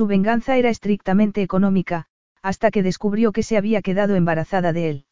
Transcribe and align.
Su 0.00 0.06
venganza 0.06 0.56
era 0.56 0.70
estrictamente 0.70 1.42
económica, 1.42 2.06
hasta 2.40 2.70
que 2.70 2.82
descubrió 2.82 3.32
que 3.32 3.42
se 3.42 3.58
había 3.58 3.82
quedado 3.82 4.16
embarazada 4.16 4.72
de 4.72 4.88
él. 4.88 5.04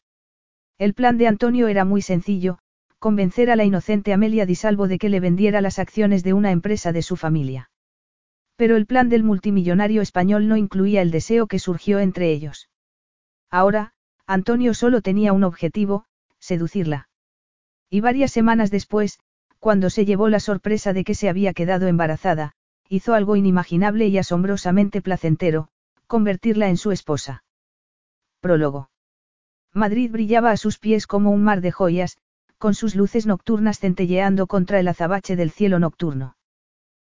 El 0.79 0.95
plan 0.95 1.19
de 1.19 1.27
Antonio 1.27 1.67
era 1.67 1.85
muy 1.85 2.01
sencillo, 2.01 2.57
convencer 2.97 3.51
a 3.51 3.55
la 3.55 3.65
inocente 3.65 4.13
Amelia 4.13 4.47
Di 4.47 4.55
Salvo 4.55 4.87
de 4.87 4.97
que 4.97 5.09
le 5.09 5.19
vendiera 5.19 5.61
las 5.61 5.77
acciones 5.77 6.23
de 6.23 6.33
una 6.33 6.49
empresa 6.49 6.91
de 6.91 7.03
su 7.03 7.17
familia. 7.17 7.69
Pero 8.55 8.77
el 8.77 8.87
plan 8.87 9.09
del 9.09 9.21
multimillonario 9.21 10.01
español 10.01 10.47
no 10.47 10.57
incluía 10.57 11.03
el 11.03 11.11
deseo 11.11 11.45
que 11.45 11.59
surgió 11.59 11.99
entre 11.99 12.31
ellos. 12.31 12.67
Ahora, 13.51 13.93
Antonio 14.25 14.73
solo 14.73 15.03
tenía 15.03 15.33
un 15.33 15.43
objetivo, 15.43 16.05
seducirla. 16.39 17.09
Y 17.91 18.01
varias 18.01 18.31
semanas 18.31 18.71
después, 18.71 19.19
cuando 19.59 19.91
se 19.91 20.05
llevó 20.05 20.29
la 20.29 20.39
sorpresa 20.39 20.93
de 20.93 21.03
que 21.03 21.13
se 21.13 21.29
había 21.29 21.53
quedado 21.53 21.85
embarazada, 21.85 22.55
hizo 22.89 23.13
algo 23.13 23.35
inimaginable 23.35 24.07
y 24.07 24.17
asombrosamente 24.17 25.01
placentero, 25.01 25.69
convertirla 26.07 26.69
en 26.69 26.77
su 26.77 26.91
esposa. 26.91 27.43
Prólogo. 28.41 28.89
Madrid 29.73 30.11
brillaba 30.11 30.49
a 30.49 30.57
sus 30.57 30.79
pies 30.79 31.05
como 31.05 31.29
un 31.29 31.43
mar 31.43 31.61
de 31.61 31.71
joyas, 31.71 32.17
con 32.57 32.73
sus 32.73 32.95
luces 32.95 33.27
nocturnas 33.27 33.79
centelleando 33.79 34.47
contra 34.47 34.79
el 34.79 34.87
azabache 34.87 35.35
del 35.35 35.51
cielo 35.51 35.77
nocturno. 35.77 36.35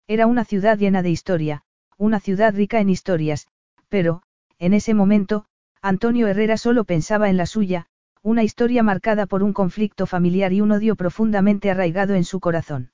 Era 0.09 0.27
una 0.27 0.45
ciudad 0.45 0.77
llena 0.77 1.03
de 1.03 1.11
historia, 1.11 1.63
una 1.97 2.19
ciudad 2.19 2.55
rica 2.55 2.81
en 2.81 2.91
historias, 2.91 3.47
pero, 3.89 4.23
en 4.59 4.75
ese 4.75 4.95
momento, 4.95 5.47
Antonio 5.81 6.27
Herrera 6.27 6.57
solo 6.57 6.85
pensaba 6.85 7.31
en 7.31 7.37
la 7.37 7.47
suya, 7.47 7.87
una 8.23 8.43
historia 8.43 8.83
marcada 8.83 9.27
por 9.27 9.45
un 9.45 9.53
conflicto 9.53 10.07
familiar 10.07 10.53
y 10.53 10.61
un 10.61 10.73
odio 10.73 10.97
profundamente 10.97 11.71
arraigado 11.71 12.15
en 12.15 12.25
su 12.25 12.41
corazón. 12.41 12.91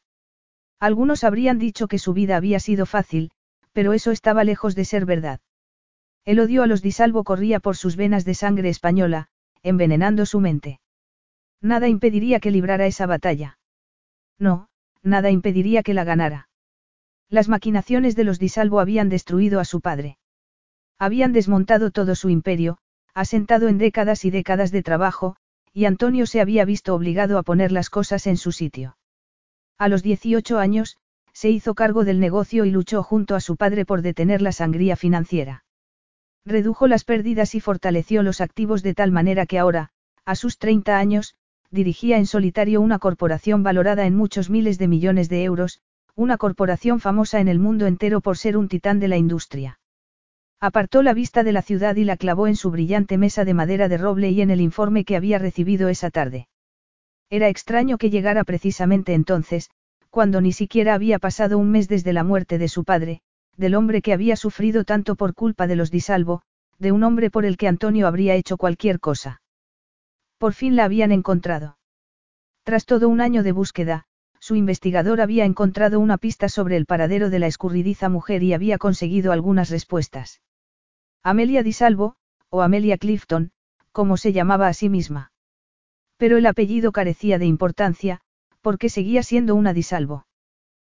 Algunos 0.81 1.25
habrían 1.25 1.59
dicho 1.59 1.89
que 1.89 1.99
su 1.99 2.13
vida 2.13 2.37
había 2.37 2.61
sido 2.61 2.87
fácil, 2.87 3.31
pero 3.73 3.93
eso 3.93 4.11
estaba 4.11 4.45
lejos 4.45 4.75
de 4.75 4.85
ser 4.85 5.07
verdad. 5.07 5.41
El 6.25 6.41
odio 6.41 6.63
a 6.63 6.67
los 6.67 6.83
disalvo 6.83 7.25
corría 7.25 7.61
por 7.61 7.77
sus 7.77 7.97
venas 7.97 8.25
de 8.25 8.35
sangre 8.35 8.69
española, 8.69 9.29
envenenando 9.63 10.27
su 10.27 10.41
mente. 10.41 10.81
Nada 11.61 11.89
impediría 11.89 12.41
que 12.41 12.51
librara 12.51 12.87
esa 12.87 13.07
batalla. 13.07 13.59
No, 14.39 14.69
nada 15.03 15.31
impediría 15.31 15.83
que 15.83 15.95
la 15.95 16.05
ganara. 16.05 16.49
Las 17.29 17.49
maquinaciones 17.49 18.17
de 18.17 18.25
los 18.25 18.39
disalvo 18.39 18.81
habían 18.81 19.09
destruido 19.09 19.61
a 19.61 19.65
su 19.65 19.81
padre. 19.81 20.19
Habían 20.99 21.33
desmontado 21.33 21.91
todo 21.91 22.15
su 22.15 22.31
imperio, 22.31 22.79
asentado 23.15 23.69
en 23.69 23.79
décadas 23.79 24.25
y 24.25 24.31
décadas 24.31 24.71
de 24.71 24.83
trabajo, 24.83 25.37
y 25.73 25.87
Antonio 25.87 26.27
se 26.27 26.41
había 26.41 26.65
visto 26.65 26.95
obligado 26.95 27.39
a 27.39 27.43
poner 27.43 27.73
las 27.73 27.91
cosas 27.91 28.27
en 28.27 28.37
su 28.37 28.53
sitio. 28.53 28.97
A 29.79 29.89
los 29.89 30.03
18 30.03 30.59
años, 30.59 30.99
se 31.33 31.51
hizo 31.51 31.75
cargo 31.75 32.05
del 32.05 32.21
negocio 32.21 32.65
y 32.65 32.71
luchó 32.71 33.03
junto 33.03 33.35
a 33.35 33.41
su 33.41 33.57
padre 33.57 33.85
por 33.85 34.03
detener 34.03 34.41
la 34.41 34.53
sangría 34.53 34.95
financiera. 34.95 35.65
Redujo 36.47 36.87
las 36.87 37.05
pérdidas 37.05 37.55
y 37.55 37.61
fortaleció 37.61 38.23
los 38.23 38.41
activos 38.41 38.83
de 38.83 38.95
tal 38.95 39.11
manera 39.11 39.47
que 39.47 39.59
ahora, 39.59 39.91
a 40.25 40.37
sus 40.37 40.59
30 40.59 40.97
años, 40.97 41.35
dirigía 41.71 42.19
en 42.19 42.27
solitario 42.27 42.81
una 42.81 43.01
corporación 43.01 43.63
valorada 43.63 44.07
en 44.07 44.15
muchos 44.15 44.49
miles 44.49 44.79
de 44.79 44.87
millones 44.87 45.29
de 45.29 45.43
euros, 45.43 45.81
una 46.15 46.37
corporación 46.37 47.01
famosa 47.01 47.41
en 47.41 47.49
el 47.49 47.59
mundo 47.59 47.87
entero 47.87 48.21
por 48.21 48.39
ser 48.39 48.57
un 48.57 48.69
titán 48.69 49.01
de 49.01 49.09
la 49.09 49.17
industria. 49.17 49.81
Apartó 50.61 51.03
la 51.03 51.15
vista 51.15 51.43
de 51.43 51.53
la 51.53 51.63
ciudad 51.63 51.97
y 51.97 52.05
la 52.05 52.17
clavó 52.17 52.47
en 52.47 52.55
su 52.55 52.71
brillante 52.71 53.19
mesa 53.19 53.45
de 53.45 53.55
madera 53.55 53.89
de 53.89 53.99
roble 53.99 54.31
y 54.31 54.41
en 54.41 54.51
el 54.51 54.61
informe 54.61 55.05
que 55.05 55.17
había 55.17 55.39
recibido 55.39 55.89
esa 55.89 56.11
tarde. 56.11 56.47
Era 57.35 57.49
extraño 57.49 57.99
que 57.99 58.11
llegara 58.11 58.45
precisamente 58.45 59.13
entonces, 59.13 59.69
cuando 60.09 60.41
ni 60.41 60.53
siquiera 60.53 60.95
había 60.95 61.19
pasado 61.19 61.59
un 61.59 61.69
mes 61.69 61.89
desde 61.89 62.13
la 62.13 62.23
muerte 62.23 62.59
de 62.59 62.69
su 62.69 62.85
padre, 62.85 63.23
del 63.57 63.75
hombre 63.75 64.03
que 64.03 64.13
había 64.13 64.37
sufrido 64.37 64.85
tanto 64.85 65.17
por 65.17 65.35
culpa 65.35 65.67
de 65.67 65.75
los 65.75 65.91
disalvo, 65.91 66.43
de 66.79 66.93
un 66.93 67.03
hombre 67.03 67.33
por 67.33 67.45
el 67.45 67.57
que 67.57 67.67
Antonio 67.67 68.07
habría 68.07 68.37
hecho 68.37 68.57
cualquier 68.57 69.01
cosa. 69.01 69.43
Por 70.39 70.53
fin 70.53 70.77
la 70.77 70.85
habían 70.85 71.11
encontrado. 71.11 71.77
Tras 72.63 72.87
todo 72.87 73.09
un 73.09 73.21
año 73.21 73.43
de 73.43 73.51
búsqueda, 73.51 74.05
su 74.39 74.55
investigador 74.55 75.21
había 75.21 75.45
encontrado 75.45 75.99
una 75.99 76.19
pista 76.19 76.49
sobre 76.49 76.77
el 76.77 76.87
paradero 76.87 77.31
de 77.31 77.41
la 77.41 77.49
escurridiza 77.49 78.09
mujer 78.09 78.45
y 78.45 78.53
había 78.53 78.79
conseguido 78.79 79.33
algunas 79.33 79.71
respuestas. 79.71 80.41
Amelia 81.25 81.65
Disalvo, 81.65 82.15
o 82.49 82.63
Amelia 82.63 82.97
Clifton, 82.97 83.51
como 83.91 84.19
se 84.19 84.33
llamaba 84.33 84.69
a 84.69 84.73
sí 84.73 84.89
misma. 84.89 85.33
Pero 86.25 86.39
el 86.39 86.47
apellido 86.47 86.91
carecía 86.91 87.39
de 87.39 87.45
importancia, 87.45 88.23
porque 88.63 88.89
seguía 88.89 89.23
siendo 89.23 89.55
una 89.55 89.75
disalvo. 89.75 90.27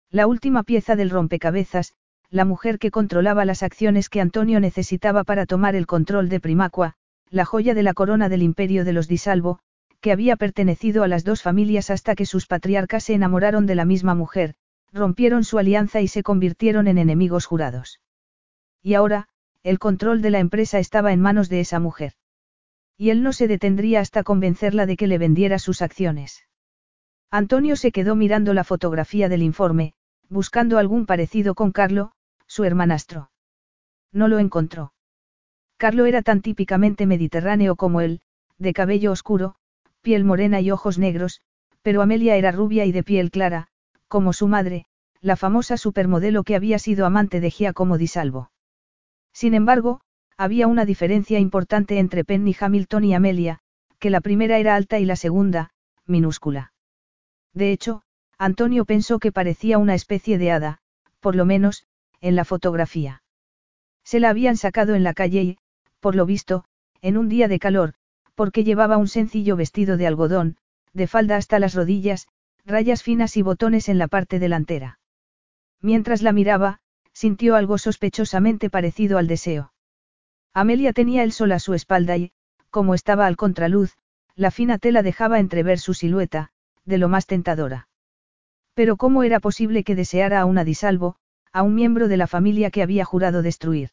La 0.08 0.28
última 0.28 0.62
pieza 0.62 0.94
del 0.94 1.10
rompecabezas, 1.10 1.94
la 2.30 2.44
mujer 2.44 2.78
que 2.78 2.92
controlaba 2.92 3.44
las 3.44 3.64
acciones 3.64 4.08
que 4.08 4.20
Antonio 4.20 4.60
necesitaba 4.60 5.24
para 5.24 5.44
tomar 5.44 5.74
el 5.74 5.88
control 5.88 6.28
de 6.28 6.38
Primacua, 6.38 6.94
la 7.28 7.44
joya 7.44 7.74
de 7.74 7.82
la 7.82 7.92
corona 7.92 8.28
del 8.28 8.44
imperio 8.44 8.84
de 8.84 8.92
los 8.92 9.08
disalvo, 9.08 9.58
que 10.00 10.12
había 10.12 10.36
pertenecido 10.36 11.02
a 11.02 11.08
las 11.08 11.24
dos 11.24 11.42
familias 11.42 11.90
hasta 11.90 12.14
que 12.14 12.24
sus 12.24 12.46
patriarcas 12.46 13.02
se 13.02 13.14
enamoraron 13.14 13.66
de 13.66 13.74
la 13.74 13.84
misma 13.84 14.14
mujer, 14.14 14.54
rompieron 14.92 15.42
su 15.42 15.58
alianza 15.58 16.00
y 16.00 16.06
se 16.06 16.22
convirtieron 16.22 16.86
en 16.86 16.98
enemigos 16.98 17.46
jurados. 17.46 18.00
Y 18.80 18.94
ahora, 18.94 19.26
el 19.64 19.80
control 19.80 20.22
de 20.22 20.30
la 20.30 20.38
empresa 20.38 20.78
estaba 20.78 21.12
en 21.12 21.20
manos 21.20 21.48
de 21.48 21.58
esa 21.58 21.80
mujer. 21.80 22.12
Y 22.98 23.10
él 23.10 23.22
no 23.22 23.32
se 23.32 23.48
detendría 23.48 24.00
hasta 24.00 24.22
convencerla 24.22 24.86
de 24.86 24.96
que 24.96 25.06
le 25.06 25.18
vendiera 25.18 25.58
sus 25.58 25.82
acciones. 25.82 26.46
Antonio 27.30 27.76
se 27.76 27.92
quedó 27.92 28.14
mirando 28.14 28.54
la 28.54 28.64
fotografía 28.64 29.28
del 29.28 29.42
informe, 29.42 29.92
buscando 30.28 30.78
algún 30.78 31.06
parecido 31.06 31.54
con 31.54 31.72
Carlo, 31.72 32.12
su 32.46 32.64
hermanastro. 32.64 33.30
No 34.12 34.28
lo 34.28 34.38
encontró. 34.38 34.92
Carlo 35.76 36.06
era 36.06 36.22
tan 36.22 36.40
típicamente 36.40 37.04
mediterráneo 37.06 37.76
como 37.76 38.00
él, 38.00 38.20
de 38.58 38.72
cabello 38.72 39.12
oscuro, 39.12 39.56
piel 40.00 40.24
morena 40.24 40.60
y 40.60 40.70
ojos 40.70 40.98
negros, 40.98 41.42
pero 41.82 42.00
Amelia 42.00 42.36
era 42.36 42.52
rubia 42.52 42.86
y 42.86 42.92
de 42.92 43.02
piel 43.02 43.30
clara, 43.30 43.68
como 44.08 44.32
su 44.32 44.48
madre, 44.48 44.86
la 45.20 45.36
famosa 45.36 45.76
supermodelo 45.76 46.44
que 46.44 46.54
había 46.54 46.78
sido 46.78 47.04
amante 47.04 47.40
de 47.40 47.50
Giacomo 47.50 47.98
di 47.98 48.06
Salvo. 48.06 48.50
Sin 49.32 49.52
embargo, 49.52 50.00
había 50.36 50.66
una 50.66 50.84
diferencia 50.84 51.38
importante 51.38 51.98
entre 51.98 52.24
Penny 52.24 52.54
Hamilton 52.58 53.04
y 53.04 53.14
Amelia, 53.14 53.60
que 53.98 54.10
la 54.10 54.20
primera 54.20 54.58
era 54.58 54.74
alta 54.74 54.98
y 54.98 55.04
la 55.04 55.16
segunda, 55.16 55.70
minúscula. 56.06 56.72
De 57.54 57.72
hecho, 57.72 58.02
Antonio 58.38 58.84
pensó 58.84 59.18
que 59.18 59.32
parecía 59.32 59.78
una 59.78 59.94
especie 59.94 60.36
de 60.36 60.52
hada, 60.52 60.78
por 61.20 61.34
lo 61.36 61.46
menos, 61.46 61.86
en 62.20 62.36
la 62.36 62.44
fotografía. 62.44 63.22
Se 64.04 64.20
la 64.20 64.28
habían 64.28 64.56
sacado 64.56 64.94
en 64.94 65.04
la 65.04 65.14
calle 65.14 65.42
y, 65.42 65.58
por 66.00 66.14
lo 66.14 66.26
visto, 66.26 66.64
en 67.00 67.16
un 67.16 67.28
día 67.28 67.48
de 67.48 67.58
calor, 67.58 67.94
porque 68.34 68.62
llevaba 68.62 68.98
un 68.98 69.08
sencillo 69.08 69.56
vestido 69.56 69.96
de 69.96 70.06
algodón, 70.06 70.56
de 70.92 71.06
falda 71.06 71.36
hasta 71.36 71.58
las 71.58 71.74
rodillas, 71.74 72.28
rayas 72.64 73.02
finas 73.02 73.36
y 73.36 73.42
botones 73.42 73.88
en 73.88 73.98
la 73.98 74.08
parte 74.08 74.38
delantera. 74.38 74.98
Mientras 75.80 76.22
la 76.22 76.32
miraba, 76.32 76.80
sintió 77.12 77.56
algo 77.56 77.78
sospechosamente 77.78 78.68
parecido 78.68 79.18
al 79.18 79.26
deseo. 79.26 79.72
Amelia 80.56 80.94
tenía 80.94 81.22
el 81.22 81.32
sol 81.32 81.52
a 81.52 81.58
su 81.58 81.74
espalda 81.74 82.16
y, 82.16 82.32
como 82.70 82.94
estaba 82.94 83.26
al 83.26 83.36
contraluz, 83.36 83.92
la 84.36 84.50
fina 84.50 84.78
tela 84.78 85.02
dejaba 85.02 85.38
entrever 85.38 85.78
su 85.78 85.92
silueta, 85.92 86.48
de 86.86 86.96
lo 86.96 87.10
más 87.10 87.26
tentadora. 87.26 87.88
Pero 88.72 88.96
¿cómo 88.96 89.22
era 89.22 89.38
posible 89.38 89.84
que 89.84 89.94
deseara 89.94 90.40
a 90.40 90.46
una 90.46 90.64
disalvo, 90.64 91.16
a 91.52 91.62
un 91.62 91.74
miembro 91.74 92.08
de 92.08 92.16
la 92.16 92.26
familia 92.26 92.70
que 92.70 92.82
había 92.82 93.04
jurado 93.04 93.42
destruir? 93.42 93.90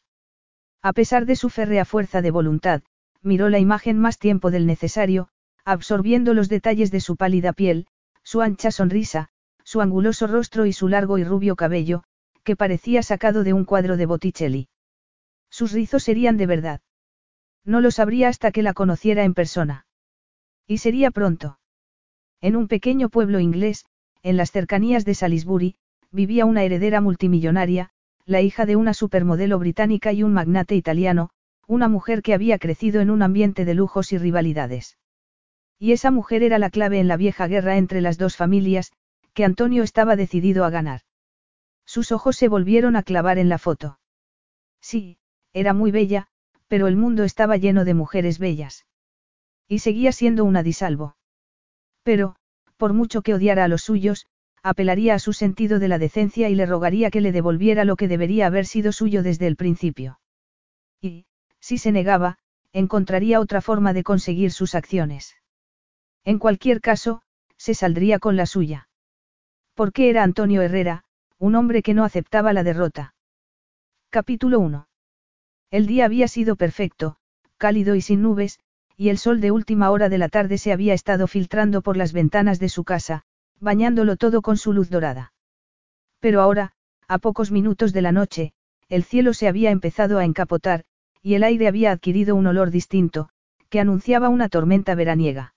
A 0.80 0.94
pesar 0.94 1.26
de 1.26 1.36
su 1.36 1.50
férrea 1.50 1.84
fuerza 1.84 2.22
de 2.22 2.30
voluntad, 2.30 2.80
miró 3.20 3.50
la 3.50 3.58
imagen 3.58 3.98
más 3.98 4.18
tiempo 4.18 4.50
del 4.50 4.64
necesario, 4.64 5.28
absorbiendo 5.66 6.32
los 6.32 6.48
detalles 6.48 6.90
de 6.90 7.00
su 7.00 7.16
pálida 7.16 7.52
piel, 7.52 7.88
su 8.22 8.40
ancha 8.40 8.70
sonrisa, 8.70 9.28
su 9.64 9.82
anguloso 9.82 10.26
rostro 10.28 10.64
y 10.64 10.72
su 10.72 10.88
largo 10.88 11.18
y 11.18 11.24
rubio 11.24 11.56
cabello, 11.56 12.04
que 12.42 12.56
parecía 12.56 13.02
sacado 13.02 13.44
de 13.44 13.52
un 13.52 13.66
cuadro 13.66 13.98
de 13.98 14.06
Botticelli. 14.06 14.68
Sus 15.54 15.70
rizos 15.70 16.02
serían 16.02 16.36
de 16.36 16.46
verdad. 16.46 16.80
No 17.64 17.80
lo 17.80 17.92
sabría 17.92 18.26
hasta 18.28 18.50
que 18.50 18.64
la 18.64 18.74
conociera 18.74 19.22
en 19.22 19.34
persona. 19.34 19.86
Y 20.66 20.78
sería 20.78 21.12
pronto. 21.12 21.60
En 22.40 22.56
un 22.56 22.66
pequeño 22.66 23.08
pueblo 23.08 23.38
inglés, 23.38 23.84
en 24.24 24.36
las 24.36 24.50
cercanías 24.50 25.04
de 25.04 25.14
Salisbury, 25.14 25.76
vivía 26.10 26.44
una 26.44 26.64
heredera 26.64 27.00
multimillonaria, 27.00 27.90
la 28.26 28.40
hija 28.40 28.66
de 28.66 28.74
una 28.74 28.94
supermodelo 28.94 29.60
británica 29.60 30.12
y 30.12 30.24
un 30.24 30.32
magnate 30.32 30.74
italiano, 30.74 31.30
una 31.68 31.86
mujer 31.86 32.20
que 32.22 32.34
había 32.34 32.58
crecido 32.58 33.00
en 33.00 33.10
un 33.10 33.22
ambiente 33.22 33.64
de 33.64 33.74
lujos 33.74 34.12
y 34.12 34.18
rivalidades. 34.18 34.98
Y 35.78 35.92
esa 35.92 36.10
mujer 36.10 36.42
era 36.42 36.58
la 36.58 36.70
clave 36.70 36.98
en 36.98 37.06
la 37.06 37.16
vieja 37.16 37.46
guerra 37.46 37.76
entre 37.76 38.00
las 38.00 38.18
dos 38.18 38.36
familias, 38.36 38.90
que 39.34 39.44
Antonio 39.44 39.84
estaba 39.84 40.16
decidido 40.16 40.64
a 40.64 40.70
ganar. 40.70 41.02
Sus 41.86 42.10
ojos 42.10 42.34
se 42.34 42.48
volvieron 42.48 42.96
a 42.96 43.04
clavar 43.04 43.38
en 43.38 43.48
la 43.48 43.58
foto. 43.58 44.00
Sí, 44.80 45.16
era 45.54 45.72
muy 45.72 45.90
bella, 45.90 46.26
pero 46.68 46.88
el 46.88 46.96
mundo 46.96 47.24
estaba 47.24 47.56
lleno 47.56 47.84
de 47.86 47.94
mujeres 47.94 48.38
bellas. 48.38 48.84
Y 49.68 49.78
seguía 49.78 50.12
siendo 50.12 50.44
una 50.44 50.62
disalvo. 50.62 51.16
Pero, 52.02 52.36
por 52.76 52.92
mucho 52.92 53.22
que 53.22 53.32
odiara 53.32 53.64
a 53.64 53.68
los 53.68 53.82
suyos, 53.82 54.26
apelaría 54.62 55.14
a 55.14 55.18
su 55.18 55.32
sentido 55.32 55.78
de 55.78 55.88
la 55.88 55.98
decencia 55.98 56.48
y 56.48 56.54
le 56.54 56.66
rogaría 56.66 57.10
que 57.10 57.20
le 57.20 57.32
devolviera 57.32 57.84
lo 57.84 57.96
que 57.96 58.08
debería 58.08 58.46
haber 58.46 58.66
sido 58.66 58.92
suyo 58.92 59.22
desde 59.22 59.46
el 59.46 59.56
principio. 59.56 60.20
Y, 61.00 61.26
si 61.60 61.78
se 61.78 61.92
negaba, 61.92 62.38
encontraría 62.72 63.40
otra 63.40 63.60
forma 63.60 63.92
de 63.92 64.02
conseguir 64.02 64.50
sus 64.52 64.74
acciones. 64.74 65.36
En 66.24 66.38
cualquier 66.38 66.80
caso, 66.80 67.22
se 67.56 67.74
saldría 67.74 68.18
con 68.18 68.36
la 68.36 68.46
suya. 68.46 68.88
Porque 69.74 70.10
era 70.10 70.22
Antonio 70.22 70.62
Herrera, 70.62 71.04
un 71.38 71.54
hombre 71.54 71.82
que 71.82 71.94
no 71.94 72.04
aceptaba 72.04 72.52
la 72.52 72.64
derrota. 72.64 73.14
Capítulo 74.10 74.60
1. 74.60 74.88
El 75.74 75.88
día 75.88 76.04
había 76.04 76.28
sido 76.28 76.54
perfecto, 76.54 77.16
cálido 77.56 77.96
y 77.96 78.00
sin 78.00 78.22
nubes, 78.22 78.60
y 78.96 79.08
el 79.08 79.18
sol 79.18 79.40
de 79.40 79.50
última 79.50 79.90
hora 79.90 80.08
de 80.08 80.18
la 80.18 80.28
tarde 80.28 80.56
se 80.56 80.70
había 80.70 80.94
estado 80.94 81.26
filtrando 81.26 81.82
por 81.82 81.96
las 81.96 82.12
ventanas 82.12 82.60
de 82.60 82.68
su 82.68 82.84
casa, 82.84 83.24
bañándolo 83.58 84.14
todo 84.14 84.40
con 84.40 84.56
su 84.56 84.72
luz 84.72 84.88
dorada. 84.88 85.32
Pero 86.20 86.40
ahora, 86.40 86.74
a 87.08 87.18
pocos 87.18 87.50
minutos 87.50 87.92
de 87.92 88.02
la 88.02 88.12
noche, 88.12 88.52
el 88.88 89.02
cielo 89.02 89.34
se 89.34 89.48
había 89.48 89.72
empezado 89.72 90.20
a 90.20 90.24
encapotar, 90.24 90.84
y 91.22 91.34
el 91.34 91.42
aire 91.42 91.66
había 91.66 91.90
adquirido 91.90 92.36
un 92.36 92.46
olor 92.46 92.70
distinto, 92.70 93.30
que 93.68 93.80
anunciaba 93.80 94.28
una 94.28 94.48
tormenta 94.48 94.94
veraniega. 94.94 95.56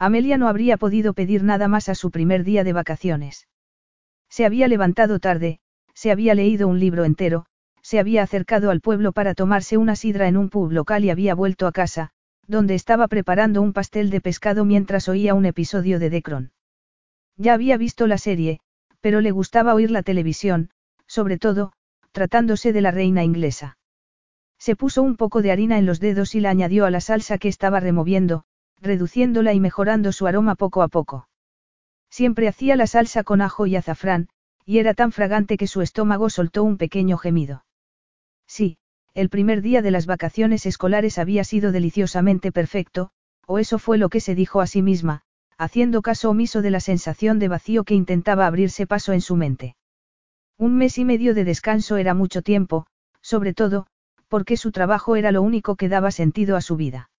Amelia 0.00 0.36
no 0.36 0.48
habría 0.48 0.78
podido 0.78 1.14
pedir 1.14 1.44
nada 1.44 1.68
más 1.68 1.88
a 1.88 1.94
su 1.94 2.10
primer 2.10 2.42
día 2.42 2.64
de 2.64 2.72
vacaciones. 2.72 3.46
Se 4.28 4.44
había 4.44 4.66
levantado 4.66 5.20
tarde, 5.20 5.60
se 5.94 6.10
había 6.10 6.34
leído 6.34 6.66
un 6.66 6.80
libro 6.80 7.04
entero, 7.04 7.46
se 7.88 7.98
había 7.98 8.22
acercado 8.22 8.70
al 8.70 8.82
pueblo 8.82 9.12
para 9.12 9.32
tomarse 9.32 9.78
una 9.78 9.96
sidra 9.96 10.28
en 10.28 10.36
un 10.36 10.50
pub 10.50 10.70
local 10.72 11.06
y 11.06 11.10
había 11.10 11.34
vuelto 11.34 11.66
a 11.66 11.72
casa, 11.72 12.10
donde 12.46 12.74
estaba 12.74 13.08
preparando 13.08 13.62
un 13.62 13.72
pastel 13.72 14.10
de 14.10 14.20
pescado 14.20 14.66
mientras 14.66 15.08
oía 15.08 15.32
un 15.32 15.46
episodio 15.46 15.98
de 15.98 16.10
Decron. 16.10 16.52
Ya 17.38 17.54
había 17.54 17.78
visto 17.78 18.06
la 18.06 18.18
serie, 18.18 18.60
pero 19.00 19.22
le 19.22 19.30
gustaba 19.30 19.72
oír 19.72 19.90
la 19.90 20.02
televisión, 20.02 20.68
sobre 21.06 21.38
todo, 21.38 21.72
tratándose 22.12 22.74
de 22.74 22.82
la 22.82 22.90
reina 22.90 23.24
inglesa. 23.24 23.78
Se 24.58 24.76
puso 24.76 25.02
un 25.02 25.16
poco 25.16 25.40
de 25.40 25.50
harina 25.50 25.78
en 25.78 25.86
los 25.86 25.98
dedos 25.98 26.34
y 26.34 26.40
la 26.40 26.50
añadió 26.50 26.84
a 26.84 26.90
la 26.90 27.00
salsa 27.00 27.38
que 27.38 27.48
estaba 27.48 27.80
removiendo, 27.80 28.44
reduciéndola 28.82 29.54
y 29.54 29.60
mejorando 29.60 30.12
su 30.12 30.26
aroma 30.26 30.56
poco 30.56 30.82
a 30.82 30.88
poco. 30.88 31.30
Siempre 32.10 32.48
hacía 32.48 32.76
la 32.76 32.86
salsa 32.86 33.24
con 33.24 33.40
ajo 33.40 33.64
y 33.64 33.76
azafrán, 33.76 34.28
y 34.66 34.76
era 34.76 34.92
tan 34.92 35.10
fragante 35.10 35.56
que 35.56 35.66
su 35.66 35.80
estómago 35.80 36.28
soltó 36.28 36.64
un 36.64 36.76
pequeño 36.76 37.16
gemido. 37.16 37.64
Sí, 38.48 38.78
el 39.14 39.28
primer 39.28 39.62
día 39.62 39.82
de 39.82 39.90
las 39.90 40.06
vacaciones 40.06 40.66
escolares 40.66 41.18
había 41.18 41.44
sido 41.44 41.70
deliciosamente 41.70 42.50
perfecto, 42.50 43.10
o 43.46 43.58
eso 43.58 43.78
fue 43.78 43.98
lo 43.98 44.08
que 44.08 44.20
se 44.20 44.34
dijo 44.34 44.60
a 44.60 44.66
sí 44.66 44.82
misma, 44.82 45.22
haciendo 45.58 46.02
caso 46.02 46.30
omiso 46.30 46.62
de 46.62 46.70
la 46.70 46.80
sensación 46.80 47.38
de 47.38 47.48
vacío 47.48 47.84
que 47.84 47.94
intentaba 47.94 48.46
abrirse 48.46 48.86
paso 48.86 49.12
en 49.12 49.20
su 49.20 49.36
mente. 49.36 49.76
Un 50.56 50.76
mes 50.76 50.98
y 50.98 51.04
medio 51.04 51.34
de 51.34 51.44
descanso 51.44 51.96
era 51.98 52.14
mucho 52.14 52.42
tiempo, 52.42 52.86
sobre 53.20 53.54
todo, 53.54 53.86
porque 54.28 54.56
su 54.56 54.72
trabajo 54.72 55.16
era 55.16 55.30
lo 55.30 55.42
único 55.42 55.76
que 55.76 55.88
daba 55.88 56.10
sentido 56.10 56.56
a 56.56 56.60
su 56.60 56.76
vida. 56.76 57.10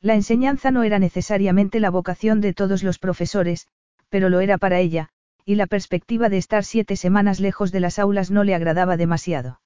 La 0.00 0.14
enseñanza 0.14 0.70
no 0.70 0.82
era 0.82 0.98
necesariamente 0.98 1.80
la 1.80 1.90
vocación 1.90 2.40
de 2.40 2.54
todos 2.54 2.82
los 2.82 2.98
profesores, 2.98 3.68
pero 4.08 4.28
lo 4.28 4.40
era 4.40 4.58
para 4.58 4.78
ella, 4.78 5.08
y 5.44 5.56
la 5.56 5.66
perspectiva 5.66 6.28
de 6.28 6.38
estar 6.38 6.64
siete 6.64 6.96
semanas 6.96 7.40
lejos 7.40 7.72
de 7.72 7.80
las 7.80 7.98
aulas 7.98 8.30
no 8.30 8.44
le 8.44 8.54
agradaba 8.54 8.96
demasiado. 8.96 9.60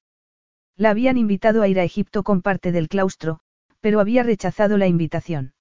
La 0.82 0.90
habían 0.90 1.16
invitado 1.16 1.62
a 1.62 1.68
ir 1.68 1.78
a 1.78 1.84
Egipto 1.84 2.24
con 2.24 2.42
parte 2.42 2.72
del 2.72 2.88
claustro, 2.88 3.38
pero 3.80 4.00
había 4.00 4.24
rechazado 4.24 4.78
la 4.78 4.88
invitación. 4.88 5.54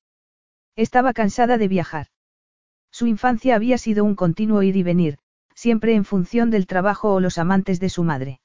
Estaba 0.75 1.13
cansada 1.13 1.59
de 1.59 1.67
viajar. 1.67 2.07
Su 2.89 3.05
infancia 3.05 3.53
había 3.53 3.77
sido 3.77 4.03
un 4.03 4.15
continuo 4.15 4.63
ir 4.63 4.75
y 4.77 4.81
venir, 4.81 5.19
siempre 5.53 5.93
en 5.93 6.05
función 6.05 6.49
del 6.49 6.65
trabajo 6.65 7.13
o 7.13 7.19
los 7.19 7.37
amantes 7.37 7.79
de 7.79 7.89
su 7.89 8.03
madre. 8.03 8.41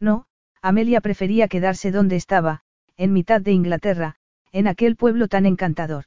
No, 0.00 0.24
Amelia 0.62 1.02
prefería 1.02 1.48
quedarse 1.48 1.90
donde 1.90 2.16
estaba, 2.16 2.62
en 2.96 3.12
mitad 3.12 3.42
de 3.42 3.52
Inglaterra, 3.52 4.16
en 4.52 4.68
aquel 4.68 4.96
pueblo 4.96 5.28
tan 5.28 5.44
encantador. 5.44 6.06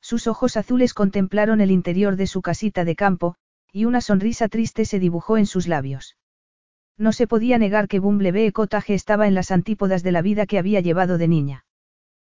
Sus 0.00 0.26
ojos 0.26 0.56
azules 0.56 0.94
contemplaron 0.94 1.60
el 1.60 1.70
interior 1.70 2.16
de 2.16 2.26
su 2.26 2.40
casita 2.40 2.86
de 2.86 2.96
campo, 2.96 3.34
y 3.70 3.84
una 3.84 4.00
sonrisa 4.00 4.48
triste 4.48 4.86
se 4.86 4.98
dibujó 4.98 5.36
en 5.36 5.44
sus 5.44 5.68
labios. 5.68 6.16
No 7.02 7.10
se 7.10 7.26
podía 7.26 7.58
negar 7.58 7.88
que 7.88 7.98
Bumblebee 7.98 8.52
Cottage 8.52 8.94
estaba 8.94 9.26
en 9.26 9.34
las 9.34 9.50
antípodas 9.50 10.04
de 10.04 10.12
la 10.12 10.22
vida 10.22 10.46
que 10.46 10.56
había 10.56 10.78
llevado 10.78 11.18
de 11.18 11.26
niña. 11.26 11.64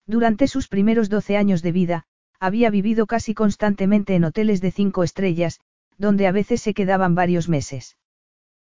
Durante 0.06 0.46
sus 0.46 0.68
primeros 0.68 1.08
12 1.08 1.36
años 1.36 1.62
de 1.62 1.72
vida, 1.72 2.04
había 2.38 2.70
vivido 2.70 3.06
casi 3.06 3.34
constantemente 3.34 4.14
en 4.14 4.22
hoteles 4.22 4.60
de 4.60 4.70
cinco 4.70 5.02
estrellas, 5.02 5.58
donde 5.98 6.28
a 6.28 6.30
veces 6.30 6.62
se 6.62 6.74
quedaban 6.74 7.16
varios 7.16 7.48
meses. 7.48 7.96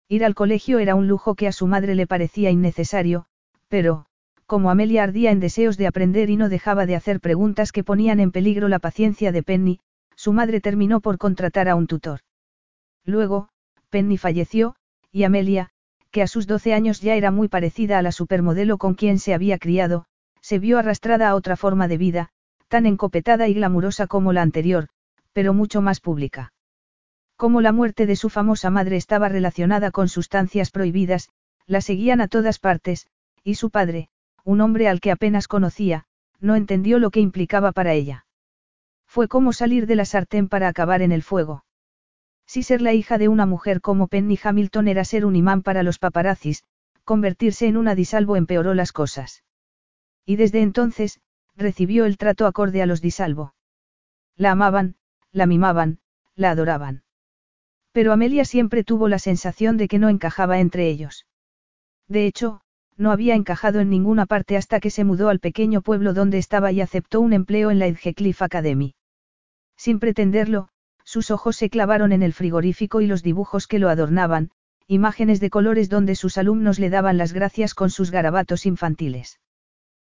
Ir 0.07 0.23
al 0.23 0.33
colegio 0.33 0.79
era 0.79 0.95
un 0.95 1.09
lujo 1.09 1.35
que 1.35 1.49
a 1.49 1.51
su 1.51 1.67
madre 1.67 1.93
le 1.93 2.07
parecía 2.07 2.51
innecesario, 2.51 3.25
pero, 3.67 4.05
como 4.45 4.71
Amelia 4.71 5.03
ardía 5.03 5.31
en 5.31 5.41
deseos 5.41 5.75
de 5.75 5.87
aprender 5.87 6.29
y 6.29 6.37
no 6.37 6.47
dejaba 6.47 6.85
de 6.85 6.95
hacer 6.95 7.19
preguntas 7.19 7.73
que 7.73 7.83
ponían 7.83 8.21
en 8.21 8.31
peligro 8.31 8.69
la 8.69 8.79
paciencia 8.79 9.33
de 9.33 9.43
Penny, 9.43 9.81
su 10.15 10.31
madre 10.31 10.61
terminó 10.61 11.01
por 11.01 11.17
contratar 11.17 11.67
a 11.67 11.75
un 11.75 11.87
tutor. 11.87 12.21
Luego, 13.03 13.49
Penny 13.89 14.17
falleció, 14.17 14.75
y 15.11 15.25
Amelia, 15.25 15.69
que 16.11 16.21
a 16.21 16.27
sus 16.27 16.45
12 16.45 16.73
años 16.73 17.01
ya 17.01 17.15
era 17.15 17.31
muy 17.31 17.47
parecida 17.47 17.97
a 17.97 18.01
la 18.01 18.11
supermodelo 18.11 18.77
con 18.77 18.93
quien 18.93 19.17
se 19.17 19.33
había 19.33 19.57
criado, 19.57 20.05
se 20.41 20.59
vio 20.59 20.77
arrastrada 20.77 21.29
a 21.29 21.35
otra 21.35 21.55
forma 21.55 21.87
de 21.87 21.97
vida, 21.97 22.29
tan 22.67 22.85
encopetada 22.85 23.47
y 23.47 23.53
glamurosa 23.53 24.07
como 24.07 24.33
la 24.33 24.41
anterior, 24.41 24.89
pero 25.33 25.53
mucho 25.53 25.81
más 25.81 25.99
pública. 25.99 26.53
Como 27.37 27.61
la 27.61 27.71
muerte 27.71 28.05
de 28.05 28.15
su 28.15 28.29
famosa 28.29 28.69
madre 28.69 28.97
estaba 28.97 29.29
relacionada 29.29 29.91
con 29.91 30.09
sustancias 30.09 30.69
prohibidas, 30.69 31.29
la 31.65 31.81
seguían 31.81 32.21
a 32.21 32.27
todas 32.27 32.59
partes, 32.59 33.07
y 33.43 33.55
su 33.55 33.69
padre, 33.69 34.09
un 34.43 34.61
hombre 34.61 34.87
al 34.87 34.99
que 34.99 35.11
apenas 35.11 35.47
conocía, 35.47 36.05
no 36.39 36.55
entendió 36.55 36.99
lo 36.99 37.11
que 37.11 37.19
implicaba 37.19 37.71
para 37.71 37.93
ella. 37.93 38.25
Fue 39.07 39.27
como 39.27 39.53
salir 39.53 39.87
de 39.87 39.95
la 39.95 40.05
sartén 40.05 40.47
para 40.47 40.67
acabar 40.67 41.01
en 41.01 41.11
el 41.11 41.23
fuego. 41.23 41.63
Si 42.51 42.63
ser 42.63 42.81
la 42.81 42.91
hija 42.91 43.17
de 43.17 43.29
una 43.29 43.45
mujer 43.45 43.79
como 43.79 44.09
Penny 44.09 44.37
Hamilton 44.43 44.89
era 44.89 45.05
ser 45.05 45.25
un 45.25 45.37
imán 45.37 45.61
para 45.61 45.83
los 45.83 45.99
paparazzis, 45.99 46.65
convertirse 47.05 47.65
en 47.65 47.77
una 47.77 47.95
disalvo 47.95 48.35
empeoró 48.35 48.73
las 48.73 48.91
cosas. 48.91 49.45
Y 50.25 50.35
desde 50.35 50.61
entonces, 50.61 51.21
recibió 51.55 52.03
el 52.03 52.17
trato 52.17 52.45
acorde 52.45 52.81
a 52.81 52.85
los 52.85 52.99
disalvo. 53.01 53.55
La 54.35 54.51
amaban, 54.51 54.97
la 55.31 55.45
mimaban, 55.45 55.99
la 56.35 56.51
adoraban. 56.51 57.03
Pero 57.93 58.11
Amelia 58.11 58.43
siempre 58.43 58.83
tuvo 58.83 59.07
la 59.07 59.19
sensación 59.19 59.77
de 59.77 59.87
que 59.87 59.97
no 59.97 60.09
encajaba 60.09 60.59
entre 60.59 60.89
ellos. 60.89 61.27
De 62.09 62.25
hecho, 62.25 62.59
no 62.97 63.13
había 63.13 63.35
encajado 63.35 63.79
en 63.79 63.89
ninguna 63.89 64.25
parte 64.25 64.57
hasta 64.57 64.81
que 64.81 64.89
se 64.89 65.05
mudó 65.05 65.29
al 65.29 65.39
pequeño 65.39 65.81
pueblo 65.81 66.13
donde 66.13 66.37
estaba 66.37 66.73
y 66.73 66.81
aceptó 66.81 67.21
un 67.21 67.31
empleo 67.31 67.71
en 67.71 67.79
la 67.79 67.87
Edgecliff 67.87 68.41
Academy. 68.41 68.93
Sin 69.77 69.99
pretenderlo, 69.99 70.67
sus 71.03 71.31
ojos 71.31 71.55
se 71.55 71.69
clavaron 71.69 72.11
en 72.11 72.23
el 72.23 72.33
frigorífico 72.33 73.01
y 73.01 73.07
los 73.07 73.23
dibujos 73.23 73.67
que 73.67 73.79
lo 73.79 73.89
adornaban, 73.89 74.51
imágenes 74.87 75.39
de 75.39 75.49
colores 75.49 75.89
donde 75.89 76.15
sus 76.15 76.37
alumnos 76.37 76.79
le 76.79 76.89
daban 76.89 77.17
las 77.17 77.33
gracias 77.33 77.73
con 77.73 77.89
sus 77.89 78.11
garabatos 78.11 78.65
infantiles. 78.65 79.39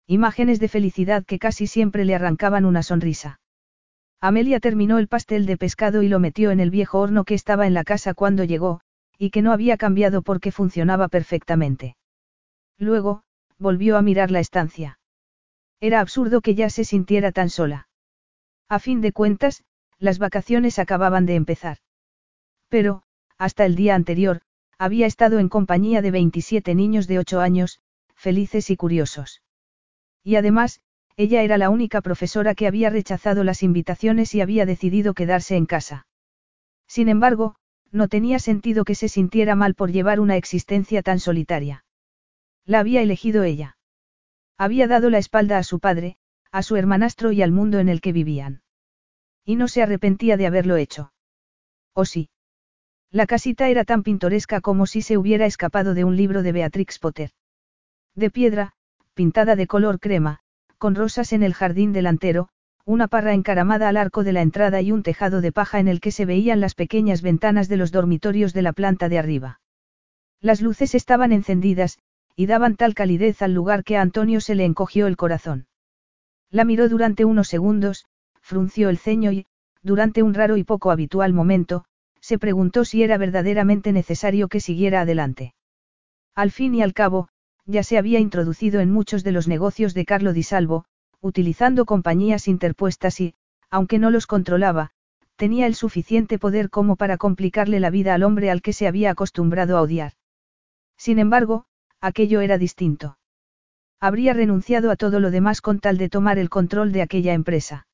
Imágenes 0.06 0.60
de 0.60 0.68
felicidad 0.68 1.24
que 1.24 1.38
casi 1.38 1.66
siempre 1.66 2.04
le 2.04 2.14
arrancaban 2.14 2.64
una 2.64 2.82
sonrisa. 2.82 3.40
Amelia 4.20 4.60
terminó 4.60 4.98
el 4.98 5.08
pastel 5.08 5.46
de 5.46 5.56
pescado 5.56 6.02
y 6.02 6.08
lo 6.08 6.18
metió 6.20 6.50
en 6.50 6.60
el 6.60 6.70
viejo 6.70 7.00
horno 7.00 7.24
que 7.24 7.34
estaba 7.34 7.66
en 7.66 7.74
la 7.74 7.84
casa 7.84 8.14
cuando 8.14 8.44
llegó, 8.44 8.80
y 9.18 9.30
que 9.30 9.42
no 9.42 9.52
había 9.52 9.76
cambiado 9.76 10.22
porque 10.22 10.52
funcionaba 10.52 11.08
perfectamente. 11.08 11.96
Luego, 12.78 13.22
volvió 13.58 13.96
a 13.96 14.02
mirar 14.02 14.30
la 14.30 14.40
estancia. 14.40 14.98
Era 15.80 16.00
absurdo 16.00 16.40
que 16.40 16.54
ya 16.54 16.70
se 16.70 16.84
sintiera 16.84 17.32
tan 17.32 17.50
sola. 17.50 17.88
A 18.68 18.78
fin 18.78 19.00
de 19.00 19.12
cuentas, 19.12 19.64
las 19.98 20.18
vacaciones 20.18 20.78
acababan 20.78 21.26
de 21.26 21.34
empezar. 21.34 21.78
Pero, 22.68 23.02
hasta 23.38 23.64
el 23.64 23.76
día 23.76 23.94
anterior, 23.94 24.42
había 24.78 25.06
estado 25.06 25.38
en 25.38 25.48
compañía 25.48 26.02
de 26.02 26.10
27 26.10 26.74
niños 26.74 27.06
de 27.06 27.18
8 27.18 27.40
años, 27.40 27.80
felices 28.14 28.70
y 28.70 28.76
curiosos. 28.76 29.42
Y 30.22 30.36
además, 30.36 30.80
ella 31.16 31.42
era 31.42 31.56
la 31.56 31.70
única 31.70 32.02
profesora 32.02 32.54
que 32.54 32.66
había 32.66 32.90
rechazado 32.90 33.42
las 33.42 33.62
invitaciones 33.62 34.34
y 34.34 34.42
había 34.42 34.66
decidido 34.66 35.14
quedarse 35.14 35.56
en 35.56 35.64
casa. 35.64 36.06
Sin 36.86 37.08
embargo, 37.08 37.56
no 37.90 38.08
tenía 38.08 38.38
sentido 38.38 38.84
que 38.84 38.94
se 38.94 39.08
sintiera 39.08 39.54
mal 39.54 39.74
por 39.74 39.92
llevar 39.92 40.20
una 40.20 40.36
existencia 40.36 41.02
tan 41.02 41.20
solitaria. 41.20 41.84
La 42.66 42.80
había 42.80 43.00
elegido 43.00 43.44
ella. 43.44 43.78
Había 44.58 44.88
dado 44.88 45.08
la 45.08 45.18
espalda 45.18 45.56
a 45.56 45.62
su 45.62 45.78
padre, 45.80 46.16
a 46.52 46.62
su 46.62 46.76
hermanastro 46.76 47.32
y 47.32 47.42
al 47.42 47.52
mundo 47.52 47.78
en 47.78 47.88
el 47.88 48.00
que 48.00 48.12
vivían. 48.12 48.62
Y 49.46 49.56
no 49.56 49.68
se 49.68 49.82
arrepentía 49.82 50.36
de 50.36 50.46
haberlo 50.46 50.76
hecho. 50.76 51.12
¿O 51.94 52.04
sí? 52.04 52.28
La 53.12 53.26
casita 53.26 53.68
era 53.68 53.84
tan 53.84 54.02
pintoresca 54.02 54.60
como 54.60 54.86
si 54.86 55.00
se 55.00 55.16
hubiera 55.16 55.46
escapado 55.46 55.94
de 55.94 56.02
un 56.02 56.16
libro 56.16 56.42
de 56.42 56.50
Beatrix 56.50 56.98
Potter. 56.98 57.30
De 58.16 58.28
piedra, 58.30 58.72
pintada 59.14 59.54
de 59.54 59.68
color 59.68 60.00
crema, 60.00 60.40
con 60.78 60.96
rosas 60.96 61.32
en 61.32 61.44
el 61.44 61.54
jardín 61.54 61.92
delantero, 61.92 62.48
una 62.84 63.06
parra 63.06 63.34
encaramada 63.34 63.88
al 63.88 63.96
arco 63.96 64.24
de 64.24 64.32
la 64.32 64.42
entrada 64.42 64.80
y 64.82 64.90
un 64.90 65.04
tejado 65.04 65.40
de 65.40 65.52
paja 65.52 65.78
en 65.78 65.86
el 65.86 66.00
que 66.00 66.10
se 66.10 66.26
veían 66.26 66.60
las 66.60 66.74
pequeñas 66.74 67.22
ventanas 67.22 67.68
de 67.68 67.76
los 67.76 67.92
dormitorios 67.92 68.52
de 68.52 68.62
la 68.62 68.72
planta 68.72 69.08
de 69.08 69.18
arriba. 69.18 69.60
Las 70.40 70.60
luces 70.60 70.94
estaban 70.94 71.32
encendidas, 71.32 71.98
y 72.34 72.46
daban 72.46 72.76
tal 72.76 72.94
calidez 72.94 73.42
al 73.42 73.54
lugar 73.54 73.84
que 73.84 73.96
a 73.96 74.02
Antonio 74.02 74.40
se 74.40 74.56
le 74.56 74.64
encogió 74.64 75.06
el 75.06 75.16
corazón. 75.16 75.68
La 76.50 76.64
miró 76.64 76.88
durante 76.88 77.24
unos 77.24 77.48
segundos, 77.48 78.06
frunció 78.46 78.90
el 78.90 78.98
ceño 78.98 79.32
y, 79.32 79.44
durante 79.82 80.22
un 80.22 80.32
raro 80.32 80.56
y 80.56 80.62
poco 80.62 80.92
habitual 80.92 81.32
momento, 81.32 81.84
se 82.20 82.38
preguntó 82.38 82.84
si 82.84 83.02
era 83.02 83.18
verdaderamente 83.18 83.90
necesario 83.90 84.46
que 84.46 84.60
siguiera 84.60 85.00
adelante. 85.00 85.52
Al 86.36 86.52
fin 86.52 86.72
y 86.76 86.80
al 86.80 86.94
cabo, 86.94 87.28
ya 87.64 87.82
se 87.82 87.98
había 87.98 88.20
introducido 88.20 88.78
en 88.80 88.92
muchos 88.92 89.24
de 89.24 89.32
los 89.32 89.48
negocios 89.48 89.94
de 89.94 90.04
Carlo 90.04 90.32
Di 90.32 90.44
Salvo, 90.44 90.84
utilizando 91.20 91.86
compañías 91.86 92.46
interpuestas 92.46 93.20
y, 93.20 93.34
aunque 93.68 93.98
no 93.98 94.10
los 94.10 94.28
controlaba, 94.28 94.92
tenía 95.34 95.66
el 95.66 95.74
suficiente 95.74 96.38
poder 96.38 96.70
como 96.70 96.94
para 96.94 97.16
complicarle 97.16 97.80
la 97.80 97.90
vida 97.90 98.14
al 98.14 98.22
hombre 98.22 98.52
al 98.52 98.62
que 98.62 98.72
se 98.72 98.86
había 98.86 99.10
acostumbrado 99.10 99.76
a 99.76 99.82
odiar. 99.82 100.12
Sin 100.96 101.18
embargo, 101.18 101.64
aquello 102.00 102.40
era 102.42 102.58
distinto. 102.58 103.18
Habría 103.98 104.34
renunciado 104.34 104.92
a 104.92 104.96
todo 104.96 105.18
lo 105.18 105.32
demás 105.32 105.60
con 105.60 105.80
tal 105.80 105.98
de 105.98 106.08
tomar 106.08 106.38
el 106.38 106.48
control 106.48 106.92
de 106.92 107.02
aquella 107.02 107.34
empresa. 107.34 107.88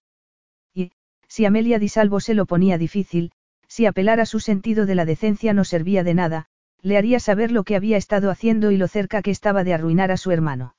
Si 1.35 1.47
Amelia 1.47 1.79
Di 1.79 1.89
Salvo 1.89 2.21
se 2.21 2.35
lo 2.35 2.45
ponía 2.45 2.77
difícil, 2.77 3.33
si 3.67 3.87
apelar 3.87 4.21
a 4.21 4.27
su 4.27 4.39
sentido 4.39 4.85
de 4.85 4.95
la 4.95 5.07
decencia 5.07 5.55
no 5.55 5.65
servía 5.65 6.05
de 6.05 6.13
nada, 6.13 6.45
le 6.83 6.99
haría 6.99 7.21
saber 7.21 7.51
lo 7.51 7.65
que 7.65 7.75
había 7.75 7.97
estado 7.97 8.31
haciendo 8.31 8.71
y 8.71 8.77
lo 8.77 8.87
cerca 8.87 9.23
que 9.23 9.31
estaba 9.31 9.65
de 9.65 9.73
arruinar 9.73 10.11
a 10.11 10.19
su 10.19 10.31
hermano. 10.31 10.77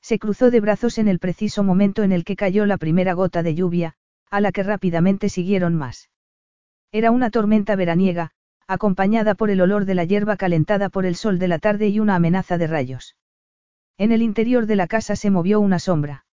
Se 0.00 0.18
cruzó 0.18 0.50
de 0.50 0.60
brazos 0.60 0.96
en 0.96 1.08
el 1.08 1.18
preciso 1.18 1.62
momento 1.62 2.04
en 2.04 2.12
el 2.12 2.24
que 2.24 2.36
cayó 2.36 2.64
la 2.64 2.78
primera 2.78 3.12
gota 3.12 3.42
de 3.42 3.54
lluvia, 3.54 3.96
a 4.30 4.40
la 4.40 4.50
que 4.50 4.62
rápidamente 4.62 5.28
siguieron 5.28 5.74
más. 5.74 6.08
Era 6.90 7.10
una 7.10 7.28
tormenta 7.28 7.76
veraniega, 7.76 8.30
acompañada 8.66 9.34
por 9.34 9.50
el 9.50 9.60
olor 9.60 9.84
de 9.84 9.94
la 9.94 10.04
hierba 10.04 10.38
calentada 10.38 10.88
por 10.88 11.04
el 11.04 11.16
sol 11.16 11.38
de 11.38 11.48
la 11.48 11.58
tarde 11.58 11.88
y 11.88 12.00
una 12.00 12.14
amenaza 12.14 12.56
de 12.56 12.66
rayos. 12.66 13.14
En 13.98 14.10
el 14.10 14.22
interior 14.22 14.64
de 14.64 14.76
la 14.76 14.86
casa 14.86 15.16
se 15.16 15.28
movió 15.28 15.60
una 15.60 15.80
sombra. 15.80 16.24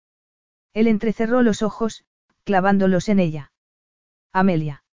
Él 0.73 0.88
entrecerró 0.88 1.41
los 1.41 1.62
ojos, 1.62 2.05
clavándolos 2.43 3.09
en 3.09 3.19
ella. 3.19 3.51
Amelia. 4.31 4.83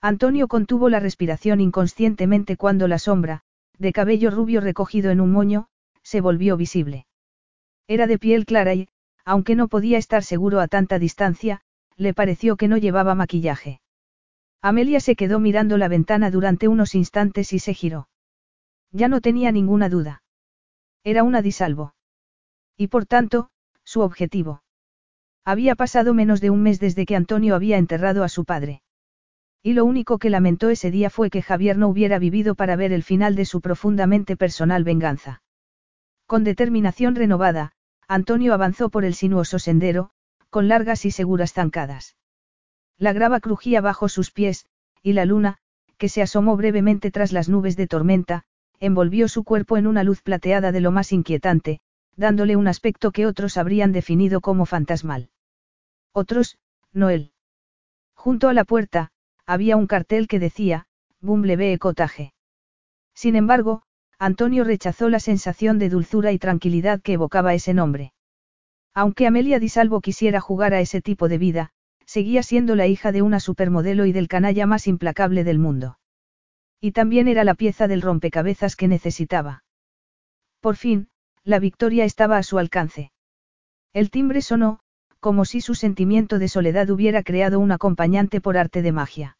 Antonio 0.00 0.48
contuvo 0.48 0.88
la 0.88 1.00
respiración 1.00 1.60
inconscientemente 1.60 2.56
cuando 2.56 2.88
la 2.88 2.98
sombra, 2.98 3.42
de 3.78 3.92
cabello 3.92 4.30
rubio 4.30 4.60
recogido 4.60 5.10
en 5.10 5.20
un 5.20 5.32
moño, 5.32 5.68
se 6.02 6.20
volvió 6.20 6.56
visible. 6.56 7.06
Era 7.86 8.06
de 8.06 8.18
piel 8.18 8.46
clara 8.46 8.74
y, 8.74 8.88
aunque 9.24 9.54
no 9.54 9.68
podía 9.68 9.98
estar 9.98 10.22
seguro 10.22 10.60
a 10.60 10.68
tanta 10.68 10.98
distancia, 10.98 11.60
le 11.96 12.14
pareció 12.14 12.56
que 12.56 12.68
no 12.68 12.78
llevaba 12.78 13.14
maquillaje. 13.14 13.80
Amelia 14.62 15.00
se 15.00 15.16
quedó 15.16 15.38
mirando 15.38 15.76
la 15.78 15.88
ventana 15.88 16.30
durante 16.30 16.68
unos 16.68 16.94
instantes 16.94 17.52
y 17.52 17.58
se 17.58 17.74
giró. 17.74 18.08
Ya 18.92 19.08
no 19.08 19.20
tenía 19.20 19.52
ninguna 19.52 19.88
duda. 19.88 20.22
Era 21.04 21.22
una 21.22 21.42
disalvo. 21.42 21.94
Y 22.76 22.88
por 22.88 23.06
tanto, 23.06 23.50
su 23.84 24.00
objetivo. 24.00 24.62
Había 25.44 25.74
pasado 25.74 26.14
menos 26.14 26.40
de 26.40 26.50
un 26.50 26.62
mes 26.62 26.80
desde 26.80 27.06
que 27.06 27.16
Antonio 27.16 27.54
había 27.54 27.78
enterrado 27.78 28.24
a 28.24 28.28
su 28.28 28.44
padre. 28.44 28.82
Y 29.62 29.74
lo 29.74 29.84
único 29.84 30.18
que 30.18 30.30
lamentó 30.30 30.70
ese 30.70 30.90
día 30.90 31.10
fue 31.10 31.30
que 31.30 31.42
Javier 31.42 31.76
no 31.76 31.88
hubiera 31.88 32.18
vivido 32.18 32.54
para 32.54 32.76
ver 32.76 32.92
el 32.92 33.02
final 33.02 33.34
de 33.34 33.44
su 33.44 33.60
profundamente 33.60 34.36
personal 34.36 34.84
venganza. 34.84 35.42
Con 36.26 36.44
determinación 36.44 37.14
renovada, 37.14 37.72
Antonio 38.08 38.54
avanzó 38.54 38.88
por 38.90 39.04
el 39.04 39.14
sinuoso 39.14 39.58
sendero, 39.58 40.10
con 40.48 40.68
largas 40.68 41.04
y 41.04 41.10
seguras 41.10 41.52
zancadas. 41.52 42.16
La 42.98 43.12
grava 43.12 43.40
crujía 43.40 43.80
bajo 43.80 44.08
sus 44.08 44.30
pies, 44.30 44.66
y 45.02 45.12
la 45.12 45.24
luna, 45.24 45.58
que 45.96 46.08
se 46.08 46.22
asomó 46.22 46.56
brevemente 46.56 47.10
tras 47.10 47.32
las 47.32 47.48
nubes 47.48 47.76
de 47.76 47.86
tormenta, 47.86 48.44
envolvió 48.78 49.28
su 49.28 49.44
cuerpo 49.44 49.76
en 49.76 49.86
una 49.86 50.04
luz 50.04 50.22
plateada 50.22 50.72
de 50.72 50.80
lo 50.80 50.90
más 50.90 51.12
inquietante, 51.12 51.80
dándole 52.20 52.54
un 52.54 52.68
aspecto 52.68 53.12
que 53.12 53.26
otros 53.26 53.56
habrían 53.56 53.92
definido 53.92 54.42
como 54.42 54.66
fantasmal. 54.66 55.30
Otros, 56.12 56.58
no 56.92 57.08
él. 57.08 57.32
Junto 58.14 58.50
a 58.50 58.52
la 58.52 58.64
puerta, 58.64 59.10
había 59.46 59.76
un 59.76 59.86
cartel 59.86 60.28
que 60.28 60.38
decía, 60.38 60.86
Bumblebee 61.20 61.78
Cottage. 61.78 62.34
Sin 63.14 63.36
embargo, 63.36 63.82
Antonio 64.18 64.64
rechazó 64.64 65.08
la 65.08 65.18
sensación 65.18 65.78
de 65.78 65.88
dulzura 65.88 66.30
y 66.30 66.38
tranquilidad 66.38 67.00
que 67.00 67.14
evocaba 67.14 67.54
ese 67.54 67.72
nombre. 67.72 68.12
Aunque 68.92 69.26
Amelia 69.26 69.58
Di 69.58 69.70
Salvo 69.70 70.02
quisiera 70.02 70.42
jugar 70.42 70.74
a 70.74 70.80
ese 70.80 71.00
tipo 71.00 71.26
de 71.26 71.38
vida, 71.38 71.70
seguía 72.04 72.42
siendo 72.42 72.76
la 72.76 72.86
hija 72.86 73.12
de 73.12 73.22
una 73.22 73.40
supermodelo 73.40 74.04
y 74.04 74.12
del 74.12 74.28
canalla 74.28 74.66
más 74.66 74.86
implacable 74.86 75.42
del 75.42 75.58
mundo. 75.58 75.98
Y 76.82 76.92
también 76.92 77.28
era 77.28 77.44
la 77.44 77.54
pieza 77.54 77.88
del 77.88 78.02
rompecabezas 78.02 78.76
que 78.76 78.88
necesitaba. 78.88 79.64
Por 80.60 80.76
fin, 80.76 81.08
la 81.44 81.58
victoria 81.58 82.04
estaba 82.04 82.36
a 82.36 82.42
su 82.42 82.58
alcance. 82.58 83.12
El 83.92 84.10
timbre 84.10 84.42
sonó, 84.42 84.80
como 85.20 85.44
si 85.44 85.60
su 85.60 85.74
sentimiento 85.74 86.38
de 86.38 86.48
soledad 86.48 86.88
hubiera 86.90 87.22
creado 87.22 87.60
un 87.60 87.72
acompañante 87.72 88.40
por 88.40 88.56
arte 88.56 88.82
de 88.82 88.92
magia. 88.92 89.36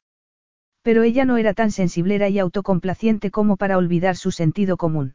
Pero 0.82 1.02
ella 1.02 1.24
no 1.24 1.36
era 1.36 1.54
tan 1.54 1.70
sensiblera 1.70 2.28
y 2.28 2.38
autocomplaciente 2.38 3.30
como 3.30 3.56
para 3.56 3.78
olvidar 3.78 4.16
su 4.16 4.30
sentido 4.30 4.76
común. 4.76 5.14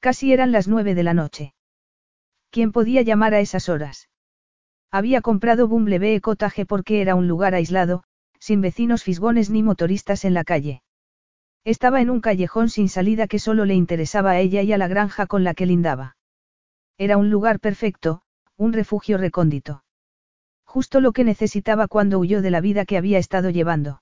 Casi 0.00 0.32
eran 0.32 0.52
las 0.52 0.68
nueve 0.68 0.94
de 0.94 1.02
la 1.02 1.14
noche. 1.14 1.54
¿Quién 2.50 2.72
podía 2.72 3.02
llamar 3.02 3.34
a 3.34 3.40
esas 3.40 3.68
horas? 3.68 4.08
Había 4.90 5.20
comprado 5.20 5.68
Bumblebee 5.68 6.20
Cottage 6.20 6.66
porque 6.66 7.00
era 7.00 7.14
un 7.14 7.28
lugar 7.28 7.54
aislado, 7.54 8.04
sin 8.38 8.60
vecinos 8.60 9.02
fisgones 9.02 9.50
ni 9.50 9.62
motoristas 9.62 10.24
en 10.24 10.34
la 10.34 10.44
calle. 10.44 10.82
Estaba 11.66 12.00
en 12.00 12.10
un 12.10 12.20
callejón 12.20 12.68
sin 12.68 12.88
salida 12.88 13.26
que 13.26 13.40
solo 13.40 13.64
le 13.64 13.74
interesaba 13.74 14.30
a 14.30 14.38
ella 14.38 14.62
y 14.62 14.72
a 14.72 14.78
la 14.78 14.86
granja 14.86 15.26
con 15.26 15.42
la 15.42 15.52
que 15.52 15.66
lindaba. 15.66 16.16
Era 16.96 17.16
un 17.16 17.28
lugar 17.28 17.58
perfecto, 17.58 18.22
un 18.56 18.72
refugio 18.72 19.18
recóndito. 19.18 19.82
Justo 20.64 21.00
lo 21.00 21.10
que 21.10 21.24
necesitaba 21.24 21.88
cuando 21.88 22.20
huyó 22.20 22.40
de 22.40 22.52
la 22.52 22.60
vida 22.60 22.84
que 22.84 22.96
había 22.96 23.18
estado 23.18 23.50
llevando. 23.50 24.00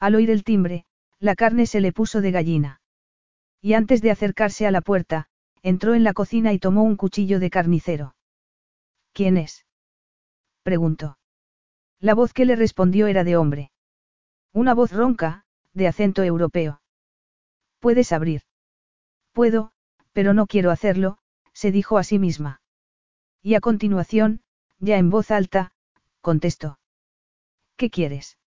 Al 0.00 0.16
oír 0.16 0.28
el 0.28 0.42
timbre, 0.42 0.84
la 1.20 1.36
carne 1.36 1.66
se 1.66 1.80
le 1.80 1.92
puso 1.92 2.20
de 2.20 2.32
gallina. 2.32 2.80
Y 3.60 3.74
antes 3.74 4.02
de 4.02 4.10
acercarse 4.10 4.66
a 4.66 4.72
la 4.72 4.80
puerta, 4.80 5.28
entró 5.62 5.94
en 5.94 6.02
la 6.02 6.14
cocina 6.14 6.52
y 6.52 6.58
tomó 6.58 6.82
un 6.82 6.96
cuchillo 6.96 7.38
de 7.38 7.50
carnicero. 7.50 8.16
¿Quién 9.12 9.36
es? 9.36 9.66
preguntó. 10.64 11.16
La 12.00 12.14
voz 12.14 12.32
que 12.32 12.44
le 12.44 12.56
respondió 12.56 13.06
era 13.06 13.22
de 13.22 13.36
hombre. 13.36 13.70
Una 14.52 14.74
voz 14.74 14.90
ronca, 14.90 15.44
de 15.74 15.88
acento 15.88 16.22
europeo. 16.22 16.80
¿Puedes 17.78 18.12
abrir? 18.12 18.42
Puedo, 19.32 19.72
pero 20.12 20.34
no 20.34 20.46
quiero 20.46 20.70
hacerlo, 20.70 21.18
se 21.52 21.72
dijo 21.72 21.98
a 21.98 22.04
sí 22.04 22.18
misma. 22.18 22.60
Y 23.42 23.54
a 23.54 23.60
continuación, 23.60 24.42
ya 24.78 24.98
en 24.98 25.10
voz 25.10 25.30
alta, 25.30 25.72
contestó. 26.20 26.78
¿Qué 27.76 27.90
quieres? 27.90 28.38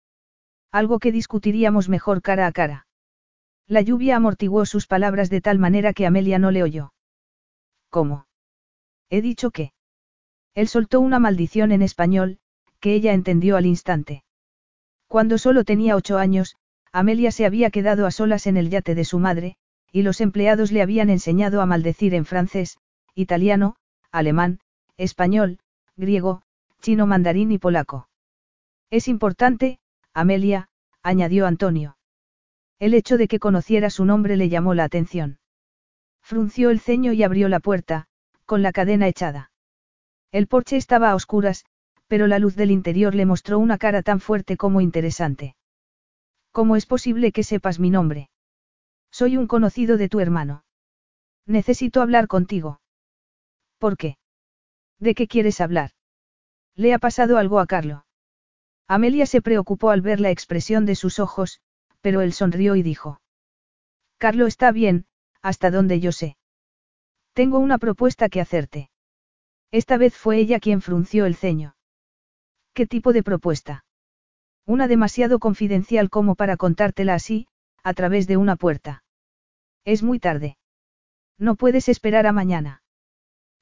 Algo 0.70 0.98
que 0.98 1.12
discutiríamos 1.12 1.88
mejor 1.88 2.22
cara 2.22 2.46
a 2.46 2.52
cara. 2.52 2.86
La 3.66 3.80
lluvia 3.80 4.16
amortiguó 4.16 4.66
sus 4.66 4.86
palabras 4.86 5.30
de 5.30 5.40
tal 5.40 5.58
manera 5.58 5.94
que 5.94 6.06
Amelia 6.06 6.38
no 6.38 6.50
le 6.50 6.62
oyó. 6.62 6.92
¿Cómo? 7.88 8.26
He 9.08 9.22
dicho 9.22 9.50
que. 9.50 9.72
Él 10.54 10.68
soltó 10.68 11.00
una 11.00 11.18
maldición 11.18 11.72
en 11.72 11.82
español, 11.82 12.38
que 12.80 12.94
ella 12.94 13.12
entendió 13.12 13.56
al 13.56 13.66
instante. 13.66 14.24
Cuando 15.08 15.38
solo 15.38 15.64
tenía 15.64 15.96
ocho 15.96 16.18
años, 16.18 16.56
Amelia 16.94 17.32
se 17.32 17.44
había 17.44 17.70
quedado 17.70 18.06
a 18.06 18.12
solas 18.12 18.46
en 18.46 18.56
el 18.56 18.70
yate 18.70 18.94
de 18.94 19.04
su 19.04 19.18
madre, 19.18 19.56
y 19.90 20.02
los 20.02 20.20
empleados 20.20 20.70
le 20.70 20.80
habían 20.80 21.10
enseñado 21.10 21.60
a 21.60 21.66
maldecir 21.66 22.14
en 22.14 22.24
francés, 22.24 22.78
italiano, 23.16 23.74
alemán, 24.12 24.60
español, 24.96 25.58
griego, 25.96 26.42
chino 26.80 27.04
mandarín 27.08 27.50
y 27.50 27.58
polaco. 27.58 28.08
Es 28.90 29.08
importante, 29.08 29.80
Amelia, 30.12 30.68
añadió 31.02 31.48
Antonio. 31.48 31.96
El 32.78 32.94
hecho 32.94 33.18
de 33.18 33.26
que 33.26 33.40
conociera 33.40 33.90
su 33.90 34.04
nombre 34.04 34.36
le 34.36 34.48
llamó 34.48 34.72
la 34.72 34.84
atención. 34.84 35.40
Frunció 36.22 36.70
el 36.70 36.78
ceño 36.78 37.12
y 37.12 37.24
abrió 37.24 37.48
la 37.48 37.58
puerta, 37.58 38.06
con 38.46 38.62
la 38.62 38.70
cadena 38.70 39.08
echada. 39.08 39.50
El 40.30 40.46
porche 40.46 40.76
estaba 40.76 41.10
a 41.10 41.16
oscuras, 41.16 41.64
pero 42.06 42.28
la 42.28 42.38
luz 42.38 42.54
del 42.54 42.70
interior 42.70 43.16
le 43.16 43.26
mostró 43.26 43.58
una 43.58 43.78
cara 43.78 44.02
tan 44.02 44.20
fuerte 44.20 44.56
como 44.56 44.80
interesante. 44.80 45.56
¿Cómo 46.54 46.76
es 46.76 46.86
posible 46.86 47.32
que 47.32 47.42
sepas 47.42 47.80
mi 47.80 47.90
nombre? 47.90 48.30
Soy 49.10 49.36
un 49.36 49.48
conocido 49.48 49.96
de 49.96 50.08
tu 50.08 50.20
hermano. 50.20 50.64
Necesito 51.46 52.00
hablar 52.00 52.28
contigo. 52.28 52.80
¿Por 53.78 53.96
qué? 53.96 54.18
¿De 55.00 55.16
qué 55.16 55.26
quieres 55.26 55.60
hablar? 55.60 55.90
¿Le 56.76 56.94
ha 56.94 57.00
pasado 57.00 57.38
algo 57.38 57.58
a 57.58 57.66
Carlo? 57.66 58.06
Amelia 58.86 59.26
se 59.26 59.42
preocupó 59.42 59.90
al 59.90 60.00
ver 60.00 60.20
la 60.20 60.30
expresión 60.30 60.86
de 60.86 60.94
sus 60.94 61.18
ojos, 61.18 61.60
pero 62.00 62.20
él 62.20 62.32
sonrió 62.32 62.76
y 62.76 62.84
dijo. 62.84 63.20
Carlo 64.18 64.46
está 64.46 64.70
bien, 64.70 65.06
hasta 65.42 65.72
donde 65.72 65.98
yo 65.98 66.12
sé. 66.12 66.36
Tengo 67.32 67.58
una 67.58 67.78
propuesta 67.78 68.28
que 68.28 68.40
hacerte. 68.40 68.90
Esta 69.72 69.96
vez 69.96 70.16
fue 70.16 70.38
ella 70.38 70.60
quien 70.60 70.82
frunció 70.82 71.26
el 71.26 71.34
ceño. 71.34 71.74
¿Qué 72.74 72.86
tipo 72.86 73.12
de 73.12 73.24
propuesta? 73.24 73.83
Una 74.66 74.88
demasiado 74.88 75.38
confidencial 75.38 76.10
como 76.10 76.34
para 76.34 76.56
contártela 76.56 77.14
así, 77.14 77.46
a 77.82 77.92
través 77.92 78.26
de 78.26 78.36
una 78.36 78.56
puerta. 78.56 79.04
Es 79.84 80.02
muy 80.02 80.18
tarde. 80.18 80.56
No 81.38 81.54
puedes 81.56 81.88
esperar 81.88 82.26
a 82.26 82.32
mañana. 82.32 82.82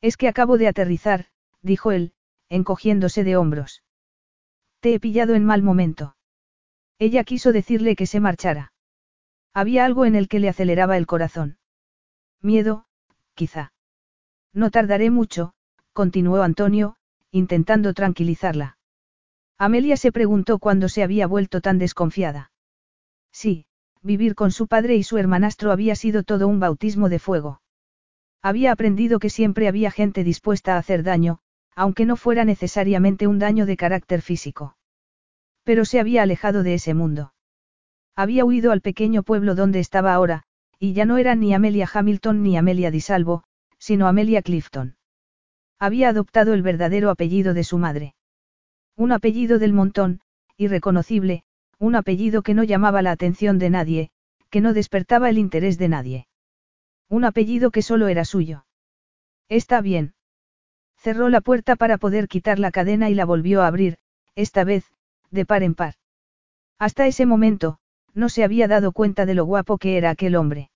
Es 0.00 0.16
que 0.16 0.28
acabo 0.28 0.58
de 0.58 0.68
aterrizar, 0.68 1.26
dijo 1.62 1.90
él, 1.90 2.12
encogiéndose 2.48 3.24
de 3.24 3.36
hombros. 3.36 3.82
Te 4.80 4.94
he 4.94 5.00
pillado 5.00 5.34
en 5.34 5.44
mal 5.44 5.62
momento. 5.62 6.16
Ella 6.98 7.24
quiso 7.24 7.52
decirle 7.52 7.96
que 7.96 8.06
se 8.06 8.20
marchara. 8.20 8.72
Había 9.52 9.84
algo 9.84 10.04
en 10.04 10.14
el 10.14 10.28
que 10.28 10.38
le 10.38 10.48
aceleraba 10.48 10.96
el 10.96 11.06
corazón. 11.06 11.58
Miedo, 12.40 12.86
quizá. 13.34 13.72
No 14.52 14.70
tardaré 14.70 15.10
mucho, 15.10 15.54
continuó 15.92 16.42
Antonio, 16.42 16.96
intentando 17.30 17.94
tranquilizarla. 17.94 18.76
Amelia 19.62 19.96
se 19.96 20.10
preguntó 20.10 20.58
cuándo 20.58 20.88
se 20.88 21.04
había 21.04 21.28
vuelto 21.28 21.60
tan 21.60 21.78
desconfiada. 21.78 22.50
Sí, 23.30 23.66
vivir 24.02 24.34
con 24.34 24.50
su 24.50 24.66
padre 24.66 24.96
y 24.96 25.04
su 25.04 25.18
hermanastro 25.18 25.70
había 25.70 25.94
sido 25.94 26.24
todo 26.24 26.48
un 26.48 26.58
bautismo 26.58 27.08
de 27.08 27.20
fuego. 27.20 27.62
Había 28.42 28.72
aprendido 28.72 29.20
que 29.20 29.30
siempre 29.30 29.68
había 29.68 29.92
gente 29.92 30.24
dispuesta 30.24 30.74
a 30.74 30.78
hacer 30.78 31.04
daño, 31.04 31.38
aunque 31.76 32.06
no 32.06 32.16
fuera 32.16 32.44
necesariamente 32.44 33.28
un 33.28 33.38
daño 33.38 33.64
de 33.64 33.76
carácter 33.76 34.20
físico. 34.20 34.76
Pero 35.62 35.84
se 35.84 36.00
había 36.00 36.24
alejado 36.24 36.64
de 36.64 36.74
ese 36.74 36.92
mundo. 36.92 37.32
Había 38.16 38.44
huido 38.44 38.72
al 38.72 38.80
pequeño 38.80 39.22
pueblo 39.22 39.54
donde 39.54 39.78
estaba 39.78 40.12
ahora, 40.12 40.42
y 40.80 40.92
ya 40.92 41.04
no 41.04 41.18
era 41.18 41.36
ni 41.36 41.54
Amelia 41.54 41.88
Hamilton 41.94 42.42
ni 42.42 42.56
Amelia 42.56 42.90
Disalvo, 42.90 43.44
sino 43.78 44.08
Amelia 44.08 44.42
Clifton. 44.42 44.96
Había 45.78 46.08
adoptado 46.08 46.52
el 46.52 46.62
verdadero 46.62 47.10
apellido 47.10 47.54
de 47.54 47.62
su 47.62 47.78
madre. 47.78 48.16
Un 48.96 49.12
apellido 49.12 49.58
del 49.58 49.72
montón, 49.72 50.20
irreconocible, 50.56 51.44
un 51.78 51.94
apellido 51.94 52.42
que 52.42 52.54
no 52.54 52.62
llamaba 52.62 53.02
la 53.02 53.10
atención 53.10 53.58
de 53.58 53.70
nadie, 53.70 54.10
que 54.50 54.60
no 54.60 54.72
despertaba 54.72 55.30
el 55.30 55.38
interés 55.38 55.78
de 55.78 55.88
nadie. 55.88 56.26
Un 57.08 57.24
apellido 57.24 57.70
que 57.70 57.82
solo 57.82 58.08
era 58.08 58.24
suyo. 58.24 58.66
Está 59.48 59.80
bien. 59.80 60.14
Cerró 60.96 61.28
la 61.28 61.40
puerta 61.40 61.76
para 61.76 61.98
poder 61.98 62.28
quitar 62.28 62.58
la 62.58 62.70
cadena 62.70 63.10
y 63.10 63.14
la 63.14 63.24
volvió 63.24 63.62
a 63.62 63.66
abrir, 63.66 63.98
esta 64.34 64.64
vez, 64.64 64.84
de 65.30 65.44
par 65.44 65.62
en 65.62 65.74
par. 65.74 65.94
Hasta 66.78 67.06
ese 67.06 67.26
momento, 67.26 67.78
no 68.14 68.28
se 68.28 68.44
había 68.44 68.68
dado 68.68 68.92
cuenta 68.92 69.26
de 69.26 69.34
lo 69.34 69.44
guapo 69.44 69.78
que 69.78 69.96
era 69.96 70.10
aquel 70.10 70.36
hombre. 70.36 70.70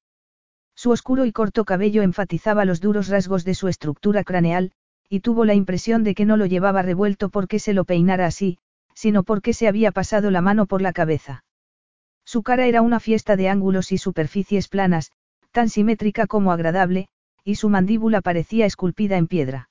Su 0.75 0.91
oscuro 0.91 1.25
y 1.25 1.33
corto 1.33 1.65
cabello 1.65 2.03
enfatizaba 2.03 2.65
los 2.65 2.81
duros 2.81 3.09
rasgos 3.09 3.45
de 3.45 3.55
su 3.55 3.69
estructura 3.69 4.25
craneal, 4.25 4.73
y 5.09 5.21
tuvo 5.21 5.45
la 5.45 5.55
impresión 5.55 6.05
de 6.05 6.15
que 6.15 6.25
no 6.25 6.37
lo 6.37 6.47
llevaba 6.47 6.83
revuelto 6.83 7.29
porque 7.29 7.59
se 7.59 7.73
lo 7.73 7.85
peinara 7.85 8.27
así, 8.27 8.59
sino 8.95 9.23
porque 9.23 9.53
se 9.53 9.69
había 9.69 9.93
pasado 9.93 10.31
la 10.31 10.41
mano 10.41 10.67
por 10.67 10.83
la 10.83 10.93
cabeza. 10.93 11.45
Su 12.25 12.43
cara 12.43 12.67
era 12.67 12.83
una 12.83 12.99
fiesta 12.99 13.37
de 13.37 13.49
ángulos 13.49 13.93
y 13.93 13.99
superficies 13.99 14.69
planas, 14.69 15.13
tan 15.53 15.69
simétrica 15.69 16.27
como 16.27 16.51
agradable, 16.51 17.09
y 17.45 17.55
su 17.55 17.69
mandíbula 17.69 18.21
parecía 18.21 18.67
esculpida 18.67 19.17
en 19.17 19.29
piedra. 19.29 19.71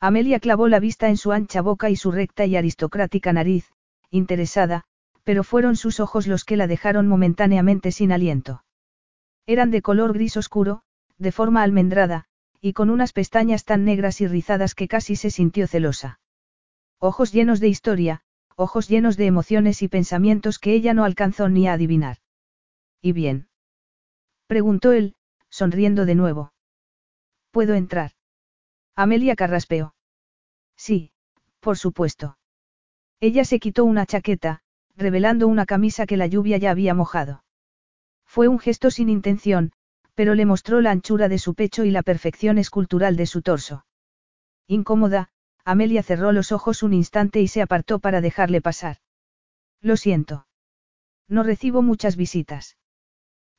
Amelia 0.00 0.40
clavó 0.40 0.68
la 0.68 0.80
vista 0.80 1.08
en 1.08 1.16
su 1.16 1.32
ancha 1.32 1.60
boca 1.60 1.90
y 1.90 1.96
su 1.96 2.10
recta 2.10 2.46
y 2.46 2.56
aristocrática 2.56 3.32
nariz, 3.32 3.70
interesada, 4.10 4.84
pero 5.24 5.42
fueron 5.42 5.76
sus 5.76 6.00
ojos 6.00 6.26
los 6.26 6.44
que 6.44 6.56
la 6.56 6.66
dejaron 6.66 7.08
momentáneamente 7.08 7.92
sin 7.92 8.12
aliento. 8.12 8.62
Eran 9.46 9.70
de 9.70 9.82
color 9.82 10.12
gris 10.14 10.36
oscuro, 10.36 10.82
de 11.18 11.32
forma 11.32 11.62
almendrada, 11.62 12.26
y 12.60 12.72
con 12.72 12.90
unas 12.90 13.12
pestañas 13.12 13.64
tan 13.64 13.84
negras 13.84 14.20
y 14.20 14.26
rizadas 14.26 14.74
que 14.74 14.88
casi 14.88 15.16
se 15.16 15.30
sintió 15.30 15.66
celosa. 15.66 16.20
Ojos 16.98 17.32
llenos 17.32 17.60
de 17.60 17.68
historia, 17.68 18.22
ojos 18.56 18.88
llenos 18.88 19.16
de 19.16 19.26
emociones 19.26 19.82
y 19.82 19.88
pensamientos 19.88 20.58
que 20.58 20.72
ella 20.72 20.94
no 20.94 21.04
alcanzó 21.04 21.48
ni 21.48 21.68
a 21.68 21.74
adivinar. 21.74 22.18
¿Y 23.02 23.12
bien? 23.12 23.48
Preguntó 24.46 24.92
él, 24.92 25.14
sonriendo 25.50 26.06
de 26.06 26.14
nuevo. 26.14 26.52
¿Puedo 27.50 27.74
entrar? 27.74 28.12
Amelia 28.94 29.36
carraspeó. 29.36 29.94
Sí, 30.76 31.12
por 31.60 31.76
supuesto. 31.76 32.38
Ella 33.20 33.44
se 33.44 33.58
quitó 33.58 33.84
una 33.84 34.06
chaqueta, 34.06 34.62
revelando 34.94 35.48
una 35.48 35.66
camisa 35.66 36.06
que 36.06 36.16
la 36.16 36.26
lluvia 36.26 36.56
ya 36.58 36.70
había 36.70 36.94
mojado. 36.94 37.44
Fue 38.24 38.48
un 38.48 38.58
gesto 38.58 38.90
sin 38.90 39.08
intención, 39.08 39.72
pero 40.16 40.34
le 40.34 40.46
mostró 40.46 40.80
la 40.80 40.90
anchura 40.90 41.28
de 41.28 41.38
su 41.38 41.54
pecho 41.54 41.84
y 41.84 41.90
la 41.90 42.02
perfección 42.02 42.56
escultural 42.58 43.16
de 43.16 43.26
su 43.26 43.42
torso. 43.42 43.84
Incómoda, 44.66 45.28
Amelia 45.64 46.02
cerró 46.02 46.32
los 46.32 46.52
ojos 46.52 46.82
un 46.82 46.94
instante 46.94 47.40
y 47.40 47.48
se 47.48 47.60
apartó 47.60 47.98
para 47.98 48.20
dejarle 48.20 48.62
pasar. 48.62 48.96
Lo 49.82 49.96
siento. 49.96 50.46
No 51.28 51.42
recibo 51.42 51.82
muchas 51.82 52.16
visitas. 52.16 52.78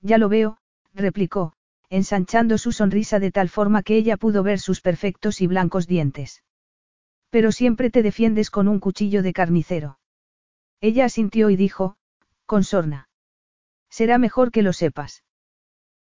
Ya 0.01 0.17
lo 0.17 0.29
veo, 0.29 0.57
replicó, 0.93 1.53
ensanchando 1.89 2.57
su 2.57 2.71
sonrisa 2.71 3.19
de 3.19 3.31
tal 3.31 3.49
forma 3.49 3.83
que 3.83 3.95
ella 3.95 4.17
pudo 4.17 4.41
ver 4.41 4.59
sus 4.59 4.81
perfectos 4.81 5.41
y 5.41 5.47
blancos 5.47 5.85
dientes. 5.85 6.43
Pero 7.29 7.51
siempre 7.51 7.91
te 7.91 8.01
defiendes 8.01 8.49
con 8.49 8.67
un 8.67 8.79
cuchillo 8.79 9.21
de 9.21 9.33
carnicero. 9.33 9.99
Ella 10.81 11.05
asintió 11.05 11.51
y 11.51 11.55
dijo, 11.55 11.97
con 12.45 12.63
sorna. 12.63 13.09
Será 13.89 14.17
mejor 14.17 14.51
que 14.51 14.63
lo 14.63 14.73
sepas. 14.73 15.23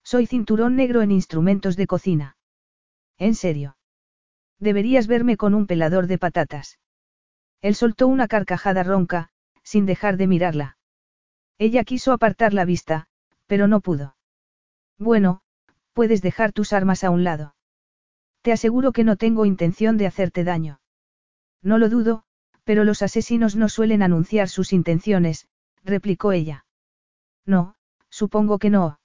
Soy 0.05 0.27
cinturón 0.27 0.75
negro 0.75 1.01
en 1.01 1.09
instrumentos 1.09 1.75
de 1.75 1.87
cocina. 1.87 2.37
¿En 3.17 3.33
serio? 3.33 3.75
Deberías 4.59 5.07
verme 5.07 5.35
con 5.35 5.55
un 5.55 5.65
pelador 5.65 6.05
de 6.05 6.19
patatas. 6.19 6.77
Él 7.61 7.73
soltó 7.73 8.07
una 8.07 8.27
carcajada 8.27 8.83
ronca, 8.83 9.29
sin 9.63 9.87
dejar 9.87 10.17
de 10.17 10.27
mirarla. 10.27 10.77
Ella 11.57 11.83
quiso 11.83 12.13
apartar 12.13 12.53
la 12.53 12.65
vista, 12.65 13.07
pero 13.47 13.67
no 13.67 13.81
pudo. 13.81 14.15
Bueno, 14.99 15.41
puedes 15.93 16.21
dejar 16.21 16.51
tus 16.51 16.71
armas 16.71 17.03
a 17.03 17.09
un 17.09 17.23
lado. 17.23 17.55
Te 18.43 18.51
aseguro 18.51 18.91
que 18.91 19.03
no 19.03 19.15
tengo 19.15 19.47
intención 19.47 19.97
de 19.97 20.05
hacerte 20.05 20.43
daño. 20.43 20.81
No 21.63 21.79
lo 21.79 21.89
dudo, 21.89 22.25
pero 22.63 22.83
los 22.83 23.01
asesinos 23.01 23.55
no 23.55 23.69
suelen 23.69 24.03
anunciar 24.03 24.49
sus 24.49 24.71
intenciones, 24.71 25.47
replicó 25.83 26.31
ella. 26.31 26.67
No, 27.43 27.75
supongo 28.09 28.59
que 28.59 28.69
no. 28.69 28.99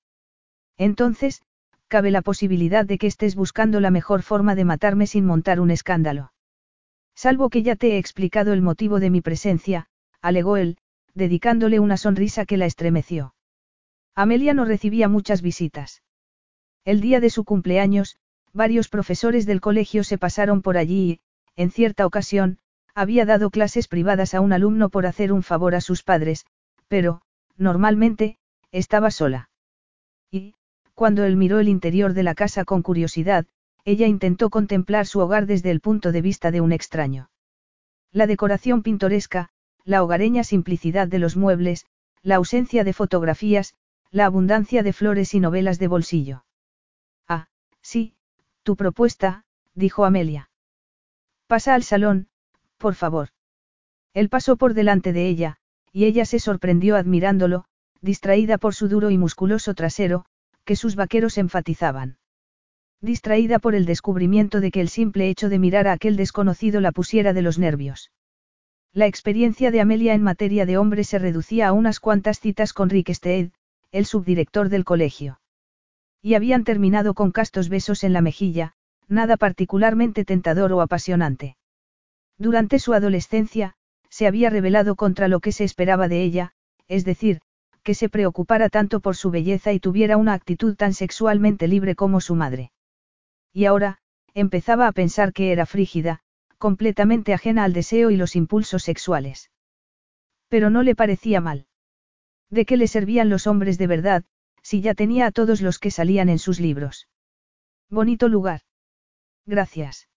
Entonces, 0.81 1.43
cabe 1.89 2.11
la 2.11 2.23
posibilidad 2.23 2.87
de 2.87 2.97
que 2.97 3.07
estés 3.07 3.35
buscando 3.37 3.81
la 3.81 3.91
mejor 3.91 4.23
forma 4.23 4.55
de 4.55 4.65
matarme 4.65 5.07
sin 5.07 5.27
montar 5.27 5.61
un 5.61 5.71
escándalo. 5.71 6.33
Salvo 7.15 7.51
que 7.51 7.63
ya 7.63 7.77
te 7.77 7.89
he 7.89 7.99
explicado 7.99 8.55
el 8.55 8.63
motivo 8.63 8.99
de 8.99 9.11
mi 9.11 9.21
presencia, 9.21 9.89
alegó 10.23 10.57
él, 10.57 10.79
dedicándole 11.13 11.81
una 11.81 11.99
sonrisa 11.99 12.47
que 12.47 12.57
la 12.57 12.65
estremeció. 12.65 13.35
Amelia 14.15 14.55
no 14.55 14.65
recibía 14.65 15.07
muchas 15.07 15.43
visitas. 15.43 16.03
El 16.87 17.03
día 17.03 17.21
de 17.21 17.29
su 17.29 17.45
cumpleaños, 17.45 18.17
varios 18.55 18.89
profesores 18.89 19.45
del 19.45 19.61
colegio 19.61 20.03
se 20.03 20.17
pasaron 20.17 20.63
por 20.63 20.79
allí 20.79 21.11
y, 21.11 21.21
en 21.57 21.71
cierta 21.71 22.07
ocasión, 22.07 22.57
había 22.95 23.27
dado 23.27 23.51
clases 23.51 23.87
privadas 23.87 24.33
a 24.33 24.41
un 24.41 24.55
alumno 24.55 24.89
por 24.89 25.05
hacer 25.05 25.31
un 25.31 25.43
favor 25.43 25.75
a 25.75 25.83
sus 25.83 26.03
padres, 26.03 26.47
pero, 26.89 27.21
normalmente, 27.59 28.39
estaba 28.73 29.11
sola. 29.11 29.51
Y, 30.31 30.55
cuando 31.01 31.25
él 31.25 31.35
miró 31.35 31.61
el 31.61 31.69
interior 31.71 32.13
de 32.13 32.23
la 32.23 32.35
casa 32.35 32.67
con 32.67 32.83
curiosidad, 32.83 33.47
ella 33.87 34.07
intentó 34.07 34.51
contemplar 34.51 35.07
su 35.07 35.21
hogar 35.21 35.47
desde 35.47 35.71
el 35.71 35.81
punto 35.81 36.13
de 36.13 36.21
vista 36.21 36.51
de 36.51 36.61
un 36.61 36.73
extraño. 36.73 37.31
La 38.13 38.27
decoración 38.27 38.83
pintoresca, 38.83 39.49
la 39.83 40.03
hogareña 40.03 40.45
simplicidad 40.45 41.09
de 41.09 41.19
los 41.19 41.39
muebles, 41.39 41.87
la 42.21 42.35
ausencia 42.35 42.85
de 42.85 42.93
fotografías, 42.93 43.77
la 44.11 44.27
abundancia 44.27 44.83
de 44.83 44.93
flores 44.93 45.33
y 45.33 45.41
novelas 45.41 45.79
de 45.79 45.89
bolsillo. 45.89 46.45
Ah, 47.27 47.49
sí, 47.81 48.15
tu 48.63 48.77
propuesta, 48.77 49.47
dijo 49.75 50.05
Amelia. 50.05 50.51
Pasa 51.47 51.73
al 51.73 51.83
salón, 51.83 52.29
por 52.77 52.95
favor. 52.95 53.31
Él 54.13 54.29
pasó 54.29 54.59
por 54.59 54.75
delante 54.75 55.15
de 55.15 55.29
ella, 55.29 55.57
y 55.93 56.05
ella 56.05 56.27
se 56.27 56.39
sorprendió 56.39 56.97
admirándolo, 56.97 57.65
distraída 58.03 58.59
por 58.59 58.75
su 58.75 58.87
duro 58.91 59.09
y 59.09 59.17
musculoso 59.17 59.73
trasero, 59.73 60.27
que 60.71 60.77
sus 60.77 60.95
vaqueros 60.95 61.37
enfatizaban. 61.37 62.17
Distraída 63.01 63.59
por 63.59 63.75
el 63.75 63.87
descubrimiento 63.87 64.61
de 64.61 64.71
que 64.71 64.81
el 64.81 64.89
simple 64.89 65.29
hecho 65.29 65.49
de 65.49 65.59
mirar 65.59 65.89
a 65.89 65.93
aquel 65.93 66.15
desconocido 66.15 66.81
la 66.81 66.93
pusiera 66.93 67.33
de 67.33 67.43
los 67.43 67.59
nervios. 67.59 68.13
La 68.93 69.09
experiencia 69.09 69.73
de 69.73 69.81
Amelia 69.81 70.15
en 70.15 70.23
materia 70.23 70.67
de 70.67 70.79
hombres 70.79 71.09
se 71.09 71.19
reducía 71.19 71.67
a 71.67 71.73
unas 71.73 71.99
cuantas 71.99 72.39
citas 72.39 72.73
con 72.73 72.89
Rick 72.89 73.13
Steed, 73.13 73.51
el 73.91 74.07
subdirector 74.07 74.69
del 74.69 74.85
colegio. 74.85 75.41
Y 76.23 76.35
habían 76.35 76.63
terminado 76.63 77.15
con 77.15 77.33
castos 77.33 77.69
besos 77.69 78.05
en 78.05 78.13
la 78.13 78.21
mejilla, 78.21 78.75
nada 79.09 79.37
particularmente 79.37 80.25
tentador 80.25 80.73
o 80.73 80.83
apasionante. 80.83 81.57
Durante 82.39 82.79
su 82.79 82.95
adolescencia, 82.95 83.75
se 84.09 84.29
había 84.29 84.51
rebelado 84.51 84.95
contra 84.95 85.27
lo 85.27 85.41
que 85.41 85.51
se 85.51 85.65
esperaba 85.65 86.07
de 86.07 86.23
ella, 86.23 86.53
es 86.87 87.05
decir, 87.05 87.41
que 87.83 87.95
se 87.95 88.09
preocupara 88.09 88.69
tanto 88.69 89.01
por 89.01 89.17
su 89.17 89.31
belleza 89.31 89.73
y 89.73 89.81
tuviera 89.81 90.17
una 90.17 90.35
actitud 90.35 90.77
tan 90.77 90.95
sexualmente 90.95 91.69
libre 91.69 91.95
como 91.95 92.21
su 92.21 92.35
madre. 92.35 92.73
Y 93.53 93.65
ahora, 93.65 93.99
empezaba 94.35 94.87
a 94.87 94.93
pensar 94.93 95.33
que 95.33 95.53
era 95.53 95.67
frígida, 95.67 96.21
completamente 96.59 97.33
ajena 97.33 97.65
al 97.65 97.73
deseo 97.73 98.11
y 98.11 98.17
los 98.17 98.37
impulsos 98.37 98.83
sexuales. 98.83 99.51
Pero 100.49 100.71
no 100.71 100.83
le 100.83 100.95
parecía 100.95 101.41
mal. 101.41 101.67
¿De 102.51 102.65
qué 102.65 102.77
le 102.77 102.89
servían 102.89 103.29
los 103.29 103.47
hombres 103.47 103.79
de 103.79 103.87
verdad, 103.87 104.25
si 104.63 104.81
ya 104.81 104.95
tenía 104.95 105.27
a 105.27 105.31
todos 105.31 105.61
los 105.61 105.79
que 105.79 105.91
salían 105.91 106.29
en 106.29 106.39
sus 106.39 106.61
libros? 106.61 107.09
Bonito 107.89 108.29
lugar. 108.29 108.63
Gracias. 109.47 110.09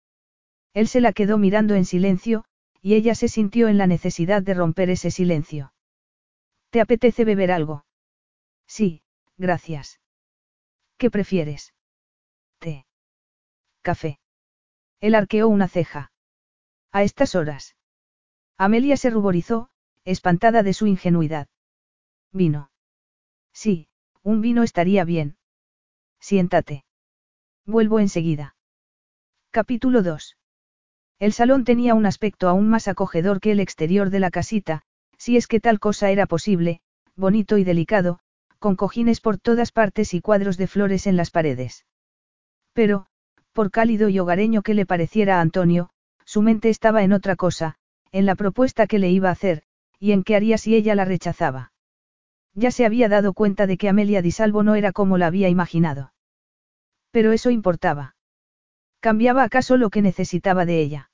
Él 0.74 0.88
se 0.88 1.02
la 1.02 1.14
quedó 1.14 1.38
mirando 1.38 1.76
en 1.76 1.86
silencio, 1.86 2.46
y 2.82 2.96
ella 2.96 3.16
se 3.16 3.28
sintió 3.28 3.68
en 3.68 3.78
la 3.78 3.88
necesidad 3.88 4.42
de 4.42 4.54
romper 4.54 4.90
ese 4.90 5.12
silencio. 5.12 5.73
¿Te 6.74 6.82
apetece 6.82 7.24
beber 7.24 7.52
algo? 7.52 7.86
Sí, 8.66 9.04
gracias. 9.38 10.02
¿Qué 10.98 11.12
prefieres? 11.12 11.76
Té. 12.58 12.88
Café. 13.84 14.20
Él 15.00 15.14
arqueó 15.14 15.50
una 15.50 15.68
ceja. 15.68 16.12
A 16.92 17.04
estas 17.04 17.36
horas. 17.36 17.76
Amelia 18.58 18.98
se 18.98 19.12
ruborizó, 19.12 19.70
espantada 20.04 20.64
de 20.64 20.74
su 20.74 20.88
ingenuidad. 20.88 21.48
Vino. 22.32 22.72
Sí, 23.54 23.88
un 24.24 24.42
vino 24.42 24.64
estaría 24.64 25.04
bien. 25.04 25.38
Siéntate. 26.20 26.86
Vuelvo 27.68 28.00
enseguida. 28.00 28.56
Capítulo 29.52 30.02
2. 30.02 30.40
El 31.20 31.34
salón 31.34 31.66
tenía 31.66 31.94
un 31.94 32.08
aspecto 32.08 32.50
aún 32.50 32.68
más 32.68 32.88
acogedor 32.88 33.42
que 33.42 33.52
el 33.52 33.60
exterior 33.60 34.10
de 34.10 34.20
la 34.20 34.32
casita, 34.32 34.82
si 35.24 35.38
es 35.38 35.48
que 35.48 35.62
tal 35.62 35.80
cosa 35.80 36.12
era 36.12 36.26
posible, 36.26 36.82
bonito 37.16 37.58
y 37.58 37.64
delicado, 37.64 38.20
con 38.60 38.76
cojines 38.76 39.22
por 39.22 39.38
todas 39.38 39.72
partes 39.72 40.14
y 40.14 40.20
cuadros 40.20 40.58
de 40.58 40.68
flores 40.68 41.08
en 41.08 41.16
las 41.16 41.32
paredes. 41.32 41.86
Pero, 42.74 43.06
por 43.54 43.72
cálido 43.72 44.10
y 44.10 44.20
hogareño 44.20 44.64
que 44.64 44.74
le 44.74 44.86
pareciera 44.86 45.38
a 45.38 45.42
Antonio, 45.42 45.92
su 46.26 46.42
mente 46.42 46.68
estaba 46.68 47.04
en 47.04 47.14
otra 47.14 47.38
cosa, 47.38 47.76
en 48.12 48.26
la 48.26 48.36
propuesta 48.36 48.86
que 48.86 49.00
le 49.00 49.12
iba 49.12 49.30
a 49.30 49.32
hacer, 49.32 49.64
y 49.98 50.12
en 50.12 50.26
qué 50.26 50.36
haría 50.36 50.58
si 50.58 50.76
ella 50.76 50.94
la 50.94 51.06
rechazaba. 51.06 51.72
Ya 52.54 52.70
se 52.70 52.86
había 52.86 53.08
dado 53.08 53.32
cuenta 53.32 53.66
de 53.66 53.78
que 53.78 53.88
Amelia 53.88 54.22
Di 54.22 54.32
Salvo 54.32 54.62
no 54.62 54.76
era 54.76 54.92
como 54.92 55.18
la 55.18 55.28
había 55.28 55.48
imaginado. 55.48 56.12
Pero 57.12 57.32
eso 57.32 57.50
importaba. 57.50 58.18
¿Cambiaba 59.00 59.44
acaso 59.44 59.78
lo 59.78 59.90
que 59.90 60.02
necesitaba 60.02 60.66
de 60.66 60.82
ella? 60.82 61.12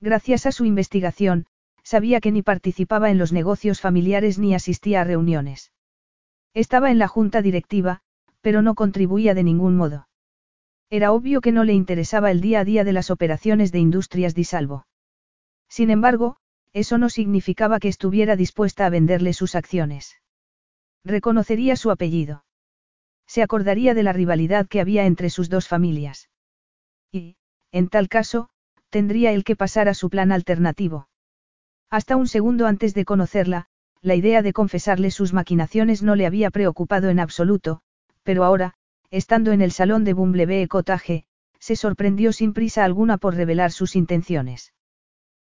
Gracias 0.00 0.44
a 0.44 0.52
su 0.52 0.66
investigación, 0.66 1.46
sabía 1.82 2.20
que 2.20 2.32
ni 2.32 2.42
participaba 2.42 3.10
en 3.10 3.18
los 3.18 3.32
negocios 3.32 3.80
familiares 3.80 4.38
ni 4.38 4.54
asistía 4.54 5.00
a 5.00 5.04
reuniones. 5.04 5.72
Estaba 6.54 6.90
en 6.90 6.98
la 6.98 7.08
junta 7.08 7.42
directiva, 7.42 8.00
pero 8.40 8.62
no 8.62 8.74
contribuía 8.74 9.34
de 9.34 9.44
ningún 9.44 9.76
modo. 9.76 10.08
Era 10.90 11.12
obvio 11.12 11.40
que 11.40 11.52
no 11.52 11.64
le 11.64 11.72
interesaba 11.72 12.30
el 12.30 12.40
día 12.40 12.60
a 12.60 12.64
día 12.64 12.84
de 12.84 12.92
las 12.92 13.10
operaciones 13.10 13.72
de 13.72 13.78
Industrias 13.78 14.34
Di 14.34 14.44
Salvo. 14.44 14.86
Sin 15.68 15.90
embargo, 15.90 16.36
eso 16.74 16.98
no 16.98 17.08
significaba 17.08 17.78
que 17.78 17.88
estuviera 17.88 18.36
dispuesta 18.36 18.84
a 18.84 18.90
venderle 18.90 19.32
sus 19.32 19.54
acciones. 19.54 20.20
Reconocería 21.04 21.76
su 21.76 21.90
apellido. 21.90 22.44
Se 23.26 23.42
acordaría 23.42 23.94
de 23.94 24.02
la 24.02 24.12
rivalidad 24.12 24.68
que 24.68 24.80
había 24.80 25.06
entre 25.06 25.30
sus 25.30 25.48
dos 25.48 25.68
familias. 25.68 26.28
Y, 27.10 27.36
en 27.70 27.88
tal 27.88 28.08
caso, 28.08 28.50
tendría 28.90 29.32
él 29.32 29.44
que 29.44 29.56
pasar 29.56 29.88
a 29.88 29.94
su 29.94 30.10
plan 30.10 30.32
alternativo. 30.32 31.08
Hasta 31.92 32.16
un 32.16 32.26
segundo 32.26 32.66
antes 32.66 32.94
de 32.94 33.04
conocerla, 33.04 33.66
la 34.00 34.14
idea 34.14 34.40
de 34.40 34.54
confesarle 34.54 35.10
sus 35.10 35.34
maquinaciones 35.34 36.02
no 36.02 36.14
le 36.16 36.24
había 36.24 36.50
preocupado 36.50 37.10
en 37.10 37.20
absoluto, 37.20 37.82
pero 38.22 38.44
ahora, 38.44 38.72
estando 39.10 39.52
en 39.52 39.60
el 39.60 39.72
salón 39.72 40.02
de 40.02 40.14
Bumblebee 40.14 40.68
Cottage, 40.68 41.26
se 41.58 41.76
sorprendió 41.76 42.32
sin 42.32 42.54
prisa 42.54 42.84
alguna 42.84 43.18
por 43.18 43.34
revelar 43.34 43.72
sus 43.72 43.94
intenciones. 43.94 44.72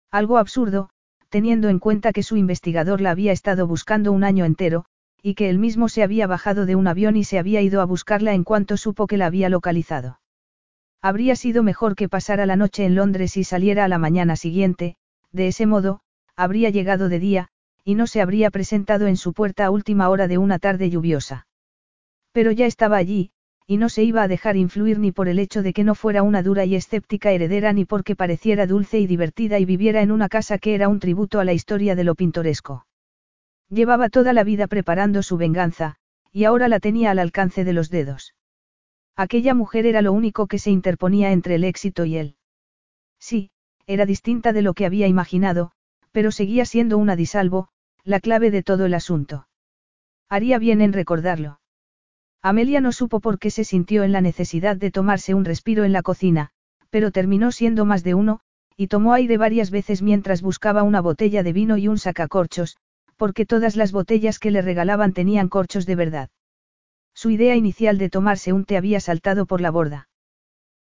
Algo 0.09 0.39
absurdo, 0.39 0.89
teniendo 1.29 1.69
en 1.69 1.77
cuenta 1.77 2.13
que 2.13 2.23
su 2.23 2.35
investigador 2.35 2.99
la 2.99 3.11
había 3.11 3.31
estado 3.31 3.67
buscando 3.67 4.11
un 4.11 4.23
año 4.23 4.43
entero, 4.43 4.85
y 5.21 5.35
que 5.35 5.51
él 5.51 5.59
mismo 5.59 5.87
se 5.87 6.01
había 6.01 6.25
bajado 6.25 6.65
de 6.65 6.75
un 6.75 6.87
avión 6.87 7.15
y 7.15 7.25
se 7.25 7.37
había 7.37 7.61
ido 7.61 7.79
a 7.79 7.85
buscarla 7.85 8.33
en 8.33 8.43
cuanto 8.43 8.75
supo 8.75 9.05
que 9.05 9.17
la 9.17 9.27
había 9.27 9.49
localizado. 9.49 10.19
Habría 10.99 11.35
sido 11.35 11.61
mejor 11.61 11.93
que 11.93 12.09
pasara 12.09 12.47
la 12.47 12.55
noche 12.55 12.85
en 12.85 12.95
Londres 12.95 13.37
y 13.37 13.43
saliera 13.43 13.85
a 13.85 13.87
la 13.87 13.99
mañana 13.99 14.35
siguiente, 14.35 14.97
de 15.31 15.47
ese 15.47 15.67
modo, 15.67 16.01
habría 16.39 16.69
llegado 16.69 17.09
de 17.09 17.19
día, 17.19 17.49
y 17.83 17.95
no 17.95 18.07
se 18.07 18.21
habría 18.21 18.49
presentado 18.49 19.07
en 19.07 19.17
su 19.17 19.33
puerta 19.33 19.65
a 19.65 19.71
última 19.71 20.07
hora 20.07 20.29
de 20.29 20.37
una 20.37 20.57
tarde 20.57 20.89
lluviosa. 20.89 21.47
Pero 22.31 22.51
ya 22.51 22.65
estaba 22.65 22.95
allí, 22.95 23.31
y 23.67 23.75
no 23.75 23.89
se 23.89 24.03
iba 24.03 24.23
a 24.23 24.29
dejar 24.29 24.55
influir 24.55 24.99
ni 24.99 25.11
por 25.11 25.27
el 25.27 25.37
hecho 25.37 25.61
de 25.61 25.73
que 25.73 25.83
no 25.83 25.95
fuera 25.95 26.23
una 26.23 26.41
dura 26.41 26.63
y 26.63 26.75
escéptica 26.75 27.33
heredera 27.33 27.73
ni 27.73 27.83
porque 27.83 28.15
pareciera 28.15 28.67
dulce 28.67 28.99
y 28.99 29.05
divertida 29.05 29.59
y 29.59 29.65
viviera 29.65 30.01
en 30.01 30.11
una 30.11 30.29
casa 30.29 30.59
que 30.59 30.75
era 30.75 30.87
un 30.87 30.99
tributo 30.99 31.41
a 31.41 31.43
la 31.43 31.51
historia 31.51 31.93
de 31.93 32.05
lo 32.05 32.15
pintoresco. 32.15 32.85
Llevaba 33.69 34.07
toda 34.07 34.31
la 34.31 34.45
vida 34.45 34.67
preparando 34.67 35.21
su 35.23 35.35
venganza, 35.35 35.97
y 36.31 36.45
ahora 36.45 36.69
la 36.69 36.79
tenía 36.79 37.11
al 37.11 37.19
alcance 37.19 37.65
de 37.65 37.73
los 37.73 37.89
dedos. 37.89 38.33
Aquella 39.17 39.53
mujer 39.53 39.85
era 39.85 40.01
lo 40.01 40.13
único 40.13 40.47
que 40.47 40.57
se 40.57 40.71
interponía 40.71 41.33
entre 41.33 41.55
el 41.55 41.65
éxito 41.65 42.05
y 42.05 42.15
él. 42.15 42.37
Sí, 43.19 43.51
era 43.87 44.05
distinta 44.05 44.53
de 44.53 44.61
lo 44.61 44.73
que 44.73 44.85
había 44.85 45.07
imaginado, 45.07 45.73
pero 46.11 46.31
seguía 46.31 46.65
siendo 46.65 46.97
una 46.97 47.15
disalvo, 47.15 47.69
la 48.03 48.19
clave 48.19 48.51
de 48.51 48.63
todo 48.63 48.85
el 48.85 48.93
asunto. 48.93 49.47
Haría 50.29 50.59
bien 50.59 50.81
en 50.81 50.93
recordarlo. 50.93 51.59
Amelia 52.41 52.81
no 52.81 52.91
supo 52.91 53.19
por 53.19 53.39
qué 53.39 53.51
se 53.51 53.63
sintió 53.63 54.03
en 54.03 54.11
la 54.11 54.21
necesidad 54.21 54.77
de 54.77 54.91
tomarse 54.91 55.33
un 55.33 55.45
respiro 55.45 55.83
en 55.83 55.91
la 55.91 56.01
cocina, 56.01 56.51
pero 56.89 57.11
terminó 57.11 57.51
siendo 57.51 57.85
más 57.85 58.03
de 58.03 58.13
uno, 58.13 58.39
y 58.77 58.87
tomó 58.87 59.13
aire 59.13 59.37
varias 59.37 59.71
veces 59.71 60.01
mientras 60.01 60.41
buscaba 60.41 60.83
una 60.83 61.01
botella 61.01 61.43
de 61.43 61.51
vino 61.51 61.77
y 61.77 61.87
un 61.87 61.97
sacacorchos, 61.97 62.77
porque 63.17 63.45
todas 63.45 63.75
las 63.75 63.91
botellas 63.91 64.39
que 64.39 64.51
le 64.51 64.61
regalaban 64.61 65.11
tenían 65.11 65.49
corchos 65.49 65.85
de 65.85 65.95
verdad. 65.95 66.29
Su 67.13 67.29
idea 67.29 67.57
inicial 67.57 67.97
de 67.97 68.09
tomarse 68.09 68.53
un 68.53 68.63
té 68.63 68.77
había 68.77 69.01
saltado 69.01 69.45
por 69.45 69.59
la 69.59 69.71
borda. 69.71 70.07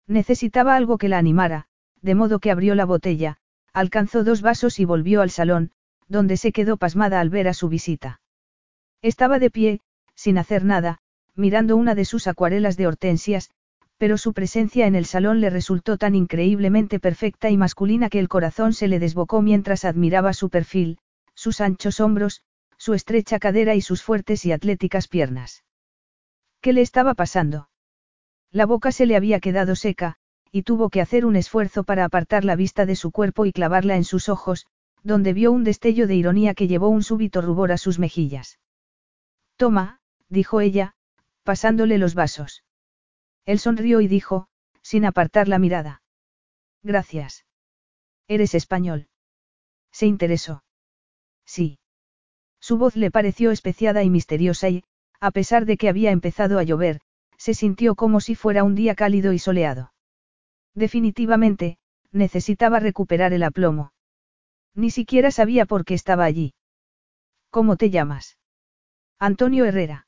Necesitaba 0.06 0.76
algo 0.76 1.00
que 1.00 1.10
la 1.10 1.18
animara, 1.18 1.66
de 2.04 2.14
modo 2.14 2.38
que 2.40 2.52
abrió 2.52 2.76
la 2.76 2.86
botella, 2.86 3.38
alcanzó 3.78 4.24
dos 4.24 4.42
vasos 4.42 4.80
y 4.80 4.86
volvió 4.86 5.22
al 5.22 5.30
salón, 5.30 5.72
donde 6.08 6.38
se 6.38 6.52
quedó 6.52 6.78
pasmada 6.78 7.20
al 7.20 7.30
ver 7.30 7.48
a 7.48 7.54
su 7.54 7.70
visita. 7.70 8.22
Estaba 9.04 9.38
de 9.38 9.52
pie, 9.52 9.82
sin 10.16 10.40
hacer 10.40 10.66
nada, 10.66 10.98
mirando 11.36 11.76
una 11.78 11.94
de 11.94 12.04
sus 12.04 12.26
acuarelas 12.26 12.76
de 12.76 12.88
hortensias, 12.88 13.52
pero 13.98 14.18
su 14.18 14.34
presencia 14.34 14.88
en 14.88 14.96
el 14.96 15.06
salón 15.06 15.42
le 15.42 15.52
resultó 15.52 15.98
tan 15.98 16.16
increíblemente 16.16 17.00
perfecta 17.00 17.52
y 17.52 17.58
masculina 17.58 18.10
que 18.10 18.20
el 18.20 18.30
corazón 18.30 18.74
se 18.74 18.88
le 18.88 18.98
desbocó 18.98 19.44
mientras 19.44 19.86
admiraba 19.86 20.34
su 20.34 20.50
perfil, 20.50 20.98
sus 21.36 21.62
anchos 21.62 22.00
hombros, 22.00 22.42
su 22.78 22.96
estrecha 22.96 23.38
cadera 23.38 23.76
y 23.76 23.82
sus 23.82 24.02
fuertes 24.02 24.44
y 24.46 24.52
atléticas 24.52 25.08
piernas. 25.08 25.64
¿Qué 26.62 26.74
le 26.74 26.82
estaba 26.82 27.14
pasando? 27.14 27.70
La 28.52 28.66
boca 28.66 28.92
se 28.92 29.06
le 29.06 29.16
había 29.16 29.40
quedado 29.40 29.76
seca, 29.76 30.18
y 30.52 30.64
tuvo 30.64 30.90
que 30.90 31.02
hacer 31.02 31.26
un 31.26 31.36
esfuerzo 31.36 31.84
para 31.84 32.06
apartar 32.06 32.46
la 32.46 32.56
vista 32.56 32.86
de 32.86 32.96
su 32.96 33.12
cuerpo 33.12 33.46
y 33.46 33.52
clavarla 33.52 33.96
en 33.96 34.04
sus 34.04 34.30
ojos, 34.30 34.68
donde 35.04 35.34
vio 35.34 35.52
un 35.52 35.64
destello 35.64 36.08
de 36.08 36.16
ironía 36.16 36.54
que 36.54 36.68
llevó 36.68 36.90
un 36.90 37.04
súbito 37.04 37.42
rubor 37.42 37.72
a 37.72 37.78
sus 37.78 38.00
mejillas. 38.00 38.60
Toma, 39.56 40.00
dijo 40.30 40.62
ella, 40.62 40.96
pasándole 41.44 41.98
los 41.98 42.14
vasos. 42.14 42.64
Él 43.46 43.60
sonrió 43.60 44.02
y 44.02 44.08
dijo, 44.08 44.48
sin 44.82 45.06
apartar 45.06 45.48
la 45.48 45.60
mirada. 45.60 46.02
Gracias. 46.84 47.46
Eres 48.28 48.54
español. 48.54 49.08
Se 49.92 50.06
interesó. 50.06 50.64
Sí. 51.46 51.80
Su 52.60 52.78
voz 52.78 52.96
le 52.96 53.12
pareció 53.12 53.52
especiada 53.52 54.04
y 54.04 54.10
misteriosa 54.10 54.70
y, 54.70 54.84
a 55.20 55.32
pesar 55.32 55.66
de 55.66 55.78
que 55.78 55.90
había 55.90 56.12
empezado 56.12 56.60
a 56.60 56.64
llover, 56.64 57.00
se 57.38 57.54
sintió 57.54 57.96
como 57.96 58.20
si 58.20 58.36
fuera 58.36 58.64
un 58.64 58.76
día 58.76 58.96
cálido 58.96 59.32
y 59.32 59.40
soleado. 59.40 59.94
Definitivamente, 60.78 61.80
necesitaba 62.12 62.80
recuperar 62.80 63.34
el 63.34 63.42
aplomo. 63.42 63.94
Ni 64.76 64.92
siquiera 64.92 65.32
sabía 65.32 65.66
por 65.66 65.86
qué 65.86 65.96
estaba 65.96 66.24
allí. 66.24 66.54
¿Cómo 67.50 67.78
te 67.78 67.90
llamas? 67.90 68.38
Antonio 69.18 69.66
Herrera. 69.66 70.06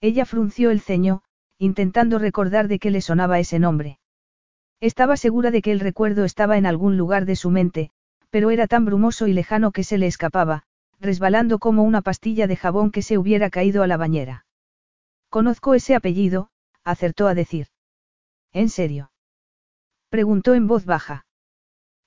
Ella 0.00 0.26
frunció 0.26 0.70
el 0.70 0.80
ceño, 0.80 1.22
intentando 1.58 2.20
recordar 2.20 2.68
de 2.68 2.78
qué 2.78 2.92
le 2.92 3.00
sonaba 3.00 3.40
ese 3.40 3.58
nombre. 3.58 3.98
Estaba 4.78 5.16
segura 5.16 5.50
de 5.50 5.60
que 5.60 5.72
el 5.72 5.80
recuerdo 5.80 6.24
estaba 6.24 6.56
en 6.56 6.66
algún 6.66 6.96
lugar 6.96 7.24
de 7.24 7.34
su 7.34 7.50
mente, 7.50 7.90
pero 8.30 8.50
era 8.50 8.68
tan 8.68 8.84
brumoso 8.84 9.26
y 9.26 9.32
lejano 9.32 9.72
que 9.72 9.82
se 9.82 9.98
le 9.98 10.06
escapaba, 10.06 10.62
resbalando 11.00 11.58
como 11.58 11.82
una 11.82 12.00
pastilla 12.00 12.46
de 12.46 12.54
jabón 12.54 12.92
que 12.92 13.02
se 13.02 13.18
hubiera 13.18 13.50
caído 13.50 13.82
a 13.82 13.88
la 13.88 13.96
bañera. 13.96 14.46
Conozco 15.30 15.74
ese 15.74 15.96
apellido, 15.96 16.48
acertó 16.84 17.26
a 17.26 17.34
decir. 17.34 17.66
¿En 18.52 18.68
serio? 18.68 19.10
Preguntó 20.10 20.54
en 20.54 20.66
voz 20.66 20.84
baja. 20.84 21.24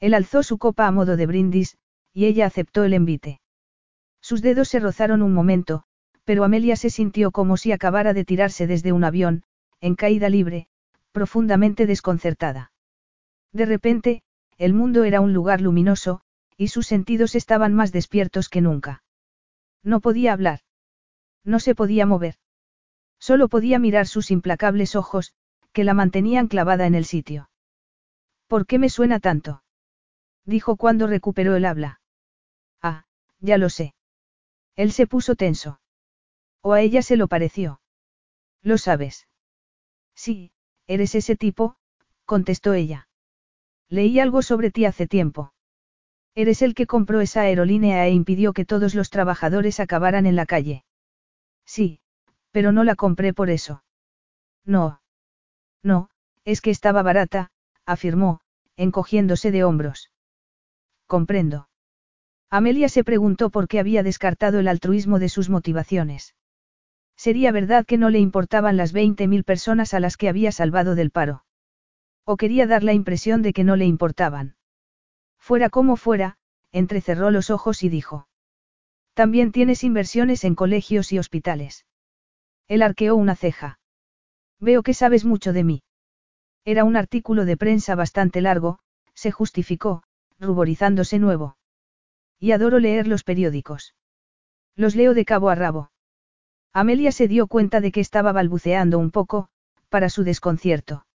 Él 0.01 0.13
alzó 0.13 0.43
su 0.43 0.57
copa 0.57 0.87
a 0.87 0.91
modo 0.91 1.15
de 1.15 1.25
brindis, 1.25 1.77
y 2.13 2.25
ella 2.25 2.45
aceptó 2.45 2.83
el 2.83 2.93
envite. 2.93 3.39
Sus 4.21 4.41
dedos 4.41 4.67
se 4.67 4.79
rozaron 4.79 5.21
un 5.21 5.33
momento, 5.33 5.85
pero 6.25 6.43
Amelia 6.43 6.75
se 6.75 6.89
sintió 6.89 7.31
como 7.31 7.55
si 7.55 7.71
acabara 7.71 8.13
de 8.13 8.25
tirarse 8.25 8.67
desde 8.67 8.91
un 8.91 9.05
avión, 9.05 9.43
en 9.79 9.95
caída 9.95 10.29
libre, 10.29 10.67
profundamente 11.13 11.85
desconcertada. 11.85 12.73
De 13.53 13.65
repente, 13.65 14.23
el 14.57 14.73
mundo 14.73 15.05
era 15.05 15.21
un 15.21 15.33
lugar 15.33 15.61
luminoso, 15.61 16.21
y 16.57 16.67
sus 16.67 16.87
sentidos 16.87 17.35
estaban 17.35 17.73
más 17.73 17.93
despiertos 17.93 18.49
que 18.49 18.61
nunca. 18.61 19.03
No 19.81 20.01
podía 20.01 20.33
hablar. 20.33 20.59
No 21.45 21.59
se 21.59 21.73
podía 21.73 22.05
mover. 22.05 22.35
Solo 23.19 23.47
podía 23.47 23.79
mirar 23.79 24.07
sus 24.07 24.29
implacables 24.29 24.95
ojos, 24.97 25.33
que 25.71 25.85
la 25.85 25.93
mantenían 25.93 26.47
clavada 26.47 26.85
en 26.85 26.95
el 26.95 27.05
sitio. 27.05 27.49
¿Por 28.53 28.67
qué 28.67 28.77
me 28.77 28.89
suena 28.89 29.19
tanto? 29.19 29.63
dijo 30.45 30.75
cuando 30.75 31.07
recuperó 31.07 31.55
el 31.55 31.65
habla. 31.65 32.01
Ah, 32.83 33.05
ya 33.39 33.57
lo 33.57 33.67
sé. 33.67 33.95
Él 34.75 34.91
se 34.91 35.07
puso 35.07 35.33
tenso. 35.33 35.81
O 36.61 36.73
a 36.73 36.81
ella 36.81 37.01
se 37.01 37.17
lo 37.17 37.27
pareció. 37.27 37.81
Lo 38.61 38.77
sabes. 38.77 39.27
Sí, 40.13 40.51
eres 40.85 41.15
ese 41.15 41.35
tipo, 41.35 41.77
contestó 42.25 42.73
ella. 42.73 43.07
Leí 43.89 44.19
algo 44.19 44.43
sobre 44.43 44.69
ti 44.69 44.85
hace 44.85 45.07
tiempo. 45.07 45.51
Eres 46.35 46.61
el 46.61 46.75
que 46.75 46.85
compró 46.85 47.21
esa 47.21 47.41
aerolínea 47.41 48.05
e 48.05 48.11
impidió 48.11 48.53
que 48.53 48.65
todos 48.65 48.93
los 48.93 49.09
trabajadores 49.09 49.79
acabaran 49.79 50.27
en 50.27 50.35
la 50.35 50.45
calle. 50.45 50.85
Sí, 51.65 52.01
pero 52.51 52.71
no 52.71 52.83
la 52.83 52.93
compré 52.93 53.33
por 53.33 53.49
eso. 53.49 53.83
No. 54.63 55.01
No, 55.81 56.11
es 56.45 56.61
que 56.61 56.69
estaba 56.69 57.01
barata, 57.01 57.49
afirmó, 57.87 58.42
encogiéndose 58.77 59.51
de 59.51 59.63
hombros. 59.63 60.11
Comprendo. 61.07 61.69
Amelia 62.49 62.89
se 62.89 63.03
preguntó 63.03 63.49
por 63.49 63.67
qué 63.67 63.79
había 63.79 64.03
descartado 64.03 64.59
el 64.59 64.67
altruismo 64.67 65.19
de 65.19 65.29
sus 65.29 65.49
motivaciones. 65.49 66.35
Sería 67.15 67.51
verdad 67.51 67.85
que 67.85 67.97
no 67.97 68.09
le 68.09 68.19
importaban 68.19 68.77
las 68.77 68.93
20.000 68.93 69.43
personas 69.43 69.93
a 69.93 69.99
las 69.99 70.17
que 70.17 70.29
había 70.29 70.51
salvado 70.51 70.95
del 70.95 71.11
paro. 71.11 71.45
O 72.25 72.37
quería 72.37 72.67
dar 72.67 72.83
la 72.83 72.93
impresión 72.93 73.41
de 73.41 73.53
que 73.53 73.63
no 73.63 73.75
le 73.75 73.85
importaban. 73.85 74.55
Fuera 75.39 75.69
como 75.69 75.95
fuera, 75.95 76.37
entrecerró 76.71 77.31
los 77.31 77.49
ojos 77.49 77.83
y 77.83 77.89
dijo. 77.89 78.27
También 79.13 79.51
tienes 79.51 79.83
inversiones 79.83 80.43
en 80.43 80.55
colegios 80.55 81.11
y 81.11 81.19
hospitales. 81.19 81.85
Él 82.67 82.81
arqueó 82.81 83.15
una 83.15 83.35
ceja. 83.35 83.79
Veo 84.59 84.81
que 84.81 84.93
sabes 84.93 85.25
mucho 85.25 85.53
de 85.53 85.63
mí. 85.63 85.83
Era 86.65 86.83
un 86.83 86.95
artículo 86.95 87.45
de 87.45 87.57
prensa 87.57 87.95
bastante 87.95 88.41
largo, 88.41 88.79
se 89.13 89.31
justificó, 89.31 90.03
ruborizándose 90.39 91.19
nuevo. 91.19 91.57
Y 92.39 92.51
adoro 92.51 92.79
leer 92.79 93.07
los 93.07 93.23
periódicos. 93.23 93.95
Los 94.75 94.95
leo 94.95 95.13
de 95.13 95.25
cabo 95.25 95.49
a 95.49 95.55
rabo. 95.55 95.91
Amelia 96.71 97.11
se 97.11 97.27
dio 97.27 97.47
cuenta 97.47 97.81
de 97.81 97.91
que 97.91 97.99
estaba 97.99 98.31
balbuceando 98.31 98.97
un 98.97 99.11
poco, 99.11 99.49
para 99.89 100.09
su 100.09 100.23
desconcierto. 100.23 101.05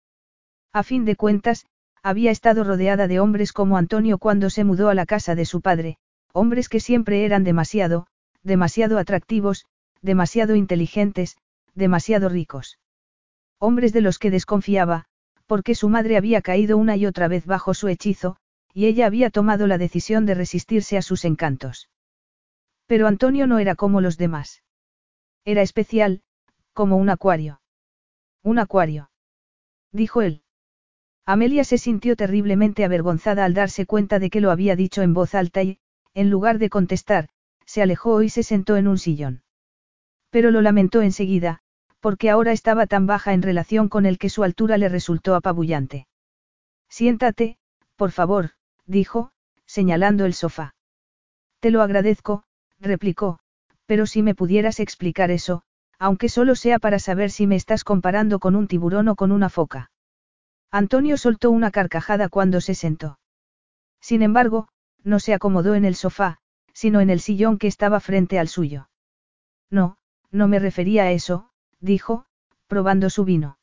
A 0.72 0.82
fin 0.82 1.04
de 1.04 1.16
cuentas, 1.16 1.66
había 2.02 2.30
estado 2.30 2.62
rodeada 2.62 3.08
de 3.08 3.18
hombres 3.18 3.52
como 3.52 3.76
Antonio 3.76 4.18
cuando 4.18 4.50
se 4.50 4.64
mudó 4.64 4.88
a 4.88 4.94
la 4.94 5.06
casa 5.06 5.34
de 5.34 5.44
su 5.44 5.60
padre, 5.60 5.98
hombres 6.32 6.68
que 6.68 6.78
siempre 6.78 7.24
eran 7.24 7.42
demasiado, 7.42 8.06
demasiado 8.42 8.98
atractivos, 8.98 9.66
demasiado 10.00 10.54
inteligentes, 10.54 11.36
demasiado 11.74 12.28
ricos. 12.28 12.78
Hombres 13.58 13.92
de 13.92 14.02
los 14.02 14.18
que 14.18 14.30
desconfiaba, 14.30 15.06
porque 15.48 15.74
su 15.74 15.88
madre 15.88 16.18
había 16.18 16.42
caído 16.42 16.76
una 16.76 16.96
y 16.96 17.06
otra 17.06 17.26
vez 17.26 17.46
bajo 17.46 17.72
su 17.72 17.88
hechizo, 17.88 18.36
y 18.74 18.86
ella 18.86 19.06
había 19.06 19.30
tomado 19.30 19.66
la 19.66 19.78
decisión 19.78 20.26
de 20.26 20.34
resistirse 20.34 20.98
a 20.98 21.02
sus 21.02 21.24
encantos. 21.24 21.88
Pero 22.86 23.06
Antonio 23.06 23.46
no 23.46 23.58
era 23.58 23.74
como 23.74 24.00
los 24.02 24.18
demás. 24.18 24.62
Era 25.44 25.62
especial, 25.62 26.22
como 26.74 26.98
un 26.98 27.08
acuario. 27.08 27.62
Un 28.42 28.58
acuario. 28.58 29.10
Dijo 29.90 30.20
él. 30.20 30.42
Amelia 31.24 31.64
se 31.64 31.78
sintió 31.78 32.14
terriblemente 32.14 32.84
avergonzada 32.84 33.44
al 33.46 33.54
darse 33.54 33.86
cuenta 33.86 34.18
de 34.18 34.30
que 34.30 34.40
lo 34.40 34.50
había 34.50 34.76
dicho 34.76 35.00
en 35.00 35.14
voz 35.14 35.34
alta 35.34 35.62
y, 35.62 35.78
en 36.12 36.30
lugar 36.30 36.58
de 36.58 36.68
contestar, 36.68 37.30
se 37.64 37.80
alejó 37.80 38.22
y 38.22 38.28
se 38.28 38.42
sentó 38.42 38.76
en 38.76 38.86
un 38.86 38.98
sillón. 38.98 39.42
Pero 40.30 40.50
lo 40.50 40.60
lamentó 40.60 41.00
enseguida, 41.00 41.62
porque 42.00 42.30
ahora 42.30 42.52
estaba 42.52 42.86
tan 42.86 43.06
baja 43.06 43.32
en 43.32 43.42
relación 43.42 43.88
con 43.88 44.06
el 44.06 44.18
que 44.18 44.30
su 44.30 44.44
altura 44.44 44.78
le 44.78 44.88
resultó 44.88 45.34
apabullante. 45.34 46.06
Siéntate, 46.88 47.58
por 47.96 48.12
favor, 48.12 48.50
dijo, 48.86 49.30
señalando 49.66 50.24
el 50.24 50.34
sofá. 50.34 50.74
Te 51.60 51.70
lo 51.70 51.82
agradezco, 51.82 52.44
replicó, 52.78 53.40
pero 53.86 54.06
si 54.06 54.22
me 54.22 54.34
pudieras 54.34 54.80
explicar 54.80 55.30
eso, 55.30 55.62
aunque 55.98 56.28
solo 56.28 56.54
sea 56.54 56.78
para 56.78 56.98
saber 56.98 57.30
si 57.30 57.46
me 57.46 57.56
estás 57.56 57.84
comparando 57.84 58.38
con 58.38 58.54
un 58.54 58.68
tiburón 58.68 59.08
o 59.08 59.16
con 59.16 59.32
una 59.32 59.48
foca. 59.48 59.90
Antonio 60.70 61.16
soltó 61.16 61.50
una 61.50 61.70
carcajada 61.70 62.28
cuando 62.28 62.60
se 62.60 62.74
sentó. 62.74 63.18
Sin 64.00 64.22
embargo, 64.22 64.68
no 65.02 65.18
se 65.18 65.34
acomodó 65.34 65.74
en 65.74 65.84
el 65.84 65.96
sofá, 65.96 66.38
sino 66.72 67.00
en 67.00 67.10
el 67.10 67.20
sillón 67.20 67.58
que 67.58 67.66
estaba 67.66 67.98
frente 67.98 68.38
al 68.38 68.48
suyo. 68.48 68.88
No, 69.70 69.96
no 70.30 70.46
me 70.46 70.58
refería 70.58 71.04
a 71.04 71.10
eso, 71.10 71.47
dijo, 71.80 72.24
probando 72.66 73.10
su 73.10 73.24
vino. 73.24 73.58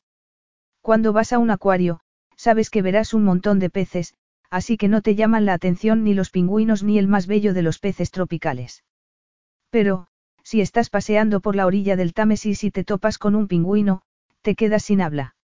Cuando 0.80 1.12
vas 1.12 1.32
a 1.32 1.38
un 1.38 1.50
acuario, 1.50 2.00
sabes 2.36 2.70
que 2.70 2.82
verás 2.82 3.14
un 3.14 3.24
montón 3.24 3.58
de 3.58 3.70
peces, 3.70 4.14
así 4.50 4.76
que 4.76 4.88
no 4.88 5.02
te 5.02 5.14
llaman 5.14 5.44
la 5.44 5.54
atención 5.54 6.04
ni 6.04 6.14
los 6.14 6.30
pingüinos 6.30 6.82
ni 6.82 6.98
el 6.98 7.08
más 7.08 7.26
bello 7.26 7.54
de 7.54 7.62
los 7.62 7.78
peces 7.78 8.10
tropicales. 8.10 8.84
Pero, 9.70 10.06
si 10.42 10.60
estás 10.60 10.90
paseando 10.90 11.40
por 11.40 11.56
la 11.56 11.66
orilla 11.66 11.96
del 11.96 12.14
Támesis 12.14 12.62
y 12.62 12.70
te 12.70 12.84
topas 12.84 13.18
con 13.18 13.34
un 13.34 13.48
pingüino, 13.48 14.02
te 14.42 14.54
quedas 14.54 14.84
sin 14.84 15.00
habla. 15.00 15.34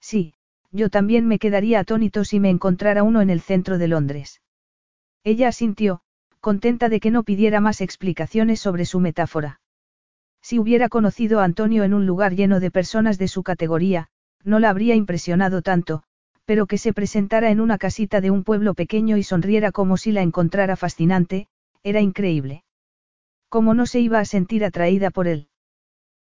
Sí, 0.00 0.34
yo 0.70 0.88
también 0.88 1.26
me 1.26 1.38
quedaría 1.38 1.80
atónito 1.80 2.24
si 2.24 2.38
me 2.38 2.48
encontrara 2.48 3.02
uno 3.02 3.20
en 3.22 3.30
el 3.30 3.40
centro 3.40 3.76
de 3.76 3.88
Londres. 3.88 4.40
Ella 5.24 5.48
asintió, 5.48 6.02
contenta 6.40 6.88
de 6.88 7.00
que 7.00 7.10
no 7.10 7.24
pidiera 7.24 7.60
más 7.60 7.80
explicaciones 7.80 8.60
sobre 8.60 8.86
su 8.86 9.00
metáfora. 9.00 9.60
Si 10.42 10.58
hubiera 10.58 10.88
conocido 10.88 11.40
a 11.40 11.44
Antonio 11.44 11.84
en 11.84 11.94
un 11.94 12.06
lugar 12.06 12.34
lleno 12.34 12.60
de 12.60 12.70
personas 12.70 13.18
de 13.18 13.28
su 13.28 13.42
categoría, 13.42 14.08
no 14.42 14.58
la 14.58 14.70
habría 14.70 14.94
impresionado 14.94 15.62
tanto, 15.62 16.02
pero 16.44 16.66
que 16.66 16.78
se 16.78 16.92
presentara 16.92 17.50
en 17.50 17.60
una 17.60 17.78
casita 17.78 18.20
de 18.20 18.30
un 18.30 18.42
pueblo 18.42 18.74
pequeño 18.74 19.16
y 19.16 19.22
sonriera 19.22 19.70
como 19.70 19.96
si 19.96 20.12
la 20.12 20.22
encontrara 20.22 20.76
fascinante, 20.76 21.46
era 21.82 22.00
increíble. 22.00 22.64
¿Cómo 23.48 23.74
no 23.74 23.86
se 23.86 24.00
iba 24.00 24.18
a 24.18 24.24
sentir 24.24 24.64
atraída 24.64 25.10
por 25.10 25.28
él? 25.28 25.48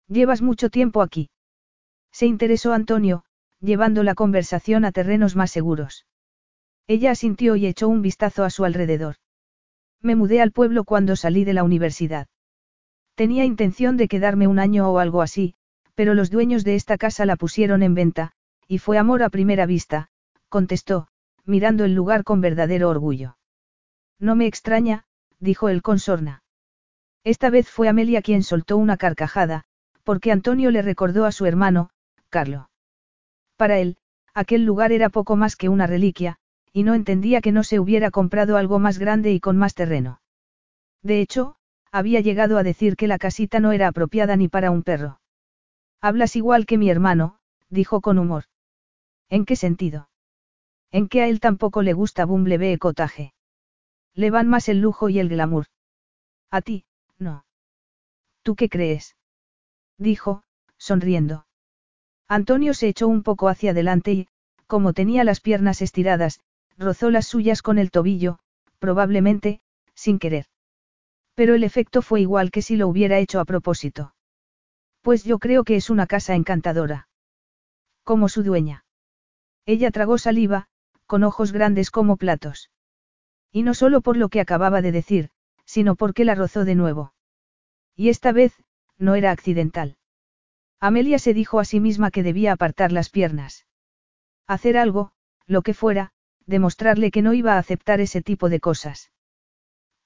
Llevas 0.08 0.42
mucho 0.42 0.70
tiempo 0.70 1.02
aquí. 1.02 1.30
Se 2.12 2.26
interesó 2.26 2.74
Antonio, 2.74 3.24
llevando 3.60 4.04
la 4.04 4.16
conversación 4.16 4.86
a 4.86 4.92
terrenos 4.92 5.36
más 5.36 5.52
seguros. 5.52 6.06
Ella 6.88 7.12
asintió 7.12 7.56
y 7.56 7.66
echó 7.66 7.90
un 7.90 8.02
vistazo 8.02 8.44
a 8.44 8.50
su 8.50 8.64
alrededor. 8.64 9.16
Me 10.02 10.16
mudé 10.16 10.42
al 10.42 10.52
pueblo 10.52 10.84
cuando 10.84 11.16
salí 11.16 11.44
de 11.46 11.54
la 11.54 11.64
universidad. 11.64 12.28
Tenía 13.16 13.46
intención 13.46 13.98
de 13.98 14.08
quedarme 14.08 14.48
un 14.48 14.60
año 14.60 14.90
o 14.90 15.00
algo 15.00 15.22
así, 15.22 15.56
pero 15.96 16.14
los 16.14 16.30
dueños 16.30 16.64
de 16.66 16.76
esta 16.76 16.98
casa 16.98 17.26
la 17.26 17.38
pusieron 17.38 17.82
en 17.82 17.96
venta, 17.96 18.34
y 18.68 18.80
fue 18.80 18.98
amor 18.98 19.24
a 19.24 19.30
primera 19.30 19.66
vista, 19.66 20.10
contestó, 20.50 21.08
mirando 21.46 21.86
el 21.86 21.96
lugar 21.96 22.24
con 22.24 22.42
verdadero 22.42 22.90
orgullo. 22.90 23.38
No 24.20 24.36
me 24.36 24.48
extraña, 24.48 25.06
dijo 25.40 25.70
él 25.70 25.82
con 25.82 26.00
sorna. 26.00 26.44
Esta 27.24 27.50
vez 27.50 27.70
fue 27.70 27.88
Amelia 27.88 28.22
quien 28.22 28.44
soltó 28.44 28.78
una 28.78 28.98
carcajada, 28.98 29.64
porque 30.04 30.32
Antonio 30.32 30.70
le 30.70 30.82
recordó 30.82 31.26
a 31.26 31.32
su 31.32 31.46
hermano, 31.46 31.90
Carlo. 32.30 32.70
Para 33.56 33.80
él, 33.80 33.98
aquel 34.34 34.66
lugar 34.66 34.92
era 34.92 35.10
poco 35.10 35.38
más 35.38 35.56
que 35.56 35.70
una 35.70 35.88
reliquia, 35.88 36.38
y 36.74 36.84
no 36.84 36.94
entendía 36.94 37.40
que 37.40 37.54
no 37.54 37.64
se 37.64 37.80
hubiera 37.80 38.12
comprado 38.12 38.58
algo 38.58 38.80
más 38.80 39.00
grande 39.00 39.32
y 39.32 39.40
con 39.40 39.58
más 39.58 39.74
terreno. 39.74 40.20
De 41.02 41.22
hecho, 41.22 41.56
había 41.92 42.20
llegado 42.20 42.58
a 42.58 42.64
decir 42.64 42.96
que 42.96 43.08
la 43.08 43.18
casita 43.18 43.60
no 43.60 43.72
era 43.72 43.88
apropiada 43.88 44.36
ni 44.36 44.48
para 44.48 44.72
un 44.72 44.84
perro. 44.84 45.20
Hablas 46.02 46.36
igual 46.36 46.66
que 46.66 46.78
mi 46.78 46.90
hermano, 46.90 47.40
dijo 47.70 48.02
con 48.02 48.20
humor. 48.20 48.46
¿En 49.30 49.46
qué 49.46 49.56
sentido? 49.56 50.10
En 50.92 51.08
que 51.08 51.22
a 51.22 51.28
él 51.28 51.40
tampoco 51.40 51.82
le 51.82 51.94
gusta 51.94 52.26
Bumblebee 52.26 52.78
Cottage. 52.78 53.34
Le 54.14 54.32
van 54.32 54.48
más 54.48 54.70
el 54.70 54.82
lujo 54.82 55.10
y 55.10 55.20
el 55.20 55.30
glamour. 55.30 55.66
A 56.52 56.62
ti, 56.62 56.86
no. 57.18 57.46
¿Tú 58.44 58.56
qué 58.56 58.70
crees? 58.70 59.16
Dijo, 59.98 60.44
sonriendo. 60.78 61.48
Antonio 62.28 62.74
se 62.74 62.88
echó 62.88 63.08
un 63.08 63.24
poco 63.24 63.50
hacia 63.50 63.72
adelante 63.72 64.14
y, 64.14 64.28
como 64.68 64.94
tenía 64.94 65.24
las 65.24 65.42
piernas 65.42 65.82
estiradas, 65.82 66.40
rozó 66.78 67.10
las 67.10 67.28
suyas 67.28 67.62
con 67.62 67.78
el 67.78 67.92
tobillo, 67.92 68.40
probablemente, 68.80 69.62
sin 69.94 70.20
querer. 70.20 70.46
Pero 71.36 71.54
el 71.54 71.64
efecto 71.64 72.02
fue 72.02 72.22
igual 72.22 72.50
que 72.50 72.62
si 72.62 72.76
lo 72.76 72.88
hubiera 72.88 73.20
hecho 73.20 73.40
a 73.40 73.46
propósito. 73.46 74.16
Pues 75.02 75.24
yo 75.24 75.38
creo 75.38 75.64
que 75.64 75.76
es 75.76 75.90
una 75.90 76.08
casa 76.08 76.34
encantadora. 76.34 77.08
Como 78.04 78.30
su 78.30 78.42
dueña. 78.42 78.86
Ella 79.66 79.92
tragó 79.92 80.18
saliva, 80.18 80.68
con 81.06 81.24
ojos 81.24 81.52
grandes 81.52 81.92
como 81.92 82.18
platos. 82.18 82.72
Y 83.52 83.64
no 83.64 83.74
solo 83.74 84.02
por 84.02 84.18
lo 84.18 84.30
que 84.30 84.42
acababa 84.42 84.82
de 84.82 84.92
decir, 84.92 85.30
sino 85.66 85.96
porque 85.96 86.26
la 86.26 86.36
rozó 86.36 86.66
de 86.66 86.76
nuevo. 86.76 87.14
Y 87.96 88.10
esta 88.10 88.32
vez, 88.32 88.54
no 88.98 89.16
era 89.16 89.32
accidental. 89.32 89.98
Amelia 90.80 91.20
se 91.20 91.34
dijo 91.34 91.60
a 91.60 91.66
sí 91.66 91.80
misma 91.80 92.12
que 92.12 92.24
debía 92.24 92.52
apartar 92.52 92.92
las 92.92 93.10
piernas. 93.10 93.66
Hacer 94.48 94.78
algo, 94.78 95.12
lo 95.48 95.62
que 95.62 95.74
fuera, 95.74 96.12
demostrarle 96.46 97.12
que 97.12 97.22
no 97.22 97.34
iba 97.34 97.54
a 97.54 97.58
aceptar 97.58 98.02
ese 98.02 98.22
tipo 98.22 98.50
de 98.50 98.60
cosas. 98.60 99.12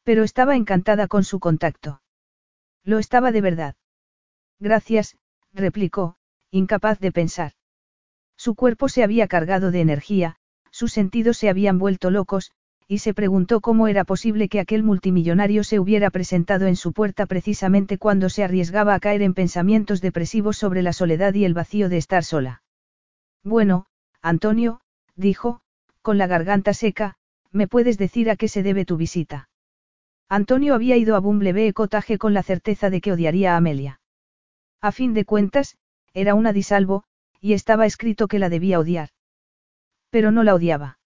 Pero 0.09 0.23
estaba 0.23 0.55
encantada 0.55 1.07
con 1.07 1.23
su 1.23 1.39
contacto. 1.39 2.01
Lo 2.83 2.97
estaba 2.97 3.31
de 3.31 3.41
verdad. 3.41 3.75
Gracias, 4.59 5.15
replicó, 5.53 6.15
incapaz 6.49 6.99
de 6.99 7.11
pensar. 7.11 7.51
Su 8.35 8.55
cuerpo 8.55 8.89
se 8.89 9.03
había 9.03 9.27
cargado 9.27 9.69
de 9.69 9.81
energía, 9.81 10.37
sus 10.71 10.93
sentidos 10.93 11.37
se 11.37 11.47
habían 11.47 11.77
vuelto 11.77 12.09
locos, 12.09 12.49
y 12.87 12.97
se 12.97 13.13
preguntó 13.13 13.61
cómo 13.61 13.87
era 13.87 14.03
posible 14.03 14.49
que 14.49 14.59
aquel 14.59 14.81
multimillonario 14.81 15.63
se 15.63 15.79
hubiera 15.79 16.09
presentado 16.09 16.65
en 16.65 16.75
su 16.75 16.91
puerta 16.91 17.27
precisamente 17.27 17.99
cuando 17.99 18.29
se 18.29 18.43
arriesgaba 18.43 18.95
a 18.95 18.99
caer 18.99 19.21
en 19.21 19.35
pensamientos 19.35 20.01
depresivos 20.01 20.57
sobre 20.57 20.81
la 20.81 20.91
soledad 20.91 21.35
y 21.35 21.45
el 21.45 21.53
vacío 21.53 21.87
de 21.87 21.97
estar 21.97 22.23
sola. 22.23 22.63
Bueno, 23.43 23.85
Antonio, 24.23 24.81
dijo, 25.15 25.61
con 26.01 26.17
la 26.17 26.25
garganta 26.25 26.73
seca, 26.73 27.17
¿me 27.51 27.67
puedes 27.67 27.99
decir 27.99 28.31
a 28.31 28.37
qué 28.37 28.47
se 28.47 28.63
debe 28.63 28.85
tu 28.85 28.97
visita? 28.97 29.48
Antonio 30.29 30.75
había 30.75 30.95
ido 30.95 31.15
a 31.15 31.19
Bumblebee 31.19 31.73
Cottage 31.73 32.19
con 32.19 32.35
la 32.35 32.43
certeza 32.43 32.91
de 32.91 33.01
que 33.01 33.11
odiaría 33.11 33.55
a 33.55 33.57
Amelia. 33.57 33.99
A 34.79 34.91
fin 34.91 35.15
de 35.15 35.25
cuentas, 35.25 35.77
era 36.13 36.35
una 36.35 36.53
disalvo, 36.53 37.03
y 37.41 37.53
estaba 37.53 37.87
escrito 37.87 38.27
que 38.27 38.37
la 38.37 38.49
debía 38.49 38.79
odiar. 38.79 39.09
Pero 40.11 40.31
no 40.31 40.43
la 40.43 40.53
odiaba. 40.53 40.99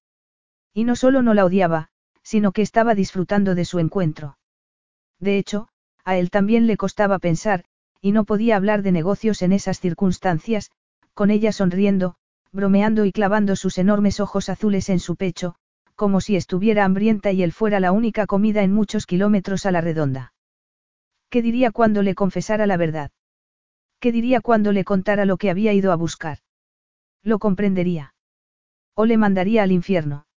Y 0.74 0.84
no 0.84 0.98
solo 0.98 1.22
no 1.22 1.34
la 1.34 1.46
odiaba, 1.46 1.90
sino 2.22 2.52
que 2.52 2.62
estaba 2.62 2.96
disfrutando 2.96 3.56
de 3.56 3.64
su 3.64 3.80
encuentro. 3.80 4.38
De 5.20 5.38
hecho, 5.38 5.70
a 6.04 6.18
él 6.18 6.30
también 6.30 6.68
le 6.68 6.76
costaba 6.76 7.18
pensar, 7.20 7.64
y 8.02 8.12
no 8.12 8.26
podía 8.26 8.58
hablar 8.58 8.82
de 8.82 8.92
negocios 8.92 9.42
en 9.42 9.54
esas 9.54 9.80
circunstancias, 9.80 10.70
con 11.14 11.32
ella 11.32 11.54
sonriendo, 11.54 12.16
bromeando 12.52 13.06
y 13.06 13.14
clavando 13.14 13.56
sus 13.56 13.78
enormes 13.78 14.20
ojos 14.20 14.50
azules 14.50 14.90
en 14.90 15.00
su 15.00 15.16
pecho, 15.16 15.56
como 16.04 16.20
si 16.20 16.36
estuviera 16.36 16.84
hambrienta 16.84 17.32
y 17.32 17.44
él 17.44 17.54
fuera 17.54 17.80
la 17.80 17.94
única 17.94 18.28
comida 18.28 18.62
en 18.62 18.74
muchos 18.74 19.06
kilómetros 19.06 19.66
a 19.66 19.72
la 19.72 19.80
redonda. 19.80 20.34
¿Qué 21.30 21.42
diría 21.42 21.72
cuando 21.72 22.02
le 22.02 22.14
confesara 22.14 22.68
la 22.68 22.76
verdad? 22.76 23.12
¿Qué 24.02 24.12
diría 24.12 24.42
cuando 24.42 24.74
le 24.74 24.84
contara 24.84 25.24
lo 25.24 25.38
que 25.38 25.50
había 25.50 25.72
ido 25.72 25.94
a 25.94 25.96
buscar? 25.96 26.40
Lo 27.24 27.40
comprendería. 27.40 28.16
O 28.96 29.06
le 29.06 29.16
mandaría 29.16 29.64
al 29.64 29.72
infierno. 29.72 30.28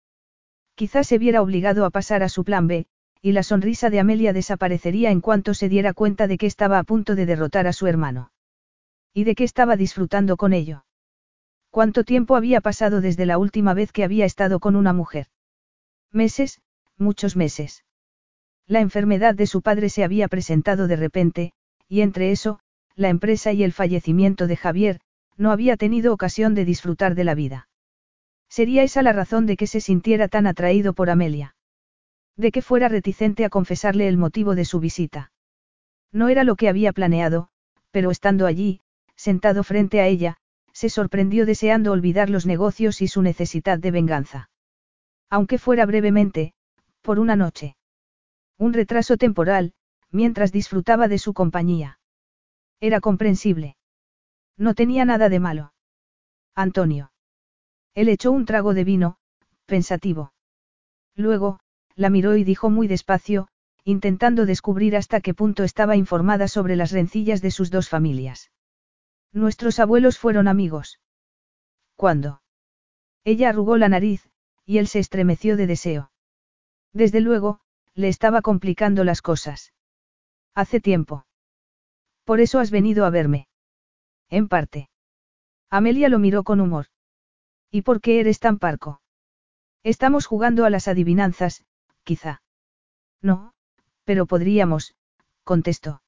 Quizás 0.76 1.09
se 1.09 1.18
viera 1.18 1.42
obligado 1.42 1.85
a 1.85 1.90
pasar 1.90 2.22
a 2.22 2.29
su 2.29 2.44
plan 2.44 2.68
B, 2.68 2.87
y 3.20 3.33
la 3.33 3.42
sonrisa 3.42 3.90
de 3.90 3.98
Amelia 3.98 4.33
desaparecería 4.33 5.11
en 5.11 5.20
cuanto 5.20 5.52
se 5.52 5.68
diera 5.68 5.94
cuenta 5.94 6.29
de 6.29 6.38
que 6.38 6.46
estaba 6.46 6.79
a 6.79 6.85
punto 6.85 7.16
de 7.16 7.26
derrotar 7.26 7.66
a 7.66 7.72
su 7.72 7.88
hermano. 7.88 8.31
Y 9.12 9.24
de 9.24 9.35
que 9.35 9.42
estaba 9.42 9.76
disfrutando 9.76 10.37
con 10.37 10.52
ello. 10.52 10.85
¿Cuánto 11.70 12.05
tiempo 12.05 12.37
había 12.37 12.61
pasado 12.61 13.00
desde 13.00 13.26
la 13.26 13.37
última 13.37 13.74
vez 13.74 13.90
que 13.90 14.05
había 14.05 14.26
estado 14.26 14.61
con 14.61 14.76
una 14.76 14.92
mujer? 14.92 15.26
Meses, 16.12 16.61
muchos 16.97 17.37
meses. 17.37 17.85
La 18.66 18.81
enfermedad 18.81 19.35
de 19.35 19.47
su 19.47 19.62
padre 19.62 19.88
se 19.90 20.05
había 20.05 20.29
presentado 20.29 20.87
de 20.87 20.97
repente, 20.97 21.53
y 21.88 22.01
entre 22.01 22.31
eso, 22.31 22.59
la 22.95 23.09
empresa 23.09 23.53
y 23.53 23.62
el 23.62 23.73
fallecimiento 23.73 24.47
de 24.47 24.57
Javier, 24.57 25.01
no 25.37 25.51
había 25.53 25.77
tenido 25.77 26.12
ocasión 26.12 26.55
de 26.55 26.64
disfrutar 26.64 27.14
de 27.14 27.25
la 27.25 27.35
vida. 27.35 27.69
Sería 28.49 28.83
esa 28.83 29.03
la 29.03 29.12
razón 29.12 29.47
de 29.47 29.57
que 29.57 29.66
se 29.66 29.81
sintiera 29.81 30.29
tan 30.29 30.47
atraído 30.47 30.95
por 30.95 31.11
Amelia. 31.11 31.55
De 32.37 32.51
que 32.51 32.62
fuera 32.62 32.88
reticente 32.88 33.45
a 33.45 33.51
confesarle 33.51 34.09
el 34.09 34.16
motivo 34.16 34.55
de 34.55 34.64
su 34.64 34.81
visita. 34.81 35.33
No 36.12 36.29
era 36.29 36.45
lo 36.45 36.57
que 36.57 36.69
había 36.69 36.92
planeado, 36.92 37.49
pero 37.90 38.11
estando 38.11 38.47
allí, 38.47 38.81
sentado 39.14 39.62
frente 39.62 40.01
a 40.01 40.07
ella, 40.07 40.37
se 40.73 40.88
sorprendió 40.88 41.47
deseando 41.47 41.92
olvidar 41.92 42.31
los 42.31 42.47
negocios 42.47 43.01
y 43.03 43.09
su 43.09 43.23
necesidad 43.23 43.79
de 43.79 43.90
venganza. 43.90 44.51
Aunque 45.30 45.58
fuera 45.58 45.86
brevemente, 45.86 46.54
por 47.02 47.18
una 47.18 47.36
noche. 47.36 47.76
Un 48.58 48.72
retraso 48.72 49.16
temporal, 49.16 49.74
mientras 50.10 50.52
disfrutaba 50.52 51.08
de 51.08 51.18
su 51.18 51.34
compañía. 51.34 51.98
Era 52.80 53.00
comprensible. 53.00 53.76
No 54.56 54.74
tenía 54.74 55.04
nada 55.04 55.28
de 55.28 55.40
malo. 55.40 55.72
Antonio. 56.54 57.12
Él 57.94 58.08
echó 58.08 58.32
un 58.32 58.44
trago 58.44 58.74
de 58.74 58.84
vino, 58.84 59.18
pensativo. 59.66 60.32
Luego, 61.14 61.60
la 61.94 62.10
miró 62.10 62.36
y 62.36 62.44
dijo 62.44 62.70
muy 62.70 62.88
despacio, 62.88 63.48
intentando 63.84 64.46
descubrir 64.46 64.96
hasta 64.96 65.20
qué 65.20 65.32
punto 65.34 65.64
estaba 65.64 65.96
informada 65.96 66.48
sobre 66.48 66.76
las 66.76 66.92
rencillas 66.92 67.40
de 67.40 67.50
sus 67.50 67.70
dos 67.70 67.88
familias. 67.88 68.50
Nuestros 69.32 69.78
abuelos 69.78 70.18
fueron 70.18 70.48
amigos. 70.48 71.00
¿Cuándo? 71.94 72.42
Ella 73.24 73.48
arrugó 73.48 73.76
la 73.76 73.88
nariz, 73.88 74.28
y 74.66 74.79
él 74.79 74.88
se 74.88 74.98
estremeció 74.98 75.57
de 75.57 75.66
deseo. 75.66 76.11
Desde 76.92 77.20
luego, 77.20 77.61
le 77.94 78.09
estaba 78.09 78.42
complicando 78.42 79.05
las 79.05 79.22
cosas. 79.22 79.72
Hace 80.55 80.81
tiempo. 80.81 81.24
Por 82.24 82.40
eso 82.40 82.59
has 82.59 82.70
venido 82.70 83.07
a 83.07 83.11
verme. 83.11 83.48
En 84.29 84.48
parte. 84.48 84.90
Amelia 85.70 86.09
lo 86.09 86.18
miró 86.18 86.42
con 86.42 86.61
humor. 86.61 86.87
¿Y 87.70 87.83
por 87.83 88.00
qué 88.00 88.20
eres 88.20 88.40
tan 88.40 88.59
parco? 88.59 89.00
Estamos 89.83 90.26
jugando 90.26 90.64
a 90.64 90.70
las 90.70 90.88
adivinanzas, 90.88 91.64
quizá. 92.02 92.42
No, 93.22 93.55
pero 94.05 94.26
podríamos, 94.26 94.94
contestó. 95.44 96.02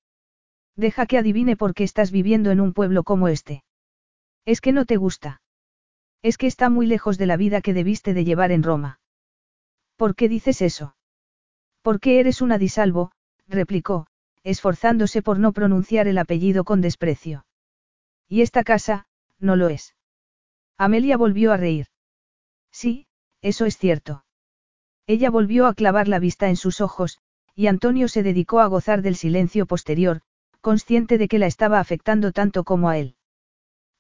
Deja 0.75 1.07
que 1.07 1.19
adivine 1.19 1.57
por 1.57 1.75
qué 1.75 1.85
estás 1.85 2.11
viviendo 2.11 2.51
en 2.51 2.61
un 2.61 2.73
pueblo 2.73 3.05
como 3.05 3.29
este. 3.29 3.65
Es 4.45 4.61
que 4.61 4.73
no 4.73 4.85
te 4.85 4.97
gusta. 4.97 5.41
Es 6.23 6.37
que 6.37 6.47
está 6.47 6.69
muy 6.69 6.87
lejos 6.87 7.19
de 7.19 7.27
la 7.27 7.37
vida 7.37 7.61
que 7.61 7.75
debiste 7.75 8.15
de 8.15 8.25
llevar 8.25 8.51
en 8.51 8.63
Roma. 8.63 9.01
¿Por 9.97 10.15
qué 10.15 10.29
dices 10.29 10.63
eso? 10.63 10.97
Porque 11.83 12.21
eres 12.21 12.41
una 12.43 12.59
disalvo, 12.59 13.13
replicó, 13.47 14.07
esforzándose 14.43 15.23
por 15.23 15.39
no 15.39 15.53
pronunciar 15.53 16.09
el 16.09 16.19
apellido 16.19 16.65
con 16.65 16.81
desprecio. 16.81 17.47
Y 18.29 18.43
esta 18.43 18.65
casa, 18.65 19.07
no 19.39 19.57
lo 19.57 19.69
es. 19.69 19.95
Amelia 20.77 21.17
volvió 21.17 21.53
a 21.53 21.57
reír. 21.57 21.87
Sí, 22.71 23.07
eso 23.41 23.65
es 23.65 23.79
cierto. 23.79 24.25
Ella 25.07 25.31
volvió 25.31 25.67
a 25.67 25.75
clavar 25.75 26.07
la 26.09 26.19
vista 26.19 26.49
en 26.49 26.57
sus 26.57 26.81
ojos, 26.81 27.19
y 27.55 27.67
Antonio 27.67 28.09
se 28.09 28.23
dedicó 28.23 28.61
a 28.61 28.67
gozar 28.67 29.03
del 29.03 29.17
silencio 29.17 29.67
posterior, 29.67 30.21
consciente 30.61 31.19
de 31.19 31.29
que 31.29 31.39
la 31.39 31.47
estaba 31.47 31.81
afectando 31.81 32.33
tanto 32.33 32.65
como 32.65 32.89
a 32.89 32.99
él. 32.99 33.17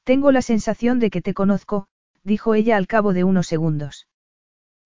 Tengo 0.04 0.32
la 0.32 0.42
sensación 0.42 1.00
de 1.00 1.10
que 1.10 1.22
te 1.22 1.34
conozco, 1.34 1.88
dijo 2.24 2.54
ella 2.54 2.76
al 2.76 2.86
cabo 2.86 3.12
de 3.12 3.24
unos 3.24 3.46
segundos. 3.46 4.08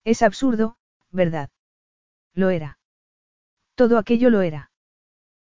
Es 0.03 0.21
absurdo, 0.21 0.77
¿verdad? 1.11 1.49
Lo 2.33 2.49
era. 2.49 2.77
Todo 3.75 3.97
aquello 3.97 4.29
lo 4.29 4.41
era. 4.41 4.71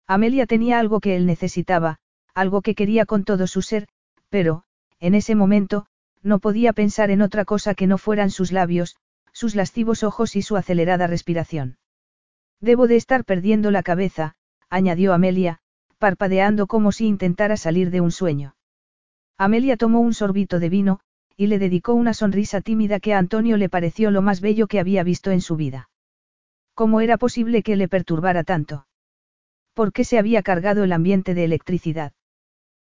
Amelia 0.08 0.46
tenía 0.46 0.80
algo 0.80 1.00
que 1.00 1.16
él 1.16 1.26
necesitaba, 1.26 2.00
algo 2.34 2.62
que 2.62 2.76
quería 2.76 3.06
con 3.06 3.24
todo 3.24 3.48
su 3.48 3.62
ser, 3.62 3.88
pero, 4.30 4.64
en 5.00 5.16
ese 5.16 5.36
momento, 5.36 5.86
no 6.22 6.40
podía 6.40 6.74
pensar 6.74 7.12
en 7.12 7.22
otra 7.22 7.46
cosa 7.46 7.76
que 7.76 7.88
no 7.88 7.98
fueran 7.98 8.30
sus 8.30 8.52
labios, 8.52 8.98
sus 9.32 9.56
lascivos 9.56 10.04
ojos 10.04 10.36
y 10.36 10.42
su 10.42 10.58
acelerada 10.58 11.08
respiración. 11.08 11.78
Debo 12.60 12.88
de 12.88 12.98
estar 12.98 13.24
perdiendo 13.24 13.72
la 13.72 13.84
cabeza, 13.84 14.36
añadió 14.70 15.14
Amelia, 15.14 15.60
parpadeando 15.98 16.68
como 16.68 16.92
si 16.92 17.06
intentara 17.06 17.58
salir 17.58 17.90
de 17.90 18.02
un 18.02 18.12
sueño. 18.12 18.56
Amelia 19.38 19.78
tomó 19.78 20.02
un 20.02 20.14
sorbito 20.14 20.60
de 20.60 20.70
vino, 20.70 21.00
y 21.40 21.48
le 21.48 21.58
dedicó 21.58 21.94
una 21.94 22.14
sonrisa 22.14 22.60
tímida 22.60 23.00
que 23.00 23.14
a 23.14 23.18
Antonio 23.18 23.56
le 23.56 23.70
pareció 23.70 24.12
lo 24.12 24.22
más 24.22 24.42
bello 24.42 24.68
que 24.68 24.78
había 24.78 25.04
visto 25.04 25.32
en 25.32 25.40
su 25.40 25.56
vida. 25.56 25.90
¿Cómo 26.74 27.00
era 27.00 27.18
posible 27.18 27.64
que 27.64 27.78
le 27.78 27.88
perturbara 27.88 28.44
tanto? 28.44 28.88
¿Por 29.74 29.94
qué 29.94 30.04
se 30.04 30.20
había 30.20 30.44
cargado 30.44 30.84
el 30.84 30.92
ambiente 30.92 31.34
de 31.34 31.46
electricidad? 31.46 32.12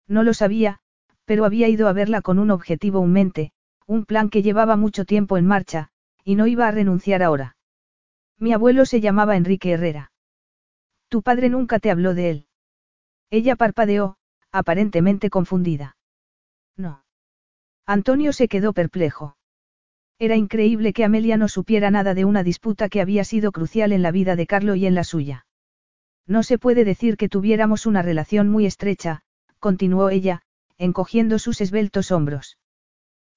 No 0.08 0.24
lo 0.24 0.34
sabía, 0.34 0.80
pero 1.24 1.44
había 1.44 1.68
ido 1.68 1.86
a 1.86 1.92
verla 1.92 2.22
con 2.22 2.40
un 2.40 2.50
objetivo 2.50 3.04
en 3.04 3.12
mente, 3.12 3.52
un 3.86 4.04
plan 4.04 4.30
que 4.30 4.42
llevaba 4.42 4.74
mucho 4.74 5.04
tiempo 5.04 5.38
en 5.38 5.46
marcha, 5.46 5.92
y 6.24 6.34
no 6.34 6.48
iba 6.48 6.66
a 6.66 6.72
renunciar 6.72 7.22
ahora. 7.22 7.56
Mi 8.36 8.52
abuelo 8.52 8.84
se 8.84 9.00
llamaba 9.00 9.36
Enrique 9.36 9.70
Herrera. 9.70 10.10
Tu 11.08 11.22
padre 11.22 11.50
nunca 11.50 11.78
te 11.78 11.92
habló 11.92 12.14
de 12.14 12.30
él. 12.30 12.46
Ella 13.30 13.54
parpadeó, 13.54 14.16
aparentemente 14.50 15.30
confundida. 15.30 15.96
No. 16.76 17.04
Antonio 17.90 18.32
se 18.32 18.46
quedó 18.46 18.72
perplejo. 18.72 19.36
Era 20.20 20.36
increíble 20.36 20.92
que 20.92 21.02
Amelia 21.02 21.36
no 21.36 21.48
supiera 21.48 21.90
nada 21.90 22.14
de 22.14 22.24
una 22.24 22.44
disputa 22.44 22.88
que 22.88 23.00
había 23.00 23.24
sido 23.24 23.50
crucial 23.50 23.90
en 23.90 24.00
la 24.00 24.12
vida 24.12 24.36
de 24.36 24.46
Carlo 24.46 24.76
y 24.76 24.86
en 24.86 24.94
la 24.94 25.02
suya. 25.02 25.44
No 26.24 26.44
se 26.44 26.56
puede 26.56 26.84
decir 26.84 27.16
que 27.16 27.28
tuviéramos 27.28 27.86
una 27.86 28.00
relación 28.00 28.48
muy 28.48 28.64
estrecha, 28.64 29.22
continuó 29.58 30.08
ella, 30.08 30.42
encogiendo 30.78 31.40
sus 31.40 31.60
esbeltos 31.60 32.12
hombros. 32.12 32.58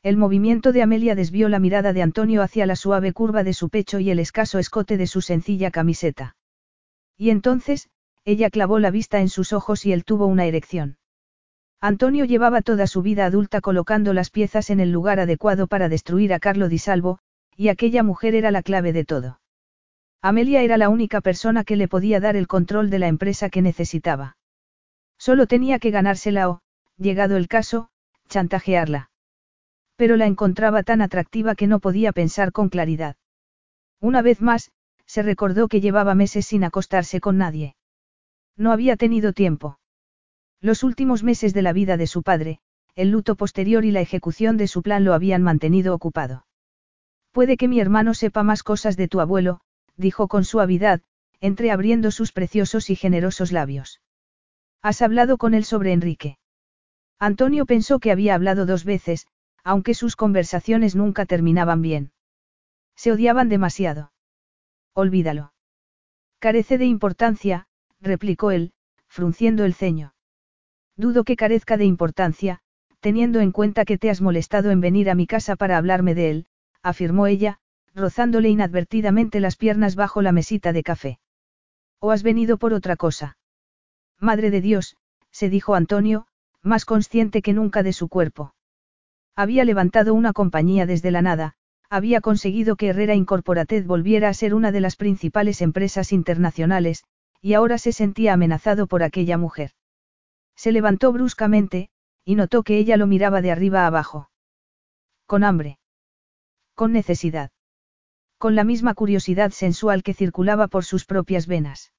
El 0.03 0.17
movimiento 0.17 0.71
de 0.71 0.83
Amelia 0.83 1.15
desvió 1.15 1.49
la 1.49 1.57
mirada 1.57 1.91
de 1.91 2.03
Antonio 2.03 2.43
hacia 2.43 2.67
la 2.67 2.75
suave 2.75 3.11
curva 3.11 3.43
de 3.43 3.53
su 3.53 3.69
pecho 3.69 3.99
y 3.99 4.11
el 4.11 4.19
escaso 4.19 4.59
escote 4.59 4.97
de 4.97 5.07
su 5.07 5.21
sencilla 5.21 5.71
camiseta. 5.71 6.35
Y 7.17 7.31
entonces, 7.31 7.89
ella 8.23 8.51
clavó 8.51 8.77
la 8.77 8.91
vista 8.91 9.19
en 9.19 9.29
sus 9.29 9.51
ojos 9.51 9.83
y 9.87 9.93
él 9.93 10.05
tuvo 10.05 10.27
una 10.27 10.45
erección. 10.45 10.97
Antonio 11.83 12.23
llevaba 12.23 12.61
toda 12.61 12.87
su 12.87 13.01
vida 13.01 13.25
adulta 13.25 13.59
colocando 13.59 14.13
las 14.13 14.29
piezas 14.29 14.69
en 14.69 14.79
el 14.79 14.91
lugar 14.91 15.19
adecuado 15.19 15.67
para 15.67 15.89
destruir 15.89 16.33
a 16.33 16.39
Carlo 16.39 16.69
Di 16.69 16.77
Salvo, 16.77 17.19
y 17.57 17.67
aquella 17.67 18.03
mujer 18.03 18.35
era 18.35 18.51
la 18.51 18.63
clave 18.63 18.93
de 18.93 19.03
todo. 19.03 19.41
Amelia 20.21 20.61
era 20.61 20.77
la 20.77 20.87
única 20.87 21.19
persona 21.19 21.65
que 21.65 21.75
le 21.75 21.89
podía 21.89 22.21
dar 22.21 22.37
el 22.37 22.47
control 22.47 22.89
de 22.89 22.99
la 22.99 23.09
empresa 23.09 23.49
que 23.49 23.61
necesitaba. 23.61 24.37
Solo 25.17 25.45
tenía 25.45 25.79
que 25.79 25.91
ganársela 25.91 26.49
o, 26.49 26.61
llegado 26.97 27.35
el 27.35 27.49
caso, 27.49 27.89
chantajearla 28.29 29.09
pero 29.95 30.17
la 30.17 30.25
encontraba 30.25 30.83
tan 30.83 31.01
atractiva 31.01 31.55
que 31.55 31.67
no 31.67 31.79
podía 31.79 32.11
pensar 32.11 32.51
con 32.51 32.69
claridad. 32.69 33.15
Una 34.01 34.21
vez 34.21 34.41
más, 34.41 34.71
se 35.05 35.21
recordó 35.21 35.67
que 35.67 35.81
llevaba 35.81 36.15
meses 36.15 36.45
sin 36.45 36.63
acostarse 36.63 37.19
con 37.21 37.37
nadie. 37.37 37.75
No 38.57 38.71
había 38.71 38.97
tenido 38.97 39.33
tiempo. 39.33 39.77
Los 40.63 40.83
últimos 40.83 41.23
meses 41.23 41.53
de 41.53 41.61
la 41.61 41.73
vida 41.73 41.97
de 41.97 42.07
su 42.07 42.23
padre, 42.23 42.61
el 42.95 43.11
luto 43.11 43.35
posterior 43.35 43.83
y 43.83 43.91
la 43.91 43.99
ejecución 43.99 44.55
de 44.55 44.69
su 44.69 44.81
plan 44.81 45.03
lo 45.03 45.13
habían 45.13 45.43
mantenido 45.43 45.93
ocupado. 45.93 46.45
Puede 47.33 47.57
que 47.57 47.67
mi 47.67 47.81
hermano 47.81 48.13
sepa 48.13 48.43
más 48.43 48.63
cosas 48.63 48.95
de 48.95 49.09
tu 49.09 49.19
abuelo, 49.19 49.59
dijo 49.97 50.29
con 50.29 50.45
suavidad, 50.45 51.01
entreabriendo 51.41 52.11
sus 52.11 52.31
preciosos 52.31 52.89
y 52.89 52.95
generosos 52.95 53.51
labios. 53.51 53.99
¿Has 54.81 55.01
hablado 55.01 55.37
con 55.37 55.53
él 55.53 55.65
sobre 55.65 55.91
Enrique? 55.91 56.37
Antonio 57.19 57.65
pensó 57.65 57.99
que 57.99 58.13
había 58.13 58.33
hablado 58.33 58.65
dos 58.65 58.85
veces, 58.85 59.27
aunque 59.65 59.93
sus 59.93 60.15
conversaciones 60.15 60.95
nunca 60.95 61.25
terminaban 61.25 61.81
bien. 61.81 62.13
Se 62.95 63.11
odiaban 63.11 63.49
demasiado. 63.49 64.13
Olvídalo. 64.93 65.51
Carece 66.39 66.77
de 66.77 66.85
importancia, 66.85 67.67
replicó 67.99 68.51
él, 68.51 68.71
frunciendo 69.09 69.65
el 69.65 69.73
ceño. 69.73 70.12
Dudo 70.95 71.23
que 71.23 71.35
carezca 71.35 71.77
de 71.77 71.85
importancia, 71.85 72.59
teniendo 72.99 73.39
en 73.39 73.51
cuenta 73.51 73.85
que 73.85 73.97
te 73.97 74.09
has 74.09 74.21
molestado 74.21 74.71
en 74.71 74.79
venir 74.79 75.09
a 75.09 75.15
mi 75.15 75.27
casa 75.27 75.55
para 75.55 75.77
hablarme 75.77 76.15
de 76.15 76.29
él, 76.29 76.45
afirmó 76.81 77.27
ella, 77.27 77.59
rozándole 77.95 78.49
inadvertidamente 78.49 79.39
las 79.39 79.55
piernas 79.55 79.95
bajo 79.95 80.21
la 80.21 80.31
mesita 80.31 80.71
de 80.73 80.83
café. 80.83 81.19
¿O 81.99 82.11
has 82.11 82.23
venido 82.23 82.57
por 82.57 82.73
otra 82.73 82.95
cosa? 82.95 83.37
Madre 84.19 84.51
de 84.51 84.61
Dios, 84.61 84.95
se 85.31 85.49
dijo 85.49 85.75
Antonio, 85.75 86.27
más 86.61 86.85
consciente 86.85 87.41
que 87.41 87.53
nunca 87.53 87.83
de 87.83 87.93
su 87.93 88.07
cuerpo. 88.07 88.53
Había 89.35 89.65
levantado 89.65 90.13
una 90.13 90.31
compañía 90.31 90.85
desde 90.85 91.11
la 91.11 91.21
nada, 91.21 91.55
había 91.89 92.21
conseguido 92.21 92.75
que 92.75 92.87
Herrera 92.87 93.15
Incorporated 93.15 93.85
volviera 93.85 94.29
a 94.29 94.33
ser 94.33 94.53
una 94.53 94.71
de 94.71 94.81
las 94.81 94.95
principales 94.95 95.61
empresas 95.61 96.11
internacionales, 96.11 97.03
y 97.41 97.53
ahora 97.53 97.77
se 97.77 97.91
sentía 97.91 98.33
amenazado 98.33 98.87
por 98.87 99.03
aquella 99.03 99.37
mujer. 99.37 99.71
Se 100.63 100.71
levantó 100.71 101.11
bruscamente, 101.11 101.89
y 102.23 102.35
notó 102.35 102.63
que 102.63 102.77
ella 102.77 102.95
lo 102.95 103.05
miraba 103.05 103.41
de 103.41 103.51
arriba 103.51 103.85
abajo. 103.85 104.29
Con 105.25 105.43
hambre. 105.43 105.77
Con 106.73 106.93
necesidad. 106.93 107.51
Con 108.37 108.55
la 108.55 108.63
misma 108.63 108.93
curiosidad 108.93 109.51
sensual 109.51 110.03
que 110.03 110.13
circulaba 110.13 110.69
por 110.69 110.85
sus 110.85 111.03
propias 111.03 111.47
venas. 111.47 111.91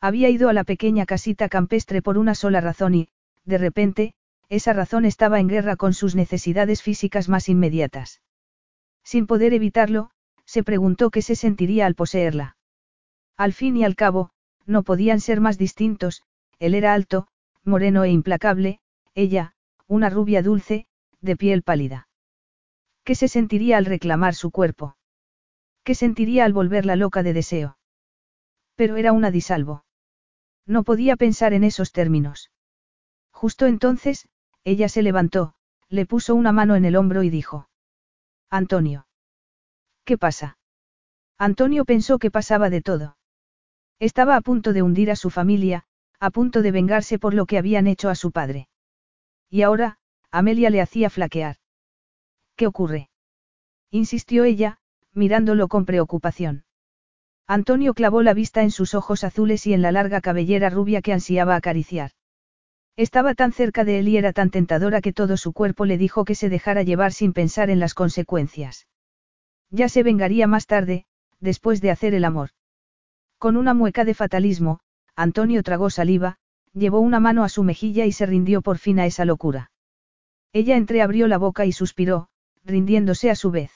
Había 0.00 0.28
ido 0.28 0.48
a 0.48 0.52
la 0.52 0.62
pequeña 0.62 1.04
casita 1.04 1.48
campestre 1.48 2.00
por 2.00 2.16
una 2.16 2.36
sola 2.36 2.60
razón 2.60 2.94
y, 2.94 3.08
de 3.44 3.58
repente, 3.58 4.14
esa 4.48 4.72
razón 4.72 5.04
estaba 5.04 5.40
en 5.40 5.48
guerra 5.48 5.74
con 5.74 5.92
sus 5.92 6.14
necesidades 6.14 6.82
físicas 6.82 7.28
más 7.28 7.48
inmediatas. 7.48 8.22
Sin 9.02 9.26
poder 9.26 9.52
evitarlo, 9.52 10.12
se 10.44 10.62
preguntó 10.62 11.10
qué 11.10 11.22
se 11.22 11.34
sentiría 11.34 11.86
al 11.86 11.96
poseerla. 11.96 12.56
Al 13.36 13.52
fin 13.52 13.76
y 13.76 13.82
al 13.82 13.96
cabo, 13.96 14.30
no 14.64 14.84
podían 14.84 15.18
ser 15.18 15.40
más 15.40 15.58
distintos, 15.58 16.22
él 16.60 16.76
era 16.76 16.94
alto, 16.94 17.26
moreno 17.64 18.04
e 18.04 18.10
implacable, 18.10 18.80
ella, 19.14 19.54
una 19.86 20.10
rubia 20.10 20.42
dulce, 20.42 20.86
de 21.20 21.36
piel 21.36 21.62
pálida. 21.62 22.08
¿Qué 23.04 23.14
se 23.14 23.28
sentiría 23.28 23.76
al 23.76 23.86
reclamar 23.86 24.34
su 24.34 24.50
cuerpo? 24.50 24.96
¿Qué 25.84 25.94
sentiría 25.94 26.44
al 26.44 26.52
volverla 26.52 26.96
loca 26.96 27.22
de 27.22 27.32
deseo? 27.32 27.78
Pero 28.76 28.96
era 28.96 29.12
una 29.12 29.30
disalvo. 29.30 29.84
No 30.66 30.84
podía 30.84 31.16
pensar 31.16 31.52
en 31.52 31.64
esos 31.64 31.92
términos. 31.92 32.50
Justo 33.32 33.66
entonces, 33.66 34.28
ella 34.64 34.88
se 34.88 35.02
levantó, 35.02 35.54
le 35.88 36.06
puso 36.06 36.34
una 36.34 36.52
mano 36.52 36.76
en 36.76 36.84
el 36.84 36.96
hombro 36.96 37.22
y 37.22 37.30
dijo. 37.30 37.68
Antonio. 38.50 39.06
¿Qué 40.04 40.18
pasa? 40.18 40.58
Antonio 41.38 41.84
pensó 41.84 42.18
que 42.18 42.30
pasaba 42.30 42.70
de 42.70 42.82
todo. 42.82 43.16
Estaba 43.98 44.36
a 44.36 44.40
punto 44.40 44.72
de 44.72 44.82
hundir 44.82 45.10
a 45.10 45.16
su 45.16 45.30
familia, 45.30 45.84
a 46.20 46.30
punto 46.30 46.62
de 46.62 46.70
vengarse 46.70 47.18
por 47.18 47.34
lo 47.34 47.46
que 47.46 47.58
habían 47.58 47.86
hecho 47.86 48.10
a 48.10 48.14
su 48.14 48.30
padre. 48.30 48.68
Y 49.48 49.62
ahora, 49.62 49.98
Amelia 50.30 50.70
le 50.70 50.80
hacía 50.80 51.10
flaquear. 51.10 51.56
¿Qué 52.56 52.66
ocurre? 52.66 53.08
insistió 53.90 54.44
ella, 54.44 54.78
mirándolo 55.12 55.66
con 55.66 55.86
preocupación. 55.86 56.64
Antonio 57.46 57.94
clavó 57.94 58.22
la 58.22 58.34
vista 58.34 58.62
en 58.62 58.70
sus 58.70 58.94
ojos 58.94 59.24
azules 59.24 59.66
y 59.66 59.72
en 59.72 59.82
la 59.82 59.90
larga 59.90 60.20
cabellera 60.20 60.70
rubia 60.70 61.02
que 61.02 61.12
ansiaba 61.12 61.56
acariciar. 61.56 62.12
Estaba 62.96 63.34
tan 63.34 63.52
cerca 63.52 63.82
de 63.84 63.98
él 63.98 64.08
y 64.08 64.18
era 64.18 64.32
tan 64.32 64.50
tentadora 64.50 65.00
que 65.00 65.12
todo 65.12 65.36
su 65.36 65.52
cuerpo 65.52 65.86
le 65.86 65.98
dijo 65.98 66.24
que 66.24 66.34
se 66.34 66.48
dejara 66.48 66.82
llevar 66.82 67.12
sin 67.12 67.32
pensar 67.32 67.70
en 67.70 67.80
las 67.80 67.94
consecuencias. 67.94 68.86
Ya 69.70 69.88
se 69.88 70.02
vengaría 70.02 70.46
más 70.46 70.66
tarde, 70.66 71.06
después 71.40 71.80
de 71.80 71.90
hacer 71.90 72.14
el 72.14 72.24
amor. 72.24 72.50
Con 73.38 73.56
una 73.56 73.72
mueca 73.72 74.04
de 74.04 74.14
fatalismo, 74.14 74.80
Antonio 75.16 75.62
tragó 75.62 75.90
saliva, 75.90 76.38
llevó 76.72 77.00
una 77.00 77.20
mano 77.20 77.44
a 77.44 77.48
su 77.48 77.62
mejilla 77.62 78.06
y 78.06 78.12
se 78.12 78.26
rindió 78.26 78.62
por 78.62 78.78
fin 78.78 79.00
a 79.00 79.06
esa 79.06 79.24
locura. 79.24 79.70
Ella 80.52 80.76
entreabrió 80.76 81.28
la 81.28 81.38
boca 81.38 81.66
y 81.66 81.72
suspiró, 81.72 82.28
rindiéndose 82.64 83.30
a 83.30 83.34
su 83.34 83.50
vez. 83.50 83.70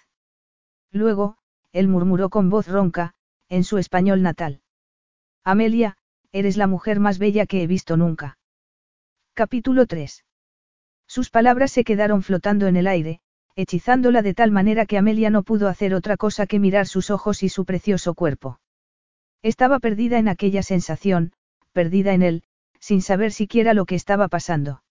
Luego, 0.90 1.36
él 1.72 1.88
murmuró 1.88 2.30
con 2.30 2.50
voz 2.50 2.68
ronca, 2.68 3.14
en 3.48 3.64
su 3.64 3.78
español 3.78 4.22
natal. 4.22 4.60
Amelia, 5.44 5.96
eres 6.32 6.56
la 6.56 6.66
mujer 6.66 7.00
más 7.00 7.18
bella 7.18 7.46
que 7.46 7.62
he 7.62 7.66
visto 7.66 7.96
nunca. 7.96 8.38
Capítulo 9.34 9.86
3. 9.86 10.24
Sus 11.06 11.30
palabras 11.30 11.72
se 11.72 11.84
quedaron 11.84 12.22
flotando 12.22 12.66
en 12.66 12.76
el 12.76 12.86
aire, 12.86 13.20
hechizándola 13.56 14.22
de 14.22 14.34
tal 14.34 14.50
manera 14.50 14.86
que 14.86 14.98
Amelia 14.98 15.30
no 15.30 15.42
pudo 15.42 15.68
hacer 15.68 15.94
otra 15.94 16.16
cosa 16.16 16.46
que 16.46 16.58
mirar 16.58 16.86
sus 16.86 17.10
ojos 17.10 17.42
y 17.42 17.48
su 17.48 17.64
precioso 17.64 18.14
cuerpo. 18.14 18.58
Estaba 19.44 19.78
perdida 19.78 20.18
en 20.18 20.28
aquella 20.28 20.62
sensación, 20.62 21.32
perdida 21.74 22.14
en 22.14 22.22
él, 22.22 22.44
sin 22.80 23.02
saber 23.02 23.30
siquiera 23.30 23.74
lo 23.74 23.84
que 23.84 23.94
estaba 23.94 24.28
pasando. 24.28 24.82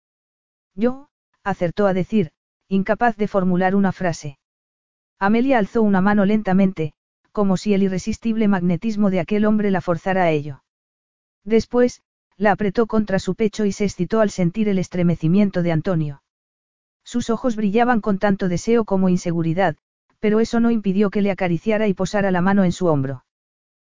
Yo, 0.75 1.09
acertó 1.43 1.87
a 1.87 1.93
decir, 1.95 2.29
incapaz 2.69 3.17
de 3.17 3.27
formular 3.27 3.73
una 3.73 3.91
frase. 3.91 4.37
Amelia 5.17 5.57
alzó 5.57 5.81
una 5.81 6.01
mano 6.01 6.23
lentamente, 6.25 6.93
como 7.31 7.57
si 7.57 7.73
el 7.73 7.81
irresistible 7.81 8.47
magnetismo 8.47 9.09
de 9.09 9.21
aquel 9.21 9.45
hombre 9.45 9.71
la 9.71 9.81
forzara 9.81 10.25
a 10.25 10.29
ello. 10.29 10.63
Después, 11.43 12.03
la 12.37 12.51
apretó 12.51 12.85
contra 12.85 13.17
su 13.17 13.33
pecho 13.33 13.65
y 13.65 13.71
se 13.71 13.85
excitó 13.85 14.21
al 14.21 14.29
sentir 14.29 14.69
el 14.69 14.77
estremecimiento 14.77 15.63
de 15.63 15.71
Antonio. 15.71 16.21
Sus 17.03 17.31
ojos 17.31 17.55
brillaban 17.55 18.01
con 18.01 18.19
tanto 18.19 18.49
deseo 18.49 18.85
como 18.85 19.09
inseguridad, 19.09 19.77
pero 20.19 20.39
eso 20.39 20.59
no 20.59 20.69
impidió 20.69 21.09
que 21.09 21.23
le 21.23 21.31
acariciara 21.31 21.87
y 21.87 21.95
posara 21.95 22.29
la 22.29 22.41
mano 22.41 22.63
en 22.63 22.71
su 22.71 22.85
hombro. 22.85 23.23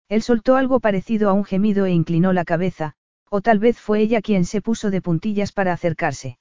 Él 0.07 0.21
soltó 0.21 0.55
algo 0.55 0.79
parecido 0.79 1.29
a 1.29 1.33
un 1.33 1.43
gemido 1.43 1.85
e 1.85 1.91
inclinó 1.91 2.31
la 2.33 2.45
cabeza, 2.45 2.93
o 3.29 3.41
tal 3.41 3.59
vez 3.59 3.79
fue 3.79 4.01
ella 4.01 4.21
quien 4.21 4.45
se 4.45 4.61
puso 4.61 4.91
de 4.91 5.01
puntillas 5.01 5.51
para 5.51 5.73
acercarse. 5.73 6.37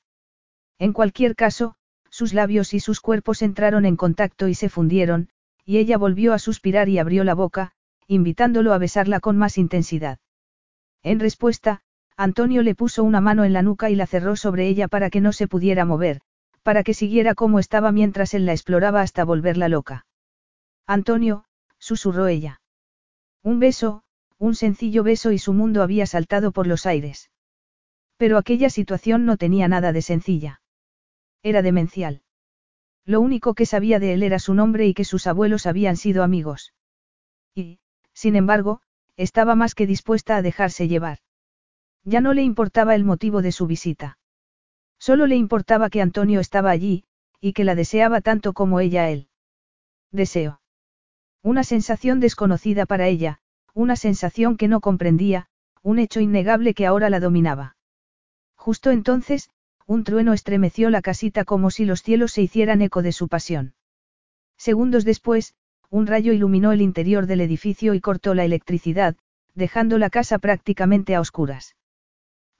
En 0.79 0.93
cualquier 0.93 1.35
caso, 1.35 1.77
sus 2.11 2.35
labios 2.35 2.75
y 2.75 2.81
sus 2.81 3.01
cuerpos 3.01 3.43
entraron 3.43 3.87
en 3.87 3.97
contacto 3.97 4.49
y 4.49 4.55
se 4.55 4.69
fundieron, 4.69 5.31
y 5.65 5.79
ella 5.79 5.97
volvió 5.97 6.33
a 6.35 6.39
suspirar 6.39 6.89
y 6.89 6.99
abrió 6.99 7.25
la 7.25 7.35
boca, 7.35 7.73
invitándolo 8.07 8.73
a 8.75 8.79
besarla 8.79 9.21
con 9.21 9.39
más 9.39 9.57
intensidad. 9.57 10.19
En 11.03 11.21
respuesta, 11.21 11.81
Antonio 12.17 12.62
le 12.62 12.75
puso 12.75 13.03
una 13.03 13.21
mano 13.21 13.45
en 13.45 13.53
la 13.53 13.62
nuca 13.62 13.91
y 13.91 13.97
la 13.97 14.07
cerró 14.07 14.37
sobre 14.37 14.69
ella 14.69 14.89
para 14.89 15.11
que 15.11 15.21
no 15.21 15.33
se 15.33 15.49
pudiera 15.49 15.85
mover, 15.85 16.21
para 16.62 16.83
que 16.83 16.95
siguiera 16.95 17.35
como 17.35 17.59
estaba 17.59 17.93
mientras 17.93 18.35
él 18.35 18.47
la 18.47 18.53
exploraba 18.53 19.01
hasta 19.01 19.25
volverla 19.25 19.69
loca. 19.69 20.07
Antonio, 20.87 21.45
susurró 21.79 22.29
ella. 22.29 22.61
Un 23.45 23.61
beso, 23.61 24.03
un 24.38 24.55
sencillo 24.55 25.03
beso 25.05 25.30
y 25.30 25.38
su 25.38 25.53
mundo 25.53 25.82
había 25.82 26.07
saltado 26.07 26.51
por 26.51 26.66
los 26.66 26.86
aires. 26.86 27.30
Pero 28.16 28.38
aquella 28.38 28.70
situación 28.70 29.26
no 29.26 29.36
tenía 29.36 29.68
nada 29.68 29.92
de 29.92 30.01
sencilla. 30.01 30.62
Era 31.42 31.61
demencial. 31.61 32.22
Lo 33.05 33.20
único 33.20 33.55
que 33.55 33.66
sabía 33.66 33.99
de 33.99 34.14
él 34.14 34.22
era 34.22 34.38
su 34.38 34.55
nombre 34.55 34.86
y 34.86 34.95
que 34.95 35.05
sus 35.05 35.26
abuelos 35.26 35.66
habían 35.66 35.99
sido 35.99 36.22
amigos. 36.22 36.72
Y, 37.55 37.80
sin 38.14 38.34
embargo, 38.34 38.80
estaba 39.18 39.55
más 39.55 39.74
que 39.74 39.86
dispuesta 39.86 40.36
a 40.36 40.42
dejarse 40.42 40.88
llevar. 40.88 41.18
Ya 42.03 42.22
no 42.22 42.32
le 42.32 42.42
importaba 42.42 42.95
el 42.95 43.05
motivo 43.05 43.42
de 43.42 43.53
su 43.53 43.66
visita. 43.66 44.18
Solo 44.99 45.26
le 45.26 45.36
importaba 45.36 45.90
que 45.90 46.01
Antonio 46.01 46.40
estaba 46.40 46.70
allí, 46.70 47.05
y 47.40 47.53
que 47.53 47.64
la 47.64 47.74
deseaba 47.74 48.22
tanto 48.22 48.55
como 48.55 48.80
ella 48.80 49.11
él. 49.11 49.28
Deseo. 50.11 50.62
Una 51.45 51.62
sensación 51.62 52.20
desconocida 52.20 52.86
para 52.86 53.07
ella, 53.07 53.38
una 53.74 53.97
sensación 53.97 54.57
que 54.57 54.66
no 54.66 54.80
comprendía, 54.80 55.49
un 55.82 55.99
hecho 55.99 56.20
innegable 56.20 56.72
que 56.72 56.86
ahora 56.86 57.11
la 57.11 57.20
dominaba. 57.20 57.76
Justo 58.57 58.90
entonces, 58.90 59.51
un 59.86 60.05
trueno 60.05 60.32
estremeció 60.32 60.88
la 60.88 61.03
casita 61.03 61.45
como 61.45 61.70
si 61.70 61.84
los 61.84 62.03
cielos 62.03 62.32
se 62.32 62.40
hicieran 62.40 62.80
eco 62.80 63.03
de 63.03 63.12
su 63.12 63.28
pasión. 63.28 63.74
Segundos 64.57 65.05
después, 65.05 65.55
un 65.90 66.07
rayo 66.07 66.32
iluminó 66.32 66.72
el 66.72 66.80
interior 66.80 67.26
del 67.26 67.42
edificio 67.42 67.92
y 67.92 68.01
cortó 68.01 68.32
la 68.32 68.47
electricidad, 68.47 69.14
dejando 69.55 69.99
la 69.99 70.09
casa 70.09 70.38
prácticamente 70.38 71.14
a 71.14 71.20
oscuras. 71.20 71.76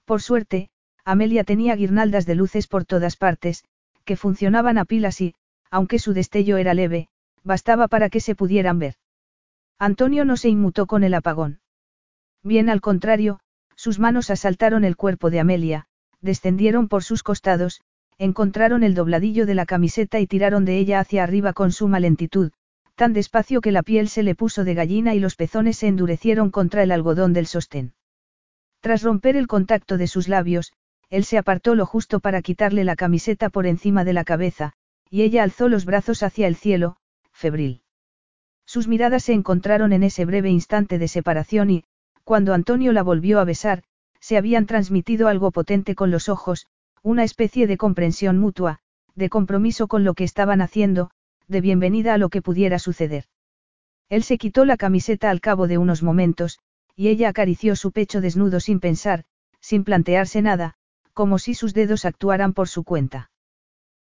Por 0.05 0.21
suerte, 0.21 0.69
Amelia 1.03 1.43
tenía 1.43 1.75
guirnaldas 1.75 2.27
de 2.27 2.35
luces 2.35 2.67
por 2.67 2.85
todas 2.85 3.17
partes, 3.17 3.63
que 4.03 4.15
funcionaban 4.15 4.77
a 4.77 4.85
pilas 4.85 5.21
y, 5.21 5.33
aunque 5.71 5.97
su 5.97 6.13
destello 6.13 6.57
era 6.57 6.75
leve, 6.75 7.09
bastaba 7.45 7.87
para 7.87 8.09
que 8.09 8.19
se 8.19 8.35
pudieran 8.35 8.79
ver. 8.79 8.95
Antonio 9.79 10.25
no 10.25 10.35
se 10.35 10.49
inmutó 10.49 10.87
con 10.87 11.03
el 11.05 11.13
apagón. 11.13 11.61
Bien 12.43 12.69
al 12.69 12.81
contrario, 12.81 13.39
sus 13.75 13.99
manos 13.99 14.29
asaltaron 14.29 14.83
el 14.83 14.97
cuerpo 14.97 15.29
de 15.29 15.39
Amelia, 15.39 15.87
descendieron 16.21 16.89
por 16.89 17.03
sus 17.03 17.23
costados, 17.23 17.81
encontraron 18.17 18.83
el 18.83 18.95
dobladillo 18.95 19.45
de 19.45 19.55
la 19.55 19.65
camiseta 19.65 20.19
y 20.19 20.27
tiraron 20.27 20.65
de 20.65 20.77
ella 20.77 20.99
hacia 20.99 21.23
arriba 21.23 21.53
con 21.53 21.71
suma 21.71 21.99
lentitud, 21.99 22.51
tan 22.95 23.13
despacio 23.13 23.61
que 23.61 23.71
la 23.71 23.83
piel 23.83 24.07
se 24.07 24.23
le 24.23 24.35
puso 24.35 24.63
de 24.63 24.73
gallina 24.73 25.13
y 25.13 25.19
los 25.19 25.35
pezones 25.35 25.77
se 25.77 25.87
endurecieron 25.87 26.49
contra 26.49 26.83
el 26.83 26.91
algodón 26.91 27.33
del 27.33 27.45
sostén. 27.45 27.93
Tras 28.79 29.03
romper 29.03 29.35
el 29.35 29.47
contacto 29.47 29.97
de 29.97 30.07
sus 30.07 30.27
labios, 30.27 30.71
él 31.09 31.25
se 31.25 31.37
apartó 31.37 31.75
lo 31.75 31.85
justo 31.85 32.19
para 32.19 32.41
quitarle 32.41 32.83
la 32.83 32.95
camiseta 32.95 33.49
por 33.49 33.67
encima 33.67 34.03
de 34.03 34.13
la 34.13 34.23
cabeza, 34.23 34.73
y 35.09 35.23
ella 35.23 35.43
alzó 35.43 35.67
los 35.67 35.85
brazos 35.85 36.23
hacia 36.23 36.47
el 36.47 36.55
cielo, 36.55 36.97
febril. 37.35 37.81
Sus 38.65 38.87
miradas 38.87 39.23
se 39.23 39.33
encontraron 39.33 39.93
en 39.93 40.03
ese 40.03 40.25
breve 40.25 40.49
instante 40.49 40.97
de 40.97 41.07
separación 41.07 41.69
y, 41.69 41.83
cuando 42.23 42.53
Antonio 42.53 42.93
la 42.93 43.03
volvió 43.03 43.39
a 43.39 43.43
besar, 43.43 43.83
se 44.19 44.37
habían 44.37 44.65
transmitido 44.65 45.27
algo 45.27 45.51
potente 45.51 45.93
con 45.93 46.09
los 46.09 46.29
ojos, 46.29 46.65
una 47.03 47.23
especie 47.23 47.67
de 47.67 47.77
comprensión 47.77 48.39
mutua, 48.39 48.79
de 49.13 49.29
compromiso 49.29 49.87
con 49.87 50.03
lo 50.03 50.15
que 50.15 50.23
estaban 50.23 50.61
haciendo, 50.61 51.11
de 51.47 51.61
bienvenida 51.61 52.15
a 52.15 52.17
lo 52.17 52.29
que 52.29 52.41
pudiera 52.41 52.79
suceder. 52.79 53.25
Él 54.09 54.23
se 54.23 54.37
quitó 54.37 54.65
la 54.65 54.77
camiseta 54.77 55.29
al 55.29 55.41
cabo 55.41 55.67
de 55.67 55.77
unos 55.77 56.01
momentos, 56.01 56.59
y 56.95 57.09
ella 57.09 57.29
acarició 57.29 57.75
su 57.75 57.91
pecho 57.91 58.21
desnudo 58.21 58.59
sin 58.59 58.79
pensar, 58.79 59.25
sin 59.59 59.83
plantearse 59.83 60.41
nada, 60.41 60.75
como 61.13 61.37
si 61.37 61.53
sus 61.53 61.73
dedos 61.73 62.05
actuaran 62.05 62.53
por 62.53 62.67
su 62.67 62.83
cuenta. 62.83 63.29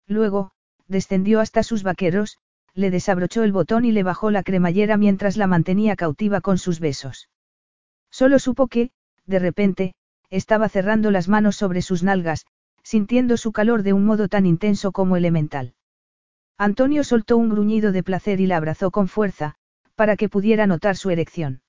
Luego, 0.05 0.51
descendió 0.87 1.39
hasta 1.39 1.63
sus 1.63 1.83
vaqueros, 1.83 2.37
le 2.73 2.91
desabrochó 2.91 3.43
el 3.43 3.51
botón 3.51 3.85
y 3.85 3.91
le 3.91 4.03
bajó 4.03 4.31
la 4.31 4.43
cremallera 4.43 4.97
mientras 4.97 5.37
la 5.37 5.47
mantenía 5.47 5.95
cautiva 5.95 6.41
con 6.41 6.57
sus 6.57 6.79
besos. 6.79 7.29
Solo 8.09 8.39
supo 8.39 8.67
que, 8.67 8.91
de 9.25 9.39
repente, 9.39 9.93
estaba 10.29 10.69
cerrando 10.69 11.11
las 11.11 11.27
manos 11.27 11.55
sobre 11.55 11.81
sus 11.81 12.03
nalgas, 12.03 12.45
sintiendo 12.83 13.37
su 13.37 13.51
calor 13.51 13.83
de 13.83 13.93
un 13.93 14.05
modo 14.05 14.27
tan 14.27 14.45
intenso 14.45 14.91
como 14.91 15.17
elemental. 15.17 15.73
Antonio 16.57 17.03
soltó 17.03 17.37
un 17.37 17.49
gruñido 17.49 17.91
de 17.91 18.03
placer 18.03 18.39
y 18.39 18.47
la 18.47 18.57
abrazó 18.57 18.91
con 18.91 19.07
fuerza, 19.07 19.55
para 19.95 20.15
que 20.15 20.29
pudiera 20.29 20.67
notar 20.67 20.95
su 20.95 21.09
erección. 21.09 21.61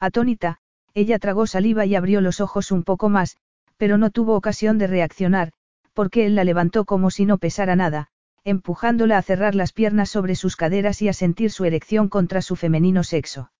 Atónita, 0.00 0.58
ella 0.94 1.18
tragó 1.18 1.46
saliva 1.46 1.86
y 1.86 1.94
abrió 1.94 2.20
los 2.20 2.40
ojos 2.40 2.70
un 2.70 2.82
poco 2.82 3.08
más, 3.08 3.36
pero 3.76 3.98
no 3.98 4.10
tuvo 4.10 4.34
ocasión 4.34 4.78
de 4.78 4.86
reaccionar, 4.86 5.52
porque 5.92 6.26
él 6.26 6.34
la 6.34 6.44
levantó 6.44 6.84
como 6.84 7.10
si 7.10 7.26
no 7.26 7.38
pesara 7.38 7.76
nada, 7.76 8.08
empujándola 8.46 9.18
a 9.18 9.22
cerrar 9.22 9.56
las 9.56 9.72
piernas 9.72 10.08
sobre 10.08 10.36
sus 10.36 10.54
caderas 10.54 11.02
y 11.02 11.08
a 11.08 11.12
sentir 11.12 11.50
su 11.50 11.64
erección 11.64 12.08
contra 12.08 12.40
su 12.42 12.54
femenino 12.54 13.02
sexo. 13.02 13.50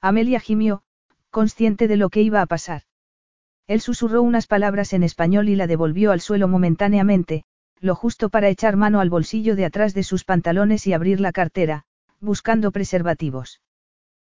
Amelia 0.00 0.38
gimió, 0.38 0.84
consciente 1.30 1.88
de 1.88 1.96
lo 1.96 2.10
que 2.10 2.22
iba 2.22 2.40
a 2.40 2.46
pasar. 2.46 2.82
Él 3.66 3.80
susurró 3.80 4.22
unas 4.22 4.46
palabras 4.46 4.92
en 4.92 5.02
español 5.02 5.48
y 5.48 5.56
la 5.56 5.66
devolvió 5.66 6.12
al 6.12 6.20
suelo 6.20 6.46
momentáneamente, 6.46 7.42
lo 7.80 7.96
justo 7.96 8.28
para 8.28 8.48
echar 8.50 8.76
mano 8.76 9.00
al 9.00 9.10
bolsillo 9.10 9.56
de 9.56 9.64
atrás 9.64 9.94
de 9.94 10.04
sus 10.04 10.22
pantalones 10.22 10.86
y 10.86 10.92
abrir 10.92 11.18
la 11.18 11.32
cartera, 11.32 11.82
buscando 12.20 12.70
preservativos. 12.70 13.62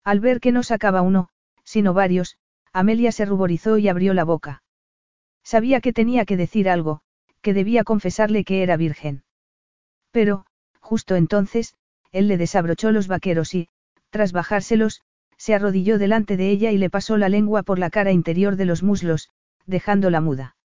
Al 0.04 0.20
ver 0.20 0.40
que 0.40 0.52
no 0.52 0.62
sacaba 0.62 1.02
uno, 1.02 1.28
sino 1.64 1.92
varios, 1.92 2.38
Amelia 2.72 3.12
se 3.12 3.26
ruborizó 3.26 3.76
y 3.76 3.88
abrió 3.88 4.14
la 4.14 4.24
boca. 4.24 4.62
Sabía 5.44 5.82
que 5.82 5.92
tenía 5.92 6.24
que 6.24 6.38
decir 6.38 6.70
algo, 6.70 7.02
que 7.42 7.52
debía 7.52 7.84
confesarle 7.84 8.42
que 8.42 8.62
era 8.62 8.78
virgen. 8.78 9.25
Pero, 10.16 10.46
justo 10.80 11.14
entonces, 11.14 11.74
él 12.10 12.26
le 12.26 12.38
desabrochó 12.38 12.90
los 12.90 13.06
vaqueros 13.06 13.54
y, 13.54 13.68
tras 14.08 14.32
bajárselos, 14.32 15.02
se 15.36 15.54
arrodilló 15.54 15.98
delante 15.98 16.38
de 16.38 16.48
ella 16.48 16.70
y 16.70 16.78
le 16.78 16.88
pasó 16.88 17.18
la 17.18 17.28
lengua 17.28 17.62
por 17.62 17.78
la 17.78 17.90
cara 17.90 18.12
interior 18.12 18.56
de 18.56 18.64
los 18.64 18.82
muslos, 18.82 19.28
dejándola 19.66 20.22
muda. 20.22 20.56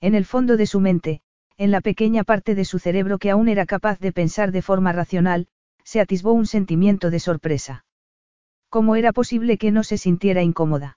En 0.00 0.14
el 0.14 0.24
fondo 0.24 0.56
de 0.56 0.64
su 0.64 0.80
mente, 0.80 1.20
en 1.58 1.70
la 1.72 1.82
pequeña 1.82 2.24
parte 2.24 2.54
de 2.54 2.64
su 2.64 2.78
cerebro 2.78 3.18
que 3.18 3.30
aún 3.30 3.50
era 3.50 3.66
capaz 3.66 3.98
de 3.98 4.12
pensar 4.12 4.50
de 4.50 4.62
forma 4.62 4.92
racional, 4.92 5.48
se 5.84 6.00
atisbó 6.00 6.32
un 6.32 6.46
sentimiento 6.46 7.10
de 7.10 7.20
sorpresa. 7.20 7.84
¿Cómo 8.70 8.96
era 8.96 9.12
posible 9.12 9.58
que 9.58 9.72
no 9.72 9.84
se 9.84 9.98
sintiera 9.98 10.40
incómoda? 10.40 10.96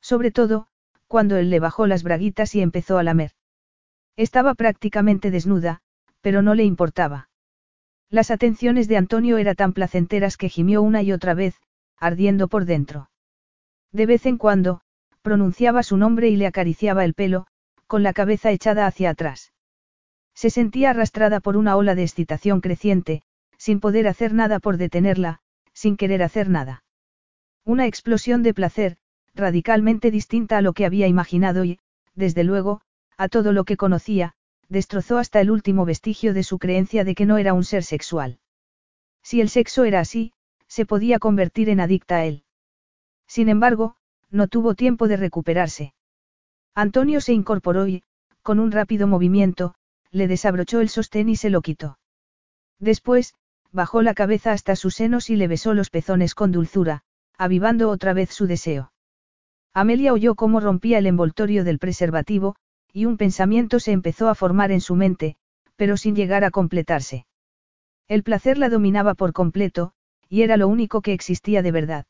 Sobre 0.00 0.30
todo, 0.30 0.68
cuando 1.08 1.36
él 1.36 1.50
le 1.50 1.58
bajó 1.58 1.88
las 1.88 2.04
braguitas 2.04 2.54
y 2.54 2.60
empezó 2.60 2.96
a 2.96 3.02
lamer. 3.02 3.32
Estaba 4.14 4.54
prácticamente 4.54 5.32
desnuda, 5.32 5.82
pero 6.22 6.40
no 6.40 6.54
le 6.54 6.64
importaba. 6.64 7.28
Las 8.08 8.30
atenciones 8.30 8.88
de 8.88 8.96
Antonio 8.96 9.36
eran 9.36 9.56
tan 9.56 9.72
placenteras 9.72 10.36
que 10.36 10.48
gimió 10.48 10.80
una 10.82 11.02
y 11.02 11.12
otra 11.12 11.34
vez, 11.34 11.60
ardiendo 11.98 12.48
por 12.48 12.64
dentro. 12.64 13.10
De 13.92 14.06
vez 14.06 14.24
en 14.26 14.38
cuando, 14.38 14.80
pronunciaba 15.20 15.82
su 15.82 15.96
nombre 15.96 16.28
y 16.28 16.36
le 16.36 16.46
acariciaba 16.46 17.04
el 17.04 17.14
pelo, 17.14 17.46
con 17.86 18.02
la 18.02 18.12
cabeza 18.12 18.50
echada 18.50 18.86
hacia 18.86 19.10
atrás. 19.10 19.52
Se 20.34 20.50
sentía 20.50 20.90
arrastrada 20.90 21.40
por 21.40 21.56
una 21.56 21.76
ola 21.76 21.94
de 21.94 22.02
excitación 22.02 22.60
creciente, 22.60 23.22
sin 23.58 23.80
poder 23.80 24.08
hacer 24.08 24.32
nada 24.32 24.60
por 24.60 24.76
detenerla, 24.76 25.40
sin 25.72 25.96
querer 25.96 26.22
hacer 26.22 26.48
nada. 26.48 26.84
Una 27.64 27.86
explosión 27.86 28.42
de 28.42 28.54
placer, 28.54 28.96
radicalmente 29.34 30.10
distinta 30.10 30.58
a 30.58 30.62
lo 30.62 30.72
que 30.72 30.84
había 30.84 31.06
imaginado 31.06 31.64
y, 31.64 31.78
desde 32.14 32.44
luego, 32.44 32.80
a 33.16 33.28
todo 33.28 33.52
lo 33.52 33.64
que 33.64 33.76
conocía, 33.76 34.34
destrozó 34.72 35.18
hasta 35.18 35.40
el 35.42 35.50
último 35.50 35.84
vestigio 35.84 36.32
de 36.32 36.42
su 36.42 36.58
creencia 36.58 37.04
de 37.04 37.14
que 37.14 37.26
no 37.26 37.36
era 37.36 37.52
un 37.52 37.62
ser 37.62 37.84
sexual. 37.84 38.38
Si 39.22 39.42
el 39.42 39.50
sexo 39.50 39.84
era 39.84 40.00
así, 40.00 40.32
se 40.66 40.86
podía 40.86 41.18
convertir 41.18 41.68
en 41.68 41.78
adicta 41.78 42.16
a 42.16 42.24
él. 42.24 42.44
Sin 43.26 43.50
embargo, 43.50 43.96
no 44.30 44.48
tuvo 44.48 44.74
tiempo 44.74 45.08
de 45.08 45.18
recuperarse. 45.18 45.92
Antonio 46.74 47.20
se 47.20 47.34
incorporó 47.34 47.86
y, 47.86 48.02
con 48.40 48.58
un 48.58 48.72
rápido 48.72 49.06
movimiento, 49.06 49.74
le 50.10 50.26
desabrochó 50.26 50.80
el 50.80 50.88
sostén 50.88 51.28
y 51.28 51.36
se 51.36 51.50
lo 51.50 51.60
quitó. 51.60 51.98
Después, 52.78 53.34
bajó 53.72 54.00
la 54.00 54.14
cabeza 54.14 54.52
hasta 54.52 54.74
sus 54.74 54.94
senos 54.94 55.28
y 55.28 55.36
le 55.36 55.48
besó 55.48 55.74
los 55.74 55.90
pezones 55.90 56.34
con 56.34 56.50
dulzura, 56.50 57.02
avivando 57.36 57.90
otra 57.90 58.14
vez 58.14 58.30
su 58.30 58.46
deseo. 58.46 58.92
Amelia 59.74 60.14
oyó 60.14 60.34
cómo 60.34 60.60
rompía 60.60 60.96
el 60.96 61.06
envoltorio 61.06 61.62
del 61.62 61.78
preservativo, 61.78 62.56
y 62.92 63.06
un 63.06 63.16
pensamiento 63.16 63.80
se 63.80 63.92
empezó 63.92 64.28
a 64.28 64.34
formar 64.34 64.70
en 64.70 64.80
su 64.80 64.94
mente, 64.94 65.36
pero 65.76 65.96
sin 65.96 66.14
llegar 66.14 66.44
a 66.44 66.50
completarse. 66.50 67.26
El 68.08 68.22
placer 68.22 68.58
la 68.58 68.68
dominaba 68.68 69.14
por 69.14 69.32
completo, 69.32 69.92
y 70.28 70.42
era 70.42 70.56
lo 70.56 70.68
único 70.68 71.00
que 71.00 71.12
existía 71.12 71.62
de 71.62 71.72
verdad. 71.72 72.06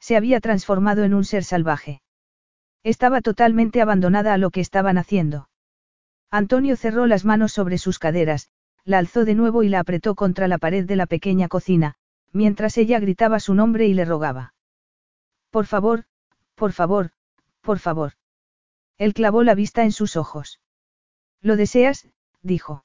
Se 0.00 0.16
había 0.16 0.40
transformado 0.40 1.04
en 1.04 1.14
un 1.14 1.24
ser 1.24 1.44
salvaje. 1.44 2.02
Estaba 2.82 3.20
totalmente 3.20 3.80
abandonada 3.80 4.34
a 4.34 4.38
lo 4.38 4.50
que 4.50 4.60
estaban 4.60 4.98
haciendo. 4.98 5.48
Antonio 6.30 6.76
cerró 6.76 7.06
las 7.06 7.24
manos 7.24 7.52
sobre 7.52 7.78
sus 7.78 7.98
caderas, 7.98 8.48
la 8.84 8.98
alzó 8.98 9.24
de 9.24 9.34
nuevo 9.34 9.62
y 9.62 9.68
la 9.68 9.80
apretó 9.80 10.14
contra 10.14 10.48
la 10.48 10.58
pared 10.58 10.84
de 10.84 10.96
la 10.96 11.06
pequeña 11.06 11.46
cocina, 11.46 11.94
mientras 12.32 12.78
ella 12.78 12.98
gritaba 12.98 13.38
su 13.38 13.54
nombre 13.54 13.86
y 13.86 13.94
le 13.94 14.04
rogaba. 14.04 14.54
Por 15.50 15.66
favor, 15.66 16.04
por 16.54 16.72
favor, 16.72 17.10
por 17.60 17.78
favor. 17.78 18.14
Él 19.02 19.14
clavó 19.14 19.42
la 19.42 19.56
vista 19.56 19.82
en 19.82 19.90
sus 19.90 20.14
ojos. 20.14 20.60
¿Lo 21.40 21.56
deseas? 21.56 22.08
dijo. 22.40 22.84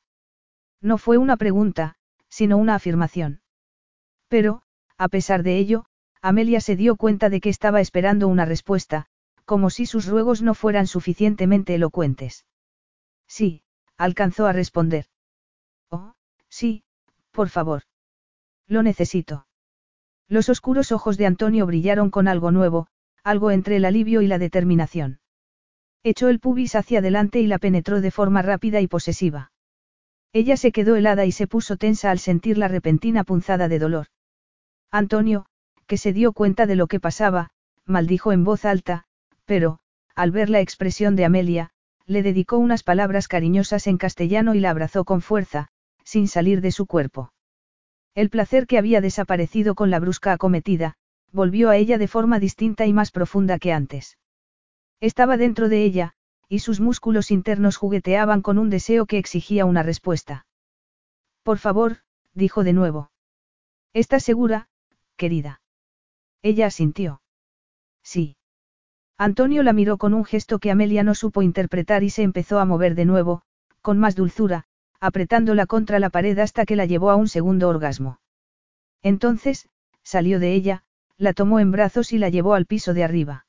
No 0.81 0.97
fue 0.97 1.19
una 1.19 1.37
pregunta, 1.37 1.93
sino 2.27 2.57
una 2.57 2.73
afirmación. 2.73 3.41
Pero, 4.27 4.63
a 4.97 5.09
pesar 5.09 5.43
de 5.43 5.59
ello, 5.59 5.85
Amelia 6.23 6.59
se 6.59 6.75
dio 6.75 6.95
cuenta 6.95 7.29
de 7.29 7.39
que 7.39 7.49
estaba 7.49 7.81
esperando 7.81 8.27
una 8.27 8.45
respuesta, 8.45 9.05
como 9.45 9.69
si 9.69 9.85
sus 9.85 10.07
ruegos 10.07 10.41
no 10.41 10.55
fueran 10.55 10.87
suficientemente 10.87 11.75
elocuentes. 11.75 12.47
Sí, 13.27 13.61
alcanzó 13.95 14.47
a 14.47 14.53
responder. 14.53 15.05
Oh, 15.91 16.15
Sí, 16.49 16.83
por 17.29 17.49
favor. 17.49 17.83
Lo 18.65 18.81
necesito. 18.81 19.45
Los 20.27 20.49
oscuros 20.49 20.91
ojos 20.91 21.19
de 21.19 21.27
Antonio 21.27 21.67
brillaron 21.67 22.09
con 22.09 22.27
algo 22.27 22.49
nuevo, 22.49 22.87
algo 23.23 23.51
entre 23.51 23.75
el 23.75 23.85
alivio 23.85 24.23
y 24.23 24.27
la 24.27 24.39
determinación. 24.39 25.19
Echó 26.03 26.29
el 26.29 26.39
pubis 26.39 26.75
hacia 26.75 26.99
adelante 26.99 27.39
y 27.39 27.47
la 27.47 27.57
penetró 27.57 28.01
de 28.01 28.11
forma 28.11 28.41
rápida 28.41 28.81
y 28.81 28.87
posesiva. 28.87 29.51
Ella 30.33 30.57
se 30.57 30.71
quedó 30.71 30.95
helada 30.95 31.25
y 31.25 31.31
se 31.31 31.47
puso 31.47 31.77
tensa 31.77 32.11
al 32.11 32.19
sentir 32.19 32.57
la 32.57 32.67
repentina 32.67 33.23
punzada 33.23 33.67
de 33.67 33.79
dolor. 33.79 34.07
Antonio, 34.91 35.45
que 35.87 35.97
se 35.97 36.13
dio 36.13 36.33
cuenta 36.33 36.65
de 36.65 36.75
lo 36.75 36.87
que 36.87 36.99
pasaba, 36.99 37.49
maldijo 37.85 38.31
en 38.31 38.43
voz 38.43 38.65
alta, 38.65 39.05
pero, 39.45 39.79
al 40.15 40.31
ver 40.31 40.49
la 40.49 40.59
expresión 40.59 41.15
de 41.15 41.25
Amelia, 41.25 41.71
le 42.05 42.23
dedicó 42.23 42.57
unas 42.57 42.83
palabras 42.83 43.27
cariñosas 43.27 43.87
en 43.87 43.97
castellano 43.97 44.55
y 44.55 44.59
la 44.59 44.69
abrazó 44.69 45.05
con 45.05 45.21
fuerza, 45.21 45.67
sin 46.03 46.27
salir 46.27 46.61
de 46.61 46.71
su 46.71 46.85
cuerpo. 46.85 47.33
El 48.15 48.29
placer 48.29 48.65
que 48.65 48.77
había 48.77 49.01
desaparecido 49.01 49.75
con 49.75 49.91
la 49.91 49.99
brusca 49.99 50.33
acometida, 50.33 50.95
volvió 51.31 51.69
a 51.69 51.77
ella 51.77 51.97
de 51.97 52.07
forma 52.07 52.39
distinta 52.39 52.85
y 52.85 52.93
más 52.93 53.11
profunda 53.11 53.59
que 53.59 53.73
antes. 53.73 54.17
Estaba 54.99 55.37
dentro 55.37 55.69
de 55.69 55.83
ella, 55.83 56.13
y 56.49 56.59
sus 56.59 56.79
músculos 56.79 57.31
internos 57.31 57.77
jugueteaban 57.77 58.41
con 58.41 58.57
un 58.57 58.69
deseo 58.69 59.05
que 59.05 59.17
exigía 59.17 59.65
una 59.65 59.83
respuesta. 59.83 60.45
Por 61.43 61.57
favor, 61.57 61.97
dijo 62.33 62.63
de 62.63 62.73
nuevo. 62.73 63.11
¿Estás 63.93 64.23
segura, 64.23 64.69
querida? 65.15 65.61
Ella 66.41 66.67
asintió. 66.67 67.21
Sí. 68.03 68.37
Antonio 69.17 69.63
la 69.63 69.73
miró 69.73 69.97
con 69.97 70.13
un 70.13 70.23
gesto 70.23 70.59
que 70.59 70.71
Amelia 70.71 71.03
no 71.03 71.15
supo 71.15 71.41
interpretar 71.41 72.03
y 72.03 72.09
se 72.09 72.23
empezó 72.23 72.59
a 72.59 72.65
mover 72.65 72.95
de 72.95 73.05
nuevo, 73.05 73.41
con 73.81 73.97
más 73.97 74.15
dulzura, 74.15 74.65
apretándola 74.99 75.65
contra 75.65 75.99
la 75.99 76.09
pared 76.09 76.37
hasta 76.39 76.65
que 76.65 76.75
la 76.75 76.85
llevó 76.85 77.09
a 77.09 77.15
un 77.15 77.27
segundo 77.27 77.67
orgasmo. 77.67 78.19
Entonces, 79.01 79.69
salió 80.03 80.39
de 80.39 80.53
ella, 80.53 80.83
la 81.17 81.33
tomó 81.33 81.59
en 81.59 81.71
brazos 81.71 82.13
y 82.13 82.19
la 82.19 82.29
llevó 82.29 82.53
al 82.53 82.65
piso 82.65 82.93
de 82.93 83.03
arriba. 83.03 83.46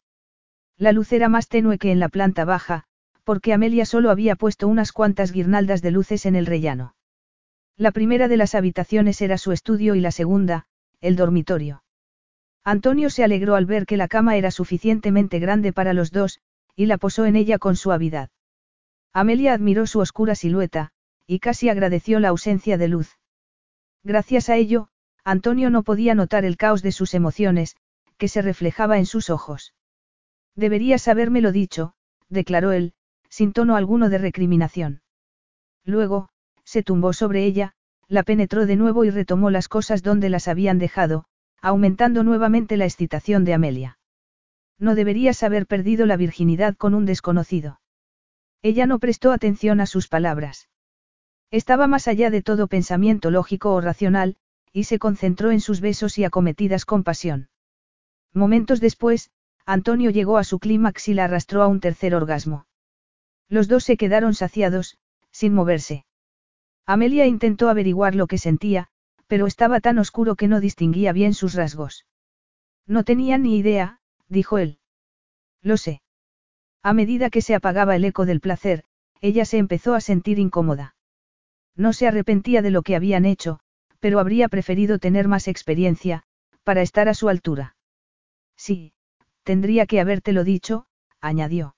La 0.79 0.93
luz 0.93 1.13
era 1.13 1.29
más 1.29 1.49
tenue 1.49 1.77
que 1.77 1.91
en 1.91 1.99
la 1.99 2.09
planta 2.09 2.45
baja, 2.45 2.85
porque 3.25 3.53
Amelia 3.53 3.85
solo 3.85 4.11
había 4.11 4.37
puesto 4.37 4.69
unas 4.69 4.93
cuantas 4.93 5.33
guirnaldas 5.33 5.83
de 5.83 5.91
luces 5.91 6.25
en 6.25 6.37
el 6.37 6.47
rellano. 6.47 6.95
La 7.77 7.91
primera 7.91 8.29
de 8.29 8.37
las 8.37 8.55
habitaciones 8.55 9.21
era 9.21 9.39
su 9.39 9.51
estudio 9.53 9.97
y 9.97 10.01
la 10.01 10.13
segunda, 10.13 10.67
el 11.01 11.17
dormitorio. 11.17 11.83
Antonio 12.65 13.11
se 13.11 13.25
alegró 13.25 13.57
al 13.57 13.67
ver 13.67 13.87
que 13.87 13.97
la 13.97 14.09
cama 14.09 14.37
era 14.37 14.51
suficientemente 14.51 15.41
grande 15.41 15.73
para 15.73 15.95
los 15.95 16.13
dos, 16.13 16.41
y 16.77 16.87
la 16.87 16.97
posó 16.97 17.27
en 17.27 17.35
ella 17.35 17.59
con 17.59 17.77
suavidad. 17.77 18.31
Amelia 19.13 19.55
admiró 19.55 19.87
su 19.87 19.99
oscura 19.99 20.37
silueta, 20.37 20.93
y 21.27 21.41
casi 21.41 21.69
agradeció 21.69 22.21
la 22.21 22.29
ausencia 22.29 22.79
de 22.79 22.89
luz. 22.89 23.19
Gracias 24.05 24.49
a 24.49 24.57
ello, 24.57 24.89
Antonio 25.25 25.71
no 25.71 25.83
podía 25.83 26.15
notar 26.15 26.45
el 26.45 26.57
caos 26.57 26.83
de 26.83 26.93
sus 26.93 27.15
emociones, 27.15 27.77
que 28.17 28.29
se 28.29 28.43
reflejaba 28.43 28.99
en 28.99 29.07
sus 29.07 29.29
ojos. 29.29 29.75
Deberías 30.59 31.07
habérmelo 31.07 31.53
dicho, 31.53 31.93
declaró 32.29 32.73
él, 32.73 32.93
sin 33.29 33.53
tono 33.53 33.77
alguno 33.77 34.09
de 34.09 34.19
recriminación. 34.19 35.03
Luego, 35.85 36.31
se 36.65 36.83
tumbó 36.83 37.13
sobre 37.13 37.45
ella, 37.45 37.75
la 38.09 38.25
penetró 38.25 38.67
de 38.67 38.75
nuevo 38.75 39.05
y 39.05 39.11
retomó 39.11 39.51
las 39.51 39.69
cosas 39.69 40.03
donde 40.03 40.31
las 40.31 40.49
habían 40.49 40.81
dejado, 40.81 41.27
aumentando 41.63 42.25
nuevamente 42.25 42.77
la 42.77 42.87
excitación 42.87 43.45
de 43.45 43.55
Amelia. 43.55 43.99
No 44.81 44.97
deberías 44.97 45.45
haber 45.45 45.65
perdido 45.69 46.07
la 46.07 46.17
virginidad 46.17 46.77
con 46.77 46.93
un 46.93 47.07
desconocido. 47.07 47.81
Ella 48.61 48.87
no 48.87 48.99
prestó 48.99 49.31
atención 49.31 49.81
a 49.81 49.87
sus 49.87 50.09
palabras. 50.09 50.69
Estaba 51.53 51.87
más 51.87 52.09
allá 52.09 52.31
de 52.31 52.43
todo 52.43 52.67
pensamiento 52.67 53.31
lógico 53.31 53.75
o 53.75 53.81
racional, 53.81 54.35
y 54.73 54.85
se 54.85 54.99
concentró 54.99 55.53
en 55.53 55.61
sus 55.61 55.81
besos 55.81 56.19
y 56.19 56.25
acometidas 56.25 56.85
con 56.85 57.05
pasión. 57.05 57.49
Momentos 58.35 58.81
después, 58.81 59.31
Antonio 59.71 60.09
llegó 60.09 60.39
a 60.39 60.45
su 60.45 60.61
clímax 60.61 61.09
y 61.09 61.15
la 61.15 61.25
arrastró 61.25 61.63
a 61.63 61.67
un 61.67 61.81
tercer 61.81 62.15
orgasmo. 62.15 62.65
Los 63.51 63.69
dos 63.69 63.85
se 63.85 63.99
quedaron 63.99 64.33
saciados, 64.33 64.97
sin 65.31 65.53
moverse. 65.53 66.07
Amelia 66.87 67.27
intentó 67.27 67.69
averiguar 67.69 68.15
lo 68.15 68.29
que 68.29 68.39
sentía, 68.39 68.87
pero 69.27 69.47
estaba 69.47 69.81
tan 69.81 69.99
oscuro 69.99 70.37
que 70.37 70.49
no 70.49 70.61
distinguía 70.61 71.13
bien 71.13 71.35
sus 71.35 71.53
rasgos. 71.53 72.07
No 72.87 73.05
tenía 73.05 73.37
ni 73.37 73.59
idea, 73.59 74.01
dijo 74.27 74.57
él. 74.57 74.79
Lo 75.61 75.77
sé. 75.77 76.01
A 76.83 76.95
medida 76.95 77.29
que 77.29 77.43
se 77.43 77.55
apagaba 77.55 77.95
el 77.95 78.07
eco 78.07 78.25
del 78.25 78.41
placer, 78.41 78.85
ella 79.21 79.45
se 79.45 79.59
empezó 79.59 79.95
a 79.95 80.01
sentir 80.01 80.39
incómoda. 80.39 80.97
No 81.77 81.93
se 81.93 82.09
arrepentía 82.09 82.63
de 82.63 82.71
lo 82.71 82.81
que 82.81 82.97
habían 82.97 83.27
hecho, 83.27 83.61
pero 84.01 84.19
habría 84.19 84.49
preferido 84.49 84.99
tener 84.99 85.29
más 85.29 85.47
experiencia, 85.47 86.23
para 86.65 86.81
estar 86.81 87.11
a 87.11 87.13
su 87.13 87.29
altura. 87.29 87.77
Sí, 88.57 88.95
Tendría 89.49 89.87
que 89.87 89.99
habértelo 89.99 90.45
dicho, 90.45 90.85
añadió. 91.23 91.75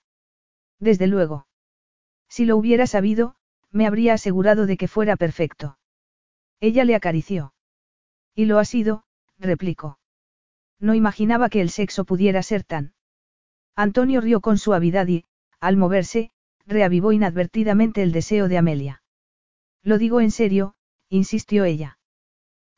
Desde 0.81 1.07
luego. 1.07 1.47
Si 2.29 2.45
lo 2.45 2.57
hubiera 2.57 2.89
sabido, 2.89 3.37
me 3.71 3.87
habría 3.87 4.15
asegurado 4.15 4.67
de 4.67 4.77
que 4.77 4.89
fuera 4.89 5.15
perfecto. 5.15 5.79
Ella 6.59 6.85
le 6.85 6.97
acarició. 6.97 7.55
Y 8.35 8.47
lo 8.47 8.59
ha 8.59 8.65
sido, 8.65 9.05
replicó. 9.39 10.01
No 10.81 10.97
imaginaba 10.97 11.49
que 11.49 11.61
el 11.61 11.71
sexo 11.71 12.05
pudiera 12.05 12.43
ser 12.43 12.65
tan. 12.65 12.95
Antonio 13.77 14.21
rió 14.21 14.41
con 14.41 14.59
suavidad 14.59 15.07
y, 15.07 15.25
al 15.61 15.77
moverse, 15.77 16.33
reavivó 16.67 17.13
inadvertidamente 17.13 18.03
el 18.03 18.11
deseo 18.11 18.49
de 18.49 18.59
Amelia. 18.59 19.05
Lo 19.85 19.97
digo 19.97 20.21
en 20.21 20.33
serio, 20.33 20.75
insistió 21.09 21.63
ella. 21.63 22.01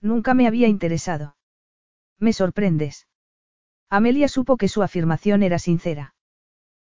Nunca 0.03 0.35
me 0.35 0.47
había 0.47 0.69
interesado. 0.69 1.39
Me 2.19 2.35
sorprendes. 2.35 3.07
Amelia 3.93 4.27
supo 4.27 4.57
que 4.57 4.69
su 4.69 4.83
afirmación 4.83 5.43
era 5.43 5.59
sincera. 5.59 6.15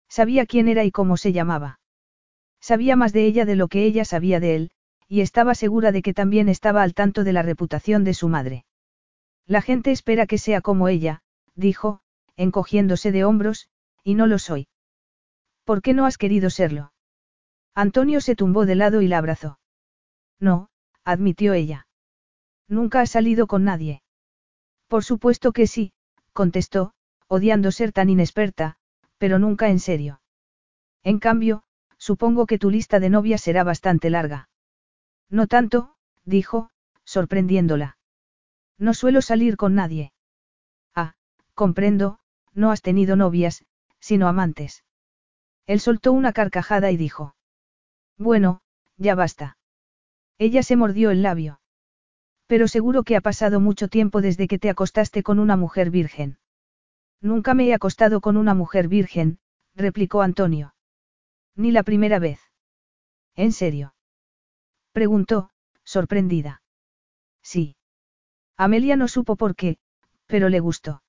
Sabía 0.10 0.48
quién 0.48 0.68
era 0.68 0.84
y 0.86 0.90
cómo 0.90 1.18
se 1.18 1.34
llamaba. 1.34 1.80
Sabía 2.60 2.96
más 2.96 3.14
de 3.14 3.28
ella 3.28 3.46
de 3.46 3.56
lo 3.56 3.68
que 3.68 3.86
ella 3.86 4.06
sabía 4.06 4.40
de 4.40 4.56
él, 4.56 4.72
y 5.08 5.22
estaba 5.22 5.54
segura 5.54 5.92
de 5.92 6.02
que 6.02 6.16
también 6.16 6.50
estaba 6.50 6.82
al 6.82 6.96
tanto 6.96 7.24
de 7.24 7.32
la 7.32 7.44
reputación 7.44 8.04
de 8.06 8.16
su 8.16 8.28
madre. 8.28 8.66
La 9.46 9.62
gente 9.62 9.92
espera 9.92 10.26
que 10.26 10.40
sea 10.40 10.62
como 10.62 10.88
ella, 10.88 11.22
dijo, 11.54 12.00
encogiéndose 12.38 13.12
de 13.12 13.24
hombros, 13.24 13.70
y 14.04 14.16
no 14.16 14.26
lo 14.26 14.40
soy. 14.40 14.68
¿Por 15.64 15.84
qué 15.84 15.94
no 15.94 16.08
has 16.08 16.18
querido 16.18 16.50
serlo? 16.50 16.92
Antonio 17.76 18.20
se 18.20 18.36
tumbó 18.36 18.66
de 18.66 18.74
lado 18.74 19.04
y 19.04 19.08
la 19.08 19.20
abrazó. 19.20 19.60
No, 20.40 20.70
admitió 21.04 21.54
ella. 21.54 21.86
Nunca 22.68 23.02
has 23.02 23.12
salido 23.12 23.46
con 23.46 23.64
nadie. 23.64 24.02
Por 24.88 25.04
supuesto 25.04 25.52
que 25.52 25.68
sí, 25.68 25.94
contestó, 26.36 26.94
odiando 27.28 27.72
ser 27.72 27.94
tan 27.94 28.10
inexperta, 28.10 28.76
pero 29.18 29.40
nunca 29.40 29.70
en 29.70 29.80
serio. 29.80 30.22
En 31.02 31.20
cambio, 31.20 31.64
supongo 31.98 32.46
que 32.46 32.60
tu 32.60 32.70
lista 32.70 33.00
de 33.00 33.10
novias 33.10 33.42
será 33.42 33.64
bastante 33.64 34.10
larga. 34.10 34.50
No 35.30 35.48
tanto, 35.48 35.96
dijo, 36.26 36.70
sorprendiéndola. 37.06 37.98
No 38.78 38.94
suelo 38.94 39.22
salir 39.22 39.56
con 39.56 39.76
nadie. 39.76 40.12
Ah, 40.94 41.16
comprendo, 41.54 42.20
no 42.54 42.70
has 42.70 42.82
tenido 42.82 43.16
novias, 43.16 43.64
sino 44.00 44.28
amantes. 44.28 44.84
Él 45.66 45.80
soltó 45.80 46.12
una 46.12 46.34
carcajada 46.34 46.92
y 46.92 46.98
dijo. 46.98 47.36
Bueno, 48.18 48.62
ya 48.98 49.16
basta. 49.16 49.58
Ella 50.38 50.64
se 50.64 50.76
mordió 50.76 51.12
el 51.12 51.24
labio. 51.24 51.62
Pero 52.48 52.68
seguro 52.68 53.04
que 53.04 53.16
ha 53.16 53.22
pasado 53.22 53.60
mucho 53.60 53.88
tiempo 53.88 54.22
desde 54.22 54.48
que 54.48 54.60
te 54.60 54.70
acostaste 54.70 55.24
con 55.24 55.40
una 55.40 55.58
mujer 55.58 55.90
virgen. 55.90 56.38
Nunca 57.22 57.54
me 57.54 57.68
he 57.68 57.74
acostado 57.74 58.22
con 58.22 58.38
una 58.38 58.54
mujer 58.54 58.88
virgen, 58.88 59.40
replicó 59.74 60.22
Antonio. 60.22 60.76
Ni 61.56 61.72
la 61.72 61.84
primera 61.84 62.20
vez. 62.20 62.40
¿En 63.36 63.52
serio? 63.52 63.96
Preguntó, 64.92 65.50
sorprendida. 65.84 66.62
Sí. 67.42 67.76
Amelia 68.58 68.96
no 68.96 69.08
supo 69.08 69.36
por 69.36 69.56
qué, 69.56 69.78
pero 70.28 70.50
le 70.50 70.60
gustó. 70.60 71.02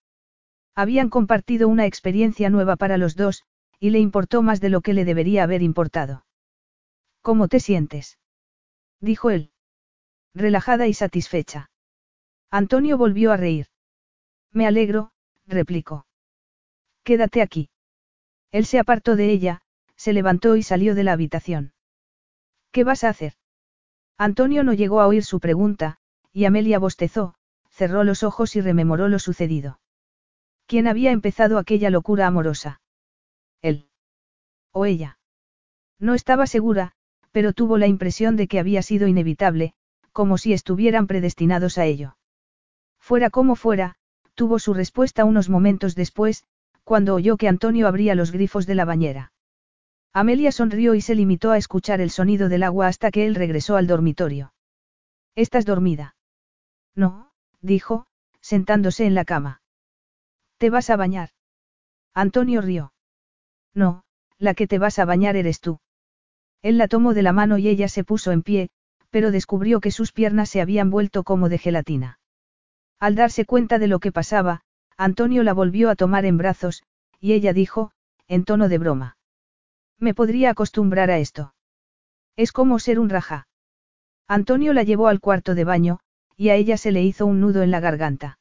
Habían 0.75 1.09
compartido 1.09 1.69
una 1.69 1.87
experiencia 1.87 2.51
nueva 2.51 2.77
para 2.77 2.99
los 2.99 3.17
dos, 3.17 3.45
y 3.79 3.91
le 3.91 3.99
importó 3.99 4.43
más 4.43 4.61
de 4.61 4.71
lo 4.71 4.81
que 4.81 4.95
le 4.95 5.05
debería 5.05 5.43
haber 5.43 5.63
importado. 5.63 6.27
¿Cómo 7.23 7.49
te 7.49 7.61
sientes? 7.61 8.19
dijo 9.01 9.31
él. 9.31 9.51
Relajada 10.37 10.87
y 10.87 10.93
satisfecha. 10.93 11.71
Antonio 12.51 12.99
volvió 12.99 13.33
a 13.33 13.39
reír. 13.39 13.69
Me 14.53 14.67
alegro, 14.67 15.11
replicó. 15.47 16.07
Quédate 17.05 17.41
aquí. 17.41 17.71
Él 18.53 18.67
se 18.67 18.79
apartó 18.79 19.17
de 19.17 19.31
ella, 19.31 19.63
se 19.97 20.13
levantó 20.13 20.57
y 20.57 20.63
salió 20.63 20.95
de 20.95 21.05
la 21.05 21.13
habitación. 21.13 21.73
¿Qué 22.71 22.85
vas 22.85 23.03
a 23.03 23.09
hacer? 23.09 23.33
Antonio 24.19 24.63
no 24.63 24.75
llegó 24.75 25.01
a 25.01 25.07
oír 25.07 25.25
su 25.25 25.41
pregunta, 25.41 26.01
y 26.35 26.45
Amelia 26.45 26.79
bostezó, 26.79 27.35
cerró 27.71 28.05
los 28.05 28.23
ojos 28.23 28.57
y 28.57 28.61
rememoró 28.61 29.09
lo 29.09 29.19
sucedido. 29.19 29.81
¿Quién 30.67 30.87
había 30.87 31.13
empezado 31.13 31.57
aquella 31.57 31.89
locura 31.89 32.27
amorosa? 32.27 32.83
Él. 33.63 33.89
¿O 34.71 34.85
ella? 34.85 35.19
No 35.99 36.13
estaba 36.13 36.47
segura, 36.47 36.93
pero 37.33 37.55
tuvo 37.55 37.79
la 37.79 37.87
impresión 37.87 38.37
de 38.37 38.49
que 38.49 38.59
había 38.59 38.83
sido 38.83 39.09
inevitable, 39.09 39.75
como 40.17 40.39
si 40.39 40.55
estuvieran 40.55 41.07
predestinados 41.07 41.77
a 41.77 41.85
ello. 41.85 42.17
Fuera 42.99 43.29
como 43.29 43.55
fuera, 43.55 43.97
tuvo 44.35 44.59
su 44.59 44.73
respuesta 44.73 45.27
unos 45.27 45.51
momentos 45.51 45.95
después, 45.95 46.45
cuando 46.85 47.15
oyó 47.15 47.37
que 47.37 47.49
Antonio 47.49 47.87
abría 47.87 48.15
los 48.15 48.33
grifos 48.33 48.67
de 48.67 48.77
la 48.77 48.87
bañera. 48.87 49.33
Amelia 50.15 50.53
sonrió 50.53 50.95
y 50.95 51.03
se 51.03 51.15
limitó 51.15 51.51
a 51.51 51.59
escuchar 51.59 52.01
el 52.01 52.09
sonido 52.09 52.49
del 52.49 52.63
agua 52.63 52.87
hasta 52.87 53.11
que 53.11 53.27
él 53.27 53.35
regresó 53.35 53.77
al 53.77 53.87
dormitorio. 53.87 54.55
¿Estás 55.35 55.67
dormida? 55.67 56.17
No, 56.95 57.31
dijo, 57.61 58.07
sentándose 58.41 59.05
en 59.05 59.15
la 59.15 59.27
cama. 59.27 59.61
¿Te 60.57 60.71
vas 60.71 60.89
a 60.89 60.97
bañar? 60.97 61.29
Antonio 62.15 62.63
rió. 62.63 62.95
No, 63.75 64.05
la 64.39 64.55
que 64.55 64.67
te 64.67 64.79
vas 64.79 64.99
a 64.99 65.05
bañar 65.05 65.37
eres 65.37 65.61
tú. 65.61 65.79
Él 66.63 66.79
la 66.79 66.89
tomó 66.89 67.13
de 67.13 67.23
la 67.23 67.35
mano 67.35 67.59
y 67.59 67.69
ella 67.69 67.89
se 67.89 68.03
puso 68.03 68.33
en 68.33 68.43
pie, 68.43 68.71
pero 69.11 69.31
descubrió 69.31 69.81
que 69.81 69.91
sus 69.91 70.13
piernas 70.13 70.49
se 70.49 70.61
habían 70.61 70.91
vuelto 70.91 71.25
como 71.25 71.49
de 71.49 71.59
gelatina. 71.59 72.19
Al 72.99 73.15
darse 73.15 73.45
cuenta 73.45 73.79
de 73.79 73.89
lo 73.89 73.99
que 73.99 74.13
pasaba, 74.13 74.63
Antonio 74.97 75.43
la 75.43 75.53
volvió 75.53 75.91
a 75.91 75.97
tomar 75.97 76.25
en 76.25 76.39
brazos, 76.39 76.83
y 77.21 77.33
ella 77.33 77.53
dijo, 77.53 77.93
en 78.29 78.45
tono 78.45 78.69
de 78.69 78.79
broma. 78.79 79.17
Me 79.99 80.15
podría 80.15 80.51
acostumbrar 80.51 81.11
a 81.11 81.19
esto. 81.19 81.55
Es 82.37 82.53
como 82.53 82.79
ser 82.79 82.99
un 82.99 83.09
raja. 83.09 83.49
Antonio 84.29 84.73
la 84.73 84.83
llevó 84.83 85.09
al 85.09 85.21
cuarto 85.21 85.55
de 85.55 85.65
baño, 85.65 86.01
y 86.37 86.51
a 86.51 86.55
ella 86.55 86.77
se 86.77 86.93
le 86.93 87.03
hizo 87.03 87.27
un 87.27 87.41
nudo 87.41 87.63
en 87.63 87.71
la 87.71 87.81
garganta. 87.81 88.39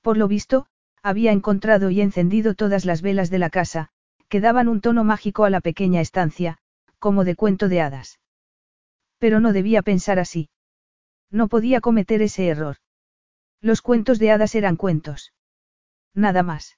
Por 0.00 0.16
lo 0.16 0.28
visto, 0.28 0.66
había 1.02 1.32
encontrado 1.32 1.90
y 1.90 2.00
encendido 2.00 2.54
todas 2.54 2.84
las 2.84 3.02
velas 3.02 3.30
de 3.30 3.38
la 3.38 3.50
casa, 3.50 3.90
que 4.28 4.40
daban 4.40 4.68
un 4.68 4.80
tono 4.80 5.04
mágico 5.04 5.44
a 5.44 5.50
la 5.50 5.60
pequeña 5.60 6.00
estancia, 6.00 6.58
como 6.98 7.24
de 7.24 7.34
cuento 7.34 7.68
de 7.68 7.80
hadas. 7.80 8.18
Pero 9.22 9.38
no 9.38 9.52
debía 9.52 9.82
pensar 9.82 10.18
así. 10.18 10.48
No 11.30 11.46
podía 11.46 11.80
cometer 11.80 12.22
ese 12.22 12.48
error. 12.48 12.78
Los 13.60 13.80
cuentos 13.80 14.18
de 14.18 14.32
hadas 14.32 14.56
eran 14.56 14.74
cuentos. 14.74 15.32
Nada 16.12 16.42
más. 16.42 16.76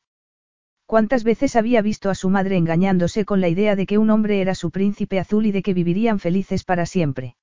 ¿Cuántas 0.84 1.24
veces 1.24 1.56
había 1.56 1.80
visto 1.80 2.10
a 2.10 2.14
su 2.14 2.28
madre 2.28 2.58
engañándose 2.58 3.24
con 3.24 3.40
la 3.40 3.48
idea 3.48 3.76
de 3.76 3.86
que 3.86 3.96
un 3.96 4.10
hombre 4.10 4.42
era 4.42 4.54
su 4.54 4.70
príncipe 4.70 5.18
azul 5.18 5.46
y 5.46 5.52
de 5.52 5.62
que 5.62 5.72
vivirían 5.72 6.18
felices 6.18 6.64
para 6.64 6.84
siempre? 6.84 7.38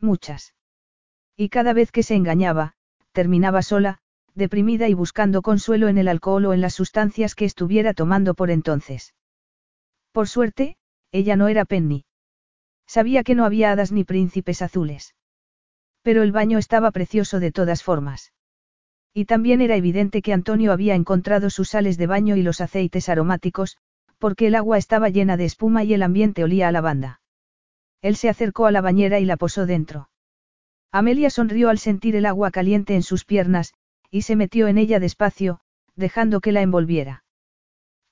Muchas. 0.00 0.56
Y 1.36 1.48
cada 1.48 1.72
vez 1.72 1.92
que 1.92 2.02
se 2.02 2.16
engañaba, 2.16 2.72
terminaba 3.12 3.62
sola, 3.62 4.00
deprimida 4.34 4.88
y 4.88 4.94
buscando 4.94 5.40
consuelo 5.40 5.86
en 5.86 5.98
el 5.98 6.08
alcohol 6.08 6.46
o 6.46 6.52
en 6.52 6.62
las 6.62 6.74
sustancias 6.74 7.36
que 7.36 7.44
estuviera 7.44 7.94
tomando 7.94 8.34
por 8.34 8.50
entonces. 8.50 9.14
Por 10.10 10.26
suerte, 10.26 10.78
ella 11.12 11.36
no 11.36 11.46
era 11.46 11.64
Penny. 11.64 12.06
Sabía 12.86 13.24
que 13.24 13.34
no 13.34 13.44
había 13.44 13.72
hadas 13.72 13.92
ni 13.92 14.04
príncipes 14.04 14.62
azules. 14.62 15.14
Pero 16.02 16.22
el 16.22 16.32
baño 16.32 16.58
estaba 16.58 16.90
precioso 16.92 17.40
de 17.40 17.52
todas 17.52 17.82
formas. 17.82 18.32
Y 19.12 19.24
también 19.24 19.60
era 19.60 19.76
evidente 19.76 20.22
que 20.22 20.32
Antonio 20.32 20.72
había 20.72 20.94
encontrado 20.94 21.50
sus 21.50 21.70
sales 21.70 21.96
de 21.96 22.06
baño 22.06 22.36
y 22.36 22.42
los 22.42 22.60
aceites 22.60 23.08
aromáticos, 23.08 23.78
porque 24.18 24.46
el 24.46 24.54
agua 24.54 24.78
estaba 24.78 25.08
llena 25.08 25.36
de 25.36 25.46
espuma 25.46 25.84
y 25.84 25.94
el 25.94 26.02
ambiente 26.02 26.44
olía 26.44 26.68
a 26.68 26.72
lavanda. 26.72 27.20
Él 28.02 28.16
se 28.16 28.28
acercó 28.28 28.66
a 28.66 28.70
la 28.70 28.80
bañera 28.80 29.18
y 29.18 29.24
la 29.24 29.36
posó 29.36 29.66
dentro. 29.66 30.10
Amelia 30.92 31.30
sonrió 31.30 31.70
al 31.70 31.78
sentir 31.78 32.14
el 32.16 32.26
agua 32.26 32.50
caliente 32.50 32.94
en 32.94 33.02
sus 33.02 33.24
piernas, 33.24 33.74
y 34.10 34.22
se 34.22 34.36
metió 34.36 34.68
en 34.68 34.78
ella 34.78 35.00
despacio, 35.00 35.60
dejando 35.96 36.40
que 36.40 36.52
la 36.52 36.62
envolviera. 36.62 37.24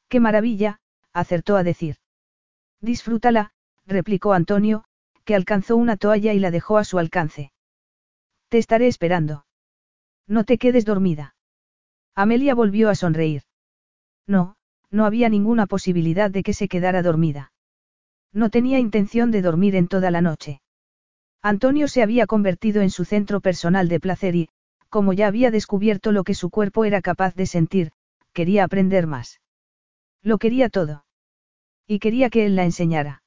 ¡Qué 0.09 0.21
maravilla! 0.21 0.81
acertó 1.13 1.57
a 1.57 1.63
decir. 1.63 1.97
Disfrútala, 2.81 3.53
replicó 3.87 4.33
Antonio, 4.33 4.85
que 5.25 5.35
alcanzó 5.35 5.77
una 5.77 5.97
toalla 5.97 6.33
y 6.33 6.39
la 6.39 6.51
dejó 6.51 6.79
a 6.79 6.85
su 6.85 6.99
alcance. 6.99 7.53
Te 8.49 8.59
estaré 8.59 8.87
esperando. 8.87 9.47
No 10.27 10.45
te 10.45 10.59
quedes 10.59 10.85
dormida. 10.85 11.35
Amelia 12.15 12.55
volvió 12.55 12.89
a 12.91 12.95
sonreír. 12.95 13.43
No, 14.27 14.57
no 14.91 15.07
había 15.07 15.29
ninguna 15.29 15.67
posibilidad 15.67 16.31
de 16.31 16.43
que 16.43 16.53
se 16.53 16.69
quedara 16.69 17.03
dormida. 17.03 17.53
No 18.33 18.51
tenía 18.51 18.79
intención 18.79 19.31
de 19.31 19.43
dormir 19.43 19.75
en 19.75 19.89
toda 19.89 20.11
la 20.11 20.21
noche. 20.21 20.61
Antonio 21.43 21.89
se 21.89 22.03
había 22.03 22.27
convertido 22.27 22.81
en 22.81 22.91
su 22.91 23.05
centro 23.05 23.41
personal 23.41 23.89
de 23.89 24.01
placer 24.01 24.35
y, 24.35 24.49
como 24.89 25.13
ya 25.13 25.27
había 25.27 25.51
descubierto 25.51 26.13
lo 26.13 26.23
que 26.23 26.35
su 26.35 26.51
cuerpo 26.51 26.85
era 26.85 27.03
capaz 27.03 27.35
de 27.35 27.47
sentir, 27.47 27.91
quería 28.33 28.63
aprender 28.63 29.09
más. 29.09 29.41
Lo 30.23 30.39
quería 30.39 30.69
todo. 30.69 31.05
Y 31.87 31.99
quería 31.99 32.31
que 32.31 32.47
él 32.47 32.55
la 32.55 32.65
enseñara. 32.65 33.24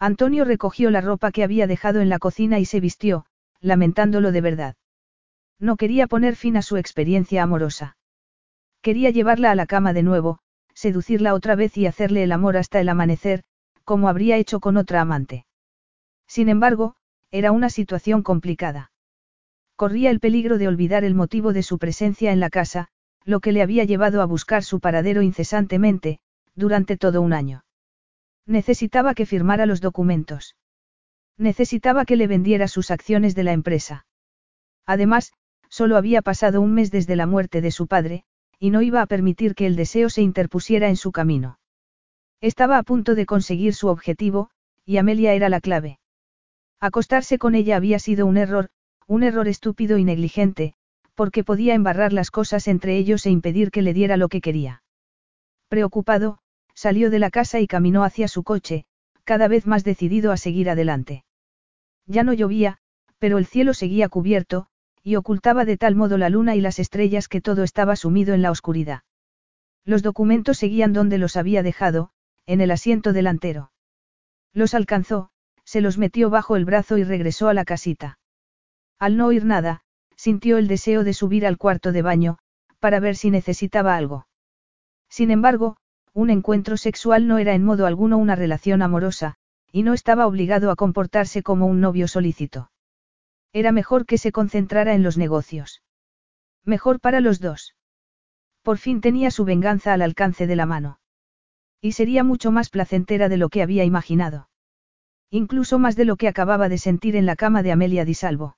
Antonio 0.00 0.46
recogió 0.46 0.90
la 0.90 1.02
ropa 1.02 1.30
que 1.30 1.44
había 1.44 1.66
dejado 1.66 2.00
en 2.00 2.08
la 2.08 2.18
cocina 2.18 2.58
y 2.58 2.64
se 2.64 2.80
vistió, 2.80 3.26
lamentándolo 3.60 4.32
de 4.32 4.40
verdad. 4.40 4.76
No 5.58 5.76
quería 5.76 6.06
poner 6.06 6.36
fin 6.36 6.56
a 6.56 6.62
su 6.62 6.78
experiencia 6.78 7.42
amorosa. 7.42 7.98
Quería 8.80 9.10
llevarla 9.10 9.50
a 9.50 9.54
la 9.54 9.66
cama 9.66 9.92
de 9.92 10.02
nuevo, 10.02 10.38
seducirla 10.72 11.34
otra 11.34 11.54
vez 11.54 11.76
y 11.76 11.84
hacerle 11.84 12.22
el 12.22 12.32
amor 12.32 12.56
hasta 12.56 12.80
el 12.80 12.88
amanecer, 12.88 13.42
como 13.84 14.08
habría 14.08 14.38
hecho 14.38 14.58
con 14.58 14.78
otra 14.78 15.02
amante. 15.02 15.44
Sin 16.26 16.48
embargo, 16.48 16.94
era 17.30 17.52
una 17.52 17.68
situación 17.68 18.22
complicada. 18.22 18.92
Corría 19.76 20.10
el 20.10 20.20
peligro 20.20 20.56
de 20.56 20.68
olvidar 20.68 21.04
el 21.04 21.14
motivo 21.14 21.52
de 21.52 21.62
su 21.62 21.78
presencia 21.78 22.32
en 22.32 22.40
la 22.40 22.48
casa, 22.48 22.88
lo 23.26 23.40
que 23.40 23.52
le 23.52 23.60
había 23.60 23.84
llevado 23.84 24.22
a 24.22 24.26
buscar 24.26 24.62
su 24.62 24.80
paradero 24.80 25.20
incesantemente, 25.20 26.20
durante 26.54 26.96
todo 26.96 27.20
un 27.20 27.34
año. 27.34 27.64
Necesitaba 28.46 29.14
que 29.14 29.26
firmara 29.26 29.66
los 29.66 29.80
documentos. 29.80 30.56
Necesitaba 31.36 32.04
que 32.04 32.16
le 32.16 32.26
vendiera 32.26 32.68
sus 32.68 32.90
acciones 32.90 33.34
de 33.34 33.44
la 33.44 33.52
empresa. 33.52 34.06
Además, 34.86 35.32
solo 35.68 35.96
había 35.96 36.20
pasado 36.20 36.60
un 36.60 36.74
mes 36.74 36.90
desde 36.90 37.16
la 37.16 37.26
muerte 37.26 37.60
de 37.60 37.70
su 37.70 37.86
padre, 37.86 38.24
y 38.58 38.70
no 38.70 38.82
iba 38.82 39.00
a 39.00 39.06
permitir 39.06 39.54
que 39.54 39.66
el 39.66 39.76
deseo 39.76 40.10
se 40.10 40.22
interpusiera 40.22 40.88
en 40.88 40.96
su 40.96 41.12
camino. 41.12 41.58
Estaba 42.40 42.78
a 42.78 42.82
punto 42.82 43.14
de 43.14 43.26
conseguir 43.26 43.74
su 43.74 43.88
objetivo, 43.88 44.50
y 44.84 44.98
Amelia 44.98 45.34
era 45.34 45.48
la 45.48 45.60
clave. 45.60 45.98
Acostarse 46.80 47.38
con 47.38 47.54
ella 47.54 47.76
había 47.76 47.98
sido 47.98 48.26
un 48.26 48.36
error, 48.36 48.68
un 49.06 49.22
error 49.22 49.48
estúpido 49.48 49.98
y 49.98 50.04
negligente, 50.04 50.74
porque 51.14 51.44
podía 51.44 51.74
embarrar 51.74 52.12
las 52.12 52.30
cosas 52.30 52.66
entre 52.68 52.96
ellos 52.96 53.26
e 53.26 53.30
impedir 53.30 53.70
que 53.70 53.82
le 53.82 53.92
diera 53.92 54.16
lo 54.16 54.28
que 54.28 54.40
quería. 54.40 54.82
Preocupado, 55.68 56.38
salió 56.80 57.10
de 57.10 57.18
la 57.18 57.28
casa 57.28 57.60
y 57.60 57.66
caminó 57.66 58.04
hacia 58.04 58.26
su 58.26 58.42
coche, 58.42 58.86
cada 59.24 59.48
vez 59.48 59.66
más 59.66 59.84
decidido 59.84 60.32
a 60.32 60.38
seguir 60.38 60.70
adelante. 60.70 61.24
Ya 62.06 62.24
no 62.24 62.32
llovía, 62.32 62.78
pero 63.18 63.36
el 63.36 63.44
cielo 63.44 63.74
seguía 63.74 64.08
cubierto, 64.08 64.66
y 65.02 65.16
ocultaba 65.16 65.66
de 65.66 65.76
tal 65.76 65.94
modo 65.94 66.16
la 66.16 66.30
luna 66.30 66.56
y 66.56 66.62
las 66.62 66.78
estrellas 66.78 67.28
que 67.28 67.42
todo 67.42 67.64
estaba 67.64 67.96
sumido 67.96 68.32
en 68.32 68.40
la 68.40 68.50
oscuridad. 68.50 69.02
Los 69.84 70.02
documentos 70.02 70.56
seguían 70.56 70.94
donde 70.94 71.18
los 71.18 71.36
había 71.36 71.62
dejado, 71.62 72.12
en 72.46 72.62
el 72.62 72.70
asiento 72.70 73.12
delantero. 73.12 73.72
Los 74.54 74.72
alcanzó, 74.72 75.28
se 75.64 75.82
los 75.82 75.98
metió 75.98 76.30
bajo 76.30 76.56
el 76.56 76.64
brazo 76.64 76.96
y 76.96 77.04
regresó 77.04 77.50
a 77.50 77.54
la 77.54 77.66
casita. 77.66 78.18
Al 78.98 79.18
no 79.18 79.26
oír 79.26 79.44
nada, 79.44 79.82
sintió 80.16 80.56
el 80.56 80.66
deseo 80.66 81.04
de 81.04 81.12
subir 81.12 81.46
al 81.46 81.58
cuarto 81.58 81.92
de 81.92 82.00
baño, 82.00 82.38
para 82.78 83.00
ver 83.00 83.16
si 83.16 83.30
necesitaba 83.30 83.96
algo. 83.96 84.26
Sin 85.10 85.30
embargo, 85.30 85.76
un 86.12 86.30
encuentro 86.30 86.76
sexual 86.76 87.26
no 87.28 87.38
era 87.38 87.54
en 87.54 87.64
modo 87.64 87.86
alguno 87.86 88.18
una 88.18 88.34
relación 88.34 88.82
amorosa, 88.82 89.36
y 89.72 89.82
no 89.82 89.94
estaba 89.94 90.26
obligado 90.26 90.70
a 90.70 90.76
comportarse 90.76 91.42
como 91.42 91.66
un 91.66 91.80
novio 91.80 92.08
solícito. 92.08 92.70
Era 93.52 93.72
mejor 93.72 94.06
que 94.06 94.18
se 94.18 94.32
concentrara 94.32 94.94
en 94.94 95.02
los 95.02 95.16
negocios. 95.16 95.82
Mejor 96.64 97.00
para 97.00 97.20
los 97.20 97.40
dos. 97.40 97.74
Por 98.62 98.78
fin 98.78 99.00
tenía 99.00 99.30
su 99.30 99.44
venganza 99.44 99.92
al 99.92 100.02
alcance 100.02 100.46
de 100.46 100.56
la 100.56 100.66
mano. 100.66 101.00
Y 101.80 101.92
sería 101.92 102.24
mucho 102.24 102.50
más 102.50 102.68
placentera 102.68 103.28
de 103.28 103.38
lo 103.38 103.48
que 103.48 103.62
había 103.62 103.84
imaginado. 103.84 104.48
Incluso 105.30 105.78
más 105.78 105.96
de 105.96 106.04
lo 106.04 106.16
que 106.16 106.28
acababa 106.28 106.68
de 106.68 106.78
sentir 106.78 107.16
en 107.16 107.24
la 107.24 107.36
cama 107.36 107.62
de 107.62 107.72
Amelia 107.72 108.04
Di 108.04 108.14
Salvo. 108.14 108.56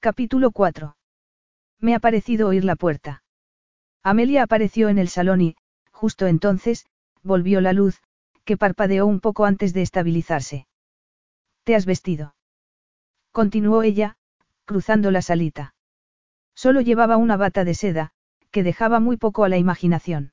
Capítulo 0.00 0.50
4. 0.50 0.96
Me 1.80 1.94
ha 1.94 2.00
parecido 2.00 2.48
oír 2.48 2.64
la 2.64 2.76
puerta. 2.76 3.22
Amelia 4.02 4.42
apareció 4.42 4.88
en 4.88 4.98
el 4.98 5.08
salón 5.08 5.40
y, 5.42 5.56
justo 5.96 6.26
entonces, 6.26 6.84
volvió 7.22 7.62
la 7.62 7.72
luz, 7.72 8.02
que 8.44 8.58
parpadeó 8.58 9.06
un 9.06 9.20
poco 9.20 9.46
antes 9.46 9.72
de 9.72 9.80
estabilizarse. 9.80 10.66
¿Te 11.64 11.74
has 11.74 11.86
vestido? 11.86 12.34
Continuó 13.32 13.82
ella, 13.82 14.18
cruzando 14.66 15.10
la 15.10 15.22
salita. 15.22 15.74
Solo 16.54 16.82
llevaba 16.82 17.16
una 17.16 17.38
bata 17.38 17.64
de 17.64 17.72
seda, 17.72 18.12
que 18.50 18.62
dejaba 18.62 19.00
muy 19.00 19.16
poco 19.16 19.44
a 19.44 19.48
la 19.48 19.56
imaginación. 19.56 20.32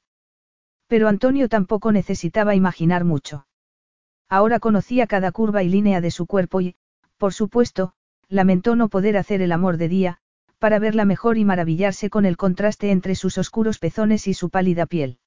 Pero 0.88 1.08
Antonio 1.08 1.48
tampoco 1.48 1.94
necesitaba 1.94 2.56
imaginar 2.56 3.06
mucho. 3.06 3.48
Ahora 4.28 4.60
conocía 4.60 5.08
cada 5.08 5.32
curva 5.32 5.64
y 5.64 5.70
línea 5.70 6.02
de 6.02 6.12
su 6.12 6.26
cuerpo 6.26 6.60
y, 6.60 6.76
por 7.18 7.34
supuesto, 7.34 7.94
lamentó 8.28 8.76
no 8.76 8.90
poder 8.90 9.16
hacer 9.16 9.42
el 9.42 9.54
amor 9.54 9.78
de 9.78 9.88
día, 9.88 10.18
para 10.60 10.78
verla 10.80 11.06
mejor 11.06 11.38
y 11.38 11.46
maravillarse 11.46 12.10
con 12.10 12.26
el 12.26 12.36
contraste 12.36 12.92
entre 12.92 13.16
sus 13.16 13.38
oscuros 13.38 13.80
pezones 13.80 14.28
y 14.28 14.34
su 14.34 14.50
pálida 14.50 14.86
piel. 14.86 15.20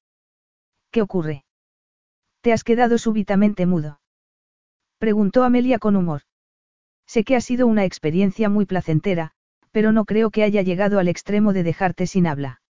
¿Qué 0.96 1.02
ocurre? 1.02 1.44
¿Te 2.40 2.54
has 2.54 2.64
quedado 2.64 2.96
súbitamente 2.96 3.66
mudo? 3.66 4.00
Preguntó 4.96 5.44
Amelia 5.44 5.78
con 5.78 5.94
humor. 5.94 6.22
Sé 7.06 7.22
que 7.22 7.36
ha 7.36 7.42
sido 7.42 7.66
una 7.66 7.84
experiencia 7.84 8.48
muy 8.48 8.64
placentera, 8.64 9.32
pero 9.72 9.92
no 9.92 10.06
creo 10.06 10.30
que 10.30 10.42
haya 10.42 10.62
llegado 10.62 10.98
al 10.98 11.08
extremo 11.08 11.52
de 11.52 11.64
dejarte 11.64 12.06
sin 12.06 12.26
habla. 12.26 12.62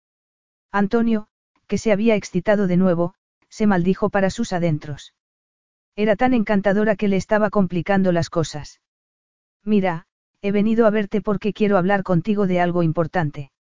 Antonio, 0.73 1.29
que 1.69 1.79
se 1.79 1.93
había 1.93 2.17
excitado 2.17 2.67
de 2.67 2.77
nuevo, 2.77 3.15
se 3.49 3.69
maldijo 3.69 4.11
para 4.11 4.31
sus 4.31 4.53
adentros. 4.53 5.15
Era 5.95 6.17
tan 6.17 6.35
encantadora 6.35 6.97
que 6.97 7.07
le 7.07 7.19
estaba 7.19 7.49
complicando 7.49 8.11
las 8.11 8.29
cosas. 8.29 8.81
Mira, 9.63 10.09
he 10.43 10.51
venido 10.51 10.89
a 10.89 10.91
verte 10.91 11.21
porque 11.21 11.53
quiero 11.53 11.79
hablar 11.79 12.03
contigo 12.03 12.49
de 12.49 12.59
algo 12.59 12.83
importante. 12.83 13.53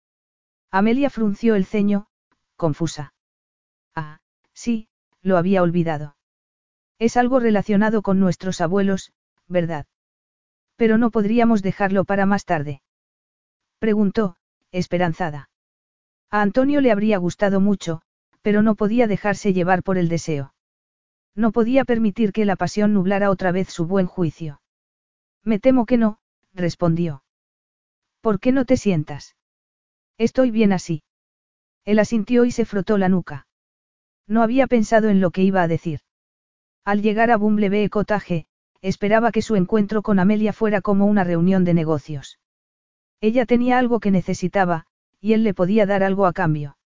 Amelia 0.71 1.11
frunció 1.11 1.53
el 1.53 1.65
ceño, 1.65 2.07
confusa. 2.55 3.13
Ah, 3.93 4.21
sí, 4.55 4.87
lo 5.21 5.37
había 5.37 5.61
olvidado. 5.61 6.15
Es 6.97 7.17
algo 7.17 7.39
relacionado 7.39 8.01
con 8.01 8.19
nuestros 8.19 8.61
abuelos, 8.61 9.13
¿verdad? 9.47 9.85
Pero 10.77 10.97
no 10.97 11.11
podríamos 11.11 11.61
dejarlo 11.61 12.05
para 12.05 12.25
más 12.25 12.45
tarde. 12.45 12.81
Preguntó, 13.79 14.37
esperanzada. 14.71 15.49
A 16.31 16.41
Antonio 16.41 16.81
le 16.81 16.91
habría 16.91 17.17
gustado 17.17 17.59
mucho, 17.59 18.01
pero 18.41 18.61
no 18.61 18.75
podía 18.75 19.07
dejarse 19.07 19.53
llevar 19.53 19.83
por 19.83 19.97
el 19.97 20.09
deseo. 20.09 20.53
No 21.35 21.51
podía 21.51 21.83
permitir 21.83 22.31
que 22.31 22.45
la 22.45 22.55
pasión 22.55 22.93
nublara 22.93 23.29
otra 23.29 23.51
vez 23.51 23.69
su 23.69 23.85
buen 23.85 24.07
juicio. 24.07 24.61
Me 25.43 25.59
temo 25.59 25.85
que 25.85 25.97
no, 25.97 26.19
respondió. 26.53 27.23
¿Por 28.21 28.39
qué 28.39 28.51
no 28.51 28.65
te 28.65 28.77
sientas? 28.77 29.35
Estoy 30.17 30.49
bien 30.49 30.71
así. 30.71 31.03
Él 31.83 31.99
asintió 31.99 32.45
y 32.45 32.51
se 32.51 32.65
frotó 32.65 32.97
la 32.97 33.09
nuca. 33.09 33.44
No 34.27 34.41
había 34.41 34.67
pensado 34.67 35.09
en 35.09 35.21
lo 35.21 35.31
que 35.31 35.43
iba 35.43 35.61
a 35.61 35.67
decir. 35.67 35.99
Al 36.83 37.01
llegar 37.01 37.31
a 37.31 37.37
Bumblebee 37.37 37.89
Cottage, 37.89 38.47
esperaba 38.81 39.31
que 39.31 39.41
su 39.41 39.55
encuentro 39.55 40.01
con 40.01 40.19
Amelia 40.19 40.53
fuera 40.53 40.81
como 40.81 41.05
una 41.05 41.23
reunión 41.23 41.63
de 41.63 41.73
negocios. 41.73 42.39
Ella 43.21 43.45
tenía 43.45 43.79
algo 43.79 43.99
que 43.99 44.11
necesitaba, 44.11 44.85
y 45.19 45.33
él 45.33 45.43
le 45.43 45.53
podía 45.53 45.85
dar 45.85 46.03
algo 46.03 46.25
a 46.25 46.33
cambio. 46.33 46.77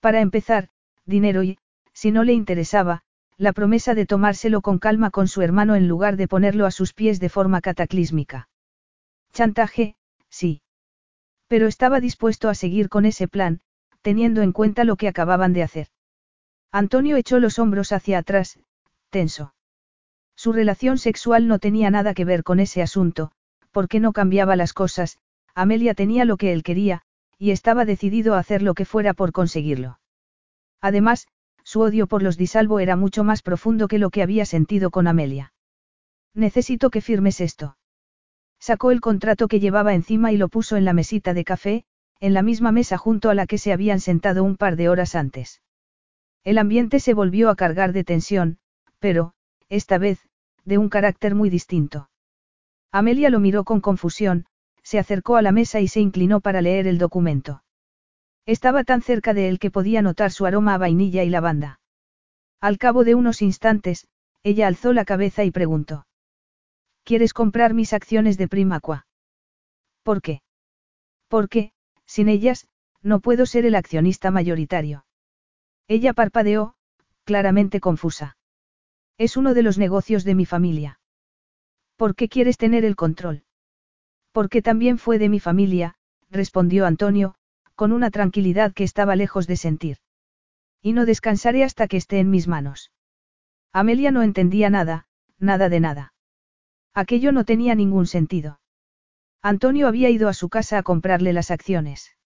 Para 0.00 0.20
empezar, 0.20 0.68
dinero 1.04 1.42
y, 1.42 1.58
si 1.92 2.10
no 2.10 2.24
le 2.24 2.32
interesaba, 2.32 3.02
la 3.36 3.52
promesa 3.52 3.94
de 3.94 4.06
tomárselo 4.06 4.60
con 4.60 4.78
calma 4.78 5.10
con 5.10 5.28
su 5.28 5.42
hermano 5.42 5.74
en 5.74 5.88
lugar 5.88 6.16
de 6.16 6.28
ponerlo 6.28 6.66
a 6.66 6.70
sus 6.70 6.92
pies 6.92 7.20
de 7.20 7.28
forma 7.28 7.60
cataclísmica. 7.60 8.48
Chantaje, 9.32 9.96
sí. 10.28 10.62
Pero 11.48 11.66
estaba 11.66 12.00
dispuesto 12.00 12.48
a 12.48 12.54
seguir 12.54 12.88
con 12.88 13.04
ese 13.04 13.28
plan, 13.28 13.60
teniendo 14.00 14.42
en 14.42 14.52
cuenta 14.52 14.84
lo 14.84 14.96
que 14.96 15.08
acababan 15.08 15.52
de 15.52 15.62
hacer. 15.62 15.88
Antonio 16.72 17.16
echó 17.16 17.38
los 17.38 17.58
hombros 17.58 17.92
hacia 17.92 18.16
atrás, 18.16 18.58
tenso. 19.10 19.54
Su 20.34 20.54
relación 20.54 20.96
sexual 20.96 21.46
no 21.46 21.58
tenía 21.58 21.90
nada 21.90 22.14
que 22.14 22.24
ver 22.24 22.42
con 22.42 22.60
ese 22.60 22.80
asunto, 22.80 23.30
porque 23.70 24.00
no 24.00 24.14
cambiaba 24.14 24.56
las 24.56 24.72
cosas, 24.72 25.18
Amelia 25.54 25.92
tenía 25.92 26.24
lo 26.24 26.38
que 26.38 26.54
él 26.54 26.62
quería, 26.62 27.02
y 27.38 27.50
estaba 27.50 27.84
decidido 27.84 28.34
a 28.34 28.38
hacer 28.38 28.62
lo 28.62 28.72
que 28.72 28.86
fuera 28.86 29.12
por 29.12 29.32
conseguirlo. 29.32 30.00
Además, 30.80 31.28
su 31.62 31.82
odio 31.82 32.06
por 32.06 32.22
los 32.22 32.38
Disalvo 32.38 32.80
era 32.80 32.96
mucho 32.96 33.22
más 33.22 33.42
profundo 33.42 33.86
que 33.86 33.98
lo 33.98 34.08
que 34.08 34.22
había 34.22 34.46
sentido 34.46 34.90
con 34.90 35.06
Amelia. 35.06 35.52
Necesito 36.34 36.88
que 36.88 37.02
firmes 37.02 37.42
esto. 37.42 37.76
Sacó 38.58 38.92
el 38.92 39.02
contrato 39.02 39.46
que 39.46 39.60
llevaba 39.60 39.92
encima 39.92 40.32
y 40.32 40.38
lo 40.38 40.48
puso 40.48 40.76
en 40.76 40.86
la 40.86 40.94
mesita 40.94 41.34
de 41.34 41.44
café, 41.44 41.84
en 42.18 42.32
la 42.32 42.42
misma 42.42 42.72
mesa 42.72 42.96
junto 42.96 43.28
a 43.28 43.34
la 43.34 43.46
que 43.46 43.58
se 43.58 43.72
habían 43.74 44.00
sentado 44.00 44.42
un 44.42 44.56
par 44.56 44.76
de 44.76 44.88
horas 44.88 45.14
antes. 45.14 45.60
El 46.44 46.58
ambiente 46.58 46.98
se 46.98 47.14
volvió 47.14 47.50
a 47.50 47.56
cargar 47.56 47.92
de 47.92 48.04
tensión, 48.04 48.58
pero, 48.98 49.34
esta 49.68 49.98
vez, 49.98 50.20
de 50.64 50.78
un 50.78 50.88
carácter 50.88 51.34
muy 51.34 51.50
distinto. 51.50 52.10
Amelia 52.90 53.30
lo 53.30 53.40
miró 53.40 53.64
con 53.64 53.80
confusión, 53.80 54.46
se 54.82 54.98
acercó 54.98 55.36
a 55.36 55.42
la 55.42 55.52
mesa 55.52 55.80
y 55.80 55.88
se 55.88 56.00
inclinó 56.00 56.40
para 56.40 56.60
leer 56.60 56.86
el 56.86 56.98
documento. 56.98 57.62
Estaba 58.44 58.82
tan 58.82 59.02
cerca 59.02 59.34
de 59.34 59.48
él 59.48 59.58
que 59.58 59.70
podía 59.70 60.02
notar 60.02 60.32
su 60.32 60.44
aroma 60.44 60.74
a 60.74 60.78
vainilla 60.78 61.22
y 61.22 61.30
lavanda. 61.30 61.80
Al 62.60 62.78
cabo 62.78 63.04
de 63.04 63.14
unos 63.14 63.40
instantes, 63.40 64.08
ella 64.42 64.66
alzó 64.66 64.92
la 64.92 65.04
cabeza 65.04 65.44
y 65.44 65.52
preguntó. 65.52 66.06
¿Quieres 67.04 67.34
comprar 67.34 67.74
mis 67.74 67.92
acciones 67.92 68.36
de 68.38 68.48
Primaqua? 68.48 69.06
¿Por 70.02 70.20
qué? 70.20 70.42
Porque, 71.28 71.72
sin 72.04 72.28
ellas, 72.28 72.66
no 73.00 73.20
puedo 73.20 73.46
ser 73.46 73.64
el 73.64 73.76
accionista 73.76 74.30
mayoritario. 74.30 75.04
Ella 75.88 76.12
parpadeó, 76.12 76.74
claramente 77.24 77.80
confusa. 77.80 78.36
Es 79.18 79.36
uno 79.36 79.54
de 79.54 79.62
los 79.62 79.78
negocios 79.78 80.24
de 80.24 80.34
mi 80.34 80.46
familia. 80.46 81.00
¿Por 81.96 82.14
qué 82.14 82.28
quieres 82.28 82.56
tener 82.56 82.84
el 82.84 82.96
control? 82.96 83.44
Porque 84.32 84.62
también 84.62 84.98
fue 84.98 85.18
de 85.18 85.28
mi 85.28 85.40
familia, 85.40 85.94
respondió 86.30 86.86
Antonio, 86.86 87.34
con 87.74 87.92
una 87.92 88.10
tranquilidad 88.10 88.72
que 88.72 88.84
estaba 88.84 89.16
lejos 89.16 89.46
de 89.46 89.56
sentir. 89.56 89.98
Y 90.80 90.92
no 90.92 91.06
descansaré 91.06 91.62
hasta 91.64 91.86
que 91.86 91.96
esté 91.96 92.18
en 92.18 92.30
mis 92.30 92.48
manos. 92.48 92.90
Amelia 93.72 94.10
no 94.10 94.22
entendía 94.22 94.70
nada, 94.70 95.06
nada 95.38 95.68
de 95.68 95.80
nada. 95.80 96.14
Aquello 96.94 97.32
no 97.32 97.44
tenía 97.44 97.74
ningún 97.74 98.06
sentido. 98.06 98.60
Antonio 99.42 99.88
había 99.88 100.10
ido 100.10 100.28
a 100.28 100.34
su 100.34 100.48
casa 100.48 100.78
a 100.78 100.82
comprarle 100.82 101.32
las 101.32 101.50
acciones. 101.50 102.16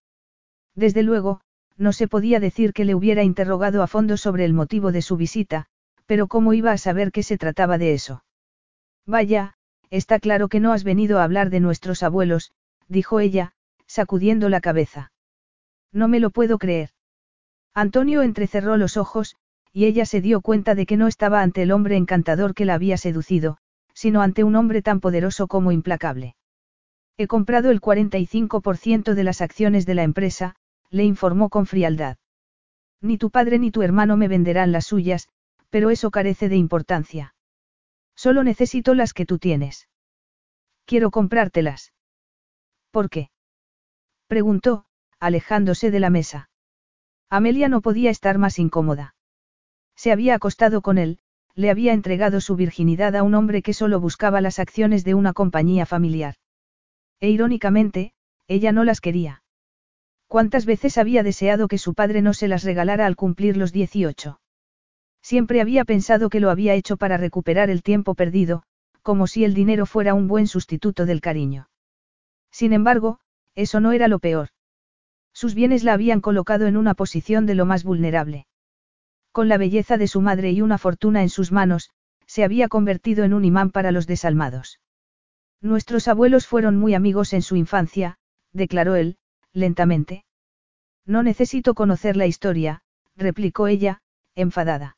Desde 0.75 1.03
luego, 1.03 1.41
no 1.77 1.93
se 1.93 2.07
podía 2.07 2.39
decir 2.39 2.73
que 2.73 2.85
le 2.85 2.95
hubiera 2.95 3.23
interrogado 3.23 3.83
a 3.83 3.87
fondo 3.87 4.17
sobre 4.17 4.45
el 4.45 4.53
motivo 4.53 4.91
de 4.91 5.01
su 5.01 5.17
visita, 5.17 5.67
pero 6.05 6.27
¿cómo 6.27 6.53
iba 6.53 6.71
a 6.71 6.77
saber 6.77 7.11
que 7.11 7.23
se 7.23 7.37
trataba 7.37 7.77
de 7.77 7.93
eso? 7.93 8.23
Vaya, 9.05 9.53
está 9.89 10.19
claro 10.19 10.47
que 10.47 10.59
no 10.59 10.73
has 10.73 10.83
venido 10.83 11.19
a 11.19 11.23
hablar 11.23 11.49
de 11.49 11.59
nuestros 11.59 12.03
abuelos, 12.03 12.51
dijo 12.87 13.19
ella, 13.19 13.53
sacudiendo 13.85 14.49
la 14.49 14.61
cabeza. 14.61 15.11
No 15.91 16.07
me 16.07 16.19
lo 16.19 16.29
puedo 16.29 16.57
creer. 16.57 16.89
Antonio 17.73 18.21
entrecerró 18.21 18.77
los 18.77 18.97
ojos, 18.97 19.35
y 19.71 19.85
ella 19.85 20.05
se 20.05 20.21
dio 20.21 20.41
cuenta 20.41 20.75
de 20.75 20.85
que 20.85 20.97
no 20.97 21.07
estaba 21.07 21.41
ante 21.41 21.61
el 21.61 21.71
hombre 21.71 21.95
encantador 21.95 22.55
que 22.55 22.65
la 22.65 22.73
había 22.73 22.97
seducido, 22.97 23.57
sino 23.93 24.21
ante 24.21 24.43
un 24.43 24.55
hombre 24.55 24.81
tan 24.81 24.99
poderoso 24.99 25.47
como 25.47 25.71
implacable. 25.71 26.35
He 27.17 27.27
comprado 27.27 27.71
el 27.71 27.81
45% 27.81 29.13
de 29.13 29.23
las 29.23 29.41
acciones 29.41 29.85
de 29.85 29.95
la 29.95 30.03
empresa, 30.03 30.55
le 30.89 31.03
informó 31.03 31.49
con 31.49 31.65
frialdad. 31.65 32.17
Ni 33.01 33.17
tu 33.17 33.29
padre 33.29 33.59
ni 33.59 33.71
tu 33.71 33.81
hermano 33.81 34.17
me 34.17 34.27
venderán 34.27 34.71
las 34.71 34.85
suyas, 34.87 35.29
pero 35.69 35.89
eso 35.89 36.11
carece 36.11 36.49
de 36.49 36.55
importancia. 36.55 37.35
Solo 38.15 38.43
necesito 38.43 38.95
las 38.95 39.13
que 39.13 39.25
tú 39.25 39.37
tienes. 39.37 39.87
Quiero 40.85 41.11
comprártelas. 41.11 41.93
¿Por 42.91 43.09
qué? 43.09 43.29
Preguntó, 44.27 44.85
alejándose 45.19 45.91
de 45.91 45.99
la 45.99 46.09
mesa. 46.09 46.49
Amelia 47.29 47.67
no 47.67 47.81
podía 47.81 48.09
estar 48.09 48.37
más 48.37 48.57
incómoda. 48.57 49.15
Se 49.95 50.11
había 50.11 50.35
acostado 50.35 50.81
con 50.81 50.97
él, 50.97 51.19
le 51.55 51.69
había 51.69 51.93
entregado 51.93 52.39
su 52.39 52.55
virginidad 52.55 53.15
a 53.15 53.23
un 53.23 53.33
hombre 53.35 53.61
que 53.61 53.73
solo 53.73 53.99
buscaba 53.99 54.41
las 54.41 54.59
acciones 54.59 55.03
de 55.03 55.15
una 55.15 55.33
compañía 55.33 55.85
familiar. 55.85 56.35
E 57.19 57.29
irónicamente, 57.29 58.13
ella 58.47 58.71
no 58.71 58.83
las 58.83 59.01
quería. 59.01 59.43
¿Cuántas 60.27 60.65
veces 60.65 60.97
había 60.97 61.23
deseado 61.23 61.67
que 61.67 61.77
su 61.77 61.93
padre 61.93 62.21
no 62.21 62.33
se 62.33 62.47
las 62.47 62.63
regalara 62.63 63.05
al 63.05 63.15
cumplir 63.15 63.55
los 63.55 63.71
18? 63.71 64.39
Siempre 65.21 65.61
había 65.61 65.85
pensado 65.85 66.29
que 66.29 66.39
lo 66.39 66.49
había 66.49 66.73
hecho 66.73 66.97
para 66.97 67.17
recuperar 67.17 67.69
el 67.69 67.81
tiempo 67.81 68.13
perdido, 68.13 68.63
como 69.01 69.27
si 69.27 69.45
el 69.45 69.53
dinero 69.53 69.85
fuera 69.85 70.13
un 70.13 70.27
buen 70.27 70.47
sustituto 70.47 71.05
del 71.05 71.21
cariño. 71.21 71.69
Sin 72.51 72.73
embargo, 72.73 73.19
eso 73.55 73.79
no 73.79 73.93
era 73.93 74.09
lo 74.09 74.19
peor. 74.19 74.49
Sus 75.33 75.53
bienes 75.55 75.83
la 75.83 75.93
habían 75.93 76.19
colocado 76.19 76.67
en 76.67 76.75
una 76.75 76.93
posición 76.93 77.45
de 77.45 77.55
lo 77.55 77.65
más 77.65 77.83
vulnerable. 77.83 78.47
Con 79.31 79.47
la 79.47 79.57
belleza 79.57 79.97
de 79.97 80.07
su 80.07 80.19
madre 80.19 80.51
y 80.51 80.61
una 80.61 80.77
fortuna 80.77 81.21
en 81.21 81.29
sus 81.29 81.51
manos, 81.51 81.91
se 82.25 82.43
había 82.43 82.67
convertido 82.67 83.23
en 83.23 83.33
un 83.33 83.45
imán 83.45 83.71
para 83.71 83.91
los 83.91 84.07
desalmados. 84.07 84.81
Nuestros 85.61 86.07
abuelos 86.07 86.47
fueron 86.47 86.75
muy 86.75 86.95
amigos 86.95 87.33
en 87.33 87.41
su 87.41 87.55
infancia, 87.55 88.17
declaró 88.51 88.95
él, 88.95 89.17
lentamente. 89.57 90.23
No 91.05 91.23
necesito 91.23 91.73
conocer 91.73 92.15
la 92.15 92.27
historia, 92.27 92.81
replicó 93.15 93.67
ella, 93.67 94.01
enfadada. 94.35 94.97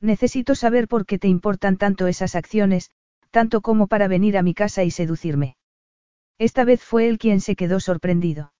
Necesito 0.00 0.54
saber 0.54 0.86
por 0.86 1.06
qué 1.06 1.18
te 1.18 1.28
importan 1.28 1.76
tanto 1.76 2.06
esas 2.06 2.34
acciones, 2.34 2.90
tanto 3.30 3.60
como 3.60 3.86
para 3.86 4.08
venir 4.08 4.36
a 4.36 4.42
mi 4.42 4.54
casa 4.54 4.84
y 4.84 4.90
seducirme. 4.90 5.56
Esta 6.38 6.64
vez 6.64 6.82
fue 6.82 7.08
él 7.08 7.18
quien 7.18 7.40
se 7.40 7.56
quedó 7.56 7.80
sorprendido. 7.80 8.52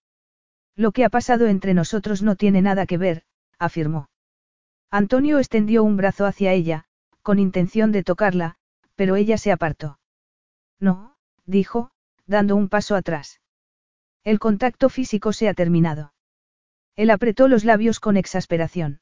Lo 0.75 0.91
que 0.91 1.03
ha 1.03 1.09
pasado 1.09 1.47
entre 1.47 1.73
nosotros 1.73 2.21
no 2.21 2.35
tiene 2.35 2.61
nada 2.61 2.85
que 2.85 2.97
ver, 2.97 3.23
afirmó. 3.59 4.09
Antonio 4.89 5.39
extendió 5.39 5.83
un 5.83 5.97
brazo 5.97 6.25
hacia 6.25 6.53
ella, 6.53 6.85
con 7.21 7.37
intención 7.37 7.91
de 7.91 8.03
tocarla, 8.03 8.55
pero 8.95 9.15
ella 9.15 9.37
se 9.37 9.51
apartó. 9.51 9.99
No, 10.79 11.15
dijo, 11.45 11.91
dando 12.25 12.55
un 12.55 12.69
paso 12.69 12.95
atrás. 12.95 13.40
El 14.23 14.39
contacto 14.39 14.89
físico 14.89 15.33
se 15.33 15.49
ha 15.49 15.53
terminado. 15.53 16.13
Él 16.95 17.09
apretó 17.09 17.47
los 17.47 17.65
labios 17.65 17.99
con 17.99 18.17
exasperación. 18.17 19.01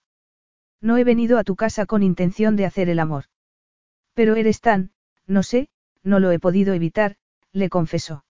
No 0.81 0.97
he 0.97 1.03
venido 1.03 1.37
a 1.37 1.43
tu 1.43 1.55
casa 1.55 1.85
con 1.85 2.03
intención 2.03 2.55
de 2.55 2.65
hacer 2.65 2.89
el 2.89 2.99
amor. 2.99 3.25
Pero 4.13 4.35
eres 4.35 4.61
tan, 4.61 4.91
no 5.27 5.43
sé, 5.43 5.69
no 6.03 6.19
lo 6.19 6.31
he 6.31 6.39
podido 6.39 6.73
evitar, 6.73 7.17
le 7.51 7.69
confesó. 7.69 8.23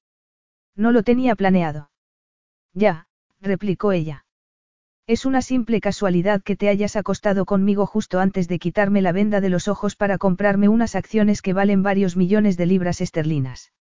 No 0.75 0.91
lo 0.91 1.03
tenía 1.03 1.35
planeado. 1.35 1.91
Ya, 2.73 3.07
replicó 3.39 3.91
ella. 3.91 4.25
Es 5.05 5.25
una 5.25 5.41
simple 5.41 5.81
casualidad 5.81 6.41
que 6.43 6.55
te 6.55 6.69
hayas 6.69 6.95
acostado 6.95 7.45
conmigo 7.45 7.85
justo 7.85 8.19
antes 8.19 8.47
de 8.47 8.59
quitarme 8.59 9.01
la 9.01 9.11
venda 9.11 9.41
de 9.41 9.49
los 9.49 9.67
ojos 9.67 9.95
para 9.95 10.17
comprarme 10.17 10.69
unas 10.69 10.95
acciones 10.95 11.41
que 11.41 11.53
valen 11.53 11.83
varios 11.83 12.15
millones 12.15 12.57
de 12.57 12.65
libras 12.67 13.01
esterlinas. 13.01 13.73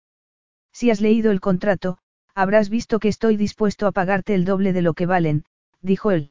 Si 0.73 0.91
has 0.91 1.01
leído 1.01 1.31
el 1.31 1.41
contrato, 1.41 1.99
habrás 2.39 2.71
visto 2.71 3.01
que 3.01 3.09
estoy 3.09 3.37
dispuesto 3.37 3.89
a 3.89 3.93
pagarte 3.93 4.33
el 4.33 4.45
doble 4.45 4.73
de 4.73 4.81
lo 4.81 4.95
que 4.95 5.07
valen, 5.07 5.45
dijo 5.83 6.13
él. 6.13 6.31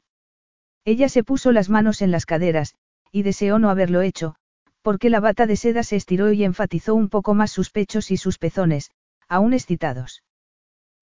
Ella 0.85 1.09
se 1.09 1.21
puso 1.21 1.51
las 1.51 1.67
manos 1.67 2.01
en 2.01 2.11
las 2.11 2.25
caderas, 2.25 2.75
y 3.11 3.23
deseó 3.23 3.59
no 3.59 3.69
haberlo 3.69 4.01
hecho, 4.01 4.35
porque 4.81 5.09
la 5.09 5.19
bata 5.19 5.45
de 5.47 5.57
seda 5.57 5.83
se 5.83 5.97
estiró 5.97 6.31
y 6.31 6.45
enfatizó 6.45 6.95
un 6.95 7.09
poco 7.09 7.33
más 7.33 7.51
sus 7.51 7.71
pechos 7.71 8.09
y 8.09 8.15
sus 8.15 8.37
pezones, 8.37 8.91
aún 9.27 9.51
excitados. 9.51 10.23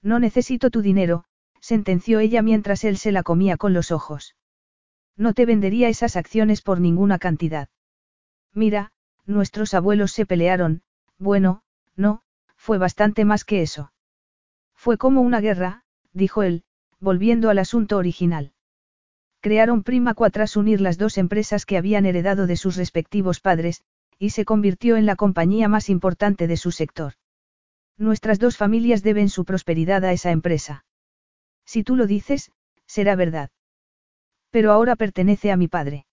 No 0.01 0.17
necesito 0.17 0.71
tu 0.71 0.81
dinero, 0.81 1.25
sentenció 1.59 2.19
ella 2.19 2.41
mientras 2.41 2.83
él 2.83 2.97
se 2.97 3.11
la 3.11 3.21
comía 3.21 3.57
con 3.57 3.73
los 3.73 3.91
ojos. 3.91 4.35
No 5.15 5.35
te 5.35 5.45
vendería 5.45 5.87
esas 5.87 6.15
acciones 6.15 6.63
por 6.63 6.79
ninguna 6.79 7.19
cantidad. 7.19 7.69
Mira, 8.55 8.91
nuestros 9.27 9.75
abuelos 9.75 10.13
se 10.13 10.25
pelearon, 10.25 10.81
bueno, 11.19 11.61
no, 11.95 12.23
fue 12.55 12.79
bastante 12.79 13.23
más 13.23 13.45
que 13.45 13.61
eso. 13.61 13.91
Fue 14.85 14.99
como 14.99 15.21
una 15.21 15.41
guerra, 15.41 15.81
dijo 16.13 16.43
él, 16.43 16.63
volviendo 16.99 17.49
al 17.49 17.57
asunto 17.57 17.97
original. 17.97 18.53
Crearon 19.41 19.81
Primaqua 19.81 20.29
tras 20.29 20.55
unir 20.55 20.79
las 20.79 20.99
dos 20.99 21.17
empresas 21.17 21.65
que 21.65 21.77
habían 21.79 22.05
heredado 22.05 22.45
de 22.45 22.55
sus 22.55 22.75
respectivos 22.75 23.39
padres, 23.39 23.81
y 24.19 24.29
se 24.29 24.45
convirtió 24.45 24.95
en 24.95 25.07
la 25.07 25.15
compañía 25.15 25.67
más 25.69 25.89
importante 25.89 26.45
de 26.45 26.55
su 26.55 26.69
sector. 26.69 27.13
Nuestras 27.97 28.37
dos 28.37 28.57
familias 28.57 29.01
deben 29.01 29.29
su 29.29 29.43
prosperidad 29.43 30.05
a 30.05 30.13
esa 30.13 30.29
empresa. 30.29 30.85
Si 31.65 31.83
tú 31.83 31.95
lo 31.95 32.05
dices, 32.05 32.51
será 32.85 33.15
verdad. 33.15 33.49
Pero 34.51 34.71
ahora 34.71 34.95
pertenece 34.95 35.51
a 35.51 35.57
mi 35.57 35.67
padre. 35.67 36.05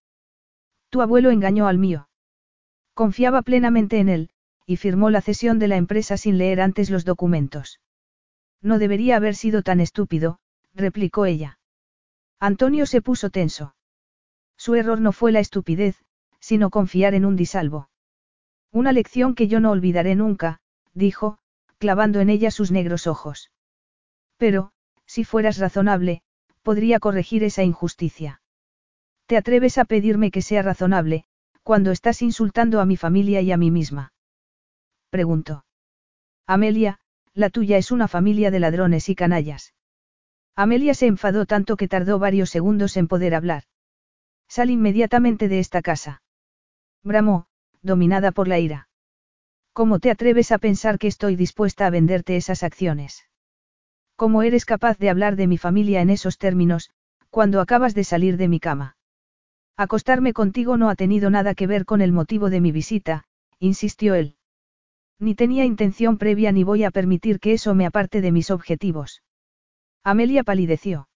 Tu 0.88 1.02
abuelo 1.02 1.30
engañó 1.30 1.66
al 1.66 1.76
mío. 1.76 2.08
Confiaba 2.94 3.42
plenamente 3.42 3.98
en 3.98 4.08
él, 4.08 4.30
y 4.64 4.76
firmó 4.76 5.10
la 5.10 5.20
cesión 5.20 5.58
de 5.58 5.68
la 5.68 5.76
empresa 5.76 6.16
sin 6.16 6.38
leer 6.38 6.62
antes 6.62 6.88
los 6.88 7.04
documentos. 7.04 7.81
No 8.62 8.78
debería 8.78 9.16
haber 9.16 9.34
sido 9.34 9.62
tan 9.62 9.80
estúpido, 9.80 10.38
replicó 10.74 11.26
ella. 11.26 11.58
Antonio 12.38 12.86
se 12.86 13.02
puso 13.02 13.30
tenso. 13.30 13.74
Su 14.56 14.74
error 14.76 15.00
no 15.00 15.12
fue 15.12 15.32
la 15.32 15.40
estupidez, 15.40 16.04
sino 16.40 16.70
confiar 16.70 17.14
en 17.14 17.24
un 17.24 17.36
disalvo. 17.36 17.90
Una 18.70 18.92
lección 18.92 19.34
que 19.34 19.48
yo 19.48 19.60
no 19.60 19.70
olvidaré 19.70 20.14
nunca, 20.14 20.60
dijo, 20.94 21.38
clavando 21.78 22.20
en 22.20 22.30
ella 22.30 22.50
sus 22.50 22.70
negros 22.70 23.06
ojos. 23.06 23.50
Pero, 24.36 24.72
si 25.04 25.24
fueras 25.24 25.58
razonable, 25.58 26.22
podría 26.62 27.00
corregir 27.00 27.44
esa 27.44 27.64
injusticia. 27.64 28.40
¿Te 29.26 29.36
atreves 29.36 29.78
a 29.78 29.84
pedirme 29.84 30.30
que 30.30 30.42
sea 30.42 30.62
razonable, 30.62 31.24
cuando 31.62 31.90
estás 31.90 32.22
insultando 32.22 32.80
a 32.80 32.86
mi 32.86 32.96
familia 32.96 33.40
y 33.40 33.52
a 33.52 33.56
mí 33.56 33.70
misma? 33.70 34.12
Preguntó. 35.10 35.64
Amelia, 36.46 36.98
la 37.34 37.50
tuya 37.50 37.78
es 37.78 37.90
una 37.90 38.08
familia 38.08 38.50
de 38.50 38.60
ladrones 38.60 39.08
y 39.08 39.14
canallas. 39.14 39.74
Amelia 40.54 40.94
se 40.94 41.06
enfadó 41.06 41.46
tanto 41.46 41.76
que 41.76 41.88
tardó 41.88 42.18
varios 42.18 42.50
segundos 42.50 42.96
en 42.96 43.08
poder 43.08 43.34
hablar. 43.34 43.64
Sal 44.48 44.70
inmediatamente 44.70 45.48
de 45.48 45.58
esta 45.58 45.80
casa. 45.80 46.22
Bramó, 47.02 47.46
dominada 47.80 48.32
por 48.32 48.48
la 48.48 48.58
ira. 48.58 48.88
¿Cómo 49.72 49.98
te 49.98 50.10
atreves 50.10 50.52
a 50.52 50.58
pensar 50.58 50.98
que 50.98 51.06
estoy 51.06 51.36
dispuesta 51.36 51.86
a 51.86 51.90
venderte 51.90 52.36
esas 52.36 52.62
acciones? 52.62 53.24
¿Cómo 54.16 54.42
eres 54.42 54.66
capaz 54.66 54.98
de 54.98 55.08
hablar 55.08 55.36
de 55.36 55.46
mi 55.46 55.56
familia 55.56 56.02
en 56.02 56.10
esos 56.10 56.36
términos, 56.36 56.90
cuando 57.30 57.60
acabas 57.62 57.94
de 57.94 58.04
salir 58.04 58.36
de 58.36 58.48
mi 58.48 58.60
cama? 58.60 58.96
Acostarme 59.78 60.34
contigo 60.34 60.76
no 60.76 60.90
ha 60.90 60.96
tenido 60.96 61.30
nada 61.30 61.54
que 61.54 61.66
ver 61.66 61.86
con 61.86 62.02
el 62.02 62.12
motivo 62.12 62.50
de 62.50 62.60
mi 62.60 62.72
visita, 62.72 63.24
insistió 63.58 64.14
él. 64.14 64.36
Ni 65.22 65.36
tenía 65.36 65.64
intención 65.64 66.18
previa 66.18 66.50
ni 66.50 66.64
voy 66.64 66.82
a 66.82 66.90
permitir 66.90 67.38
que 67.38 67.52
eso 67.52 67.76
me 67.76 67.86
aparte 67.86 68.20
de 68.20 68.32
mis 68.32 68.50
objetivos. 68.50 69.22
Amelia 70.02 70.42
palideció. 70.42 71.08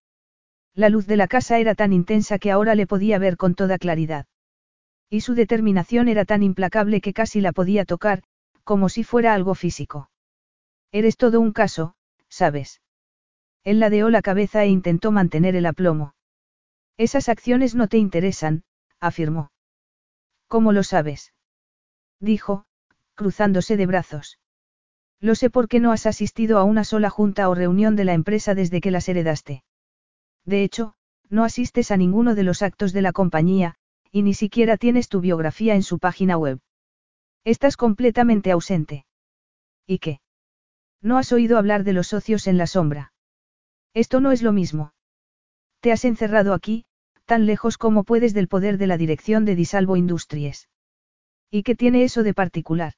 La 0.75 0.91
luz 0.91 1.09
de 1.09 1.17
la 1.17 1.27
casa 1.27 1.59
era 1.59 1.75
tan 1.75 1.93
intensa 1.93 2.39
que 2.39 2.53
ahora 2.53 2.77
le 2.77 2.87
podía 2.87 3.19
ver 3.19 3.37
con 3.37 3.57
toda 3.57 3.79
claridad. 3.79 4.27
Y 5.11 5.23
su 5.23 5.35
determinación 5.35 6.07
era 6.07 6.25
tan 6.25 6.45
implacable 6.45 7.01
que 7.01 7.13
casi 7.13 7.41
la 7.41 7.51
podía 7.51 7.85
tocar, 7.85 8.23
como 8.63 8.89
si 8.89 9.03
fuera 9.03 9.35
algo 9.35 9.57
físico. 9.57 10.09
Eres 10.93 11.17
todo 11.17 11.41
un 11.41 11.51
caso, 11.51 11.97
¿sabes? 12.29 12.81
Él 13.65 13.81
ladeó 13.81 14.09
la 14.09 14.23
cabeza 14.23 14.63
e 14.63 14.69
intentó 14.69 15.11
mantener 15.11 15.57
el 15.57 15.67
aplomo. 15.67 16.15
Esas 16.97 17.29
acciones 17.29 17.75
no 17.75 17.89
te 17.89 17.99
interesan, 17.99 18.63
afirmó. 19.01 19.51
¿Cómo 20.47 20.71
lo 20.71 20.85
sabes? 20.85 21.33
Dijo, 22.21 22.67
cruzándose 23.17 23.77
de 23.77 23.87
brazos. 23.87 24.39
Lo 25.21 25.35
sé 25.35 25.51
porque 25.51 25.81
no 25.81 25.91
has 25.91 26.07
asistido 26.07 26.59
a 26.59 26.64
una 26.64 26.85
sola 26.85 27.11
junta 27.11 27.49
o 27.49 27.55
reunión 27.55 27.97
de 27.97 28.05
la 28.05 28.14
empresa 28.14 28.55
desde 28.55 28.81
que 28.81 28.93
las 28.93 29.09
heredaste. 29.09 29.64
De 30.45 30.62
hecho, 30.62 30.95
no 31.29 31.43
asistes 31.43 31.91
a 31.91 31.97
ninguno 31.97 32.35
de 32.35 32.45
los 32.45 32.62
actos 32.62 32.93
de 32.93 33.03
la 33.03 33.12
compañía, 33.12 33.75
y 34.12 34.23
ni 34.23 34.35
siquiera 34.35 34.77
tienes 34.77 35.09
tu 35.09 35.21
biografía 35.21 35.75
en 35.75 35.83
su 35.83 35.99
página 35.99 36.37
web. 36.37 36.61
Estás 37.45 37.77
completamente 37.77 38.51
ausente. 38.51 39.07
¿Y 39.87 39.99
qué? 39.99 40.21
¿No 41.03 41.19
has 41.19 41.33
oído 41.33 41.59
hablar 41.59 41.85
de 41.85 41.93
los 41.93 42.09
socios 42.09 42.47
en 42.47 42.59
la 42.59 42.67
sombra? 42.67 43.12
Esto 43.95 44.21
no 44.21 44.33
es 44.33 44.43
lo 44.43 44.53
mismo. 44.53 44.93
Te 45.81 45.93
has 45.93 46.05
encerrado 46.05 46.53
aquí, 46.53 46.85
tan 47.25 47.47
lejos 47.47 47.79
como 47.79 48.05
puedes 48.05 48.35
del 48.35 48.49
poder 48.49 48.79
de 48.79 48.87
la 48.87 48.97
dirección 48.97 49.45
de 49.45 49.57
Disalvo 49.57 49.97
Industries. 49.97 50.69
¿Y 51.51 51.62
qué 51.62 51.75
tiene 51.75 52.05
eso 52.05 52.23
de 52.23 52.35
particular? 52.35 52.95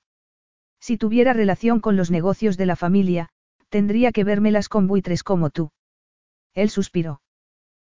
Si 0.81 0.97
tuviera 0.97 1.33
relación 1.33 1.81
con 1.81 1.97
los 1.97 2.11
negocios 2.11 2.57
de 2.57 2.67
la 2.67 2.77
familia, 2.77 3.29
tendría 3.69 4.13
que 4.13 4.25
vérmelas 4.25 4.69
con 4.69 4.87
buitres 4.87 5.23
como 5.23 5.51
tú. 5.51 5.71
Él 6.55 6.71
suspiró. 6.71 7.21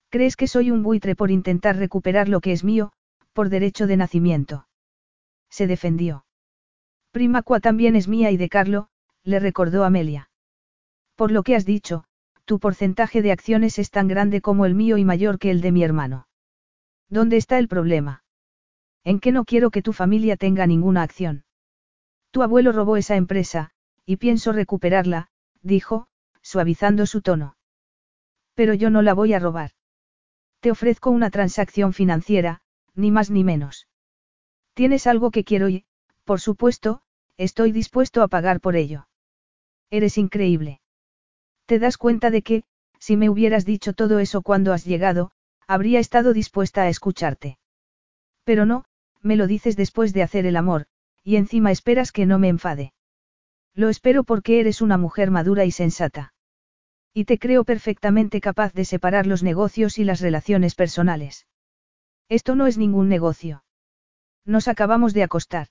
¿Crees 0.09 0.35
que 0.35 0.47
soy 0.47 0.71
un 0.71 0.83
buitre 0.83 1.15
por 1.15 1.31
intentar 1.31 1.77
recuperar 1.77 2.27
lo 2.27 2.41
que 2.41 2.51
es 2.51 2.63
mío, 2.63 2.91
por 3.33 3.49
derecho 3.49 3.87
de 3.87 3.97
nacimiento? 3.97 4.67
Se 5.49 5.67
defendió. 5.67 6.25
Primacua 7.11 7.59
también 7.59 7.95
es 7.95 8.07
mía 8.07 8.31
y 8.31 8.37
de 8.37 8.49
Carlo, 8.49 8.89
le 9.23 9.39
recordó 9.39 9.83
Amelia. 9.83 10.29
Por 11.15 11.31
lo 11.31 11.43
que 11.43 11.55
has 11.55 11.65
dicho, 11.65 12.03
tu 12.45 12.59
porcentaje 12.59 13.21
de 13.21 13.31
acciones 13.31 13.79
es 13.79 13.91
tan 13.91 14.07
grande 14.07 14.41
como 14.41 14.65
el 14.65 14.75
mío 14.75 14.97
y 14.97 15.05
mayor 15.05 15.39
que 15.39 15.51
el 15.51 15.61
de 15.61 15.71
mi 15.71 15.83
hermano. 15.83 16.27
¿Dónde 17.09 17.37
está 17.37 17.57
el 17.59 17.67
problema? 17.67 18.23
En 19.03 19.19
que 19.19 19.31
no 19.31 19.45
quiero 19.45 19.71
que 19.71 19.81
tu 19.81 19.93
familia 19.93 20.37
tenga 20.37 20.67
ninguna 20.67 21.03
acción. 21.03 21.43
Tu 22.31 22.41
abuelo 22.43 22.71
robó 22.71 22.97
esa 22.97 23.15
empresa, 23.15 23.71
y 24.05 24.17
pienso 24.17 24.53
recuperarla, 24.53 25.29
dijo, 25.61 26.07
suavizando 26.41 27.05
su 27.05 27.21
tono. 27.21 27.57
Pero 28.55 28.73
yo 28.73 28.89
no 28.89 29.01
la 29.01 29.13
voy 29.13 29.33
a 29.33 29.39
robar. 29.39 29.71
Te 30.61 30.71
ofrezco 30.71 31.09
una 31.09 31.29
transacción 31.29 31.93
financiera, 31.93 32.61
ni 32.95 33.11
más 33.11 33.29
ni 33.29 33.43
menos. 33.43 33.87
Tienes 34.73 35.07
algo 35.07 35.31
que 35.31 35.43
quiero 35.43 35.69
y, 35.69 35.85
por 36.23 36.39
supuesto, 36.39 37.01
estoy 37.37 37.71
dispuesto 37.71 38.21
a 38.21 38.27
pagar 38.27 38.61
por 38.61 38.75
ello. 38.75 39.07
Eres 39.89 40.17
increíble. 40.17 40.81
Te 41.65 41.79
das 41.79 41.97
cuenta 41.97 42.29
de 42.29 42.41
que, 42.41 42.63
si 42.99 43.17
me 43.17 43.29
hubieras 43.29 43.65
dicho 43.65 43.93
todo 43.93 44.19
eso 44.19 44.41
cuando 44.41 44.73
has 44.73 44.85
llegado, 44.85 45.31
habría 45.67 45.99
estado 45.99 46.33
dispuesta 46.33 46.83
a 46.83 46.89
escucharte. 46.89 47.57
Pero 48.43 48.65
no, 48.65 48.85
me 49.21 49.35
lo 49.35 49.47
dices 49.47 49.75
después 49.75 50.13
de 50.13 50.23
hacer 50.23 50.45
el 50.45 50.55
amor, 50.55 50.87
y 51.23 51.35
encima 51.35 51.71
esperas 51.71 52.11
que 52.11 52.25
no 52.25 52.39
me 52.39 52.49
enfade. 52.49 52.93
Lo 53.73 53.89
espero 53.89 54.23
porque 54.23 54.59
eres 54.59 54.81
una 54.81 54.97
mujer 54.97 55.31
madura 55.31 55.65
y 55.65 55.71
sensata. 55.71 56.33
Y 57.13 57.25
te 57.25 57.37
creo 57.37 57.63
perfectamente 57.63 58.41
capaz 58.41 58.73
de 58.73 58.85
separar 58.85 59.27
los 59.27 59.43
negocios 59.43 59.97
y 59.97 60.03
las 60.03 60.21
relaciones 60.21 60.75
personales. 60.75 61.45
Esto 62.29 62.55
no 62.55 62.67
es 62.67 62.77
ningún 62.77 63.09
negocio. 63.09 63.63
Nos 64.45 64.67
acabamos 64.67 65.13
de 65.13 65.23
acostar. 65.23 65.67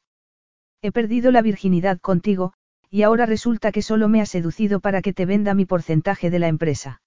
He 0.83 0.93
perdido 0.93 1.31
la 1.31 1.43
virginidad 1.43 1.99
contigo, 1.99 2.53
y 2.91 3.03
ahora 3.03 3.27
resulta 3.27 3.73
que 3.73 3.83
solo 3.83 4.09
me 4.09 4.21
ha 4.21 4.27
seducido 4.27 4.81
para 4.81 5.03
que 5.03 5.13
te 5.13 5.27
venda 5.27 5.55
mi 5.55 5.65
porcentaje 5.65 6.31
de 6.31 6.39
la 6.39 6.49
empresa. 6.49 7.03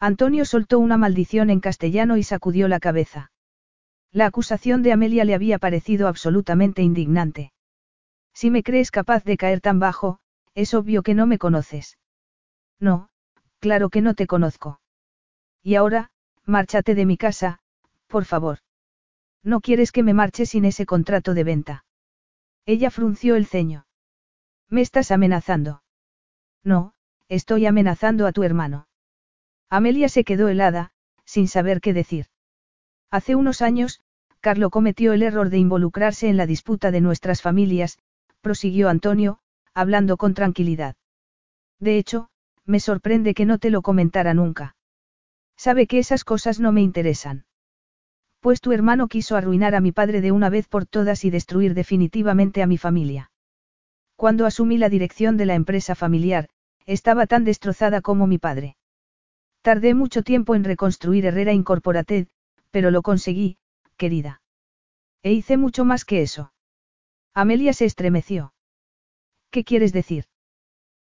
Antonio 0.00 0.44
soltó 0.44 0.78
una 0.78 0.96
maldición 0.96 1.50
en 1.50 1.60
castellano 1.60 2.16
y 2.16 2.22
sacudió 2.22 2.68
la 2.68 2.78
cabeza. 2.78 3.32
La 4.12 4.26
acusación 4.26 4.82
de 4.82 4.92
Amelia 4.92 5.24
le 5.24 5.34
había 5.34 5.58
parecido 5.58 6.08
absolutamente 6.08 6.82
indignante. 6.82 7.52
Si 8.38 8.52
me 8.52 8.62
crees 8.62 8.92
capaz 8.92 9.24
de 9.24 9.36
caer 9.36 9.60
tan 9.60 9.80
bajo, 9.80 10.20
es 10.54 10.72
obvio 10.72 11.02
que 11.02 11.12
no 11.12 11.26
me 11.26 11.38
conoces. 11.38 11.98
No, 12.78 13.08
claro 13.58 13.90
que 13.90 14.00
no 14.00 14.14
te 14.14 14.28
conozco. 14.28 14.80
Y 15.60 15.74
ahora, 15.74 16.12
márchate 16.44 16.94
de 16.94 17.04
mi 17.04 17.16
casa, 17.16 17.58
por 18.06 18.24
favor. 18.26 18.58
No 19.42 19.60
quieres 19.60 19.90
que 19.90 20.04
me 20.04 20.14
marche 20.14 20.46
sin 20.46 20.64
ese 20.66 20.86
contrato 20.86 21.34
de 21.34 21.42
venta. 21.42 21.84
Ella 22.64 22.92
frunció 22.92 23.34
el 23.34 23.44
ceño. 23.44 23.88
Me 24.68 24.82
estás 24.82 25.10
amenazando. 25.10 25.82
No, 26.62 26.92
estoy 27.28 27.66
amenazando 27.66 28.24
a 28.24 28.30
tu 28.30 28.44
hermano. 28.44 28.86
Amelia 29.68 30.08
se 30.08 30.22
quedó 30.22 30.46
helada, 30.46 30.92
sin 31.24 31.48
saber 31.48 31.80
qué 31.80 31.92
decir. 31.92 32.26
Hace 33.10 33.34
unos 33.34 33.62
años, 33.62 34.00
Carlo 34.38 34.70
cometió 34.70 35.12
el 35.12 35.24
error 35.24 35.50
de 35.50 35.58
involucrarse 35.58 36.28
en 36.28 36.36
la 36.36 36.46
disputa 36.46 36.92
de 36.92 37.00
nuestras 37.00 37.42
familias, 37.42 37.98
prosiguió 38.40 38.88
Antonio, 38.88 39.38
hablando 39.74 40.16
con 40.16 40.34
tranquilidad. 40.34 40.96
De 41.78 41.98
hecho, 41.98 42.28
me 42.64 42.80
sorprende 42.80 43.34
que 43.34 43.46
no 43.46 43.58
te 43.58 43.70
lo 43.70 43.82
comentara 43.82 44.34
nunca. 44.34 44.76
Sabe 45.56 45.86
que 45.86 45.98
esas 45.98 46.24
cosas 46.24 46.60
no 46.60 46.72
me 46.72 46.82
interesan. 46.82 47.46
Pues 48.40 48.60
tu 48.60 48.72
hermano 48.72 49.08
quiso 49.08 49.36
arruinar 49.36 49.74
a 49.74 49.80
mi 49.80 49.92
padre 49.92 50.20
de 50.20 50.32
una 50.32 50.50
vez 50.50 50.68
por 50.68 50.86
todas 50.86 51.24
y 51.24 51.30
destruir 51.30 51.74
definitivamente 51.74 52.62
a 52.62 52.66
mi 52.66 52.78
familia. 52.78 53.30
Cuando 54.16 54.46
asumí 54.46 54.78
la 54.78 54.88
dirección 54.88 55.36
de 55.36 55.46
la 55.46 55.54
empresa 55.54 55.94
familiar, 55.94 56.48
estaba 56.86 57.26
tan 57.26 57.44
destrozada 57.44 58.00
como 58.00 58.26
mi 58.26 58.38
padre. 58.38 58.76
Tardé 59.62 59.94
mucho 59.94 60.22
tiempo 60.22 60.54
en 60.54 60.64
reconstruir 60.64 61.26
Herrera 61.26 61.52
Incorporated, 61.52 62.28
pero 62.70 62.90
lo 62.90 63.02
conseguí, 63.02 63.58
querida. 63.96 64.40
E 65.22 65.32
hice 65.32 65.56
mucho 65.56 65.84
más 65.84 66.04
que 66.04 66.22
eso. 66.22 66.52
Amelia 67.40 67.72
se 67.72 67.84
estremeció. 67.84 68.52
¿Qué 69.52 69.62
quieres 69.62 69.92
decir? 69.92 70.24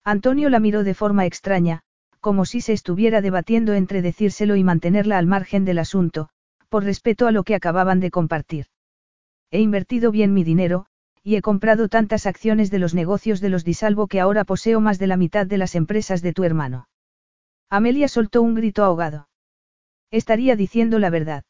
Antonio 0.03 0.49
la 0.49 0.59
miró 0.59 0.83
de 0.83 0.95
forma 0.95 1.27
extraña, 1.27 1.83
como 2.21 2.45
si 2.45 2.59
se 2.59 2.73
estuviera 2.73 3.21
debatiendo 3.21 3.73
entre 3.73 4.01
decírselo 4.01 4.55
y 4.55 4.63
mantenerla 4.63 5.19
al 5.19 5.27
margen 5.27 5.63
del 5.63 5.77
asunto, 5.77 6.29
por 6.69 6.85
respeto 6.85 7.27
a 7.27 7.31
lo 7.31 7.43
que 7.43 7.53
acababan 7.53 7.99
de 7.99 8.09
compartir. 8.09 8.65
He 9.51 9.59
invertido 9.61 10.09
bien 10.09 10.33
mi 10.33 10.43
dinero, 10.43 10.87
y 11.21 11.35
he 11.35 11.43
comprado 11.43 11.87
tantas 11.87 12.25
acciones 12.25 12.71
de 12.71 12.79
los 12.79 12.95
negocios 12.95 13.39
de 13.39 13.49
los 13.49 13.63
Disalvo 13.63 14.07
que 14.07 14.19
ahora 14.19 14.43
poseo 14.43 14.81
más 14.81 14.97
de 14.97 15.05
la 15.05 15.17
mitad 15.17 15.45
de 15.45 15.59
las 15.59 15.75
empresas 15.75 16.23
de 16.23 16.33
tu 16.33 16.43
hermano. 16.45 16.87
Amelia 17.69 18.07
soltó 18.07 18.41
un 18.41 18.55
grito 18.55 18.83
ahogado. 18.83 19.29
Estaría 20.09 20.55
diciendo 20.55 20.97
la 20.97 21.11
verdad. 21.11 21.43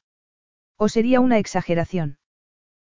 ¿O 0.75 0.89
sería 0.89 1.21
una 1.21 1.37
exageración? 1.37 2.17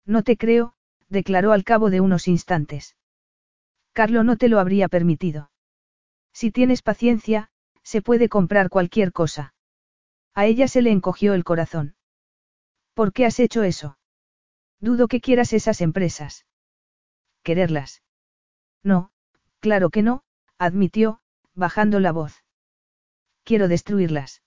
No 0.05 0.23
te 0.23 0.37
creo, 0.37 0.75
declaró 1.09 1.53
al 1.53 1.65
cabo 1.65 1.91
de 1.91 2.01
unos 2.01 2.29
instantes. 2.29 2.97
Carlo 3.93 4.23
no 4.25 4.37
te 4.37 4.49
lo 4.49 4.61
habría 4.61 4.89
permitido. 4.89 5.51
Si 6.33 6.51
tienes 6.51 6.83
paciencia, 6.83 7.51
se 7.83 8.03
puede 8.03 8.29
comprar 8.29 8.69
cualquier 8.69 9.13
cosa. 9.13 9.55
A 10.35 10.47
ella 10.47 10.69
se 10.69 10.83
le 10.83 10.91
encogió 10.91 11.35
el 11.35 11.45
corazón. 11.45 11.97
¿Por 12.95 13.13
qué 13.13 13.27
has 13.27 13.41
hecho 13.41 13.63
eso? 13.63 13.99
Dudo 14.81 15.09
que 15.09 15.21
quieras 15.21 15.53
esas 15.53 15.81
empresas. 15.81 16.47
¿Quererlas? 17.43 18.03
No, 18.83 19.11
claro 19.61 19.91
que 19.91 20.03
no, 20.03 20.23
admitió, 20.59 21.21
bajando 21.55 21.99
la 21.99 22.13
voz. 22.13 22.45
Quiero 23.43 23.67
destruirlas. 23.67 24.43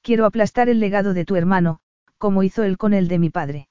Quiero 0.00 0.24
aplastar 0.24 0.68
el 0.68 0.80
legado 0.80 1.12
de 1.12 1.24
tu 1.24 1.36
hermano, 1.36 1.80
como 2.18 2.42
hizo 2.42 2.62
él 2.62 2.78
con 2.78 2.94
el 2.94 3.08
de 3.08 3.18
mi 3.18 3.30
padre. 3.30 3.68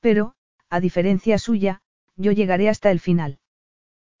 Pero, 0.00 0.34
a 0.70 0.80
diferencia 0.80 1.38
suya, 1.38 1.80
yo 2.16 2.32
llegaré 2.32 2.68
hasta 2.68 2.90
el 2.90 3.00
final. 3.00 3.38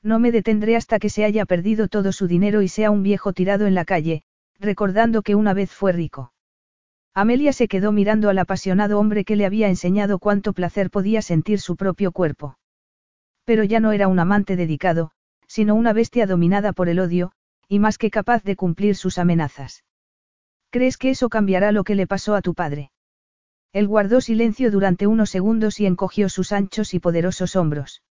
No 0.02 0.18
me 0.18 0.32
detendré 0.32 0.76
hasta 0.76 0.98
que 0.98 1.10
se 1.10 1.24
haya 1.24 1.44
perdido 1.44 1.88
todo 1.88 2.12
su 2.12 2.26
dinero 2.26 2.62
y 2.62 2.68
sea 2.68 2.90
un 2.90 3.02
viejo 3.02 3.32
tirado 3.32 3.66
en 3.66 3.74
la 3.74 3.84
calle, 3.84 4.22
recordando 4.58 5.22
que 5.22 5.34
una 5.34 5.54
vez 5.54 5.70
fue 5.70 5.92
rico. 5.92 6.32
Amelia 7.14 7.52
se 7.52 7.66
quedó 7.66 7.90
mirando 7.90 8.28
al 8.28 8.38
apasionado 8.38 8.98
hombre 8.98 9.24
que 9.24 9.34
le 9.34 9.44
había 9.44 9.68
enseñado 9.68 10.18
cuánto 10.18 10.52
placer 10.52 10.90
podía 10.90 11.20
sentir 11.20 11.60
su 11.60 11.76
propio 11.76 12.12
cuerpo. 12.12 12.58
Pero 13.44 13.64
ya 13.64 13.80
no 13.80 13.92
era 13.92 14.06
un 14.06 14.20
amante 14.20 14.54
dedicado, 14.54 15.10
sino 15.48 15.74
una 15.74 15.92
bestia 15.92 16.26
dominada 16.26 16.72
por 16.72 16.88
el 16.88 17.00
odio, 17.00 17.32
y 17.66 17.80
más 17.80 17.98
que 17.98 18.10
capaz 18.10 18.44
de 18.44 18.54
cumplir 18.54 18.94
sus 18.94 19.18
amenazas. 19.18 19.84
¿Crees 20.70 20.96
que 20.96 21.10
eso 21.10 21.28
cambiará 21.28 21.72
lo 21.72 21.82
que 21.82 21.94
le 21.94 22.06
pasó 22.06 22.34
a 22.34 22.42
tu 22.42 22.54
padre? 22.54 22.92
Él 23.72 23.86
guardó 23.86 24.20
silencio 24.20 24.70
durante 24.70 25.06
unos 25.06 25.30
segundos 25.30 25.80
y 25.80 25.86
encogió 25.86 26.28
sus 26.28 26.52
anchos 26.52 26.94
y 26.94 27.00
poderosos 27.00 27.56
hombros. 27.56 28.02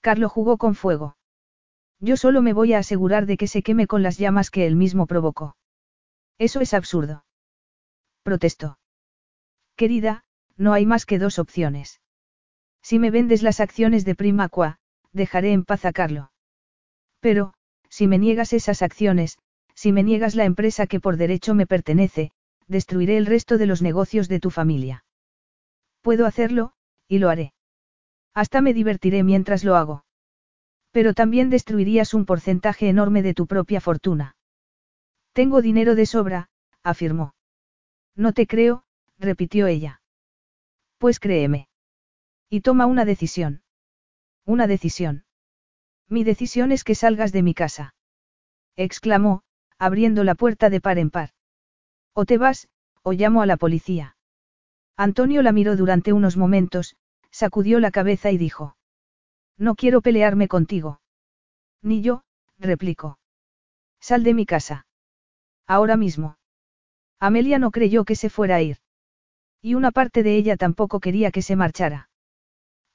Carlo 0.00 0.28
jugó 0.28 0.58
con 0.58 0.74
fuego. 0.74 1.16
Yo 1.98 2.16
solo 2.16 2.40
me 2.40 2.52
voy 2.52 2.72
a 2.72 2.78
asegurar 2.78 3.26
de 3.26 3.36
que 3.36 3.46
se 3.46 3.62
queme 3.62 3.86
con 3.86 4.02
las 4.02 4.16
llamas 4.16 4.50
que 4.50 4.66
él 4.66 4.76
mismo 4.76 5.06
provocó. 5.06 5.56
Eso 6.38 6.60
es 6.60 6.72
absurdo. 6.72 7.24
Protestó. 8.22 8.78
Querida, 9.76 10.24
no 10.56 10.72
hay 10.72 10.86
más 10.86 11.04
que 11.04 11.18
dos 11.18 11.38
opciones. 11.38 12.00
Si 12.82 12.98
me 12.98 13.10
vendes 13.10 13.42
las 13.42 13.60
acciones 13.60 14.04
de 14.04 14.14
Primaqua, 14.14 14.78
dejaré 15.12 15.52
en 15.52 15.64
paz 15.64 15.84
a 15.84 15.92
Carlo. 15.92 16.32
Pero, 17.20 17.52
si 17.90 18.06
me 18.06 18.18
niegas 18.18 18.52
esas 18.52 18.80
acciones, 18.82 19.38
si 19.74 19.92
me 19.92 20.02
niegas 20.02 20.34
la 20.34 20.44
empresa 20.44 20.86
que 20.86 21.00
por 21.00 21.16
derecho 21.16 21.54
me 21.54 21.66
pertenece, 21.66 22.32
destruiré 22.70 23.16
el 23.16 23.26
resto 23.26 23.58
de 23.58 23.66
los 23.66 23.82
negocios 23.82 24.28
de 24.28 24.38
tu 24.38 24.50
familia. 24.50 25.04
Puedo 26.02 26.24
hacerlo, 26.24 26.72
y 27.08 27.18
lo 27.18 27.28
haré. 27.28 27.52
Hasta 28.32 28.60
me 28.60 28.72
divertiré 28.72 29.24
mientras 29.24 29.64
lo 29.64 29.74
hago. 29.74 30.04
Pero 30.92 31.12
también 31.12 31.50
destruirías 31.50 32.14
un 32.14 32.24
porcentaje 32.26 32.88
enorme 32.88 33.22
de 33.22 33.34
tu 33.34 33.46
propia 33.46 33.80
fortuna. 33.80 34.36
Tengo 35.32 35.62
dinero 35.62 35.94
de 35.96 36.06
sobra, 36.06 36.48
afirmó. 36.82 37.34
No 38.14 38.32
te 38.32 38.46
creo, 38.46 38.84
repitió 39.18 39.66
ella. 39.66 40.00
Pues 40.98 41.18
créeme. 41.18 41.68
Y 42.48 42.60
toma 42.60 42.86
una 42.86 43.04
decisión. 43.04 43.62
Una 44.44 44.66
decisión. 44.66 45.24
Mi 46.08 46.24
decisión 46.24 46.70
es 46.72 46.84
que 46.84 46.94
salgas 46.94 47.32
de 47.32 47.42
mi 47.42 47.54
casa. 47.54 47.94
Exclamó, 48.76 49.42
abriendo 49.78 50.22
la 50.24 50.34
puerta 50.34 50.70
de 50.70 50.80
par 50.80 50.98
en 50.98 51.10
par. 51.10 51.30
O 52.14 52.24
te 52.24 52.38
vas, 52.38 52.68
o 53.02 53.12
llamo 53.12 53.42
a 53.42 53.46
la 53.46 53.56
policía. 53.56 54.16
Antonio 54.96 55.42
la 55.42 55.52
miró 55.52 55.76
durante 55.76 56.12
unos 56.12 56.36
momentos, 56.36 56.96
sacudió 57.30 57.80
la 57.80 57.90
cabeza 57.90 58.30
y 58.30 58.38
dijo. 58.38 58.76
No 59.56 59.74
quiero 59.74 60.00
pelearme 60.00 60.48
contigo. 60.48 61.00
Ni 61.82 62.02
yo, 62.02 62.22
replicó. 62.58 63.18
Sal 64.00 64.24
de 64.24 64.34
mi 64.34 64.46
casa. 64.46 64.86
Ahora 65.66 65.96
mismo. 65.96 66.36
Amelia 67.18 67.58
no 67.58 67.70
creyó 67.70 68.04
que 68.04 68.16
se 68.16 68.30
fuera 68.30 68.56
a 68.56 68.62
ir. 68.62 68.78
Y 69.62 69.74
una 69.74 69.90
parte 69.90 70.22
de 70.22 70.36
ella 70.36 70.56
tampoco 70.56 71.00
quería 71.00 71.30
que 71.30 71.42
se 71.42 71.56
marchara. 71.56 72.08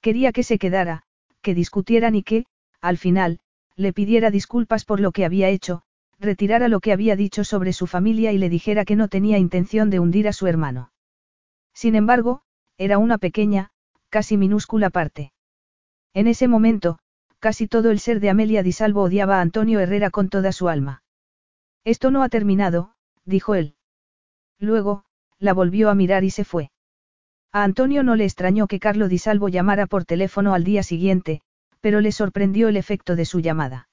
Quería 0.02 0.32
que 0.32 0.44
se 0.44 0.58
quedara, 0.58 1.04
que 1.42 1.54
discutieran 1.54 2.16
y 2.16 2.24
que, 2.24 2.46
al 2.82 2.98
final, 2.98 3.40
le 3.76 3.94
pidiera 3.94 4.32
disculpas 4.32 4.86
por 4.86 5.00
lo 5.00 5.12
que 5.12 5.26
había 5.26 5.50
hecho, 5.50 5.84
retirara 6.20 6.68
lo 6.68 6.80
que 6.80 6.94
había 6.94 7.16
dicho 7.16 7.44
sobre 7.44 7.74
su 7.74 7.88
familia 7.88 8.32
y 8.32 8.38
le 8.38 8.50
dijera 8.50 8.86
que 8.86 8.96
no 8.96 9.08
tenía 9.08 9.38
intención 9.38 9.90
de 9.90 10.00
hundir 10.00 10.28
a 10.28 10.34
su 10.34 10.48
hermano. 10.48 10.92
Sin 11.74 11.96
embargo, 11.96 12.42
era 12.78 12.98
una 12.98 13.18
pequeña, 13.18 13.72
casi 14.10 14.38
minúscula 14.38 14.90
parte. 14.90 15.34
En 16.14 16.28
ese 16.28 16.48
momento, 16.48 17.00
casi 17.40 17.68
todo 17.68 17.92
el 17.92 18.00
ser 18.00 18.20
de 18.20 18.30
Amelia 18.30 18.64
Di 18.64 18.72
Salvo 18.72 19.04
odiaba 19.04 19.38
a 19.38 19.42
Antonio 19.42 19.80
Herrera 19.80 20.10
con 20.10 20.30
toda 20.30 20.52
su 20.52 20.70
alma. 20.70 21.04
Esto 21.84 22.12
no 22.12 22.24
ha 22.24 22.30
terminado, 22.30 22.96
dijo 23.26 23.56
él. 23.56 23.76
Luego, 24.58 25.04
la 25.38 25.54
volvió 25.54 25.90
a 25.90 25.96
mirar 25.96 26.24
y 26.24 26.32
se 26.32 26.46
fue. 26.46 26.72
A 27.52 27.64
Antonio 27.64 28.04
no 28.04 28.16
le 28.16 28.24
extrañó 28.24 28.68
que 28.68 28.80
Carlo 28.80 29.08
Di 29.08 29.18
Salvo 29.18 29.50
llamara 29.50 29.86
por 29.86 30.06
teléfono 30.06 30.54
al 30.54 30.64
día 30.64 30.84
siguiente, 30.84 31.42
pero 31.82 32.02
le 32.02 32.12
sorprendió 32.12 32.68
el 32.68 32.78
efecto 32.78 33.16
de 33.16 33.26
su 33.26 33.40
llamada. 33.40 33.90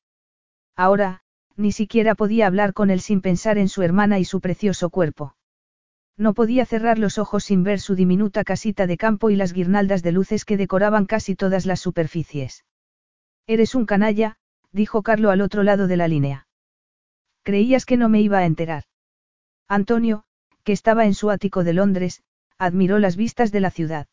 Ahora, 0.74 1.21
ni 1.56 1.72
siquiera 1.72 2.14
podía 2.14 2.46
hablar 2.46 2.72
con 2.72 2.90
él 2.90 3.00
sin 3.00 3.20
pensar 3.20 3.58
en 3.58 3.68
su 3.68 3.82
hermana 3.82 4.18
y 4.18 4.24
su 4.24 4.40
precioso 4.40 4.90
cuerpo. 4.90 5.36
No 6.16 6.34
podía 6.34 6.66
cerrar 6.66 6.98
los 6.98 7.18
ojos 7.18 7.44
sin 7.44 7.62
ver 7.62 7.80
su 7.80 7.94
diminuta 7.94 8.44
casita 8.44 8.86
de 8.86 8.96
campo 8.96 9.30
y 9.30 9.36
las 9.36 9.52
guirnaldas 9.52 10.02
de 10.02 10.12
luces 10.12 10.44
que 10.44 10.56
decoraban 10.56 11.06
casi 11.06 11.34
todas 11.34 11.66
las 11.66 11.80
superficies. 11.80 12.64
Eres 13.46 13.74
un 13.74 13.86
canalla, 13.86 14.36
dijo 14.72 15.02
Carlo 15.02 15.30
al 15.30 15.40
otro 15.40 15.62
lado 15.62 15.86
de 15.86 15.96
la 15.96 16.08
línea. 16.08 16.46
Creías 17.42 17.86
que 17.86 17.96
no 17.96 18.08
me 18.08 18.20
iba 18.20 18.38
a 18.38 18.46
enterar. 18.46 18.84
Antonio, 19.68 20.24
que 20.64 20.72
estaba 20.72 21.06
en 21.06 21.14
su 21.14 21.30
ático 21.30 21.64
de 21.64 21.72
Londres, 21.72 22.22
admiró 22.58 22.98
las 22.98 23.16
vistas 23.16 23.50
de 23.50 23.60
la 23.60 23.70
ciudad. 23.70 24.06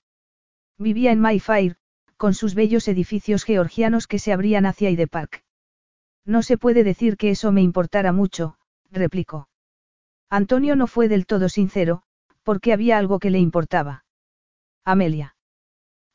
Vivía 0.77 1.11
en 1.11 1.19
Mayfair, 1.19 1.75
con 2.17 2.33
sus 2.33 2.55
bellos 2.55 2.87
edificios 2.87 3.43
georgianos 3.43 4.07
que 4.07 4.19
se 4.19 4.33
abrían 4.33 4.65
hacia 4.65 4.89
Hyde 4.89 5.07
Park. 5.07 5.43
No 6.29 6.43
se 6.43 6.59
puede 6.59 6.83
decir 6.83 7.17
que 7.17 7.31
eso 7.31 7.51
me 7.51 7.63
importara 7.63 8.11
mucho, 8.11 8.59
replicó. 8.91 9.49
Antonio 10.29 10.75
no 10.75 10.85
fue 10.85 11.07
del 11.07 11.25
todo 11.25 11.49
sincero, 11.49 12.03
porque 12.43 12.71
había 12.71 12.99
algo 12.99 13.17
que 13.17 13.31
le 13.31 13.39
importaba. 13.39 14.05
Amelia. 14.85 15.35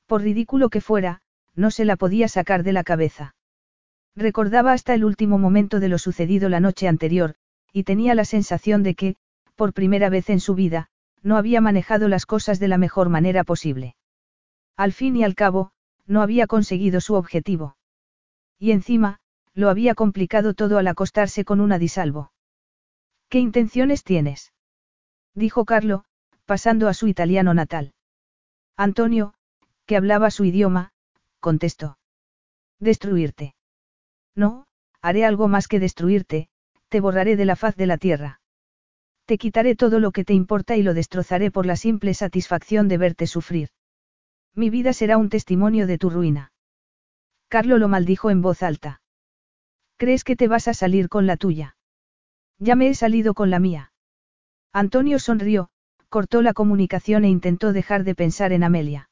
Por 0.06 0.22
ridículo 0.22 0.68
que 0.68 0.80
fuera, 0.80 1.20
no 1.56 1.72
se 1.72 1.84
la 1.84 1.96
podía 1.96 2.28
sacar 2.28 2.62
de 2.62 2.72
la 2.72 2.84
cabeza. 2.84 3.34
Recordaba 4.14 4.70
hasta 4.70 4.94
el 4.94 5.04
último 5.04 5.36
momento 5.36 5.80
de 5.80 5.88
lo 5.88 5.98
sucedido 5.98 6.48
la 6.48 6.60
noche 6.60 6.86
anterior, 6.86 7.34
y 7.72 7.82
tenía 7.82 8.14
la 8.14 8.24
sensación 8.24 8.84
de 8.84 8.94
que, 8.94 9.16
por 9.56 9.72
primera 9.72 10.10
vez 10.10 10.30
en 10.30 10.38
su 10.38 10.54
vida, 10.54 10.90
no 11.22 11.36
había 11.36 11.60
manejado 11.60 12.06
las 12.06 12.24
cosas 12.24 12.60
de 12.60 12.68
la 12.68 12.78
mejor 12.78 13.08
manera 13.08 13.42
posible. 13.42 13.96
Al 14.76 14.92
fin 14.92 15.16
y 15.16 15.24
al 15.24 15.34
cabo, 15.34 15.72
no 16.06 16.22
había 16.22 16.46
conseguido 16.46 17.00
su 17.00 17.14
objetivo. 17.14 17.76
Y 18.60 18.70
encima, 18.70 19.18
lo 19.54 19.70
había 19.70 19.94
complicado 19.94 20.54
todo 20.54 20.78
al 20.78 20.88
acostarse 20.88 21.44
con 21.44 21.60
una 21.60 21.78
disalvo. 21.78 22.32
¿Qué 23.28 23.38
intenciones 23.38 24.04
tienes? 24.04 24.52
dijo 25.34 25.64
Carlo, 25.64 26.04
pasando 26.44 26.88
a 26.88 26.94
su 26.94 27.08
italiano 27.08 27.54
natal. 27.54 27.94
Antonio, 28.76 29.34
que 29.86 29.96
hablaba 29.96 30.30
su 30.30 30.44
idioma, 30.44 30.92
contestó. 31.40 31.98
Destruirte. 32.80 33.54
No, 34.34 34.66
haré 35.00 35.24
algo 35.24 35.48
más 35.48 35.68
que 35.68 35.78
destruirte, 35.78 36.48
te 36.88 37.00
borraré 37.00 37.36
de 37.36 37.44
la 37.44 37.56
faz 37.56 37.76
de 37.76 37.86
la 37.86 37.98
tierra. 37.98 38.40
Te 39.26 39.38
quitaré 39.38 39.74
todo 39.74 40.00
lo 40.00 40.12
que 40.12 40.24
te 40.24 40.34
importa 40.34 40.76
y 40.76 40.82
lo 40.82 40.92
destrozaré 40.92 41.50
por 41.50 41.66
la 41.66 41.76
simple 41.76 42.14
satisfacción 42.14 42.88
de 42.88 42.98
verte 42.98 43.26
sufrir. 43.26 43.70
Mi 44.54 44.70
vida 44.70 44.92
será 44.92 45.16
un 45.16 45.30
testimonio 45.30 45.86
de 45.86 45.98
tu 45.98 46.10
ruina. 46.10 46.52
Carlo 47.48 47.78
lo 47.78 47.88
maldijo 47.88 48.30
en 48.30 48.42
voz 48.42 48.62
alta. 48.62 49.00
¿Crees 50.04 50.22
que 50.22 50.36
te 50.36 50.48
vas 50.48 50.68
a 50.68 50.74
salir 50.74 51.08
con 51.08 51.26
la 51.26 51.38
tuya? 51.38 51.76
Ya 52.58 52.76
me 52.76 52.90
he 52.90 52.94
salido 52.94 53.32
con 53.32 53.48
la 53.48 53.58
mía. 53.58 53.90
Antonio 54.70 55.18
sonrió, 55.18 55.70
cortó 56.10 56.42
la 56.42 56.52
comunicación 56.52 57.24
e 57.24 57.30
intentó 57.30 57.72
dejar 57.72 58.04
de 58.04 58.14
pensar 58.14 58.52
en 58.52 58.64
Amelia. 58.64 59.08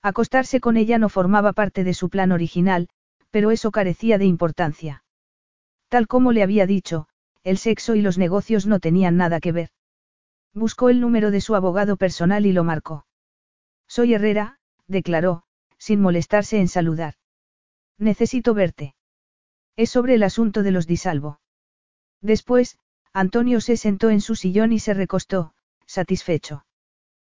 Acostarse 0.00 0.58
con 0.58 0.78
ella 0.78 0.96
no 0.96 1.10
formaba 1.10 1.52
parte 1.52 1.84
de 1.84 1.92
su 1.92 2.08
plan 2.08 2.32
original, 2.32 2.88
pero 3.30 3.50
eso 3.50 3.70
carecía 3.70 4.16
de 4.16 4.24
importancia. 4.24 5.04
Tal 5.88 6.06
como 6.06 6.32
le 6.32 6.42
había 6.42 6.64
dicho, 6.64 7.08
el 7.44 7.58
sexo 7.58 7.94
y 7.94 8.00
los 8.00 8.16
negocios 8.16 8.64
no 8.64 8.80
tenían 8.80 9.18
nada 9.18 9.38
que 9.38 9.52
ver. 9.52 9.68
Buscó 10.54 10.88
el 10.88 11.02
número 11.02 11.30
de 11.30 11.42
su 11.42 11.54
abogado 11.54 11.98
personal 11.98 12.46
y 12.46 12.54
lo 12.54 12.64
marcó. 12.64 13.04
Soy 13.86 14.14
Herrera, 14.14 14.60
declaró, 14.86 15.42
sin 15.76 16.00
molestarse 16.00 16.58
en 16.58 16.68
saludar. 16.68 17.16
Necesito 17.98 18.54
verte. 18.54 18.94
Es 19.76 19.90
sobre 19.90 20.14
el 20.14 20.22
asunto 20.22 20.62
de 20.62 20.70
los 20.70 20.86
disalvo. 20.86 21.38
Después, 22.22 22.78
Antonio 23.12 23.60
se 23.60 23.76
sentó 23.76 24.10
en 24.10 24.20
su 24.20 24.34
sillón 24.34 24.72
y 24.72 24.78
se 24.78 24.94
recostó, 24.94 25.52
satisfecho. 25.86 26.64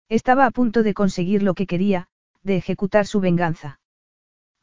Estaba 0.08 0.46
a 0.46 0.52
punto 0.52 0.84
de 0.84 0.94
conseguir 0.94 1.44
lo 1.44 1.56
que 1.56 1.68
quería, 1.68 2.08
de 2.44 2.56
ejecutar 2.56 3.08
su 3.08 3.20
venganza. 3.20 3.80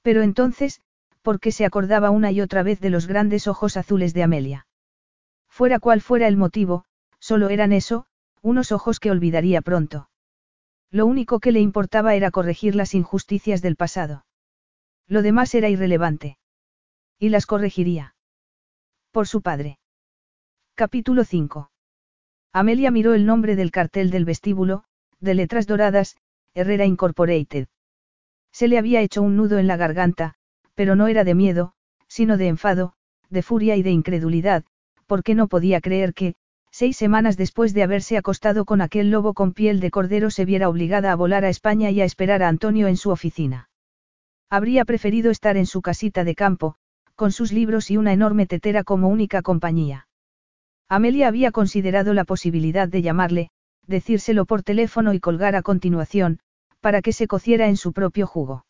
Pero 0.02 0.22
entonces, 0.22 0.80
¿por 1.22 1.40
qué 1.40 1.52
se 1.52 1.64
acordaba 1.64 2.10
una 2.10 2.30
y 2.30 2.40
otra 2.40 2.62
vez 2.62 2.80
de 2.80 2.90
los 2.90 3.06
grandes 3.06 3.46
ojos 3.48 3.76
azules 3.76 4.14
de 4.14 4.22
Amelia? 4.22 4.66
Fuera 5.48 5.80
cual 5.80 6.00
fuera 6.00 6.28
el 6.28 6.36
motivo, 6.36 6.84
solo 7.18 7.48
eran 7.48 7.72
eso, 7.72 8.06
unos 8.40 8.72
ojos 8.72 9.00
que 9.00 9.10
olvidaría 9.10 9.62
pronto. 9.62 10.10
Lo 10.90 11.06
único 11.06 11.40
que 11.40 11.52
le 11.52 11.60
importaba 11.60 12.14
era 12.14 12.30
corregir 12.30 12.74
las 12.74 12.94
injusticias 12.94 13.62
del 13.62 13.76
pasado. 13.76 14.26
Lo 15.08 15.22
demás 15.22 15.54
era 15.54 15.68
irrelevante. 15.68 16.38
Y 17.18 17.28
las 17.28 17.46
corregiría. 17.46 18.16
Por 19.12 19.28
su 19.28 19.40
padre. 19.40 19.78
Capítulo 20.74 21.24
5. 21.24 21.70
Amelia 22.52 22.90
miró 22.90 23.14
el 23.14 23.26
nombre 23.26 23.54
del 23.54 23.70
cartel 23.70 24.10
del 24.10 24.24
vestíbulo, 24.24 24.84
de 25.20 25.34
letras 25.34 25.66
doradas, 25.66 26.16
Herrera 26.54 26.86
Incorporated. 26.86 27.68
Se 28.52 28.68
le 28.68 28.78
había 28.78 29.00
hecho 29.00 29.22
un 29.22 29.36
nudo 29.36 29.58
en 29.58 29.68
la 29.68 29.76
garganta, 29.76 30.34
pero 30.74 30.96
no 30.96 31.06
era 31.06 31.22
de 31.24 31.34
miedo, 31.34 31.74
sino 32.08 32.36
de 32.36 32.48
enfado, 32.48 32.94
de 33.30 33.42
furia 33.42 33.76
y 33.76 33.82
de 33.82 33.90
incredulidad, 33.90 34.64
porque 35.06 35.34
no 35.34 35.46
podía 35.48 35.80
creer 35.80 36.14
que, 36.14 36.34
seis 36.70 36.96
semanas 36.96 37.36
después 37.36 37.74
de 37.74 37.84
haberse 37.84 38.16
acostado 38.16 38.64
con 38.64 38.80
aquel 38.80 39.10
lobo 39.10 39.34
con 39.34 39.52
piel 39.52 39.78
de 39.78 39.92
cordero, 39.92 40.30
se 40.30 40.44
viera 40.44 40.68
obligada 40.68 41.12
a 41.12 41.16
volar 41.16 41.44
a 41.44 41.48
España 41.48 41.90
y 41.90 42.00
a 42.00 42.04
esperar 42.04 42.42
a 42.42 42.48
Antonio 42.48 42.88
en 42.88 42.96
su 42.96 43.10
oficina. 43.10 43.68
Habría 44.50 44.84
preferido 44.84 45.30
estar 45.30 45.56
en 45.56 45.66
su 45.66 45.82
casita 45.82 46.24
de 46.24 46.34
campo, 46.34 46.76
con 47.14 47.32
sus 47.32 47.52
libros 47.52 47.90
y 47.90 47.96
una 47.96 48.12
enorme 48.12 48.46
tetera 48.46 48.84
como 48.84 49.08
única 49.08 49.42
compañía. 49.42 50.08
Amelia 50.88 51.28
había 51.28 51.50
considerado 51.50 52.14
la 52.14 52.24
posibilidad 52.24 52.88
de 52.88 53.02
llamarle, 53.02 53.50
decírselo 53.86 54.44
por 54.44 54.62
teléfono 54.62 55.14
y 55.14 55.20
colgar 55.20 55.56
a 55.56 55.62
continuación, 55.62 56.40
para 56.80 57.02
que 57.02 57.12
se 57.12 57.26
cociera 57.26 57.68
en 57.68 57.76
su 57.76 57.92
propio 57.92 58.26
jugo. 58.26 58.66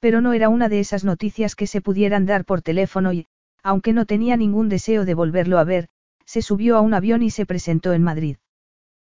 Pero 0.00 0.20
no 0.20 0.32
era 0.32 0.48
una 0.48 0.68
de 0.68 0.80
esas 0.80 1.04
noticias 1.04 1.54
que 1.54 1.66
se 1.66 1.80
pudieran 1.80 2.26
dar 2.26 2.44
por 2.44 2.62
teléfono 2.62 3.12
y, 3.12 3.26
aunque 3.62 3.92
no 3.92 4.04
tenía 4.04 4.36
ningún 4.36 4.68
deseo 4.68 5.04
de 5.04 5.14
volverlo 5.14 5.58
a 5.58 5.64
ver, 5.64 5.88
se 6.26 6.42
subió 6.42 6.76
a 6.76 6.80
un 6.80 6.94
avión 6.94 7.22
y 7.22 7.30
se 7.30 7.46
presentó 7.46 7.92
en 7.92 8.02
Madrid. 8.02 8.36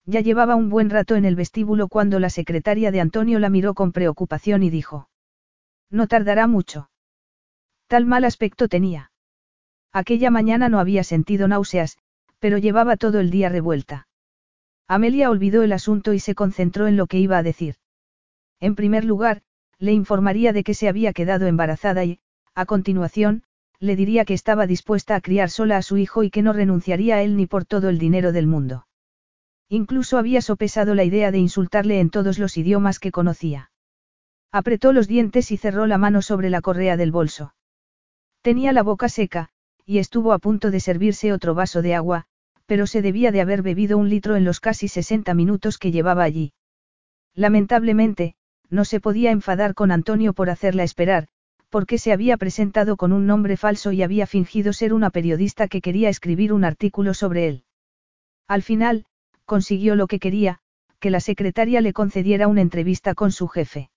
Ya 0.05 0.19
llevaba 0.19 0.55
un 0.55 0.69
buen 0.69 0.89
rato 0.89 1.15
en 1.15 1.25
el 1.25 1.35
vestíbulo 1.35 1.87
cuando 1.87 2.19
la 2.19 2.29
secretaria 2.29 2.91
de 2.91 2.99
Antonio 2.99 3.39
la 3.39 3.49
miró 3.49 3.73
con 3.73 3.93
preocupación 3.93 4.61
y 4.63 4.69
dijo. 4.69 5.07
No 5.89 6.07
tardará 6.07 6.47
mucho. 6.47 6.89
Tal 7.93 8.07
mal 8.07 8.25
aspecto 8.25 8.67
tenía. 8.67 9.11
Aquella 9.91 10.31
mañana 10.31 10.67
no 10.67 10.79
había 10.79 11.03
sentido 11.03 11.47
náuseas, 11.47 11.99
pero 12.39 12.57
llevaba 12.57 12.97
todo 12.97 13.19
el 13.19 13.29
día 13.29 13.49
revuelta. 13.49 14.07
Amelia 14.87 15.29
olvidó 15.29 15.61
el 15.61 15.71
asunto 15.71 16.11
y 16.13 16.19
se 16.19 16.33
concentró 16.33 16.87
en 16.87 16.97
lo 16.97 17.05
que 17.05 17.19
iba 17.19 17.37
a 17.37 17.43
decir. 17.43 17.75
En 18.59 18.73
primer 18.73 19.05
lugar, 19.05 19.43
le 19.77 19.91
informaría 19.91 20.53
de 20.53 20.63
que 20.63 20.73
se 20.73 20.89
había 20.89 21.13
quedado 21.13 21.45
embarazada 21.45 22.03
y, 22.03 22.19
a 22.55 22.65
continuación, 22.65 23.43
le 23.77 23.95
diría 23.95 24.25
que 24.25 24.33
estaba 24.33 24.65
dispuesta 24.65 25.13
a 25.13 25.21
criar 25.21 25.51
sola 25.51 25.77
a 25.77 25.83
su 25.83 25.97
hijo 25.97 26.23
y 26.23 26.31
que 26.31 26.41
no 26.41 26.51
renunciaría 26.51 27.17
a 27.17 27.21
él 27.21 27.37
ni 27.37 27.45
por 27.45 27.63
todo 27.63 27.89
el 27.89 27.99
dinero 27.99 28.31
del 28.31 28.47
mundo. 28.47 28.87
Incluso 29.69 30.17
había 30.17 30.41
sopesado 30.41 30.95
la 30.95 31.03
idea 31.03 31.29
de 31.29 31.37
insultarle 31.37 31.99
en 31.99 32.09
todos 32.09 32.39
los 32.39 32.57
idiomas 32.57 32.97
que 32.97 33.11
conocía. 33.11 33.69
Apretó 34.51 34.93
los 34.93 35.07
dientes 35.07 35.51
y 35.51 35.57
cerró 35.57 35.85
la 35.85 35.99
mano 35.99 36.23
sobre 36.23 36.49
la 36.49 36.61
correa 36.61 36.97
del 36.97 37.11
bolso. 37.11 37.53
Tenía 38.43 38.73
la 38.73 38.83
boca 38.83 39.07
seca, 39.07 39.47
y 39.85 39.99
estuvo 39.99 40.33
a 40.33 40.37
punto 40.37 40.69
de 40.69 40.81
servirse 40.81 41.31
otro 41.31 41.55
vaso 41.55 41.81
de 41.81 41.95
agua, 41.95 42.25
pero 42.65 42.87
se 42.87 43.01
debía 43.01 43.31
de 43.31 43.39
haber 43.39 43.61
bebido 43.61 43.97
un 43.97 44.09
litro 44.09 44.35
en 44.35 44.43
los 44.43 44.59
casi 44.59 44.89
60 44.89 45.33
minutos 45.33 45.77
que 45.77 45.91
llevaba 45.91 46.23
allí. 46.23 46.51
Lamentablemente, 47.33 48.35
no 48.69 48.83
se 48.83 48.99
podía 48.99 49.31
enfadar 49.31 49.73
con 49.73 49.91
Antonio 49.91 50.33
por 50.33 50.49
hacerla 50.49 50.83
esperar, 50.83 51.29
porque 51.69 51.97
se 51.97 52.11
había 52.11 52.35
presentado 52.35 52.97
con 52.97 53.13
un 53.13 53.25
nombre 53.27 53.55
falso 53.55 53.93
y 53.93 54.03
había 54.03 54.27
fingido 54.27 54.73
ser 54.73 54.93
una 54.93 55.09
periodista 55.09 55.69
que 55.69 55.79
quería 55.79 56.09
escribir 56.09 56.51
un 56.51 56.65
artículo 56.65 57.13
sobre 57.13 57.47
él. 57.47 57.63
Al 58.49 58.61
final, 58.61 59.05
consiguió 59.45 59.95
lo 59.95 60.07
que 60.07 60.19
quería, 60.19 60.59
que 60.99 61.11
la 61.11 61.21
secretaria 61.21 61.79
le 61.79 61.93
concediera 61.93 62.49
una 62.49 62.59
entrevista 62.59 63.15
con 63.15 63.31
su 63.31 63.47
jefe. 63.47 63.89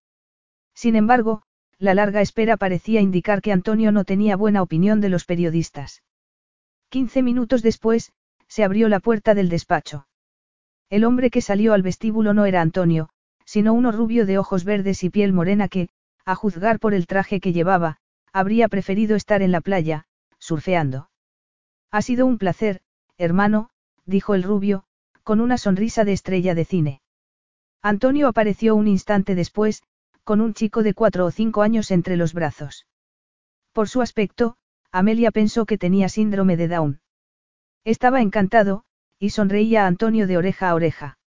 Sin 0.73 0.95
embargo, 0.95 1.43
la 1.79 1.95
larga 1.95 2.21
espera 2.21 2.57
parecía 2.57 3.01
indicar 3.01 3.43
que 3.43 3.53
Antonio 3.53 3.93
no 3.93 4.05
tenía 4.05 4.37
buena 4.37 4.63
opinión 4.63 5.01
de 5.01 5.09
los 5.09 5.25
periodistas. 5.25 6.03
Quince 6.89 7.23
minutos 7.23 7.63
después, 7.63 8.13
se 8.49 8.65
abrió 8.65 8.89
la 8.89 9.01
puerta 9.01 9.35
del 9.35 9.49
despacho. 9.49 10.07
El 10.89 11.05
hombre 11.05 11.31
que 11.31 11.41
salió 11.41 11.75
al 11.75 11.83
vestíbulo 11.83 12.33
no 12.33 12.47
era 12.47 12.61
Antonio, 12.61 13.09
sino 13.45 13.75
uno 13.75 13.93
rubio 13.93 14.25
de 14.27 14.39
ojos 14.39 14.65
verdes 14.65 15.03
y 15.05 15.11
piel 15.11 15.33
morena 15.33 15.69
que, 15.69 15.89
a 16.25 16.35
juzgar 16.35 16.79
por 16.79 16.95
el 16.95 17.07
traje 17.07 17.41
que 17.41 17.53
llevaba, 17.53 17.99
habría 18.33 18.69
preferido 18.69 19.17
estar 19.17 19.43
en 19.43 19.53
la 19.53 19.61
playa, 19.61 20.07
surfeando. 20.39 21.11
Ha 21.91 22.03
sido 22.03 22.27
un 22.27 22.39
placer, 22.39 22.81
hermano, 23.19 23.71
dijo 24.05 24.35
el 24.35 24.43
rubio, 24.43 24.85
con 25.23 25.41
una 25.41 25.59
sonrisa 25.59 26.05
de 26.05 26.13
estrella 26.13 26.55
de 26.55 26.65
cine. 26.65 27.01
Antonio 27.83 28.29
apareció 28.29 28.75
un 28.75 28.89
instante 28.89 29.35
después, 29.35 29.83
con 30.27 30.41
un 30.41 30.55
chico 30.55 30.83
de 30.83 30.93
cuatro 30.93 31.25
o 31.25 31.31
cinco 31.31 31.63
años 31.63 31.93
entre 31.93 32.17
los 32.17 32.35
brazos. 32.35 32.89
Por 33.73 33.89
su 33.89 34.03
aspecto, 34.03 34.57
Amelia 34.91 35.31
pensó 35.31 35.67
que 35.67 35.79
tenía 35.79 36.09
síndrome 36.09 36.57
de 36.57 36.67
Down. 36.67 37.01
Estaba 37.85 38.21
encantado, 38.21 38.83
y 39.21 39.31
sonreía 39.31 39.85
a 39.85 39.87
Antonio 39.87 40.27
de 40.27 40.37
oreja 40.37 40.69
a 40.69 40.75
oreja. 40.75 41.19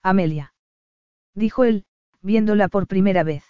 Amelia. 0.00 0.54
Dijo 1.34 1.64
él, 1.64 1.84
viéndola 2.22 2.68
por 2.68 2.86
primera 2.86 3.24
vez. 3.24 3.42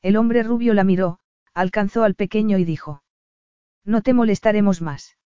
El 0.00 0.16
hombre 0.16 0.42
rubio 0.42 0.72
la 0.72 0.84
miró, 0.84 1.18
alcanzó 1.52 2.02
al 2.02 2.14
pequeño 2.14 2.56
y 2.56 2.64
dijo. 2.64 3.02
No 3.84 4.00
te 4.00 4.14
molestaremos 4.14 4.80
más. 4.80 5.18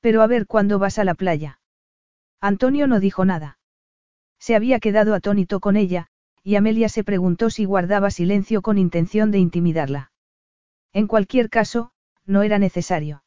Pero 0.00 0.22
a 0.22 0.26
ver 0.26 0.48
cuándo 0.48 0.80
vas 0.80 0.98
a 0.98 1.04
la 1.04 1.14
playa. 1.14 1.60
Antonio 2.40 2.88
no 2.88 2.98
dijo 2.98 3.24
nada. 3.24 3.60
Se 4.40 4.56
había 4.56 4.80
quedado 4.80 5.14
atónito 5.14 5.60
con 5.60 5.76
ella, 5.76 6.08
y 6.48 6.56
Amelia 6.56 6.88
se 6.88 7.04
preguntó 7.04 7.50
si 7.50 7.66
guardaba 7.66 8.10
silencio 8.10 8.62
con 8.62 8.78
intención 8.78 9.30
de 9.30 9.38
intimidarla. 9.38 10.12
En 10.94 11.06
cualquier 11.06 11.50
caso, 11.50 11.90
no 12.24 12.42
era 12.42 12.58
necesario. 12.58 13.22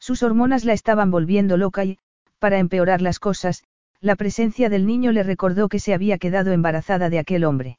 Sus 0.00 0.24
hormonas 0.24 0.64
la 0.64 0.72
estaban 0.72 1.12
volviendo 1.12 1.56
loca 1.56 1.84
y, 1.84 2.00
para 2.40 2.58
empeorar 2.58 3.00
las 3.00 3.20
cosas, 3.20 3.62
la 4.00 4.16
presencia 4.16 4.68
del 4.68 4.88
niño 4.88 5.12
le 5.12 5.22
recordó 5.22 5.68
que 5.68 5.78
se 5.78 5.94
había 5.94 6.18
quedado 6.18 6.50
embarazada 6.50 7.10
de 7.10 7.20
aquel 7.20 7.44
hombre. 7.44 7.78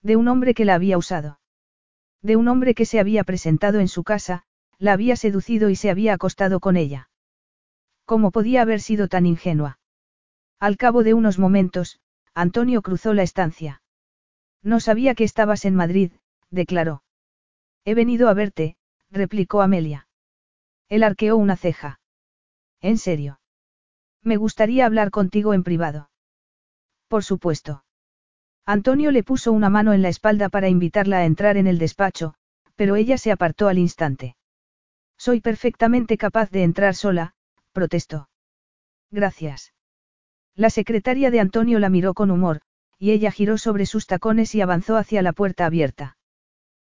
De 0.00 0.16
un 0.16 0.28
hombre 0.28 0.54
que 0.54 0.64
la 0.64 0.76
había 0.76 0.96
usado. 0.96 1.38
De 2.22 2.36
un 2.36 2.48
hombre 2.48 2.74
que 2.74 2.86
se 2.86 3.00
había 3.00 3.22
presentado 3.22 3.80
en 3.80 3.88
su 3.88 4.02
casa, 4.02 4.44
la 4.78 4.94
había 4.94 5.14
seducido 5.14 5.68
y 5.68 5.76
se 5.76 5.90
había 5.90 6.14
acostado 6.14 6.58
con 6.58 6.78
ella. 6.78 7.10
¿Cómo 8.06 8.30
podía 8.30 8.62
haber 8.62 8.80
sido 8.80 9.08
tan 9.08 9.26
ingenua? 9.26 9.78
Al 10.58 10.78
cabo 10.78 11.02
de 11.02 11.12
unos 11.12 11.38
momentos, 11.38 12.00
Antonio 12.34 12.82
cruzó 12.82 13.14
la 13.14 13.22
estancia. 13.22 13.82
No 14.62 14.80
sabía 14.80 15.14
que 15.14 15.24
estabas 15.24 15.64
en 15.64 15.74
Madrid, 15.74 16.12
declaró. 16.50 17.02
He 17.84 17.94
venido 17.94 18.28
a 18.28 18.34
verte, 18.34 18.76
replicó 19.10 19.62
Amelia. 19.62 20.08
Él 20.88 21.02
arqueó 21.02 21.36
una 21.36 21.56
ceja. 21.56 22.00
¿En 22.80 22.98
serio? 22.98 23.40
Me 24.22 24.36
gustaría 24.36 24.86
hablar 24.86 25.10
contigo 25.10 25.54
en 25.54 25.62
privado. 25.62 26.10
Por 27.08 27.22
supuesto. 27.22 27.84
Antonio 28.66 29.10
le 29.10 29.22
puso 29.22 29.52
una 29.52 29.68
mano 29.68 29.92
en 29.92 30.00
la 30.00 30.08
espalda 30.08 30.48
para 30.48 30.68
invitarla 30.68 31.18
a 31.18 31.24
entrar 31.26 31.58
en 31.58 31.66
el 31.66 31.78
despacho, 31.78 32.34
pero 32.74 32.96
ella 32.96 33.18
se 33.18 33.30
apartó 33.30 33.68
al 33.68 33.78
instante. 33.78 34.36
Soy 35.18 35.40
perfectamente 35.40 36.16
capaz 36.16 36.50
de 36.50 36.62
entrar 36.62 36.94
sola, 36.94 37.34
protestó. 37.72 38.28
Gracias. 39.10 39.73
La 40.56 40.70
secretaria 40.70 41.30
de 41.30 41.40
Antonio 41.40 41.78
la 41.78 41.88
miró 41.88 42.14
con 42.14 42.30
humor, 42.30 42.60
y 42.98 43.10
ella 43.10 43.32
giró 43.32 43.58
sobre 43.58 43.86
sus 43.86 44.06
tacones 44.06 44.54
y 44.54 44.60
avanzó 44.60 44.96
hacia 44.96 45.22
la 45.22 45.32
puerta 45.32 45.66
abierta. 45.66 46.16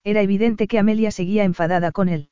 Era 0.02 0.22
evidente 0.22 0.66
que 0.66 0.78
Amelia 0.78 1.10
seguía 1.10 1.44
enfadada 1.44 1.92
con 1.92 2.08
él. 2.08 2.30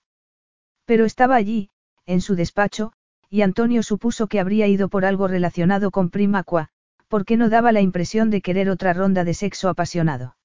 Pero 0.86 1.04
estaba 1.04 1.36
allí, 1.36 1.70
en 2.06 2.22
su 2.22 2.34
despacho, 2.34 2.92
y 3.28 3.42
Antonio 3.42 3.82
supuso 3.82 4.26
que 4.26 4.40
habría 4.40 4.66
ido 4.68 4.88
por 4.88 5.04
algo 5.04 5.28
relacionado 5.28 5.90
con 5.90 6.08
Primacua, 6.08 6.70
porque 7.08 7.36
no 7.36 7.50
daba 7.50 7.72
la 7.72 7.82
impresión 7.82 8.30
de 8.30 8.40
querer 8.40 8.70
otra 8.70 8.94
ronda 8.94 9.24
de 9.24 9.34
sexo 9.34 9.68
apasionado. 9.68 10.36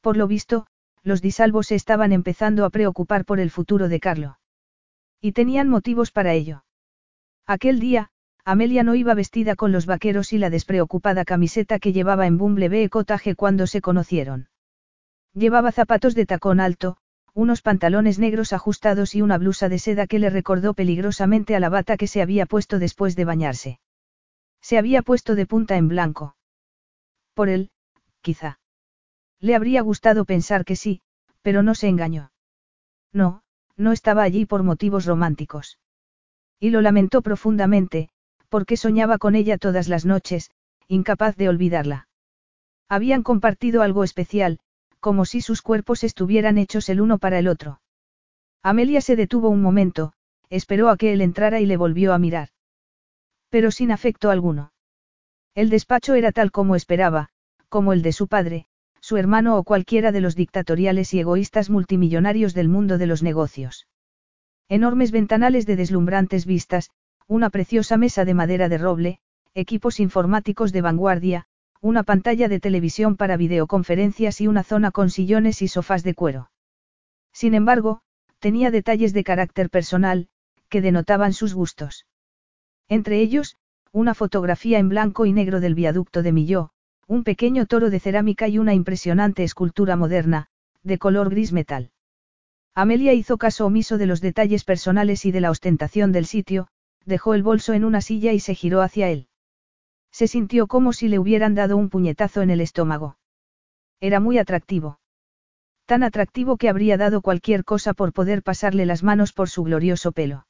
Por 0.00 0.16
lo 0.16 0.28
visto, 0.28 0.68
los 1.02 1.20
disalvos 1.20 1.66
se 1.66 1.74
estaban 1.74 2.12
empezando 2.12 2.64
a 2.64 2.70
preocupar 2.70 3.24
por 3.24 3.40
el 3.40 3.50
futuro 3.50 3.88
de 3.88 3.98
Carlo. 3.98 4.38
Y 5.20 5.32
tenían 5.32 5.68
motivos 5.68 6.12
para 6.12 6.32
ello. 6.32 6.64
Aquel 7.44 7.80
día, 7.80 8.10
Amelia 8.48 8.84
no 8.84 8.94
iba 8.94 9.12
vestida 9.14 9.56
con 9.56 9.72
los 9.72 9.86
vaqueros 9.86 10.32
y 10.32 10.38
la 10.38 10.50
despreocupada 10.50 11.24
camiseta 11.24 11.80
que 11.80 11.92
llevaba 11.92 12.28
en 12.28 12.38
Bumblebee 12.38 12.88
Cottage 12.88 13.34
cuando 13.34 13.66
se 13.66 13.80
conocieron. 13.80 14.48
Llevaba 15.34 15.72
zapatos 15.72 16.14
de 16.14 16.26
tacón 16.26 16.60
alto, 16.60 16.96
unos 17.34 17.60
pantalones 17.60 18.20
negros 18.20 18.52
ajustados 18.52 19.16
y 19.16 19.20
una 19.20 19.36
blusa 19.36 19.68
de 19.68 19.80
seda 19.80 20.06
que 20.06 20.20
le 20.20 20.30
recordó 20.30 20.74
peligrosamente 20.74 21.56
a 21.56 21.60
la 21.60 21.70
bata 21.70 21.96
que 21.96 22.06
se 22.06 22.22
había 22.22 22.46
puesto 22.46 22.78
después 22.78 23.16
de 23.16 23.24
bañarse. 23.24 23.80
Se 24.60 24.78
había 24.78 25.02
puesto 25.02 25.34
de 25.34 25.46
punta 25.46 25.76
en 25.76 25.88
blanco. 25.88 26.36
Por 27.34 27.48
él, 27.48 27.70
quizá. 28.20 28.60
Le 29.40 29.56
habría 29.56 29.82
gustado 29.82 30.24
pensar 30.24 30.64
que 30.64 30.76
sí, 30.76 31.02
pero 31.42 31.64
no 31.64 31.74
se 31.74 31.88
engañó. 31.88 32.30
No, 33.12 33.42
no 33.76 33.90
estaba 33.90 34.22
allí 34.22 34.46
por 34.46 34.62
motivos 34.62 35.04
románticos. 35.04 35.80
Y 36.60 36.70
lo 36.70 36.80
lamentó 36.80 37.22
profundamente, 37.22 38.08
porque 38.48 38.76
soñaba 38.76 39.18
con 39.18 39.34
ella 39.34 39.58
todas 39.58 39.88
las 39.88 40.04
noches, 40.04 40.50
incapaz 40.88 41.36
de 41.36 41.48
olvidarla. 41.48 42.08
Habían 42.88 43.22
compartido 43.22 43.82
algo 43.82 44.04
especial, 44.04 44.58
como 45.00 45.24
si 45.24 45.40
sus 45.40 45.62
cuerpos 45.62 46.04
estuvieran 46.04 46.58
hechos 46.58 46.88
el 46.88 47.00
uno 47.00 47.18
para 47.18 47.38
el 47.38 47.48
otro. 47.48 47.80
Amelia 48.62 49.00
se 49.00 49.16
detuvo 49.16 49.48
un 49.48 49.62
momento, 49.62 50.12
esperó 50.50 50.88
a 50.88 50.96
que 50.96 51.12
él 51.12 51.20
entrara 51.20 51.60
y 51.60 51.66
le 51.66 51.76
volvió 51.76 52.12
a 52.12 52.18
mirar. 52.18 52.48
Pero 53.48 53.70
sin 53.70 53.92
afecto 53.92 54.30
alguno. 54.30 54.72
El 55.54 55.70
despacho 55.70 56.14
era 56.14 56.32
tal 56.32 56.50
como 56.50 56.76
esperaba, 56.76 57.28
como 57.68 57.92
el 57.92 58.02
de 58.02 58.12
su 58.12 58.28
padre, 58.28 58.66
su 59.00 59.16
hermano 59.16 59.56
o 59.56 59.64
cualquiera 59.64 60.12
de 60.12 60.20
los 60.20 60.34
dictatoriales 60.34 61.14
y 61.14 61.20
egoístas 61.20 61.70
multimillonarios 61.70 62.54
del 62.54 62.68
mundo 62.68 62.98
de 62.98 63.06
los 63.06 63.22
negocios. 63.22 63.86
Enormes 64.68 65.12
ventanales 65.12 65.64
de 65.64 65.76
deslumbrantes 65.76 66.44
vistas, 66.44 66.90
una 67.28 67.50
preciosa 67.50 67.96
mesa 67.96 68.24
de 68.24 68.34
madera 68.34 68.68
de 68.68 68.78
roble, 68.78 69.18
equipos 69.54 70.00
informáticos 70.00 70.72
de 70.72 70.80
vanguardia, 70.80 71.46
una 71.80 72.02
pantalla 72.02 72.48
de 72.48 72.60
televisión 72.60 73.16
para 73.16 73.36
videoconferencias 73.36 74.40
y 74.40 74.46
una 74.46 74.62
zona 74.62 74.90
con 74.90 75.10
sillones 75.10 75.62
y 75.62 75.68
sofás 75.68 76.02
de 76.02 76.14
cuero. 76.14 76.50
Sin 77.32 77.54
embargo, 77.54 78.00
tenía 78.38 78.70
detalles 78.70 79.12
de 79.12 79.24
carácter 79.24 79.70
personal, 79.70 80.28
que 80.68 80.80
denotaban 80.80 81.32
sus 81.32 81.54
gustos. 81.54 82.06
Entre 82.88 83.20
ellos, 83.20 83.56
una 83.92 84.14
fotografía 84.14 84.78
en 84.78 84.88
blanco 84.88 85.26
y 85.26 85.32
negro 85.32 85.60
del 85.60 85.74
viaducto 85.74 86.22
de 86.22 86.32
Milló, 86.32 86.70
un 87.08 87.24
pequeño 87.24 87.66
toro 87.66 87.90
de 87.90 88.00
cerámica 88.00 88.48
y 88.48 88.58
una 88.58 88.74
impresionante 88.74 89.42
escultura 89.42 89.96
moderna, 89.96 90.48
de 90.82 90.98
color 90.98 91.30
gris 91.30 91.52
metal. 91.52 91.90
Amelia 92.74 93.14
hizo 93.14 93.38
caso 93.38 93.66
omiso 93.66 93.96
de 93.96 94.06
los 94.06 94.20
detalles 94.20 94.64
personales 94.64 95.24
y 95.24 95.32
de 95.32 95.40
la 95.40 95.50
ostentación 95.50 96.12
del 96.12 96.26
sitio, 96.26 96.68
dejó 97.06 97.34
el 97.34 97.42
bolso 97.42 97.72
en 97.72 97.84
una 97.84 98.02
silla 98.02 98.32
y 98.32 98.40
se 98.40 98.54
giró 98.54 98.82
hacia 98.82 99.08
él. 99.08 99.28
Se 100.10 100.26
sintió 100.26 100.66
como 100.66 100.92
si 100.92 101.08
le 101.08 101.18
hubieran 101.18 101.54
dado 101.54 101.76
un 101.76 101.88
puñetazo 101.88 102.42
en 102.42 102.50
el 102.50 102.60
estómago. 102.60 103.16
Era 104.00 104.20
muy 104.20 104.38
atractivo. 104.38 104.98
Tan 105.86 106.02
atractivo 106.02 106.56
que 106.56 106.68
habría 106.68 106.96
dado 106.96 107.22
cualquier 107.22 107.64
cosa 107.64 107.94
por 107.94 108.12
poder 108.12 108.42
pasarle 108.42 108.86
las 108.86 109.02
manos 109.02 109.32
por 109.32 109.48
su 109.48 109.62
glorioso 109.62 110.12
pelo. 110.12 110.46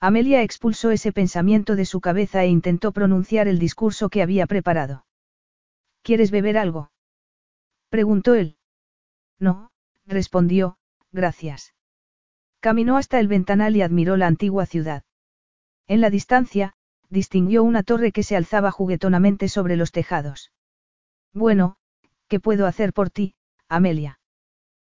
Amelia 0.00 0.42
expulsó 0.42 0.90
ese 0.90 1.12
pensamiento 1.12 1.76
de 1.76 1.84
su 1.84 2.00
cabeza 2.00 2.44
e 2.44 2.48
intentó 2.48 2.92
pronunciar 2.92 3.48
el 3.48 3.58
discurso 3.58 4.08
que 4.08 4.22
había 4.22 4.46
preparado. 4.46 5.06
¿Quieres 6.02 6.30
beber 6.30 6.58
algo? 6.58 6.90
preguntó 7.88 8.34
él. 8.34 8.56
No, 9.38 9.70
respondió, 10.06 10.78
gracias. 11.12 11.74
Caminó 12.60 12.96
hasta 12.96 13.20
el 13.20 13.28
ventanal 13.28 13.76
y 13.76 13.82
admiró 13.82 14.16
la 14.16 14.26
antigua 14.26 14.66
ciudad. 14.66 15.04
En 15.88 16.00
la 16.00 16.10
distancia, 16.10 16.74
distinguió 17.08 17.64
una 17.64 17.82
torre 17.82 18.12
que 18.12 18.22
se 18.22 18.36
alzaba 18.36 18.70
juguetonamente 18.70 19.48
sobre 19.48 19.76
los 19.76 19.90
tejados. 19.90 20.52
Bueno, 21.32 21.76
¿qué 22.28 22.40
puedo 22.40 22.66
hacer 22.66 22.92
por 22.92 23.10
ti, 23.10 23.34
Amelia? 23.68 24.20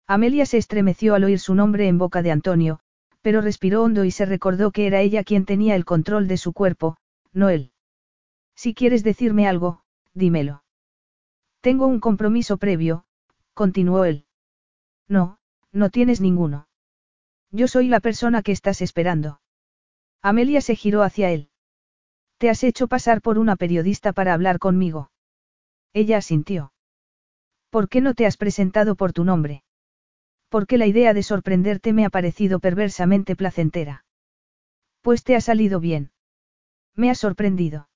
Amelia 0.08 0.46
se 0.46 0.58
estremeció 0.58 1.14
al 1.16 1.26
oír 1.26 1.40
su 1.40 1.54
nombre 1.54 1.88
en 1.88 1.98
boca 1.98 2.22
de 2.22 2.32
Antonio, 2.32 2.80
pero 3.22 3.42
respiró 3.42 3.84
hondo 3.84 4.06
y 4.06 4.12
se 4.12 4.26
recordó 4.26 4.72
que 4.72 4.88
era 4.88 5.02
ella 5.02 5.24
quien 5.24 5.46
tenía 5.46 5.76
el 5.76 5.84
control 5.84 6.28
de 6.28 6.38
su 6.38 6.54
cuerpo, 6.54 6.98
no 7.34 7.50
él. 7.50 7.72
Si 8.56 8.74
quieres 8.74 9.04
decirme 9.04 9.48
algo, 9.48 9.82
dímelo. 10.14 10.64
Tengo 11.60 11.88
un 11.88 12.00
compromiso 12.00 12.58
previo, 12.58 13.06
continuó 13.54 14.06
él. 14.06 14.26
No, 15.08 15.40
no 15.72 15.90
tienes 15.90 16.22
ninguno. 16.22 16.68
Yo 17.52 17.68
soy 17.68 17.90
la 17.90 18.00
persona 18.00 18.44
que 18.44 18.52
estás 18.52 18.82
esperando. 18.82 19.42
Amelia 20.22 20.62
se 20.62 20.76
giró 20.76 21.04
hacia 21.04 21.32
él. 21.32 21.50
Te 22.38 22.50
has 22.50 22.64
hecho 22.64 22.88
pasar 22.88 23.22
por 23.22 23.38
una 23.38 23.56
periodista 23.56 24.14
para 24.14 24.34
hablar 24.34 24.60
conmigo. 24.60 25.12
Ella 25.94 26.18
asintió. 26.18 26.74
¿Por 27.70 27.90
qué 27.90 28.02
no 28.02 28.14
te 28.14 28.26
has 28.26 28.38
presentado 28.38 28.96
por 28.96 29.14
tu 29.14 29.24
nombre? 29.24 29.64
Porque 30.50 30.78
la 30.78 30.86
idea 30.86 31.14
de 31.14 31.24
sorprenderte 31.24 31.94
me 31.94 32.06
ha 32.06 32.10
parecido 32.10 32.60
perversamente 32.60 33.36
placentera. 33.36 34.06
Pues 35.02 35.24
te 35.24 35.36
ha 35.36 35.42
salido 35.42 35.80
bien. 35.80 36.12
Me 36.96 37.10
ha 37.10 37.16
sorprendido. 37.16 37.90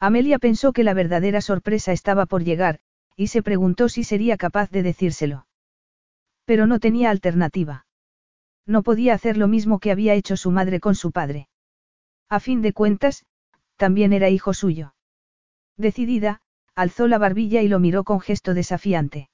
Amelia 0.00 0.38
pensó 0.38 0.72
que 0.72 0.84
la 0.84 0.94
verdadera 0.94 1.40
sorpresa 1.40 1.92
estaba 1.92 2.26
por 2.26 2.44
llegar, 2.44 2.80
y 3.16 3.28
se 3.28 3.42
preguntó 3.42 3.88
si 3.88 4.04
sería 4.04 4.36
capaz 4.36 4.70
de 4.70 4.82
decírselo. 4.82 5.46
Pero 6.44 6.66
no 6.66 6.80
tenía 6.80 7.10
alternativa. 7.10 7.83
No 8.66 8.82
podía 8.82 9.14
hacer 9.14 9.36
lo 9.36 9.48
mismo 9.48 9.78
que 9.78 9.90
había 9.90 10.14
hecho 10.14 10.36
su 10.36 10.50
madre 10.50 10.80
con 10.80 10.94
su 10.94 11.12
padre. 11.12 11.48
A 12.28 12.40
fin 12.40 12.62
de 12.62 12.72
cuentas, 12.72 13.24
también 13.76 14.12
era 14.12 14.30
hijo 14.30 14.54
suyo. 14.54 14.94
Decidida, 15.76 16.40
alzó 16.74 17.06
la 17.08 17.18
barbilla 17.18 17.62
y 17.62 17.68
lo 17.68 17.78
miró 17.78 18.04
con 18.04 18.20
gesto 18.20 18.54
desafiante. 18.54 19.28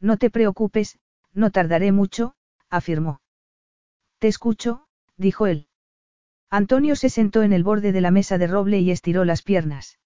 No 0.00 0.16
te 0.16 0.30
preocupes, 0.30 0.98
no 1.32 1.50
tardaré 1.50 1.92
mucho, 1.92 2.34
afirmó. 2.70 3.20
Te 4.18 4.28
escucho, 4.28 4.86
dijo 5.16 5.46
él. 5.46 5.68
Antonio 6.50 6.94
se 6.94 7.08
sentó 7.08 7.42
en 7.42 7.52
el 7.52 7.64
borde 7.64 7.90
de 7.90 8.00
la 8.00 8.10
mesa 8.10 8.38
de 8.38 8.46
roble 8.46 8.78
y 8.78 8.90
estiró 8.90 9.24
las 9.24 9.42
piernas. 9.42 9.98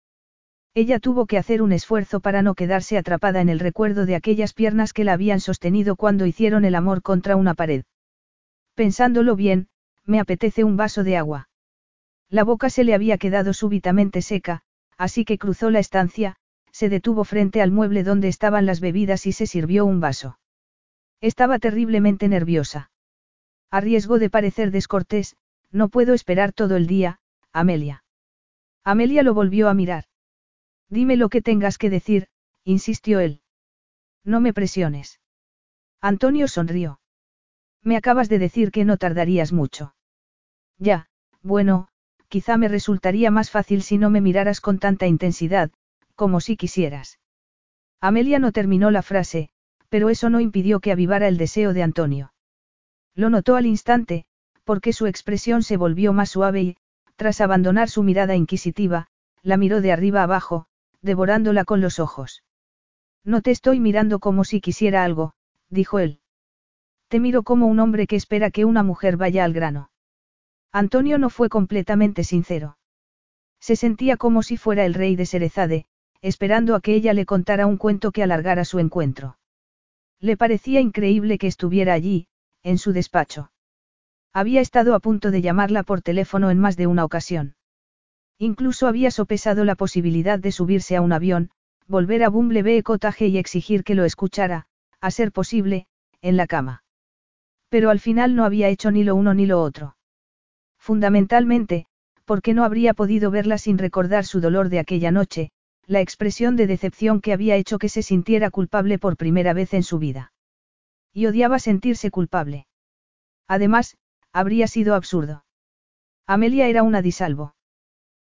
Ella 0.74 0.98
tuvo 0.98 1.26
que 1.26 1.38
hacer 1.38 1.60
un 1.60 1.72
esfuerzo 1.72 2.20
para 2.20 2.40
no 2.40 2.54
quedarse 2.54 2.96
atrapada 2.96 3.40
en 3.40 3.48
el 3.48 3.58
recuerdo 3.58 4.06
de 4.06 4.14
aquellas 4.14 4.54
piernas 4.54 4.92
que 4.92 5.04
la 5.04 5.12
habían 5.12 5.40
sostenido 5.40 5.96
cuando 5.96 6.24
hicieron 6.24 6.64
el 6.64 6.74
amor 6.74 7.02
contra 7.02 7.36
una 7.36 7.54
pared. 7.54 7.84
Pensándolo 8.78 9.34
bien, 9.34 9.66
me 10.04 10.20
apetece 10.20 10.62
un 10.62 10.76
vaso 10.76 11.02
de 11.02 11.16
agua. 11.16 11.48
La 12.30 12.44
boca 12.44 12.70
se 12.70 12.84
le 12.84 12.94
había 12.94 13.18
quedado 13.18 13.52
súbitamente 13.52 14.22
seca, 14.22 14.62
así 14.96 15.24
que 15.24 15.36
cruzó 15.36 15.70
la 15.70 15.80
estancia, 15.80 16.36
se 16.70 16.88
detuvo 16.88 17.24
frente 17.24 17.60
al 17.60 17.72
mueble 17.72 18.04
donde 18.04 18.28
estaban 18.28 18.66
las 18.66 18.78
bebidas 18.78 19.26
y 19.26 19.32
se 19.32 19.48
sirvió 19.48 19.84
un 19.84 19.98
vaso. 19.98 20.38
Estaba 21.20 21.58
terriblemente 21.58 22.28
nerviosa. 22.28 22.92
A 23.68 23.80
riesgo 23.80 24.20
de 24.20 24.30
parecer 24.30 24.70
descortés, 24.70 25.36
no 25.72 25.88
puedo 25.88 26.14
esperar 26.14 26.52
todo 26.52 26.76
el 26.76 26.86
día, 26.86 27.18
Amelia. 27.52 28.04
Amelia 28.84 29.24
lo 29.24 29.34
volvió 29.34 29.68
a 29.68 29.74
mirar. 29.74 30.04
Dime 30.88 31.16
lo 31.16 31.30
que 31.30 31.42
tengas 31.42 31.78
que 31.78 31.90
decir, 31.90 32.28
insistió 32.62 33.18
él. 33.18 33.42
No 34.22 34.40
me 34.40 34.52
presiones. 34.52 35.18
Antonio 36.00 36.46
sonrió. 36.46 37.00
Me 37.82 37.96
acabas 37.96 38.28
de 38.28 38.38
decir 38.38 38.70
que 38.70 38.84
no 38.84 38.96
tardarías 38.96 39.52
mucho. 39.52 39.94
Ya, 40.78 41.06
bueno, 41.42 41.88
quizá 42.28 42.56
me 42.56 42.68
resultaría 42.68 43.30
más 43.30 43.50
fácil 43.50 43.82
si 43.82 43.98
no 43.98 44.10
me 44.10 44.20
miraras 44.20 44.60
con 44.60 44.78
tanta 44.78 45.06
intensidad, 45.06 45.70
como 46.14 46.40
si 46.40 46.56
quisieras. 46.56 47.18
Amelia 48.00 48.38
no 48.38 48.52
terminó 48.52 48.90
la 48.90 49.02
frase, 49.02 49.50
pero 49.88 50.10
eso 50.10 50.30
no 50.30 50.40
impidió 50.40 50.80
que 50.80 50.92
avivara 50.92 51.28
el 51.28 51.38
deseo 51.38 51.72
de 51.72 51.82
Antonio. 51.82 52.32
Lo 53.14 53.30
notó 53.30 53.56
al 53.56 53.66
instante, 53.66 54.26
porque 54.64 54.92
su 54.92 55.06
expresión 55.06 55.62
se 55.62 55.76
volvió 55.76 56.12
más 56.12 56.30
suave 56.30 56.62
y, 56.62 56.76
tras 57.16 57.40
abandonar 57.40 57.88
su 57.88 58.02
mirada 58.02 58.36
inquisitiva, 58.36 59.08
la 59.42 59.56
miró 59.56 59.80
de 59.80 59.92
arriba 59.92 60.22
abajo, 60.22 60.66
devorándola 61.02 61.64
con 61.64 61.80
los 61.80 61.98
ojos. 61.98 62.44
No 63.24 63.42
te 63.42 63.50
estoy 63.50 63.80
mirando 63.80 64.20
como 64.20 64.44
si 64.44 64.60
quisiera 64.60 65.04
algo, 65.04 65.32
dijo 65.70 65.98
él. 65.98 66.20
Te 67.08 67.20
miro 67.20 67.42
como 67.42 67.66
un 67.66 67.80
hombre 67.80 68.06
que 68.06 68.16
espera 68.16 68.50
que 68.50 68.64
una 68.64 68.82
mujer 68.82 69.16
vaya 69.16 69.44
al 69.44 69.54
grano. 69.54 69.90
Antonio 70.72 71.18
no 71.18 71.30
fue 71.30 71.48
completamente 71.48 72.22
sincero. 72.22 72.76
Se 73.60 73.76
sentía 73.76 74.16
como 74.16 74.42
si 74.42 74.56
fuera 74.56 74.84
el 74.84 74.94
rey 74.94 75.16
de 75.16 75.24
Serezade, 75.24 75.86
esperando 76.20 76.74
a 76.74 76.80
que 76.80 76.94
ella 76.94 77.14
le 77.14 77.24
contara 77.24 77.66
un 77.66 77.78
cuento 77.78 78.12
que 78.12 78.22
alargara 78.22 78.64
su 78.64 78.78
encuentro. 78.78 79.38
Le 80.20 80.36
parecía 80.36 80.80
increíble 80.80 81.38
que 81.38 81.46
estuviera 81.46 81.94
allí, 81.94 82.28
en 82.62 82.76
su 82.76 82.92
despacho. 82.92 83.52
Había 84.32 84.60
estado 84.60 84.94
a 84.94 85.00
punto 85.00 85.30
de 85.30 85.40
llamarla 85.40 85.84
por 85.84 86.02
teléfono 86.02 86.50
en 86.50 86.58
más 86.58 86.76
de 86.76 86.86
una 86.86 87.04
ocasión. 87.04 87.54
Incluso 88.36 88.86
había 88.86 89.10
sopesado 89.10 89.64
la 89.64 89.74
posibilidad 89.74 90.38
de 90.38 90.52
subirse 90.52 90.96
a 90.96 91.00
un 91.00 91.12
avión, 91.12 91.50
volver 91.86 92.22
a 92.22 92.28
Bumblebee 92.28 92.82
Cottage 92.82 93.28
y 93.28 93.38
exigir 93.38 93.82
que 93.82 93.94
lo 93.94 94.04
escuchara, 94.04 94.66
a 95.00 95.10
ser 95.10 95.32
posible, 95.32 95.86
en 96.20 96.36
la 96.36 96.46
cama. 96.46 96.82
Pero 97.68 97.90
al 97.90 98.00
final 98.00 98.34
no 98.34 98.44
había 98.44 98.68
hecho 98.68 98.90
ni 98.90 99.04
lo 99.04 99.14
uno 99.14 99.34
ni 99.34 99.46
lo 99.46 99.62
otro. 99.62 99.96
Fundamentalmente, 100.78 101.86
porque 102.24 102.54
no 102.54 102.64
habría 102.64 102.94
podido 102.94 103.30
verla 103.30 103.58
sin 103.58 103.78
recordar 103.78 104.24
su 104.24 104.40
dolor 104.40 104.68
de 104.68 104.78
aquella 104.78 105.10
noche, 105.10 105.50
la 105.86 106.00
expresión 106.00 106.56
de 106.56 106.66
decepción 106.66 107.20
que 107.20 107.32
había 107.32 107.56
hecho 107.56 107.78
que 107.78 107.88
se 107.88 108.02
sintiera 108.02 108.50
culpable 108.50 108.98
por 108.98 109.16
primera 109.16 109.52
vez 109.52 109.74
en 109.74 109.82
su 109.82 109.98
vida. 109.98 110.32
Y 111.12 111.26
odiaba 111.26 111.58
sentirse 111.58 112.10
culpable. 112.10 112.66
Además, 113.46 113.96
habría 114.32 114.66
sido 114.68 114.94
absurdo. 114.94 115.44
Amelia 116.26 116.68
era 116.68 116.82
una 116.82 117.00
disalvo. 117.00 117.54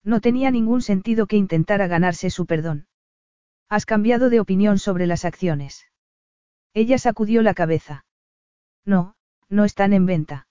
No 0.04 0.20
tenía 0.20 0.52
ningún 0.52 0.82
sentido 0.82 1.26
que 1.26 1.38
intentara 1.38 1.88
ganarse 1.88 2.30
su 2.30 2.46
perdón. 2.46 2.88
Has 3.70 3.86
cambiado 3.86 4.30
de 4.30 4.40
opinión 4.40 4.78
sobre 4.78 5.08
las 5.08 5.26
acciones. 5.26 5.88
Ella 6.74 6.98
sacudió 6.98 7.42
la 7.42 7.54
cabeza. 7.54 8.06
No, 8.86 9.15
no 9.50 9.66
están 9.66 9.94
en 9.94 10.06
venta. 10.06 10.48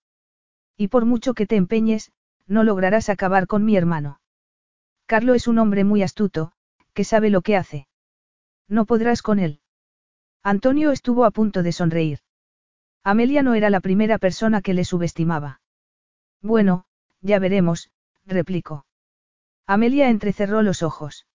Y 0.77 0.89
por 0.89 1.05
mucho 1.05 1.35
que 1.35 1.47
te 1.47 1.57
empeñes, 1.57 2.13
no 2.47 2.65
lograrás 2.65 3.09
acabar 3.09 3.47
con 3.47 3.65
mi 3.65 3.77
hermano. 3.77 4.21
Carlo 5.07 5.35
es 5.35 5.47
un 5.47 5.59
hombre 5.59 5.85
muy 5.85 6.03
astuto, 6.03 6.53
que 6.93 7.05
sabe 7.05 7.31
lo 7.31 7.43
que 7.43 7.57
hace. 7.57 7.89
No 8.69 8.87
podrás 8.87 9.23
con 9.23 9.39
él. 9.39 9.61
Antonio 10.43 10.91
estuvo 10.91 11.25
a 11.25 11.31
punto 11.31 11.63
de 11.63 11.73
sonreír. 11.73 12.21
Amelia 13.03 13.43
no 13.43 13.55
era 13.55 13.71
la 13.71 13.81
primera 13.81 14.19
persona 14.19 14.63
que 14.63 14.75
le 14.75 14.85
subestimaba. 14.85 15.61
Bueno, 16.41 16.87
ya 17.21 17.39
veremos, 17.39 17.91
replicó. 18.25 18.87
Amelia 19.67 20.09
entrecerró 20.09 20.63
los 20.63 20.83
ojos. 20.83 21.27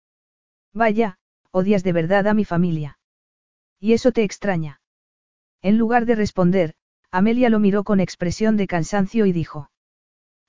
Vaya, 0.74 1.18
odias 1.52 1.84
de 1.84 1.94
verdad 1.94 2.28
a 2.28 2.34
mi 2.34 2.46
familia. 2.46 3.00
¿Y 3.80 3.94
eso 3.94 4.12
te 4.12 4.24
extraña? 4.24 4.82
En 5.62 5.78
lugar 5.78 6.06
de 6.06 6.16
responder, 6.16 6.76
Amelia 7.12 7.50
lo 7.50 7.60
miró 7.60 7.84
con 7.84 8.00
expresión 8.00 8.56
de 8.56 8.68
cansancio 8.68 9.26
y 9.26 9.32
dijo. 9.32 9.72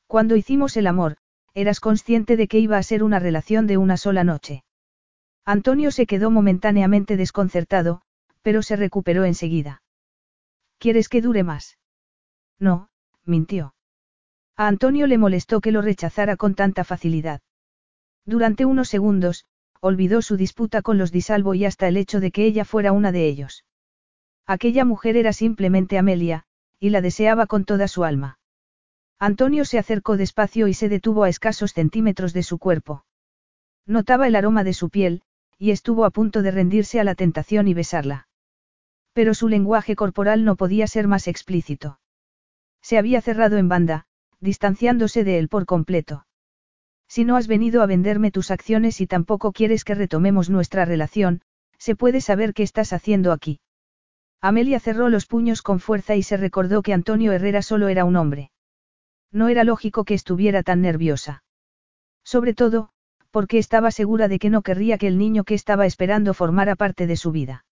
Cuando 0.07 0.37
hicimos 0.37 0.77
el 0.77 0.87
amor, 0.87 1.17
eras 1.55 1.81
consciente 1.81 2.37
de 2.37 2.49
que 2.49 2.59
iba 2.59 2.77
a 2.77 2.83
ser 2.83 3.03
una 3.03 3.19
relación 3.19 3.67
de 3.67 3.79
una 3.79 3.97
sola 3.97 4.25
noche. 4.25 4.65
Antonio 5.45 5.91
se 5.91 6.07
quedó 6.07 6.31
momentáneamente 6.31 7.17
desconcertado, 7.17 8.03
pero 8.43 8.63
se 8.63 8.77
recuperó 8.77 9.25
enseguida. 9.25 9.83
¿Quieres 10.79 11.09
que 11.09 11.23
dure 11.23 11.43
más? 11.43 11.79
No, 12.59 12.89
mintió. 13.25 13.75
A 14.57 14.67
Antonio 14.67 15.07
le 15.07 15.17
molestó 15.17 15.61
que 15.61 15.73
lo 15.73 15.81
rechazara 15.81 16.37
con 16.37 16.55
tanta 16.55 16.85
facilidad. 16.85 17.41
Durante 18.27 18.67
unos 18.67 18.89
segundos, 18.89 19.47
olvidó 19.81 20.21
su 20.21 20.37
disputa 20.37 20.83
con 20.83 20.99
los 20.99 21.11
disalvo 21.11 21.55
y 21.55 21.65
hasta 21.65 21.89
el 21.89 21.97
hecho 21.97 22.21
de 22.21 22.31
que 22.31 22.45
ella 22.45 22.67
fuera 22.67 22.93
una 22.93 23.13
de 23.13 23.27
ellos. 23.27 23.65
Aquella 24.47 24.85
mujer 24.85 25.17
era 25.17 25.33
simplemente 25.33 25.97
Amelia, 25.97 26.45
y 26.81 26.91
la 26.91 27.01
deseaba 27.03 27.47
con 27.47 27.65
toda 27.65 27.87
su 27.87 28.05
alma. 28.05 28.39
Antonio 29.19 29.67
se 29.67 29.79
acercó 29.79 30.17
despacio 30.17 30.67
y 30.67 30.75
se 30.75 30.89
detuvo 30.89 31.25
a 31.25 31.29
escasos 31.29 31.75
centímetros 31.75 32.33
de 32.33 32.43
su 32.43 32.59
cuerpo. 32.59 33.05
Notaba 33.87 34.27
el 34.27 34.35
aroma 34.35 34.65
de 34.65 34.73
su 34.73 34.89
piel, 34.89 35.23
y 35.59 35.73
estuvo 35.73 36.07
a 36.07 36.11
punto 36.11 36.41
de 36.41 36.51
rendirse 36.51 36.99
a 37.01 37.05
la 37.05 37.15
tentación 37.15 37.69
y 37.69 37.75
besarla. 37.75 38.29
Pero 39.13 39.35
su 39.35 39.49
lenguaje 39.49 39.95
corporal 39.95 40.45
no 40.45 40.57
podía 40.57 40.87
ser 40.87 41.07
más 41.07 41.29
explícito. 41.29 42.01
Se 42.81 42.97
había 42.97 43.21
cerrado 43.21 43.59
en 43.59 43.69
banda, 43.69 44.07
distanciándose 44.41 45.23
de 45.23 45.39
él 45.39 45.49
por 45.49 45.67
completo. 45.67 46.27
Si 47.09 47.25
no 47.25 47.37
has 47.37 47.47
venido 47.47 47.83
a 47.83 47.87
venderme 47.87 48.31
tus 48.31 48.51
acciones 48.51 49.03
y 49.03 49.07
tampoco 49.07 49.53
quieres 49.53 49.85
que 49.85 49.95
retomemos 49.95 50.49
nuestra 50.49 50.87
relación, 50.87 51.43
se 51.77 51.95
puede 51.95 52.23
saber 52.23 52.55
qué 52.55 52.63
estás 52.63 52.95
haciendo 52.95 53.33
aquí. 53.33 53.61
Amelia 54.41 54.81
cerró 54.81 55.09
los 55.09 55.27
puños 55.27 55.61
con 55.63 55.81
fuerza 55.81 56.17
y 56.17 56.23
se 56.23 56.37
recordó 56.37 56.83
que 56.83 56.95
Antonio 56.95 57.33
Herrera 57.33 57.63
solo 57.63 57.89
era 57.89 58.05
un 58.05 58.17
hombre. 58.17 58.51
No 59.31 59.49
era 59.49 59.65
lógico 59.65 60.05
que 60.05 60.15
estuviera 60.15 60.63
tan 60.63 60.81
nerviosa. 60.81 61.45
Sobre 62.25 62.55
todo, 62.55 62.91
porque 63.31 63.59
estaba 63.59 63.91
segura 63.91 64.29
de 64.29 64.39
que 64.39 64.51
no 64.51 64.63
querría 64.63 64.99
que 64.99 65.07
el 65.07 65.19
niño 65.19 65.45
que 65.45 65.55
estaba 65.55 65.87
esperando 65.87 66.35
formara 66.35 66.75
parte 66.75 67.07
de 67.07 67.17
su 67.17 67.33
vida. 67.33 67.65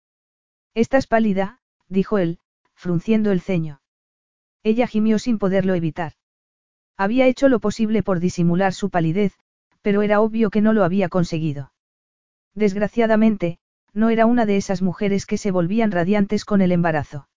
Estás 0.74 1.07
pálida, 1.07 1.61
dijo 1.89 2.19
él, 2.19 2.39
frunciendo 2.74 3.32
el 3.32 3.40
ceño. 3.40 3.81
Ella 4.62 4.86
gimió 4.86 5.19
sin 5.19 5.39
poderlo 5.39 5.74
evitar. 5.74 6.12
Había 6.97 7.27
hecho 7.27 7.49
lo 7.49 7.61
posible 7.61 8.03
por 8.03 8.20
disimular 8.20 8.74
su 8.74 8.90
palidez, 8.90 9.39
pero 9.82 10.03
era 10.03 10.20
obvio 10.20 10.51
que 10.51 10.61
no 10.61 10.73
lo 10.73 10.85
había 10.85 11.09
conseguido. 11.09 11.73
Desgraciadamente, 12.55 13.59
no 13.99 14.11
era 14.11 14.27
una 14.27 14.47
de 14.47 14.57
esas 14.57 14.81
mujeres 14.81 15.27
que 15.27 15.39
se 15.39 15.51
volvían 15.51 15.91
radiantes 15.91 16.45
con 16.45 16.61
el 16.61 16.70
embarazo. 16.70 17.29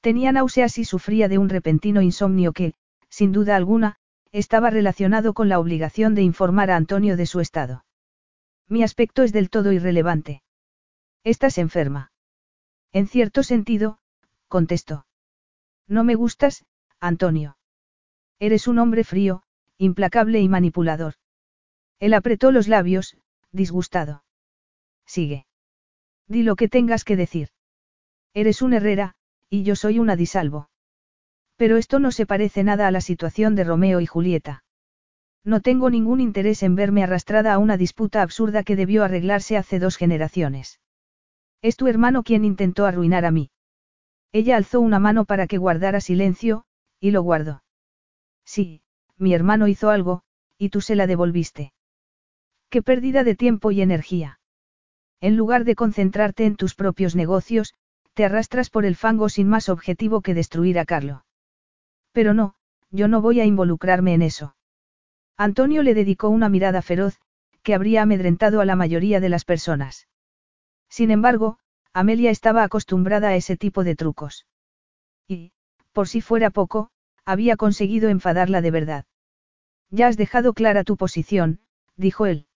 Tenía 0.00 0.32
náuseas 0.32 0.78
y 0.78 0.86
sufría 0.86 1.28
de 1.28 1.36
un 1.36 1.50
repentino 1.50 2.00
insomnio 2.00 2.54
que, 2.54 2.72
sin 3.10 3.32
duda 3.32 3.54
alguna, 3.54 3.96
estaba 4.32 4.70
relacionado 4.70 5.34
con 5.34 5.50
la 5.50 5.58
obligación 5.58 6.14
de 6.14 6.22
informar 6.22 6.70
a 6.70 6.76
Antonio 6.76 7.18
de 7.18 7.26
su 7.26 7.40
estado. 7.40 7.84
Mi 8.66 8.82
aspecto 8.82 9.24
es 9.24 9.32
del 9.34 9.50
todo 9.50 9.72
irrelevante. 9.72 10.42
Estás 11.22 11.58
enferma. 11.58 12.12
En 12.92 13.06
cierto 13.06 13.42
sentido, 13.42 13.98
contestó. 14.48 15.04
No 15.86 16.02
me 16.02 16.14
gustas, 16.14 16.64
Antonio. 16.98 17.58
Eres 18.38 18.68
un 18.68 18.78
hombre 18.78 19.04
frío, 19.04 19.42
implacable 19.76 20.40
y 20.40 20.48
manipulador. 20.48 21.16
Él 22.00 22.14
apretó 22.14 22.52
los 22.52 22.68
labios, 22.68 23.18
disgustado. 23.52 24.24
Sigue. 25.04 25.46
Di 26.28 26.42
lo 26.42 26.56
que 26.56 26.68
tengas 26.68 27.04
que 27.04 27.16
decir. 27.16 27.48
Eres 28.32 28.62
un 28.62 28.72
Herrera, 28.72 29.14
y 29.48 29.62
yo 29.62 29.76
soy 29.76 29.98
una 29.98 30.16
disalvo. 30.16 30.70
Pero 31.56 31.76
esto 31.76 31.98
no 32.00 32.10
se 32.10 32.26
parece 32.26 32.64
nada 32.64 32.88
a 32.88 32.90
la 32.90 33.00
situación 33.00 33.54
de 33.54 33.64
Romeo 33.64 34.00
y 34.00 34.06
Julieta. 34.06 34.64
No 35.44 35.60
tengo 35.60 35.90
ningún 35.90 36.20
interés 36.20 36.62
en 36.62 36.74
verme 36.74 37.02
arrastrada 37.02 37.52
a 37.52 37.58
una 37.58 37.76
disputa 37.76 38.22
absurda 38.22 38.64
que 38.64 38.76
debió 38.76 39.04
arreglarse 39.04 39.56
hace 39.56 39.78
dos 39.78 39.96
generaciones. 39.96 40.80
Es 41.62 41.76
tu 41.76 41.86
hermano 41.86 42.22
quien 42.22 42.44
intentó 42.44 42.86
arruinar 42.86 43.24
a 43.24 43.30
mí. 43.30 43.50
Ella 44.32 44.56
alzó 44.56 44.80
una 44.80 44.98
mano 44.98 45.26
para 45.26 45.46
que 45.46 45.58
guardara 45.58 46.00
silencio, 46.00 46.64
y 46.98 47.10
lo 47.10 47.22
guardó. 47.22 47.62
Sí, 48.44 48.82
mi 49.16 49.34
hermano 49.34 49.68
hizo 49.68 49.90
algo, 49.90 50.22
y 50.58 50.70
tú 50.70 50.80
se 50.80 50.96
la 50.96 51.06
devolviste. 51.06 51.72
Qué 52.70 52.82
pérdida 52.82 53.22
de 53.22 53.36
tiempo 53.36 53.70
y 53.70 53.82
energía. 53.82 54.40
En 55.24 55.38
lugar 55.38 55.64
de 55.64 55.74
concentrarte 55.74 56.44
en 56.44 56.54
tus 56.54 56.74
propios 56.74 57.16
negocios, 57.16 57.72
te 58.12 58.26
arrastras 58.26 58.68
por 58.68 58.84
el 58.84 58.94
fango 58.94 59.30
sin 59.30 59.48
más 59.48 59.70
objetivo 59.70 60.20
que 60.20 60.34
destruir 60.34 60.78
a 60.78 60.84
Carlo. 60.84 61.24
Pero 62.12 62.34
no, 62.34 62.56
yo 62.90 63.08
no 63.08 63.22
voy 63.22 63.40
a 63.40 63.46
involucrarme 63.46 64.12
en 64.12 64.20
eso. 64.20 64.54
Antonio 65.38 65.82
le 65.82 65.94
dedicó 65.94 66.28
una 66.28 66.50
mirada 66.50 66.82
feroz, 66.82 67.18
que 67.62 67.74
habría 67.74 68.02
amedrentado 68.02 68.60
a 68.60 68.66
la 68.66 68.76
mayoría 68.76 69.18
de 69.18 69.30
las 69.30 69.46
personas. 69.46 70.08
Sin 70.90 71.10
embargo, 71.10 71.58
Amelia 71.94 72.30
estaba 72.30 72.62
acostumbrada 72.62 73.28
a 73.28 73.36
ese 73.36 73.56
tipo 73.56 73.82
de 73.82 73.96
trucos. 73.96 74.46
Y, 75.26 75.52
por 75.94 76.06
si 76.06 76.20
fuera 76.20 76.50
poco, 76.50 76.90
había 77.24 77.56
conseguido 77.56 78.10
enfadarla 78.10 78.60
de 78.60 78.70
verdad. 78.70 79.06
Ya 79.88 80.06
has 80.06 80.18
dejado 80.18 80.52
clara 80.52 80.84
tu 80.84 80.98
posición, 80.98 81.60
dijo 81.96 82.26
él. 82.26 82.46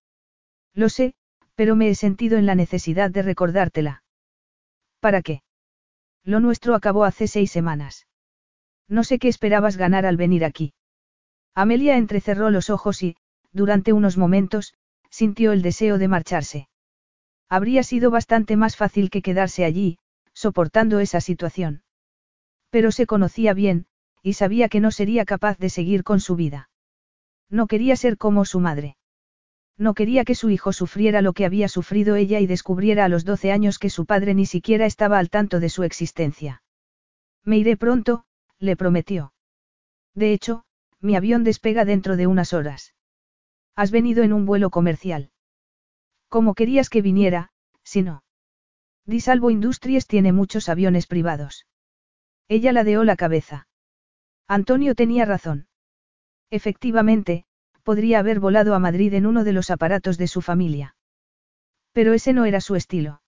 Lo 0.74 0.90
sé, 0.90 1.14
pero 1.58 1.74
me 1.74 1.88
he 1.88 1.96
sentido 1.96 2.38
en 2.38 2.46
la 2.46 2.54
necesidad 2.54 3.10
de 3.10 3.20
recordártela. 3.20 4.04
¿Para 5.00 5.22
qué? 5.22 5.42
Lo 6.22 6.38
nuestro 6.38 6.76
acabó 6.76 7.02
hace 7.02 7.26
seis 7.26 7.50
semanas. 7.50 8.06
No 8.86 9.02
sé 9.02 9.18
qué 9.18 9.26
esperabas 9.26 9.76
ganar 9.76 10.06
al 10.06 10.16
venir 10.16 10.44
aquí. 10.44 10.72
Amelia 11.56 11.96
entrecerró 11.96 12.50
los 12.50 12.70
ojos 12.70 13.02
y, 13.02 13.16
durante 13.50 13.92
unos 13.92 14.16
momentos, 14.16 14.74
sintió 15.10 15.50
el 15.50 15.62
deseo 15.62 15.98
de 15.98 16.06
marcharse. 16.06 16.68
Habría 17.48 17.82
sido 17.82 18.12
bastante 18.12 18.54
más 18.56 18.76
fácil 18.76 19.10
que 19.10 19.20
quedarse 19.20 19.64
allí, 19.64 19.98
soportando 20.34 21.00
esa 21.00 21.20
situación. 21.20 21.82
Pero 22.70 22.92
se 22.92 23.04
conocía 23.04 23.52
bien, 23.52 23.86
y 24.22 24.34
sabía 24.34 24.68
que 24.68 24.78
no 24.78 24.92
sería 24.92 25.24
capaz 25.24 25.58
de 25.58 25.70
seguir 25.70 26.04
con 26.04 26.20
su 26.20 26.36
vida. 26.36 26.70
No 27.50 27.66
quería 27.66 27.96
ser 27.96 28.16
como 28.16 28.44
su 28.44 28.60
madre. 28.60 28.97
No 29.78 29.94
quería 29.94 30.24
que 30.24 30.34
su 30.34 30.50
hijo 30.50 30.72
sufriera 30.72 31.22
lo 31.22 31.32
que 31.32 31.46
había 31.46 31.68
sufrido 31.68 32.16
ella 32.16 32.40
y 32.40 32.46
descubriera 32.48 33.04
a 33.04 33.08
los 33.08 33.24
12 33.24 33.52
años 33.52 33.78
que 33.78 33.90
su 33.90 34.06
padre 34.06 34.34
ni 34.34 34.44
siquiera 34.44 34.86
estaba 34.86 35.18
al 35.18 35.30
tanto 35.30 35.60
de 35.60 35.68
su 35.68 35.84
existencia. 35.84 36.62
Me 37.44 37.58
iré 37.58 37.76
pronto, 37.76 38.24
le 38.58 38.76
prometió. 38.76 39.32
De 40.14 40.32
hecho, 40.32 40.64
mi 41.00 41.14
avión 41.14 41.44
despega 41.44 41.84
dentro 41.84 42.16
de 42.16 42.26
unas 42.26 42.52
horas. 42.52 42.94
Has 43.76 43.92
venido 43.92 44.24
en 44.24 44.32
un 44.32 44.46
vuelo 44.46 44.70
comercial. 44.70 45.30
¿Cómo 46.28 46.54
querías 46.54 46.90
que 46.90 47.00
viniera, 47.00 47.52
si 47.84 48.02
no? 48.02 48.24
Disalvo 49.06 49.50
Industries 49.50 50.08
tiene 50.08 50.32
muchos 50.32 50.68
aviones 50.68 51.06
privados. 51.06 51.66
Ella 52.48 52.72
ladeó 52.72 53.04
la 53.04 53.14
cabeza. 53.14 53.68
Antonio 54.48 54.96
tenía 54.96 55.24
razón. 55.24 55.68
Efectivamente, 56.50 57.44
podría 57.88 58.18
haber 58.18 58.38
volado 58.38 58.74
a 58.74 58.78
Madrid 58.78 59.14
en 59.14 59.24
uno 59.24 59.44
de 59.44 59.54
los 59.54 59.70
aparatos 59.70 60.18
de 60.18 60.26
su 60.26 60.42
familia. 60.42 60.94
Pero 61.92 62.12
ese 62.12 62.34
no 62.34 62.44
era 62.44 62.60
su 62.60 62.76
estilo. 62.76 63.22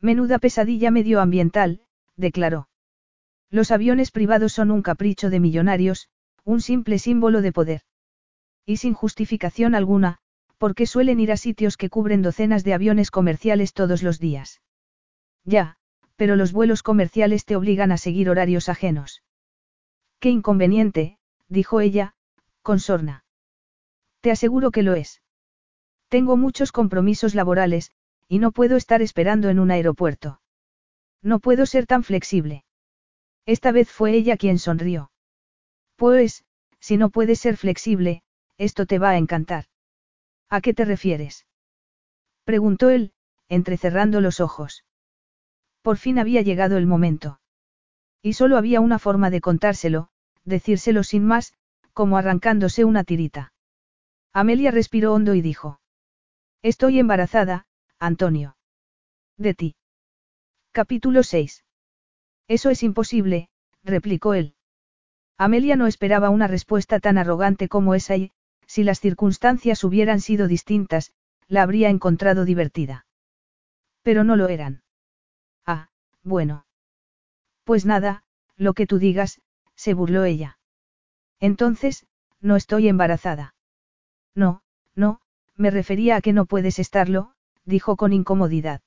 Menuda 0.00 0.38
pesadilla 0.38 0.90
medioambiental, 0.90 1.82
declaró. 2.16 2.70
Los 3.50 3.70
aviones 3.70 4.10
privados 4.10 4.54
son 4.54 4.70
un 4.70 4.80
capricho 4.80 5.28
de 5.28 5.38
millonarios, 5.38 6.08
un 6.44 6.62
simple 6.62 6.98
símbolo 6.98 7.42
de 7.42 7.52
poder. 7.52 7.82
Y 8.64 8.78
sin 8.78 8.94
justificación 8.94 9.74
alguna, 9.74 10.16
porque 10.56 10.86
suelen 10.86 11.20
ir 11.20 11.30
a 11.30 11.36
sitios 11.36 11.76
que 11.76 11.90
cubren 11.90 12.22
docenas 12.22 12.64
de 12.64 12.72
aviones 12.72 13.10
comerciales 13.10 13.74
todos 13.74 14.02
los 14.02 14.18
días. 14.18 14.62
Ya, 15.44 15.76
pero 16.16 16.36
los 16.36 16.54
vuelos 16.54 16.82
comerciales 16.82 17.44
te 17.44 17.54
obligan 17.54 17.92
a 17.92 17.98
seguir 17.98 18.30
horarios 18.30 18.70
ajenos. 18.70 19.22
Qué 20.20 20.30
inconveniente, 20.30 21.18
dijo 21.48 21.82
ella, 21.82 22.14
con 22.62 22.80
sorna. 22.80 23.23
Te 24.24 24.30
aseguro 24.30 24.70
que 24.70 24.82
lo 24.82 24.94
es. 24.94 25.20
Tengo 26.08 26.38
muchos 26.38 26.72
compromisos 26.72 27.34
laborales, 27.34 27.92
y 28.26 28.38
no 28.38 28.52
puedo 28.52 28.76
estar 28.76 29.02
esperando 29.02 29.50
en 29.50 29.58
un 29.58 29.70
aeropuerto. 29.70 30.40
No 31.20 31.40
puedo 31.40 31.66
ser 31.66 31.84
tan 31.84 32.02
flexible. 32.04 32.64
Esta 33.44 33.70
vez 33.70 33.90
fue 33.90 34.14
ella 34.14 34.38
quien 34.38 34.58
sonrió. 34.58 35.10
Pues, 35.96 36.46
si 36.80 36.96
no 36.96 37.10
puedes 37.10 37.38
ser 37.38 37.58
flexible, 37.58 38.22
esto 38.56 38.86
te 38.86 38.98
va 38.98 39.10
a 39.10 39.18
encantar. 39.18 39.66
¿A 40.48 40.62
qué 40.62 40.72
te 40.72 40.86
refieres? 40.86 41.46
Preguntó 42.44 42.88
él, 42.88 43.12
entrecerrando 43.50 44.22
los 44.22 44.40
ojos. 44.40 44.86
Por 45.82 45.98
fin 45.98 46.18
había 46.18 46.40
llegado 46.40 46.78
el 46.78 46.86
momento. 46.86 47.40
Y 48.22 48.32
solo 48.32 48.56
había 48.56 48.80
una 48.80 48.98
forma 48.98 49.28
de 49.28 49.42
contárselo, 49.42 50.08
decírselo 50.44 51.02
sin 51.02 51.26
más, 51.26 51.52
como 51.92 52.16
arrancándose 52.16 52.86
una 52.86 53.04
tirita. 53.04 53.52
Amelia 54.36 54.72
respiró 54.72 55.14
hondo 55.14 55.34
y 55.34 55.42
dijo. 55.42 55.80
Estoy 56.60 56.98
embarazada, 56.98 57.66
Antonio. 58.00 58.56
De 59.38 59.54
ti. 59.54 59.76
Capítulo 60.72 61.22
6. 61.22 61.64
Eso 62.48 62.70
es 62.70 62.82
imposible, 62.82 63.48
replicó 63.84 64.34
él. 64.34 64.56
Amelia 65.38 65.76
no 65.76 65.86
esperaba 65.86 66.30
una 66.30 66.48
respuesta 66.48 66.98
tan 66.98 67.16
arrogante 67.16 67.68
como 67.68 67.94
esa 67.94 68.16
y, 68.16 68.32
si 68.66 68.82
las 68.82 68.98
circunstancias 68.98 69.84
hubieran 69.84 70.20
sido 70.20 70.48
distintas, 70.48 71.12
la 71.46 71.62
habría 71.62 71.88
encontrado 71.88 72.44
divertida. 72.44 73.06
Pero 74.02 74.24
no 74.24 74.34
lo 74.34 74.48
eran. 74.48 74.82
Ah, 75.64 75.90
bueno. 76.24 76.66
Pues 77.62 77.86
nada, 77.86 78.24
lo 78.56 78.74
que 78.74 78.88
tú 78.88 78.98
digas, 78.98 79.40
se 79.76 79.94
burló 79.94 80.24
ella. 80.24 80.58
Entonces, 81.38 82.06
no 82.40 82.56
estoy 82.56 82.88
embarazada. 82.88 83.54
No, 84.34 84.62
no, 84.94 85.20
me 85.56 85.70
refería 85.70 86.16
a 86.16 86.20
que 86.20 86.32
no 86.32 86.46
puedes 86.46 86.78
estarlo, 86.78 87.32
dijo 87.64 87.96
con 87.96 88.12
incomodidad. 88.12 88.80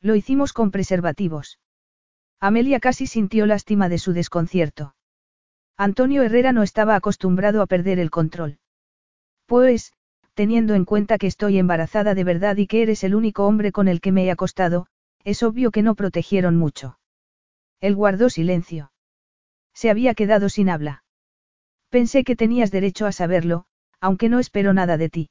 Lo 0.00 0.14
hicimos 0.14 0.52
con 0.52 0.70
preservativos. 0.70 1.58
Amelia 2.38 2.80
casi 2.80 3.06
sintió 3.06 3.46
lástima 3.46 3.88
de 3.88 3.98
su 3.98 4.12
desconcierto. 4.12 4.94
Antonio 5.76 6.22
Herrera 6.22 6.52
no 6.52 6.62
estaba 6.62 6.94
acostumbrado 6.94 7.62
a 7.62 7.66
perder 7.66 7.98
el 7.98 8.10
control. 8.10 8.58
Pues, 9.46 9.92
teniendo 10.34 10.74
en 10.74 10.84
cuenta 10.84 11.18
que 11.18 11.26
estoy 11.26 11.58
embarazada 11.58 12.14
de 12.14 12.24
verdad 12.24 12.56
y 12.56 12.66
que 12.66 12.82
eres 12.82 13.04
el 13.04 13.14
único 13.14 13.46
hombre 13.46 13.72
con 13.72 13.88
el 13.88 14.00
que 14.00 14.12
me 14.12 14.24
he 14.24 14.30
acostado, 14.30 14.86
es 15.24 15.42
obvio 15.42 15.70
que 15.70 15.82
no 15.82 15.94
protegieron 15.94 16.56
mucho. 16.56 16.98
Él 17.80 17.94
guardó 17.94 18.30
silencio. 18.30 18.92
Se 19.74 19.90
había 19.90 20.14
quedado 20.14 20.48
sin 20.48 20.70
habla. 20.70 21.04
Pensé 21.88 22.24
que 22.24 22.36
tenías 22.36 22.70
derecho 22.70 23.06
a 23.06 23.12
saberlo, 23.12 23.66
aunque 24.00 24.28
no 24.28 24.38
espero 24.38 24.72
nada 24.72 24.96
de 24.96 25.08
ti. 25.08 25.30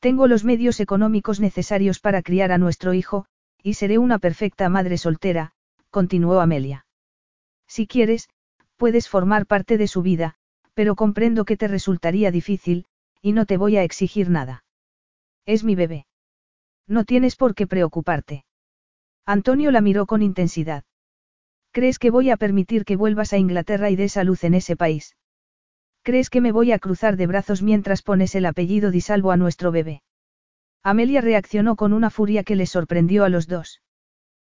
Tengo 0.00 0.26
los 0.26 0.44
medios 0.44 0.80
económicos 0.80 1.40
necesarios 1.40 2.00
para 2.00 2.22
criar 2.22 2.52
a 2.52 2.58
nuestro 2.58 2.94
hijo, 2.94 3.26
y 3.62 3.74
seré 3.74 3.98
una 3.98 4.18
perfecta 4.18 4.68
madre 4.68 4.98
soltera, 4.98 5.52
continuó 5.90 6.40
Amelia. 6.40 6.86
Si 7.66 7.86
quieres, 7.86 8.28
puedes 8.76 9.08
formar 9.08 9.46
parte 9.46 9.78
de 9.78 9.88
su 9.88 10.02
vida, 10.02 10.34
pero 10.74 10.96
comprendo 10.96 11.44
que 11.44 11.56
te 11.56 11.68
resultaría 11.68 12.30
difícil, 12.30 12.86
y 13.22 13.32
no 13.32 13.46
te 13.46 13.56
voy 13.56 13.76
a 13.76 13.84
exigir 13.84 14.28
nada. 14.28 14.64
Es 15.46 15.64
mi 15.64 15.74
bebé. 15.74 16.06
No 16.86 17.04
tienes 17.04 17.36
por 17.36 17.54
qué 17.54 17.66
preocuparte. 17.66 18.44
Antonio 19.24 19.70
la 19.70 19.80
miró 19.80 20.04
con 20.04 20.20
intensidad. 20.20 20.84
¿Crees 21.72 21.98
que 21.98 22.10
voy 22.10 22.30
a 22.30 22.36
permitir 22.36 22.84
que 22.84 22.96
vuelvas 22.96 23.32
a 23.32 23.38
Inglaterra 23.38 23.90
y 23.90 23.96
des 23.96 24.16
a 24.16 24.24
luz 24.24 24.44
en 24.44 24.54
ese 24.54 24.76
país? 24.76 25.16
¿Crees 26.04 26.28
que 26.28 26.42
me 26.42 26.52
voy 26.52 26.70
a 26.70 26.78
cruzar 26.78 27.16
de 27.16 27.26
brazos 27.26 27.62
mientras 27.62 28.02
pones 28.02 28.34
el 28.34 28.44
apellido 28.44 28.90
Disalvo 28.90 29.30
a 29.30 29.38
nuestro 29.38 29.72
bebé? 29.72 30.02
Amelia 30.82 31.22
reaccionó 31.22 31.76
con 31.76 31.94
una 31.94 32.10
furia 32.10 32.44
que 32.44 32.56
le 32.56 32.66
sorprendió 32.66 33.24
a 33.24 33.30
los 33.30 33.48
dos. 33.48 33.80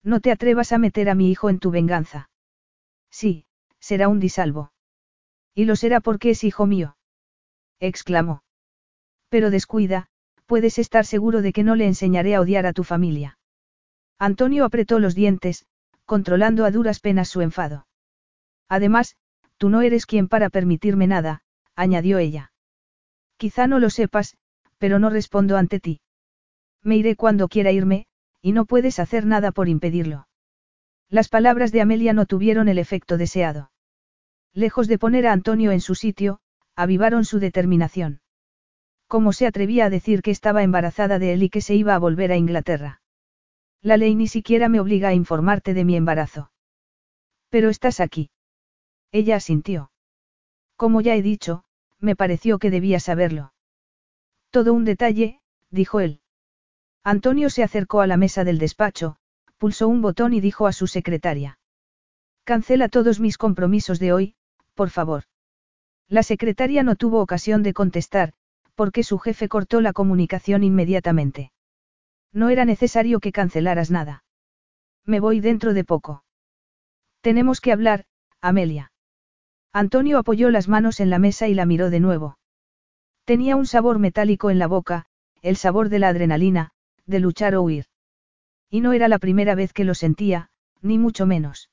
No 0.02 0.20
te 0.20 0.32
atrevas 0.32 0.72
a 0.72 0.78
meter 0.78 1.10
a 1.10 1.14
mi 1.14 1.30
hijo 1.30 1.50
en 1.50 1.58
tu 1.58 1.70
venganza. 1.70 2.30
Sí, 3.10 3.44
será 3.78 4.08
un 4.08 4.20
Disalvo. 4.20 4.72
Y 5.54 5.66
lo 5.66 5.76
será 5.76 6.00
porque 6.00 6.30
es 6.30 6.44
hijo 6.44 6.64
mío. 6.64 6.96
exclamó. 7.78 8.42
Pero 9.28 9.50
descuida, 9.50 10.08
puedes 10.46 10.78
estar 10.78 11.04
seguro 11.04 11.42
de 11.42 11.52
que 11.52 11.62
no 11.62 11.76
le 11.76 11.86
enseñaré 11.86 12.36
a 12.36 12.40
odiar 12.40 12.64
a 12.64 12.72
tu 12.72 12.84
familia. 12.84 13.38
Antonio 14.18 14.64
apretó 14.64 14.98
los 14.98 15.14
dientes, 15.14 15.66
controlando 16.06 16.64
a 16.64 16.70
duras 16.70 17.00
penas 17.00 17.28
su 17.28 17.42
enfado. 17.42 17.86
Además, 18.70 19.16
tú 19.64 19.70
no 19.70 19.80
eres 19.80 20.04
quien 20.04 20.28
para 20.28 20.50
permitirme 20.50 21.06
nada, 21.06 21.40
añadió 21.74 22.18
ella. 22.18 22.52
Quizá 23.38 23.66
no 23.66 23.78
lo 23.78 23.88
sepas, 23.88 24.36
pero 24.76 24.98
no 24.98 25.08
respondo 25.08 25.56
ante 25.56 25.80
ti. 25.80 26.02
Me 26.82 26.98
iré 26.98 27.16
cuando 27.16 27.48
quiera 27.48 27.72
irme, 27.72 28.04
y 28.42 28.52
no 28.52 28.66
puedes 28.66 28.98
hacer 28.98 29.24
nada 29.24 29.52
por 29.52 29.70
impedirlo. 29.70 30.28
Las 31.08 31.30
palabras 31.30 31.72
de 31.72 31.80
Amelia 31.80 32.12
no 32.12 32.26
tuvieron 32.26 32.68
el 32.68 32.76
efecto 32.76 33.16
deseado. 33.16 33.70
Lejos 34.52 34.86
de 34.86 34.98
poner 34.98 35.26
a 35.26 35.32
Antonio 35.32 35.72
en 35.72 35.80
su 35.80 35.94
sitio, 35.94 36.40
avivaron 36.76 37.24
su 37.24 37.38
determinación. 37.38 38.20
¿Cómo 39.06 39.32
se 39.32 39.46
atrevía 39.46 39.86
a 39.86 39.90
decir 39.90 40.20
que 40.20 40.30
estaba 40.30 40.62
embarazada 40.62 41.18
de 41.18 41.32
él 41.32 41.42
y 41.42 41.48
que 41.48 41.62
se 41.62 41.74
iba 41.74 41.94
a 41.94 41.98
volver 41.98 42.32
a 42.32 42.36
Inglaterra? 42.36 43.00
La 43.80 43.96
ley 43.96 44.14
ni 44.14 44.28
siquiera 44.28 44.68
me 44.68 44.80
obliga 44.80 45.08
a 45.08 45.14
informarte 45.14 45.72
de 45.72 45.86
mi 45.86 45.96
embarazo. 45.96 46.50
Pero 47.48 47.70
estás 47.70 48.00
aquí. 48.00 48.28
Ella 49.14 49.36
asintió. 49.36 49.92
Como 50.76 51.00
ya 51.00 51.14
he 51.14 51.22
dicho, 51.22 51.62
me 52.00 52.16
pareció 52.16 52.58
que 52.58 52.72
debía 52.72 52.98
saberlo. 52.98 53.52
Todo 54.50 54.74
un 54.74 54.84
detalle, 54.84 55.40
dijo 55.70 56.00
él. 56.00 56.20
Antonio 57.04 57.48
se 57.48 57.62
acercó 57.62 58.00
a 58.00 58.08
la 58.08 58.16
mesa 58.16 58.42
del 58.42 58.58
despacho, 58.58 59.14
pulsó 59.56 59.86
un 59.86 60.02
botón 60.02 60.32
y 60.32 60.40
dijo 60.40 60.66
a 60.66 60.72
su 60.72 60.88
secretaria. 60.88 61.60
Cancela 62.42 62.88
todos 62.88 63.20
mis 63.20 63.38
compromisos 63.38 64.00
de 64.00 64.12
hoy, 64.12 64.34
por 64.74 64.90
favor. 64.90 65.22
La 66.08 66.24
secretaria 66.24 66.82
no 66.82 66.96
tuvo 66.96 67.20
ocasión 67.20 67.62
de 67.62 67.72
contestar, 67.72 68.32
porque 68.74 69.04
su 69.04 69.20
jefe 69.20 69.48
cortó 69.48 69.80
la 69.80 69.92
comunicación 69.92 70.64
inmediatamente. 70.64 71.52
No 72.32 72.48
era 72.48 72.64
necesario 72.64 73.20
que 73.20 73.30
cancelaras 73.30 73.92
nada. 73.92 74.24
Me 75.06 75.20
voy 75.20 75.38
dentro 75.38 75.72
de 75.72 75.84
poco. 75.84 76.24
Tenemos 77.20 77.60
que 77.60 77.70
hablar, 77.70 78.06
Amelia. 78.40 78.90
Antonio 79.76 80.18
apoyó 80.18 80.50
las 80.50 80.68
manos 80.68 81.00
en 81.00 81.10
la 81.10 81.18
mesa 81.18 81.48
y 81.48 81.54
la 81.54 81.66
miró 81.66 81.90
de 81.90 81.98
nuevo. 81.98 82.38
Tenía 83.24 83.56
un 83.56 83.66
sabor 83.66 83.98
metálico 83.98 84.50
en 84.50 84.60
la 84.60 84.68
boca, 84.68 85.06
el 85.42 85.56
sabor 85.56 85.88
de 85.88 85.98
la 85.98 86.10
adrenalina, 86.10 86.70
de 87.06 87.18
luchar 87.18 87.56
o 87.56 87.62
huir. 87.62 87.86
Y 88.70 88.80
no 88.82 88.92
era 88.92 89.08
la 89.08 89.18
primera 89.18 89.56
vez 89.56 89.72
que 89.72 89.82
lo 89.82 89.94
sentía, 89.94 90.48
ni 90.80 90.96
mucho 90.96 91.26
menos. 91.26 91.70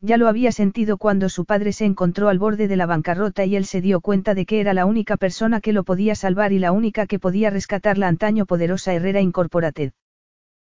Ya 0.00 0.16
lo 0.16 0.26
había 0.26 0.50
sentido 0.50 0.98
cuando 0.98 1.28
su 1.28 1.44
padre 1.44 1.72
se 1.72 1.84
encontró 1.84 2.28
al 2.28 2.40
borde 2.40 2.66
de 2.66 2.76
la 2.76 2.86
bancarrota 2.86 3.44
y 3.44 3.54
él 3.54 3.66
se 3.66 3.80
dio 3.80 4.00
cuenta 4.00 4.34
de 4.34 4.44
que 4.44 4.58
era 4.58 4.74
la 4.74 4.84
única 4.84 5.16
persona 5.16 5.60
que 5.60 5.72
lo 5.72 5.84
podía 5.84 6.16
salvar 6.16 6.52
y 6.52 6.58
la 6.58 6.72
única 6.72 7.06
que 7.06 7.20
podía 7.20 7.50
rescatar 7.50 7.98
la 7.98 8.08
antaño 8.08 8.46
poderosa 8.46 8.94
Herrera 8.94 9.20
Incorporated. 9.20 9.92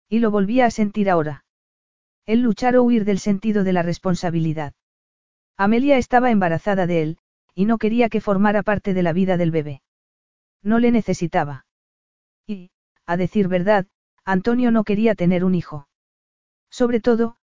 Y 0.09 0.21
lo 0.21 0.31
volvía 0.31 0.67
a 0.67 0.71
sentir 0.71 1.11
ahora. 1.11 1.45
El 2.27 2.43
luchar 2.43 2.77
o 2.77 2.85
huir 2.85 3.05
del 3.05 3.19
sentido 3.19 3.65
de 3.65 3.73
la 3.73 3.83
responsabilidad. 3.83 4.73
Amelia 5.57 5.99
estaba 5.99 6.31
embarazada 6.31 6.87
de 6.87 7.03
él, 7.03 7.19
y 7.55 7.67
no 7.67 7.79
quería 7.79 8.09
que 8.09 8.21
formara 8.21 8.63
parte 8.63 8.95
de 8.95 9.03
la 9.03 9.13
vida 9.13 9.37
del 9.37 9.51
bebé. 9.51 9.83
No 10.63 10.79
le 10.79 10.91
necesitaba. 10.91 11.67
Y, 12.47 12.71
a 13.07 13.17
decir 13.17 13.49
verdad, 13.49 13.87
Antonio 14.25 14.71
no 14.71 14.85
quería 14.85 15.15
tener 15.15 15.45
un 15.45 15.55
hijo. 15.55 15.89
Sobre 16.71 17.01
todo, 17.01 17.37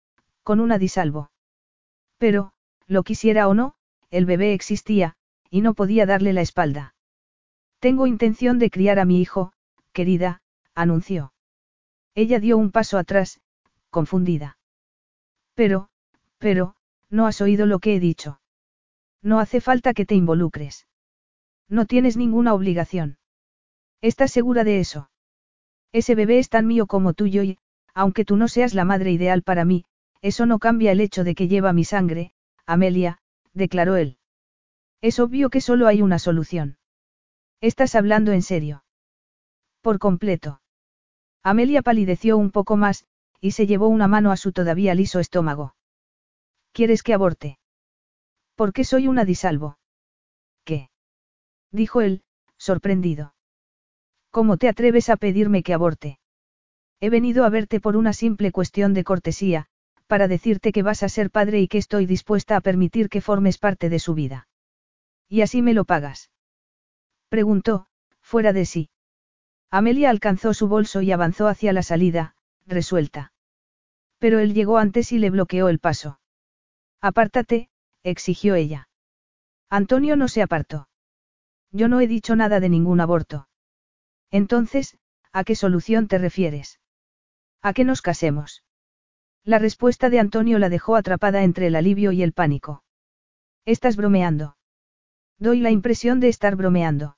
con 0.43 0.59
una 0.59 0.77
disalvo. 0.77 1.31
Pero, 2.17 2.51
lo 2.87 3.03
quisiera 3.03 3.47
o 3.47 3.53
no, 3.53 3.75
el 4.09 4.25
bebé 4.25 4.53
existía, 4.53 5.15
y 5.49 5.61
no 5.61 5.73
podía 5.73 6.05
darle 6.05 6.33
la 6.33 6.41
espalda. 6.41 6.95
Tengo 7.79 8.07
intención 8.07 8.59
de 8.59 8.69
criar 8.69 8.99
a 8.99 9.05
mi 9.05 9.21
hijo, 9.21 9.53
querida, 9.93 10.41
anunció. 10.75 11.33
Ella 12.13 12.39
dio 12.39 12.57
un 12.57 12.71
paso 12.71 12.97
atrás, 12.97 13.39
confundida. 13.89 14.57
Pero, 15.55 15.89
pero, 16.37 16.75
no 17.11 17.27
has 17.27 17.41
oído 17.41 17.65
lo 17.65 17.79
que 17.79 17.95
he 17.95 17.99
dicho. 17.99 18.41
No 19.21 19.39
hace 19.39 19.61
falta 19.61 19.93
que 19.93 20.05
te 20.05 20.15
involucres. 20.15 20.87
No 21.69 21.85
tienes 21.85 22.17
ninguna 22.17 22.53
obligación. 22.53 23.19
¿Estás 24.01 24.31
segura 24.31 24.63
de 24.63 24.79
eso? 24.79 25.11
Ese 25.91 26.15
bebé 26.15 26.39
es 26.39 26.49
tan 26.49 26.65
mío 26.65 26.87
como 26.87 27.13
tuyo 27.13 27.43
y, 27.43 27.59
aunque 27.93 28.25
tú 28.25 28.37
no 28.37 28.47
seas 28.47 28.73
la 28.73 28.85
madre 28.85 29.11
ideal 29.11 29.43
para 29.43 29.65
mí, 29.65 29.85
eso 30.21 30.45
no 30.45 30.57
cambia 30.57 30.91
el 30.91 31.01
hecho 31.01 31.23
de 31.23 31.35
que 31.35 31.47
lleva 31.47 31.73
mi 31.73 31.83
sangre, 31.83 32.33
Amelia, 32.65 33.19
declaró 33.53 33.95
él. 33.97 34.17
Es 35.01 35.19
obvio 35.19 35.49
que 35.49 35.61
solo 35.61 35.87
hay 35.87 36.01
una 36.01 36.19
solución. 36.19 36.77
¿Estás 37.59 37.95
hablando 37.95 38.31
en 38.31 38.41
serio? 38.41 38.83
Por 39.81 39.99
completo. 39.99 40.61
Amelia 41.43 41.81
palideció 41.81 42.37
un 42.37 42.51
poco 42.51 42.77
más, 42.77 43.05
y 43.39 43.51
se 43.51 43.65
llevó 43.65 43.87
una 43.87 44.07
mano 44.07 44.31
a 44.31 44.37
su 44.37 44.51
todavía 44.51 44.93
liso 44.93 45.19
estómago. 45.19 45.75
¿Quieres 46.73 47.03
que 47.03 47.13
aborte? 47.13 47.59
¿Por 48.55 48.73
qué 48.73 48.83
soy 48.83 49.07
una 49.07 49.25
disalvo? 49.25 49.77
¿Qué? 50.63 50.89
dijo 51.71 52.01
él, 52.01 52.23
sorprendido. 52.57 53.33
¿Cómo 54.29 54.57
te 54.57 54.69
atreves 54.69 55.09
a 55.09 55.17
pedirme 55.17 55.63
que 55.63 55.73
aborte? 55.73 56.19
He 57.01 57.09
venido 57.09 57.43
a 57.43 57.49
verte 57.49 57.81
por 57.81 57.97
una 57.97 58.13
simple 58.13 58.51
cuestión 58.51 58.93
de 58.93 59.03
cortesía, 59.03 59.67
para 60.07 60.27
decirte 60.27 60.71
que 60.71 60.83
vas 60.83 61.03
a 61.03 61.09
ser 61.09 61.31
padre 61.31 61.59
y 61.59 61.67
que 61.67 61.77
estoy 61.77 62.05
dispuesta 62.05 62.55
a 62.55 62.61
permitir 62.61 63.09
que 63.09 63.21
formes 63.21 63.57
parte 63.57 63.89
de 63.89 63.99
su 63.99 64.13
vida. 64.13 64.47
¿Y 65.27 65.41
así 65.41 65.61
me 65.61 65.73
lo 65.73 65.83
pagas? 65.83 66.31
Preguntó, 67.27 67.87
fuera 68.21 68.53
de 68.53 68.65
sí. 68.65 68.89
Amelia 69.69 70.09
alcanzó 70.09 70.53
su 70.53 70.67
bolso 70.67 71.01
y 71.01 71.11
avanzó 71.11 71.47
hacia 71.47 71.73
la 71.73 71.83
salida, 71.83 72.35
resuelta. 72.65 73.33
Pero 74.19 74.39
él 74.39 74.53
llegó 74.53 74.77
antes 74.77 75.11
y 75.11 75.17
le 75.17 75.29
bloqueó 75.29 75.67
el 75.67 75.79
paso. 75.79 76.20
Apártate, 77.01 77.69
exigió 78.03 78.55
ella. 78.55 78.87
Antonio 79.69 80.15
no 80.15 80.27
se 80.27 80.41
apartó. 80.41 80.87
Yo 81.71 81.87
no 81.87 81.99
he 81.99 82.07
dicho 82.07 82.35
nada 82.35 82.59
de 82.59 82.69
ningún 82.69 82.99
aborto. 82.99 83.47
Entonces, 84.29 84.97
¿a 85.31 85.43
qué 85.43 85.55
solución 85.55 86.07
te 86.07 86.17
refieres? 86.17 86.79
¿A 87.61 87.73
que 87.73 87.85
nos 87.85 88.01
casemos? 88.01 88.63
La 89.43 89.57
respuesta 89.57 90.09
de 90.09 90.19
Antonio 90.19 90.59
la 90.59 90.69
dejó 90.69 90.95
atrapada 90.95 91.43
entre 91.43 91.67
el 91.67 91.75
alivio 91.75 92.11
y 92.11 92.21
el 92.21 92.33
pánico. 92.33 92.83
¿Estás 93.65 93.95
bromeando? 93.95 94.57
Doy 95.39 95.59
la 95.59 95.71
impresión 95.71 96.19
de 96.19 96.29
estar 96.29 96.55
bromeando. 96.55 97.17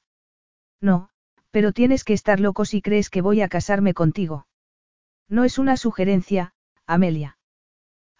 No, 0.79 1.09
pero 1.51 1.73
tienes 1.73 2.03
que 2.03 2.13
estar 2.13 2.39
loco 2.39 2.65
si 2.65 2.81
crees 2.81 3.09
que 3.09 3.21
voy 3.21 3.41
a 3.41 3.49
casarme 3.49 3.93
contigo. 3.93 4.47
No 5.27 5.43
es 5.43 5.57
una 5.57 5.75
sugerencia, 5.77 6.53
Amelia. 6.85 7.37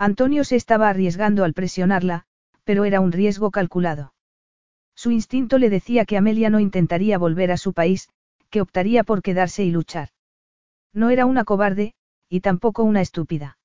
Antonio 0.04 0.44
se 0.44 0.58
estaba 0.58 0.90
arriesgando 0.90 1.46
al 1.46 1.54
presionarla, 1.54 2.26
pero 2.66 2.84
era 2.84 3.00
un 3.00 3.14
riesgo 3.14 3.52
calculado. 3.52 4.14
Su 4.96 5.12
instinto 5.12 5.58
le 5.58 5.70
decía 5.70 6.04
que 6.04 6.18
Amelia 6.18 6.50
no 6.50 6.60
intentaría 6.60 7.18
volver 7.18 7.54
a 7.54 7.58
su 7.58 7.72
país, 7.72 8.10
que 8.50 8.60
optaría 8.60 9.06
por 9.06 9.22
quedarse 9.22 9.64
y 9.64 9.72
luchar. 9.72 10.10
No 10.94 11.10
era 11.10 11.26
una 11.26 11.46
cobarde, 11.46 11.94
y 12.28 12.42
tampoco 12.42 12.84
una 12.84 13.00
estúpida. 13.00 13.58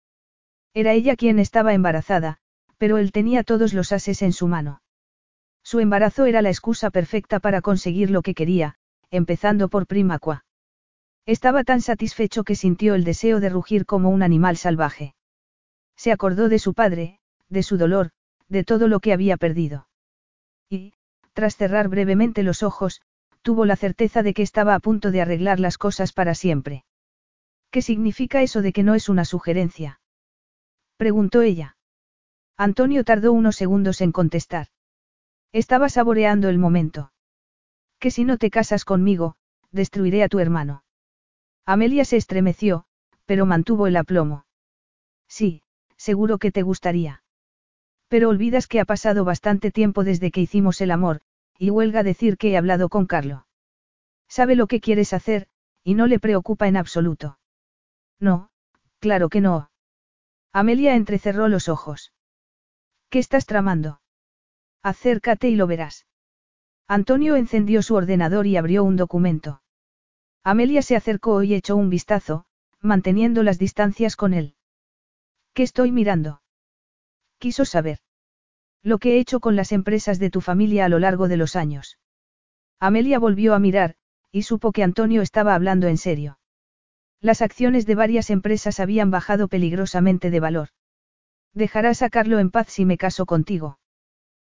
Era 0.74 0.92
ella 0.92 1.16
quien 1.16 1.40
estaba 1.40 1.74
embarazada, 1.74 2.36
pero 2.76 2.98
él 2.98 3.10
tenía 3.10 3.42
todos 3.42 3.74
los 3.74 3.90
ases 3.90 4.22
en 4.22 4.32
su 4.32 4.46
mano. 4.46 4.80
Su 5.64 5.80
embarazo 5.80 6.24
era 6.24 6.40
la 6.40 6.50
excusa 6.50 6.90
perfecta 6.90 7.40
para 7.40 7.62
conseguir 7.62 8.12
lo 8.12 8.22
que 8.22 8.34
quería, 8.34 8.76
empezando 9.10 9.68
por 9.68 9.88
Primacua. 9.88 10.44
Estaba 11.26 11.64
tan 11.64 11.80
satisfecho 11.80 12.44
que 12.44 12.54
sintió 12.54 12.94
el 12.94 13.02
deseo 13.02 13.40
de 13.40 13.48
rugir 13.48 13.86
como 13.86 14.10
un 14.10 14.22
animal 14.22 14.56
salvaje. 14.56 15.16
Se 15.98 16.12
acordó 16.12 16.48
de 16.48 16.60
su 16.60 16.74
padre, 16.74 17.18
de 17.48 17.64
su 17.64 17.76
dolor, 17.76 18.10
de 18.48 18.62
todo 18.62 18.86
lo 18.86 19.00
que 19.00 19.12
había 19.12 19.36
perdido. 19.36 19.88
Y, 20.70 20.94
tras 21.32 21.56
cerrar 21.56 21.88
brevemente 21.88 22.44
los 22.44 22.62
ojos, 22.62 23.02
tuvo 23.42 23.66
la 23.66 23.74
certeza 23.74 24.22
de 24.22 24.32
que 24.32 24.42
estaba 24.42 24.76
a 24.76 24.80
punto 24.80 25.10
de 25.10 25.20
arreglar 25.20 25.58
las 25.58 25.76
cosas 25.76 26.12
para 26.12 26.36
siempre. 26.36 26.84
¿Qué 27.72 27.82
significa 27.82 28.42
eso 28.42 28.62
de 28.62 28.72
que 28.72 28.84
no 28.84 28.94
es 28.94 29.08
una 29.08 29.24
sugerencia? 29.24 30.00
preguntó 30.96 31.42
ella. 31.42 31.76
Antonio 32.56 33.04
tardó 33.04 33.32
unos 33.32 33.56
segundos 33.56 34.00
en 34.00 34.12
contestar. 34.12 34.68
Estaba 35.52 35.88
saboreando 35.88 36.48
el 36.48 36.58
momento. 36.58 37.12
Que 37.98 38.12
si 38.12 38.24
no 38.24 38.38
te 38.38 38.50
casas 38.50 38.84
conmigo, 38.84 39.34
destruiré 39.72 40.22
a 40.22 40.28
tu 40.28 40.38
hermano. 40.38 40.84
Amelia 41.66 42.04
se 42.04 42.16
estremeció, 42.16 42.84
pero 43.26 43.46
mantuvo 43.46 43.86
el 43.86 43.96
aplomo. 43.96 44.46
Sí, 45.28 45.62
seguro 45.98 46.38
que 46.38 46.50
te 46.50 46.62
gustaría. 46.62 47.22
Pero 48.08 48.30
olvidas 48.30 48.66
que 48.66 48.80
ha 48.80 48.86
pasado 48.86 49.24
bastante 49.24 49.70
tiempo 49.70 50.04
desde 50.04 50.30
que 50.30 50.40
hicimos 50.40 50.80
el 50.80 50.90
amor, 50.90 51.20
y 51.58 51.70
huelga 51.70 52.02
decir 52.02 52.38
que 52.38 52.50
he 52.50 52.56
hablado 52.56 52.88
con 52.88 53.06
Carlo. 53.06 53.46
Sabe 54.28 54.56
lo 54.56 54.66
que 54.66 54.80
quieres 54.80 55.12
hacer, 55.12 55.48
y 55.84 55.94
no 55.94 56.06
le 56.06 56.18
preocupa 56.18 56.68
en 56.68 56.76
absoluto. 56.76 57.38
No, 58.18 58.50
claro 59.00 59.28
que 59.28 59.40
no. 59.40 59.70
Amelia 60.52 60.94
entrecerró 60.94 61.48
los 61.48 61.68
ojos. 61.68 62.12
¿Qué 63.10 63.18
estás 63.18 63.46
tramando? 63.46 64.00
Acércate 64.82 65.48
y 65.48 65.56
lo 65.56 65.66
verás. 65.66 66.06
Antonio 66.86 67.36
encendió 67.36 67.82
su 67.82 67.94
ordenador 67.94 68.46
y 68.46 68.56
abrió 68.56 68.84
un 68.84 68.96
documento. 68.96 69.62
Amelia 70.42 70.80
se 70.82 70.96
acercó 70.96 71.42
y 71.42 71.54
echó 71.54 71.76
un 71.76 71.90
vistazo, 71.90 72.46
manteniendo 72.80 73.42
las 73.42 73.58
distancias 73.58 74.16
con 74.16 74.32
él. 74.32 74.54
¿Qué 75.58 75.64
estoy 75.64 75.90
mirando? 75.90 76.40
Quiso 77.38 77.64
saber. 77.64 77.98
Lo 78.84 78.98
que 78.98 79.16
he 79.16 79.18
hecho 79.18 79.40
con 79.40 79.56
las 79.56 79.72
empresas 79.72 80.20
de 80.20 80.30
tu 80.30 80.40
familia 80.40 80.84
a 80.84 80.88
lo 80.88 81.00
largo 81.00 81.26
de 81.26 81.36
los 81.36 81.56
años. 81.56 81.98
Amelia 82.78 83.18
volvió 83.18 83.54
a 83.54 83.58
mirar, 83.58 83.96
y 84.30 84.42
supo 84.42 84.70
que 84.70 84.84
Antonio 84.84 85.20
estaba 85.20 85.56
hablando 85.56 85.88
en 85.88 85.96
serio. 85.96 86.38
Las 87.20 87.42
acciones 87.42 87.86
de 87.86 87.96
varias 87.96 88.30
empresas 88.30 88.78
habían 88.78 89.10
bajado 89.10 89.48
peligrosamente 89.48 90.30
de 90.30 90.38
valor. 90.38 90.68
Dejarás 91.54 91.98
sacarlo 91.98 92.38
en 92.38 92.52
paz 92.52 92.68
si 92.68 92.84
me 92.84 92.96
caso 92.96 93.26
contigo. 93.26 93.80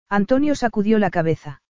Antonio 0.09 0.55
sacudió 0.55 0.99
la 0.99 1.09
cabeza. 1.09 1.61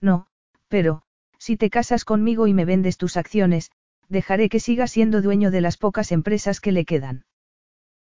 No, 0.00 0.26
pero, 0.66 1.02
si 1.38 1.56
te 1.56 1.70
casas 1.70 2.04
conmigo 2.04 2.48
y 2.48 2.52
me 2.52 2.64
vendes 2.64 2.96
tus 2.96 3.16
acciones, 3.16 3.70
dejaré 4.08 4.48
que 4.48 4.58
siga 4.58 4.88
siendo 4.88 5.22
dueño 5.22 5.52
de 5.52 5.60
las 5.60 5.76
pocas 5.76 6.10
empresas 6.10 6.60
que 6.60 6.72
le 6.72 6.84
quedan. 6.84 7.25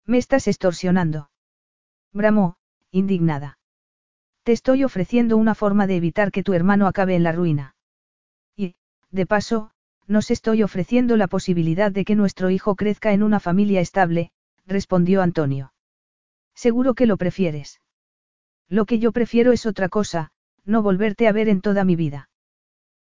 Me 0.06 0.18
estás 0.18 0.48
extorsionando. 0.48 1.30
Bramó, 2.12 2.58
indignada. 2.92 3.58
Te 4.44 4.52
estoy 4.52 4.84
ofreciendo 4.84 5.38
una 5.38 5.56
forma 5.56 5.88
de 5.88 5.96
evitar 5.96 6.32
que 6.32 6.44
tu 6.44 6.54
hermano 6.54 6.88
acabe 6.88 7.16
en 7.16 7.24
la 7.24 7.32
ruina. 7.32 7.76
Y, 8.56 8.76
de 9.12 9.26
paso, 9.26 9.72
nos 10.06 10.32
estoy 10.32 10.64
ofreciendo 10.64 11.16
la 11.16 11.28
posibilidad 11.28 11.92
de 11.92 12.04
que 12.04 12.16
nuestro 12.16 12.50
hijo 12.50 12.76
crezca 12.76 13.14
en 13.14 13.24
una 13.24 13.40
familia 13.40 13.80
estable, 13.80 14.32
respondió 14.66 15.22
Antonio. 15.22 15.74
Seguro 16.54 16.94
que 16.94 17.06
lo 17.06 17.18
prefieres. 17.18 17.80
Lo 18.68 18.86
que 18.86 19.00
yo 19.00 19.14
prefiero 19.14 19.54
es 19.54 19.66
otra 19.66 19.88
cosa, 19.88 20.32
no 20.66 20.82
volverte 20.82 21.28
a 21.28 21.32
ver 21.32 21.48
en 21.48 21.62
toda 21.62 21.86
mi 21.86 21.96
vida. 21.96 22.30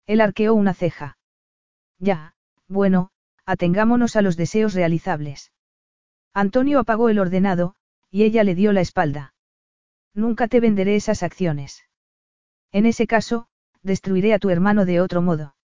Él 0.05 0.19
arqueó 0.19 0.53
una 0.53 0.73
ceja. 0.73 1.17
Ya, 1.99 2.33
bueno, 2.67 3.11
atengámonos 3.45 4.15
a 4.17 4.21
los 4.21 4.35
deseos 4.35 4.73
realizables. 4.73 5.51
Antonio 6.33 6.79
apagó 6.79 7.09
el 7.09 7.19
ordenado, 7.19 7.75
y 8.11 8.23
ella 8.23 8.43
le 8.43 8.55
dio 8.55 8.71
la 8.73 8.81
espalda. 8.81 9.33
Nunca 10.13 10.47
te 10.47 10.59
venderé 10.59 10.95
esas 10.95 11.23
acciones. 11.23 11.83
En 12.71 12.85
ese 12.85 13.07
caso, 13.07 13.47
destruiré 13.81 14.33
a 14.33 14.39
tu 14.39 14.49
hermano 14.49 14.85
de 14.85 15.01
otro 15.01 15.21
modo. 15.21 15.55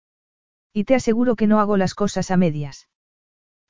Y 0.73 0.83
te 0.85 0.95
aseguro 0.95 1.35
que 1.35 1.47
no 1.47 1.59
hago 1.59 1.77
las 1.77 1.93
cosas 1.93 2.31
a 2.31 2.37
medias. 2.37 2.89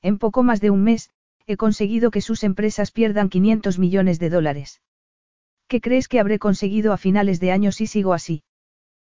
En 0.02 0.18
poco 0.18 0.42
más 0.42 0.60
de 0.60 0.70
un 0.70 0.82
mes, 0.82 1.10
he 1.46 1.56
conseguido 1.56 2.10
que 2.10 2.20
sus 2.20 2.42
empresas 2.44 2.90
pierdan 2.90 3.28
500 3.28 3.78
millones 3.78 4.18
de 4.18 4.30
dólares. 4.30 4.82
¿Qué 5.68 5.80
crees 5.80 6.08
que 6.08 6.20
habré 6.20 6.38
conseguido 6.38 6.92
a 6.92 6.96
finales 6.96 7.40
de 7.40 7.52
año 7.52 7.72
si 7.72 7.86
sigo 7.86 8.12
así? 8.12 8.44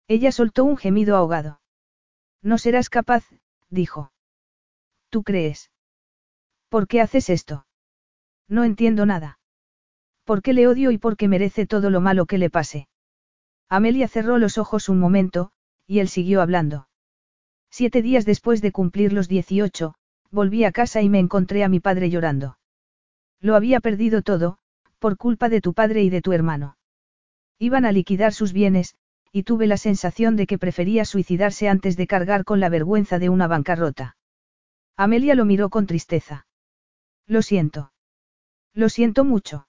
Ella 0.07 0.31
soltó 0.31 0.63
un 0.63 0.77
gemido 0.77 1.15
ahogado. 1.15 1.61
No 2.41 2.57
serás 2.57 2.89
capaz, 2.89 3.25
dijo. 3.69 4.11
¿Tú 5.09 5.23
crees? 5.23 5.71
¿Por 6.69 6.87
qué 6.87 7.01
haces 7.01 7.29
esto? 7.29 7.65
No 8.49 8.63
entiendo 8.63 9.05
nada. 9.05 9.39
Porque 10.25 10.53
le 10.53 10.67
odio 10.67 10.91
y 10.91 10.97
porque 10.97 11.27
merece 11.27 11.65
todo 11.65 11.89
lo 11.89 12.01
malo 12.01 12.25
que 12.25 12.37
le 12.37 12.49
pase. 12.49 12.89
Amelia 13.69 14.07
cerró 14.07 14.39
los 14.39 14.57
ojos 14.57 14.89
un 14.89 14.99
momento, 14.99 15.51
y 15.85 15.99
él 15.99 16.09
siguió 16.09 16.41
hablando. 16.41 16.87
Siete 17.69 18.01
días 18.01 18.25
después 18.25 18.61
de 18.61 18.71
cumplir 18.71 19.13
los 19.13 19.27
18, 19.27 19.93
volví 20.31 20.63
a 20.63 20.71
casa 20.71 21.01
y 21.03 21.09
me 21.09 21.19
encontré 21.19 21.63
a 21.63 21.69
mi 21.69 21.79
padre 21.79 22.09
llorando. 22.09 22.57
Lo 23.39 23.55
había 23.55 23.79
perdido 23.79 24.23
todo, 24.23 24.57
por 24.97 25.17
culpa 25.17 25.49
de 25.49 25.61
tu 25.61 25.73
padre 25.73 26.03
y 26.03 26.09
de 26.09 26.21
tu 26.21 26.33
hermano. 26.33 26.77
Iban 27.59 27.85
a 27.85 27.91
liquidar 27.91 28.33
sus 28.33 28.53
bienes, 28.53 28.95
y 29.31 29.43
tuve 29.43 29.67
la 29.67 29.77
sensación 29.77 30.35
de 30.35 30.47
que 30.47 30.57
prefería 30.57 31.05
suicidarse 31.05 31.69
antes 31.69 31.95
de 31.95 32.07
cargar 32.07 32.43
con 32.43 32.59
la 32.59 32.69
vergüenza 32.69 33.19
de 33.19 33.29
una 33.29 33.47
bancarrota. 33.47 34.17
Amelia 34.97 35.35
lo 35.35 35.45
miró 35.45 35.69
con 35.69 35.85
tristeza. 35.85 36.47
Lo 37.27 37.43
siento. 37.43 37.91
Lo 38.79 38.87
siento 38.87 39.25
mucho. 39.25 39.67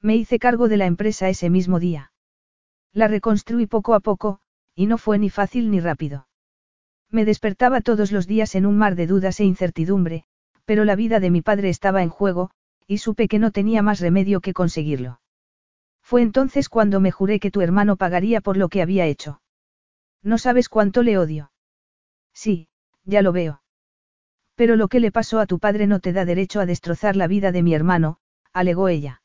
Me 0.00 0.14
hice 0.14 0.38
cargo 0.38 0.68
de 0.68 0.76
la 0.76 0.86
empresa 0.86 1.28
ese 1.28 1.50
mismo 1.50 1.80
día. 1.80 2.12
La 2.92 3.08
reconstruí 3.08 3.66
poco 3.66 3.92
a 3.92 3.98
poco, 3.98 4.38
y 4.72 4.86
no 4.86 4.98
fue 4.98 5.18
ni 5.18 5.30
fácil 5.30 5.68
ni 5.68 5.80
rápido. 5.80 6.28
Me 7.10 7.24
despertaba 7.24 7.80
todos 7.80 8.12
los 8.12 8.28
días 8.28 8.54
en 8.54 8.66
un 8.66 8.78
mar 8.78 8.94
de 8.94 9.08
dudas 9.08 9.40
e 9.40 9.44
incertidumbre, 9.44 10.22
pero 10.64 10.84
la 10.84 10.94
vida 10.94 11.18
de 11.18 11.30
mi 11.30 11.42
padre 11.42 11.70
estaba 11.70 12.04
en 12.04 12.08
juego, 12.08 12.52
y 12.86 12.98
supe 12.98 13.26
que 13.26 13.40
no 13.40 13.50
tenía 13.50 13.82
más 13.82 13.98
remedio 13.98 14.40
que 14.40 14.52
conseguirlo. 14.52 15.20
Fue 16.00 16.22
entonces 16.22 16.68
cuando 16.68 17.00
me 17.00 17.10
juré 17.10 17.40
que 17.40 17.50
tu 17.50 17.62
hermano 17.62 17.96
pagaría 17.96 18.40
por 18.40 18.56
lo 18.56 18.68
que 18.68 18.80
había 18.80 19.06
hecho. 19.06 19.42
No 20.22 20.38
sabes 20.38 20.68
cuánto 20.68 21.02
le 21.02 21.18
odio. 21.18 21.50
Sí, 22.32 22.68
ya 23.02 23.22
lo 23.22 23.32
veo. 23.32 23.60
Pero 24.60 24.76
lo 24.76 24.88
que 24.88 25.00
le 25.00 25.10
pasó 25.10 25.40
a 25.40 25.46
tu 25.46 25.58
padre 25.58 25.86
no 25.86 26.00
te 26.00 26.12
da 26.12 26.26
derecho 26.26 26.60
a 26.60 26.66
destrozar 26.66 27.16
la 27.16 27.26
vida 27.26 27.50
de 27.50 27.62
mi 27.62 27.72
hermano, 27.72 28.18
alegó 28.52 28.88
ella. 28.88 29.22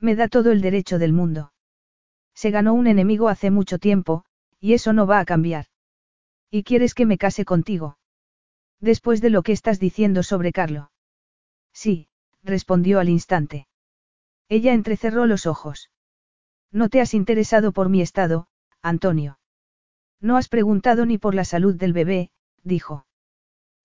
Me 0.00 0.16
da 0.16 0.28
todo 0.28 0.50
el 0.50 0.62
derecho 0.62 0.98
del 0.98 1.12
mundo. 1.12 1.52
Se 2.34 2.50
ganó 2.50 2.72
un 2.72 2.86
enemigo 2.86 3.28
hace 3.28 3.50
mucho 3.50 3.78
tiempo, 3.78 4.24
y 4.58 4.72
eso 4.72 4.94
no 4.94 5.06
va 5.06 5.20
a 5.20 5.26
cambiar. 5.26 5.66
¿Y 6.50 6.62
quieres 6.62 6.94
que 6.94 7.04
me 7.04 7.18
case 7.18 7.44
contigo? 7.44 7.98
Después 8.80 9.20
de 9.20 9.28
lo 9.28 9.42
que 9.42 9.52
estás 9.52 9.78
diciendo 9.78 10.22
sobre 10.22 10.52
Carlo. 10.52 10.90
Sí, 11.74 12.08
respondió 12.42 12.98
al 12.98 13.10
instante. 13.10 13.68
Ella 14.48 14.72
entrecerró 14.72 15.26
los 15.26 15.44
ojos. 15.44 15.90
No 16.72 16.88
te 16.88 17.02
has 17.02 17.12
interesado 17.12 17.72
por 17.72 17.90
mi 17.90 18.00
estado, 18.00 18.46
Antonio. 18.80 19.38
No 20.18 20.38
has 20.38 20.48
preguntado 20.48 21.04
ni 21.04 21.18
por 21.18 21.34
la 21.34 21.44
salud 21.44 21.74
del 21.74 21.92
bebé, 21.92 22.30
dijo. 22.64 23.04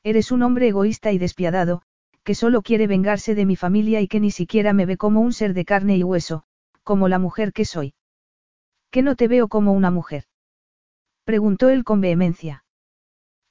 Eres 0.03 0.31
un 0.31 0.41
hombre 0.43 0.67
egoísta 0.67 1.11
y 1.11 1.17
despiadado, 1.17 1.83
que 2.23 2.35
solo 2.35 2.61
quiere 2.61 2.87
vengarse 2.87 3.35
de 3.35 3.45
mi 3.45 3.55
familia 3.55 4.01
y 4.01 4.07
que 4.07 4.19
ni 4.19 4.31
siquiera 4.31 4.73
me 4.73 4.85
ve 4.85 4.97
como 4.97 5.21
un 5.21 5.33
ser 5.33 5.53
de 5.53 5.65
carne 5.65 5.97
y 5.97 6.03
hueso, 6.03 6.43
como 6.83 7.07
la 7.07 7.19
mujer 7.19 7.53
que 7.53 7.65
soy. 7.65 7.93
Que 8.89 9.01
no 9.01 9.15
te 9.15 9.27
veo 9.27 9.47
como 9.47 9.73
una 9.73 9.91
mujer. 9.91 10.25
Preguntó 11.23 11.69
él 11.69 11.83
con 11.83 12.01
vehemencia. 12.01 12.65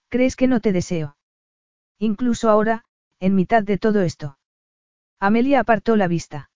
¿Crees 0.09 0.37
que 0.37 0.49
no 0.49 0.61
te 0.61 0.73
deseo? 0.73 1.17
Incluso 1.99 2.51
ahora, 2.51 2.85
en 3.21 3.35
mitad 3.35 3.63
de 3.63 3.79
todo 3.79 4.03
esto. 4.03 4.39
Amelia 5.21 5.61
apartó 5.61 5.97
la 5.97 6.09
vista. 6.09 6.51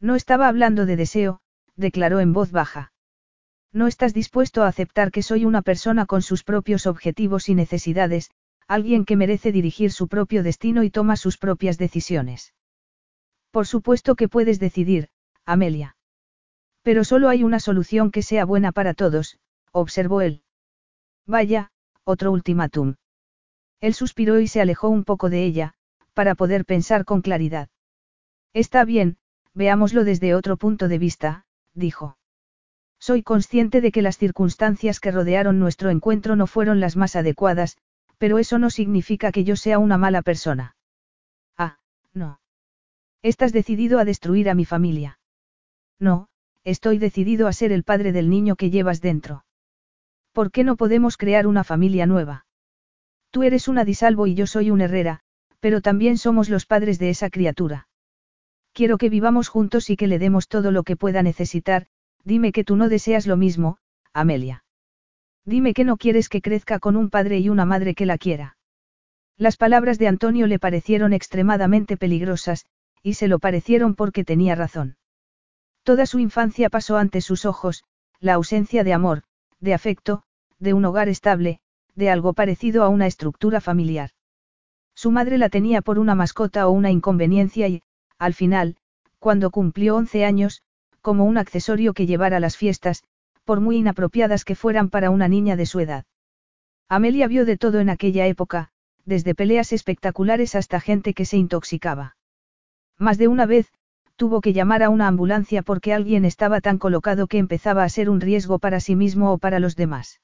No 0.00 0.14
estaba 0.14 0.48
hablando 0.48 0.86
de 0.86 0.96
deseo, 0.96 1.40
declaró 1.76 2.20
en 2.20 2.32
voz 2.32 2.52
baja. 2.52 2.92
No 3.72 3.86
estás 3.86 4.14
dispuesto 4.14 4.62
a 4.62 4.68
aceptar 4.68 5.10
que 5.10 5.22
soy 5.22 5.44
una 5.44 5.62
persona 5.62 6.06
con 6.06 6.22
sus 6.22 6.42
propios 6.42 6.86
objetivos 6.86 7.48
y 7.48 7.54
necesidades, 7.54 8.30
alguien 8.70 9.04
que 9.04 9.16
merece 9.16 9.50
dirigir 9.50 9.90
su 9.90 10.06
propio 10.06 10.44
destino 10.44 10.84
y 10.84 10.90
toma 10.90 11.16
sus 11.16 11.38
propias 11.38 11.76
decisiones. 11.76 12.54
Por 13.50 13.66
supuesto 13.66 14.14
que 14.14 14.28
puedes 14.28 14.60
decidir, 14.60 15.08
Amelia. 15.44 15.96
Pero 16.82 17.02
solo 17.02 17.28
hay 17.28 17.42
una 17.42 17.58
solución 17.58 18.12
que 18.12 18.22
sea 18.22 18.44
buena 18.44 18.70
para 18.70 18.94
todos, 18.94 19.40
observó 19.72 20.20
él. 20.20 20.44
Vaya, 21.26 21.72
otro 22.04 22.30
ultimátum. 22.30 22.94
Él 23.80 23.92
suspiró 23.92 24.38
y 24.38 24.46
se 24.46 24.60
alejó 24.60 24.88
un 24.88 25.02
poco 25.02 25.30
de 25.30 25.44
ella, 25.44 25.74
para 26.14 26.36
poder 26.36 26.64
pensar 26.64 27.04
con 27.04 27.22
claridad. 27.22 27.70
Está 28.52 28.84
bien, 28.84 29.18
veámoslo 29.52 30.04
desde 30.04 30.36
otro 30.36 30.56
punto 30.56 30.86
de 30.86 30.98
vista, 30.98 31.44
dijo. 31.74 32.18
Soy 33.00 33.24
consciente 33.24 33.80
de 33.80 33.90
que 33.90 34.02
las 34.02 34.16
circunstancias 34.16 35.00
que 35.00 35.10
rodearon 35.10 35.58
nuestro 35.58 35.90
encuentro 35.90 36.36
no 36.36 36.46
fueron 36.46 36.78
las 36.78 36.96
más 36.96 37.16
adecuadas, 37.16 37.76
pero 38.20 38.38
eso 38.38 38.58
no 38.58 38.68
significa 38.68 39.32
que 39.32 39.44
yo 39.44 39.56
sea 39.56 39.78
una 39.78 39.96
mala 39.96 40.20
persona. 40.20 40.76
Ah, 41.56 41.78
no. 42.12 42.38
Estás 43.22 43.50
decidido 43.50 43.98
a 43.98 44.04
destruir 44.04 44.50
a 44.50 44.54
mi 44.54 44.66
familia. 44.66 45.18
No, 45.98 46.28
estoy 46.62 46.98
decidido 46.98 47.48
a 47.48 47.54
ser 47.54 47.72
el 47.72 47.82
padre 47.82 48.12
del 48.12 48.28
niño 48.28 48.56
que 48.56 48.68
llevas 48.68 49.00
dentro. 49.00 49.46
¿Por 50.32 50.50
qué 50.50 50.64
no 50.64 50.76
podemos 50.76 51.16
crear 51.16 51.46
una 51.46 51.64
familia 51.64 52.04
nueva? 52.04 52.44
Tú 53.30 53.42
eres 53.42 53.68
una 53.68 53.86
disalvo 53.86 54.26
y 54.26 54.34
yo 54.34 54.46
soy 54.46 54.70
un 54.70 54.82
herrera, 54.82 55.20
pero 55.58 55.80
también 55.80 56.18
somos 56.18 56.50
los 56.50 56.66
padres 56.66 56.98
de 56.98 57.08
esa 57.08 57.30
criatura. 57.30 57.88
Quiero 58.74 58.98
que 58.98 59.08
vivamos 59.08 59.48
juntos 59.48 59.88
y 59.88 59.96
que 59.96 60.06
le 60.06 60.18
demos 60.18 60.46
todo 60.46 60.72
lo 60.72 60.82
que 60.82 60.94
pueda 60.94 61.22
necesitar, 61.22 61.86
dime 62.22 62.52
que 62.52 62.64
tú 62.64 62.76
no 62.76 62.90
deseas 62.90 63.26
lo 63.26 63.38
mismo, 63.38 63.78
Amelia. 64.12 64.62
Dime 65.44 65.74
que 65.74 65.84
no 65.84 65.96
quieres 65.96 66.28
que 66.28 66.42
crezca 66.42 66.78
con 66.78 66.96
un 66.96 67.10
padre 67.10 67.38
y 67.38 67.48
una 67.48 67.64
madre 67.64 67.94
que 67.94 68.06
la 68.06 68.18
quiera. 68.18 68.56
Las 69.36 69.56
palabras 69.56 69.98
de 69.98 70.06
Antonio 70.06 70.46
le 70.46 70.58
parecieron 70.58 71.12
extremadamente 71.12 71.96
peligrosas, 71.96 72.66
y 73.02 73.14
se 73.14 73.28
lo 73.28 73.38
parecieron 73.38 73.94
porque 73.94 74.24
tenía 74.24 74.54
razón. 74.54 74.96
Toda 75.82 76.04
su 76.04 76.18
infancia 76.18 76.68
pasó 76.68 76.98
ante 76.98 77.22
sus 77.22 77.46
ojos, 77.46 77.84
la 78.20 78.34
ausencia 78.34 78.84
de 78.84 78.92
amor, 78.92 79.22
de 79.60 79.72
afecto, 79.72 80.22
de 80.58 80.74
un 80.74 80.84
hogar 80.84 81.08
estable, 81.08 81.60
de 81.94 82.10
algo 82.10 82.34
parecido 82.34 82.84
a 82.84 82.88
una 82.88 83.06
estructura 83.06 83.60
familiar. 83.60 84.10
Su 84.94 85.10
madre 85.10 85.38
la 85.38 85.48
tenía 85.48 85.80
por 85.80 85.98
una 85.98 86.14
mascota 86.14 86.68
o 86.68 86.70
una 86.70 86.90
inconveniencia 86.90 87.68
y, 87.68 87.82
al 88.18 88.34
final, 88.34 88.76
cuando 89.18 89.50
cumplió 89.50 89.96
11 89.96 90.24
años, 90.26 90.62
como 91.00 91.24
un 91.24 91.38
accesorio 91.38 91.94
que 91.94 92.06
llevara 92.06 92.36
a 92.36 92.40
las 92.40 92.58
fiestas, 92.58 93.02
por 93.44 93.60
muy 93.60 93.76
inapropiadas 93.76 94.44
que 94.44 94.54
fueran 94.54 94.90
para 94.90 95.10
una 95.10 95.28
niña 95.28 95.56
de 95.56 95.66
su 95.66 95.80
edad. 95.80 96.04
Amelia 96.88 97.28
vio 97.28 97.44
de 97.44 97.56
todo 97.56 97.80
en 97.80 97.88
aquella 97.88 98.26
época, 98.26 98.70
desde 99.04 99.34
peleas 99.34 99.72
espectaculares 99.72 100.54
hasta 100.54 100.80
gente 100.80 101.14
que 101.14 101.24
se 101.24 101.36
intoxicaba. 101.36 102.16
Más 102.98 103.18
de 103.18 103.28
una 103.28 103.46
vez, 103.46 103.72
tuvo 104.16 104.40
que 104.40 104.52
llamar 104.52 104.82
a 104.82 104.90
una 104.90 105.06
ambulancia 105.06 105.62
porque 105.62 105.94
alguien 105.94 106.24
estaba 106.24 106.60
tan 106.60 106.78
colocado 106.78 107.26
que 107.26 107.38
empezaba 107.38 107.84
a 107.84 107.88
ser 107.88 108.10
un 108.10 108.20
riesgo 108.20 108.58
para 108.58 108.80
sí 108.80 108.96
mismo 108.96 109.32
o 109.32 109.38
para 109.38 109.60
los 109.60 109.76
demás. 109.76 110.20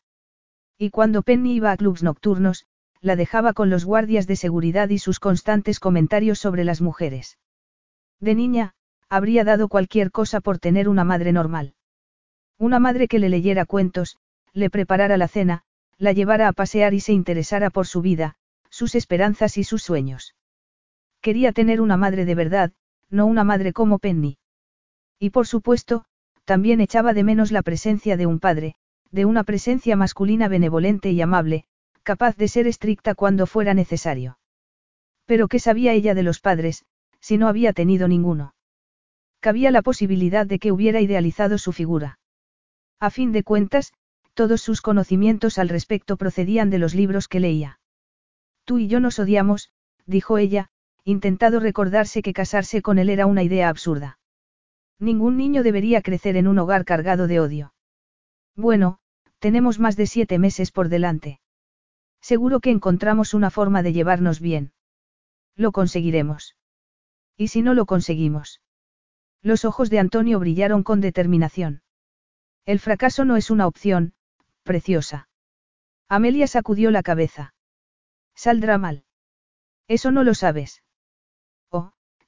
Y 0.76 0.90
cuando 0.90 1.22
Penny 1.22 1.54
iba 1.54 1.72
a 1.72 1.76
clubs 1.76 2.02
nocturnos, 2.02 2.66
la 3.00 3.16
dejaba 3.16 3.52
con 3.52 3.70
los 3.70 3.84
guardias 3.84 4.26
de 4.26 4.36
seguridad 4.36 4.88
y 4.90 4.98
sus 4.98 5.20
constantes 5.20 5.80
comentarios 5.80 6.38
sobre 6.38 6.64
las 6.64 6.82
mujeres. 6.82 7.38
De 8.20 8.34
niña, 8.34 8.74
habría 9.08 9.44
dado 9.44 9.68
cualquier 9.68 10.10
cosa 10.10 10.40
por 10.40 10.58
tener 10.58 10.88
una 10.88 11.04
madre 11.04 11.32
normal. 11.32 11.75
Una 12.58 12.78
madre 12.78 13.06
que 13.08 13.18
le 13.18 13.28
leyera 13.28 13.66
cuentos, 13.66 14.16
le 14.52 14.70
preparara 14.70 15.16
la 15.16 15.28
cena, 15.28 15.62
la 15.98 16.12
llevara 16.12 16.48
a 16.48 16.52
pasear 16.52 16.94
y 16.94 17.00
se 17.00 17.12
interesara 17.12 17.70
por 17.70 17.86
su 17.86 18.00
vida, 18.00 18.36
sus 18.70 18.94
esperanzas 18.94 19.58
y 19.58 19.64
sus 19.64 19.82
sueños. 19.82 20.34
Quería 21.20 21.52
tener 21.52 21.80
una 21.80 21.96
madre 21.96 22.24
de 22.24 22.34
verdad, 22.34 22.72
no 23.10 23.26
una 23.26 23.44
madre 23.44 23.72
como 23.72 23.98
Penny. 23.98 24.38
Y 25.18 25.30
por 25.30 25.46
supuesto, 25.46 26.04
también 26.44 26.80
echaba 26.80 27.12
de 27.12 27.24
menos 27.24 27.52
la 27.52 27.62
presencia 27.62 28.16
de 28.16 28.26
un 28.26 28.38
padre, 28.38 28.76
de 29.10 29.24
una 29.24 29.44
presencia 29.44 29.96
masculina 29.96 30.48
benevolente 30.48 31.10
y 31.10 31.20
amable, 31.20 31.64
capaz 32.02 32.36
de 32.36 32.48
ser 32.48 32.66
estricta 32.66 33.14
cuando 33.14 33.46
fuera 33.46 33.74
necesario. 33.74 34.38
Pero 35.26 35.48
¿qué 35.48 35.58
sabía 35.58 35.92
ella 35.92 36.14
de 36.14 36.22
los 36.22 36.40
padres, 36.40 36.84
si 37.20 37.36
no 37.36 37.48
había 37.48 37.72
tenido 37.72 38.08
ninguno? 38.08 38.54
Cabía 39.40 39.70
la 39.70 39.82
posibilidad 39.82 40.46
de 40.46 40.58
que 40.58 40.72
hubiera 40.72 41.00
idealizado 41.00 41.58
su 41.58 41.72
figura. 41.72 42.18
A 42.98 43.10
fin 43.10 43.32
de 43.32 43.42
cuentas, 43.42 43.92
todos 44.34 44.62
sus 44.62 44.80
conocimientos 44.80 45.58
al 45.58 45.68
respecto 45.68 46.16
procedían 46.16 46.70
de 46.70 46.78
los 46.78 46.94
libros 46.94 47.28
que 47.28 47.40
leía. 47.40 47.78
Tú 48.64 48.78
y 48.78 48.88
yo 48.88 49.00
nos 49.00 49.18
odiamos, 49.18 49.70
dijo 50.06 50.38
ella, 50.38 50.70
intentado 51.04 51.60
recordarse 51.60 52.22
que 52.22 52.32
casarse 52.32 52.82
con 52.82 52.98
él 52.98 53.10
era 53.10 53.26
una 53.26 53.42
idea 53.42 53.68
absurda. 53.68 54.18
Ningún 54.98 55.36
niño 55.36 55.62
debería 55.62 56.02
crecer 56.02 56.36
en 56.36 56.48
un 56.48 56.58
hogar 56.58 56.84
cargado 56.84 57.26
de 57.26 57.38
odio. 57.40 57.74
Bueno, 58.54 58.98
tenemos 59.38 59.78
más 59.78 59.96
de 59.96 60.06
siete 60.06 60.38
meses 60.38 60.72
por 60.72 60.88
delante. 60.88 61.40
Seguro 62.20 62.60
que 62.60 62.70
encontramos 62.70 63.34
una 63.34 63.50
forma 63.50 63.82
de 63.82 63.92
llevarnos 63.92 64.40
bien. 64.40 64.72
Lo 65.54 65.70
conseguiremos. 65.70 66.56
¿Y 67.36 67.48
si 67.48 67.62
no 67.62 67.74
lo 67.74 67.86
conseguimos? 67.86 68.62
Los 69.42 69.64
ojos 69.64 69.90
de 69.90 69.98
Antonio 69.98 70.40
brillaron 70.40 70.82
con 70.82 71.00
determinación. 71.00 71.82
El 72.66 72.78
fracaso 72.80 73.24
no 73.24 73.36
es 73.36 73.50
una 73.50 73.66
opción, 73.66 74.12
preciosa. 74.64 75.28
Amelia 76.08 76.46
sacudió 76.46 76.90
la 76.90 77.02
cabeza. 77.02 77.54
Saldrá 78.34 78.76
mal. 78.76 79.04
Eso 79.88 80.10
no 80.10 80.24
lo 80.24 80.34
sabes. 80.34 80.82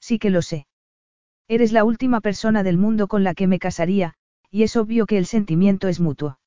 Sí 0.01 0.19
que 0.19 0.31
lo 0.31 0.43
sé. 0.43 0.67
Eres 1.49 1.73
la 1.73 1.85
última 1.85 2.21
persona 2.21 2.63
del 2.63 2.79
mundo 2.79 3.09
con 3.09 3.25
la 3.25 3.35
que 3.35 3.47
me 3.47 3.59
casaría, 3.59 4.15
y 4.51 4.63
es 4.63 4.77
obvio 4.77 5.07
que 5.07 5.19
el 5.19 5.27
sentimiento 5.27 5.89
es 5.89 6.01
mutuo. 6.01 6.39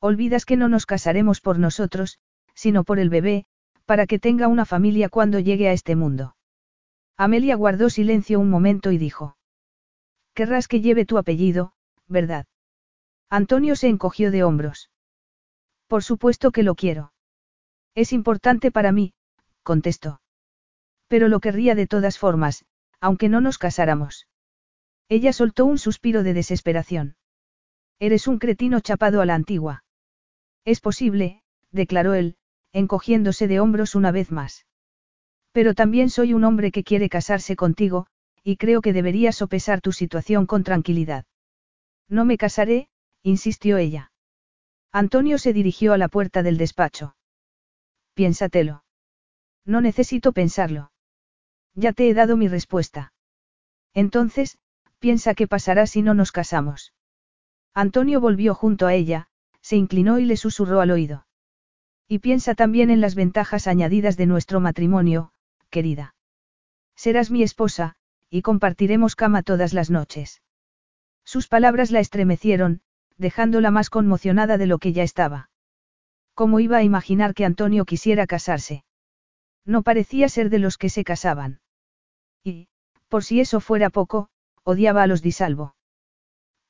Olvidas 0.00 0.44
que 0.44 0.56
no 0.56 0.68
nos 0.68 0.86
casaremos 0.86 1.40
por 1.40 1.58
nosotros, 1.58 2.18
sino 2.54 2.84
por 2.84 2.98
el 2.98 3.10
bebé, 3.10 3.46
para 3.84 4.06
que 4.06 4.18
tenga 4.18 4.48
una 4.48 4.64
familia 4.64 5.08
cuando 5.08 5.38
llegue 5.40 5.68
a 5.68 5.72
este 5.72 5.96
mundo. 5.96 6.36
Amelia 7.16 7.56
guardó 7.56 7.90
silencio 7.90 8.38
un 8.38 8.50
momento 8.50 8.92
y 8.92 8.98
dijo. 8.98 9.36
Querrás 10.34 10.68
que 10.68 10.80
lleve 10.80 11.04
tu 11.04 11.18
apellido, 11.18 11.72
¿verdad? 12.06 12.46
Antonio 13.30 13.76
se 13.76 13.88
encogió 13.88 14.30
de 14.30 14.42
hombros. 14.42 14.90
Por 15.86 16.02
supuesto 16.02 16.50
que 16.50 16.62
lo 16.62 16.74
quiero. 16.74 17.12
Es 17.94 18.12
importante 18.12 18.70
para 18.70 18.92
mí, 18.92 19.12
contestó. 19.62 20.20
Pero 21.08 21.28
lo 21.28 21.40
querría 21.40 21.74
de 21.74 21.86
todas 21.86 22.18
formas, 22.18 22.64
aunque 23.00 23.28
no 23.28 23.40
nos 23.40 23.58
casáramos. 23.58 24.26
Ella 25.08 25.32
soltó 25.32 25.64
un 25.64 25.78
suspiro 25.78 26.22
de 26.22 26.34
desesperación. 26.34 27.16
Eres 27.98 28.28
un 28.28 28.38
cretino 28.38 28.80
chapado 28.80 29.20
a 29.20 29.26
la 29.26 29.34
antigua. 29.34 29.84
Es 30.64 30.80
posible, 30.80 31.42
declaró 31.70 32.14
él, 32.14 32.36
encogiéndose 32.72 33.48
de 33.48 33.60
hombros 33.60 33.94
una 33.94 34.12
vez 34.12 34.30
más. 34.30 34.66
Pero 35.52 35.74
también 35.74 36.10
soy 36.10 36.34
un 36.34 36.44
hombre 36.44 36.70
que 36.70 36.84
quiere 36.84 37.08
casarse 37.08 37.56
contigo, 37.56 38.06
y 38.44 38.56
creo 38.56 38.80
que 38.80 38.92
deberías 38.92 39.36
sopesar 39.36 39.80
tu 39.80 39.92
situación 39.92 40.46
con 40.46 40.62
tranquilidad. 40.62 41.24
No 42.08 42.24
me 42.24 42.36
casaré, 42.36 42.88
insistió 43.22 43.76
ella. 43.76 44.12
Antonio 44.92 45.38
se 45.38 45.52
dirigió 45.52 45.92
a 45.92 45.98
la 45.98 46.08
puerta 46.08 46.42
del 46.42 46.58
despacho. 46.58 47.16
Piénsatelo. 48.14 48.84
No 49.64 49.80
necesito 49.80 50.32
pensarlo. 50.32 50.92
Ya 51.74 51.92
te 51.92 52.08
he 52.08 52.14
dado 52.14 52.36
mi 52.36 52.48
respuesta. 52.48 53.12
Entonces, 53.94 54.58
piensa 54.98 55.34
qué 55.34 55.46
pasará 55.46 55.86
si 55.86 56.02
no 56.02 56.14
nos 56.14 56.32
casamos. 56.32 56.94
Antonio 57.74 58.20
volvió 58.20 58.54
junto 58.54 58.86
a 58.86 58.94
ella, 58.94 59.28
se 59.60 59.76
inclinó 59.76 60.18
y 60.18 60.24
le 60.24 60.36
susurró 60.36 60.80
al 60.80 60.90
oído. 60.90 61.26
Y 62.08 62.20
piensa 62.20 62.54
también 62.54 62.90
en 62.90 63.00
las 63.00 63.14
ventajas 63.14 63.66
añadidas 63.66 64.16
de 64.16 64.26
nuestro 64.26 64.60
matrimonio, 64.60 65.32
querida. 65.70 66.14
Serás 66.96 67.30
mi 67.30 67.42
esposa, 67.42 67.94
y 68.30 68.42
compartiremos 68.42 69.14
cama 69.14 69.42
todas 69.42 69.72
las 69.74 69.90
noches. 69.90 70.42
Sus 71.24 71.46
palabras 71.46 71.90
la 71.90 72.00
estremecieron, 72.00 72.80
dejándola 73.18 73.70
más 73.70 73.90
conmocionada 73.90 74.56
de 74.56 74.66
lo 74.66 74.78
que 74.78 74.92
ya 74.92 75.02
estaba. 75.02 75.50
¿Cómo 76.34 76.60
iba 76.60 76.78
a 76.78 76.84
imaginar 76.84 77.34
que 77.34 77.44
Antonio 77.44 77.84
quisiera 77.84 78.26
casarse? 78.26 78.84
No 79.64 79.82
parecía 79.82 80.28
ser 80.28 80.50
de 80.50 80.60
los 80.60 80.78
que 80.78 80.88
se 80.88 81.04
casaban. 81.04 81.60
Y, 82.44 82.68
por 83.08 83.24
si 83.24 83.40
eso 83.40 83.60
fuera 83.60 83.90
poco, 83.90 84.28
odiaba 84.62 85.02
a 85.02 85.06
los 85.06 85.20
disalvo. 85.20 85.74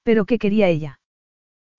¿Pero 0.02 0.24
qué 0.24 0.38
quería 0.38 0.68
ella? 0.68 1.00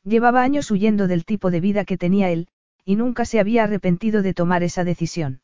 Llevaba 0.04 0.44
años 0.44 0.70
huyendo 0.72 1.08
del 1.08 1.26
tipo 1.26 1.52
de 1.52 1.60
vida 1.60 1.84
que 1.84 1.98
tenía 1.98 2.30
él, 2.30 2.48
y 2.86 2.96
nunca 2.96 3.26
se 3.26 3.40
había 3.40 3.64
arrepentido 3.64 4.22
de 4.22 4.34
tomar 4.34 4.64
esa 4.64 4.84
decisión. 4.84 5.42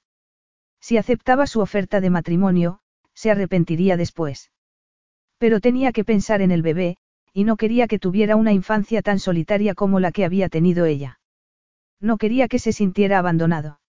Si 0.79 0.97
aceptaba 0.97 1.47
su 1.47 1.61
oferta 1.61 1.99
de 1.99 2.09
matrimonio, 2.09 2.79
se 3.13 3.31
arrepentiría 3.31 3.97
después. 3.97 4.51
Pero 5.37 5.59
tenía 5.59 5.91
que 5.91 6.05
pensar 6.05 6.41
en 6.41 6.51
el 6.51 6.61
bebé, 6.61 6.97
y 7.35 7.43
no 7.43 7.57
quería 7.57 7.87
que 7.87 7.99
tuviera 7.99 8.37
una 8.37 8.53
infancia 8.53 9.01
tan 9.01 9.19
solitaria 9.19 9.75
como 9.75 9.99
la 9.99 10.13
que 10.13 10.23
había 10.23 10.47
tenido 10.47 10.85
ella. 10.85 11.19
No 11.99 12.17
quería 12.17 12.47
que 12.47 12.59
se 12.59 12.71
sintiera 12.71 13.19
abandonado. 13.19 13.81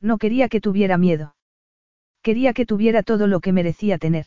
No 0.00 0.18
quería 0.18 0.48
que 0.48 0.60
tuviera 0.60 0.98
miedo. 0.98 1.36
Quería 2.20 2.52
que 2.52 2.66
tuviera 2.66 3.04
todo 3.04 3.28
lo 3.28 3.38
que 3.38 3.52
merecía 3.52 3.96
tener. 3.98 4.26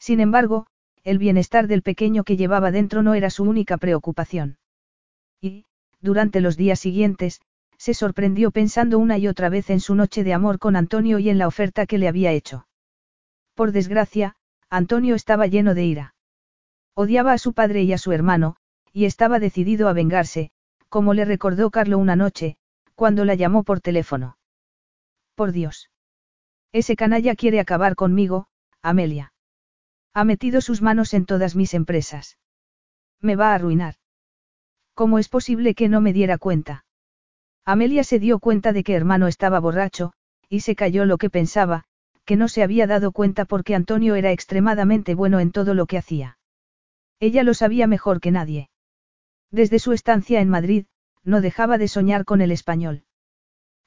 Sin 0.00 0.18
embargo, 0.18 0.66
el 1.04 1.18
bienestar 1.18 1.68
del 1.68 1.82
pequeño 1.82 2.24
que 2.24 2.36
llevaba 2.36 2.72
dentro 2.72 3.04
no 3.04 3.14
era 3.14 3.30
su 3.30 3.44
única 3.44 3.76
preocupación. 3.76 4.58
Y, 5.40 5.64
durante 6.00 6.40
los 6.40 6.56
días 6.56 6.80
siguientes, 6.80 7.42
se 7.78 7.94
sorprendió 7.94 8.50
pensando 8.50 8.98
una 8.98 9.18
y 9.18 9.28
otra 9.28 9.48
vez 9.50 9.70
en 9.70 9.78
su 9.78 9.94
noche 9.94 10.24
de 10.24 10.32
amor 10.32 10.58
con 10.58 10.74
Antonio 10.74 11.20
y 11.20 11.28
en 11.28 11.38
la 11.38 11.46
oferta 11.46 11.86
que 11.86 11.98
le 11.98 12.08
había 12.08 12.32
hecho. 12.32 12.66
Por 13.54 13.70
desgracia, 13.70 14.34
Antonio 14.68 15.14
estaba 15.14 15.46
lleno 15.46 15.74
de 15.74 15.84
ira. 15.84 16.14
Odiaba 16.94 17.32
a 17.32 17.38
su 17.38 17.54
padre 17.54 17.82
y 17.82 17.92
a 17.92 17.98
su 17.98 18.12
hermano, 18.12 18.56
y 18.92 19.06
estaba 19.06 19.38
decidido 19.38 19.88
a 19.88 19.92
vengarse, 19.92 20.50
como 20.88 21.14
le 21.14 21.24
recordó 21.24 21.70
Carlo 21.70 21.98
una 21.98 22.16
noche, 22.16 22.56
cuando 22.94 23.24
la 23.24 23.34
llamó 23.34 23.64
por 23.64 23.80
teléfono. 23.80 24.36
Por 25.34 25.52
Dios. 25.52 25.90
Ese 26.72 26.94
canalla 26.96 27.34
quiere 27.34 27.60
acabar 27.60 27.94
conmigo, 27.94 28.46
Amelia. 28.82 29.32
Ha 30.12 30.24
metido 30.24 30.60
sus 30.60 30.82
manos 30.82 31.14
en 31.14 31.24
todas 31.24 31.56
mis 31.56 31.72
empresas. 31.72 32.38
Me 33.20 33.36
va 33.36 33.52
a 33.52 33.54
arruinar. 33.54 33.94
¿Cómo 34.94 35.18
es 35.18 35.30
posible 35.30 35.74
que 35.74 35.88
no 35.88 36.02
me 36.02 36.12
diera 36.12 36.36
cuenta? 36.36 36.84
Amelia 37.64 38.04
se 38.04 38.18
dio 38.18 38.38
cuenta 38.38 38.72
de 38.72 38.84
que 38.84 38.94
hermano 38.94 39.28
estaba 39.28 39.60
borracho, 39.60 40.12
y 40.48 40.60
se 40.60 40.76
cayó 40.76 41.06
lo 41.06 41.16
que 41.16 41.30
pensaba, 41.30 41.84
que 42.26 42.36
no 42.36 42.48
se 42.48 42.62
había 42.62 42.86
dado 42.86 43.12
cuenta 43.12 43.46
porque 43.46 43.74
Antonio 43.74 44.14
era 44.14 44.32
extremadamente 44.32 45.14
bueno 45.14 45.40
en 45.40 45.52
todo 45.52 45.72
lo 45.72 45.86
que 45.86 45.96
hacía. 45.96 46.36
Ella 47.22 47.44
lo 47.44 47.54
sabía 47.54 47.86
mejor 47.86 48.20
que 48.20 48.32
nadie. 48.32 48.68
Desde 49.52 49.78
su 49.78 49.92
estancia 49.92 50.40
en 50.40 50.48
Madrid, 50.48 50.86
no 51.22 51.40
dejaba 51.40 51.78
de 51.78 51.86
soñar 51.86 52.24
con 52.24 52.40
el 52.40 52.50
español. 52.50 53.04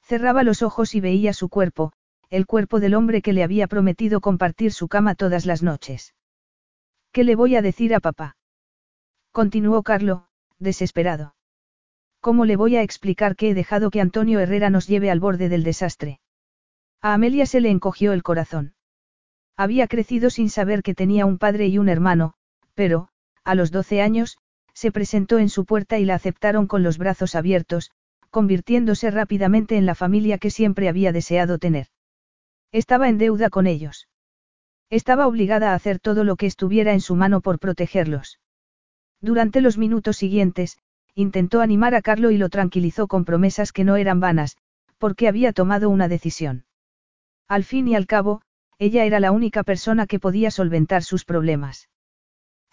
Cerraba 0.02 0.42
los 0.42 0.62
ojos 0.62 0.94
y 0.94 1.00
veía 1.02 1.34
su 1.34 1.50
cuerpo, 1.50 1.92
el 2.30 2.46
cuerpo 2.46 2.80
del 2.80 2.94
hombre 2.94 3.20
que 3.20 3.34
le 3.34 3.42
había 3.42 3.66
prometido 3.66 4.22
compartir 4.22 4.72
su 4.72 4.88
cama 4.88 5.14
todas 5.14 5.44
las 5.44 5.62
noches. 5.62 6.14
¿Qué 7.12 7.24
le 7.24 7.36
voy 7.36 7.56
a 7.56 7.60
decir 7.60 7.94
a 7.94 8.00
papá? 8.00 8.38
Continuó 9.32 9.82
Carlo, 9.82 10.28
desesperado. 10.58 11.34
¿Cómo 12.20 12.46
le 12.46 12.56
voy 12.56 12.76
a 12.76 12.82
explicar 12.82 13.36
que 13.36 13.50
he 13.50 13.54
dejado 13.54 13.90
que 13.90 14.00
Antonio 14.00 14.40
Herrera 14.40 14.70
nos 14.70 14.86
lleve 14.86 15.10
al 15.10 15.20
borde 15.20 15.50
del 15.50 15.62
desastre? 15.62 16.20
A 17.02 17.12
Amelia 17.12 17.44
se 17.44 17.60
le 17.60 17.68
encogió 17.68 18.14
el 18.14 18.22
corazón. 18.22 18.76
Había 19.58 19.88
crecido 19.88 20.30
sin 20.30 20.48
saber 20.48 20.82
que 20.82 20.94
tenía 20.94 21.26
un 21.26 21.36
padre 21.36 21.66
y 21.66 21.76
un 21.76 21.90
hermano, 21.90 22.32
pero, 22.72 23.10
a 23.46 23.54
los 23.54 23.70
doce 23.70 24.02
años, 24.02 24.38
se 24.74 24.92
presentó 24.92 25.38
en 25.38 25.48
su 25.48 25.64
puerta 25.64 25.98
y 25.98 26.04
la 26.04 26.16
aceptaron 26.16 26.66
con 26.66 26.82
los 26.82 26.98
brazos 26.98 27.34
abiertos, 27.34 27.92
convirtiéndose 28.30 29.10
rápidamente 29.10 29.76
en 29.76 29.86
la 29.86 29.94
familia 29.94 30.36
que 30.36 30.50
siempre 30.50 30.88
había 30.88 31.12
deseado 31.12 31.58
tener. 31.58 31.86
Estaba 32.72 33.08
en 33.08 33.18
deuda 33.18 33.48
con 33.48 33.66
ellos. 33.66 34.08
Estaba 34.90 35.26
obligada 35.26 35.70
a 35.70 35.74
hacer 35.74 36.00
todo 36.00 36.24
lo 36.24 36.36
que 36.36 36.46
estuviera 36.46 36.92
en 36.92 37.00
su 37.00 37.14
mano 37.14 37.40
por 37.40 37.58
protegerlos. 37.58 38.40
Durante 39.20 39.60
los 39.60 39.78
minutos 39.78 40.16
siguientes, 40.16 40.78
intentó 41.14 41.60
animar 41.60 41.94
a 41.94 42.02
Carlo 42.02 42.30
y 42.30 42.36
lo 42.36 42.48
tranquilizó 42.48 43.06
con 43.06 43.24
promesas 43.24 43.72
que 43.72 43.84
no 43.84 43.96
eran 43.96 44.20
vanas, 44.20 44.56
porque 44.98 45.28
había 45.28 45.52
tomado 45.52 45.88
una 45.88 46.08
decisión. 46.08 46.66
Al 47.48 47.64
fin 47.64 47.88
y 47.88 47.94
al 47.94 48.06
cabo, 48.06 48.42
ella 48.78 49.04
era 49.04 49.20
la 49.20 49.30
única 49.30 49.62
persona 49.62 50.06
que 50.06 50.18
podía 50.18 50.50
solventar 50.50 51.04
sus 51.04 51.24
problemas. 51.24 51.88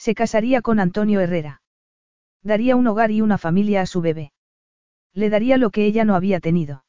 Se 0.04 0.16
casaría 0.16 0.62
con 0.62 0.82
Antonio 0.82 1.22
Herrera. 1.22 1.62
Daría 2.42 2.76
un 2.76 2.86
hogar 2.88 3.10
y 3.10 3.22
una 3.22 3.38
familia 3.38 3.80
a 3.80 3.86
su 3.86 4.02
bebé. 4.02 4.34
Le 5.14 5.30
daría 5.30 5.56
lo 5.56 5.70
que 5.70 5.86
ella 5.86 6.04
no 6.04 6.16
había 6.16 6.42
tenido. 6.42 6.84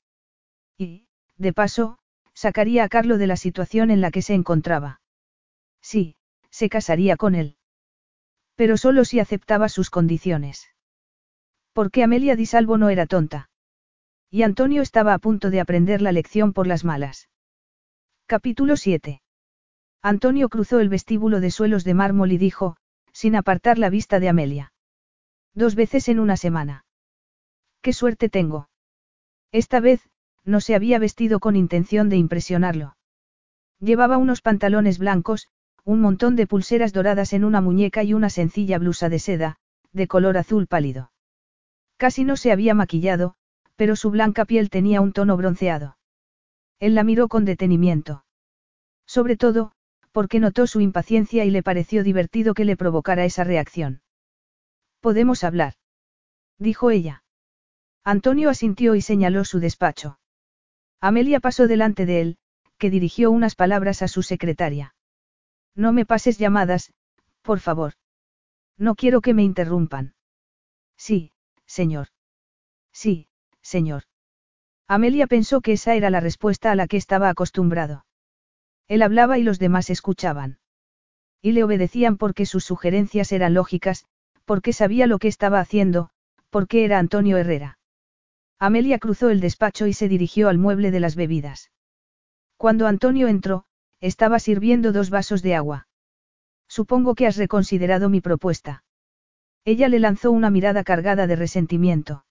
Y, 0.76 1.06
de 1.36 1.52
paso, 1.52 1.98
sacaría 2.32 2.82
a 2.82 2.88
Carlo 2.88 3.16
de 3.16 3.28
la 3.28 3.36
situación 3.36 3.92
en 3.92 4.00
la 4.00 4.10
que 4.10 4.20
se 4.20 4.34
encontraba. 4.34 5.00
Sí, 5.80 6.16
se 6.50 6.68
casaría 6.68 7.16
con 7.16 7.36
él. 7.36 7.56
Pero 8.56 8.76
solo 8.76 9.04
si 9.04 9.20
aceptaba 9.20 9.68
sus 9.68 9.90
condiciones. 9.90 10.74
Porque 11.72 12.02
Amelia 12.02 12.34
Di 12.34 12.46
Salvo 12.46 12.78
no 12.78 12.88
era 12.88 13.06
tonta. 13.06 13.48
Y 14.28 14.42
Antonio 14.42 14.82
estaba 14.82 15.14
a 15.14 15.20
punto 15.20 15.50
de 15.50 15.60
aprender 15.60 16.02
la 16.02 16.10
lección 16.10 16.52
por 16.52 16.66
las 16.66 16.82
malas. 16.82 17.28
Capítulo 18.26 18.76
7. 18.76 19.22
Antonio 20.02 20.48
cruzó 20.48 20.80
el 20.80 20.88
vestíbulo 20.88 21.38
de 21.38 21.52
suelos 21.52 21.84
de 21.84 21.94
mármol 21.94 22.32
y 22.32 22.38
dijo, 22.38 22.76
sin 23.14 23.36
apartar 23.36 23.78
la 23.78 23.88
vista 23.88 24.20
de 24.20 24.28
Amelia. 24.28 24.72
Dos 25.54 25.76
veces 25.76 26.08
en 26.08 26.18
una 26.18 26.36
semana. 26.36 26.84
¡Qué 27.80 27.92
suerte 27.92 28.28
tengo! 28.28 28.68
Esta 29.52 29.80
vez, 29.80 30.02
no 30.44 30.60
se 30.60 30.74
había 30.74 30.98
vestido 30.98 31.40
con 31.40 31.56
intención 31.56 32.08
de 32.08 32.16
impresionarlo. 32.16 32.96
Llevaba 33.78 34.18
unos 34.18 34.42
pantalones 34.42 34.98
blancos, 34.98 35.48
un 35.84 36.00
montón 36.00 36.34
de 36.34 36.46
pulseras 36.46 36.92
doradas 36.92 37.32
en 37.32 37.44
una 37.44 37.60
muñeca 37.60 38.02
y 38.02 38.14
una 38.14 38.30
sencilla 38.30 38.78
blusa 38.78 39.08
de 39.08 39.18
seda, 39.20 39.56
de 39.92 40.08
color 40.08 40.36
azul 40.36 40.66
pálido. 40.66 41.12
Casi 41.96 42.24
no 42.24 42.36
se 42.36 42.50
había 42.50 42.74
maquillado, 42.74 43.36
pero 43.76 43.94
su 43.94 44.10
blanca 44.10 44.44
piel 44.44 44.70
tenía 44.70 45.00
un 45.00 45.12
tono 45.12 45.36
bronceado. 45.36 45.98
Él 46.80 46.94
la 46.94 47.04
miró 47.04 47.28
con 47.28 47.44
detenimiento. 47.44 48.24
Sobre 49.06 49.36
todo, 49.36 49.72
porque 50.14 50.38
notó 50.38 50.68
su 50.68 50.80
impaciencia 50.80 51.44
y 51.44 51.50
le 51.50 51.64
pareció 51.64 52.04
divertido 52.04 52.54
que 52.54 52.64
le 52.64 52.76
provocara 52.76 53.24
esa 53.24 53.42
reacción. 53.42 54.00
Podemos 55.00 55.42
hablar. 55.42 55.74
Dijo 56.56 56.92
ella. 56.92 57.24
Antonio 58.04 58.48
asintió 58.48 58.94
y 58.94 59.02
señaló 59.02 59.44
su 59.44 59.58
despacho. 59.58 60.20
Amelia 61.00 61.40
pasó 61.40 61.66
delante 61.66 62.06
de 62.06 62.20
él, 62.20 62.38
que 62.78 62.90
dirigió 62.90 63.32
unas 63.32 63.56
palabras 63.56 64.02
a 64.02 64.08
su 64.08 64.22
secretaria. 64.22 64.94
No 65.74 65.92
me 65.92 66.06
pases 66.06 66.38
llamadas, 66.38 66.92
Por 67.42 67.58
favor. 67.58 67.94
No 68.78 68.94
quiero 68.94 69.20
que 69.20 69.34
me 69.34 69.42
interrumpan. 69.42 70.14
Sí, 70.96 71.32
señor. 71.66 72.06
Sí, 72.92 73.26
señor. 73.62 74.04
Amelia 74.86 75.26
pensó 75.26 75.60
que 75.60 75.72
esa 75.72 75.96
era 75.96 76.08
la 76.08 76.20
respuesta 76.20 76.70
a 76.70 76.76
la 76.76 76.86
que 76.86 76.98
estaba 76.98 77.28
acostumbrado. 77.30 78.06
Él 78.88 79.02
hablaba 79.02 79.38
y 79.38 79.42
los 79.42 79.58
demás 79.58 79.90
escuchaban. 79.90 80.58
Y 81.40 81.52
le 81.52 81.64
obedecían 81.64 82.16
porque 82.16 82.46
sus 82.46 82.64
sugerencias 82.64 83.32
eran 83.32 83.54
lógicas, 83.54 84.06
porque 84.44 84.72
sabía 84.72 85.06
lo 85.06 85.18
que 85.18 85.28
estaba 85.28 85.60
haciendo, 85.60 86.10
porque 86.50 86.84
era 86.84 86.98
Antonio 86.98 87.36
Herrera. 87.36 87.78
Amelia 88.58 88.98
cruzó 88.98 89.30
el 89.30 89.40
despacho 89.40 89.86
y 89.86 89.92
se 89.92 90.08
dirigió 90.08 90.48
al 90.48 90.58
mueble 90.58 90.90
de 90.90 91.00
las 91.00 91.16
bebidas. 91.16 91.70
Cuando 92.56 92.86
Antonio 92.86 93.28
entró, 93.28 93.64
estaba 94.00 94.38
sirviendo 94.38 94.92
dos 94.92 95.10
vasos 95.10 95.42
de 95.42 95.54
agua. 95.54 95.88
Supongo 96.68 97.14
que 97.14 97.26
has 97.26 97.36
reconsiderado 97.36 98.08
mi 98.08 98.20
propuesta. 98.20 98.84
Ella 99.64 99.88
le 99.88 99.98
lanzó 99.98 100.30
una 100.30 100.50
mirada 100.50 100.84
cargada 100.84 101.26
de 101.26 101.36
resentimiento. 101.36 102.24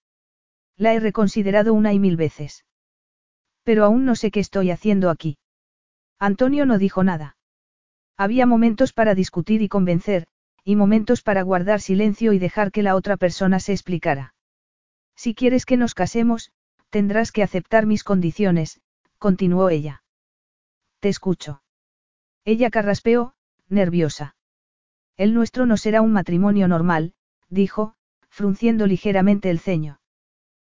La 0.76 0.94
he 0.94 1.00
reconsiderado 1.00 1.74
una 1.74 1.92
y 1.92 1.98
mil 1.98 2.16
veces. 2.16 2.64
Pero 3.62 3.84
aún 3.84 4.04
no 4.04 4.14
sé 4.16 4.30
qué 4.30 4.40
estoy 4.40 4.70
haciendo 4.70 5.10
aquí. 5.10 5.38
Antonio 6.24 6.64
no 6.64 6.78
dijo 6.78 7.04
nada. 7.04 7.36
Había 8.16 8.46
momentos 8.46 8.94
para 8.94 9.14
discutir 9.14 9.60
y 9.60 9.68
convencer, 9.68 10.26
y 10.64 10.74
momentos 10.74 11.20
para 11.20 11.42
guardar 11.42 11.82
silencio 11.82 12.32
y 12.32 12.38
dejar 12.38 12.72
que 12.72 12.82
la 12.82 12.96
otra 12.96 13.18
persona 13.18 13.60
se 13.60 13.72
explicara. 13.72 14.34
Si 15.14 15.34
quieres 15.34 15.66
que 15.66 15.76
nos 15.76 15.92
casemos, 15.92 16.50
tendrás 16.88 17.30
que 17.30 17.42
aceptar 17.42 17.84
mis 17.84 18.04
condiciones, 18.04 18.80
continuó 19.18 19.68
ella. 19.68 20.02
Te 21.00 21.10
escucho. 21.10 21.62
Ella 22.46 22.70
carraspeó, 22.70 23.34
nerviosa. 23.68 24.34
El 25.18 25.34
nuestro 25.34 25.66
no 25.66 25.76
será 25.76 26.00
un 26.00 26.12
matrimonio 26.12 26.68
normal, 26.68 27.12
dijo, 27.50 27.96
frunciendo 28.30 28.86
ligeramente 28.86 29.50
el 29.50 29.60
ceño. 29.60 30.00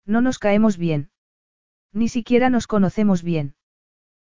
No 0.05 0.21
nos 0.21 0.39
caemos 0.39 0.77
bien. 0.77 1.11
Ni 1.95 2.11
siquiera 2.11 2.51
nos 2.51 2.67
conocemos 2.67 3.23
bien. 3.23 3.55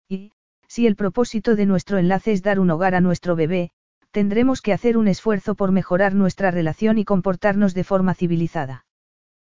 Y, 0.08 0.30
si 0.68 0.86
el 0.86 0.94
propósito 0.94 1.56
de 1.56 1.66
nuestro 1.66 1.98
enlace 1.98 2.32
es 2.32 2.42
dar 2.42 2.60
un 2.60 2.70
hogar 2.70 2.94
a 2.94 3.00
nuestro 3.00 3.34
bebé, 3.34 3.72
tendremos 4.10 4.62
que 4.62 4.72
hacer 4.72 4.96
un 4.96 5.08
esfuerzo 5.08 5.54
por 5.54 5.72
mejorar 5.72 6.14
nuestra 6.14 6.50
relación 6.50 6.98
y 6.98 7.04
comportarnos 7.04 7.74
de 7.74 7.84
forma 7.84 8.14
civilizada. 8.14 8.86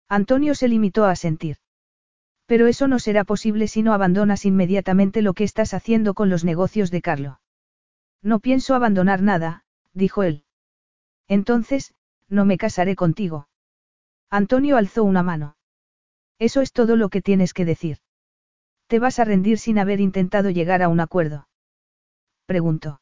Antonio 0.08 0.56
se 0.56 0.68
limitó 0.68 1.06
a 1.06 1.16
sentir. 1.16 1.58
Pero 2.46 2.68
eso 2.68 2.88
no 2.88 3.00
será 3.00 3.24
posible 3.24 3.68
si 3.68 3.82
no 3.82 3.94
abandonas 3.94 4.46
inmediatamente 4.46 5.22
lo 5.22 5.34
que 5.34 5.44
estás 5.44 5.74
haciendo 5.74 6.14
con 6.14 6.30
los 6.30 6.44
negocios 6.44 6.92
de 6.92 7.02
Carlo. 7.02 7.40
No 8.22 8.40
pienso 8.40 8.76
abandonar 8.76 9.22
nada, 9.22 9.64
dijo 9.94 10.24
él. 10.24 10.44
Entonces, 11.28 11.94
no 12.28 12.46
me 12.46 12.58
casaré 12.58 12.96
contigo. 12.96 13.48
Antonio 14.30 14.78
alzó 14.78 15.04
una 15.04 15.24
mano. 15.24 15.56
Eso 16.40 16.62
es 16.62 16.72
todo 16.72 16.96
lo 16.96 17.10
que 17.10 17.22
tienes 17.22 17.54
que 17.54 17.66
decir. 17.66 17.98
¿Te 18.92 19.00
vas 19.00 19.20
a 19.20 19.24
rendir 19.24 19.58
sin 19.58 19.80
haber 19.80 20.02
intentado 20.02 20.50
llegar 20.50 20.82
a 20.82 20.90
un 20.90 21.00
acuerdo? 21.00 21.48
Preguntó. 22.46 23.00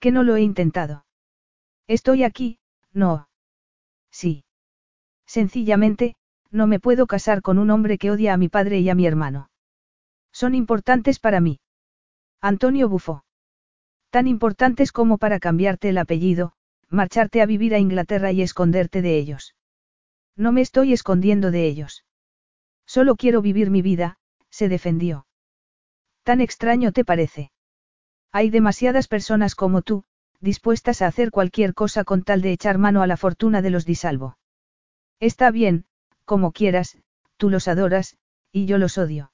Que 0.00 0.10
no 0.10 0.22
lo 0.22 0.36
he 0.36 0.42
intentado. 0.42 1.06
Estoy 1.86 2.24
aquí, 2.24 2.58
no. 2.92 3.26
Sí. 4.10 4.44
Sencillamente, 5.24 6.14
no 6.50 6.66
me 6.66 6.78
puedo 6.78 7.06
casar 7.06 7.40
con 7.40 7.58
un 7.58 7.70
hombre 7.70 7.96
que 7.96 8.10
odia 8.10 8.34
a 8.34 8.36
mi 8.36 8.50
padre 8.50 8.80
y 8.80 8.90
a 8.90 8.94
mi 8.94 9.06
hermano. 9.06 9.48
Son 10.30 10.54
importantes 10.54 11.18
para 11.18 11.40
mí. 11.40 11.58
Antonio 12.42 12.86
bufó. 12.90 13.24
Tan 14.10 14.26
importantes 14.26 14.92
como 14.92 15.16
para 15.16 15.38
cambiarte 15.38 15.88
el 15.88 15.96
apellido, 15.96 16.52
marcharte 16.90 17.40
a 17.40 17.46
vivir 17.46 17.74
a 17.74 17.78
Inglaterra 17.78 18.30
y 18.30 18.42
esconderte 18.42 19.00
de 19.00 19.16
ellos. 19.16 19.56
No 20.36 20.52
me 20.52 20.60
estoy 20.60 20.92
escondiendo 20.92 21.50
de 21.50 21.66
ellos. 21.66 22.04
Solo 22.84 23.16
quiero 23.16 23.40
vivir 23.40 23.70
mi 23.70 23.80
vida, 23.80 24.18
se 24.52 24.68
defendió. 24.68 25.26
¿Tan 26.22 26.40
extraño 26.40 26.92
te 26.92 27.04
parece? 27.04 27.50
Hay 28.30 28.50
demasiadas 28.50 29.08
personas 29.08 29.56
como 29.56 29.82
tú, 29.82 30.04
dispuestas 30.40 31.02
a 31.02 31.08
hacer 31.08 31.30
cualquier 31.30 31.74
cosa 31.74 32.04
con 32.04 32.22
tal 32.22 32.42
de 32.42 32.52
echar 32.52 32.78
mano 32.78 33.02
a 33.02 33.08
la 33.08 33.16
fortuna 33.16 33.62
de 33.62 33.70
los 33.70 33.84
disalvo. 33.84 34.38
Está 35.18 35.50
bien, 35.50 35.86
como 36.24 36.52
quieras, 36.52 36.98
tú 37.36 37.50
los 37.50 37.66
adoras, 37.66 38.16
y 38.52 38.66
yo 38.66 38.78
los 38.78 38.98
odio. 38.98 39.32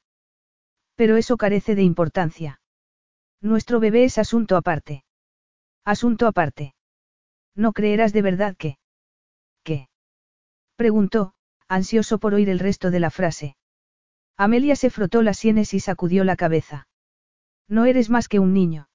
Pero 0.94 1.16
eso 1.16 1.36
carece 1.36 1.74
de 1.74 1.82
importancia. 1.82 2.60
Nuestro 3.40 3.80
bebé 3.80 4.04
es 4.04 4.18
asunto 4.18 4.56
aparte. 4.56 5.04
Asunto 5.84 6.26
aparte. 6.26 6.74
¿No 7.54 7.72
creerás 7.72 8.12
de 8.12 8.22
verdad 8.22 8.56
que... 8.56 8.78
¿Qué? 9.62 9.88
Preguntó, 10.76 11.34
ansioso 11.68 12.18
por 12.18 12.34
oír 12.34 12.48
el 12.48 12.58
resto 12.58 12.90
de 12.90 13.00
la 13.00 13.10
frase. 13.10 13.56
Amelia 14.40 14.76
se 14.76 14.88
frotó 14.88 15.22
las 15.22 15.36
sienes 15.36 15.74
y 15.74 15.80
sacudió 15.80 16.22
la 16.22 16.36
cabeza. 16.36 16.86
No 17.66 17.86
eres 17.86 18.08
más 18.08 18.28
que 18.28 18.38
un 18.38 18.54
niño. 18.54 18.88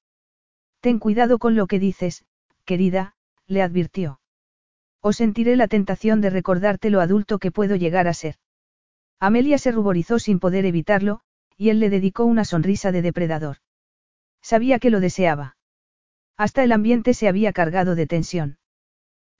Ten 0.80 1.00
cuidado 1.00 1.38
con 1.38 1.56
lo 1.56 1.68
que 1.68 1.80
dices, 1.80 2.26
querida, 2.64 3.16
le 3.46 3.62
advirtió. 3.62 4.22
O 5.02 5.12
sentiré 5.12 5.58
la 5.58 5.68
tentación 5.68 6.22
de 6.22 6.30
recordarte 6.30 6.90
lo 6.90 7.02
adulto 7.02 7.40
que 7.40 7.52
puedo 7.52 7.76
llegar 7.76 8.08
a 8.08 8.14
ser. 8.14 8.38
Amelia 9.20 9.58
se 9.58 9.72
ruborizó 9.72 10.18
sin 10.18 10.40
poder 10.40 10.66
evitarlo, 10.66 11.20
y 11.58 11.70
él 11.70 11.82
le 11.82 11.90
dedicó 11.90 12.24
una 12.24 12.46
sonrisa 12.46 12.94
de 12.94 13.02
depredador. 13.02 13.58
Sabía 14.42 14.80
que 14.80 14.90
lo 14.90 15.02
deseaba. 15.02 15.58
Hasta 16.38 16.64
el 16.64 16.72
ambiente 16.72 17.14
se 17.14 17.28
había 17.28 17.52
cargado 17.52 17.96
de 17.96 18.08
tensión. 18.08 18.60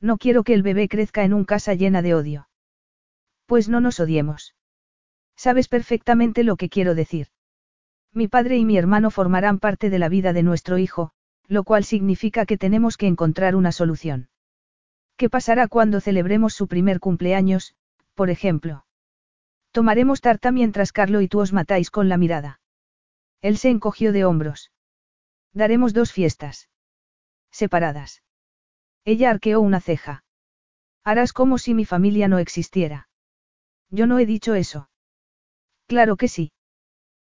No 0.02 0.18
quiero 0.18 0.44
que 0.44 0.54
el 0.54 0.64
bebé 0.64 0.90
crezca 0.90 1.24
en 1.24 1.34
un 1.34 1.46
casa 1.46 1.74
llena 1.76 2.02
de 2.02 2.14
odio. 2.14 2.50
Pues 3.46 3.70
no 3.70 3.80
nos 3.80 4.02
odiemos. 4.02 4.54
Sabes 5.36 5.68
perfectamente 5.68 6.44
lo 6.44 6.56
que 6.56 6.70
quiero 6.70 6.96
decir. 6.96 7.28
Mi 8.14 8.28
padre 8.28 8.58
y 8.58 8.66
mi 8.66 8.78
hermano 8.78 9.10
formarán 9.12 9.60
parte 9.60 9.90
de 9.90 10.00
la 10.00 10.10
vida 10.10 10.34
de 10.34 10.44
nuestro 10.44 10.78
hijo, 10.78 11.12
lo 11.48 11.64
cual 11.64 11.84
significa 11.84 12.46
que 12.46 12.58
tenemos 12.58 12.98
que 12.98 13.08
encontrar 13.08 13.56
una 13.56 13.72
solución. 13.72 14.30
¿Qué 15.18 15.30
pasará 15.30 15.68
cuando 15.68 16.00
celebremos 16.00 16.54
su 16.54 16.68
primer 16.68 17.00
cumpleaños, 17.00 17.76
por 18.14 18.30
ejemplo? 18.30 18.86
Tomaremos 19.72 20.22
tarta 20.22 20.52
mientras 20.52 20.92
Carlo 20.92 21.22
y 21.22 21.28
tú 21.28 21.40
os 21.40 21.54
matáis 21.54 21.90
con 21.90 22.08
la 22.08 22.18
mirada. 22.18 22.62
Él 23.42 23.58
se 23.58 23.70
encogió 23.70 24.12
de 24.12 24.26
hombros. 24.26 24.72
Daremos 25.52 25.94
dos 25.94 26.12
fiestas. 26.12 26.70
Separadas. 27.52 28.24
Ella 29.06 29.32
arqueó 29.32 29.60
una 29.62 29.82
ceja. 29.82 30.24
Harás 31.04 31.34
como 31.34 31.58
si 31.58 31.74
mi 31.74 31.86
familia 31.86 32.28
no 32.28 32.38
existiera. 32.38 33.10
Yo 33.90 34.08
no 34.08 34.20
he 34.20 34.26
dicho 34.26 34.54
eso. 34.54 34.90
Claro 35.94 36.18
que 36.18 36.28
sí. 36.28 36.52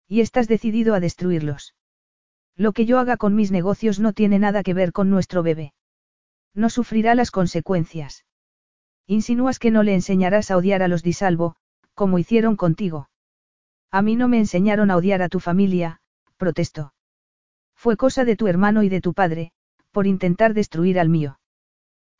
Y 0.10 0.19
estás 0.19 0.49
decidido 0.49 0.94
a 0.94 0.99
destruirlos. 0.99 1.73
Lo 2.57 2.73
que 2.73 2.85
yo 2.85 2.99
haga 2.99 3.15
con 3.15 3.34
mis 3.34 3.49
negocios 3.49 3.98
no 3.98 4.11
tiene 4.11 4.39
nada 4.39 4.61
que 4.61 4.73
ver 4.73 4.91
con 4.91 5.10
nuestro 5.10 5.41
bebé. 5.41 5.73
No 6.53 6.69
sufrirá 6.69 7.15
las 7.15 7.31
consecuencias. 7.31 8.26
Insinúas 9.06 9.57
que 9.57 9.72
no 9.72 9.84
le 9.84 9.94
enseñarás 9.94 10.52
a 10.52 10.57
odiar 10.57 10.84
a 10.84 10.89
los 10.89 11.02
disalvo, 11.02 11.56
como 11.94 12.19
hicieron 12.19 12.57
contigo. 12.57 13.10
A 13.89 14.02
mí 14.02 14.18
no 14.18 14.27
me 14.27 14.38
enseñaron 14.38 14.91
a 14.91 14.98
odiar 14.98 15.22
a 15.22 15.30
tu 15.30 15.39
familia, 15.39 16.02
protestó. 16.35 16.94
Fue 17.73 17.95
cosa 17.95 18.26
de 18.26 18.35
tu 18.35 18.48
hermano 18.48 18.84
y 18.84 18.89
de 18.89 18.99
tu 18.99 19.14
padre, 19.14 19.53
por 19.91 20.07
intentar 20.07 20.53
destruir 20.53 20.99
al 20.99 21.07
mío. 21.07 21.39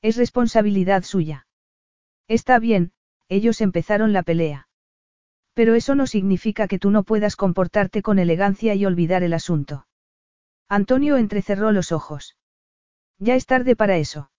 Es 0.01 0.15
responsabilidad 0.15 1.03
suya. 1.03 1.45
Está 2.29 2.57
bien, 2.57 2.93
ellos 3.27 3.59
empezaron 3.59 4.13
la 4.13 4.23
pelea. 4.23 4.66
Pero 5.57 5.73
eso 5.73 5.95
no 5.95 6.05
significa 6.05 6.67
que 6.67 6.77
tú 6.77 6.91
no 6.91 7.01
puedas 7.01 7.35
comportarte 7.35 8.03
con 8.03 8.19
elegancia 8.19 8.75
y 8.75 8.85
olvidar 8.85 9.23
el 9.23 9.34
asunto. 9.34 9.88
Antonio 10.69 11.17
entrecerró 11.17 11.71
los 11.71 11.91
ojos. 11.91 12.38
Ya 13.17 13.34
es 13.34 13.47
tarde 13.47 13.75
para 13.75 13.97
eso. 13.97 14.29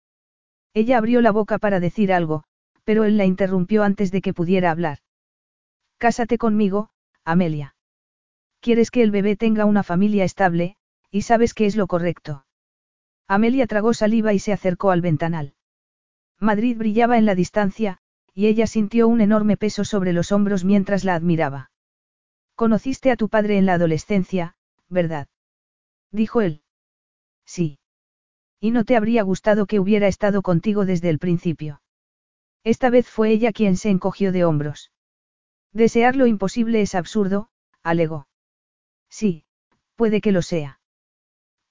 Ella 0.74 0.97
abrió 0.97 1.20
la 1.20 1.32
boca 1.32 1.59
para 1.59 1.81
decir 1.81 2.12
algo, 2.12 2.45
pero 2.85 3.03
él 3.03 3.16
la 3.16 3.24
interrumpió 3.24 3.82
antes 3.82 4.12
de 4.12 4.20
que 4.20 4.32
pudiera 4.32 4.70
hablar. 4.70 4.99
Cásate 5.97 6.39
conmigo, 6.39 6.90
Amelia. 7.24 7.74
Quieres 8.61 8.93
que 8.93 9.03
el 9.03 9.11
bebé 9.11 9.35
tenga 9.35 9.65
una 9.65 9.82
familia 9.82 10.23
estable, 10.23 10.77
y 11.11 11.23
sabes 11.23 11.53
que 11.53 11.66
es 11.66 11.74
lo 11.74 11.89
correcto. 11.89 12.47
Amelia 13.27 13.66
tragó 13.66 13.93
saliva 13.93 14.35
y 14.35 14.39
se 14.39 14.53
acercó 14.53 14.93
al 14.93 15.01
ventanal. 15.01 15.55
Madrid 16.39 16.78
brillaba 16.78 17.19
en 17.19 17.27
la 17.27 17.35
distancia, 17.35 17.99
y 18.35 18.47
ella 18.47 18.67
sintió 18.67 19.09
un 19.09 19.21
enorme 19.21 19.57
peso 19.57 19.85
sobre 19.85 20.13
los 20.13 20.33
hombros 20.33 20.65
mientras 20.65 21.05
la 21.05 21.15
admiraba. 21.15 21.71
Conociste 22.55 23.11
a 23.11 23.17
tu 23.17 23.29
padre 23.29 23.59
en 23.59 23.67
la 23.67 23.75
adolescencia, 23.75 24.57
¿verdad? 24.89 25.29
Dijo 26.11 26.41
él. 26.41 26.63
Sí. 27.45 27.79
Y 28.61 28.71
no 28.71 28.85
te 28.85 28.97
habría 28.97 29.23
gustado 29.23 29.67
que 29.67 29.81
hubiera 29.81 30.09
estado 30.09 30.43
contigo 30.43 30.85
desde 30.85 31.11
el 31.11 31.19
principio. 31.19 31.83
Esta 32.65 32.91
vez 32.91 33.09
fue 33.09 33.31
ella 33.31 33.53
quien 33.53 33.77
se 33.77 33.91
encogió 33.91 34.33
de 34.33 34.45
hombros. 34.45 34.91
Desear 35.73 36.17
lo 36.17 36.27
imposible 36.27 36.81
es 36.81 36.95
absurdo, 36.95 37.51
alegó. 37.83 38.27
Sí, 39.09 39.45
puede 39.95 40.21
que 40.21 40.33
lo 40.33 40.43
sea. 40.43 40.81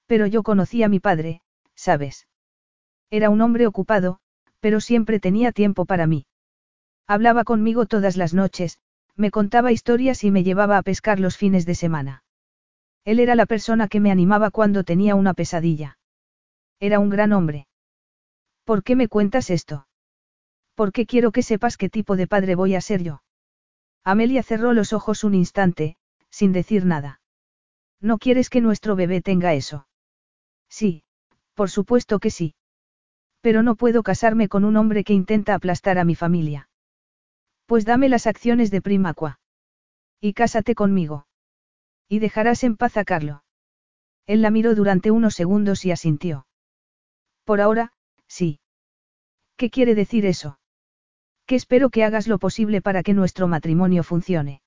Pero 0.06 0.26
yo 0.26 0.42
conocí 0.42 0.82
a 0.82 0.88
mi 0.88 1.00
padre, 1.00 1.42
¿sabes? 1.74 2.26
Era 3.10 3.30
un 3.30 3.40
hombre 3.40 3.66
ocupado, 3.66 4.20
pero 4.60 4.80
siempre 4.80 5.20
tenía 5.20 5.52
tiempo 5.52 5.84
para 5.84 6.06
mí. 6.06 6.26
Hablaba 7.08 7.44
conmigo 7.44 7.86
todas 7.86 8.18
las 8.18 8.34
noches, 8.34 8.78
me 9.16 9.30
contaba 9.30 9.72
historias 9.72 10.24
y 10.24 10.30
me 10.30 10.44
llevaba 10.44 10.76
a 10.76 10.82
pescar 10.82 11.18
los 11.18 11.38
fines 11.38 11.64
de 11.64 11.74
semana. 11.74 12.22
Él 13.04 13.18
era 13.18 13.34
la 13.34 13.46
persona 13.46 13.88
que 13.88 13.98
me 13.98 14.10
animaba 14.10 14.50
cuando 14.50 14.84
tenía 14.84 15.14
una 15.14 15.32
pesadilla. 15.32 15.98
Era 16.78 17.00
un 17.00 17.08
gran 17.08 17.32
hombre. 17.32 17.66
¿Por 18.64 18.82
qué 18.82 18.94
me 18.94 19.08
cuentas 19.08 19.48
esto? 19.48 19.88
Porque 20.74 21.06
quiero 21.06 21.32
que 21.32 21.42
sepas 21.42 21.78
qué 21.78 21.88
tipo 21.88 22.14
de 22.14 22.26
padre 22.26 22.54
voy 22.54 22.74
a 22.74 22.82
ser 22.82 23.02
yo. 23.02 23.22
Amelia 24.04 24.42
cerró 24.42 24.74
los 24.74 24.92
ojos 24.92 25.24
un 25.24 25.34
instante, 25.34 25.96
sin 26.28 26.52
decir 26.52 26.84
nada. 26.84 27.20
¿No 28.02 28.18
quieres 28.18 28.50
que 28.50 28.60
nuestro 28.60 28.94
bebé 28.94 29.22
tenga 29.22 29.54
eso? 29.54 29.88
Sí, 30.68 31.02
por 31.54 31.70
supuesto 31.70 32.18
que 32.18 32.30
sí. 32.30 32.54
Pero 33.40 33.62
no 33.62 33.76
puedo 33.76 34.02
casarme 34.02 34.48
con 34.48 34.66
un 34.66 34.76
hombre 34.76 35.04
que 35.04 35.14
intenta 35.14 35.54
aplastar 35.54 35.98
a 35.98 36.04
mi 36.04 36.14
familia. 36.14 36.67
Pues 37.68 37.84
dame 37.84 38.08
las 38.08 38.26
acciones 38.26 38.70
de 38.70 38.80
Primacua. 38.80 39.40
Y 40.22 40.32
cásate 40.32 40.74
conmigo. 40.74 41.26
Y 42.08 42.18
dejarás 42.18 42.64
en 42.64 42.78
paz 42.78 42.96
a 42.96 43.04
Carlo. 43.04 43.44
Él 44.26 44.40
la 44.40 44.50
miró 44.50 44.74
durante 44.74 45.10
unos 45.10 45.34
segundos 45.34 45.84
y 45.84 45.90
asintió. 45.90 46.46
Por 47.44 47.60
ahora, 47.60 47.92
sí. 48.26 48.60
¿Qué 49.58 49.68
quiere 49.68 49.94
decir 49.94 50.24
eso? 50.24 50.58
Que 51.44 51.56
espero 51.56 51.90
que 51.90 52.04
hagas 52.04 52.26
lo 52.26 52.38
posible 52.38 52.80
para 52.80 53.02
que 53.02 53.12
nuestro 53.12 53.48
matrimonio 53.48 54.02
funcione. 54.02 54.62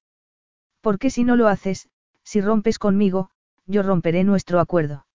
Porque 0.79 1.09
si 1.09 1.23
no 1.23 1.35
lo 1.35 1.47
haces, 1.47 1.89
si 2.23 2.39
rompes 2.39 2.77
conmigo, 2.77 3.31
yo 3.65 3.81
romperé 3.81 4.23
nuestro 4.23 4.59
acuerdo. 4.59 5.07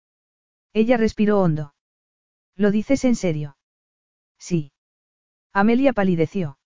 Ella 0.73 0.97
respiró 0.97 1.41
hondo. 1.41 1.73
¿Lo 2.57 2.73
dices 2.73 3.05
en 3.05 3.15
serio? 3.15 3.57
Sí. 4.39 4.73
Amelia 5.53 5.93
palideció. 5.93 6.59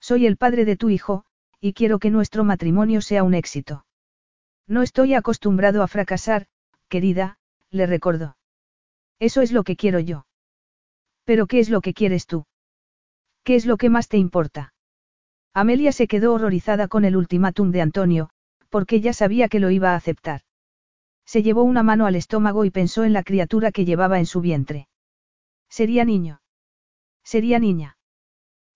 Soy 0.00 0.26
el 0.26 0.36
padre 0.36 0.64
de 0.64 0.76
tu 0.76 0.90
hijo, 0.90 1.24
y 1.60 1.72
quiero 1.72 1.98
que 1.98 2.10
nuestro 2.10 2.44
matrimonio 2.44 3.00
sea 3.00 3.22
un 3.22 3.34
éxito. 3.34 3.86
No 4.66 4.82
estoy 4.82 5.14
acostumbrado 5.14 5.82
a 5.82 5.88
fracasar, 5.88 6.46
querida, 6.88 7.38
le 7.70 7.86
recordó. 7.86 8.36
Eso 9.18 9.42
es 9.42 9.52
lo 9.52 9.64
que 9.64 9.76
quiero 9.76 10.00
yo. 10.00 10.26
Pero 11.24 11.46
¿qué 11.46 11.60
es 11.60 11.70
lo 11.70 11.80
que 11.80 11.94
quieres 11.94 12.26
tú? 12.26 12.46
¿Qué 13.42 13.56
es 13.56 13.66
lo 13.66 13.76
que 13.76 13.90
más 13.90 14.08
te 14.08 14.18
importa? 14.18 14.74
Amelia 15.54 15.92
se 15.92 16.06
quedó 16.06 16.34
horrorizada 16.34 16.88
con 16.88 17.04
el 17.04 17.16
ultimátum 17.16 17.70
de 17.70 17.80
Antonio, 17.80 18.30
porque 18.68 19.00
ya 19.00 19.12
sabía 19.12 19.48
que 19.48 19.60
lo 19.60 19.70
iba 19.70 19.92
a 19.92 19.96
aceptar. 19.96 20.42
Se 21.24 21.42
llevó 21.42 21.62
una 21.62 21.82
mano 21.82 22.06
al 22.06 22.14
estómago 22.14 22.64
y 22.64 22.70
pensó 22.70 23.04
en 23.04 23.12
la 23.12 23.22
criatura 23.22 23.72
que 23.72 23.84
llevaba 23.84 24.18
en 24.18 24.26
su 24.26 24.40
vientre. 24.40 24.88
Sería 25.68 26.04
niño. 26.04 26.40
Sería 27.24 27.58
niña. 27.58 27.95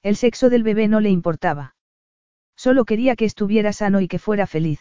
El 0.02 0.16
sexo 0.16 0.48
del 0.48 0.62
bebé 0.62 0.89
no 0.89 1.01
le 1.01 1.10
importaba. 1.10 1.74
Solo 2.56 2.85
quería 2.85 3.16
que 3.16 3.27
estuviera 3.27 3.72
sano 3.72 4.01
y 4.01 4.09
que 4.09 4.18
fuera 4.18 4.47
feliz. 4.47 4.81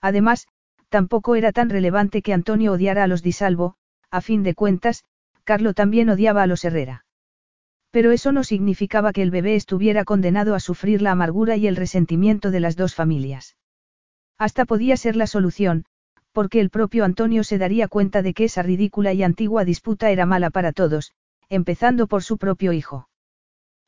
Además, 0.00 0.48
tampoco 0.88 1.36
era 1.36 1.52
tan 1.52 1.70
relevante 1.70 2.22
que 2.22 2.32
Antonio 2.32 2.72
odiara 2.72 3.04
a 3.04 3.06
los 3.06 3.22
Disalvo, 3.22 3.76
a 4.10 4.20
fin 4.20 4.42
de 4.42 4.54
cuentas, 4.54 5.04
Carlo 5.44 5.74
también 5.74 6.10
odiaba 6.10 6.42
a 6.42 6.46
los 6.46 6.64
Herrera. 6.64 7.04
Pero 7.92 8.10
eso 8.10 8.32
no 8.32 8.44
significaba 8.44 9.12
que 9.12 9.22
el 9.22 9.30
bebé 9.30 9.54
estuviera 9.54 10.04
condenado 10.04 10.54
a 10.54 10.60
sufrir 10.60 11.02
la 11.02 11.12
amargura 11.12 11.56
y 11.56 11.66
el 11.66 11.76
resentimiento 11.76 12.50
de 12.50 12.60
las 12.60 12.76
dos 12.76 12.94
familias. 12.94 13.56
Hasta 14.38 14.64
podía 14.64 14.96
ser 14.96 15.16
la 15.16 15.26
solución, 15.26 15.86
porque 16.32 16.60
el 16.60 16.70
propio 16.70 17.04
Antonio 17.04 17.44
se 17.44 17.58
daría 17.58 17.88
cuenta 17.88 18.22
de 18.22 18.34
que 18.34 18.44
esa 18.44 18.62
ridícula 18.62 19.12
y 19.12 19.22
antigua 19.22 19.64
disputa 19.64 20.10
era 20.10 20.26
mala 20.26 20.50
para 20.50 20.72
todos, 20.72 21.12
empezando 21.48 22.06
por 22.06 22.22
su 22.22 22.36
propio 22.38 22.72
hijo. 22.72 23.08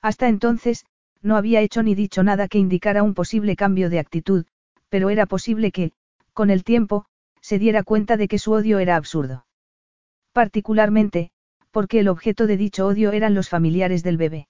Hasta 0.01 0.29
entonces, 0.29 0.87
no 1.23 1.37
había 1.37 1.61
hecho 1.61 1.83
ni 1.83 1.95
dicho 1.95 2.23
nada 2.23 2.49
que 2.49 2.59
indicara 2.59 3.03
un 3.03 3.15
posible 3.15 3.57
cambio 3.57 3.91
de 3.91 3.99
actitud, 3.99 4.47
pero 4.89 5.11
era 5.11 5.27
posible 5.27 5.73
que, 5.73 5.93
con 6.33 6.51
el 6.51 6.65
tiempo, 6.65 7.05
se 7.41 7.59
diera 7.59 7.83
cuenta 7.83 8.17
de 8.17 8.29
que 8.29 8.39
su 8.39 8.53
odio 8.53 8.79
era 8.79 8.97
absurdo. 8.97 9.47
Particularmente, 10.33 11.31
porque 11.71 12.01
el 12.01 12.09
objeto 12.09 12.47
de 12.47 12.57
dicho 12.57 12.87
odio 12.87 13.13
eran 13.13 13.35
los 13.35 13.49
familiares 13.49 14.03
del 14.03 14.17
bebé. 14.17 14.49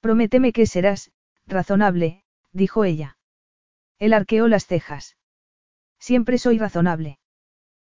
Prométeme 0.00 0.52
que 0.52 0.66
serás, 0.66 1.10
razonable, 1.46 2.24
dijo 2.52 2.84
ella. 2.84 3.16
Él 3.98 4.12
arqueó 4.12 4.48
las 4.48 4.66
cejas. 4.66 5.16
Siempre 5.98 6.38
soy 6.38 6.58
razonable. 6.58 7.18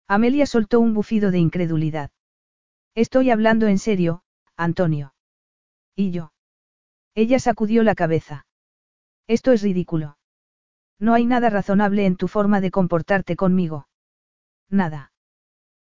Amelia 0.09 0.47
soltó 0.47 0.81
un 0.81 0.95
bufido 0.95 1.31
de 1.31 1.39
incredulidad. 1.39 2.11
Estoy 2.95 3.31
hablando 3.31 3.67
en 3.69 3.79
serio, 3.79 4.23
Antonio. 4.57 5.15
¿Y 5.97 6.11
yo? 6.11 6.32
Ella 7.15 7.39
sacudió 7.39 7.83
la 7.83 7.95
cabeza. 7.95 8.47
Esto 9.27 9.53
es 9.53 9.63
ridículo. 9.63 10.17
No 10.99 11.15
hay 11.15 11.27
nada 11.27 11.51
razonable 11.51 12.07
en 12.07 12.17
tu 12.17 12.29
forma 12.29 12.61
de 12.61 12.71
comportarte 12.71 13.37
conmigo. 13.37 13.89
Nada. 14.71 15.13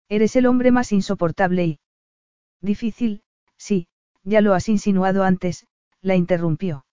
Eres 0.08 0.36
el 0.36 0.46
hombre 0.46 0.70
más 0.70 0.92
insoportable 0.92 1.66
y... 1.66 1.80
Difícil, 2.60 3.22
sí, 3.56 3.88
ya 4.24 4.40
lo 4.40 4.54
has 4.54 4.68
insinuado 4.68 5.22
antes, 5.22 5.66
la 6.00 6.16
interrumpió. 6.16 6.86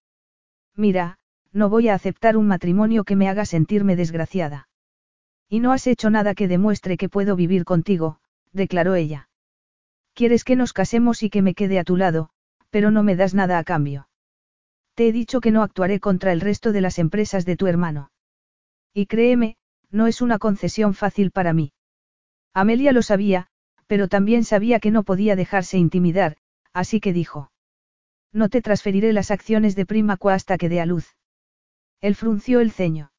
Mira, 0.75 1.17
no 1.53 1.69
voy 1.69 1.87
a 1.87 1.93
aceptar 1.93 2.35
un 2.35 2.47
matrimonio 2.47 3.05
que 3.05 3.15
me 3.15 3.29
haga 3.29 3.45
sentirme 3.45 3.95
desgraciada. 3.95 4.67
Y 5.47 5.59
no 5.59 5.71
has 5.71 5.87
hecho 5.87 6.09
nada 6.09 6.35
que 6.35 6.47
demuestre 6.47 6.97
que 6.97 7.07
puedo 7.07 7.35
vivir 7.35 7.63
contigo, 7.63 8.19
declaró 8.51 8.95
ella. 8.95 9.29
Quieres 10.13 10.43
que 10.43 10.55
nos 10.55 10.73
casemos 10.73 11.23
y 11.23 11.29
que 11.29 11.41
me 11.41 11.53
quede 11.53 11.79
a 11.79 11.83
tu 11.83 11.95
lado, 11.95 12.29
pero 12.69 12.91
no 12.91 13.03
me 13.03 13.15
das 13.15 13.33
nada 13.33 13.57
a 13.57 13.63
cambio. 13.63 14.09
Te 14.95 15.09
he 15.09 15.11
dicho 15.11 15.41
que 15.41 15.51
no 15.51 15.61
actuaré 15.61 15.99
contra 15.99 16.31
el 16.31 16.41
resto 16.41 16.71
de 16.71 16.81
las 16.81 16.99
empresas 16.99 17.45
de 17.45 17.57
tu 17.57 17.67
hermano. 17.67 18.11
Y 18.93 19.07
créeme, 19.07 19.57
no 19.91 20.07
es 20.07 20.21
una 20.21 20.39
concesión 20.39 20.93
fácil 20.93 21.31
para 21.31 21.53
mí. 21.53 21.73
Amelia 22.53 22.93
lo 22.93 23.01
sabía, 23.01 23.47
pero 23.87 24.07
también 24.07 24.45
sabía 24.45 24.79
que 24.79 24.91
no 24.91 25.03
podía 25.03 25.35
dejarse 25.35 25.77
intimidar, 25.77 26.37
así 26.73 27.01
que 27.01 27.11
dijo. 27.11 27.51
No 28.31 28.47
te 28.47 28.61
transferiré 28.61 29.11
las 29.11 29.31
acciones 29.31 29.75
de 29.75 29.85
Primacua 29.85 30.33
hasta 30.33 30.57
que 30.57 30.69
dé 30.69 30.79
a 30.79 30.85
luz. 30.85 31.17
Él 31.99 32.15
frunció 32.15 32.61
el 32.61 32.71
ceño. 32.71 33.11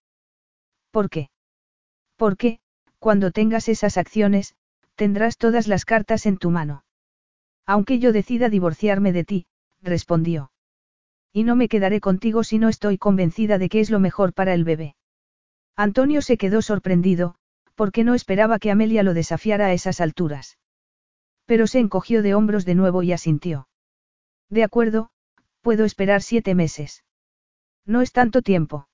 ¿Por 0.91 1.11
qué? 1.11 1.29
Porque, 2.17 2.61
cuando 2.99 3.31
tengas 3.31 3.69
esas 3.69 3.99
acciones, 3.99 4.55
tendrás 4.95 5.37
todas 5.37 5.67
las 5.69 5.85
cartas 5.85 6.25
en 6.25 6.39
tu 6.39 6.51
mano. 6.51 6.85
Aunque 7.67 7.99
yo 7.99 8.13
decida 8.13 8.49
divorciarme 8.49 9.13
de 9.13 9.25
ti, 9.25 9.47
respondió. 9.83 10.51
Y 11.37 11.45
no 11.45 11.55
me 11.55 11.69
quedaré 11.69 12.01
contigo 12.01 12.45
si 12.45 12.59
no 12.59 12.71
estoy 12.71 12.97
convencida 12.97 13.59
de 13.59 13.69
que 13.69 13.81
es 13.81 13.91
lo 13.91 14.01
mejor 14.01 14.33
para 14.33 14.55
el 14.55 14.65
bebé. 14.65 14.97
Antonio 15.77 16.23
se 16.23 16.39
quedó 16.39 16.63
sorprendido, 16.63 17.35
porque 17.75 18.05
no 18.05 18.15
esperaba 18.15 18.59
que 18.59 18.71
Amelia 18.71 19.03
lo 19.03 19.13
desafiara 19.13 19.67
a 19.67 19.75
esas 19.75 20.01
alturas. 20.01 20.57
Pero 21.45 21.67
se 21.67 21.79
encogió 21.79 22.23
de 22.23 22.35
hombros 22.35 22.65
de 22.65 22.75
nuevo 22.75 23.03
y 23.03 23.13
asintió. 23.13 23.69
De 24.49 24.65
acuerdo, 24.65 25.11
puedo 25.61 25.85
esperar 25.85 26.23
siete 26.23 26.55
meses. 26.55 27.05
No 27.85 28.01
es 28.01 28.13
tanto 28.13 28.41
tiempo. 28.41 28.89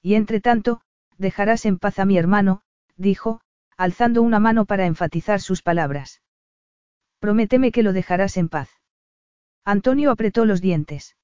Y 0.00 0.14
entre 0.14 0.40
tanto, 0.40 0.80
dejarás 1.18 1.66
en 1.66 1.78
paz 1.78 1.98
a 1.98 2.06
mi 2.06 2.16
hermano, 2.16 2.62
dijo, 2.96 3.42
alzando 3.76 4.22
una 4.22 4.40
mano 4.40 4.64
para 4.64 4.86
enfatizar 4.86 5.42
sus 5.42 5.60
palabras. 5.60 6.22
Prométeme 7.18 7.72
que 7.72 7.82
lo 7.82 7.92
dejarás 7.92 8.38
en 8.38 8.48
paz. 8.48 8.70
Antonio 9.66 10.10
apretó 10.10 10.46
los 10.46 10.62
dientes. 10.62 11.17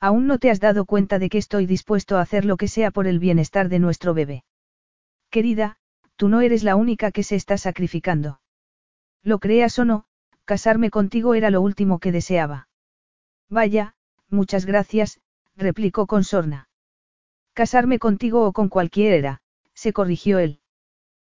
Aún 0.00 0.26
no 0.26 0.38
te 0.38 0.50
has 0.50 0.60
dado 0.60 0.86
cuenta 0.86 1.18
de 1.18 1.28
que 1.28 1.38
estoy 1.38 1.66
dispuesto 1.66 2.16
a 2.16 2.22
hacer 2.22 2.46
lo 2.46 2.56
que 2.56 2.68
sea 2.68 2.90
por 2.90 3.06
el 3.06 3.18
bienestar 3.18 3.68
de 3.68 3.78
nuestro 3.78 4.14
bebé. 4.14 4.44
Querida, 5.30 5.76
tú 6.16 6.28
no 6.28 6.40
eres 6.40 6.64
la 6.64 6.74
única 6.74 7.12
que 7.12 7.22
se 7.22 7.36
está 7.36 7.58
sacrificando. 7.58 8.40
Lo 9.22 9.38
creas 9.38 9.78
o 9.78 9.84
no, 9.84 10.06
casarme 10.46 10.90
contigo 10.90 11.34
era 11.34 11.50
lo 11.50 11.60
último 11.60 11.98
que 11.98 12.12
deseaba. 12.12 12.68
Vaya, 13.50 13.94
muchas 14.30 14.64
gracias, 14.64 15.20
replicó 15.54 16.06
con 16.06 16.24
sorna. 16.24 16.68
Casarme 17.52 17.98
contigo 17.98 18.46
o 18.46 18.52
con 18.52 18.70
cualquiera, 18.70 19.42
se 19.74 19.92
corrigió 19.92 20.38
él. 20.38 20.60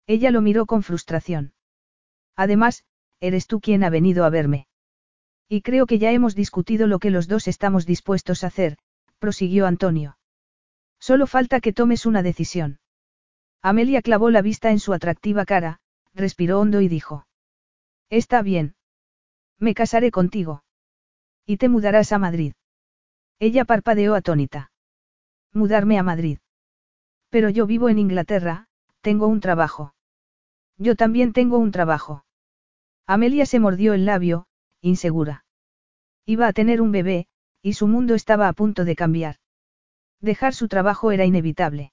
Ella 0.08 0.32
lo 0.32 0.42
miró 0.42 0.66
con 0.66 0.84
frustración. 0.84 1.54
Además, 2.36 2.86
eres 3.20 3.48
tú 3.48 3.60
quien 3.60 3.84
ha 3.84 3.90
venido 3.90 4.24
a 4.26 4.30
verme. 4.30 4.68
Y 5.56 5.62
creo 5.62 5.86
que 5.86 6.00
ya 6.00 6.12
hemos 6.12 6.34
discutido 6.34 6.88
lo 6.88 6.98
que 6.98 7.12
los 7.12 7.28
dos 7.28 7.48
estamos 7.48 7.86
dispuestos 7.86 8.44
a 8.44 8.48
hacer, 8.48 8.80
prosiguió 9.20 9.68
Antonio. 9.68 10.18
Solo 11.00 11.28
falta 11.28 11.62
que 11.62 11.74
tomes 11.74 12.08
una 12.08 12.24
decisión. 12.24 12.80
Amelia 13.62 14.02
clavó 14.02 14.32
la 14.32 14.42
vista 14.42 14.72
en 14.72 14.80
su 14.80 14.94
atractiva 14.94 15.46
cara, 15.46 15.80
respiró 16.16 16.60
hondo 16.60 16.82
y 16.82 16.88
dijo. 16.88 17.28
Está 18.10 18.42
bien. 18.42 18.74
Me 19.60 19.76
casaré 19.76 20.10
contigo. 20.10 20.64
Y 21.46 21.58
te 21.58 21.70
mudarás 21.70 22.12
a 22.14 22.18
Madrid. 22.18 22.54
Ella 23.38 23.64
parpadeó 23.64 24.16
atónita. 24.16 24.72
Mudarme 25.54 26.00
a 26.00 26.04
Madrid. 26.04 26.40
Pero 27.30 27.52
yo 27.52 27.68
vivo 27.68 27.90
en 27.90 28.00
Inglaterra, 28.00 28.66
tengo 29.02 29.28
un 29.28 29.40
trabajo. 29.40 29.94
Yo 30.80 30.96
también 30.96 31.32
tengo 31.32 31.60
un 31.60 31.70
trabajo. 31.70 32.26
Amelia 33.06 33.46
se 33.46 33.60
mordió 33.60 33.94
el 33.94 34.06
labio, 34.08 34.48
insegura. 34.82 35.43
Iba 36.26 36.48
a 36.48 36.54
tener 36.54 36.82
un 36.82 36.92
bebé, 36.92 37.28
y 37.62 37.74
su 37.74 37.88
mundo 37.88 38.16
estaba 38.16 38.48
a 38.48 38.54
punto 38.54 38.86
de 38.86 38.96
cambiar. 38.96 39.38
Dejar 40.22 40.54
su 40.54 40.68
trabajo 40.68 41.12
era 41.12 41.26
inevitable. 41.26 41.92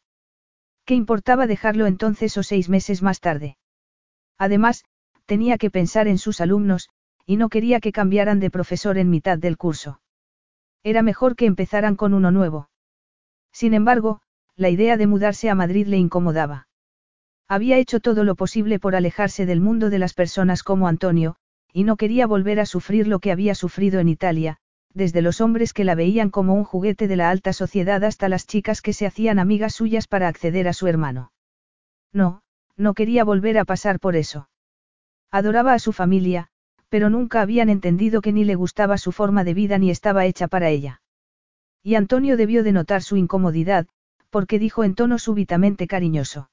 ¿Qué 0.85 0.95
importaba 0.95 1.47
dejarlo 1.47 1.87
entonces 1.87 2.37
o 2.37 2.43
seis 2.43 2.69
meses 2.69 3.03
más 3.03 3.21
tarde? 3.21 3.57
Además, 4.39 4.85
tenía 5.27 5.59
que 5.59 5.71
pensar 5.71 6.09
en 6.09 6.19
sus 6.19 6.41
alumnos, 6.41 6.89
y 7.27 7.37
no 7.37 7.49
quería 7.49 7.81
que 7.81 7.93
cambiaran 7.93 8.41
de 8.41 8.51
profesor 8.51 8.99
en 8.99 9.11
mitad 9.11 9.39
del 9.39 9.57
curso. 9.57 10.01
Era 10.83 11.03
mejor 11.03 11.37
que 11.37 11.47
empezaran 11.47 11.97
con 11.97 12.15
uno 12.15 12.31
nuevo. 12.31 12.71
Sin 13.53 13.75
embargo, 13.75 14.21
la 14.57 14.71
idea 14.71 14.97
de 14.97 15.07
mudarse 15.07 15.51
a 15.51 15.55
Madrid 15.55 15.87
le 15.87 15.99
incomodaba. 15.99 16.69
Había 17.49 17.79
hecho 17.79 18.01
todo 18.01 18.25
lo 18.25 18.37
posible 18.37 18.79
por 18.79 18.95
alejarse 18.95 19.45
del 19.45 19.61
mundo 19.61 19.91
de 19.91 19.99
las 19.99 20.15
personas 20.15 20.63
como 20.63 20.87
Antonio, 20.87 21.37
y 21.73 21.85
no 21.85 21.97
quería 21.97 22.27
volver 22.27 22.61
a 22.61 22.67
sufrir 22.67 23.07
lo 23.07 23.19
que 23.19 23.33
había 23.33 23.55
sufrido 23.55 24.01
en 24.01 24.09
Italia, 24.09 24.59
desde 24.93 25.23
los 25.23 25.41
hombres 25.41 25.73
que 25.73 25.85
la 25.85 25.95
veían 25.95 26.31
como 26.31 26.55
un 26.55 26.65
juguete 26.65 27.09
de 27.09 27.17
la 27.17 27.31
alta 27.31 27.53
sociedad 27.53 28.03
hasta 28.05 28.29
las 28.29 28.47
chicas 28.47 28.83
que 28.83 28.93
se 28.93 29.07
hacían 29.07 29.39
amigas 29.39 29.75
suyas 29.75 30.07
para 30.07 30.29
acceder 30.29 30.67
a 30.69 30.73
su 30.73 30.87
hermano. 30.87 31.33
No, 32.13 32.43
no 32.77 32.95
quería 32.95 33.25
volver 33.25 33.59
a 33.59 33.65
pasar 33.65 34.01
por 34.01 34.17
eso. 34.17 34.49
Adoraba 35.31 35.75
a 35.75 35.79
su 35.79 35.93
familia, 35.93 36.49
pero 36.89 37.09
nunca 37.09 37.41
habían 37.41 37.71
entendido 37.71 38.21
que 38.21 38.33
ni 38.33 38.45
le 38.45 38.57
gustaba 38.57 38.99
su 38.99 39.13
forma 39.13 39.45
de 39.45 39.55
vida 39.55 39.79
ni 39.79 39.91
estaba 39.91 40.27
hecha 40.27 40.49
para 40.49 40.71
ella. 40.71 41.03
Y 41.83 41.95
Antonio 41.95 42.37
debió 42.37 42.65
de 42.65 42.73
notar 42.73 43.03
su 43.03 43.17
incomodidad, 43.17 43.87
porque 44.29 44.59
dijo 44.59 44.83
en 44.83 44.95
tono 44.95 45.19
súbitamente 45.19 45.87
cariñoso. 45.87 46.51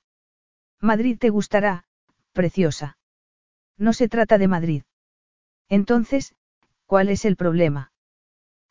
Madrid 0.80 1.18
te 1.20 1.30
gustará, 1.30 1.86
preciosa. 2.34 2.98
No 3.78 3.94
se 3.94 4.08
trata 4.08 4.38
de 4.38 4.48
Madrid. 4.48 4.84
Entonces, 5.70 6.36
¿cuál 6.86 7.10
es 7.10 7.26
el 7.26 7.36
problema? 7.36 7.92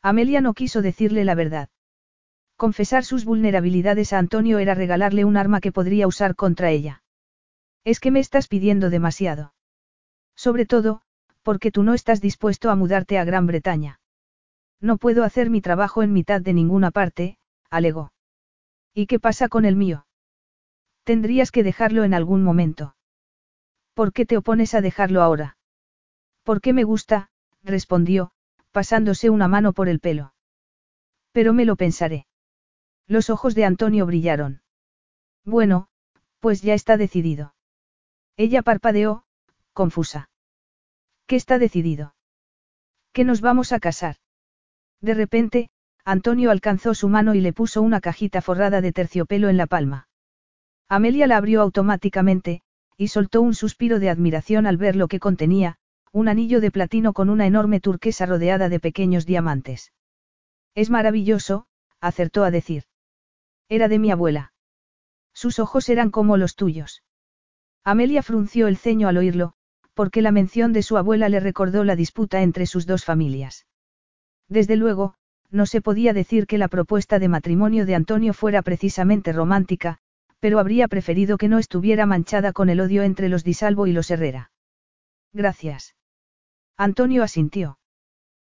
Amelia 0.01 0.41
no 0.41 0.53
quiso 0.53 0.81
decirle 0.81 1.25
la 1.25 1.35
verdad. 1.35 1.69
Confesar 2.55 3.03
sus 3.05 3.25
vulnerabilidades 3.25 4.13
a 4.13 4.19
Antonio 4.19 4.57
era 4.57 4.73
regalarle 4.73 5.25
un 5.25 5.37
arma 5.37 5.61
que 5.61 5.71
podría 5.71 6.07
usar 6.07 6.35
contra 6.35 6.71
ella. 6.71 7.03
Es 7.83 7.99
que 7.99 8.11
me 8.11 8.19
estás 8.19 8.47
pidiendo 8.47 8.89
demasiado. 8.89 9.53
Sobre 10.35 10.65
todo, 10.65 11.01
porque 11.43 11.71
tú 11.71 11.83
no 11.83 11.93
estás 11.93 12.19
dispuesto 12.19 12.69
a 12.71 12.75
mudarte 12.75 13.17
a 13.19 13.23
Gran 13.25 13.47
Bretaña. 13.47 13.99
No 14.81 14.97
puedo 14.97 15.23
hacer 15.23 15.49
mi 15.49 15.61
trabajo 15.61 16.03
en 16.03 16.13
mitad 16.13 16.41
de 16.41 16.53
ninguna 16.53 16.91
parte, 16.91 17.37
alegó. 17.69 18.11
¿Y 18.93 19.05
qué 19.05 19.19
pasa 19.19 19.47
con 19.47 19.65
el 19.65 19.75
mío? 19.75 20.07
Tendrías 21.03 21.51
que 21.51 21.63
dejarlo 21.63 22.03
en 22.03 22.13
algún 22.13 22.43
momento. 22.43 22.95
¿Por 23.93 24.13
qué 24.13 24.25
te 24.25 24.37
opones 24.37 24.73
a 24.73 24.81
dejarlo 24.81 25.21
ahora? 25.21 25.56
Porque 26.47 26.71
me 26.71 26.85
gusta, 26.85 27.29
respondió, 27.61 28.31
pasándose 28.71 29.29
una 29.29 29.49
mano 29.49 29.73
por 29.73 29.89
el 29.89 29.99
pelo. 29.99 30.33
Pero 31.33 31.51
me 31.51 31.65
lo 31.65 31.75
pensaré. 31.75 32.25
Los 33.05 33.29
ojos 33.29 33.53
de 33.53 33.65
Antonio 33.65 34.05
brillaron. 34.05 34.61
Bueno, 35.43 35.89
pues 36.39 36.61
ya 36.61 36.73
está 36.73 36.95
decidido. 36.95 37.53
Ella 38.37 38.61
parpadeó, 38.61 39.25
confusa. 39.73 40.29
¿Qué 41.25 41.35
está 41.35 41.59
decidido? 41.59 42.15
Que 43.11 43.25
nos 43.25 43.41
vamos 43.41 43.73
a 43.73 43.81
casar. 43.81 44.15
De 45.01 45.15
repente, 45.15 45.69
Antonio 46.05 46.49
alcanzó 46.49 46.93
su 46.93 47.09
mano 47.09 47.35
y 47.35 47.41
le 47.41 47.51
puso 47.51 47.81
una 47.81 47.99
cajita 47.99 48.41
forrada 48.41 48.79
de 48.79 48.93
terciopelo 48.93 49.49
en 49.49 49.57
la 49.57 49.67
palma. 49.67 50.07
Amelia 50.87 51.27
la 51.27 51.35
abrió 51.35 51.61
automáticamente, 51.61 52.61
y 52.95 53.09
soltó 53.09 53.41
un 53.41 53.53
suspiro 53.53 53.99
de 53.99 54.09
admiración 54.09 54.65
al 54.65 54.77
ver 54.77 54.95
lo 54.95 55.09
que 55.09 55.19
contenía, 55.19 55.77
un 56.11 56.27
anillo 56.27 56.61
de 56.61 56.71
platino 56.71 57.13
con 57.13 57.29
una 57.29 57.45
enorme 57.45 57.79
turquesa 57.79 58.25
rodeada 58.25 58.69
de 58.69 58.79
pequeños 58.79 59.25
diamantes. 59.25 59.93
Es 60.75 60.89
maravilloso, 60.89 61.67
acertó 61.99 62.43
a 62.43 62.51
decir. 62.51 62.83
Era 63.69 63.87
de 63.87 63.99
mi 63.99 64.11
abuela. 64.11 64.53
Sus 65.33 65.59
ojos 65.59 65.89
eran 65.89 66.09
como 66.09 66.37
los 66.37 66.55
tuyos. 66.55 67.03
Amelia 67.83 68.23
frunció 68.23 68.67
el 68.67 68.77
ceño 68.77 69.07
al 69.07 69.17
oírlo, 69.17 69.53
porque 69.93 70.21
la 70.21 70.31
mención 70.31 70.73
de 70.73 70.83
su 70.83 70.97
abuela 70.97 71.29
le 71.29 71.39
recordó 71.39 71.83
la 71.83 71.95
disputa 71.95 72.41
entre 72.41 72.65
sus 72.65 72.85
dos 72.85 73.03
familias. 73.03 73.65
Desde 74.47 74.75
luego, 74.75 75.15
no 75.49 75.65
se 75.65 75.81
podía 75.81 76.13
decir 76.13 76.47
que 76.47 76.57
la 76.57 76.67
propuesta 76.67 77.19
de 77.19 77.27
matrimonio 77.27 77.85
de 77.85 77.95
Antonio 77.95 78.33
fuera 78.33 78.61
precisamente 78.61 79.33
romántica, 79.33 79.99
pero 80.39 80.59
habría 80.59 80.87
preferido 80.87 81.37
que 81.37 81.47
no 81.47 81.57
estuviera 81.57 82.05
manchada 82.05 82.53
con 82.53 82.69
el 82.69 82.79
odio 82.79 83.03
entre 83.03 83.29
los 83.29 83.43
Disalvo 83.43 83.87
y 83.87 83.93
los 83.93 84.11
Herrera. 84.11 84.51
Gracias. 85.33 85.96
Antonio 86.77 87.23
asintió. 87.23 87.79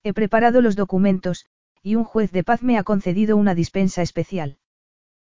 He 0.02 0.12
preparado 0.12 0.60
los 0.60 0.76
documentos, 0.76 1.46
y 1.82 1.94
un 1.94 2.04
juez 2.04 2.30
de 2.32 2.44
paz 2.44 2.62
me 2.62 2.76
ha 2.76 2.84
concedido 2.84 3.36
una 3.36 3.54
dispensa 3.54 4.02
especial. 4.02 4.58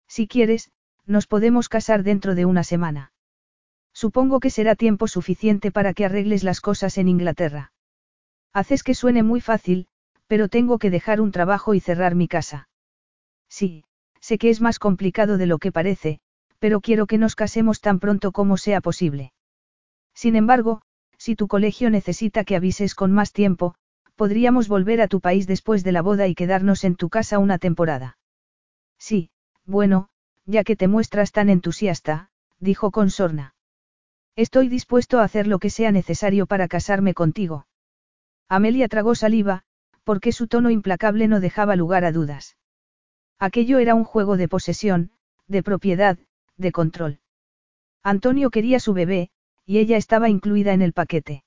Si 0.06 0.28
quieres, 0.28 0.70
nos 1.04 1.26
podemos 1.26 1.68
casar 1.68 2.04
dentro 2.04 2.36
de 2.36 2.44
una 2.44 2.62
semana. 2.62 3.12
Supongo 3.92 4.38
que 4.38 4.50
será 4.50 4.76
tiempo 4.76 5.08
suficiente 5.08 5.72
para 5.72 5.94
que 5.94 6.04
arregles 6.04 6.44
las 6.44 6.60
cosas 6.60 6.96
en 6.98 7.08
Inglaterra. 7.08 7.72
Haces 8.52 8.82
que 8.82 8.94
suene 8.94 9.22
muy 9.22 9.40
fácil, 9.40 9.88
pero 10.28 10.48
tengo 10.48 10.78
que 10.78 10.90
dejar 10.90 11.20
un 11.20 11.32
trabajo 11.32 11.74
y 11.74 11.80
cerrar 11.80 12.14
mi 12.14 12.28
casa. 12.28 12.68
Sí, 13.48 13.84
sé 14.20 14.38
que 14.38 14.50
es 14.50 14.60
más 14.60 14.78
complicado 14.78 15.38
de 15.38 15.46
lo 15.46 15.58
que 15.58 15.72
parece, 15.72 16.20
pero 16.58 16.80
quiero 16.80 17.06
que 17.06 17.18
nos 17.18 17.34
casemos 17.34 17.80
tan 17.80 17.98
pronto 17.98 18.32
como 18.32 18.56
sea 18.56 18.80
posible. 18.80 19.32
Sin 20.14 20.36
embargo, 20.36 20.82
si 21.18 21.36
tu 21.36 21.48
colegio 21.48 21.90
necesita 21.90 22.44
que 22.44 22.56
avises 22.56 22.94
con 22.94 23.12
más 23.12 23.32
tiempo, 23.32 23.74
podríamos 24.16 24.68
volver 24.68 25.00
a 25.00 25.08
tu 25.08 25.20
país 25.20 25.46
después 25.46 25.84
de 25.84 25.92
la 25.92 26.02
boda 26.02 26.26
y 26.26 26.34
quedarnos 26.34 26.84
en 26.84 26.96
tu 26.96 27.08
casa 27.08 27.38
una 27.38 27.58
temporada. 27.58 28.18
Sí, 28.98 29.30
bueno, 29.64 30.08
ya 30.46 30.64
que 30.64 30.76
te 30.76 30.88
muestras 30.88 31.32
tan 31.32 31.50
entusiasta, 31.50 32.30
dijo 32.58 32.90
con 32.90 33.10
sorna. 33.10 33.54
Estoy 34.36 34.68
dispuesto 34.68 35.18
a 35.18 35.24
hacer 35.24 35.46
lo 35.46 35.58
que 35.58 35.70
sea 35.70 35.92
necesario 35.92 36.46
para 36.46 36.68
casarme 36.68 37.14
contigo. 37.14 37.66
Amelia 38.48 38.88
tragó 38.88 39.14
saliva, 39.14 39.64
porque 40.04 40.32
su 40.32 40.46
tono 40.46 40.70
implacable 40.70 41.26
no 41.26 41.40
dejaba 41.40 41.74
lugar 41.74 42.04
a 42.04 42.12
dudas. 42.12 42.56
Aquello 43.38 43.78
era 43.78 43.94
un 43.94 44.04
juego 44.04 44.36
de 44.36 44.48
posesión, 44.48 45.10
de 45.48 45.62
propiedad, 45.62 46.18
de 46.56 46.72
control. 46.72 47.18
Antonio 48.02 48.50
quería 48.50 48.78
su 48.78 48.94
bebé, 48.94 49.30
y 49.66 49.78
ella 49.78 49.96
estaba 49.96 50.28
incluida 50.28 50.72
en 50.72 50.80
el 50.80 50.92
paquete. 50.92 51.44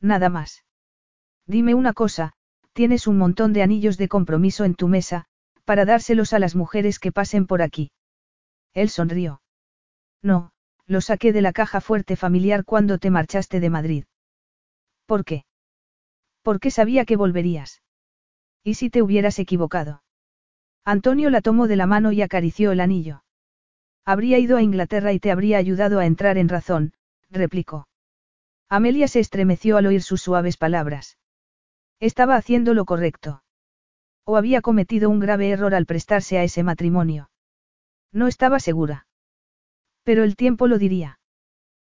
Nada 0.00 0.28
más. 0.28 0.64
Dime 1.46 1.74
una 1.74 1.92
cosa, 1.92 2.32
tienes 2.72 3.06
un 3.06 3.18
montón 3.18 3.52
de 3.52 3.62
anillos 3.62 3.98
de 3.98 4.08
compromiso 4.08 4.64
en 4.64 4.74
tu 4.74 4.88
mesa, 4.88 5.26
para 5.64 5.84
dárselos 5.84 6.32
a 6.32 6.38
las 6.38 6.54
mujeres 6.54 6.98
que 6.98 7.12
pasen 7.12 7.46
por 7.46 7.60
aquí. 7.60 7.90
Él 8.72 8.88
sonrió. 8.88 9.42
No, 10.22 10.52
lo 10.86 11.00
saqué 11.00 11.32
de 11.32 11.42
la 11.42 11.52
caja 11.52 11.80
fuerte 11.80 12.16
familiar 12.16 12.64
cuando 12.64 12.98
te 12.98 13.10
marchaste 13.10 13.60
de 13.60 13.70
Madrid. 13.70 14.04
¿Por 15.06 15.24
qué? 15.24 15.44
Porque 16.42 16.70
sabía 16.70 17.04
que 17.04 17.16
volverías. 17.16 17.82
¿Y 18.64 18.74
si 18.74 18.88
te 18.88 19.02
hubieras 19.02 19.38
equivocado? 19.38 20.02
Antonio 20.84 21.30
la 21.30 21.40
tomó 21.40 21.68
de 21.68 21.76
la 21.76 21.86
mano 21.86 22.12
y 22.12 22.22
acarició 22.22 22.72
el 22.72 22.80
anillo. 22.80 23.24
Habría 24.04 24.38
ido 24.38 24.56
a 24.56 24.62
Inglaterra 24.62 25.12
y 25.12 25.20
te 25.20 25.30
habría 25.30 25.58
ayudado 25.58 25.98
a 26.00 26.06
entrar 26.06 26.38
en 26.38 26.48
razón, 26.48 26.92
replicó. 27.32 27.88
Amelia 28.68 29.08
se 29.08 29.20
estremeció 29.20 29.76
al 29.76 29.86
oír 29.86 30.02
sus 30.02 30.22
suaves 30.22 30.56
palabras. 30.56 31.18
Estaba 32.00 32.36
haciendo 32.36 32.74
lo 32.74 32.84
correcto. 32.84 33.42
O 34.24 34.36
había 34.36 34.60
cometido 34.60 35.10
un 35.10 35.20
grave 35.20 35.50
error 35.50 35.74
al 35.74 35.86
prestarse 35.86 36.38
a 36.38 36.44
ese 36.44 36.62
matrimonio. 36.62 37.30
No 38.12 38.28
estaba 38.28 38.60
segura. 38.60 39.06
Pero 40.04 40.24
el 40.24 40.36
tiempo 40.36 40.66
lo 40.68 40.78
diría. 40.78 41.18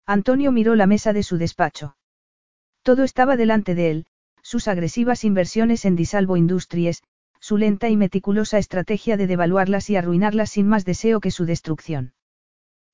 Antonio 0.06 0.52
miró 0.52 0.74
la 0.74 0.86
mesa 0.86 1.12
de 1.12 1.22
su 1.22 1.36
despacho. 1.36 1.96
Todo 2.82 3.04
estaba 3.04 3.36
delante 3.36 3.74
de 3.74 3.90
él, 3.90 4.06
sus 4.42 4.68
agresivas 4.68 5.24
inversiones 5.24 5.84
en 5.84 5.96
Disalvo 5.96 6.36
Industries, 6.36 7.02
su 7.40 7.56
lenta 7.56 7.88
y 7.88 7.96
meticulosa 7.96 8.58
estrategia 8.58 9.16
de 9.16 9.26
devaluarlas 9.26 9.90
y 9.90 9.96
arruinarlas 9.96 10.50
sin 10.50 10.68
más 10.68 10.84
deseo 10.84 11.20
que 11.20 11.30
su 11.30 11.44
destrucción. 11.44 12.14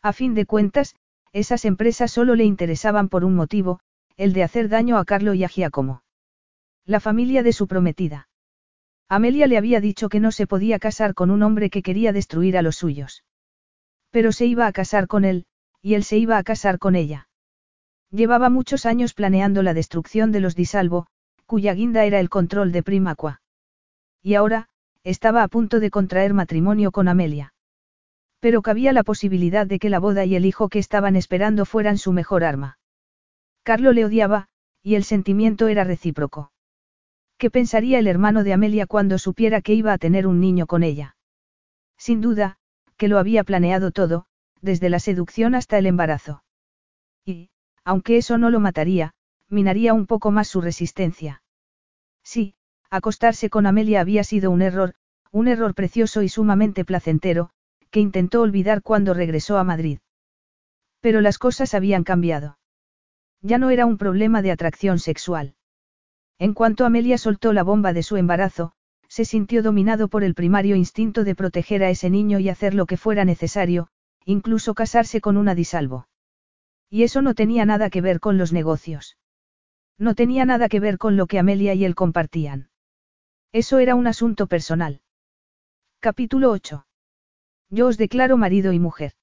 A 0.02 0.12
fin 0.12 0.34
de 0.34 0.46
cuentas, 0.46 0.96
esas 1.34 1.64
empresas 1.64 2.12
solo 2.12 2.36
le 2.36 2.44
interesaban 2.44 3.08
por 3.08 3.24
un 3.24 3.34
motivo, 3.34 3.80
el 4.16 4.32
de 4.32 4.44
hacer 4.44 4.68
daño 4.68 4.96
a 4.98 5.04
Carlo 5.04 5.34
y 5.34 5.42
a 5.42 5.48
Giacomo. 5.48 6.04
La 6.86 7.00
familia 7.00 7.42
de 7.42 7.52
su 7.52 7.66
prometida. 7.66 8.28
Amelia 9.08 9.48
le 9.48 9.58
había 9.58 9.80
dicho 9.80 10.08
que 10.08 10.20
no 10.20 10.30
se 10.30 10.46
podía 10.46 10.78
casar 10.78 11.12
con 11.12 11.32
un 11.32 11.42
hombre 11.42 11.70
que 11.70 11.82
quería 11.82 12.12
destruir 12.12 12.56
a 12.56 12.62
los 12.62 12.76
suyos. 12.76 13.24
Pero 14.10 14.30
se 14.30 14.46
iba 14.46 14.68
a 14.68 14.72
casar 14.72 15.08
con 15.08 15.24
él, 15.24 15.46
y 15.82 15.94
él 15.94 16.04
se 16.04 16.18
iba 16.18 16.38
a 16.38 16.44
casar 16.44 16.78
con 16.78 16.94
ella. 16.94 17.28
Llevaba 18.10 18.48
muchos 18.48 18.86
años 18.86 19.12
planeando 19.12 19.64
la 19.64 19.74
destrucción 19.74 20.30
de 20.30 20.38
los 20.38 20.54
Disalvo, 20.54 21.08
cuya 21.46 21.74
guinda 21.74 22.04
era 22.04 22.20
el 22.20 22.30
control 22.30 22.70
de 22.70 22.84
Primaqua. 22.84 23.42
Y 24.22 24.34
ahora, 24.34 24.68
estaba 25.02 25.42
a 25.42 25.48
punto 25.48 25.80
de 25.80 25.90
contraer 25.90 26.32
matrimonio 26.32 26.92
con 26.92 27.08
Amelia. 27.08 27.53
Pero 28.44 28.60
cabía 28.60 28.92
la 28.92 29.04
posibilidad 29.04 29.66
de 29.66 29.78
que 29.78 29.88
la 29.88 29.98
boda 29.98 30.26
y 30.26 30.36
el 30.36 30.44
hijo 30.44 30.68
que 30.68 30.78
estaban 30.78 31.16
esperando 31.16 31.64
fueran 31.64 31.96
su 31.96 32.12
mejor 32.12 32.44
arma. 32.44 32.78
Carlo 33.62 33.94
le 33.94 34.04
odiaba, 34.04 34.48
y 34.82 34.96
el 34.96 35.04
sentimiento 35.04 35.68
era 35.68 35.82
recíproco. 35.82 36.52
¿Qué 37.38 37.50
pensaría 37.50 37.98
el 37.98 38.06
hermano 38.06 38.44
de 38.44 38.52
Amelia 38.52 38.86
cuando 38.86 39.16
supiera 39.16 39.62
que 39.62 39.72
iba 39.72 39.94
a 39.94 39.96
tener 39.96 40.26
un 40.26 40.40
niño 40.40 40.66
con 40.66 40.82
ella? 40.82 41.16
Sin 41.96 42.20
duda, 42.20 42.58
que 42.98 43.08
lo 43.08 43.18
había 43.18 43.44
planeado 43.44 43.92
todo, 43.92 44.26
desde 44.60 44.90
la 44.90 44.98
seducción 44.98 45.54
hasta 45.54 45.78
el 45.78 45.86
embarazo. 45.86 46.44
Y, 47.24 47.48
aunque 47.82 48.18
eso 48.18 48.36
no 48.36 48.50
lo 48.50 48.60
mataría, 48.60 49.14
minaría 49.48 49.94
un 49.94 50.04
poco 50.04 50.30
más 50.30 50.48
su 50.48 50.60
resistencia. 50.60 51.42
Sí, 52.22 52.56
acostarse 52.90 53.48
con 53.48 53.64
Amelia 53.64 54.02
había 54.02 54.22
sido 54.22 54.50
un 54.50 54.60
error, 54.60 54.92
un 55.30 55.48
error 55.48 55.74
precioso 55.74 56.20
y 56.20 56.28
sumamente 56.28 56.84
placentero, 56.84 57.48
que 57.94 58.00
intentó 58.00 58.40
olvidar 58.40 58.82
cuando 58.82 59.14
regresó 59.14 59.56
a 59.56 59.62
Madrid. 59.62 60.00
Pero 61.00 61.20
las 61.20 61.38
cosas 61.38 61.74
habían 61.74 62.02
cambiado. 62.02 62.58
Ya 63.40 63.56
no 63.58 63.70
era 63.70 63.86
un 63.86 63.98
problema 63.98 64.42
de 64.42 64.50
atracción 64.50 64.98
sexual. 64.98 65.54
En 66.40 66.54
cuanto 66.54 66.86
Amelia 66.86 67.18
soltó 67.18 67.52
la 67.52 67.62
bomba 67.62 67.92
de 67.92 68.02
su 68.02 68.16
embarazo, 68.16 68.72
se 69.06 69.24
sintió 69.24 69.62
dominado 69.62 70.08
por 70.08 70.24
el 70.24 70.34
primario 70.34 70.74
instinto 70.74 71.22
de 71.22 71.36
proteger 71.36 71.84
a 71.84 71.90
ese 71.90 72.10
niño 72.10 72.40
y 72.40 72.48
hacer 72.48 72.74
lo 72.74 72.86
que 72.86 72.96
fuera 72.96 73.24
necesario, 73.24 73.86
incluso 74.24 74.74
casarse 74.74 75.20
con 75.20 75.36
una 75.36 75.54
disalvo. 75.54 76.08
Y 76.90 77.04
eso 77.04 77.22
no 77.22 77.34
tenía 77.34 77.64
nada 77.64 77.90
que 77.90 78.00
ver 78.00 78.18
con 78.18 78.38
los 78.38 78.52
negocios. 78.52 79.18
No 79.98 80.16
tenía 80.16 80.44
nada 80.44 80.68
que 80.68 80.80
ver 80.80 80.98
con 80.98 81.16
lo 81.16 81.28
que 81.28 81.38
Amelia 81.38 81.74
y 81.74 81.84
él 81.84 81.94
compartían. 81.94 82.70
Eso 83.52 83.78
era 83.78 83.94
un 83.94 84.08
asunto 84.08 84.48
personal. 84.48 85.00
Capítulo 86.00 86.50
8. 86.50 86.84
Yo 87.76 87.88
os 87.88 87.98
declaro 87.98 88.36
marido 88.36 88.72
y 88.72 88.78
mujer. 88.78 89.14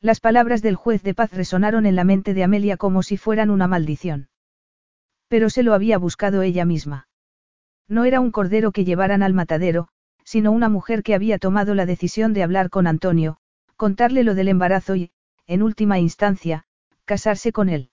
Las 0.00 0.18
palabras 0.18 0.62
del 0.62 0.74
juez 0.74 1.04
de 1.04 1.14
paz 1.14 1.32
resonaron 1.32 1.86
en 1.86 1.94
la 1.94 2.02
mente 2.02 2.34
de 2.34 2.42
Amelia 2.42 2.76
como 2.76 3.04
si 3.04 3.16
fueran 3.16 3.50
una 3.50 3.68
maldición. 3.68 4.30
Pero 5.28 5.48
se 5.48 5.62
lo 5.62 5.74
había 5.74 5.96
buscado 5.96 6.42
ella 6.42 6.64
misma. 6.64 7.06
No 7.86 8.04
era 8.04 8.18
un 8.18 8.32
cordero 8.32 8.72
que 8.72 8.84
llevaran 8.84 9.22
al 9.22 9.32
matadero, 9.32 9.86
sino 10.24 10.50
una 10.50 10.68
mujer 10.68 11.04
que 11.04 11.14
había 11.14 11.38
tomado 11.38 11.76
la 11.76 11.86
decisión 11.86 12.32
de 12.32 12.42
hablar 12.42 12.68
con 12.68 12.88
Antonio, 12.88 13.36
contarle 13.76 14.24
lo 14.24 14.34
del 14.34 14.48
embarazo 14.48 14.96
y, 14.96 15.12
en 15.46 15.62
última 15.62 16.00
instancia, 16.00 16.64
casarse 17.04 17.52
con 17.52 17.68
él. 17.68 17.90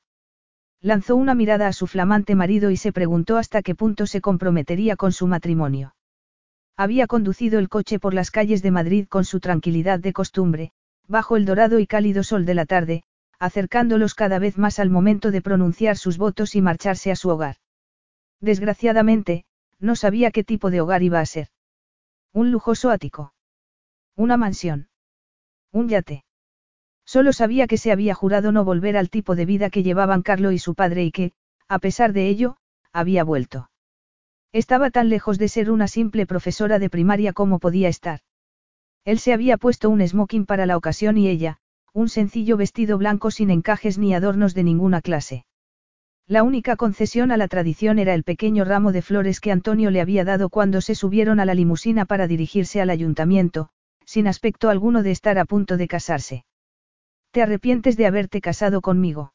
Lanzó 0.81 1.15
una 1.15 1.35
mirada 1.35 1.67
a 1.67 1.73
su 1.73 1.85
flamante 1.85 2.33
marido 2.33 2.71
y 2.71 2.77
se 2.77 2.91
preguntó 2.91 3.37
hasta 3.37 3.61
qué 3.61 3.75
punto 3.75 4.07
se 4.07 4.19
comprometería 4.19 4.95
con 4.95 5.11
su 5.11 5.27
matrimonio. 5.27 5.94
Había 6.77 7.07
conducido 7.07 7.59
el 7.59 7.69
coche 7.69 7.99
por 7.99 8.13
las 8.13 8.31
calles 8.31 8.61
de 8.61 8.71
Madrid 8.71 9.07
con 9.07 9.23
su 9.23 9.39
tranquilidad 9.39 9.99
de 9.99 10.11
costumbre, 10.11 10.71
bajo 11.07 11.37
el 11.37 11.45
dorado 11.45 11.79
y 11.79 11.87
cálido 11.87 12.23
sol 12.23 12.45
de 12.45 12.53
la 12.53 12.65
tarde, 12.65 13.03
acercándolos 13.39 14.13
cada 14.13 14.39
vez 14.39 14.57
más 14.57 14.79
al 14.79 14.89
momento 14.89 15.31
de 15.31 15.41
pronunciar 15.41 15.97
sus 15.97 16.17
votos 16.17 16.55
y 16.55 16.61
marcharse 16.61 17.11
a 17.11 17.15
su 17.15 17.29
hogar. 17.29 17.57
Desgraciadamente, 18.41 19.45
no 19.79 19.95
sabía 19.95 20.31
qué 20.31 20.43
tipo 20.43 20.69
de 20.69 20.81
hogar 20.81 21.03
iba 21.03 21.19
a 21.19 21.25
ser. 21.25 21.47
Un 22.33 22.51
lujoso 22.51 22.89
ático. 22.89 23.33
Una 24.15 24.35
mansión. 24.35 24.89
Un 25.71 25.87
yate. 25.87 26.25
Solo 27.05 27.33
sabía 27.33 27.67
que 27.67 27.77
se 27.77 27.91
había 27.91 28.15
jurado 28.15 28.51
no 28.51 28.65
volver 28.65 28.97
al 28.97 29.09
tipo 29.09 29.35
de 29.35 29.45
vida 29.45 29.69
que 29.69 29.83
llevaban 29.83 30.21
Carlo 30.21 30.51
y 30.51 30.59
su 30.59 30.75
padre 30.75 31.03
y 31.03 31.11
que, 31.11 31.31
a 31.67 31.79
pesar 31.79 32.13
de 32.13 32.27
ello, 32.27 32.57
había 32.91 33.23
vuelto. 33.23 33.69
Estaba 34.55 34.89
tan 34.89 35.09
lejos 35.09 35.37
de 35.37 35.49
ser 35.49 35.69
una 35.69 35.89
simple 35.89 36.25
profesora 36.25 36.79
de 36.79 36.89
primaria 36.89 37.33
como 37.33 37.59
podía 37.59 37.89
estar. 37.89 38.21
Él 39.03 39.19
se 39.19 39.33
había 39.33 39.57
puesto 39.57 39.89
un 39.89 39.99
smoking 40.07 40.45
para 40.45 40.65
la 40.65 40.77
ocasión 40.77 41.17
y 41.17 41.27
ella, 41.27 41.57
un 41.91 42.07
sencillo 42.07 42.55
vestido 42.55 42.97
blanco 42.97 43.31
sin 43.31 43.49
encajes 43.49 43.97
ni 43.97 44.15
adornos 44.15 44.53
de 44.53 44.63
ninguna 44.63 45.01
clase. 45.01 45.45
La 46.25 46.43
única 46.43 46.77
concesión 46.77 47.33
a 47.33 47.37
la 47.37 47.49
tradición 47.49 47.99
era 47.99 48.13
el 48.13 48.23
pequeño 48.23 48.63
ramo 48.63 48.93
de 48.93 49.01
flores 49.01 49.41
que 49.41 49.51
Antonio 49.51 49.91
le 49.91 49.99
había 49.99 50.23
dado 50.23 50.47
cuando 50.47 50.79
se 50.79 50.95
subieron 50.95 51.41
a 51.41 51.45
la 51.45 51.53
limusina 51.53 52.05
para 52.05 52.25
dirigirse 52.25 52.79
al 52.79 52.91
ayuntamiento, 52.91 53.67
sin 54.05 54.25
aspecto 54.25 54.69
alguno 54.69 55.03
de 55.03 55.11
estar 55.11 55.37
a 55.37 55.43
punto 55.43 55.75
de 55.75 55.89
casarse. 55.89 56.45
¿Te 57.31 57.41
arrepientes 57.41 57.97
de 57.97 58.05
haberte 58.05 58.39
casado 58.39 58.79
conmigo? 58.79 59.33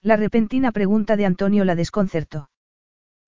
La 0.00 0.16
repentina 0.16 0.72
pregunta 0.72 1.14
de 1.14 1.26
Antonio 1.26 1.64
la 1.64 1.76
desconcertó. 1.76 2.48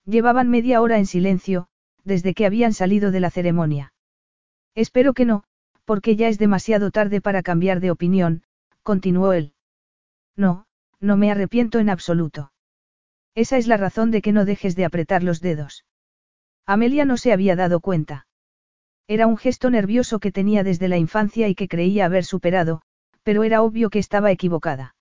Llevaban 0.07 0.51
media 0.51 0.81
hora 0.83 0.99
en 0.99 1.07
silencio, 1.07 1.69
desde 2.05 2.35
que 2.35 2.47
habían 2.47 2.73
salido 2.73 3.11
de 3.11 3.21
la 3.21 3.31
ceremonia. 3.31 3.93
Espero 4.75 5.15
que 5.15 5.25
no, 5.25 5.45
porque 5.85 6.17
ya 6.17 6.29
es 6.29 6.39
demasiado 6.39 6.91
tarde 6.91 7.21
para 7.21 7.43
cambiar 7.43 7.81
de 7.81 7.91
opinión, 7.91 8.43
continuó 8.83 9.33
él. 9.33 9.55
No, 10.37 10.67
no 11.01 11.17
me 11.17 11.31
arrepiento 11.31 11.79
en 11.79 11.89
absoluto. 11.89 12.53
Esa 13.35 13.57
es 13.57 13.67
la 13.67 13.77
razón 13.77 14.11
de 14.11 14.23
que 14.23 14.33
no 14.33 14.45
dejes 14.45 14.77
de 14.77 14.85
apretar 14.85 15.23
los 15.23 15.41
dedos. 15.41 15.85
Amelia 16.67 17.05
no 17.05 17.17
se 17.17 17.33
había 17.33 17.57
dado 17.57 17.81
cuenta. 17.81 18.27
Era 19.07 19.27
un 19.27 19.37
gesto 19.37 19.71
nervioso 19.71 20.19
que 20.19 20.33
tenía 20.33 20.63
desde 20.65 20.89
la 20.89 20.97
infancia 20.97 21.49
y 21.49 21.55
que 21.55 21.69
creía 21.69 22.07
haber 22.07 22.25
superado, 22.25 22.83
pero 23.23 23.43
era 23.45 23.63
obvio 23.63 23.91
que 23.91 23.99
estaba 23.99 24.31
equivocada. 24.31 24.95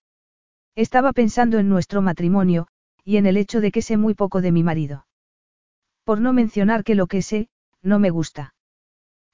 Estaba 0.75 1.13
pensando 1.13 1.59
en 1.59 1.69
nuestro 1.69 2.01
matrimonio, 2.01 2.67
y 3.03 3.17
en 3.17 3.25
el 3.25 3.38
hecho 3.38 3.61
de 3.61 3.71
que 3.71 3.81
sé 3.81 3.97
muy 3.97 4.13
poco 4.13 4.41
de 4.41 4.51
mi 4.51 4.63
marido. 4.63 5.05
Por 6.03 6.21
no 6.21 6.34
mencionar 6.34 6.84
que 6.84 6.95
lo 6.95 7.07
que 7.07 7.21
sé, 7.21 7.49
no 7.81 7.99
me 7.99 8.09
gusta. 8.09 8.55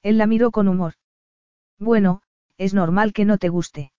Él 0.02 0.18
la 0.18 0.26
miró 0.26 0.50
con 0.50 0.68
humor. 0.68 0.94
Bueno, 1.78 2.22
es 2.58 2.74
normal 2.74 3.12
que 3.12 3.24
no 3.24 3.38
te 3.38 3.48
guste. 3.48 3.92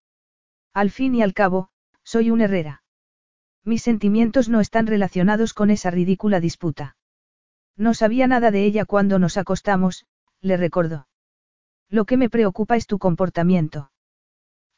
Al 0.74 0.92
fin 0.92 1.16
y 1.16 1.22
al 1.22 1.34
cabo, 1.34 1.70
soy 2.04 2.32
un 2.32 2.42
herrera. 2.42 2.84
Mis 3.64 3.84
sentimientos 3.84 4.50
no 4.50 4.60
están 4.60 4.88
relacionados 4.88 5.54
con 5.54 5.70
esa 5.70 5.92
ridícula 5.92 6.40
disputa. 6.40 6.96
No 7.78 7.94
sabía 7.94 8.28
nada 8.28 8.52
de 8.52 8.66
ella 8.66 8.86
cuando 8.86 9.20
nos 9.20 9.38
acostamos, 9.38 10.06
le 10.42 10.58
recordó. 10.58 11.08
Lo 11.90 12.06
que 12.06 12.18
me 12.18 12.30
preocupa 12.30 12.76
es 12.76 12.88
tu 12.88 13.00
comportamiento. 13.00 13.92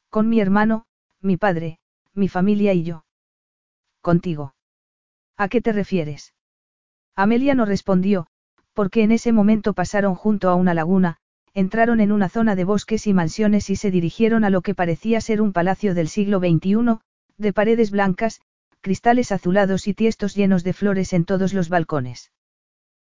Con 0.10 0.30
mi 0.30 0.40
hermano, 0.40 0.86
mi 1.22 1.38
padre, 1.38 1.80
mi 2.14 2.28
familia 2.28 2.74
y 2.74 2.84
yo. 2.84 3.06
Contigo. 4.02 4.53
¿A 5.44 5.50
qué 5.50 5.60
te 5.60 5.74
refieres? 5.74 6.34
Amelia 7.18 7.54
no 7.54 7.66
respondió, 7.66 8.28
porque 8.72 9.04
en 9.04 9.12
ese 9.12 9.34
momento 9.34 9.74
pasaron 9.74 10.16
junto 10.16 10.50
a 10.50 10.56
una 10.56 10.74
laguna, 10.74 11.18
entraron 11.54 12.00
en 12.00 12.14
una 12.14 12.30
zona 12.30 12.56
de 12.56 12.64
bosques 12.64 13.08
y 13.08 13.14
mansiones 13.14 13.70
y 13.70 13.76
se 13.76 13.92
dirigieron 13.92 14.46
a 14.46 14.50
lo 14.50 14.62
que 14.62 14.74
parecía 14.74 15.20
ser 15.20 15.42
un 15.42 15.52
palacio 15.52 15.96
del 15.96 16.08
siglo 16.08 16.40
XXI, 16.40 17.00
de 17.38 17.52
paredes 17.52 17.92
blancas, 17.92 18.40
cristales 18.80 19.34
azulados 19.34 19.90
y 19.90 19.94
tiestos 19.94 20.34
llenos 20.34 20.64
de 20.64 20.72
flores 20.72 21.12
en 21.12 21.26
todos 21.26 21.54
los 21.54 21.68
balcones. 21.68 22.32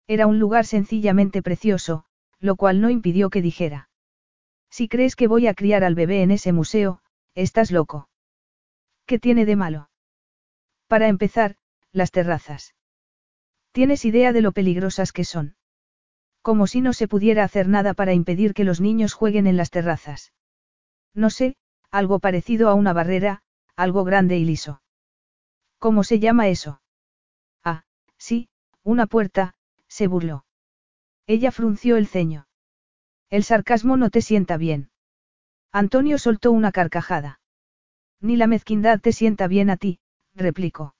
Era 0.05 0.27
un 0.27 0.37
lugar 0.37 0.67
sencillamente 0.67 1.41
precioso, 1.41 2.05
lo 2.39 2.55
cual 2.55 2.81
no 2.81 2.91
impidió 2.91 3.31
que 3.31 3.41
dijera. 3.41 3.89
Si 4.69 4.87
crees 4.87 5.15
que 5.15 5.25
voy 5.25 5.47
a 5.47 5.55
criar 5.55 5.83
al 5.83 5.95
bebé 5.95 6.21
en 6.21 6.29
ese 6.29 6.53
museo, 6.53 7.01
estás 7.33 7.71
loco. 7.71 8.09
¿Qué 9.07 9.17
tiene 9.17 9.47
de 9.47 9.55
malo? 9.55 9.89
Para 10.87 11.07
empezar, 11.07 11.55
las 11.91 12.11
terrazas. 12.11 12.75
¿Tienes 13.71 14.05
idea 14.05 14.33
de 14.33 14.41
lo 14.41 14.51
peligrosas 14.51 15.11
que 15.11 15.23
son? 15.23 15.55
Como 16.41 16.67
si 16.67 16.81
no 16.81 16.93
se 16.93 17.07
pudiera 17.07 17.43
hacer 17.43 17.67
nada 17.67 17.93
para 17.93 18.13
impedir 18.13 18.53
que 18.53 18.63
los 18.63 18.81
niños 18.81 19.13
jueguen 19.13 19.47
en 19.47 19.57
las 19.57 19.69
terrazas. 19.69 20.33
No 21.13 21.29
sé, 21.29 21.55
algo 21.91 22.19
parecido 22.19 22.69
a 22.69 22.73
una 22.73 22.93
barrera, 22.93 23.41
algo 23.75 24.03
grande 24.03 24.37
y 24.37 24.45
liso. 24.45 24.81
¿Cómo 25.79 26.03
se 26.03 26.19
llama 26.19 26.47
eso? 26.47 26.81
Ah, 27.63 27.83
sí, 28.17 28.49
una 28.83 29.05
puerta, 29.05 29.55
se 29.87 30.07
burló. 30.07 30.45
Ella 31.27 31.51
frunció 31.51 31.97
el 31.97 32.07
ceño. 32.07 32.47
El 33.29 33.43
sarcasmo 33.43 33.97
no 33.97 34.09
te 34.09 34.21
sienta 34.21 34.57
bien. 34.57 34.89
Antonio 35.71 36.17
soltó 36.17 36.51
una 36.51 36.71
carcajada. 36.71 37.39
Ni 38.21 38.37
la 38.37 38.47
mezquindad 38.47 38.99
te 38.99 39.11
sienta 39.11 39.47
bien 39.47 39.69
a 39.69 39.77
ti, 39.77 39.99
replicó. 40.33 40.95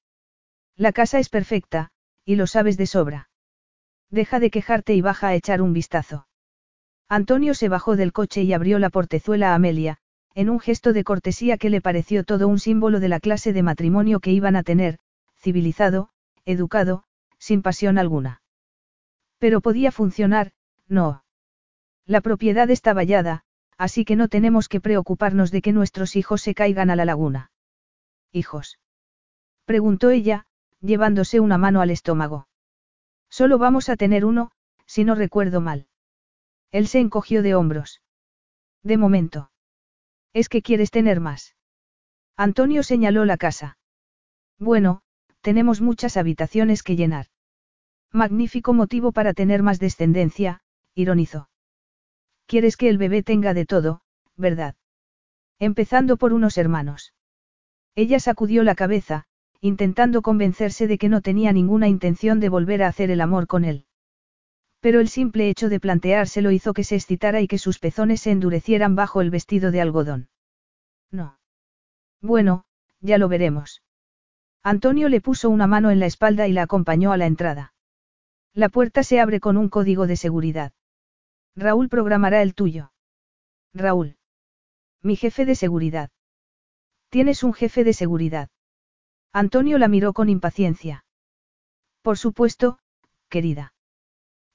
La 0.78 0.92
casa 0.92 1.18
es 1.18 1.30
perfecta, 1.30 1.90
y 2.24 2.36
lo 2.36 2.46
sabes 2.46 2.78
de 2.78 2.86
sobra. 2.86 3.30
Deja 4.12 4.40
de 4.40 4.52
quejarte 4.52 4.94
y 4.94 5.02
baja 5.02 5.30
a 5.30 5.34
echar 5.34 5.62
un 5.62 5.74
vistazo. 5.74 6.28
Antonio 7.10 7.56
se 7.56 7.68
bajó 7.68 7.96
del 7.96 8.14
coche 8.14 8.44
y 8.44 8.54
abrió 8.54 8.78
la 8.78 8.92
portezuela 8.92 9.52
a 9.52 9.56
Amelia, 9.56 9.98
en 10.36 10.52
un 10.52 10.60
gesto 10.60 10.94
de 10.94 11.04
cortesía 11.04 11.58
que 11.58 11.72
le 11.72 11.82
pareció 11.82 12.24
todo 12.24 12.48
un 12.48 12.60
símbolo 12.60 13.00
de 13.00 13.08
la 13.08 13.20
clase 13.20 13.54
de 13.54 13.64
matrimonio 13.64 14.20
que 14.20 14.32
iban 14.32 14.56
a 14.56 14.62
tener, 14.62 15.00
civilizado, 15.36 16.10
educado, 16.46 17.06
sin 17.40 17.64
pasión 17.64 17.98
alguna. 17.98 18.44
Pero 19.40 19.62
podía 19.62 19.92
funcionar, 19.92 20.52
no. 20.88 21.24
La 22.06 22.22
propiedad 22.22 22.70
está 22.70 22.94
vallada, 22.94 23.46
así 23.78 24.06
que 24.06 24.16
no 24.16 24.28
tenemos 24.28 24.70
que 24.70 24.80
preocuparnos 24.80 25.50
de 25.50 25.62
que 25.64 25.74
nuestros 25.74 26.16
hijos 26.16 26.44
se 26.44 26.54
caigan 26.54 26.92
a 26.92 26.96
la 26.96 27.06
laguna. 27.06 27.52
¿Hijos? 28.32 28.80
preguntó 29.66 30.12
ella, 30.12 30.46
llevándose 30.82 31.40
una 31.40 31.58
mano 31.58 31.82
al 31.82 31.90
estómago. 31.90 32.48
Solo 33.30 33.58
vamos 33.58 33.90
a 33.90 33.96
tener 33.96 34.26
uno, 34.26 34.52
si 34.86 35.04
no 35.04 35.16
recuerdo 35.16 35.62
mal. 35.62 35.88
Él 36.72 36.88
se 36.88 37.00
encogió 37.00 37.42
de 37.42 37.56
hombros. 37.56 38.02
De 38.84 38.98
momento. 38.98 39.52
Es 40.34 40.50
que 40.50 40.62
quieres 40.62 40.92
tener 40.92 41.20
más. 41.20 41.56
Antonio 42.36 42.84
señaló 42.84 43.26
la 43.26 43.38
casa. 43.38 43.78
Bueno, 44.60 45.02
tenemos 45.42 45.82
muchas 45.82 46.18
habitaciones 46.18 46.84
que 46.84 46.96
llenar. 46.96 47.28
Magnífico 48.12 48.74
motivo 48.74 49.12
para 49.12 49.34
tener 49.34 49.64
más 49.64 49.80
descendencia, 49.80 50.62
ironizó. 50.94 51.50
Quieres 52.46 52.78
que 52.78 52.90
el 52.90 52.98
bebé 52.98 53.24
tenga 53.24 53.54
de 53.54 53.66
todo, 53.66 54.02
¿verdad? 54.36 54.76
Empezando 55.60 56.18
por 56.18 56.34
unos 56.34 56.58
hermanos. 56.58 57.14
Ella 57.96 58.20
sacudió 58.20 58.64
la 58.64 58.76
cabeza, 58.76 59.26
intentando 59.62 60.22
convencerse 60.22 60.88
de 60.88 60.98
que 60.98 61.10
no 61.10 61.22
tenía 61.22 61.52
ninguna 61.52 61.88
intención 61.88 62.40
de 62.40 62.50
volver 62.50 62.84
a 62.84 62.88
hacer 62.88 63.12
el 63.12 63.22
amor 63.22 63.48
con 63.48 63.66
él. 63.66 63.86
Pero 64.80 65.00
el 65.00 65.10
simple 65.10 65.50
hecho 65.50 65.70
de 65.70 65.80
planteárselo 65.80 66.52
hizo 66.52 66.74
que 66.74 66.84
se 66.84 66.96
excitara 66.96 67.42
y 67.42 67.48
que 67.48 67.58
sus 67.58 67.80
pezones 67.80 68.22
se 68.22 68.32
endurecieran 68.32 68.96
bajo 68.96 69.22
el 69.22 69.30
vestido 69.30 69.72
de 69.72 69.82
algodón. 69.82 70.30
No. 71.12 71.40
Bueno, 72.22 72.66
ya 73.00 73.18
lo 73.18 73.28
veremos. 73.28 73.82
Antonio 74.64 75.10
le 75.10 75.22
puso 75.22 75.50
una 75.50 75.68
mano 75.68 75.92
en 75.92 76.00
la 76.00 76.06
espalda 76.06 76.48
y 76.48 76.54
la 76.54 76.64
acompañó 76.64 77.12
a 77.12 77.18
la 77.18 77.26
entrada. 77.26 77.74
La 78.54 78.70
puerta 78.70 79.04
se 79.04 79.20
abre 79.20 79.40
con 79.40 79.58
un 79.58 79.70
código 79.70 80.08
de 80.08 80.16
seguridad. 80.16 80.74
Raúl 81.56 81.90
programará 81.90 82.42
el 82.42 82.54
tuyo. 82.54 82.92
Raúl. 83.74 84.18
Mi 85.02 85.16
jefe 85.16 85.46
de 85.46 85.56
seguridad. 85.56 86.10
Tienes 87.10 87.44
un 87.44 87.54
jefe 87.54 87.84
de 87.84 87.94
seguridad. 87.94 88.50
Antonio 89.40 89.78
la 89.78 89.88
miró 89.88 90.14
con 90.14 90.30
impaciencia. 90.30 91.06
Por 92.02 92.18
supuesto, 92.18 92.80
querida. 93.30 93.76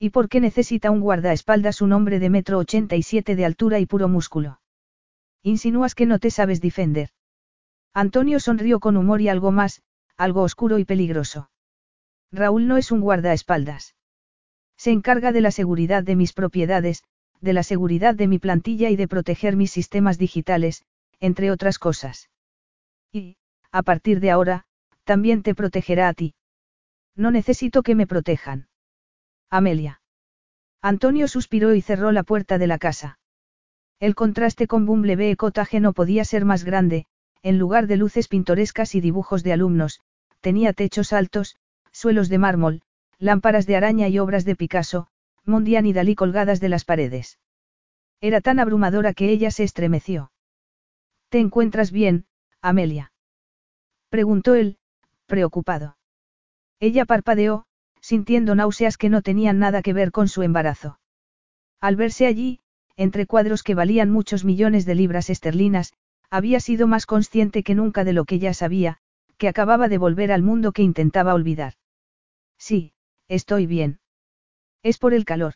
¿Y 0.01 0.11
por 0.11 0.29
qué 0.29 0.41
necesita 0.41 0.91
un 0.91 0.99
guardaespaldas 0.99 1.83
un 1.83 1.93
hombre 1.93 2.19
de 2.19 2.31
metro 2.31 2.59
ochenta 2.59 2.97
y 2.97 3.05
siete 3.05 3.37
de 3.37 3.45
altura 3.45 3.79
y 3.79 3.87
puro 3.87 4.09
músculo? 4.09 4.61
Insinúas 5.45 5.95
que 5.95 6.05
no 6.05 6.19
te 6.19 6.33
sabes 6.33 6.61
defender. 6.61 7.11
Antonio 7.95 8.41
sonrió 8.41 8.81
con 8.81 8.97
humor 8.97 9.21
y 9.21 9.29
algo 9.29 9.53
más, 9.53 9.83
algo 10.17 10.43
oscuro 10.43 10.81
y 10.81 10.85
peligroso. 10.85 11.49
Raúl 12.33 12.67
no 12.67 12.77
es 12.77 12.91
un 12.91 13.03
guardaespaldas. 13.03 13.95
Se 14.77 14.91
encarga 14.91 15.31
de 15.31 15.43
la 15.43 15.53
seguridad 15.53 16.03
de 16.03 16.17
mis 16.17 16.33
propiedades, 16.33 17.05
de 17.41 17.53
la 17.53 17.63
seguridad 17.63 18.17
de 18.17 18.27
mi 18.27 18.41
plantilla 18.41 18.91
y 18.91 18.97
de 18.97 19.07
proteger 19.07 19.55
mis 19.55 19.71
sistemas 19.71 20.19
digitales, 20.19 20.85
entre 21.21 21.53
otras 21.53 21.79
cosas. 21.79 22.31
Y, 23.13 23.37
a 23.71 23.85
partir 23.85 24.19
de 24.19 24.33
ahora, 24.33 24.67
también 25.13 25.43
te 25.43 25.55
protegerá 25.55 26.09
a 26.09 26.15
ti. 26.15 26.33
No 27.15 27.31
necesito 27.31 27.83
que 27.83 27.95
me 27.95 28.07
protejan. 28.07 28.69
Amelia. 29.51 30.01
Antonio 30.81 31.29
suspiró 31.29 31.75
y 31.75 31.83
cerró 31.83 32.13
la 32.13 32.23
puerta 32.23 32.57
de 32.57 32.67
la 32.67 32.79
casa. 32.79 33.19
El 34.01 34.15
contraste 34.15 34.67
con 34.67 34.87
Bumblebee 34.87 35.37
Cottage 35.37 35.81
no 35.81 35.93
podía 35.93 36.25
ser 36.25 36.47
más 36.47 36.65
grande, 36.65 37.05
en 37.43 37.59
lugar 37.59 37.89
de 37.89 37.99
luces 37.99 38.27
pintorescas 38.27 38.95
y 38.95 39.03
dibujos 39.03 39.43
de 39.43 39.53
alumnos, 39.53 40.01
tenía 40.41 40.73
techos 40.73 41.13
altos, 41.13 41.57
suelos 41.91 42.31
de 42.31 42.39
mármol, 42.39 42.81
lámparas 43.19 43.67
de 43.67 43.77
araña 43.77 44.09
y 44.09 44.19
obras 44.19 44.47
de 44.47 44.57
Picasso, 44.57 45.09
Mondian 45.45 45.85
y 45.85 45.93
Dalí 45.93 46.15
colgadas 46.15 46.59
de 46.59 46.71
las 46.71 46.87
paredes. 46.87 47.39
Era 48.23 48.41
tan 48.41 48.61
abrumadora 48.61 49.13
que 49.13 49.29
ella 49.29 49.51
se 49.51 49.65
estremeció. 49.65 50.33
¿Te 51.29 51.39
encuentras 51.39 51.93
bien, 51.93 52.25
Amelia? 52.63 53.13
Preguntó 54.09 54.55
él, 54.55 54.79
preocupado. 55.33 55.97
Ella 56.79 57.07
parpadeó, 57.07 57.65
sintiendo 58.03 58.55
náuseas 58.55 58.99
que 58.99 59.09
no 59.09 59.23
tenían 59.23 59.59
nada 59.59 59.81
que 59.81 59.95
ver 59.95 60.11
con 60.13 60.29
su 60.29 60.43
embarazo. 60.43 60.99
Al 61.81 61.97
verse 61.97 62.27
allí, 62.27 62.61
entre 62.97 63.25
cuadros 63.25 63.63
que 63.63 63.75
valían 63.75 64.11
muchos 64.11 64.45
millones 64.45 64.85
de 64.85 64.95
libras 64.95 65.31
esterlinas, 65.31 65.95
había 66.29 66.61
sido 66.61 66.87
más 66.87 67.07
consciente 67.07 67.63
que 67.63 67.75
nunca 67.75 68.05
de 68.05 68.13
lo 68.13 68.27
que 68.27 68.41
ya 68.41 68.53
sabía, 68.53 68.99
que 69.39 69.49
acababa 69.49 69.89
de 69.89 69.97
volver 69.97 70.33
al 70.33 70.43
mundo 70.43 70.73
que 70.73 70.83
intentaba 70.83 71.33
olvidar. 71.33 71.73
Sí, 72.59 72.93
estoy 73.27 73.67
bien. 73.67 74.01
Es 74.83 74.99
por 74.99 75.15
el 75.15 75.25
calor. 75.25 75.55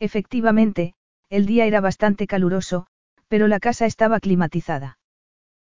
Efectivamente, 0.00 0.92
el 1.30 1.46
día 1.46 1.64
era 1.64 1.80
bastante 1.80 2.26
caluroso, 2.26 2.88
pero 3.28 3.48
la 3.48 3.58
casa 3.58 3.86
estaba 3.86 4.20
climatizada. 4.20 4.98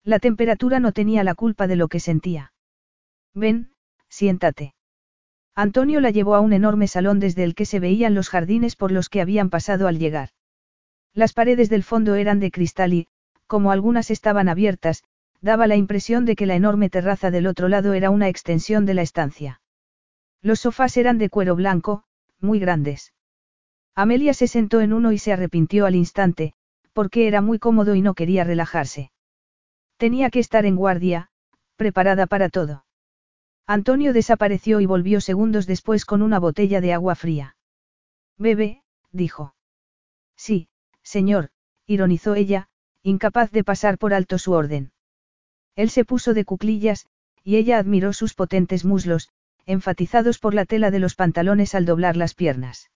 La 0.03 0.19
temperatura 0.19 0.79
no 0.79 0.91
tenía 0.91 1.23
la 1.23 1.33
culpa 1.33 1.65
de 1.65 1.77
lo 1.77 1.87
que 1.87 1.99
sentía. 1.99 2.51
Ven, 3.37 3.69
siéntate. 4.09 4.73
Antonio 5.53 6.01
la 6.01 6.09
llevó 6.09 6.33
a 6.33 6.39
un 6.39 6.53
enorme 6.53 6.87
salón 6.87 7.19
desde 7.19 7.43
el 7.43 7.53
que 7.53 7.65
se 7.65 7.79
veían 7.79 8.15
los 8.15 8.29
jardines 8.29 8.75
por 8.75 8.91
los 8.91 9.09
que 9.09 9.21
habían 9.21 9.51
pasado 9.51 9.87
al 9.87 9.99
llegar. 9.99 10.29
Las 11.13 11.33
paredes 11.33 11.69
del 11.69 11.83
fondo 11.83 12.15
eran 12.15 12.39
de 12.39 12.49
cristal 12.49 12.93
y, 12.93 13.07
como 13.45 13.69
algunas 13.71 14.09
estaban 14.09 14.49
abiertas, 14.49 15.03
daba 15.39 15.67
la 15.67 15.75
impresión 15.75 16.25
de 16.25 16.35
que 16.35 16.47
la 16.47 16.55
enorme 16.55 16.89
terraza 16.89 17.29
del 17.29 17.45
otro 17.45 17.67
lado 17.67 17.93
era 17.93 18.09
una 18.09 18.27
extensión 18.27 18.87
de 18.87 18.95
la 18.95 19.03
estancia. 19.03 19.61
Los 20.41 20.61
sofás 20.61 20.97
eran 20.97 21.19
de 21.19 21.29
cuero 21.29 21.55
blanco, 21.55 22.05
muy 22.39 22.59
grandes. 22.59 23.13
Amelia 23.93 24.33
se 24.33 24.47
sentó 24.47 24.81
en 24.81 24.93
uno 24.93 25.11
y 25.11 25.19
se 25.19 25.31
arrepintió 25.31 25.85
al 25.85 25.95
instante, 25.95 26.55
porque 26.91 27.27
era 27.27 27.41
muy 27.41 27.59
cómodo 27.59 27.93
y 27.93 28.01
no 28.01 28.15
quería 28.15 28.43
relajarse. 28.43 29.11
Tenía 29.97 30.31
que 30.31 30.39
estar 30.39 30.65
en 30.65 30.75
guardia, 30.75 31.29
preparada 31.75 32.25
para 32.25 32.49
todo. 32.49 32.86
Antonio 33.67 34.13
desapareció 34.13 34.79
y 34.79 34.85
volvió 34.85 35.19
segundos 35.19 35.67
después 35.67 36.05
con 36.05 36.21
una 36.21 36.39
botella 36.39 36.79
de 36.79 36.93
agua 36.93 37.15
fría. 37.15 37.57
Bebe, 38.37 38.81
dijo. 39.11 39.55
Sí, 40.37 40.69
señor, 41.03 41.49
ironizó 41.85 42.35
ella, 42.35 42.69
incapaz 43.03 43.51
de 43.51 43.65
pasar 43.65 43.97
por 43.97 44.13
alto 44.13 44.37
su 44.37 44.53
orden. 44.53 44.93
Él 45.75 45.89
se 45.89 46.05
puso 46.05 46.33
de 46.33 46.45
cuclillas, 46.45 47.07
y 47.43 47.57
ella 47.57 47.77
admiró 47.77 48.13
sus 48.13 48.33
potentes 48.33 48.85
muslos, 48.85 49.29
enfatizados 49.65 50.39
por 50.39 50.53
la 50.53 50.63
tela 50.63 50.89
de 50.89 50.99
los 50.99 51.15
pantalones 51.15 51.75
al 51.75 51.85
doblar 51.85 52.15
las 52.15 52.35
piernas. 52.35 52.89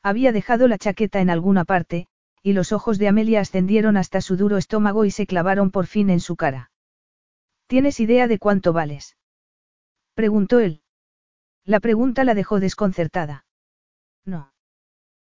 Había 0.00 0.30
dejado 0.30 0.68
la 0.68 0.78
chaqueta 0.78 1.20
en 1.20 1.28
alguna 1.28 1.64
parte, 1.64 2.06
y 2.40 2.52
los 2.52 2.70
ojos 2.70 2.98
de 2.98 3.08
Amelia 3.08 3.40
ascendieron 3.40 3.96
hasta 3.96 4.20
su 4.20 4.36
duro 4.36 4.58
estómago 4.58 5.04
y 5.04 5.10
se 5.10 5.26
clavaron 5.26 5.72
por 5.72 5.86
fin 5.86 6.08
en 6.08 6.20
su 6.20 6.36
cara. 6.36 6.70
¿Tienes 7.66 7.98
idea 7.98 8.28
de 8.28 8.38
cuánto 8.38 8.72
vales? 8.72 9.17
Preguntó 10.18 10.58
él. 10.58 10.82
La 11.64 11.78
pregunta 11.78 12.24
la 12.24 12.34
dejó 12.34 12.58
desconcertada. 12.58 13.46
No. 14.24 14.52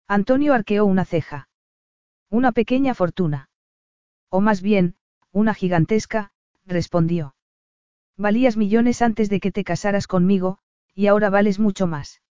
Antonio 0.06 0.54
arqueó 0.54 0.84
una 0.84 1.06
ceja. 1.06 1.48
Una 2.30 2.52
pequeña 2.52 2.94
fortuna. 2.94 3.50
O 4.28 4.42
más 4.42 4.62
bien, 4.62 4.98
una 5.32 5.54
gigantesca, 5.54 6.34
respondió. 6.66 7.36
Valías 8.18 8.58
millones 8.58 9.02
antes 9.02 9.30
de 9.30 9.40
que 9.40 9.54
te 9.54 9.64
casaras 9.64 10.08
conmigo, 10.08 10.58
y 10.94 11.08
ahora 11.08 11.30
vales 11.30 11.58
mucho 11.58 11.88
más. 11.88 12.22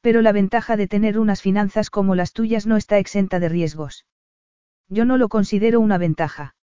Pero 0.00 0.20
la 0.20 0.32
ventaja 0.32 0.76
de 0.76 0.88
tener 0.88 1.16
unas 1.16 1.42
finanzas 1.42 1.90
como 1.90 2.16
las 2.16 2.32
tuyas 2.32 2.66
no 2.66 2.76
está 2.76 2.98
exenta 2.98 3.38
de 3.38 3.50
riesgos. 3.50 4.04
Yo 4.88 5.04
no 5.04 5.16
lo 5.16 5.28
considero 5.28 5.78
una 5.78 5.96
ventaja. 5.96 6.56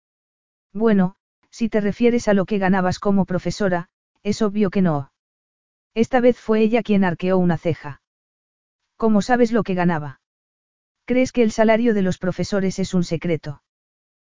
Bueno, 0.74 1.16
si 1.52 1.70
te 1.70 1.80
refieres 1.80 2.28
a 2.28 2.34
lo 2.34 2.44
que 2.44 2.58
ganabas 2.58 3.00
como 3.00 3.24
profesora, 3.24 3.88
es 4.26 4.41
obvio 4.41 4.72
que 4.72 4.81
no. 4.81 5.11
Esta 5.93 6.19
vez 6.19 6.39
fue 6.39 6.61
ella 6.61 6.81
quien 6.81 7.03
arqueó 7.03 7.38
una 7.38 7.60
ceja. 7.60 8.02
¿Cómo 8.97 9.22
sabes 9.22 9.52
lo 9.52 9.61
que 9.61 9.76
ganaba? 9.76 10.19
¿Crees 11.06 11.31
que 11.31 11.43
el 11.43 11.52
salario 11.52 11.93
de 11.93 12.02
los 12.02 12.18
profesores 12.18 12.80
es 12.80 12.95
un 12.95 13.03
secreto? 13.03 13.61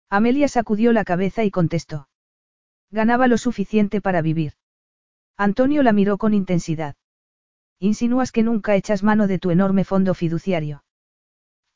Amelia 0.10 0.48
sacudió 0.48 0.94
la 0.94 1.04
cabeza 1.04 1.44
y 1.44 1.52
contestó. 1.52 2.08
Ganaba 2.90 3.28
lo 3.28 3.38
suficiente 3.38 4.00
para 4.00 4.22
vivir. 4.22 4.54
Antonio 5.36 5.84
la 5.84 5.92
miró 5.92 6.18
con 6.18 6.34
intensidad. 6.34 6.96
Insinúas 7.78 8.32
que 8.32 8.44
nunca 8.44 8.78
echas 8.78 9.04
mano 9.04 9.28
de 9.28 9.40
tu 9.40 9.52
enorme 9.52 9.84
fondo 9.84 10.14
fiduciario. 10.14 10.86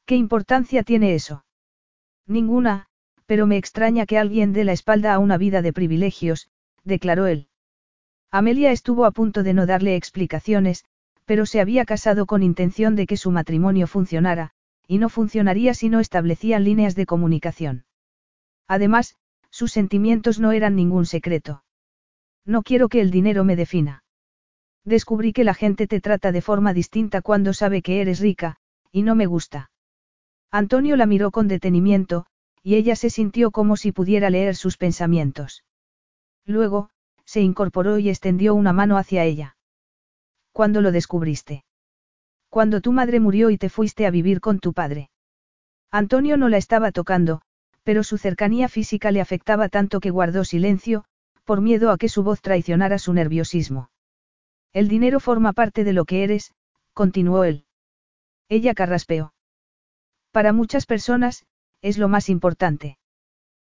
¿Qué 0.05 0.15
importancia 0.15 0.83
tiene 0.83 1.15
eso? 1.15 1.45
Ninguna, 2.27 2.87
pero 3.25 3.45
me 3.45 3.57
extraña 3.57 4.05
que 4.05 4.17
alguien 4.17 4.53
dé 4.53 4.63
la 4.63 4.71
espalda 4.71 5.13
a 5.13 5.19
una 5.19 5.37
vida 5.37 5.61
de 5.61 5.73
privilegios, 5.73 6.49
declaró 6.85 7.27
él. 7.27 7.49
Amelia 8.31 8.72
estuvo 8.72 9.06
a 9.06 9.11
punto 9.11 9.43
de 9.43 9.53
no 9.53 9.65
darle 9.65 9.95
explicaciones, 9.95 10.85
pero 11.26 11.45
se 11.45 11.60
había 11.60 11.85
casado 11.85 12.26
con 12.26 12.43
intención 12.43 12.95
de 12.95 13.07
que 13.07 13.18
su 13.18 13.31
matrimonio 13.31 13.88
funcionara, 13.88 14.52
y 14.88 14.97
no 14.97 15.10
funcionaría 15.10 15.73
si 15.73 15.89
no 15.89 15.99
establecían 15.99 16.64
líneas 16.64 16.95
de 16.95 17.06
comunicación. 17.06 17.85
Además, 18.68 19.15
sus 19.49 19.72
sentimientos 19.72 20.39
no 20.39 20.52
eran 20.52 20.76
ningún 20.76 21.06
secreto. 21.06 21.64
No 22.45 22.61
quiero 22.61 22.89
que 22.89 23.02
el 23.02 23.10
dinero 23.10 23.43
me 23.43 23.56
defina. 23.56 24.03
Descubrí 24.84 25.34
que 25.34 25.43
la 25.43 25.56
gente 25.56 25.88
te 25.88 25.99
trata 25.99 26.31
de 26.31 26.41
forma 26.41 26.73
distinta 26.73 27.22
cuando 27.22 27.53
sabe 27.53 27.81
que 27.81 28.02
eres 28.02 28.19
rica, 28.19 28.57
y 28.91 29.02
no 29.02 29.15
me 29.15 29.26
gusta. 29.26 29.72
Antonio 30.52 30.95
la 30.95 31.07
miró 31.07 31.31
con 31.31 31.47
detenimiento, 31.47 32.27
y 32.61 32.76
ella 32.76 32.95
se 32.95 33.10
sintió 33.10 33.52
como 33.52 33.77
si 33.77 33.91
pudiera 33.91 34.30
leer 34.30 34.56
sus 34.56 34.77
pensamientos. 34.77 35.64
Luego, 36.45 36.89
se 37.26 37.41
incorporó 37.41 37.99
y 37.99 38.10
extendió 38.10 38.56
una 38.56 38.73
mano 38.73 38.97
hacia 38.97 39.23
ella. 39.23 39.57
¿Cuándo 40.52 40.81
lo 40.81 40.91
descubriste? 40.91 41.65
Cuando 42.49 42.80
tu 42.81 42.91
madre 42.91 43.19
murió 43.19 43.49
y 43.49 43.57
te 43.57 43.69
fuiste 43.69 44.06
a 44.06 44.11
vivir 44.11 44.39
con 44.39 44.60
tu 44.60 44.73
padre. 44.73 45.10
Antonio 45.91 46.38
no 46.38 46.49
la 46.49 46.57
estaba 46.57 46.91
tocando, 46.91 47.41
pero 47.84 48.03
su 48.03 48.18
cercanía 48.18 48.68
física 48.69 49.11
le 49.11 49.22
afectaba 49.22 49.69
tanto 49.69 49.99
que 49.99 50.10
guardó 50.10 50.43
silencio, 50.43 51.06
por 51.43 51.61
miedo 51.61 51.91
a 51.91 51.97
que 51.97 52.10
su 52.10 52.23
voz 52.23 52.41
traicionara 52.41 52.97
su 52.97 53.14
nerviosismo. 53.14 53.89
El 54.73 54.88
dinero 54.88 55.19
forma 55.19 55.53
parte 55.53 55.84
de 55.84 55.93
lo 55.93 56.06
que 56.06 56.23
eres, 56.23 56.53
continuó 56.93 57.43
él. 57.43 57.65
Ella 58.49 58.73
carraspeó. 58.73 59.34
Para 60.31 60.53
muchas 60.53 60.85
personas, 60.85 61.45
es 61.81 61.97
lo 61.97 62.10
más 62.10 62.30
importante. 62.30 62.97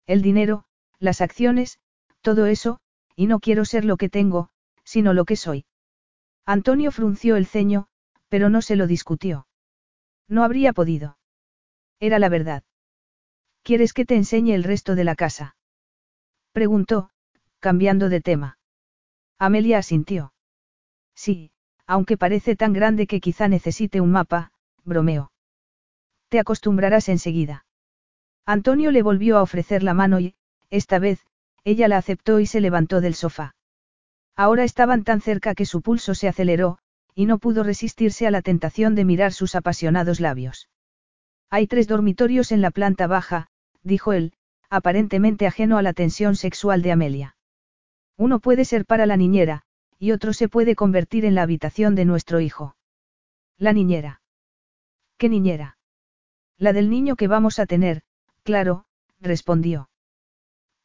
El 0.07 0.23
dinero, 0.23 0.65
las 0.99 1.20
acciones, 1.20 1.79
todo 2.20 2.47
eso, 2.47 2.79
y 3.16 3.26
no 3.26 3.40
quiero 3.40 3.64
ser 3.64 3.84
lo 3.84 3.97
que 3.97 4.09
tengo, 4.09 4.48
sino 4.84 5.12
lo 5.12 5.24
que 5.24 5.36
soy. 5.36 5.64
Antonio 6.44 6.90
frunció 6.90 7.36
el 7.36 7.47
ceño, 7.47 7.86
pero 8.28 8.48
no 8.48 8.62
se 8.62 8.76
lo 8.76 8.86
discutió. 8.86 9.47
No 10.28 10.44
habría 10.44 10.72
podido. 10.72 11.18
Era 12.01 12.18
la 12.18 12.28
verdad. 12.28 12.62
¿Quieres 13.62 13.93
que 13.93 14.05
te 14.05 14.16
enseñe 14.16 14.55
el 14.55 14.64
resto 14.64 14.94
de 14.94 15.05
la 15.05 15.14
casa? 15.14 15.56
Preguntó, 16.52 17.10
cambiando 17.60 18.09
de 18.09 18.20
tema. 18.20 18.59
Amelia 19.39 19.78
asintió. 19.78 20.32
Sí, 21.14 21.52
aunque 21.86 22.16
parece 22.16 22.56
tan 22.56 22.72
grande 22.72 23.06
que 23.06 23.20
quizá 23.20 23.48
necesite 23.48 24.01
un 24.01 24.10
mapa, 24.10 24.52
bromeó. 24.84 25.32
Te 26.28 26.40
acostumbrarás 26.40 27.09
enseguida. 27.09 27.66
Antonio 28.47 28.90
le 28.90 29.02
volvió 29.02 29.39
a 29.39 29.43
ofrecer 29.43 29.82
la 29.82 29.94
mano 29.94 30.18
y, 30.18 30.34
esta 30.70 30.98
vez, 30.98 31.24
ella 31.64 31.89
la 31.89 31.98
aceptó 31.98 32.40
y 32.40 32.47
se 32.47 32.60
levantó 32.60 33.01
del 33.01 33.14
sofá. 33.14 33.55
Ahora 34.34 34.64
estaban 34.64 35.05
tan 35.05 35.20
cerca 35.20 35.55
que 35.55 35.66
su 35.66 35.82
pulso 35.82 36.14
se 36.14 36.28
aceleró, 36.28 36.78
y 37.14 37.26
no 37.26 37.39
pudo 37.39 37.62
resistirse 37.62 38.26
a 38.26 38.30
la 38.30 38.43
tentación 38.43 38.94
de 38.94 39.05
mirar 39.05 39.32
sus 39.32 39.55
apasionados 39.55 40.20
labios. 40.20 40.68
Hay 41.51 41.66
tres 41.66 41.86
dormitorios 41.86 42.51
en 42.51 42.62
la 42.62 42.70
planta 42.70 43.06
baja, 43.06 43.48
dijo 43.82 44.12
él, 44.12 44.32
aparentemente 44.70 45.47
ajeno 45.47 45.76
a 45.76 45.82
la 45.82 45.93
tensión 45.93 46.34
sexual 46.34 46.80
de 46.80 46.93
Amelia. 46.93 47.36
Uno 48.16 48.40
puede 48.40 48.64
ser 48.64 48.86
para 48.86 49.05
la 49.05 49.18
niñera, 49.18 49.62
y 49.98 50.12
otro 50.12 50.32
se 50.32 50.48
puede 50.48 50.74
convertir 50.74 51.24
en 51.26 51.34
la 51.34 51.43
habitación 51.43 51.94
de 51.94 52.06
nuestro 52.06 52.40
hijo. 52.40 52.74
La 53.59 53.72
niñera. 53.72 54.22
¿Qué 55.18 55.28
niñera? 55.28 55.76
La 56.56 56.72
del 56.72 56.89
niño 56.89 57.16
que 57.16 57.28
vamos 57.28 57.59
a 57.59 57.66
tener, 57.66 58.02
claro, 58.43 58.86
respondió. 59.20 59.90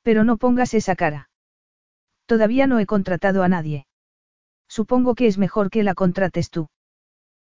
Pero 0.07 0.23
no 0.23 0.37
pongas 0.37 0.73
esa 0.73 0.95
cara. 0.95 1.29
Todavía 2.27 2.65
no 2.65 2.79
he 2.79 2.85
contratado 2.85 3.43
a 3.43 3.49
nadie. 3.49 3.87
Supongo 4.69 5.15
que 5.15 5.27
es 5.27 5.37
mejor 5.37 5.69
que 5.69 5.83
la 5.83 5.95
contrates 5.95 6.49
tú. 6.49 6.69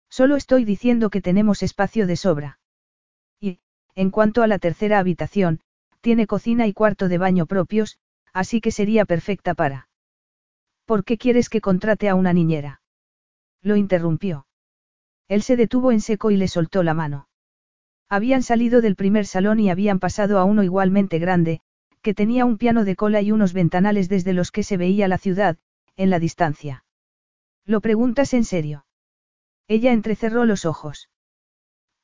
Solo 0.09 0.35
estoy 0.35 0.65
diciendo 0.65 1.11
que 1.11 1.21
tenemos 1.21 1.61
espacio 1.61 2.07
de 2.07 2.15
sobra. 2.15 2.57
Y, 3.39 3.59
en 3.93 4.09
cuanto 4.09 4.41
a 4.41 4.47
la 4.47 4.57
tercera 4.57 4.97
habitación, 4.97 5.59
tiene 6.01 6.25
cocina 6.25 6.65
y 6.65 6.73
cuarto 6.73 7.07
de 7.07 7.19
baño 7.19 7.45
propios, 7.45 7.99
así 8.33 8.61
que 8.61 8.71
sería 8.71 9.05
perfecta 9.05 9.53
para. 9.53 9.87
¿Por 10.85 11.03
qué 11.03 11.19
quieres 11.19 11.49
que 11.49 11.61
contrate 11.61 12.09
a 12.09 12.15
una 12.15 12.33
niñera? 12.33 12.81
Lo 13.61 13.75
interrumpió. 13.75 14.47
Él 15.27 15.43
se 15.43 15.55
detuvo 15.55 15.91
en 15.91 16.01
seco 16.01 16.31
y 16.31 16.37
le 16.37 16.47
soltó 16.47 16.81
la 16.81 16.95
mano. 16.95 17.27
Habían 18.09 18.41
salido 18.41 18.81
del 18.81 18.95
primer 18.95 19.27
salón 19.27 19.59
y 19.59 19.69
habían 19.69 19.99
pasado 19.99 20.39
a 20.39 20.45
uno 20.45 20.63
igualmente 20.63 21.19
grande, 21.19 21.61
que 22.06 22.14
tenía 22.14 22.45
un 22.45 22.60
piano 22.60 22.86
de 22.86 22.95
cola 22.95 23.19
y 23.23 23.32
unos 23.32 23.52
ventanales 23.52 24.10
desde 24.10 24.32
los 24.32 24.52
que 24.52 24.61
se 24.61 24.77
veía 24.77 25.07
la 25.07 25.18
ciudad, 25.18 25.57
en 25.95 26.11
la 26.11 26.19
distancia. 26.19 26.86
¿Lo 27.65 27.82
preguntas 27.82 28.36
en 28.36 28.44
serio? 28.44 28.86
Ella 29.68 29.91
entrecerró 29.91 30.45
los 30.45 30.65
ojos. 30.65 31.10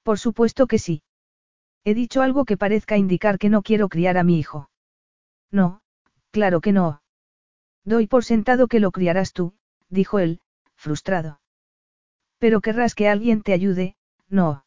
Por 0.01 0.17
supuesto 0.17 0.65
que 0.65 0.79
sí. 0.79 1.03
He 1.83 1.93
dicho 1.93 2.23
algo 2.23 2.45
que 2.45 2.57
parezca 2.57 2.97
indicar 2.97 3.37
que 3.37 3.49
no 3.49 3.61
quiero 3.61 3.89
criar 3.89 4.17
a 4.17 4.23
mi 4.23 4.39
hijo. 4.39 4.71
No, 5.51 5.81
claro 6.31 6.61
que 6.61 6.71
no. 6.71 7.03
Doy 7.85 8.07
por 8.07 8.23
sentado 8.23 8.67
que 8.67 8.79
lo 8.79 8.89
criarás 8.89 9.33
tú, 9.33 9.53
dijo 9.87 10.17
él, 10.17 10.41
frustrado. 10.73 11.41
Pero 12.39 12.59
querrás 12.61 12.95
que 12.95 13.07
alguien 13.07 13.43
te 13.43 13.53
ayude, 13.53 13.95
no. 14.29 14.65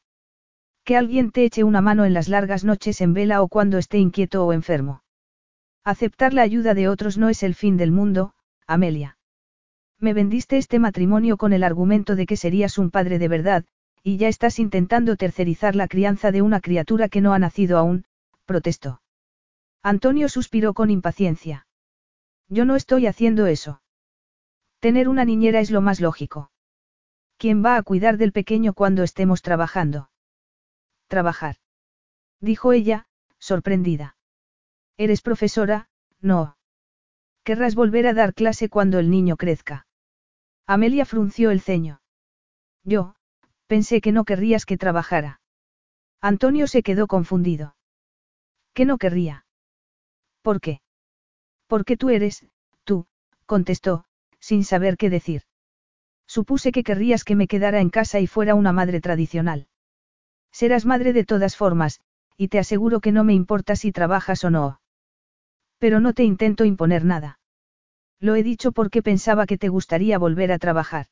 Que 0.85 0.97
alguien 0.97 1.33
te 1.33 1.45
eche 1.45 1.65
una 1.65 1.81
mano 1.81 2.05
en 2.05 2.15
las 2.15 2.29
largas 2.29 2.63
noches 2.63 3.01
en 3.01 3.15
vela 3.15 3.43
o 3.43 3.49
cuando 3.49 3.79
esté 3.79 3.99
inquieto 3.99 4.47
o 4.47 4.53
enfermo. 4.53 5.04
Aceptar 5.85 6.33
la 6.33 6.41
ayuda 6.41 6.73
de 6.73 6.89
otros 6.89 7.19
no 7.19 7.29
es 7.29 7.43
el 7.43 7.55
fin 7.55 7.77
del 7.77 7.93
mundo, 7.93 8.33
Amelia. 8.67 9.19
Me 10.01 10.15
vendiste 10.15 10.57
este 10.57 10.79
matrimonio 10.79 11.37
con 11.37 11.53
el 11.53 11.63
argumento 11.63 12.17
de 12.17 12.25
que 12.25 12.37
serías 12.37 12.79
un 12.79 12.91
padre 12.91 13.19
de 13.19 13.29
verdad, 13.29 13.65
y 14.03 14.17
ya 14.17 14.29
estás 14.29 14.59
intentando 14.59 15.17
tercerizar 15.17 15.77
la 15.77 15.87
crianza 15.87 16.33
de 16.33 16.41
una 16.41 16.61
criatura 16.61 17.09
que 17.09 17.21
no 17.21 17.35
ha 17.35 17.39
nacido 17.39 17.77
aún, 17.77 18.07
protestó. 18.47 19.03
Antonio 19.83 20.31
suspiró 20.31 20.73
con 20.73 20.91
impaciencia. 20.91 21.67
Yo 22.49 22.65
no 22.65 22.77
estoy 22.77 23.07
haciendo 23.07 23.47
eso. 23.47 23.83
Tener 24.81 25.09
una 25.09 25.27
niñera 25.27 25.61
es 25.61 25.71
lo 25.71 25.83
más 25.83 26.01
lógico. 26.01 26.51
¿Quién 27.37 27.65
va 27.65 27.77
a 27.77 27.83
cuidar 27.83 28.17
del 28.17 28.33
pequeño 28.33 28.73
cuando 28.73 29.03
estemos 29.03 29.43
trabajando? 29.43 30.11
Trabajar. 31.09 31.57
Dijo 32.41 32.73
ella, 32.73 33.07
sorprendida. 33.39 34.14
Eres 34.97 35.23
profesora, 35.23 35.89
no. 36.21 36.57
Querrás 37.43 37.75
volver 37.75 38.07
a 38.07 38.15
dar 38.15 38.33
clase 38.33 38.69
cuando 38.69 38.99
el 38.99 39.11
niño 39.11 39.37
crezca. 39.37 39.87
Amelia 40.67 41.05
frunció 41.05 41.51
el 41.51 41.61
ceño. 41.61 42.01
Yo, 42.85 43.17
pensé 43.67 44.01
que 44.01 44.13
no 44.13 44.25
querrías 44.25 44.67
que 44.67 44.79
trabajara. 44.79 45.41
Antonio 46.21 46.67
se 46.67 46.83
quedó 46.83 47.07
confundido. 47.07 47.77
¿Qué 48.73 48.85
no 48.85 48.97
querría? 48.99 49.47
¿Por 50.43 50.61
qué? 50.61 50.81
Porque 51.67 51.97
tú 51.97 52.11
eres, 52.11 52.47
tú, 52.85 53.07
contestó, 53.47 54.05
sin 54.39 54.65
saber 54.65 54.97
qué 54.97 55.11
decir. 55.11 55.43
Supuse 56.27 56.73
que 56.73 56.85
querrías 56.85 57.25
que 57.25 57.37
me 57.37 57.49
quedara 57.49 57.81
en 57.81 57.91
casa 57.91 58.21
y 58.21 58.27
fuera 58.27 58.55
una 58.55 58.73
madre 58.73 59.01
tradicional. 59.01 59.67
Serás 60.51 60.87
madre 60.87 61.13
de 61.13 61.25
todas 61.25 61.57
formas, 61.57 62.01
y 62.37 62.49
te 62.49 62.59
aseguro 62.59 63.01
que 63.01 63.13
no 63.13 63.25
me 63.25 63.35
importa 63.35 63.77
si 63.77 63.93
trabajas 63.93 64.45
o 64.45 64.51
no. 64.51 64.81
Pero 65.85 66.01
no 66.01 66.15
te 66.15 66.25
intento 66.25 66.65
imponer 66.65 67.05
nada. 67.05 67.39
Lo 68.19 68.37
he 68.37 68.43
dicho 68.43 68.73
porque 68.73 69.03
pensaba 69.03 69.45
que 69.45 69.59
te 69.59 69.69
gustaría 69.69 70.17
volver 70.17 70.51
a 70.51 70.59
trabajar. 70.59 71.09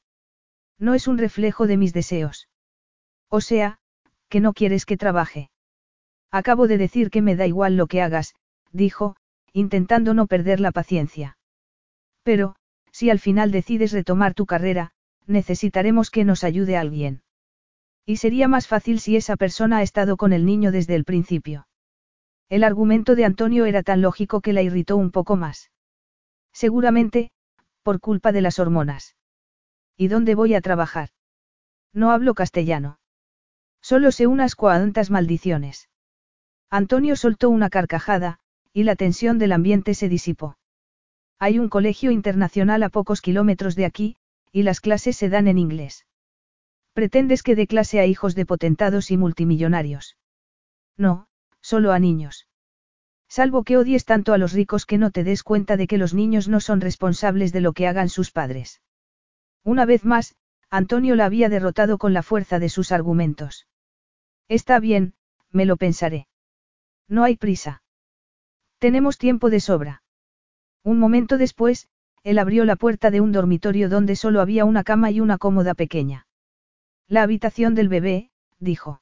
No 0.79 0.95
es 0.95 1.09
un 1.09 1.19
reflejo 1.19 1.67
de 1.67 1.77
mis 1.77 1.93
deseos. 1.93 2.49
O 3.29 3.43
sea, 3.43 3.81
que 4.31 4.41
no 4.41 4.55
quieres 4.55 4.87
que 4.87 4.97
trabaje. 4.97 5.51
Acabo 6.31 6.69
de 6.69 6.79
decir 6.79 7.11
que 7.11 7.21
me 7.21 7.37
da 7.37 7.47
igual 7.47 7.77
lo 7.77 7.87
que 7.87 8.01
hagas, 8.01 8.35
dijo, 8.71 9.15
intentando 9.53 10.15
no 10.15 10.27
perder 10.27 10.59
la 10.59 10.73
paciencia. 10.73 11.37
Pero, 12.23 12.57
si 12.93 13.11
al 13.11 13.19
final 13.19 13.51
decides 13.51 13.93
retomar 13.93 14.33
tu 14.33 14.47
carrera, 14.47 14.93
necesitaremos 15.27 16.11
que 16.11 16.25
nos 16.25 16.45
ayude 16.45 16.79
alguien. 16.79 17.21
Y 18.07 18.17
sería 18.17 18.49
más 18.49 18.69
fácil 18.69 19.01
si 19.01 19.17
esa 19.17 19.37
persona 19.37 19.77
ha 19.77 19.83
estado 19.83 20.17
con 20.17 20.33
el 20.33 20.47
niño 20.47 20.73
desde 20.73 20.95
el 20.95 21.05
principio. 21.05 21.67
El 22.53 22.65
argumento 22.65 23.15
de 23.15 23.25
Antonio 23.25 23.65
era 23.65 23.83
tan 23.83 24.03
lógico 24.03 24.43
que 24.43 24.53
la 24.53 24.61
irritó 24.61 24.99
un 24.99 25.11
poco 25.11 25.37
más. 25.37 25.71
Seguramente, 26.53 27.31
por 27.83 27.99
culpa 27.99 28.31
de 28.31 28.43
las 28.43 28.59
hormonas. 28.59 29.17
¿Y 29.97 30.09
dónde 30.09 30.35
voy 30.35 30.53
a 30.53 30.61
trabajar? 30.61 31.09
No 31.95 32.11
hablo 32.11 32.35
castellano. 32.35 32.99
Solo 33.81 34.13
sé 34.13 34.27
unas 34.27 34.55
cuantas 34.55 35.11
maldiciones. 35.11 35.89
Antonio 36.69 37.17
soltó 37.17 37.49
una 37.49 37.71
carcajada, 37.71 38.39
y 38.75 38.83
la 38.83 38.97
tensión 38.97 39.39
del 39.39 39.53
ambiente 39.53 39.95
se 39.95 40.11
disipó. 40.11 40.59
Hay 41.39 41.59
un 41.59 41.71
colegio 41.71 42.11
internacional 42.11 42.83
a 42.83 42.91
pocos 42.91 43.23
kilómetros 43.23 43.77
de 43.77 43.87
aquí, 43.87 44.17
y 44.53 44.65
las 44.65 44.83
clases 44.83 45.17
se 45.17 45.31
dan 45.31 45.49
en 45.49 45.57
inglés. 45.57 46.05
¿Pretendes 46.93 47.43
que 47.43 47.57
dé 47.57 47.67
clase 47.67 47.99
a 47.99 48.05
hijos 48.05 48.35
de 48.35 48.45
potentados 48.45 49.11
y 49.11 49.17
multimillonarios? 49.17 50.19
No, 50.99 51.29
solo 51.63 51.93
a 51.93 51.99
niños. 51.99 52.47
Salvo 53.29 53.65
que 53.65 53.79
odies 53.79 54.05
tanto 54.05 54.35
a 54.35 54.39
los 54.39 54.53
ricos 54.53 54.85
que 54.85 54.99
no 54.99 55.11
te 55.11 55.25
des 55.25 55.43
cuenta 55.43 55.79
de 55.79 55.87
que 55.87 55.97
los 55.97 56.13
niños 56.13 56.49
no 56.49 56.61
son 56.61 56.83
responsables 56.83 57.53
de 57.53 57.63
lo 57.63 57.73
que 57.73 57.89
hagan 57.89 58.11
sus 58.11 58.31
padres. 58.31 58.83
Una 59.65 59.87
vez 59.87 60.05
más, 60.05 60.35
Antonio 60.69 61.17
la 61.17 61.27
había 61.27 61.49
derrotado 61.49 61.99
con 61.99 62.13
la 62.13 62.23
fuerza 62.23 62.59
de 62.59 62.69
sus 62.69 62.93
argumentos. 62.93 63.69
Está 64.49 64.81
bien, 64.81 65.15
me 65.51 65.65
lo 65.65 65.77
pensaré. 65.77 66.27
No 67.09 67.25
hay 67.25 67.37
prisa. 67.37 67.83
Tenemos 68.79 69.17
tiempo 69.17 69.49
de 69.49 69.61
sobra. 69.61 70.03
Un 70.83 70.99
momento 70.99 71.39
después, 71.39 71.89
él 72.25 72.39
abrió 72.39 72.65
la 72.65 72.77
puerta 72.77 73.11
de 73.11 73.21
un 73.21 73.33
dormitorio 73.33 73.89
donde 73.89 74.17
solo 74.17 74.41
había 74.41 74.65
una 74.65 74.85
cama 74.85 75.11
y 75.11 75.21
una 75.21 75.39
cómoda 75.39 75.75
pequeña. 75.75 76.27
La 77.07 77.23
habitación 77.23 77.75
del 77.75 77.89
bebé, 77.89 78.31
dijo. 78.59 79.02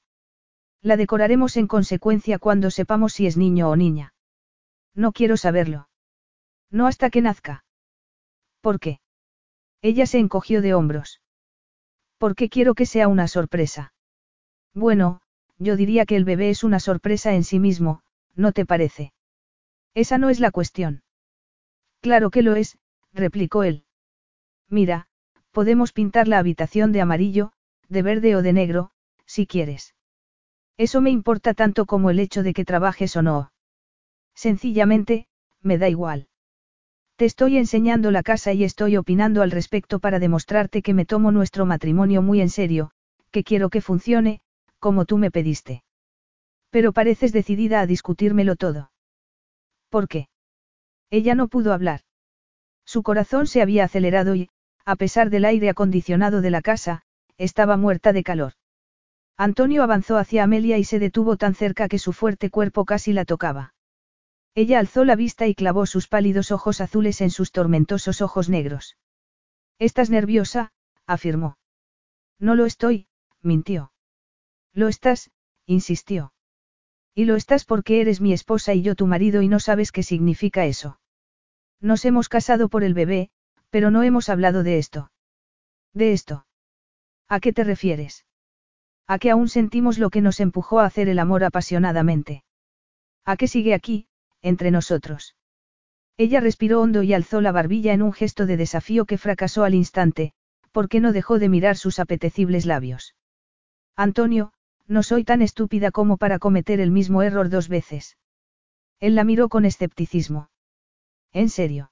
La 0.83 0.97
decoraremos 0.97 1.57
en 1.57 1.67
consecuencia 1.67 2.39
cuando 2.39 2.71
sepamos 2.71 3.13
si 3.13 3.27
es 3.27 3.37
niño 3.37 3.69
o 3.69 3.77
niña. 3.77 4.15
No 4.95 5.13
quiero 5.13 5.37
saberlo. 5.37 5.89
No 6.71 6.87
hasta 6.87 7.11
que 7.11 7.21
nazca. 7.21 7.65
¿Por 8.61 8.81
qué? 8.81 9.01
Ella 9.83 10.07
se 10.07 10.19
encogió 10.19 10.63
de 10.63 10.75
hombros. 10.75 11.21
Porque 12.19 12.49
quiero 12.49 12.75
que 12.75 12.87
sea 12.87 13.09
una 13.09 13.29
sorpresa. 13.29 13.93
Bueno, 14.75 15.21
yo 15.59 15.77
diría 15.77 16.07
que 16.07 16.17
el 16.17 16.25
bebé 16.25 16.51
es 16.51 16.65
una 16.65 16.81
sorpresa 16.81 17.35
en 17.35 17.45
sí 17.45 17.59
mismo, 17.59 18.03
¿no 18.35 18.53
te 18.53 18.65
parece? 18.65 19.13
Esa 19.95 20.19
no 20.19 20.31
es 20.31 20.41
la 20.41 20.51
cuestión. 20.51 21.03
Claro 22.01 22.31
que 22.31 22.43
lo 22.43 22.55
es, 22.55 22.79
replicó 23.13 23.65
él. 23.65 23.85
Mira, 24.69 25.09
podemos 25.51 25.93
pintar 25.93 26.29
la 26.29 26.39
habitación 26.39 26.93
de 26.93 27.01
amarillo, 27.01 27.53
de 27.89 28.03
verde 28.03 28.37
o 28.37 28.43
de 28.43 28.53
negro, 28.53 28.93
si 29.27 29.47
quieres. 29.47 29.95
Eso 30.87 31.03
me 31.03 31.11
importa 31.11 31.53
tanto 31.53 31.85
como 31.85 32.09
el 32.09 32.19
hecho 32.19 32.43
de 32.43 32.55
que 32.55 32.65
trabajes 32.65 33.15
o 33.15 33.21
no. 33.21 33.53
Sencillamente, 34.35 35.27
me 35.61 35.77
da 35.77 35.91
igual. 35.91 36.29
Te 37.17 37.27
estoy 37.27 37.59
enseñando 37.59 38.11
la 38.11 38.23
casa 38.23 38.55
y 38.55 38.65
estoy 38.65 38.97
opinando 38.97 39.43
al 39.43 39.51
respecto 39.51 39.99
para 39.99 40.19
demostrarte 40.19 40.81
que 40.81 40.95
me 40.95 41.05
tomo 41.05 41.33
nuestro 41.33 41.67
matrimonio 41.67 42.23
muy 42.23 42.41
en 42.41 42.49
serio, 42.49 42.93
que 43.31 43.45
quiero 43.45 43.69
que 43.69 43.83
funcione, 43.83 44.41
como 44.79 45.05
tú 45.05 45.19
me 45.19 45.31
pediste. 45.31 45.85
Pero 46.71 46.95
pareces 46.95 47.35
decidida 47.35 47.83
a 47.83 47.87
discutírmelo 47.87 48.57
todo. 48.57 48.91
¿Por 49.91 50.09
qué? 50.09 50.31
Ella 51.11 51.35
no 51.35 51.49
pudo 51.49 51.75
hablar. 51.75 52.01
Su 52.87 53.03
corazón 53.03 53.47
se 53.47 53.61
había 53.61 53.85
acelerado 53.85 54.35
y, 54.35 54.49
a 54.87 54.97
pesar 54.97 55.29
del 55.29 55.45
aire 55.45 55.69
acondicionado 55.69 56.41
de 56.41 56.51
la 56.51 56.63
casa, 56.63 57.03
estaba 57.37 57.77
muerta 57.77 58.15
de 58.15 58.23
calor. 58.23 58.55
Antonio 59.37 59.83
avanzó 59.83 60.17
hacia 60.19 60.45
Amelia 60.45 60.79
y 60.79 60.85
se 60.85 60.99
detuvo 60.99 61.37
tan 61.37 61.55
cerca 61.55 61.89
que 61.89 61.99
su 61.99 62.13
fuerte 62.13 62.51
cuerpo 62.51 62.85
casi 62.85 63.13
la 63.13 63.25
tocaba. 63.25 63.75
Ella 64.55 64.79
alzó 64.79 65.05
la 65.05 65.17
vista 65.17 65.47
y 65.47 65.55
clavó 65.55 65.87
sus 65.87 66.09
pálidos 66.09 66.51
ojos 66.51 66.81
azules 66.81 67.21
en 67.21 67.31
sus 67.31 67.53
tormentosos 67.53 68.21
ojos 68.21 68.49
negros. 68.49 68.97
Estás 69.79 70.11
nerviosa, 70.11 70.73
afirmó. 71.07 71.57
No 72.39 72.55
lo 72.55 72.67
estoy, 72.67 73.07
mintió. 73.43 73.93
Lo 74.73 74.89
estás, 74.89 75.31
insistió. 75.67 76.33
Y 77.15 77.25
lo 77.25 77.37
estás 77.37 77.65
porque 77.65 78.01
eres 78.01 78.21
mi 78.21 78.33
esposa 78.33 78.75
y 78.75 78.83
yo 78.83 78.95
tu 78.95 79.07
marido 79.07 79.43
y 79.43 79.49
no 79.49 79.61
sabes 79.61 79.93
qué 79.93 80.03
significa 80.03 80.67
eso. 80.67 81.01
Nos 81.81 82.05
hemos 82.05 82.29
casado 82.29 82.69
por 82.69 82.85
el 82.85 82.95
bebé, 82.95 83.31
pero 83.71 83.91
no 83.91 84.03
hemos 84.03 84.29
hablado 84.29 84.63
de 84.63 84.79
esto. 84.79 85.11
¿De 85.95 86.13
esto? 86.13 86.47
¿A 87.29 87.41
qué 87.41 87.53
te 87.53 87.65
refieres? 87.65 88.27
A 89.13 89.19
que 89.19 89.33
aún 89.33 89.49
sentimos 89.49 89.99
lo 89.99 90.09
que 90.09 90.21
nos 90.21 90.39
empujó 90.39 90.79
a 90.79 90.85
hacer 90.85 91.09
el 91.09 91.19
amor 91.19 91.43
apasionadamente. 91.43 92.45
¿A 93.25 93.37
qué 93.37 93.49
sigue 93.49 93.75
aquí, 93.75 94.07
entre 94.41 94.71
nosotros. 94.71 95.35
Ella 96.17 96.39
respiró 96.39 96.81
hondo 96.81 97.03
y 97.03 97.13
alzó 97.13 97.41
la 97.41 97.51
barbilla 97.51 97.93
en 97.93 98.03
un 98.03 98.13
gesto 98.13 98.47
de 98.47 98.57
desafío 98.57 99.07
que 99.07 99.19
fracasó 99.19 99.65
al 99.65 99.75
instante, 99.75 100.33
porque 100.71 101.01
no 101.01 101.13
dejó 101.13 101.41
de 101.41 101.49
mirar 101.49 101.77
sus 101.77 101.99
apetecibles 101.99 102.67
labios. 102.67 103.17
Antonio, 103.97 104.53
no 104.87 105.03
soy 105.03 105.25
tan 105.25 105.43
estúpida 105.43 105.91
como 105.91 106.17
para 106.17 106.39
cometer 106.39 106.79
el 106.79 106.93
mismo 106.93 107.23
error 107.23 107.49
dos 107.49 107.69
veces. 107.69 108.17
Él 109.01 109.17
la 109.17 109.25
miró 109.25 109.49
con 109.49 109.65
escepticismo. 109.65 110.51
¿En 111.33 111.49
serio? 111.49 111.91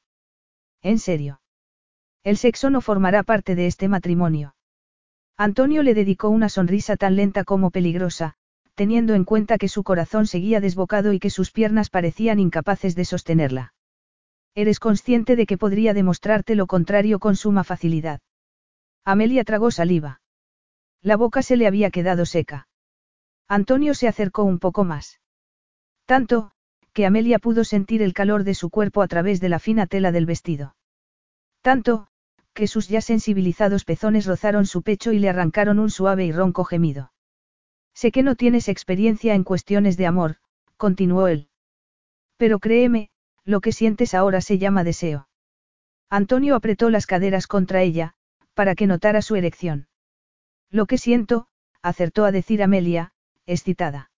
¿En 0.82 1.01
serio? 1.01 1.40
El 2.23 2.36
sexo 2.36 2.70
no 2.70 2.81
formará 2.81 3.24
parte 3.24 3.57
de 3.57 3.66
este 3.66 3.89
matrimonio. 3.89 4.55
Antonio 5.40 5.85
le 5.85 5.94
dedicó 5.94 6.31
una 6.31 6.48
sonrisa 6.48 6.97
tan 6.97 7.15
lenta 7.15 7.44
como 7.44 7.70
peligrosa, 7.70 8.35
teniendo 8.74 9.15
en 9.15 9.24
cuenta 9.24 9.56
que 9.56 9.69
su 9.69 9.85
corazón 9.85 10.27
seguía 10.27 10.60
desbocado 10.60 11.12
y 11.12 11.20
que 11.20 11.31
sus 11.31 11.52
piernas 11.52 11.90
parecían 11.90 12.40
incapaces 12.40 12.97
de 12.97 13.05
sostenerla. 13.05 13.73
Eres 14.56 14.81
consciente 14.81 15.36
de 15.36 15.47
que 15.47 15.56
podría 15.56 15.94
demostrarte 15.94 16.56
lo 16.56 16.66
contrario 16.66 17.20
con 17.20 17.36
suma 17.36 17.62
facilidad. 17.62 18.20
Amelia 19.05 19.44
tragó 19.44 19.70
saliva. 19.70 20.20
La 21.02 21.16
boca 21.16 21.43
se 21.43 21.56
le 21.56 21.69
había 21.69 21.90
quedado 21.90 22.27
seca. 22.27 22.66
Antonio 23.47 23.94
se 23.94 24.09
acercó 24.09 24.43
un 24.43 24.59
poco 24.59 24.82
más. 24.82 25.20
Tanto, 26.05 26.51
que 26.93 27.06
Amelia 27.06 27.39
pudo 27.39 27.62
sentir 27.62 28.02
el 28.02 28.12
calor 28.12 28.43
de 28.43 28.55
su 28.55 28.70
cuerpo 28.70 29.02
a 29.02 29.06
través 29.06 29.40
de 29.40 29.48
la 29.48 29.60
fina 29.60 29.86
tela 29.86 30.10
del 30.10 30.27
vestido. 30.27 30.74
Tanto, 31.62 32.07
que 32.59 32.66
sus 32.66 32.89
ya 32.89 33.01
sensibilizados 33.01 33.85
pezones 33.85 34.27
rozaron 34.27 34.66
su 34.66 34.82
pecho 34.82 35.12
y 35.12 35.20
le 35.20 35.28
arrancaron 35.28 35.78
un 35.78 35.90
suave 35.90 36.24
y 36.24 36.32
ronco 36.32 36.64
gemido. 36.64 37.12
Sé 37.95 38.11
que 38.11 38.24
no 38.24 38.35
tienes 38.35 38.69
experiencia 38.69 39.37
en 39.37 39.45
cuestiones 39.45 39.96
de 39.96 40.09
amor, 40.09 40.38
continuó 40.77 41.28
él. 41.28 41.51
Pero 42.37 42.59
créeme, 42.59 43.11
lo 43.45 43.61
que 43.61 43.70
sientes 43.70 44.12
ahora 44.12 44.40
se 44.40 44.59
llama 44.59 44.82
deseo. 44.82 45.28
Antonio 46.11 46.56
apretó 46.56 46.90
las 46.90 47.06
caderas 47.06 47.46
contra 47.46 47.82
ella, 47.82 48.14
para 48.54 48.74
que 48.74 48.88
notara 48.88 49.22
su 49.22 49.37
erección. 49.37 49.87
Lo 50.69 50.87
que 50.87 50.98
siento, 50.98 51.46
acertó 51.80 52.24
a 52.24 52.32
decir 52.32 52.61
Amelia, 52.64 53.12
excitada. 53.46 54.11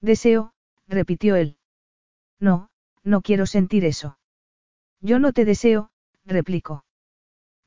Deseo, 0.00 0.54
repitió 0.86 1.36
él. 1.36 1.58
No, 2.40 2.70
no 3.04 3.20
quiero 3.20 3.44
sentir 3.44 3.84
eso. 3.84 4.18
Yo 5.02 5.18
no 5.18 5.34
te 5.34 5.44
deseo, 5.44 5.90
replicó. 6.24 6.86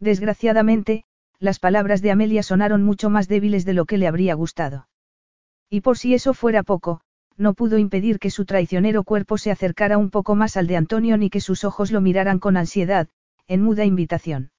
Desgraciadamente, 0.01 1.05
las 1.39 1.59
palabras 1.59 2.01
de 2.01 2.09
Amelia 2.09 2.41
sonaron 2.41 2.83
mucho 2.83 3.11
más 3.11 3.27
débiles 3.27 3.65
de 3.65 3.73
lo 3.73 3.85
que 3.85 3.99
le 3.99 4.07
habría 4.07 4.33
gustado. 4.33 4.89
Y 5.69 5.81
por 5.81 5.97
si 5.97 6.15
eso 6.15 6.33
fuera 6.33 6.63
poco, 6.63 7.01
no 7.37 7.53
pudo 7.53 7.77
impedir 7.77 8.17
que 8.17 8.31
su 8.31 8.45
traicionero 8.45 9.03
cuerpo 9.03 9.37
se 9.37 9.51
acercara 9.51 9.99
un 9.99 10.09
poco 10.09 10.35
más 10.35 10.57
al 10.57 10.65
de 10.65 10.75
Antonio 10.75 11.17
ni 11.17 11.29
que 11.29 11.39
sus 11.39 11.63
ojos 11.63 11.91
lo 11.91 12.01
miraran 12.01 12.39
con 12.39 12.57
ansiedad, 12.57 13.09
en 13.47 13.61
muda 13.61 13.85
invitación. 13.85 14.51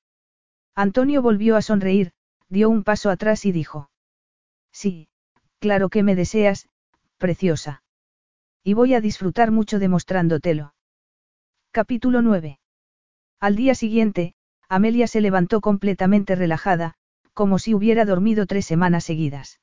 Antonio 0.76 1.22
volvió 1.22 1.56
a 1.56 1.62
sonreír, 1.62 2.12
dio 2.48 2.70
un 2.70 2.84
paso 2.84 3.10
atrás 3.10 3.44
y 3.44 3.50
dijo. 3.52 3.90
Sí, 4.72 5.08
claro 5.58 5.88
que 5.88 6.04
me 6.04 6.14
deseas, 6.14 6.68
preciosa. 7.18 7.82
Y 8.62 8.74
voy 8.74 8.94
a 8.94 9.00
disfrutar 9.00 9.50
mucho 9.50 9.80
demostrándotelo. 9.80 10.72
Capítulo 11.72 12.22
9. 12.22 12.60
Al 13.40 13.56
día 13.56 13.74
siguiente, 13.74 14.34
Amelia 14.74 15.06
se 15.06 15.20
levantó 15.20 15.60
completamente 15.60 16.34
relajada, 16.34 16.94
como 17.34 17.58
si 17.58 17.74
hubiera 17.74 18.06
dormido 18.06 18.46
tres 18.46 18.64
semanas 18.64 19.04
seguidas. 19.04 19.60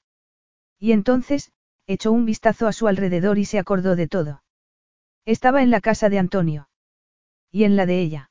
Y 0.77 0.91
entonces, 0.91 1.51
echó 1.87 2.11
un 2.11 2.25
vistazo 2.25 2.67
a 2.67 2.73
su 2.73 2.87
alrededor 2.87 3.39
y 3.39 3.45
se 3.45 3.57
acordó 3.57 3.95
de 3.95 4.07
todo. 4.07 4.43
Estaba 5.25 5.63
en 5.63 5.71
la 5.71 5.81
casa 5.81 6.09
de 6.09 6.19
Antonio. 6.19 6.69
Y 7.49 7.63
en 7.63 7.75
la 7.75 7.87
de 7.87 7.99
ella. 8.01 8.29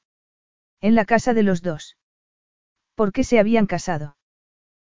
En 0.80 0.94
la 0.94 1.04
casa 1.04 1.34
de 1.34 1.42
los 1.42 1.62
dos. 1.62 1.96
¿Por 2.94 3.10
qué 3.10 3.24
se 3.24 3.40
habían 3.40 3.66
casado? 3.66 4.16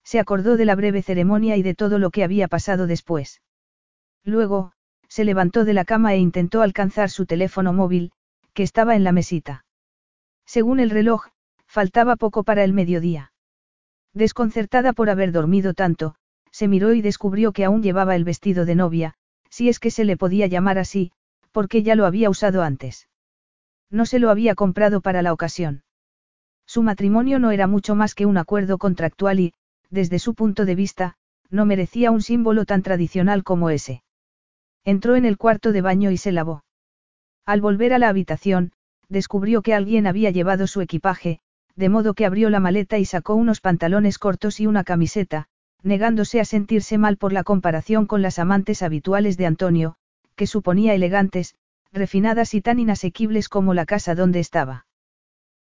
Se 0.06 0.22
acordó 0.22 0.56
de 0.56 0.64
la 0.64 0.76
breve 0.76 1.02
ceremonia 1.02 1.58
y 1.58 1.64
de 1.64 1.76
todo 1.76 2.00
lo 2.00 2.12
que 2.12 2.24
había 2.24 2.48
pasado 2.48 2.88
después. 2.88 3.42
Luego, 4.24 4.72
se 5.10 5.26
levantó 5.26 5.66
de 5.66 5.74
la 5.74 5.84
cama 5.84 6.14
e 6.14 6.20
intentó 6.20 6.62
alcanzar 6.62 7.10
su 7.10 7.26
teléfono 7.26 7.74
móvil, 7.74 8.14
que 8.54 8.64
estaba 8.64 8.96
en 8.96 9.04
la 9.04 9.12
mesita. 9.12 9.66
Según 10.46 10.80
el 10.80 10.90
reloj, 10.90 11.33
faltaba 11.74 12.18
poco 12.18 12.44
para 12.44 12.64
el 12.64 12.72
mediodía. 12.72 13.32
Desconcertada 14.14 14.94
por 14.94 15.10
haber 15.10 15.32
dormido 15.32 15.74
tanto, 15.74 16.14
se 16.52 16.68
miró 16.68 16.94
y 16.94 17.02
descubrió 17.02 17.52
que 17.52 17.66
aún 17.66 17.82
llevaba 17.82 18.16
el 18.16 18.24
vestido 18.24 18.66
de 18.66 18.76
novia, 18.76 19.16
si 19.50 19.70
es 19.70 19.80
que 19.80 19.90
se 19.90 20.06
le 20.06 20.16
podía 20.16 20.46
llamar 20.46 20.78
así, 20.78 21.12
porque 21.52 21.82
ya 21.82 21.96
lo 21.96 22.06
había 22.06 22.30
usado 22.30 22.62
antes. 22.62 23.08
No 23.90 24.06
se 24.06 24.20
lo 24.20 24.30
había 24.30 24.54
comprado 24.54 25.02
para 25.02 25.24
la 25.24 25.34
ocasión. 25.34 25.82
Su 26.68 26.84
matrimonio 26.84 27.40
no 27.40 27.50
era 27.50 27.66
mucho 27.66 27.96
más 27.96 28.14
que 28.14 28.28
un 28.28 28.38
acuerdo 28.38 28.78
contractual 28.78 29.40
y, 29.40 29.54
desde 29.90 30.20
su 30.20 30.36
punto 30.36 30.66
de 30.66 30.76
vista, 30.76 31.16
no 31.50 31.66
merecía 31.66 32.12
un 32.12 32.22
símbolo 32.22 32.66
tan 32.66 32.84
tradicional 32.84 33.44
como 33.44 33.72
ese. 33.72 34.04
Entró 34.86 35.16
en 35.16 35.26
el 35.26 35.40
cuarto 35.40 35.72
de 35.72 35.82
baño 35.82 36.12
y 36.12 36.18
se 36.18 36.32
lavó. 36.32 36.66
Al 37.48 37.62
volver 37.62 37.94
a 37.94 37.98
la 37.98 38.10
habitación, 38.10 38.74
descubrió 39.10 39.64
que 39.64 39.74
alguien 39.74 40.06
había 40.06 40.30
llevado 40.30 40.68
su 40.68 40.80
equipaje, 40.80 41.40
de 41.76 41.90
modo 41.90 42.14
que 42.14 42.26
abrió 42.26 42.50
la 42.50 42.60
maleta 42.60 42.98
y 43.00 43.06
sacó 43.06 43.36
unos 43.36 43.62
pantalones 43.62 44.20
cortos 44.20 44.60
y 44.60 44.68
una 44.68 44.84
camiseta, 44.84 45.48
negándose 45.82 46.40
a 46.40 46.46
sentirse 46.46 46.98
mal 46.98 47.18
por 47.18 47.34
la 47.34 47.44
comparación 47.44 48.06
con 48.06 48.22
las 48.22 48.40
amantes 48.40 48.82
habituales 48.82 49.38
de 49.38 49.46
Antonio, 49.46 49.96
que 50.36 50.48
suponía 50.48 50.94
elegantes, 50.94 51.56
refinadas 51.92 52.54
y 52.54 52.62
tan 52.62 52.80
inasequibles 52.80 53.50
como 53.50 53.74
la 53.74 53.86
casa 53.86 54.16
donde 54.16 54.40
estaba. 54.40 54.86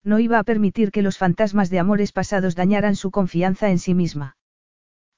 No 0.02 0.18
iba 0.18 0.38
a 0.38 0.44
permitir 0.44 0.90
que 0.90 1.02
los 1.02 1.18
fantasmas 1.18 1.70
de 1.70 1.78
amores 1.78 2.12
pasados 2.12 2.54
dañaran 2.54 2.96
su 2.96 3.10
confianza 3.10 3.70
en 3.70 3.78
sí 3.78 3.94
misma. 3.94 4.36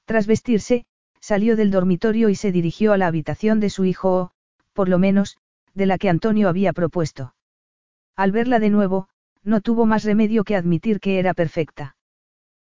Tras 0.05 0.27
vestirse, 0.27 0.87
salió 1.21 1.57
del 1.57 1.71
dormitorio 1.71 2.29
y 2.29 2.35
se 2.35 2.51
dirigió 2.51 2.93
a 2.93 2.99
la 2.99 3.07
habitación 3.07 3.61
de 3.61 3.71
su 3.71 3.85
hijo 3.85 4.15
o, 4.15 4.31
por 4.73 4.89
lo 4.89 4.99
menos, 4.99 5.37
de 5.75 5.87
la 5.87 5.99
que 5.99 6.09
Antonio 6.09 6.49
había 6.49 6.73
propuesto. 6.73 7.35
Al 8.17 8.33
verla 8.33 8.59
de 8.59 8.71
nuevo, 8.71 9.09
no 9.45 9.61
tuvo 9.61 9.87
más 9.87 10.05
remedio 10.05 10.45
que 10.45 10.57
admitir 10.57 11.01
que 11.01 11.19
era 11.19 11.35
perfecta. 11.35 11.97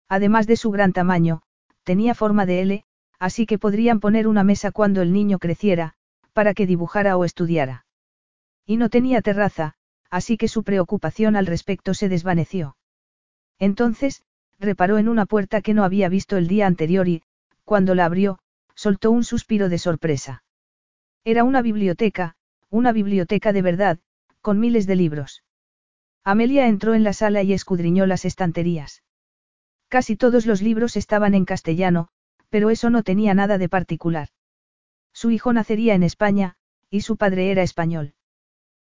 Además 0.09 0.47
de 0.47 0.57
su 0.57 0.71
gran 0.71 0.93
tamaño, 0.93 1.43
tenía 1.85 2.15
forma 2.15 2.47
de 2.47 2.63
L, 2.63 2.85
así 3.19 3.47
que 3.47 3.59
podrían 3.59 4.01
poner 4.01 4.27
una 4.27 4.45
mesa 4.45 4.73
cuando 4.73 5.03
el 5.03 5.13
niño 5.13 5.39
creciera, 5.39 5.95
para 6.33 6.55
que 6.55 6.67
dibujara 6.67 7.17
o 7.17 7.25
estudiara. 7.25 7.87
Y 8.67 8.77
no 8.77 8.89
tenía 8.89 9.23
terraza, 9.23 9.75
así 10.11 10.37
que 10.37 10.49
su 10.49 10.65
preocupación 10.65 11.37
al 11.37 11.47
respecto 11.47 11.95
se 11.95 12.09
desvaneció. 12.09 12.77
Entonces, 13.59 14.23
reparó 14.59 14.99
en 14.99 15.09
una 15.09 15.27
puerta 15.27 15.61
que 15.61 15.75
no 15.75 15.85
había 15.85 16.09
visto 16.09 16.37
el 16.37 16.49
día 16.49 16.67
anterior 16.67 17.09
y, 17.09 17.23
cuando 17.65 17.95
la 17.95 18.07
abrió, 18.07 18.39
soltó 18.75 19.11
un 19.11 19.25
suspiro 19.25 19.69
de 19.69 19.79
sorpresa. 19.79 20.43
Era 21.25 21.45
una 21.45 21.63
biblioteca, 21.63 22.37
una 22.69 22.93
biblioteca 22.93 23.53
de 23.53 23.63
verdad, 23.63 23.99
con 24.41 24.59
miles 24.59 24.87
de 24.87 24.97
libros. 24.97 25.44
Amelia 26.25 26.69
entró 26.69 26.95
en 26.95 27.05
la 27.05 27.13
sala 27.13 27.43
y 27.43 27.53
escudriñó 27.53 28.07
las 28.07 28.25
estanterías. 28.25 29.03
Casi 29.89 30.17
todos 30.17 30.47
los 30.47 30.63
libros 30.63 30.97
estaban 30.97 31.35
en 31.35 31.45
castellano, 31.45 32.09
pero 32.49 32.71
eso 32.71 32.89
no 32.89 33.03
tenía 33.03 33.35
nada 33.35 33.59
de 33.59 33.69
particular. 33.69 34.29
Su 35.13 35.31
hijo 35.31 35.53
nacería 35.53 35.95
en 35.95 36.03
España, 36.03 36.57
y 36.89 37.03
su 37.03 37.19
padre 37.19 37.51
era 37.51 37.63
español. 37.63 38.15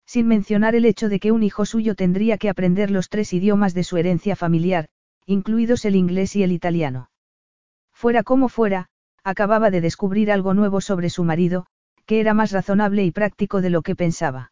Sin 0.05 0.29
mencionar 0.29 0.75
el 0.75 0.85
hecho 0.85 1.09
de 1.09 1.21
que 1.21 1.33
un 1.33 1.43
hijo 1.43 1.65
suyo 1.65 1.95
tendría 1.95 2.37
que 2.37 2.51
aprender 2.51 2.91
los 2.91 3.09
tres 3.09 3.33
idiomas 3.33 3.73
de 3.73 3.85
su 3.85 3.97
herencia 3.97 4.37
familiar, 4.37 4.89
incluidos 5.25 5.87
el 5.87 5.97
inglés 5.97 6.37
y 6.37 6.43
el 6.43 6.53
italiano. 6.53 7.11
Fuera 7.93 8.23
como 8.23 8.51
fuera, 8.51 8.91
acababa 9.25 9.71
de 9.71 9.81
descubrir 9.81 10.31
algo 10.31 10.53
nuevo 10.53 10.83
sobre 10.83 11.09
su 11.09 11.25
marido, 11.25 11.67
que 12.05 12.21
era 12.21 12.35
más 12.35 12.53
razonable 12.53 13.05
y 13.05 13.11
práctico 13.11 13.63
de 13.63 13.71
lo 13.71 13.83
que 13.83 13.97
pensaba. 13.97 14.52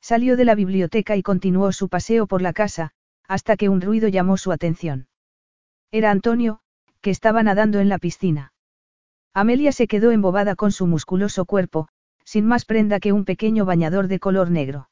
Salió 0.00 0.36
de 0.36 0.44
la 0.44 0.54
biblioteca 0.54 1.16
y 1.16 1.22
continuó 1.22 1.72
su 1.72 1.88
paseo 1.88 2.26
por 2.26 2.42
la 2.42 2.52
casa, 2.52 2.92
hasta 3.28 3.56
que 3.56 3.68
un 3.68 3.80
ruido 3.80 4.08
llamó 4.08 4.36
su 4.36 4.52
atención. 4.52 5.08
Era 5.90 6.10
Antonio, 6.10 6.60
que 7.00 7.10
estaba 7.10 7.42
nadando 7.42 7.80
en 7.80 7.88
la 7.88 7.98
piscina. 7.98 8.52
Amelia 9.34 9.72
se 9.72 9.86
quedó 9.86 10.10
embobada 10.10 10.56
con 10.56 10.72
su 10.72 10.86
musculoso 10.86 11.44
cuerpo, 11.44 11.88
sin 12.24 12.46
más 12.46 12.64
prenda 12.64 13.00
que 13.00 13.12
un 13.12 13.24
pequeño 13.24 13.64
bañador 13.64 14.08
de 14.08 14.18
color 14.18 14.50
negro. 14.50 14.88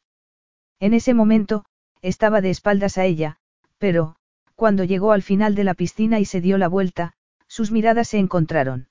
En 0.81 0.95
ese 0.95 1.15
momento, 1.15 1.65
estaba 2.03 2.41
de 2.41 2.51
espaldas 2.51 2.99
a 2.99 3.05
ella, 3.05 3.39
pero, 3.79 4.17
cuando 4.55 4.85
llegó 4.85 5.13
al 5.13 5.23
final 5.23 5.55
de 5.55 5.65
la 5.65 5.75
piscina 5.75 6.21
y 6.21 6.25
se 6.25 6.41
dio 6.41 6.59
la 6.59 6.69
vuelta, 6.69 7.15
sus 7.49 7.71
miradas 7.71 8.09
se 8.09 8.19
encontraron. 8.19 8.89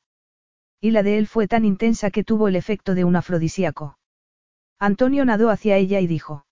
Y 0.81 0.91
la 0.91 1.03
de 1.03 1.17
él 1.17 1.27
fue 1.27 1.47
tan 1.47 1.65
intensa 1.65 2.11
que 2.11 2.23
tuvo 2.23 2.47
el 2.47 2.55
efecto 2.55 2.95
de 2.95 3.03
un 3.03 3.15
afrodisíaco. 3.15 3.97
Antonio 4.79 5.25
nadó 5.25 5.49
hacia 5.49 5.77
ella 5.77 5.99
y 5.99 6.07
dijo. 6.07 6.45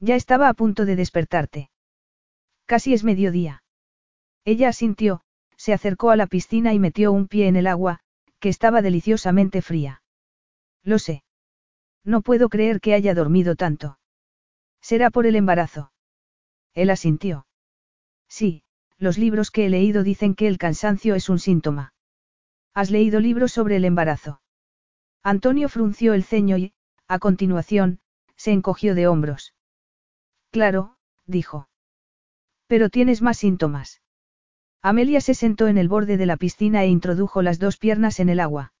Ya 0.00 0.14
estaba 0.14 0.48
a 0.48 0.54
punto 0.54 0.84
de 0.84 0.96
despertarte. 0.96 1.70
Casi 2.66 2.92
es 2.92 3.04
mediodía. 3.04 3.62
Ella 4.44 4.68
asintió, 4.68 5.22
se 5.56 5.72
acercó 5.72 6.10
a 6.10 6.16
la 6.16 6.26
piscina 6.26 6.72
y 6.74 6.78
metió 6.78 7.12
un 7.12 7.26
pie 7.26 7.48
en 7.48 7.56
el 7.56 7.66
agua, 7.66 8.00
que 8.38 8.48
estaba 8.48 8.82
deliciosamente 8.82 9.62
fría. 9.62 10.02
Lo 10.84 10.98
sé. 10.98 11.24
No 12.04 12.22
puedo 12.22 12.48
creer 12.48 12.80
que 12.80 12.94
haya 12.94 13.14
dormido 13.14 13.56
tanto. 13.56 13.98
Será 14.80 15.10
por 15.10 15.26
el 15.26 15.36
embarazo. 15.36 15.92
Él 16.74 16.90
asintió. 16.90 17.46
Sí, 18.28 18.62
los 18.98 19.18
libros 19.18 19.50
que 19.50 19.66
he 19.66 19.68
leído 19.70 20.02
dicen 20.02 20.34
que 20.34 20.46
el 20.46 20.58
cansancio 20.58 21.14
es 21.14 21.28
un 21.28 21.38
síntoma. 21.38 21.92
¿Has 22.74 22.90
leído 22.90 23.20
libros 23.20 23.52
sobre 23.52 23.76
el 23.76 23.84
embarazo? 23.84 24.40
Antonio 25.22 25.68
frunció 25.68 26.14
el 26.14 26.24
ceño 26.24 26.56
y, 26.56 26.72
a 27.08 27.18
continuación, 27.18 28.00
se 28.36 28.52
encogió 28.52 28.94
de 28.94 29.08
hombros. 29.08 29.54
Claro, 30.50 30.96
dijo. 31.26 31.68
Pero 32.66 32.90
tienes 32.90 33.22
más 33.22 33.38
síntomas. 33.38 34.02
Amelia 34.82 35.20
se 35.20 35.34
sentó 35.34 35.66
en 35.66 35.78
el 35.78 35.88
borde 35.88 36.16
de 36.16 36.26
la 36.26 36.36
piscina 36.36 36.84
e 36.84 36.88
introdujo 36.88 37.42
las 37.42 37.58
dos 37.58 37.78
piernas 37.78 38.20
en 38.20 38.28
el 38.28 38.40
agua. 38.40 38.72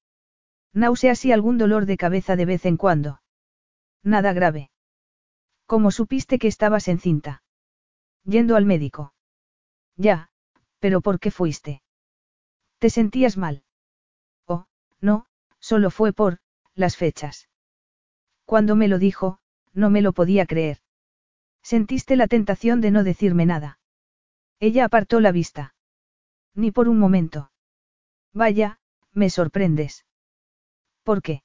Náuseas 0.72 1.24
y 1.24 1.32
algún 1.32 1.58
dolor 1.58 1.86
de 1.86 1.96
cabeza 1.96 2.36
de 2.36 2.44
vez 2.44 2.66
en 2.66 2.76
cuando. 2.76 3.20
Nada 4.02 4.32
grave. 4.32 4.70
¿Cómo 5.66 5.90
supiste 5.90 6.38
que 6.38 6.48
estabas 6.48 6.88
encinta? 6.88 7.42
Yendo 8.24 8.56
al 8.56 8.64
médico. 8.64 9.14
Ya, 9.96 10.30
pero 10.78 11.00
¿por 11.00 11.18
qué 11.18 11.30
fuiste? 11.30 11.82
¿Te 12.78 12.90
sentías 12.90 13.36
mal? 13.36 13.64
Oh, 14.46 14.66
no, 15.00 15.26
solo 15.58 15.90
fue 15.90 16.12
por, 16.12 16.38
las 16.74 16.96
fechas. 16.96 17.47
Cuando 18.48 18.76
me 18.76 18.88
lo 18.88 18.98
dijo, 18.98 19.40
no 19.74 19.90
me 19.90 20.00
lo 20.00 20.14
podía 20.14 20.46
creer. 20.46 20.78
Sentiste 21.62 22.16
la 22.16 22.28
tentación 22.28 22.80
de 22.80 22.90
no 22.90 23.04
decirme 23.04 23.44
nada. 23.44 23.78
Ella 24.58 24.86
apartó 24.86 25.20
la 25.20 25.32
vista. 25.32 25.74
Ni 26.54 26.70
por 26.70 26.88
un 26.88 26.98
momento. 26.98 27.52
Vaya, 28.32 28.80
me 29.12 29.28
sorprendes. 29.28 30.06
¿Por 31.02 31.20
qué? 31.20 31.42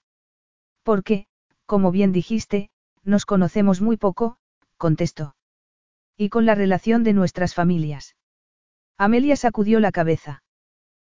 Porque, 0.82 1.28
como 1.66 1.92
bien 1.92 2.14
dijiste, 2.14 2.70
nos 3.04 3.26
conocemos 3.26 3.82
muy 3.82 3.98
poco, 3.98 4.38
contestó. 4.78 5.36
Y 6.16 6.30
con 6.30 6.46
la 6.46 6.56
relación 6.56 7.04
de 7.04 7.12
nuestras 7.12 7.54
familias. 7.54 8.16
Amelia 8.98 9.36
sacudió 9.36 9.82
la 9.82 9.92
cabeza. 9.92 10.42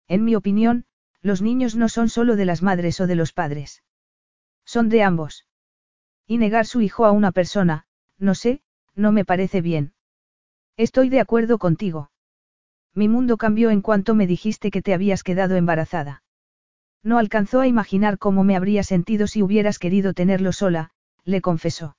En 0.09 0.25
mi 0.25 0.35
opinión, 0.35 0.83
los 1.22 1.41
niños 1.41 1.77
no 1.77 1.88
son 1.88 2.09
solo 2.09 2.35
de 2.35 2.43
las 2.43 2.61
madres 2.61 2.99
o 2.99 3.07
de 3.07 3.16
los 3.16 3.32
padres. 3.32 3.83
Son 4.66 4.90
de 4.90 5.01
ambos. 5.01 5.47
Y 6.27 6.38
negar 6.38 6.65
su 6.65 6.81
hijo 6.81 7.06
a 7.06 7.11
una 7.11 7.31
persona, 7.31 7.85
no 8.19 8.35
sé, 8.35 8.61
no 8.95 9.11
me 9.11 9.23
parece 9.23 9.61
bien. 9.61 9.93
Estoy 10.75 11.09
de 11.09 11.22
acuerdo 11.22 11.57
contigo. 11.57 12.11
Mi 12.93 13.07
mundo 13.07 13.38
cambió 13.38 13.69
en 13.69 13.81
cuanto 13.81 14.14
me 14.14 14.27
dijiste 14.27 14.69
que 14.69 14.81
te 14.81 14.93
habías 14.93 15.23
quedado 15.23 15.56
embarazada. 15.56 16.23
No 17.03 17.17
alcanzó 17.17 17.61
a 17.61 17.67
imaginar 17.67 18.17
cómo 18.17 18.43
me 18.43 18.56
habría 18.56 18.83
sentido 18.83 19.27
si 19.27 19.41
hubieras 19.41 19.80
querido 19.80 20.14
tenerlo 20.14 20.51
sola, 20.51 20.91
le 21.23 21.41
confesó. 21.41 21.95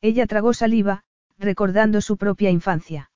Ella 0.00 0.26
tragó 0.26 0.54
saliva, 0.54 1.02
recordando 1.38 2.00
su 2.00 2.16
propia 2.16 2.50
infancia. 2.50 3.10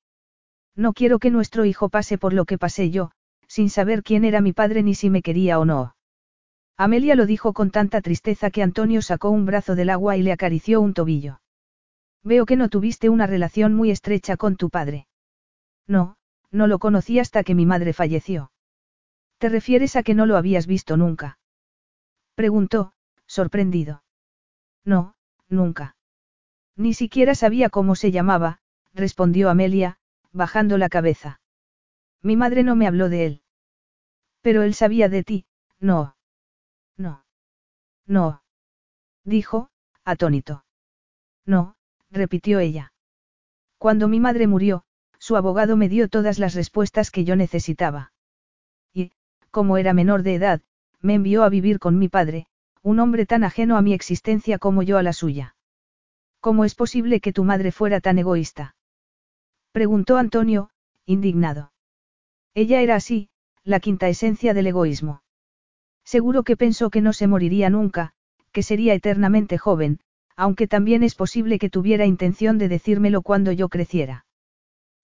No 0.75 0.93
quiero 0.93 1.19
que 1.19 1.31
nuestro 1.31 1.65
hijo 1.65 1.89
pase 1.89 2.19
por 2.19 2.33
lo 2.33 2.45
que 2.45 2.59
pasé 2.59 2.91
yo, 2.91 3.13
sin 3.47 3.71
saber 3.71 4.03
quién 4.03 4.25
era 4.25 4.41
mi 4.41 4.53
padre 4.53 4.83
ni 4.83 4.95
si 4.95 5.11
me 5.11 5.23
quería 5.23 5.59
o 5.59 5.65
no. 5.65 5.95
Amelia 6.77 7.15
lo 7.15 7.27
dijo 7.27 7.53
con 7.53 7.71
tanta 7.71 8.01
tristeza 8.01 8.51
que 8.51 8.63
Antonio 8.63 9.01
sacó 9.01 9.31
un 9.31 9.47
brazo 9.47 9.77
del 9.77 9.91
agua 9.91 10.17
y 10.17 10.23
le 10.23 10.33
acarició 10.33 10.81
un 10.81 10.93
tobillo. 10.93 11.41
Veo 12.25 12.47
que 12.47 12.57
no 12.57 12.69
tuviste 12.69 13.09
una 13.09 13.27
relación 13.27 13.75
muy 13.75 13.91
estrecha 13.91 14.37
con 14.37 14.57
tu 14.57 14.71
padre. 14.71 15.07
No, 15.87 16.17
no 16.51 16.67
lo 16.67 16.79
conocí 16.79 17.19
hasta 17.19 17.45
que 17.45 17.55
mi 17.55 17.67
madre 17.67 17.93
falleció. 17.93 18.51
¿Te 19.39 19.49
refieres 19.49 19.95
a 19.95 20.03
que 20.03 20.15
no 20.15 20.27
lo 20.27 20.37
habías 20.37 20.67
visto 20.67 20.97
nunca? 20.97 21.39
Preguntó, 22.35 22.93
sorprendido. 23.27 24.03
No, 24.85 25.15
nunca. 25.49 25.97
Ni 26.77 26.95
siquiera 26.95 27.35
sabía 27.35 27.71
cómo 27.71 27.95
se 27.95 28.11
llamaba, 28.11 28.59
respondió 28.95 29.49
Amelia, 29.49 29.99
bajando 30.33 30.79
la 30.79 30.89
cabeza. 30.89 31.41
Mi 32.23 32.37
madre 32.37 32.63
no 32.65 32.75
me 32.75 32.87
habló 32.87 33.09
de 33.09 33.27
él. 33.27 33.43
Pero 34.41 34.63
él 34.63 34.75
sabía 34.75 35.09
de 35.09 35.23
ti, 35.23 35.47
no. 35.79 36.14
No. 36.97 37.25
No. 38.07 38.43
Dijo, 39.25 39.71
atónito. 40.05 40.65
No, 41.47 41.77
repitió 42.11 42.61
ella. 42.61 42.93
Cuando 43.79 44.09
mi 44.09 44.21
madre 44.21 44.47
murió, 44.47 44.85
su 45.19 45.37
abogado 45.37 45.77
me 45.77 45.89
dio 45.89 46.09
todas 46.09 46.39
las 46.39 46.55
respuestas 46.55 47.11
que 47.11 47.25
yo 47.25 47.37
necesitaba. 47.37 48.13
Y, 48.93 49.13
como 49.51 49.79
era 49.79 49.95
menor 49.95 50.23
de 50.23 50.35
edad, 50.35 50.61
me 51.01 51.15
envió 51.15 51.43
a 51.43 51.49
vivir 51.49 51.79
con 51.79 51.99
mi 51.99 52.09
padre, 52.09 52.47
un 52.83 53.01
hombre 53.01 53.27
tan 53.27 53.45
ajeno 53.45 53.77
a 53.77 53.83
mi 53.83 53.95
existencia 53.95 54.59
como 54.59 54.83
yo 54.83 54.99
a 54.99 55.03
la 55.03 55.13
suya. 55.13 55.57
¿Cómo 56.41 56.67
es 56.67 56.75
posible 56.75 57.21
que 57.21 57.33
tu 57.33 57.45
madre 57.45 57.73
fuera 57.73 58.01
tan 58.01 58.19
egoísta? 58.19 58.77
Preguntó 59.73 60.19
Antonio, 60.19 60.71
indignado. 61.07 61.73
Ella 62.53 62.83
era 62.83 62.97
así, 62.97 63.31
la 63.65 63.81
quinta 63.81 64.09
esencia 64.09 64.53
del 64.53 64.67
egoísmo. 64.67 65.24
Seguro 66.05 66.43
que 66.43 66.57
pensó 66.57 66.91
que 66.91 67.01
no 67.01 67.13
se 67.13 67.27
moriría 67.27 67.71
nunca, 67.71 68.13
que 68.53 68.63
sería 68.63 68.95
eternamente 68.95 69.59
joven, 69.59 70.01
aunque 70.37 70.67
también 70.67 71.03
es 71.03 71.15
posible 71.15 71.59
que 71.59 71.71
tuviera 71.71 72.07
intención 72.07 72.59
de 72.59 72.69
decírmelo 72.69 73.23
cuando 73.23 73.53
yo 73.53 73.69
creciera. 73.69 74.27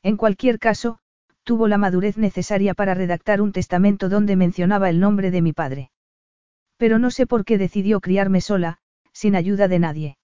En 0.03 0.17
cualquier 0.17 0.59
caso, 0.59 0.99
tuvo 1.43 1.69
la 1.69 1.79
madurez 1.79 2.17
necesaria 2.17 2.75
para 2.75 2.95
redactar 2.95 3.41
un 3.41 3.53
testamento 3.53 4.09
donde 4.09 4.37
mencionaba 4.37 4.91
el 4.91 5.01
nombre 5.01 5.31
de 5.31 5.43
mi 5.43 5.53
padre. 5.53 5.91
Pero 6.77 6.99
no 6.99 7.11
sé 7.11 7.27
por 7.27 7.45
qué 7.45 7.59
decidió 7.59 8.01
criarme 8.01 8.41
sola, 8.41 8.79
sin 9.13 9.35
ayuda 9.35 9.69
de 9.69 9.79
nadie. 9.79 10.19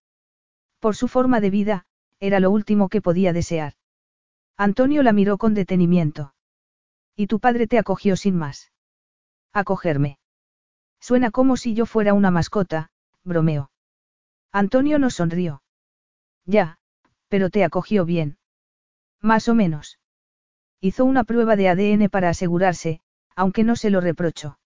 Por 0.81 0.97
su 0.97 1.09
forma 1.09 1.41
de 1.41 1.51
vida, 1.51 1.87
era 2.21 2.41
lo 2.41 2.51
último 2.51 2.89
que 2.89 3.03
podía 3.03 3.33
desear. 3.33 3.75
Antonio 4.57 5.03
la 5.03 5.13
miró 5.13 5.37
con 5.37 5.55
detenimiento. 5.55 6.33
Y 7.15 7.27
tu 7.27 7.41
padre 7.41 7.67
te 7.67 7.79
acogió 7.79 8.17
sin 8.17 8.37
más. 8.37 8.73
Acogerme. 9.53 10.19
Suena 11.01 11.31
como 11.31 11.57
si 11.57 11.75
yo 11.75 11.87
fuera 11.87 12.15
una 12.15 12.31
mascota, 12.31 12.91
bromeó. 13.25 13.71
Antonio 14.53 14.99
no 14.99 15.11
sonrió. 15.11 15.63
Ya, 16.47 16.79
pero 17.29 17.51
te 17.51 17.65
acogió 17.65 18.05
bien. 18.05 18.39
Más 19.21 19.49
o 19.49 19.55
menos. 19.55 19.99
Hizo 20.81 21.05
una 21.05 21.25
prueba 21.25 21.57
de 21.57 21.69
ADN 21.69 22.09
para 22.09 22.29
asegurarse, 22.29 23.01
aunque 23.35 23.65
no 23.65 23.77
se 23.77 23.91
lo 23.91 24.01
reprochó. 24.01 24.59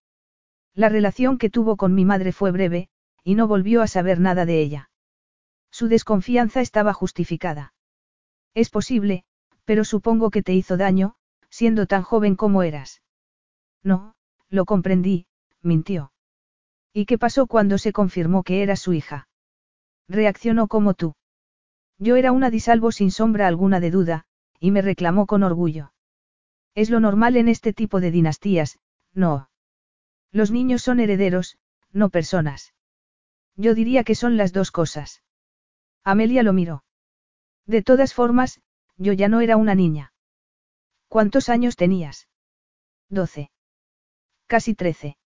La 0.75 0.89
relación 0.89 1.39
que 1.39 1.51
tuvo 1.51 1.77
con 1.77 1.95
mi 1.95 2.05
madre 2.05 2.33
fue 2.33 2.53
breve, 2.53 2.89
y 3.25 3.35
no 3.35 3.49
volvió 3.49 3.83
a 3.83 3.87
saber 3.87 4.21
nada 4.21 4.47
de 4.47 4.61
ella. 4.61 4.91
Su 5.71 5.89
desconfianza 5.89 6.61
estaba 6.61 6.93
justificada. 6.93 7.75
Es 8.55 8.71
posible, 8.71 9.25
pero 9.65 9.85
supongo 9.85 10.31
que 10.31 10.43
te 10.43 10.53
hizo 10.53 10.77
daño, 10.77 11.15
siendo 11.49 11.87
tan 11.87 12.03
joven 12.03 12.37
como 12.37 12.63
eras. 12.63 13.03
No, 13.83 14.15
lo 14.49 14.65
comprendí, 14.65 15.27
mintió. 15.63 16.13
¿Y 16.93 17.07
qué 17.07 17.19
pasó 17.19 17.47
cuando 17.47 17.79
se 17.79 17.93
confirmó 17.93 18.43
que 18.43 18.63
era 18.63 18.77
su 18.77 18.93
hija? 18.93 19.29
Reaccionó 20.09 20.67
como 20.67 20.95
tú. 20.95 21.15
Yo 21.99 22.17
era 22.17 22.33
una 22.33 22.51
disalvo 22.51 22.93
sin 22.93 23.11
sombra 23.11 23.47
alguna 23.47 23.79
de 23.79 23.91
duda, 23.91 24.25
y 24.59 24.71
me 24.71 24.83
reclamó 24.83 25.27
con 25.27 25.43
orgullo. 25.43 25.93
Es 26.75 26.91
lo 26.91 26.99
normal 26.99 27.37
en 27.37 27.49
este 27.49 27.73
tipo 27.73 28.01
de 28.01 28.11
dinastías, 28.11 28.79
no. 29.13 29.51
Los 30.33 30.51
niños 30.51 30.83
son 30.83 31.01
herederos, 31.01 31.59
no 31.93 32.11
personas. 32.11 32.75
Yo 33.57 33.75
diría 33.75 34.05
que 34.05 34.15
son 34.15 34.37
las 34.37 34.53
dos 34.53 34.71
cosas. 34.71 35.23
Amelia 36.03 36.43
lo 36.43 36.53
miró. 36.53 36.85
De 37.67 37.83
todas 37.83 38.15
formas, 38.15 38.61
yo 38.97 39.13
ya 39.13 39.29
no 39.29 39.41
era 39.41 39.57
una 39.57 39.75
niña. 39.75 40.13
¿Cuántos 41.09 41.49
años 41.49 41.77
tenías? 41.77 42.29
Doce. 43.09 43.51
Casi 44.47 44.75
trece. 44.75 45.19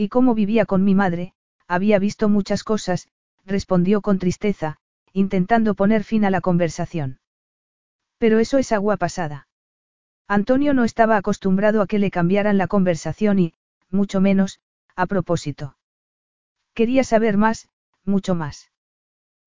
¿Y 0.00 0.10
cómo 0.10 0.36
vivía 0.36 0.64
con 0.64 0.84
mi 0.84 0.94
madre? 0.94 1.34
Había 1.66 1.98
visto 1.98 2.28
muchas 2.28 2.62
cosas, 2.62 3.08
respondió 3.44 4.00
con 4.00 4.20
tristeza, 4.20 4.76
intentando 5.12 5.74
poner 5.74 6.04
fin 6.04 6.24
a 6.24 6.30
la 6.30 6.40
conversación. 6.40 7.18
Pero 8.16 8.38
eso 8.38 8.58
es 8.58 8.70
agua 8.70 8.96
pasada. 8.96 9.48
Antonio 10.28 10.72
no 10.72 10.84
estaba 10.84 11.16
acostumbrado 11.16 11.82
a 11.82 11.88
que 11.88 11.98
le 11.98 12.12
cambiaran 12.12 12.58
la 12.58 12.68
conversación 12.68 13.40
y, 13.40 13.54
mucho 13.90 14.20
menos, 14.20 14.60
a 14.94 15.06
propósito. 15.06 15.76
Quería 16.74 17.02
saber 17.02 17.36
más, 17.36 17.68
mucho 18.04 18.36
más. 18.36 18.70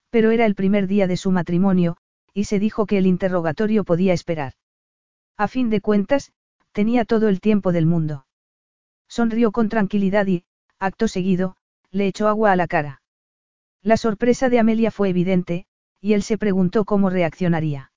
Pero 0.09 0.31
era 0.31 0.45
el 0.45 0.55
primer 0.55 0.87
día 0.87 1.07
de 1.07 1.15
su 1.15 1.31
matrimonio, 1.31 1.95
y 2.33 2.43
se 2.43 2.59
dijo 2.59 2.85
que 2.87 2.97
el 2.97 3.07
interrogatorio 3.07 3.85
podía 3.85 4.11
esperar. 4.11 4.55
A 5.37 5.47
fin 5.47 5.69
de 5.69 5.79
cuentas, 5.79 6.33
tenía 6.73 7.05
todo 7.05 7.29
el 7.29 7.39
tiempo 7.39 7.71
del 7.71 7.85
mundo. 7.85 8.25
Sonrió 9.11 9.51
con 9.51 9.67
tranquilidad 9.67 10.25
y, 10.27 10.45
acto 10.79 11.09
seguido, 11.09 11.57
le 11.91 12.07
echó 12.07 12.29
agua 12.29 12.53
a 12.53 12.55
la 12.55 12.67
cara. 12.67 13.01
La 13.83 13.97
sorpresa 13.97 14.47
de 14.47 14.57
Amelia 14.57 14.89
fue 14.89 15.09
evidente, 15.09 15.65
y 15.99 16.13
él 16.13 16.23
se 16.23 16.37
preguntó 16.37 16.85
cómo 16.85 17.09
reaccionaría. 17.09 17.91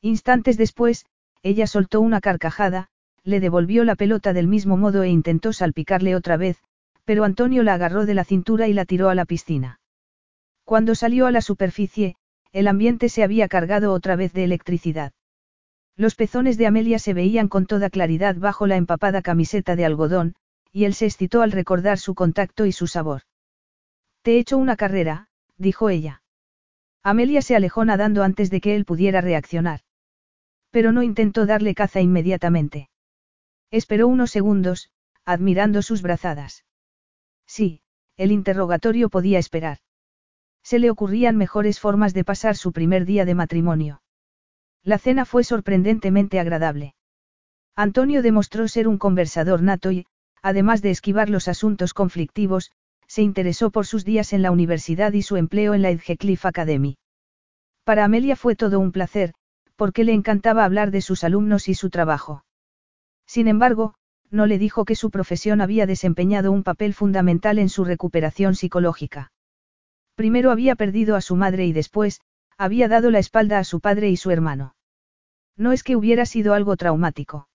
Instantes 0.00 0.56
después, 0.56 1.04
ella 1.42 1.66
soltó 1.66 2.00
una 2.00 2.22
carcajada, 2.22 2.88
le 3.22 3.38
devolvió 3.38 3.84
la 3.84 3.96
pelota 3.96 4.32
del 4.32 4.48
mismo 4.48 4.78
modo 4.78 5.02
e 5.02 5.10
intentó 5.10 5.52
salpicarle 5.52 6.16
otra 6.16 6.38
vez, 6.38 6.56
pero 7.04 7.24
Antonio 7.24 7.62
la 7.62 7.74
agarró 7.74 8.06
de 8.06 8.14
la 8.14 8.24
cintura 8.24 8.66
y 8.66 8.72
la 8.72 8.86
tiró 8.86 9.10
a 9.10 9.14
la 9.14 9.26
piscina. 9.26 9.78
Cuando 10.64 10.94
salió 10.94 11.26
a 11.26 11.32
la 11.32 11.42
superficie, 11.42 12.16
el 12.52 12.66
ambiente 12.66 13.10
se 13.10 13.22
había 13.22 13.46
cargado 13.46 13.92
otra 13.92 14.16
vez 14.16 14.32
de 14.32 14.44
electricidad. 14.44 15.12
Los 16.00 16.14
pezones 16.14 16.56
de 16.56 16.66
Amelia 16.66 16.98
se 16.98 17.12
veían 17.12 17.48
con 17.48 17.66
toda 17.66 17.90
claridad 17.90 18.34
bajo 18.34 18.66
la 18.66 18.76
empapada 18.76 19.20
camiseta 19.20 19.76
de 19.76 19.84
algodón, 19.84 20.34
y 20.72 20.86
él 20.86 20.94
se 20.94 21.04
excitó 21.04 21.42
al 21.42 21.52
recordar 21.52 21.98
su 21.98 22.14
contacto 22.14 22.64
y 22.64 22.72
su 22.72 22.86
sabor. 22.86 23.24
Te 24.22 24.32
he 24.32 24.38
hecho 24.38 24.56
una 24.56 24.76
carrera, 24.76 25.28
dijo 25.58 25.90
ella. 25.90 26.22
Amelia 27.02 27.42
se 27.42 27.54
alejó 27.54 27.84
nadando 27.84 28.22
antes 28.22 28.48
de 28.48 28.62
que 28.62 28.76
él 28.76 28.86
pudiera 28.86 29.20
reaccionar. 29.20 29.80
Pero 30.70 30.90
no 30.90 31.02
intentó 31.02 31.44
darle 31.44 31.74
caza 31.74 32.00
inmediatamente. 32.00 32.88
Esperó 33.70 34.08
unos 34.08 34.30
segundos, 34.30 34.88
admirando 35.26 35.82
sus 35.82 36.00
brazadas. 36.00 36.64
Sí, 37.44 37.82
el 38.16 38.32
interrogatorio 38.32 39.10
podía 39.10 39.38
esperar. 39.38 39.80
Se 40.62 40.78
le 40.78 40.88
ocurrían 40.88 41.36
mejores 41.36 41.78
formas 41.78 42.14
de 42.14 42.24
pasar 42.24 42.56
su 42.56 42.72
primer 42.72 43.04
día 43.04 43.26
de 43.26 43.34
matrimonio. 43.34 44.00
La 44.84 44.98
cena 44.98 45.24
fue 45.24 45.44
sorprendentemente 45.44 46.40
agradable. 46.40 46.94
Antonio 47.76 48.22
demostró 48.22 48.68
ser 48.68 48.88
un 48.88 48.98
conversador 48.98 49.62
nato 49.62 49.90
y, 49.92 50.06
además 50.42 50.82
de 50.82 50.90
esquivar 50.90 51.30
los 51.30 51.48
asuntos 51.48 51.94
conflictivos, 51.94 52.72
se 53.06 53.22
interesó 53.22 53.70
por 53.70 53.86
sus 53.86 54.04
días 54.04 54.32
en 54.32 54.42
la 54.42 54.50
universidad 54.50 55.12
y 55.12 55.22
su 55.22 55.36
empleo 55.36 55.74
en 55.74 55.82
la 55.82 55.90
Edgecliff 55.90 56.46
Academy. 56.46 56.96
Para 57.84 58.04
Amelia 58.04 58.36
fue 58.36 58.56
todo 58.56 58.78
un 58.78 58.92
placer, 58.92 59.34
porque 59.76 60.04
le 60.04 60.12
encantaba 60.12 60.64
hablar 60.64 60.90
de 60.90 61.00
sus 61.00 61.24
alumnos 61.24 61.68
y 61.68 61.74
su 61.74 61.90
trabajo. 61.90 62.44
Sin 63.26 63.48
embargo, 63.48 63.94
no 64.30 64.46
le 64.46 64.58
dijo 64.58 64.84
que 64.84 64.94
su 64.94 65.10
profesión 65.10 65.60
había 65.60 65.86
desempeñado 65.86 66.52
un 66.52 66.62
papel 66.62 66.94
fundamental 66.94 67.58
en 67.58 67.68
su 67.68 67.84
recuperación 67.84 68.54
psicológica. 68.54 69.32
Primero 70.14 70.50
había 70.50 70.76
perdido 70.76 71.16
a 71.16 71.20
su 71.20 71.34
madre 71.34 71.66
y 71.66 71.72
después, 71.72 72.20
había 72.60 72.88
dado 72.88 73.10
la 73.10 73.18
espalda 73.18 73.58
a 73.58 73.64
su 73.64 73.80
padre 73.80 74.10
y 74.10 74.18
su 74.18 74.30
hermano. 74.30 74.74
No 75.56 75.72
es 75.72 75.82
que 75.82 75.96
hubiera 75.96 76.26
sido 76.26 76.52
algo 76.52 76.76
traumático. 76.76 77.48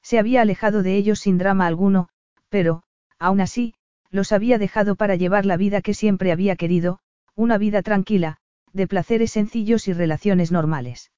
Se 0.00 0.18
había 0.18 0.40
alejado 0.40 0.82
de 0.82 0.96
ellos 0.96 1.20
sin 1.20 1.36
drama 1.36 1.66
alguno, 1.66 2.08
pero, 2.48 2.82
aún 3.18 3.42
así, 3.42 3.74
los 4.08 4.32
había 4.32 4.56
dejado 4.56 4.96
para 4.96 5.16
llevar 5.16 5.44
la 5.44 5.58
vida 5.58 5.82
que 5.82 5.92
siempre 5.92 6.32
había 6.32 6.56
querido, 6.56 6.98
una 7.34 7.58
vida 7.58 7.82
tranquila, 7.82 8.38
de 8.72 8.86
placeres 8.86 9.32
sencillos 9.32 9.86
y 9.86 9.92
relaciones 9.92 10.50
normales. 10.50 11.12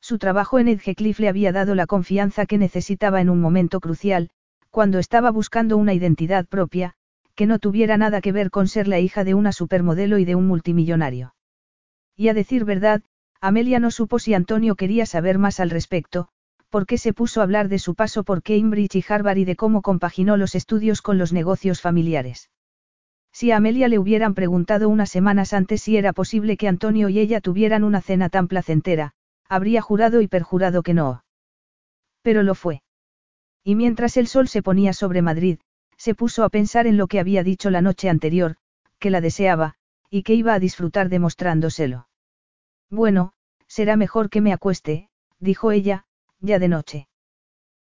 Su 0.00 0.16
trabajo 0.16 0.58
en 0.58 0.68
Edgecliff 0.68 1.18
le 1.18 1.28
había 1.28 1.52
dado 1.52 1.74
la 1.74 1.86
confianza 1.86 2.46
que 2.46 2.56
necesitaba 2.56 3.20
en 3.20 3.28
un 3.28 3.42
momento 3.42 3.80
crucial, 3.80 4.30
cuando 4.70 4.98
estaba 4.98 5.30
buscando 5.30 5.76
una 5.76 5.92
identidad 5.92 6.46
propia, 6.46 6.94
que 7.34 7.44
no 7.44 7.58
tuviera 7.58 7.98
nada 7.98 8.22
que 8.22 8.32
ver 8.32 8.50
con 8.50 8.66
ser 8.66 8.88
la 8.88 8.98
hija 8.98 9.24
de 9.24 9.34
una 9.34 9.52
supermodelo 9.52 10.16
y 10.16 10.24
de 10.24 10.36
un 10.36 10.46
multimillonario. 10.46 11.34
Y 12.20 12.28
a 12.28 12.34
decir 12.34 12.66
verdad, 12.66 13.00
Amelia 13.40 13.80
no 13.80 13.90
supo 13.90 14.18
si 14.18 14.34
Antonio 14.34 14.74
quería 14.74 15.06
saber 15.06 15.38
más 15.38 15.58
al 15.58 15.70
respecto, 15.70 16.28
por 16.68 16.84
qué 16.84 16.98
se 16.98 17.14
puso 17.14 17.40
a 17.40 17.44
hablar 17.44 17.70
de 17.70 17.78
su 17.78 17.94
paso 17.94 18.24
por 18.24 18.42
Cambridge 18.42 18.94
y 18.96 19.04
Harvard 19.08 19.38
y 19.38 19.46
de 19.46 19.56
cómo 19.56 19.80
compaginó 19.80 20.36
los 20.36 20.54
estudios 20.54 21.00
con 21.00 21.16
los 21.16 21.32
negocios 21.32 21.80
familiares. 21.80 22.50
Si 23.32 23.52
a 23.52 23.56
Amelia 23.56 23.88
le 23.88 23.98
hubieran 23.98 24.34
preguntado 24.34 24.90
unas 24.90 25.08
semanas 25.08 25.54
antes 25.54 25.80
si 25.80 25.96
era 25.96 26.12
posible 26.12 26.58
que 26.58 26.68
Antonio 26.68 27.08
y 27.08 27.20
ella 27.20 27.40
tuvieran 27.40 27.84
una 27.84 28.02
cena 28.02 28.28
tan 28.28 28.48
placentera, 28.48 29.14
habría 29.48 29.80
jurado 29.80 30.20
y 30.20 30.28
perjurado 30.28 30.82
que 30.82 30.92
no. 30.92 31.24
Pero 32.20 32.42
lo 32.42 32.54
fue. 32.54 32.82
Y 33.64 33.76
mientras 33.76 34.18
el 34.18 34.26
sol 34.26 34.46
se 34.46 34.62
ponía 34.62 34.92
sobre 34.92 35.22
Madrid, 35.22 35.58
se 35.96 36.14
puso 36.14 36.44
a 36.44 36.50
pensar 36.50 36.86
en 36.86 36.98
lo 36.98 37.06
que 37.06 37.18
había 37.18 37.42
dicho 37.42 37.70
la 37.70 37.80
noche 37.80 38.10
anterior, 38.10 38.56
que 38.98 39.08
la 39.08 39.22
deseaba, 39.22 39.76
y 40.10 40.22
que 40.22 40.34
iba 40.34 40.52
a 40.52 40.58
disfrutar 40.58 41.08
demostrándoselo. 41.08 42.08
Bueno, 42.90 43.32
será 43.68 43.96
mejor 43.96 44.30
que 44.30 44.40
me 44.40 44.52
acueste, 44.52 45.08
dijo 45.38 45.70
ella, 45.70 46.06
ya 46.40 46.58
de 46.58 46.68
noche. 46.68 47.08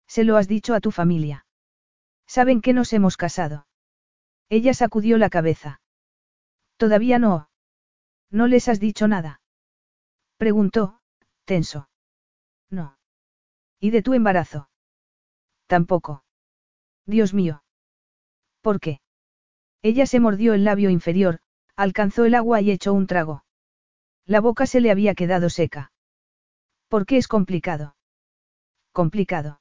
Se 0.06 0.24
lo 0.24 0.36
has 0.36 0.48
dicho 0.48 0.74
a 0.74 0.80
tu 0.80 0.90
familia. 0.90 1.46
Saben 2.26 2.60
que 2.60 2.74
nos 2.74 2.92
hemos 2.92 3.16
casado. 3.16 3.66
Ella 4.50 4.74
sacudió 4.74 5.18
la 5.18 5.30
cabeza. 5.30 5.80
Todavía 6.76 7.18
no. 7.18 7.48
¿No 8.30 8.46
les 8.46 8.68
has 8.68 8.80
dicho 8.80 9.08
nada? 9.08 9.40
Preguntó, 10.36 11.00
tenso. 11.44 11.88
No. 12.70 12.98
¿Y 13.80 13.90
de 13.90 14.02
tu 14.02 14.14
embarazo? 14.14 14.68
Tampoco. 15.66 16.24
Dios 17.06 17.32
mío. 17.32 17.62
¿Por 18.60 18.80
qué? 18.80 19.00
Ella 19.82 20.06
se 20.06 20.20
mordió 20.20 20.52
el 20.54 20.64
labio 20.64 20.90
inferior, 20.90 21.40
alcanzó 21.76 22.24
el 22.24 22.34
agua 22.34 22.60
y 22.60 22.70
echó 22.70 22.92
un 22.92 23.06
trago. 23.06 23.44
La 24.28 24.40
boca 24.40 24.66
se 24.66 24.82
le 24.82 24.90
había 24.90 25.14
quedado 25.14 25.48
seca. 25.48 25.90
¿Por 26.88 27.06
qué 27.06 27.16
es 27.16 27.28
complicado? 27.28 27.96
complicado. 28.92 29.60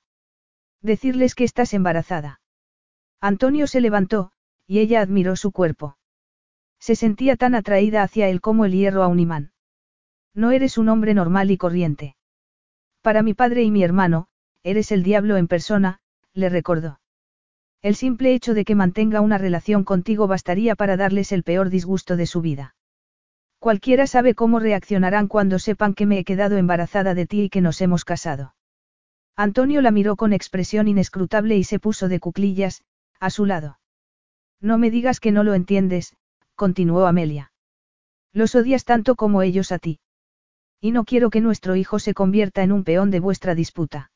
Decirles 0.82 1.36
que 1.36 1.46
estás 1.46 1.74
embarazada. 1.74 2.42
Antonio 3.22 3.68
se 3.68 3.80
levantó, 3.80 4.32
y 4.66 4.80
ella 4.80 5.00
admiró 5.00 5.38
su 5.38 5.52
cuerpo. 5.52 5.98
Se 6.80 6.96
sentía 6.96 7.38
tan 7.38 7.56
atraída 7.56 8.04
hacia 8.04 8.28
él 8.28 8.42
como 8.42 8.66
el 8.66 8.74
hierro 8.74 9.04
a 9.04 9.08
un 9.08 9.20
imán. 9.20 9.52
No 10.34 10.52
eres 10.52 10.78
un 10.78 10.90
hombre 10.90 11.14
normal 11.14 11.50
y 11.50 11.58
corriente. 11.58 12.18
Para 13.02 13.24
mi 13.24 13.34
padre 13.34 13.64
y 13.64 13.72
mi 13.72 13.84
hermano, 13.84 14.28
eres 14.64 14.92
el 14.92 15.04
diablo 15.04 15.38
en 15.38 15.48
persona, 15.48 16.00
le 16.34 16.50
recordó. 16.50 17.00
El 17.82 17.96
simple 17.96 18.34
hecho 18.34 18.54
de 18.54 18.66
que 18.66 18.76
mantenga 18.76 19.22
una 19.22 19.38
relación 19.38 19.86
contigo 19.86 20.28
bastaría 20.28 20.76
para 20.76 20.98
darles 20.98 21.32
el 21.32 21.44
peor 21.44 21.70
disgusto 21.70 22.18
de 22.18 22.26
su 22.26 22.42
vida. 22.42 22.76
Cualquiera 23.68 24.08
sabe 24.08 24.34
cómo 24.34 24.60
reaccionarán 24.60 25.28
cuando 25.28 25.60
sepan 25.60 25.94
que 25.94 26.06
me 26.06 26.20
he 26.20 26.24
quedado 26.24 26.56
embarazada 26.56 27.14
de 27.14 27.28
ti 27.28 27.42
y 27.42 27.50
que 27.50 27.60
nos 27.60 27.82
hemos 27.82 28.06
casado. 28.06 28.56
Antonio 29.36 29.82
la 29.82 29.92
miró 29.92 30.16
con 30.16 30.32
expresión 30.32 30.88
inescrutable 30.88 31.58
y 31.58 31.66
se 31.66 31.78
puso 31.78 32.08
de 32.08 32.22
cuclillas, 32.22 32.82
a 33.20 33.30
su 33.30 33.46
lado. 33.46 33.78
No 34.62 34.78
me 34.78 34.90
digas 34.90 35.20
que 35.20 35.34
no 35.34 35.44
lo 35.44 35.54
entiendes, 35.54 36.16
continuó 36.56 37.08
Amelia. 37.08 37.52
Los 38.32 38.56
odias 38.56 38.86
tanto 38.86 39.18
como 39.18 39.42
ellos 39.42 39.74
a 39.74 39.80
ti. 39.80 40.00
Y 40.80 40.92
no 40.92 41.04
quiero 41.04 41.30
que 41.30 41.42
nuestro 41.42 41.76
hijo 41.76 42.00
se 42.00 42.14
convierta 42.14 42.64
en 42.64 42.72
un 42.72 42.86
peón 42.86 43.12
de 43.12 43.20
vuestra 43.20 43.54
disputa. 43.54 44.12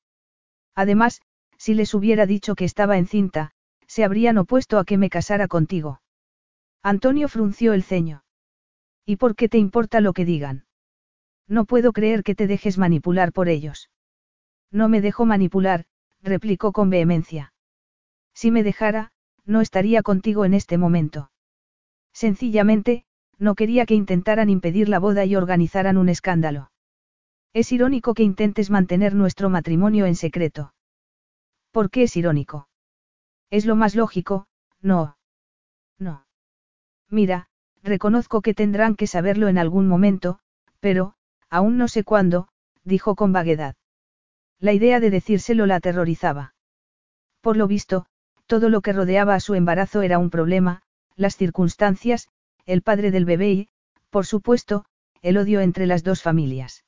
Además, 0.76 1.20
si 1.58 1.74
les 1.74 1.94
hubiera 1.94 2.26
dicho 2.26 2.56
que 2.56 2.64
estaba 2.64 2.98
encinta, 2.98 3.52
se 3.86 4.06
habrían 4.06 4.38
opuesto 4.38 4.80
a 4.80 4.86
que 4.86 4.98
me 4.98 5.10
casara 5.10 5.50
contigo. 5.50 6.00
Antonio 6.82 7.28
frunció 7.28 7.74
el 7.74 7.84
ceño. 7.84 8.24
¿Y 9.12 9.18
por 9.18 9.36
qué 9.36 9.50
te 9.50 9.58
importa 9.58 10.00
lo 10.00 10.14
que 10.14 10.24
digan? 10.24 10.64
No 11.46 11.66
puedo 11.66 11.92
creer 11.92 12.24
que 12.24 12.34
te 12.34 12.48
dejes 12.48 12.78
manipular 12.78 13.34
por 13.34 13.50
ellos. 13.50 13.90
No 14.72 14.88
me 14.88 15.02
dejo 15.02 15.26
manipular, 15.26 15.84
replicó 16.22 16.72
con 16.72 16.90
vehemencia. 16.90 17.52
Si 18.34 18.52
me 18.52 18.64
dejara, 18.64 19.12
no 19.44 19.60
estaría 19.60 20.02
contigo 20.02 20.46
en 20.46 20.54
este 20.54 20.78
momento. 20.78 21.30
Sencillamente, 22.14 23.04
no 23.38 23.56
quería 23.56 23.86
que 23.86 23.96
intentaran 23.96 24.50
impedir 24.50 24.88
la 24.88 25.00
boda 25.00 25.26
y 25.26 25.36
organizaran 25.36 25.98
un 25.98 26.08
escándalo. 26.08 26.72
Es 27.52 27.74
irónico 27.74 28.14
que 28.14 28.24
intentes 28.24 28.70
mantener 28.70 29.14
nuestro 29.14 29.50
matrimonio 29.50 30.06
en 30.06 30.16
secreto. 30.16 30.74
¿Por 31.72 31.90
qué 31.90 32.04
es 32.04 32.16
irónico? 32.16 32.70
Es 33.50 33.66
lo 33.66 33.76
más 33.76 33.94
lógico, 33.94 34.48
no. 34.80 35.18
No. 36.00 36.26
Mira, 37.10 37.50
reconozco 37.84 38.42
que 38.42 38.54
tendrán 38.54 38.96
que 38.96 39.08
saberlo 39.08 39.48
en 39.48 39.58
algún 39.58 39.88
momento, 39.88 40.40
pero, 40.80 41.14
aún 41.50 41.78
no 41.78 41.88
sé 41.88 42.04
cuándo, 42.04 42.48
dijo 42.84 43.16
con 43.16 43.34
vaguedad. 43.34 43.76
La 44.60 44.74
idea 44.74 45.00
de 45.00 45.10
decírselo 45.10 45.66
la 45.66 45.76
aterrorizaba. 45.76 46.54
Por 47.42 47.58
lo 47.58 47.68
visto, 47.68 48.06
todo 48.46 48.70
lo 48.70 48.82
que 48.82 48.94
rodeaba 48.94 49.36
a 49.36 49.40
su 49.40 49.56
embarazo 49.56 50.02
era 50.02 50.20
un 50.20 50.30
problema, 50.30 50.84
las 51.16 51.36
circunstancias, 51.36 52.30
el 52.66 52.82
padre 52.82 53.12
del 53.12 53.26
bebé 53.26 53.52
y, 53.52 53.70
por 54.10 54.26
supuesto, 54.26 54.86
el 55.22 55.38
odio 55.38 55.62
entre 55.62 55.88
las 55.88 56.04
dos 56.04 56.22
familias. 56.22 56.84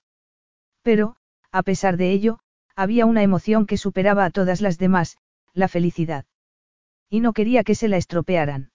Pero, 0.81 1.15
a 1.51 1.63
pesar 1.63 1.97
de 1.97 2.11
ello, 2.11 2.39
había 2.75 3.05
una 3.05 3.23
emoción 3.23 3.65
que 3.65 3.77
superaba 3.77 4.25
a 4.25 4.31
todas 4.31 4.61
las 4.61 4.77
demás, 4.77 5.17
la 5.53 5.67
felicidad. 5.67 6.25
Y 7.09 7.19
no 7.19 7.33
quería 7.33 7.63
que 7.63 7.75
se 7.75 7.87
la 7.87 7.97
estropearan. 7.97 8.71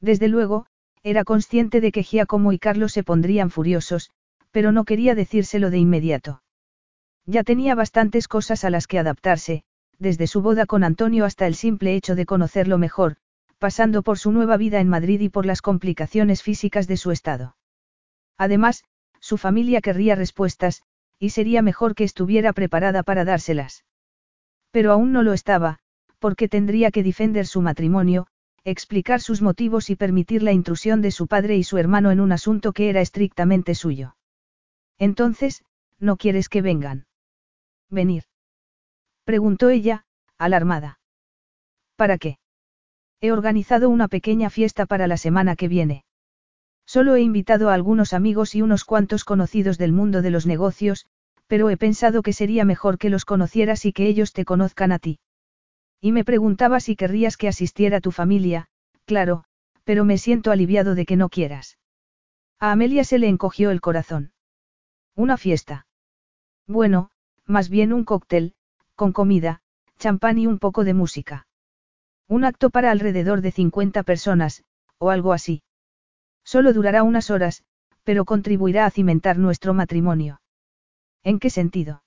Desde 0.00 0.28
luego, 0.28 0.66
era 1.02 1.24
consciente 1.24 1.80
de 1.80 1.92
que 1.92 2.02
Giacomo 2.02 2.52
y 2.52 2.58
Carlos 2.58 2.92
se 2.92 3.02
pondrían 3.02 3.50
furiosos, 3.50 4.10
pero 4.50 4.72
no 4.72 4.84
quería 4.84 5.14
decírselo 5.14 5.70
de 5.70 5.78
inmediato. 5.78 6.42
Ya 7.26 7.44
tenía 7.44 7.74
bastantes 7.74 8.28
cosas 8.28 8.64
a 8.64 8.70
las 8.70 8.86
que 8.86 8.98
adaptarse, 8.98 9.62
desde 9.98 10.26
su 10.26 10.42
boda 10.42 10.66
con 10.66 10.82
Antonio 10.82 11.24
hasta 11.24 11.46
el 11.46 11.54
simple 11.54 11.94
hecho 11.94 12.14
de 12.14 12.26
conocerlo 12.26 12.78
mejor, 12.78 13.16
pasando 13.58 14.02
por 14.02 14.18
su 14.18 14.32
nueva 14.32 14.56
vida 14.56 14.80
en 14.80 14.88
Madrid 14.88 15.20
y 15.20 15.28
por 15.28 15.46
las 15.46 15.62
complicaciones 15.62 16.42
físicas 16.42 16.86
de 16.86 16.96
su 16.96 17.10
estado. 17.10 17.56
Además, 18.38 18.84
su 19.20 19.36
familia 19.36 19.82
querría 19.82 20.14
respuestas, 20.14 20.82
y 21.18 21.30
sería 21.30 21.60
mejor 21.60 21.94
que 21.94 22.04
estuviera 22.04 22.54
preparada 22.54 23.02
para 23.02 23.26
dárselas. 23.26 23.84
Pero 24.70 24.92
aún 24.92 25.12
no 25.12 25.22
lo 25.22 25.34
estaba, 25.34 25.78
porque 26.18 26.48
tendría 26.48 26.90
que 26.90 27.02
defender 27.02 27.46
su 27.46 27.60
matrimonio, 27.60 28.26
explicar 28.64 29.20
sus 29.20 29.42
motivos 29.42 29.90
y 29.90 29.96
permitir 29.96 30.42
la 30.42 30.52
intrusión 30.52 31.00
de 31.02 31.10
su 31.10 31.26
padre 31.26 31.56
y 31.56 31.64
su 31.64 31.78
hermano 31.78 32.10
en 32.10 32.20
un 32.20 32.32
asunto 32.32 32.72
que 32.72 32.90
era 32.90 33.00
estrictamente 33.00 33.74
suyo. 33.74 34.16
Entonces, 34.98 35.64
¿no 35.98 36.16
quieres 36.16 36.48
que 36.48 36.62
vengan? 36.62 37.06
Venir. 37.88 38.24
Preguntó 39.24 39.70
ella, 39.70 40.04
alarmada. 40.38 41.00
¿Para 41.96 42.18
qué? 42.18 42.38
He 43.20 43.32
organizado 43.32 43.88
una 43.88 44.08
pequeña 44.08 44.50
fiesta 44.50 44.86
para 44.86 45.06
la 45.06 45.16
semana 45.16 45.56
que 45.56 45.68
viene. 45.68 46.04
Solo 46.86 47.14
he 47.14 47.20
invitado 47.20 47.70
a 47.70 47.74
algunos 47.74 48.12
amigos 48.12 48.54
y 48.54 48.62
unos 48.62 48.84
cuantos 48.84 49.24
conocidos 49.24 49.78
del 49.78 49.92
mundo 49.92 50.22
de 50.22 50.30
los 50.30 50.46
negocios, 50.46 51.06
pero 51.46 51.70
he 51.70 51.76
pensado 51.76 52.22
que 52.22 52.32
sería 52.32 52.64
mejor 52.64 52.98
que 52.98 53.10
los 53.10 53.24
conocieras 53.24 53.84
y 53.84 53.92
que 53.92 54.06
ellos 54.06 54.32
te 54.32 54.44
conozcan 54.44 54.92
a 54.92 54.98
ti. 54.98 55.18
Y 56.00 56.12
me 56.12 56.24
preguntaba 56.24 56.80
si 56.80 56.96
querrías 56.96 57.36
que 57.36 57.48
asistiera 57.48 58.00
tu 58.00 58.10
familia, 58.10 58.68
claro, 59.04 59.44
pero 59.84 60.04
me 60.04 60.18
siento 60.18 60.50
aliviado 60.50 60.94
de 60.94 61.04
que 61.04 61.16
no 61.16 61.28
quieras. 61.28 61.78
A 62.58 62.72
Amelia 62.72 63.04
se 63.04 63.18
le 63.18 63.28
encogió 63.28 63.70
el 63.70 63.80
corazón. 63.80 64.32
Una 65.14 65.36
fiesta. 65.36 65.86
Bueno, 66.66 67.10
más 67.44 67.68
bien 67.68 67.92
un 67.92 68.04
cóctel, 68.04 68.54
con 68.94 69.12
comida, 69.12 69.60
champán 69.98 70.38
y 70.38 70.46
un 70.46 70.58
poco 70.58 70.84
de 70.84 70.94
música. 70.94 71.46
Un 72.28 72.44
acto 72.44 72.70
para 72.70 72.90
alrededor 72.90 73.40
de 73.40 73.50
50 73.50 74.02
personas, 74.02 74.64
o 74.98 75.10
algo 75.10 75.32
así. 75.32 75.62
Solo 76.44 76.72
durará 76.72 77.02
unas 77.02 77.30
horas, 77.30 77.64
pero 78.04 78.24
contribuirá 78.24 78.86
a 78.86 78.90
cimentar 78.90 79.38
nuestro 79.38 79.74
matrimonio. 79.74 80.40
¿En 81.22 81.38
qué 81.38 81.50
sentido? 81.50 82.02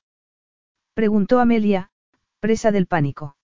Preguntó 0.94 1.40
Amelia, 1.40 1.92
presa 2.40 2.72
del 2.72 2.88
pánico. 2.88 3.36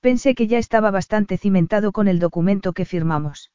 Pensé 0.00 0.34
que 0.34 0.46
ya 0.46 0.58
estaba 0.58 0.90
bastante 0.90 1.36
cimentado 1.36 1.92
con 1.92 2.08
el 2.08 2.18
documento 2.18 2.72
que 2.72 2.84
firmamos. 2.84 3.52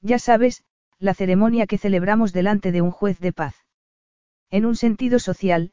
Ya 0.00 0.18
sabes, 0.18 0.64
la 0.98 1.14
ceremonia 1.14 1.66
que 1.66 1.78
celebramos 1.78 2.32
delante 2.32 2.72
de 2.72 2.80
un 2.80 2.90
juez 2.90 3.20
de 3.20 3.32
paz. 3.32 3.54
En 4.50 4.64
un 4.64 4.76
sentido 4.76 5.18
social, 5.18 5.72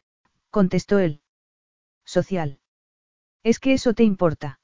contestó 0.50 1.00
él. 1.00 1.22
Social. 2.04 2.60
¿Es 3.44 3.60
que 3.60 3.74
eso 3.74 3.94
te 3.94 4.04
importa? 4.04 4.60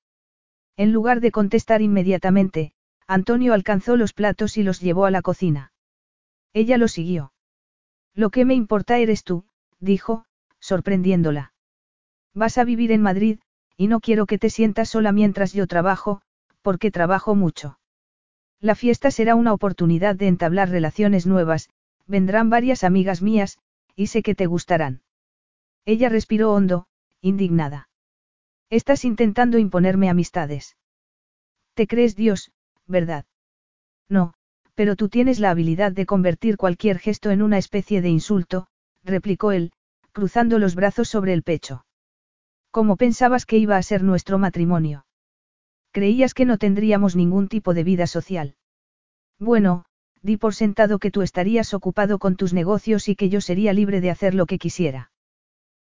En 0.75 0.91
lugar 0.91 1.21
de 1.21 1.31
contestar 1.31 1.81
inmediatamente, 1.81 2.73
Antonio 3.07 3.53
alcanzó 3.53 3.95
los 3.95 4.13
platos 4.13 4.57
y 4.57 4.63
los 4.63 4.79
llevó 4.81 5.05
a 5.05 5.11
la 5.11 5.21
cocina. 5.21 5.71
Ella 6.53 6.77
lo 6.77 6.87
siguió. 6.87 7.33
Lo 8.13 8.29
que 8.29 8.45
me 8.45 8.53
importa 8.53 8.97
eres 8.97 9.23
tú, 9.23 9.45
dijo, 9.79 10.25
sorprendiéndola. 10.59 11.53
Vas 12.33 12.57
a 12.57 12.63
vivir 12.63 12.91
en 12.91 13.01
Madrid, 13.01 13.39
y 13.81 13.87
no 13.87 13.99
quiero 13.99 14.27
que 14.27 14.37
te 14.37 14.51
sientas 14.51 14.89
sola 14.89 15.11
mientras 15.11 15.53
yo 15.53 15.65
trabajo, 15.65 16.21
porque 16.61 16.91
trabajo 16.91 17.33
mucho. 17.33 17.79
La 18.59 18.75
fiesta 18.75 19.09
será 19.09 19.33
una 19.33 19.53
oportunidad 19.53 20.15
de 20.15 20.27
entablar 20.27 20.69
relaciones 20.69 21.25
nuevas, 21.25 21.67
vendrán 22.05 22.51
varias 22.51 22.83
amigas 22.83 23.23
mías, 23.23 23.57
y 23.95 24.05
sé 24.05 24.21
que 24.21 24.35
te 24.35 24.45
gustarán. 24.45 25.01
Ella 25.83 26.09
respiró 26.09 26.53
hondo, 26.53 26.85
indignada. 27.21 27.89
Estás 28.69 29.03
intentando 29.03 29.57
imponerme 29.57 30.11
amistades. 30.11 30.77
Te 31.73 31.87
crees 31.87 32.15
Dios, 32.15 32.51
¿verdad? 32.85 33.25
No, 34.07 34.35
pero 34.75 34.95
tú 34.95 35.09
tienes 35.09 35.39
la 35.39 35.49
habilidad 35.49 35.91
de 35.91 36.05
convertir 36.05 36.55
cualquier 36.55 36.99
gesto 36.99 37.31
en 37.31 37.41
una 37.41 37.57
especie 37.57 38.03
de 38.03 38.09
insulto, 38.09 38.67
replicó 39.03 39.51
él, 39.51 39.71
cruzando 40.11 40.59
los 40.59 40.75
brazos 40.75 41.09
sobre 41.09 41.33
el 41.33 41.41
pecho. 41.41 41.83
¿Cómo 42.71 42.95
pensabas 42.95 43.45
que 43.45 43.57
iba 43.57 43.75
a 43.75 43.83
ser 43.83 44.01
nuestro 44.01 44.37
matrimonio? 44.37 45.05
Creías 45.91 46.33
que 46.33 46.45
no 46.45 46.57
tendríamos 46.57 47.17
ningún 47.17 47.49
tipo 47.49 47.73
de 47.73 47.83
vida 47.83 48.07
social. 48.07 48.55
Bueno, 49.39 49.83
di 50.21 50.37
por 50.37 50.55
sentado 50.55 50.97
que 50.97 51.11
tú 51.11 51.21
estarías 51.21 51.73
ocupado 51.73 52.17
con 52.17 52.37
tus 52.37 52.53
negocios 52.53 53.09
y 53.09 53.15
que 53.15 53.27
yo 53.27 53.41
sería 53.41 53.73
libre 53.73 53.99
de 53.99 54.09
hacer 54.09 54.33
lo 54.35 54.45
que 54.45 54.57
quisiera. 54.57 55.11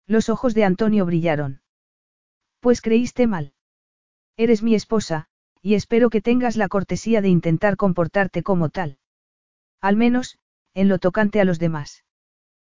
Los 0.06 0.28
ojos 0.28 0.54
de 0.54 0.64
Antonio 0.64 1.04
brillaron. 1.04 1.60
Pues 2.60 2.80
creíste 2.80 3.26
mal. 3.26 3.52
Eres 4.36 4.62
mi 4.62 4.76
esposa, 4.76 5.26
y 5.60 5.74
espero 5.74 6.10
que 6.10 6.20
tengas 6.20 6.56
la 6.56 6.68
cortesía 6.68 7.20
de 7.20 7.28
intentar 7.28 7.76
comportarte 7.76 8.44
como 8.44 8.68
tal. 8.68 8.98
Al 9.80 9.96
menos, 9.96 10.38
en 10.74 10.88
lo 10.88 10.98
tocante 10.98 11.40
a 11.40 11.44
los 11.44 11.58
demás. 11.58 12.04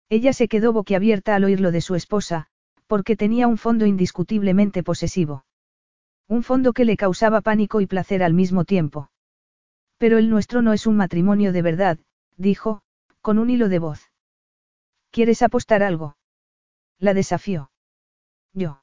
Ella 0.10 0.34
se 0.34 0.48
quedó 0.48 0.74
boquiabierta 0.74 1.36
al 1.36 1.44
oír 1.44 1.60
lo 1.60 1.72
de 1.72 1.82
su 1.82 1.94
esposa, 1.94 2.48
porque 2.90 3.16
tenía 3.16 3.48
un 3.48 3.60
fondo 3.60 3.86
indiscutiblemente 3.86 4.82
posesivo. 4.82 5.46
Un 6.28 6.42
fondo 6.42 6.74
que 6.74 6.86
le 6.86 6.98
causaba 6.98 7.40
pánico 7.40 7.82
y 7.82 7.86
placer 7.86 8.24
al 8.24 8.34
mismo 8.34 8.66
tiempo. 8.66 9.12
Pero 10.00 10.18
el 10.18 10.28
nuestro 10.28 10.64
no 10.64 10.74
es 10.74 10.88
un 10.88 10.98
matrimonio 10.98 11.54
de 11.54 11.62
verdad, 11.62 12.00
dijo, 12.36 12.82
con 13.22 13.38
un 13.38 13.52
hilo 13.52 13.70
de 13.70 13.78
voz. 13.78 14.12
¿Quieres 15.12 15.44
apostar 15.44 15.84
algo? 15.84 16.18
La 16.98 17.14
desafió. 17.14 17.70
Yo. 18.54 18.82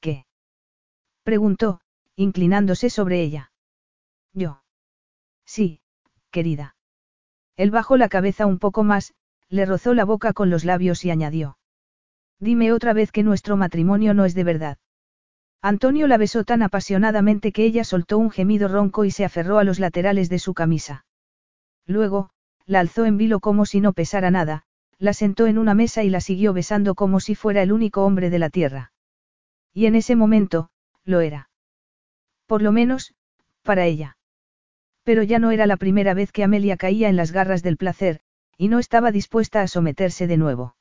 ¿Qué? 0.00 0.24
Preguntó, 1.22 1.82
inclinándose 2.16 2.88
sobre 2.88 3.20
ella. 3.20 3.52
Yo. 4.32 4.62
Sí, 5.44 5.82
querida. 6.30 6.74
Él 7.56 7.70
bajó 7.70 7.98
la 7.98 8.08
cabeza 8.08 8.46
un 8.46 8.58
poco 8.58 8.82
más, 8.82 9.12
le 9.50 9.66
rozó 9.66 9.92
la 9.92 10.06
boca 10.06 10.32
con 10.32 10.48
los 10.48 10.64
labios 10.64 11.04
y 11.04 11.10
añadió. 11.10 11.58
Dime 12.40 12.72
otra 12.72 12.94
vez 12.94 13.12
que 13.12 13.22
nuestro 13.22 13.56
matrimonio 13.56 14.14
no 14.14 14.24
es 14.24 14.34
de 14.34 14.44
verdad. 14.44 14.78
Antonio 15.62 16.06
la 16.06 16.16
besó 16.16 16.42
tan 16.42 16.62
apasionadamente 16.62 17.52
que 17.52 17.64
ella 17.64 17.84
soltó 17.84 18.16
un 18.16 18.30
gemido 18.30 18.66
ronco 18.66 19.04
y 19.04 19.10
se 19.10 19.26
aferró 19.26 19.58
a 19.58 19.64
los 19.64 19.78
laterales 19.78 20.30
de 20.30 20.38
su 20.38 20.54
camisa. 20.54 21.04
Luego, 21.86 22.30
la 22.64 22.80
alzó 22.80 23.04
en 23.04 23.18
vilo 23.18 23.40
como 23.40 23.66
si 23.66 23.80
no 23.80 23.92
pesara 23.92 24.30
nada, 24.30 24.64
la 24.98 25.12
sentó 25.12 25.46
en 25.46 25.58
una 25.58 25.74
mesa 25.74 26.02
y 26.02 26.08
la 26.08 26.20
siguió 26.20 26.54
besando 26.54 26.94
como 26.94 27.20
si 27.20 27.34
fuera 27.34 27.62
el 27.62 27.72
único 27.72 28.04
hombre 28.06 28.30
de 28.30 28.38
la 28.38 28.48
tierra. 28.48 28.92
Y 29.74 29.84
en 29.84 29.94
ese 29.94 30.16
momento, 30.16 30.70
lo 31.04 31.20
era. 31.20 31.50
Por 32.46 32.62
lo 32.62 32.72
menos, 32.72 33.14
para 33.62 33.84
ella. 33.84 34.16
Pero 35.04 35.22
ya 35.22 35.38
no 35.38 35.50
era 35.50 35.66
la 35.66 35.76
primera 35.76 36.14
vez 36.14 36.32
que 36.32 36.44
Amelia 36.44 36.76
caía 36.76 37.08
en 37.08 37.16
las 37.16 37.32
garras 37.32 37.62
del 37.62 37.76
placer, 37.76 38.20
y 38.56 38.68
no 38.68 38.78
estaba 38.78 39.12
dispuesta 39.12 39.60
a 39.60 39.68
someterse 39.68 40.26
de 40.26 40.36
nuevo. 40.36 40.74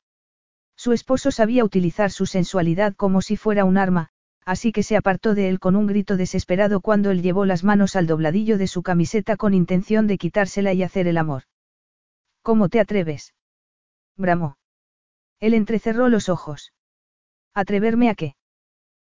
Su 0.80 0.93
esposo 0.93 1.30
sabía 1.30 1.66
utilizar 1.66 2.09
su 2.09 2.25
sensualidad 2.25 2.95
como 2.95 3.22
si 3.22 3.35
fuera 3.35 3.66
un 3.66 3.77
arma, 3.77 4.11
así 4.45 4.72
que 4.72 4.82
se 4.82 4.95
apartó 4.95 5.35
de 5.35 5.49
él 5.49 5.59
con 5.59 5.75
un 5.75 5.88
grito 5.88 6.16
desesperado 6.16 6.80
cuando 6.80 7.11
él 7.11 7.22
llevó 7.22 7.43
las 7.43 7.66
manos 7.66 7.98
al 7.98 8.08
dobladillo 8.08 8.58
de 8.58 8.66
su 8.67 8.82
camiseta 8.82 9.35
con 9.35 9.53
intención 9.53 10.08
de 10.08 10.17
quitársela 10.17 10.72
y 10.72 10.82
hacer 10.82 11.06
el 11.09 11.17
amor. 11.17 11.43
¿Cómo 12.43 12.69
te 12.69 12.80
atreves? 12.80 13.33
bramó. 14.16 14.56
Él 15.41 15.53
entrecerró 15.53 16.08
los 16.08 16.30
ojos. 16.30 16.72
¿Atreverme 17.53 18.09
a 18.09 18.16
qué? 18.16 18.38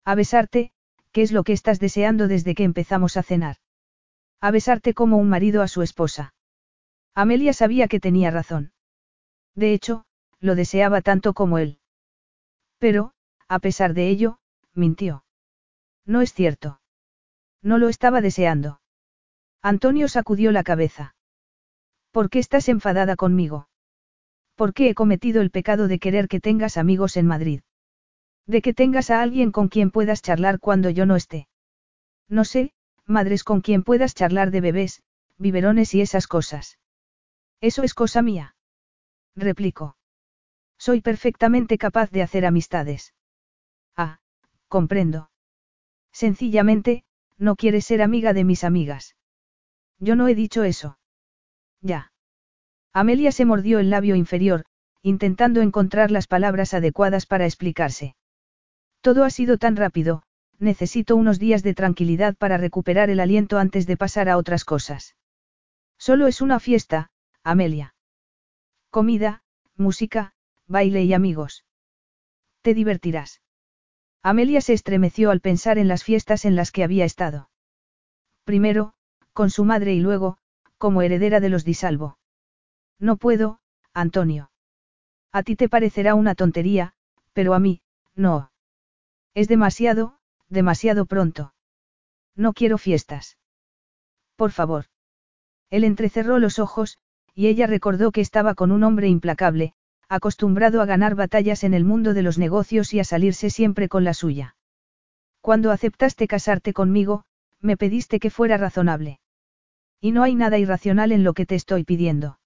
A 0.06 0.16
besarte, 0.16 0.72
¿qué 1.12 1.22
es 1.22 1.34
lo 1.34 1.44
que 1.44 1.52
estás 1.52 1.82
deseando 1.82 2.30
desde 2.30 2.56
que 2.56 2.64
empezamos 2.64 3.18
a 3.18 3.24
cenar? 3.24 3.58
A 4.40 4.52
besarte 4.52 4.94
como 4.94 5.18
un 5.18 5.28
marido 5.28 5.62
a 5.62 5.68
su 5.68 5.82
esposa. 5.82 6.34
Amelia 7.14 7.52
sabía 7.52 7.90
que 7.90 8.00
tenía 8.00 8.32
razón. 8.32 8.72
De 9.54 9.74
hecho, 9.74 10.06
lo 10.40 10.56
deseaba 10.56 11.02
tanto 11.02 11.34
como 11.34 11.58
él. 11.58 11.80
Pero, 12.78 13.14
a 13.48 13.60
pesar 13.60 13.94
de 13.94 14.10
ello, 14.10 14.40
mintió. 14.74 15.26
No 16.06 16.22
es 16.22 16.34
cierto. 16.34 16.80
No 17.62 17.78
lo 17.78 17.90
estaba 17.90 18.22
deseando. 18.22 18.82
Antonio 19.62 20.08
sacudió 20.08 20.52
la 20.52 20.64
cabeza. 20.64 21.16
¿Por 22.12 22.30
qué 22.30 22.40
estás 22.40 22.70
enfadada 22.70 23.16
conmigo? 23.16 23.68
¿Por 24.56 24.74
qué 24.74 24.90
he 24.90 24.96
cometido 24.96 25.42
el 25.42 25.52
pecado 25.52 25.88
de 25.88 26.00
querer 26.00 26.28
que 26.28 26.40
tengas 26.40 26.78
amigos 26.78 27.18
en 27.18 27.28
Madrid? 27.28 27.62
De 28.46 28.62
que 28.62 28.74
tengas 28.74 29.10
a 29.10 29.22
alguien 29.22 29.52
con 29.52 29.68
quien 29.68 29.92
puedas 29.92 30.22
charlar 30.22 30.60
cuando 30.60 30.90
yo 30.90 31.06
no 31.06 31.16
esté. 31.16 31.48
No 32.30 32.46
sé, 32.46 32.74
madres 33.06 33.44
con 33.44 33.62
quien 33.62 33.84
puedas 33.84 34.16
charlar 34.16 34.52
de 34.52 34.62
bebés, 34.62 35.04
biberones 35.38 35.94
y 35.94 36.02
esas 36.02 36.28
cosas. 36.28 36.80
Eso 37.60 37.84
es 37.84 37.94
cosa 37.94 38.22
mía. 38.22 38.56
Replicó. 39.36 39.97
Soy 40.78 41.02
perfectamente 41.02 41.78
capaz 41.78 42.12
de 42.12 42.22
hacer 42.22 42.46
amistades. 42.46 43.14
Ah, 43.96 44.20
comprendo. 44.68 45.30
Sencillamente, 46.12 47.04
no 47.38 47.56
quieres 47.56 47.86
ser 47.86 48.02
amiga 48.02 48.34
de 48.34 48.44
mis 48.44 48.64
amigas. 48.64 49.16
Yo 50.00 50.16
no 50.16 50.28
he 50.28 50.36
dicho 50.36 50.64
eso. 50.64 50.98
Ya. 51.82 52.12
Amelia 52.94 53.32
se 53.32 53.46
mordió 53.46 53.80
el 53.80 53.90
labio 53.90 54.16
inferior, 54.16 54.66
intentando 55.02 55.62
encontrar 55.62 56.12
las 56.12 56.28
palabras 56.28 56.74
adecuadas 56.74 57.26
para 57.26 57.46
explicarse. 57.46 58.16
Todo 59.02 59.24
ha 59.24 59.30
sido 59.30 59.58
tan 59.58 59.76
rápido, 59.76 60.24
necesito 60.60 61.16
unos 61.16 61.40
días 61.40 61.64
de 61.64 61.74
tranquilidad 61.74 62.36
para 62.36 62.58
recuperar 62.58 63.10
el 63.10 63.20
aliento 63.20 63.60
antes 63.60 63.86
de 63.86 63.98
pasar 63.98 64.30
a 64.30 64.38
otras 64.38 64.66
cosas. 64.66 65.16
Solo 65.98 66.28
es 66.28 66.42
una 66.42 66.60
fiesta, 66.60 67.12
Amelia. 67.44 67.96
Comida, 68.90 69.44
música, 69.76 70.34
baile 70.68 71.04
y 71.04 71.14
amigos. 71.14 71.66
Te 72.62 72.74
divertirás. 72.74 73.42
Amelia 74.22 74.62
se 74.62 74.74
estremeció 74.74 75.32
al 75.32 75.40
pensar 75.40 75.78
en 75.78 75.88
las 75.88 76.04
fiestas 76.04 76.46
en 76.46 76.56
las 76.56 76.72
que 76.72 76.84
había 76.84 77.06
estado. 77.06 77.50
Primero, 78.44 78.94
con 79.34 79.50
su 79.50 79.64
madre 79.64 79.94
y 79.94 80.00
luego, 80.00 80.38
como 80.78 81.02
heredera 81.02 81.40
de 81.40 81.50
los 81.50 81.64
Disalvo. 81.64 82.18
No 83.00 83.18
puedo, 83.18 83.60
Antonio. 83.94 84.52
A 85.32 85.44
ti 85.44 85.56
te 85.56 85.70
parecerá 85.70 86.16
una 86.16 86.36
tontería, 86.36 86.94
pero 87.34 87.54
a 87.54 87.60
mí, 87.60 87.82
no. 88.16 88.52
Es 89.34 89.48
demasiado, 89.48 90.18
demasiado 90.50 91.06
pronto. 91.06 91.54
No 92.36 92.54
quiero 92.54 92.78
fiestas. 92.78 93.38
Por 94.36 94.52
favor. 94.52 94.86
Él 95.70 95.84
entrecerró 95.84 96.40
los 96.40 96.60
ojos, 96.60 96.98
y 97.34 97.48
ella 97.48 97.68
recordó 97.68 98.12
que 98.12 98.22
estaba 98.22 98.56
con 98.56 98.72
un 98.72 98.84
hombre 98.84 99.08
implacable, 99.08 99.74
acostumbrado 100.10 100.82
a 100.82 100.86
ganar 100.86 101.16
batallas 101.16 101.64
en 101.64 101.74
el 101.74 101.84
mundo 101.84 102.14
de 102.14 102.22
los 102.22 102.38
negocios 102.38 102.94
y 102.94 103.00
a 103.00 103.04
salirse 103.04 103.50
siempre 103.50 103.90
con 103.90 104.04
la 104.04 104.14
suya. 104.14 104.56
Cuando 105.42 105.72
aceptaste 105.72 106.28
casarte 106.28 106.74
conmigo, 106.74 107.24
me 107.62 107.78
pediste 107.78 108.20
que 108.20 108.30
fuera 108.30 108.58
razonable. 108.58 109.20
Y 110.00 110.12
no 110.12 110.24
hay 110.24 110.36
nada 110.36 110.58
irracional 110.58 111.12
en 111.12 111.24
lo 111.24 111.34
que 111.34 111.46
te 111.46 111.56
estoy 111.56 111.84
pidiendo. 111.84 112.40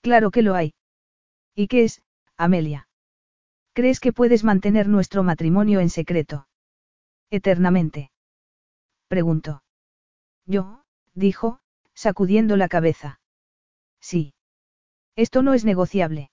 Claro 0.00 0.30
que 0.30 0.42
lo 0.42 0.54
hay. 0.54 0.74
¿Y 1.54 1.68
qué 1.68 1.84
es, 1.84 2.02
Amelia? 2.36 2.88
¿Crees 3.72 4.00
que 4.00 4.12
puedes 4.12 4.44
mantener 4.44 4.88
nuestro 4.88 5.22
matrimonio 5.22 5.80
en 5.80 5.90
secreto? 5.90 6.46
Eternamente. 7.30 8.10
Preguntó. 9.08 9.62
Yo, 10.46 10.82
dijo, 11.14 11.60
sacudiendo 11.94 12.56
la 12.56 12.68
cabeza. 12.68 13.20
Sí. 14.00 14.34
Esto 15.16 15.42
no 15.42 15.54
es 15.54 15.64
negociable. 15.64 16.31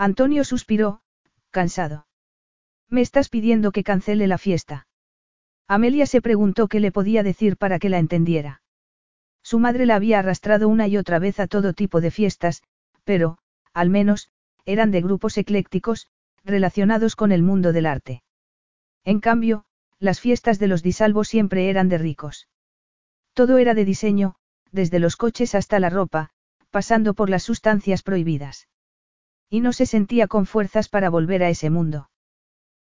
Antonio 0.00 0.44
suspiró, 0.44 1.00
cansado. 1.50 2.06
Me 2.88 3.00
estás 3.00 3.28
pidiendo 3.28 3.72
que 3.72 3.82
cancele 3.82 4.28
la 4.28 4.38
fiesta. 4.38 4.86
Amelia 5.66 6.06
se 6.06 6.22
preguntó 6.22 6.68
qué 6.68 6.78
le 6.78 6.92
podía 6.92 7.24
decir 7.24 7.56
para 7.56 7.80
que 7.80 7.88
la 7.88 7.98
entendiera. 7.98 8.62
Su 9.42 9.58
madre 9.58 9.86
la 9.86 9.96
había 9.96 10.20
arrastrado 10.20 10.68
una 10.68 10.86
y 10.86 10.96
otra 10.96 11.18
vez 11.18 11.40
a 11.40 11.48
todo 11.48 11.72
tipo 11.72 12.00
de 12.00 12.12
fiestas, 12.12 12.62
pero, 13.02 13.38
al 13.72 13.90
menos, 13.90 14.30
eran 14.64 14.92
de 14.92 15.02
grupos 15.02 15.36
eclécticos, 15.36 16.06
relacionados 16.44 17.16
con 17.16 17.32
el 17.32 17.42
mundo 17.42 17.72
del 17.72 17.86
arte. 17.86 18.22
En 19.04 19.18
cambio, 19.18 19.64
las 19.98 20.20
fiestas 20.20 20.60
de 20.60 20.68
los 20.68 20.84
disalvos 20.84 21.26
siempre 21.26 21.70
eran 21.70 21.88
de 21.88 21.98
ricos. 21.98 22.46
Todo 23.32 23.58
era 23.58 23.74
de 23.74 23.84
diseño, 23.84 24.36
desde 24.70 25.00
los 25.00 25.16
coches 25.16 25.56
hasta 25.56 25.80
la 25.80 25.90
ropa, 25.90 26.30
pasando 26.70 27.14
por 27.14 27.30
las 27.30 27.42
sustancias 27.42 28.02
prohibidas. 28.04 28.68
Y 29.50 29.60
no 29.60 29.72
se 29.72 29.86
sentía 29.86 30.26
con 30.26 30.46
fuerzas 30.46 30.88
para 30.88 31.10
volver 31.10 31.42
a 31.42 31.48
ese 31.48 31.70
mundo. 31.70 32.10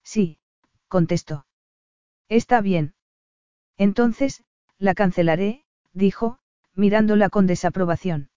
Sí, 0.02 0.38
contestó. 0.88 1.46
Está 2.28 2.60
bien. 2.60 2.94
Entonces, 3.76 4.44
la 4.78 4.94
cancelaré, 4.94 5.64
dijo, 5.92 6.38
mirándola 6.74 7.30
con 7.30 7.46
desaprobación. 7.46 8.30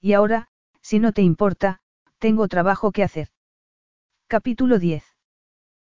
Y 0.00 0.12
ahora, 0.12 0.48
si 0.82 0.98
no 0.98 1.12
te 1.12 1.22
importa, 1.22 1.80
tengo 2.18 2.48
trabajo 2.48 2.92
que 2.92 3.02
hacer. 3.02 3.28
Capítulo 4.26 4.78
10. 4.78 5.04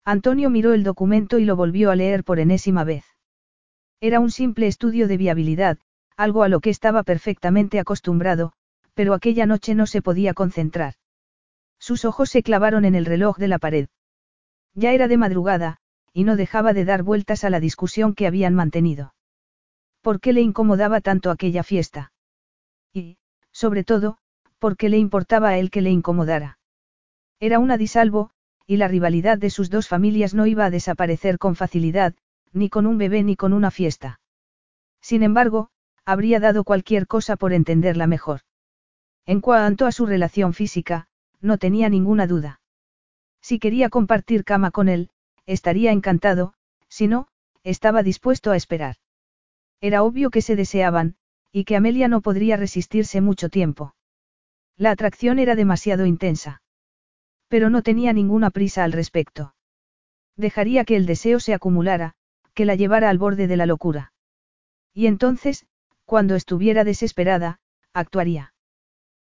Antonio 0.06 0.50
miró 0.50 0.74
el 0.74 0.84
documento 0.84 1.40
y 1.40 1.46
lo 1.46 1.56
volvió 1.56 1.92
a 1.92 1.96
leer 1.96 2.24
por 2.24 2.40
enésima 2.40 2.84
vez. 2.84 3.06
Era 4.02 4.20
un 4.20 4.32
simple 4.32 4.68
estudio 4.68 5.08
de 5.08 5.18
viabilidad, 5.18 5.78
algo 6.18 6.44
a 6.44 6.50
lo 6.50 6.60
que 6.60 6.70
estaba 6.70 7.04
perfectamente 7.04 7.80
acostumbrado, 7.80 8.54
pero 8.94 9.14
aquella 9.14 9.46
noche 9.46 9.76
no 9.76 9.86
se 9.86 10.02
podía 10.02 10.34
concentrar. 10.34 10.96
Sus 11.84 12.06
ojos 12.06 12.30
se 12.30 12.44
clavaron 12.44 12.86
en 12.86 12.96
el 12.96 13.04
reloj 13.04 13.38
de 13.38 13.50
la 13.50 13.60
pared. 13.60 13.90
Ya 14.74 14.94
era 14.94 15.10
de 15.10 15.18
madrugada, 15.18 15.80
y 16.14 16.24
no 16.24 16.38
dejaba 16.38 16.72
de 16.72 16.86
dar 16.86 17.04
vueltas 17.04 17.44
a 17.44 17.50
la 17.50 17.60
discusión 17.60 18.16
que 18.16 18.26
habían 18.26 18.56
mantenido. 18.56 19.14
¿Por 20.00 20.22
qué 20.22 20.32
le 20.32 20.40
incomodaba 20.40 21.02
tanto 21.02 21.30
aquella 21.30 21.62
fiesta? 21.62 22.14
Y, 22.94 23.18
sobre 23.52 23.84
todo, 23.84 24.18
¿por 24.60 24.78
qué 24.78 24.88
le 24.88 24.98
importaba 24.98 25.50
a 25.50 25.58
él 25.58 25.72
que 25.72 25.82
le 25.82 25.90
incomodara? 25.90 26.58
Era 27.42 27.60
una 27.60 27.76
disalvo, 27.76 28.32
y 28.66 28.78
la 28.78 28.88
rivalidad 28.88 29.38
de 29.38 29.50
sus 29.50 29.70
dos 29.70 29.90
familias 29.90 30.34
no 30.34 30.46
iba 30.46 30.64
a 30.64 30.70
desaparecer 30.70 31.38
con 31.38 31.58
facilidad, 31.58 32.16
ni 32.54 32.70
con 32.70 32.86
un 32.86 32.98
bebé 32.98 33.24
ni 33.24 33.36
con 33.36 33.52
una 33.52 33.72
fiesta. 33.72 34.22
Sin 35.02 35.22
embargo, 35.22 35.70
habría 36.06 36.40
dado 36.40 36.64
cualquier 36.64 37.08
cosa 37.08 37.36
por 37.36 37.52
entenderla 37.52 38.08
mejor. 38.08 38.40
En 39.26 39.42
cuanto 39.42 39.86
a 39.86 39.92
su 39.92 40.06
relación 40.06 40.54
física, 40.54 41.10
no 41.44 41.60
tenía 41.60 41.90
ninguna 41.90 42.26
duda. 42.26 42.62
Si 43.42 43.60
quería 43.60 43.90
compartir 43.90 44.46
cama 44.46 44.72
con 44.72 44.88
él, 44.90 45.10
estaría 45.46 45.92
encantado, 45.92 46.54
si 46.88 47.08
no, 47.08 47.28
estaba 47.64 48.02
dispuesto 48.02 48.52
a 48.52 48.56
esperar. 48.56 48.96
Era 49.82 50.02
obvio 50.04 50.30
que 50.30 50.42
se 50.42 50.56
deseaban, 50.56 51.18
y 51.52 51.66
que 51.66 51.76
Amelia 51.76 52.08
no 52.08 52.22
podría 52.22 52.56
resistirse 52.56 53.20
mucho 53.20 53.50
tiempo. 53.50 53.94
La 54.78 54.92
atracción 54.92 55.38
era 55.38 55.56
demasiado 55.56 56.06
intensa. 56.06 56.62
Pero 57.50 57.70
no 57.70 57.84
tenía 57.84 58.14
ninguna 58.14 58.50
prisa 58.50 58.86
al 58.86 58.94
respecto. 58.94 59.54
Dejaría 60.38 60.86
que 60.86 60.96
el 60.96 61.06
deseo 61.06 61.40
se 61.40 61.54
acumulara, 61.54 62.16
que 62.54 62.66
la 62.66 62.76
llevara 62.76 63.10
al 63.10 63.18
borde 63.18 63.48
de 63.48 63.58
la 63.58 63.66
locura. 63.66 64.14
Y 64.94 65.08
entonces, 65.08 65.66
cuando 66.06 66.36
estuviera 66.36 66.84
desesperada, 66.84 67.60
actuaría. 67.94 68.54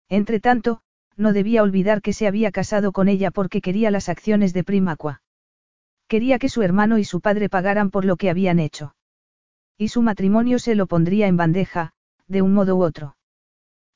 Entretanto, 0.09 0.81
no 1.17 1.33
debía 1.33 1.63
olvidar 1.63 2.01
que 2.01 2.13
se 2.13 2.27
había 2.27 2.51
casado 2.51 2.91
con 2.91 3.09
ella 3.09 3.31
porque 3.31 3.61
quería 3.61 3.91
las 3.91 4.07
acciones 4.07 4.53
de 4.53 4.63
Primacua. 4.63 5.21
Quería 6.07 6.39
que 6.39 6.47
su 6.47 6.61
hermano 6.61 6.99
y 6.99 7.03
su 7.03 7.19
padre 7.19 7.49
pagaran 7.49 7.89
por 7.89 8.05
lo 8.05 8.15
que 8.15 8.29
habían 8.29 8.59
hecho. 8.59 8.95
Y 9.77 9.89
su 9.89 10.01
matrimonio 10.01 10.59
se 10.59 10.75
lo 10.75 10.87
pondría 10.87 11.27
en 11.27 11.35
bandeja, 11.35 11.93
de 12.27 12.41
un 12.41 12.53
modo 12.53 12.77
u 12.77 12.83
otro. 12.83 13.17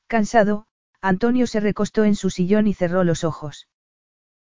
Cansado, 0.08 0.66
Antonio 1.00 1.48
se 1.48 1.60
recostó 1.60 2.04
en 2.04 2.16
su 2.16 2.30
sillón 2.30 2.68
y 2.68 2.74
cerró 2.74 3.04
los 3.04 3.24
ojos. 3.24 3.68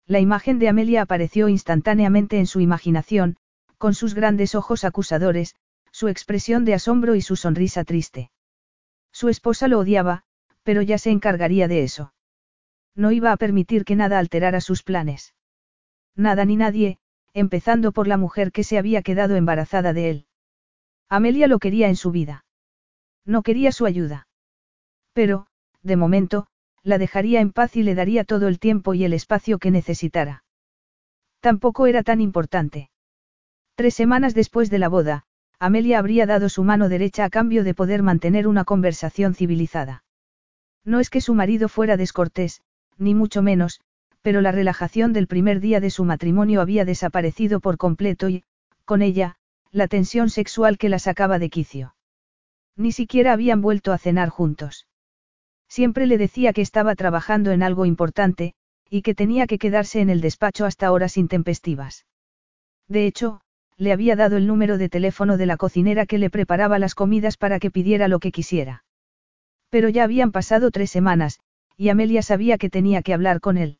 La 0.07 0.21
imagen 0.21 0.59
de 0.59 0.69
Amelia 0.69 1.03
apareció 1.03 1.49
instantáneamente 1.49 2.39
en 2.39 2.47
su 2.47 2.61
imaginación, 2.61 3.37
con 3.77 3.95
sus 3.95 4.15
grandes 4.15 4.55
ojos 4.55 4.85
acusadores, 4.85 5.55
su 5.93 6.09
expresión 6.09 6.65
de 6.65 6.75
asombro 6.75 7.15
y 7.15 7.23
su 7.23 7.37
sonrisa 7.37 7.85
triste. 7.85 8.31
Su 9.13 9.29
esposa 9.29 9.69
lo 9.69 9.79
odiaba, 9.79 10.23
pero 10.63 10.83
ya 10.83 10.99
se 10.99 11.11
encargaría 11.11 11.69
de 11.69 11.83
eso. 11.83 12.13
No 12.99 13.13
iba 13.13 13.31
a 13.31 13.37
permitir 13.37 13.85
que 13.85 13.95
nada 13.95 14.19
alterara 14.19 14.61
sus 14.61 14.83
planes. 14.83 15.33
Nada 16.17 16.45
ni 16.45 16.57
nadie, 16.57 16.99
empezando 17.33 17.93
por 17.93 18.09
la 18.09 18.17
mujer 18.17 18.51
que 18.51 18.65
se 18.65 18.77
había 18.77 19.03
quedado 19.03 19.37
embarazada 19.37 19.93
de 19.93 20.11
él. 20.11 20.27
Amelia 21.09 21.47
lo 21.47 21.61
quería 21.61 21.89
en 21.89 21.95
su 21.95 22.11
vida. 22.11 22.45
No 23.25 23.43
quería 23.43 23.71
su 23.71 23.87
ayuda. 23.87 24.27
Pero, 25.13 25.47
de 25.81 25.95
momento, 25.95 26.49
la 26.83 26.99
dejaría 26.99 27.41
en 27.41 27.53
paz 27.53 27.77
y 27.77 27.85
le 27.85 27.95
daría 27.95 28.25
todo 28.25 28.49
el 28.49 28.59
tiempo 28.59 28.95
y 28.95 29.05
el 29.05 29.13
espacio 29.13 29.61
que 29.61 29.71
necesitara. 29.71 30.43
Tampoco 31.39 31.87
era 31.87 32.03
tan 32.03 32.21
importante. 32.21 32.91
Tres 33.77 33.95
semanas 33.95 34.35
después 34.35 34.71
de 34.71 34.81
la 34.81 34.89
boda, 34.89 35.23
Amelia 35.61 36.01
habría 36.01 36.27
dado 36.27 36.49
su 36.49 36.65
mano 36.65 36.89
derecha 36.89 37.25
a 37.25 37.31
cambio 37.31 37.63
de 37.63 37.75
poder 37.75 38.03
mantener 38.03 38.49
una 38.49 38.65
conversación 38.65 39.37
civilizada. 39.37 40.03
No 40.85 40.99
es 40.99 41.11
que 41.11 41.21
su 41.21 41.35
marido 41.35 41.69
fuera 41.69 41.97
descortés, 41.97 42.61
ni 42.99 43.15
mucho 43.15 43.43
menos, 43.43 43.81
pero 44.23 44.41
la 44.41 44.53
relajación 44.53 45.13
del 45.13 45.27
primer 45.27 45.61
día 45.61 45.81
de 45.81 45.91
su 45.91 46.05
matrimonio 46.05 46.61
había 46.61 46.85
desaparecido 46.85 47.61
por 47.61 47.79
completo 47.79 48.29
y, 48.29 48.45
con 48.85 49.03
ella, 49.03 49.37
la 49.71 49.89
tensión 49.89 50.31
sexual 50.31 50.79
que 50.79 50.89
la 50.89 50.99
sacaba 50.99 51.39
de 51.39 51.51
quicio. 51.51 51.95
Ni 52.77 52.93
siquiera 52.93 53.33
habían 53.33 53.61
vuelto 53.61 53.93
a 53.93 53.99
cenar 53.99 54.29
juntos. 54.29 54.87
Siempre 55.69 56.07
le 56.07 56.19
decía 56.19 56.53
que 56.53 56.63
estaba 56.63 56.95
trabajando 56.95 57.51
en 57.51 57.63
algo 57.63 57.85
importante, 57.85 58.55
y 58.91 59.03
que 59.03 59.15
tenía 59.15 59.47
que 59.47 59.59
quedarse 59.59 60.01
en 60.01 60.11
el 60.11 60.21
despacho 60.21 60.65
hasta 60.65 60.91
horas 60.91 61.17
intempestivas. 61.17 62.07
De 62.89 63.07
hecho, 63.07 63.43
le 63.77 63.93
había 63.93 64.17
dado 64.17 64.37
el 64.37 64.47
número 64.47 64.79
de 64.79 64.89
teléfono 64.89 65.37
de 65.37 65.47
la 65.47 65.57
cocinera 65.57 66.07
que 66.07 66.19
le 66.19 66.31
preparaba 66.31 66.79
las 66.79 66.95
comidas 66.95 67.37
para 67.37 67.61
que 67.61 67.71
pidiera 67.71 68.09
lo 68.09 68.19
que 68.19 68.33
quisiera. 68.33 68.85
Pero 69.69 69.89
ya 69.89 70.05
habían 70.05 70.33
pasado 70.33 70.71
tres 70.71 70.91
semanas, 70.91 71.41
y 71.79 71.91
Amelia 71.91 72.23
sabía 72.23 72.59
que 72.59 72.69
tenía 72.69 73.03
que 73.03 73.15
hablar 73.15 73.41
con 73.41 73.57
él. 73.57 73.79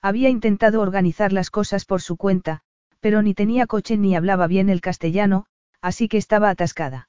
Había 0.00 0.28
intentado 0.28 0.80
organizar 0.80 1.32
las 1.32 1.50
cosas 1.50 1.84
por 1.84 2.00
su 2.00 2.16
cuenta, 2.16 2.62
pero 3.00 3.22
ni 3.22 3.34
tenía 3.34 3.66
coche 3.66 3.98
ni 3.98 4.14
hablaba 4.14 4.46
bien 4.46 4.70
el 4.70 4.80
castellano, 4.80 5.46
así 5.82 6.08
que 6.08 6.16
estaba 6.16 6.48
atascada. 6.48 7.08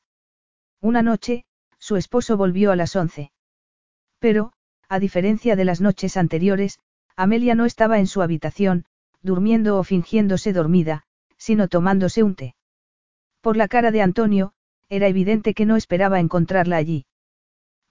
Una 0.81 1.03
noche, 1.03 1.45
su 1.77 1.95
esposo 1.95 2.37
volvió 2.37 2.71
a 2.71 2.75
las 2.75 2.95
once. 2.95 3.31
Pero, 4.17 4.51
a 4.87 4.99
diferencia 4.99 5.55
de 5.55 5.65
las 5.65 5.79
noches 5.79 6.17
anteriores, 6.17 6.79
Amelia 7.15 7.53
no 7.53 7.65
estaba 7.65 7.99
en 7.99 8.07
su 8.07 8.23
habitación, 8.23 8.85
durmiendo 9.21 9.77
o 9.77 9.83
fingiéndose 9.83 10.53
dormida, 10.53 11.03
sino 11.37 11.67
tomándose 11.67 12.23
un 12.23 12.33
té. 12.33 12.55
Por 13.41 13.57
la 13.57 13.67
cara 13.67 13.91
de 13.91 14.01
Antonio, 14.01 14.53
era 14.89 15.07
evidente 15.07 15.53
que 15.53 15.67
no 15.67 15.75
esperaba 15.75 16.19
encontrarla 16.19 16.77
allí. 16.77 17.05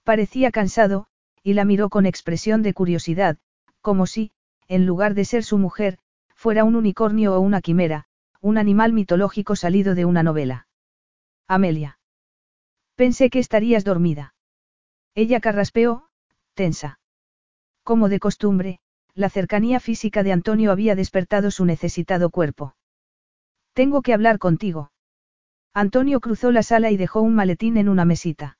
Parecía 0.03 0.51
cansado, 0.51 1.07
y 1.49 1.53
la 1.55 1.65
miró 1.65 1.89
con 1.89 2.05
expresión 2.05 2.61
de 2.61 2.75
curiosidad, 2.75 3.39
como 3.81 4.05
si, 4.05 4.31
en 4.67 4.85
lugar 4.85 5.15
de 5.15 5.25
ser 5.25 5.43
su 5.43 5.57
mujer, 5.57 5.97
fuera 6.35 6.63
un 6.63 6.75
unicornio 6.75 7.33
o 7.33 7.39
una 7.39 7.59
quimera, 7.59 8.05
un 8.39 8.59
animal 8.59 8.93
mitológico 8.93 9.55
salido 9.55 9.95
de 9.95 10.05
una 10.05 10.21
novela. 10.21 10.67
Amelia. 11.47 11.97
Pensé 12.95 13.31
que 13.31 13.39
estarías 13.39 13.83
dormida. 13.83 14.35
Ella 15.15 15.39
carraspeó, 15.39 16.07
tensa. 16.53 16.99
Como 17.81 18.09
de 18.09 18.19
costumbre, 18.19 18.79
la 19.15 19.31
cercanía 19.31 19.79
física 19.79 20.21
de 20.21 20.31
Antonio 20.31 20.71
había 20.71 20.93
despertado 20.93 21.49
su 21.49 21.65
necesitado 21.65 22.29
cuerpo. 22.29 22.75
Tengo 23.73 24.03
que 24.03 24.13
hablar 24.13 24.37
contigo. 24.37 24.91
Antonio 25.73 26.19
cruzó 26.19 26.51
la 26.51 26.61
sala 26.61 26.91
y 26.91 26.97
dejó 26.97 27.21
un 27.21 27.33
maletín 27.33 27.77
en 27.77 27.89
una 27.89 28.05
mesita. 28.05 28.59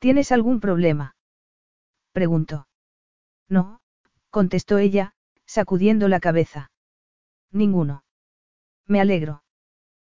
¿Tienes 0.00 0.32
algún 0.32 0.58
problema? 0.58 1.14
Preguntó. 2.14 2.68
No, 3.48 3.80
contestó 4.30 4.78
ella, 4.78 5.14
sacudiendo 5.44 6.08
la 6.08 6.20
cabeza. 6.20 6.70
Ninguno. 7.50 8.04
Me 8.86 9.00
alegro. 9.00 9.42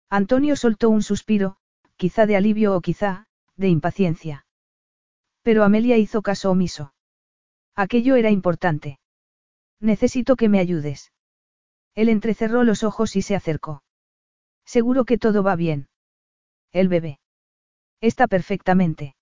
Antonio 0.09 0.55
soltó 0.55 0.89
un 0.89 1.03
suspiro, 1.03 1.57
quizá 1.97 2.25
de 2.25 2.37
alivio 2.37 2.75
o 2.75 2.81
quizá, 2.81 3.27
de 3.57 3.67
impaciencia. 3.67 4.45
Pero 5.43 5.63
Amelia 5.63 5.97
hizo 5.97 6.21
caso 6.21 6.49
omiso. 6.49 6.93
Aquello 7.75 8.15
era 8.15 8.31
importante. 8.31 8.99
Necesito 9.79 10.35
que 10.35 10.49
me 10.49 10.59
ayudes. 10.59 11.11
Él 11.95 12.09
entrecerró 12.09 12.63
los 12.63 12.83
ojos 12.83 13.15
y 13.15 13.21
se 13.21 13.35
acercó. 13.35 13.83
Seguro 14.65 15.03
que 15.03 15.17
todo 15.17 15.43
va 15.43 15.55
bien. 15.55 15.89
El 16.71 16.87
bebé. 16.87 17.19
Está 17.99 18.27
perfectamente. 18.27 19.15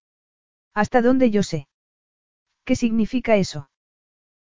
¿Hasta 0.73 1.01
dónde 1.01 1.31
yo 1.31 1.41
sé? 1.41 1.67
¿Qué 2.67 2.75
significa 2.75 3.37
eso? 3.37 3.69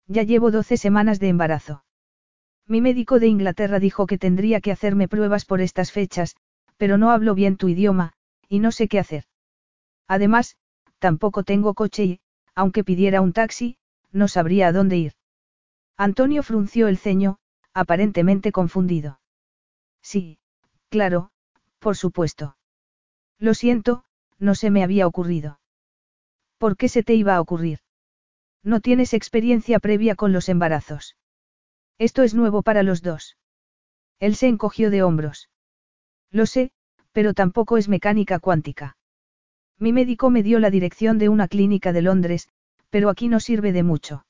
Ya 0.05 0.21
llevo 0.21 0.51
doce 0.51 0.77
semanas 0.77 1.19
de 1.19 1.29
embarazo. 1.29 1.83
Mi 2.67 2.79
médico 2.79 3.19
de 3.19 3.25
Inglaterra 3.25 3.79
dijo 3.79 4.05
que 4.05 4.19
tendría 4.19 4.61
que 4.61 4.71
hacerme 4.71 5.07
pruebas 5.07 5.43
por 5.43 5.59
estas 5.59 5.91
fechas, 5.91 6.35
pero 6.77 6.99
no 6.99 7.09
hablo 7.09 7.33
bien 7.33 7.57
tu 7.57 7.67
idioma, 7.67 8.13
y 8.47 8.59
no 8.59 8.71
sé 8.71 8.87
qué 8.87 8.99
hacer. 8.99 9.23
Además, 10.07 10.55
tampoco 10.99 11.41
tengo 11.41 11.73
coche 11.73 12.03
y, 12.05 12.19
aunque 12.53 12.83
pidiera 12.83 13.21
un 13.21 13.33
taxi, 13.33 13.77
no 14.11 14.27
sabría 14.27 14.67
a 14.67 14.71
dónde 14.71 14.97
ir. 14.97 15.13
Antonio 15.97 16.43
frunció 16.43 16.89
el 16.89 16.99
ceño, 16.99 17.39
aparentemente 17.73 18.51
confundido. 18.51 19.19
Sí, 20.03 20.37
claro, 20.89 21.31
por 21.79 21.97
supuesto. 21.97 22.55
Lo 23.39 23.55
siento, 23.55 24.03
no 24.37 24.53
se 24.53 24.69
me 24.69 24.83
había 24.83 25.07
ocurrido. 25.07 25.59
¿Por 26.59 26.77
qué 26.77 26.87
se 26.87 27.01
te 27.01 27.15
iba 27.15 27.35
a 27.35 27.41
ocurrir? 27.41 27.79
No 28.63 28.79
tienes 28.79 29.13
experiencia 29.13 29.79
previa 29.79 30.15
con 30.15 30.33
los 30.33 30.49
embarazos. 30.49 31.15
Esto 31.97 32.23
es 32.23 32.33
nuevo 32.33 32.61
para 32.61 32.83
los 32.83 33.01
dos. 33.01 33.37
Él 34.19 34.35
se 34.35 34.47
encogió 34.47 34.91
de 34.91 35.03
hombros. 35.03 35.49
Lo 36.29 36.45
sé, 36.45 36.71
pero 37.11 37.33
tampoco 37.33 37.77
es 37.77 37.89
mecánica 37.89 38.39
cuántica. 38.39 38.97
Mi 39.77 39.93
médico 39.93 40.29
me 40.29 40.43
dio 40.43 40.59
la 40.59 40.69
dirección 40.69 41.17
de 41.17 41.29
una 41.29 41.47
clínica 41.47 41.91
de 41.91 42.03
Londres, 42.03 42.49
pero 42.89 43.09
aquí 43.09 43.27
no 43.27 43.39
sirve 43.39 43.71
de 43.71 43.83
mucho. 43.83 44.25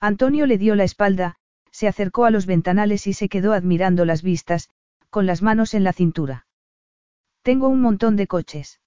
Antonio 0.00 0.46
le 0.46 0.58
dio 0.58 0.74
la 0.74 0.84
espalda, 0.84 1.36
se 1.70 1.86
acercó 1.86 2.24
a 2.24 2.30
los 2.30 2.46
ventanales 2.46 3.06
y 3.06 3.12
se 3.12 3.28
quedó 3.28 3.52
admirando 3.52 4.04
las 4.04 4.22
vistas, 4.22 4.68
con 5.10 5.26
las 5.26 5.42
manos 5.42 5.74
en 5.74 5.84
la 5.84 5.92
cintura. 5.92 6.46
Tengo 7.42 7.68
un 7.68 7.80
montón 7.80 8.16
de 8.16 8.26
coches. 8.26 8.80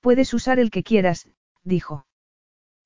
Puedes 0.00 0.32
usar 0.32 0.58
el 0.58 0.70
que 0.70 0.82
quieras, 0.82 1.28
dijo. 1.62 2.06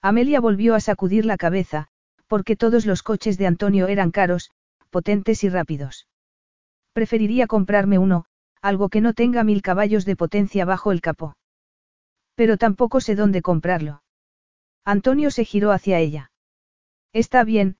Amelia 0.02 0.40
volvió 0.40 0.74
a 0.74 0.80
sacudir 0.80 1.26
la 1.26 1.36
cabeza, 1.36 1.88
porque 2.26 2.56
todos 2.56 2.86
los 2.86 3.02
coches 3.02 3.36
de 3.38 3.46
Antonio 3.46 3.88
eran 3.88 4.10
caros, 4.10 4.50
potentes 4.90 5.44
y 5.44 5.48
rápidos. 5.48 6.08
Preferiría 6.92 7.46
comprarme 7.46 7.98
uno, 7.98 8.24
algo 8.62 8.88
que 8.88 9.00
no 9.00 9.14
tenga 9.14 9.44
mil 9.44 9.62
caballos 9.62 10.04
de 10.04 10.16
potencia 10.16 10.64
bajo 10.64 10.92
el 10.92 11.00
capó. 11.00 11.36
Pero 12.34 12.56
tampoco 12.56 13.00
sé 13.00 13.14
dónde 13.14 13.42
comprarlo. 13.42 14.02
Antonio 14.84 15.30
se 15.30 15.44
giró 15.44 15.72
hacia 15.72 15.98
ella. 15.98 16.32
Está 17.12 17.44
bien, 17.44 17.76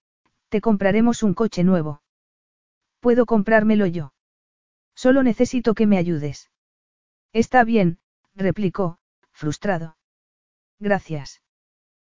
te 0.49 0.61
compraremos 0.61 1.23
un 1.23 1.35
coche 1.35 1.65
nuevo. 1.65 2.03
Puedo 3.01 3.25
comprármelo 3.25 3.87
yo. 3.87 4.13
Solo 4.95 5.23
necesito 5.23 5.75
que 5.75 5.87
me 5.87 5.97
ayudes. 5.97 6.51
Está 7.33 7.65
bien, 7.65 7.99
replicó, 8.35 8.99
frustrado. 9.33 9.97
Gracias. 10.79 11.41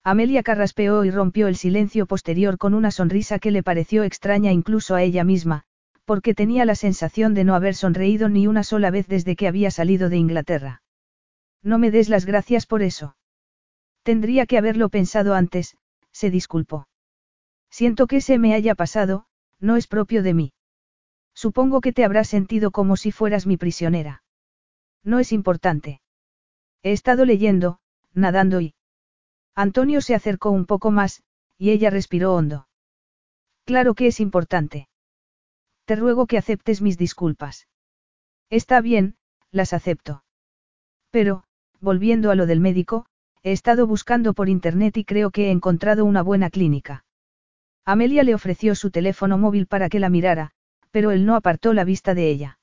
Amelia 0.03 0.43
carraspeó 0.43 1.05
y 1.05 1.11
rompió 1.11 1.47
el 1.47 1.57
silencio 1.57 2.07
posterior 2.07 2.57
con 2.57 2.73
una 2.73 2.91
sonrisa 2.91 3.39
que 3.39 3.51
le 3.51 3.63
pareció 3.63 4.03
extraña 4.03 4.51
incluso 4.51 4.95
a 4.95 5.03
ella 5.03 5.25
misma, 5.25 5.65
porque 6.07 6.35
tenía 6.35 6.65
la 6.65 6.75
sensación 6.75 7.35
de 7.35 7.45
no 7.45 7.55
haber 7.55 7.75
sonreído 7.75 8.29
ni 8.29 8.47
una 8.47 8.65
sola 8.65 8.91
vez 8.91 9.07
desde 9.07 9.37
que 9.37 9.47
había 9.47 9.71
salido 9.71 10.09
de 10.09 10.17
Inglaterra. 10.17 10.83
No 11.63 11.79
me 11.79 11.91
des 11.91 12.09
las 12.09 12.25
gracias 12.25 12.67
por 12.67 12.83
eso. 12.83 13.17
Tendría 14.03 14.47
que 14.47 14.57
haberlo 14.57 14.89
pensado 14.89 15.35
antes, 15.35 15.77
se 16.13 16.31
disculpó. 16.31 16.89
Siento 17.71 18.07
que 18.07 18.23
se 18.23 18.39
me 18.39 18.55
haya 18.55 18.75
pasado, 18.75 19.27
no 19.61 19.77
es 19.77 19.87
propio 19.87 20.23
de 20.23 20.35
mí. 20.35 20.53
Supongo 21.35 21.81
que 21.83 21.93
te 21.93 22.05
habrás 22.05 22.29
sentido 22.29 22.71
como 22.71 22.97
si 22.97 23.13
fueras 23.13 23.47
mi 23.47 23.57
prisionera. 23.57 24.23
No 25.05 25.19
es 25.19 25.33
importante. 25.33 26.01
He 26.83 26.93
estado 26.93 27.25
leyendo, 27.25 27.79
nadando 28.15 28.61
y... 28.61 28.75
Antonio 29.61 30.01
se 30.01 30.15
acercó 30.15 30.51
un 30.51 30.65
poco 30.65 30.91
más, 30.91 31.23
y 31.59 31.69
ella 31.69 31.91
respiró 31.91 32.35
hondo. 32.35 32.67
Claro 33.67 33.93
que 33.93 34.07
es 34.07 34.19
importante. 34.19 34.89
Te 35.85 35.97
ruego 35.97 36.27
que 36.27 36.39
aceptes 36.39 36.81
mis 36.81 36.97
disculpas. 36.97 37.69
Está 38.49 38.81
bien, 38.81 39.17
las 39.51 39.75
acepto. 39.75 40.25
Pero, 41.11 41.45
volviendo 41.79 42.31
a 42.31 42.37
lo 42.37 42.47
del 42.47 42.59
médico, 42.59 43.05
he 43.43 43.53
estado 43.53 43.87
buscando 43.87 44.33
por 44.33 44.49
internet 44.49 44.97
y 44.97 45.05
creo 45.05 45.31
que 45.31 45.49
he 45.49 45.51
encontrado 45.51 46.07
una 46.07 46.23
buena 46.23 46.49
clínica. 46.49 47.05
Amelia 47.85 48.23
le 48.23 48.35
ofreció 48.35 48.75
su 48.75 48.91
teléfono 48.91 49.37
móvil 49.37 49.67
para 49.67 49.91
que 49.91 50.01
la 50.01 50.09
mirara, 50.09 50.53
pero 50.91 51.11
él 51.11 51.27
no 51.27 51.37
apartó 51.37 51.75
la 51.75 51.85
vista 51.85 52.15
de 52.15 52.31
ella. 52.31 52.59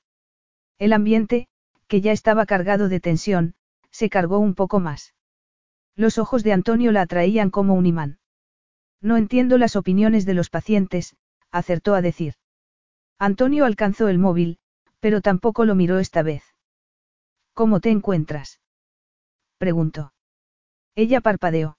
El 0.80 0.92
ambiente, 0.92 1.46
que 1.86 2.00
ya 2.00 2.10
estaba 2.10 2.44
cargado 2.44 2.88
de 2.88 2.98
tensión, 2.98 3.54
se 3.92 4.10
cargó 4.10 4.40
un 4.40 4.56
poco 4.56 4.80
más. 4.80 5.14
Los 5.98 6.16
ojos 6.16 6.44
de 6.44 6.52
Antonio 6.52 6.92
la 6.92 7.02
atraían 7.02 7.50
como 7.50 7.74
un 7.74 7.84
imán. 7.84 8.20
No 9.02 9.16
entiendo 9.16 9.58
las 9.58 9.74
opiniones 9.74 10.26
de 10.26 10.34
los 10.34 10.48
pacientes, 10.48 11.16
acertó 11.50 11.96
a 11.96 12.02
decir. 12.02 12.34
Antonio 13.18 13.64
alcanzó 13.64 14.06
el 14.06 14.16
móvil, 14.16 14.60
pero 15.00 15.20
tampoco 15.20 15.64
lo 15.64 15.74
miró 15.74 15.98
esta 15.98 16.22
vez. 16.22 16.44
¿Cómo 17.52 17.80
te 17.80 17.90
encuentras? 17.90 18.60
preguntó. 19.58 20.12
Ella 20.94 21.20
parpadeó. 21.20 21.78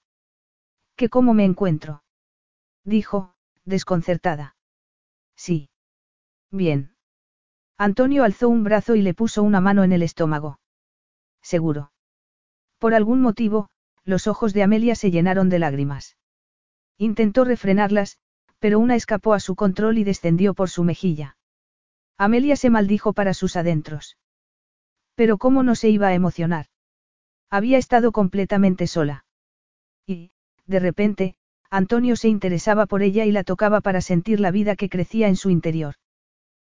¿Qué 0.97 1.07
cómo 1.07 1.33
me 1.33 1.45
encuentro? 1.45 2.03
dijo, 2.83 3.33
desconcertada. 3.63 4.57
Sí. 5.37 5.69
Bien. 6.51 6.93
Antonio 7.77 8.25
alzó 8.25 8.49
un 8.49 8.65
brazo 8.65 8.95
y 8.95 9.01
le 9.01 9.13
puso 9.13 9.43
una 9.43 9.61
mano 9.61 9.85
en 9.85 9.93
el 9.93 10.03
estómago. 10.03 10.59
Seguro. 11.41 11.93
Por 12.79 12.93
algún 12.93 13.21
motivo, 13.21 13.69
los 14.09 14.27
ojos 14.27 14.53
de 14.53 14.63
Amelia 14.63 14.95
se 14.95 15.11
llenaron 15.11 15.49
de 15.49 15.59
lágrimas. 15.59 16.17
Intentó 16.97 17.45
refrenarlas, 17.45 18.17
pero 18.59 18.79
una 18.79 18.95
escapó 18.95 19.33
a 19.33 19.39
su 19.39 19.55
control 19.55 19.99
y 19.99 20.03
descendió 20.03 20.53
por 20.53 20.69
su 20.69 20.83
mejilla. 20.83 21.37
Amelia 22.17 22.57
se 22.57 22.69
maldijo 22.69 23.13
para 23.13 23.33
sus 23.33 23.55
adentros. 23.55 24.17
Pero 25.15 25.37
cómo 25.37 25.63
no 25.63 25.75
se 25.75 25.89
iba 25.89 26.07
a 26.07 26.13
emocionar. 26.13 26.65
Había 27.49 27.77
estado 27.77 28.11
completamente 28.11 28.87
sola. 28.87 29.25
Y, 30.05 30.31
de 30.65 30.79
repente, 30.79 31.35
Antonio 31.69 32.15
se 32.15 32.27
interesaba 32.27 32.87
por 32.87 33.03
ella 33.03 33.25
y 33.25 33.31
la 33.31 33.43
tocaba 33.43 33.79
para 33.79 34.01
sentir 34.01 34.39
la 34.39 34.51
vida 34.51 34.75
que 34.75 34.89
crecía 34.89 35.27
en 35.27 35.35
su 35.35 35.49
interior. 35.49 35.95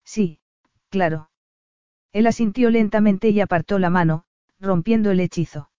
Sí, 0.05 0.39
claro. 0.89 1.31
Él 2.13 2.27
asintió 2.27 2.71
lentamente 2.71 3.31
y 3.31 3.41
apartó 3.41 3.79
la 3.79 3.91
mano, 3.91 4.25
rompiendo 4.61 5.11
el 5.11 5.21
hechizo. 5.21 5.71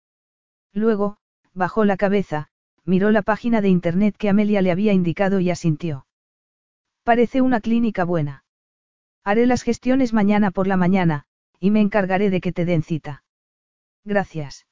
Luego, 0.73 1.17
bajó 1.55 1.85
la 1.85 1.97
cabeza, 1.97 2.49
miró 2.83 3.09
la 3.09 3.23
página 3.23 3.61
de 3.61 3.69
internet 3.69 4.15
que 4.17 4.29
Amelia 4.29 4.61
le 4.61 4.71
había 4.71 4.93
indicado 4.93 5.39
y 5.39 5.49
asintió. 5.49 6.05
Parece 7.03 7.41
una 7.41 7.61
clínica 7.61 8.03
buena. 8.03 8.43
Haré 9.23 9.47
las 9.47 9.63
gestiones 9.63 10.13
mañana 10.13 10.51
por 10.51 10.67
la 10.67 10.77
mañana, 10.77 11.25
y 11.59 11.71
me 11.71 11.81
encargaré 11.81 12.29
de 12.29 12.41
que 12.41 12.51
te 12.51 12.65
den 12.65 12.83
cita. 12.83 13.23
Gracias. 14.03 14.67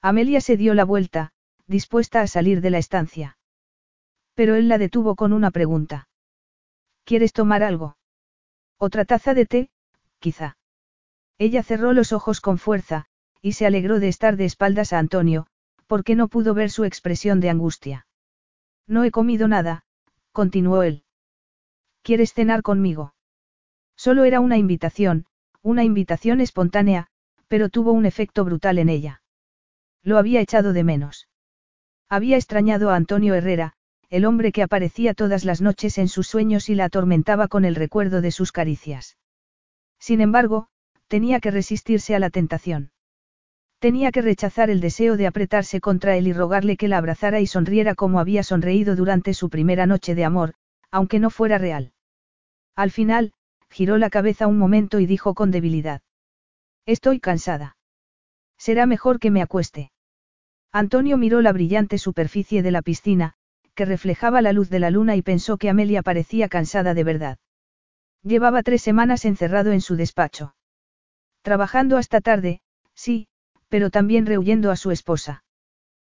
Amelia 0.00 0.40
se 0.40 0.56
dio 0.56 0.74
la 0.74 0.84
vuelta, 0.84 1.32
dispuesta 1.66 2.22
a 2.22 2.26
salir 2.26 2.60
de 2.60 2.70
la 2.70 2.78
estancia. 2.78 3.38
Pero 4.34 4.56
él 4.56 4.68
la 4.68 4.78
detuvo 4.78 5.14
con 5.14 5.32
una 5.32 5.50
pregunta. 5.50 6.08
¿Quieres 7.04 7.32
tomar 7.32 7.62
algo? 7.62 7.96
Otra 8.78 9.04
taza 9.04 9.34
de 9.34 9.46
té, 9.46 9.70
quizá. 10.18 10.56
Ella 11.38 11.62
cerró 11.62 11.92
los 11.92 12.12
ojos 12.12 12.40
con 12.40 12.58
fuerza, 12.58 13.06
y 13.42 13.52
se 13.52 13.66
alegró 13.66 14.00
de 14.00 14.08
estar 14.08 14.36
de 14.36 14.44
espaldas 14.44 14.92
a 14.92 14.98
Antonio, 14.98 15.46
porque 15.88 16.14
no 16.14 16.28
pudo 16.28 16.54
ver 16.54 16.70
su 16.70 16.84
expresión 16.84 17.40
de 17.40 17.50
angustia. 17.50 18.06
No 18.86 19.02
he 19.02 19.10
comido 19.10 19.48
nada, 19.48 19.84
continuó 20.32 20.82
él. 20.84 21.02
¿Quieres 22.02 22.32
cenar 22.32 22.62
conmigo? 22.62 23.14
Solo 23.96 24.24
era 24.24 24.38
una 24.38 24.56
invitación, 24.56 25.26
una 25.62 25.82
invitación 25.82 26.40
espontánea, 26.40 27.08
pero 27.48 27.68
tuvo 27.68 27.92
un 27.92 28.06
efecto 28.06 28.44
brutal 28.44 28.78
en 28.78 28.88
ella. 28.88 29.22
Lo 30.04 30.18
había 30.18 30.40
echado 30.40 30.72
de 30.72 30.84
menos. 30.84 31.28
Había 32.08 32.36
extrañado 32.36 32.90
a 32.90 32.96
Antonio 32.96 33.34
Herrera, 33.34 33.74
el 34.10 34.24
hombre 34.24 34.52
que 34.52 34.62
aparecía 34.62 35.14
todas 35.14 35.44
las 35.44 35.60
noches 35.60 35.98
en 35.98 36.08
sus 36.08 36.28
sueños 36.28 36.68
y 36.68 36.74
la 36.74 36.84
atormentaba 36.84 37.48
con 37.48 37.64
el 37.64 37.74
recuerdo 37.74 38.20
de 38.20 38.30
sus 38.30 38.52
caricias. 38.52 39.18
Sin 39.98 40.20
embargo, 40.20 40.68
tenía 41.08 41.40
que 41.40 41.50
resistirse 41.50 42.14
a 42.14 42.18
la 42.18 42.30
tentación. 42.30 42.92
Tenía 43.78 44.10
que 44.10 44.22
rechazar 44.22 44.70
el 44.70 44.80
deseo 44.80 45.16
de 45.16 45.28
apretarse 45.28 45.80
contra 45.80 46.16
él 46.16 46.26
y 46.26 46.32
rogarle 46.32 46.76
que 46.76 46.88
la 46.88 46.98
abrazara 46.98 47.40
y 47.40 47.46
sonriera 47.46 47.94
como 47.94 48.18
había 48.18 48.42
sonreído 48.42 48.96
durante 48.96 49.34
su 49.34 49.50
primera 49.50 49.86
noche 49.86 50.16
de 50.16 50.24
amor, 50.24 50.54
aunque 50.90 51.20
no 51.20 51.30
fuera 51.30 51.58
real. 51.58 51.92
Al 52.74 52.90
final, 52.90 53.32
giró 53.70 53.98
la 53.98 54.10
cabeza 54.10 54.46
un 54.48 54.58
momento 54.58 54.98
y 54.98 55.06
dijo 55.06 55.34
con 55.34 55.50
debilidad. 55.50 56.02
Estoy 56.86 57.20
cansada. 57.20 57.76
Será 58.56 58.86
mejor 58.86 59.20
que 59.20 59.30
me 59.30 59.42
acueste. 59.42 59.92
Antonio 60.72 61.16
miró 61.16 61.40
la 61.40 61.52
brillante 61.52 61.98
superficie 61.98 62.62
de 62.62 62.72
la 62.72 62.82
piscina, 62.82 63.34
que 63.74 63.84
reflejaba 63.84 64.42
la 64.42 64.52
luz 64.52 64.70
de 64.70 64.80
la 64.80 64.90
luna 64.90 65.14
y 65.14 65.22
pensó 65.22 65.56
que 65.56 65.70
Amelia 65.70 66.02
parecía 66.02 66.48
cansada 66.48 66.94
de 66.94 67.04
verdad. 67.04 67.38
Llevaba 68.22 68.64
tres 68.64 68.82
semanas 68.82 69.24
encerrado 69.24 69.70
en 69.70 69.80
su 69.80 69.94
despacho. 69.94 70.56
Trabajando 71.42 71.96
hasta 71.96 72.20
tarde, 72.20 72.60
sí, 72.94 73.28
pero 73.68 73.90
también 73.90 74.26
rehuyendo 74.26 74.70
a 74.70 74.76
su 74.76 74.90
esposa. 74.90 75.44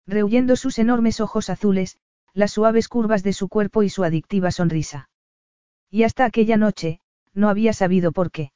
Rehuyendo 0.07 0.55
sus 0.55 0.79
enormes 0.79 1.19
ojos 1.19 1.49
azules, 1.49 1.97
las 2.33 2.51
suaves 2.51 2.87
curvas 2.87 3.23
de 3.23 3.33
su 3.33 3.49
cuerpo 3.49 3.83
y 3.83 3.89
su 3.89 4.03
adictiva 4.03 4.51
sonrisa. 4.51 5.09
Y 5.89 6.03
hasta 6.03 6.25
aquella 6.25 6.57
noche, 6.57 7.01
no 7.33 7.49
había 7.49 7.73
sabido 7.73 8.11
por 8.11 8.31
qué. 8.31 8.51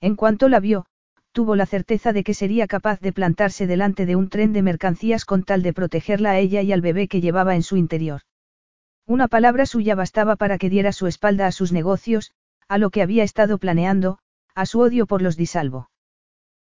En 0.00 0.16
cuanto 0.16 0.48
la 0.48 0.60
vio, 0.60 0.86
tuvo 1.32 1.56
la 1.56 1.66
certeza 1.66 2.12
de 2.12 2.24
que 2.24 2.34
sería 2.34 2.66
capaz 2.66 3.00
de 3.00 3.12
plantarse 3.12 3.66
delante 3.66 4.06
de 4.06 4.16
un 4.16 4.28
tren 4.28 4.52
de 4.52 4.62
mercancías 4.62 5.24
con 5.24 5.44
tal 5.44 5.62
de 5.62 5.72
protegerla 5.72 6.32
a 6.32 6.38
ella 6.38 6.62
y 6.62 6.72
al 6.72 6.80
bebé 6.80 7.08
que 7.08 7.20
llevaba 7.20 7.54
en 7.54 7.62
su 7.62 7.76
interior. 7.76 8.22
Una 9.06 9.28
palabra 9.28 9.64
suya 9.64 9.94
bastaba 9.94 10.36
para 10.36 10.58
que 10.58 10.68
diera 10.68 10.92
su 10.92 11.06
espalda 11.06 11.46
a 11.46 11.52
sus 11.52 11.72
negocios, 11.72 12.32
a 12.68 12.78
lo 12.78 12.90
que 12.90 13.02
había 13.02 13.22
estado 13.22 13.58
planeando, 13.58 14.18
a 14.54 14.66
su 14.66 14.80
odio 14.80 15.06
por 15.06 15.22
los 15.22 15.36
disalvo. 15.36 15.90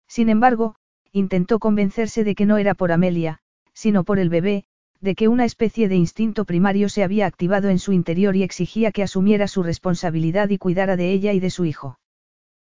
Sin 0.08 0.28
embargo, 0.28 0.76
intentó 1.14 1.60
convencerse 1.60 2.24
de 2.24 2.34
que 2.34 2.44
no 2.44 2.58
era 2.58 2.74
por 2.74 2.90
Amelia, 2.90 3.38
sino 3.72 4.02
por 4.02 4.18
el 4.18 4.28
bebé, 4.28 4.64
de 5.00 5.14
que 5.14 5.28
una 5.28 5.44
especie 5.44 5.88
de 5.88 5.94
instinto 5.94 6.44
primario 6.44 6.88
se 6.88 7.04
había 7.04 7.26
activado 7.26 7.68
en 7.68 7.78
su 7.78 7.92
interior 7.92 8.34
y 8.34 8.42
exigía 8.42 8.90
que 8.90 9.04
asumiera 9.04 9.46
su 9.46 9.62
responsabilidad 9.62 10.48
y 10.50 10.58
cuidara 10.58 10.96
de 10.96 11.12
ella 11.12 11.32
y 11.32 11.38
de 11.38 11.50
su 11.50 11.66
hijo. 11.66 12.00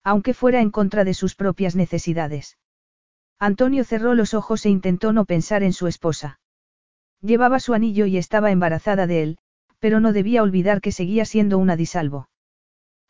Aunque 0.04 0.36
fuera 0.36 0.62
en 0.62 0.70
contra 0.70 1.04
de 1.04 1.16
sus 1.16 1.34
propias 1.34 1.76
necesidades. 1.76 2.60
Antonio 3.40 3.84
cerró 3.84 4.14
los 4.14 4.36
ojos 4.36 4.68
e 4.68 4.70
intentó 4.70 5.14
no 5.14 5.26
pensar 5.26 5.64
en 5.64 5.74
su 5.74 5.88
esposa. 5.88 6.40
Llevaba 7.22 7.60
su 7.60 7.74
anillo 7.74 8.06
y 8.06 8.18
estaba 8.18 8.52
embarazada 8.52 9.08
de 9.08 9.24
él, 9.24 9.38
pero 9.80 10.00
no 10.00 10.14
debía 10.14 10.44
olvidar 10.44 10.80
que 10.80 10.92
seguía 10.92 11.26
siendo 11.26 11.58
una 11.58 11.76
disalvo. 11.76 12.30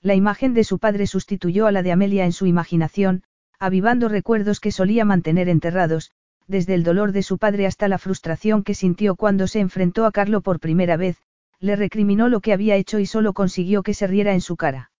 La 0.02 0.16
imagen 0.16 0.54
de 0.54 0.64
su 0.64 0.80
padre 0.80 1.06
sustituyó 1.06 1.68
a 1.68 1.74
la 1.74 1.84
de 1.84 1.92
Amelia 1.92 2.24
en 2.24 2.32
su 2.32 2.46
imaginación, 2.46 3.24
avivando 3.60 4.10
recuerdos 4.10 4.60
que 4.60 4.72
solía 4.72 5.06
mantener 5.06 5.50
enterrados, 5.50 6.12
desde 6.48 6.74
el 6.74 6.84
dolor 6.84 7.12
de 7.12 7.24
su 7.24 7.38
padre 7.38 7.66
hasta 7.66 7.88
la 7.88 7.98
frustración 7.98 8.64
que 8.64 8.74
sintió 8.74 9.16
cuando 9.16 9.48
se 9.48 9.60
enfrentó 9.60 10.06
a 10.06 10.12
Carlo 10.12 10.42
por 10.42 10.60
primera 10.60 10.98
vez, 10.98 11.18
le 11.60 11.76
recriminó 11.76 12.30
lo 12.30 12.40
que 12.40 12.54
había 12.54 12.76
hecho 12.76 13.00
y 13.00 13.06
solo 13.06 13.34
consiguió 13.34 13.84
que 13.84 13.94
se 13.94 14.08
riera 14.08 14.34
en 14.34 14.42
su 14.42 14.56
cara. 14.56 14.92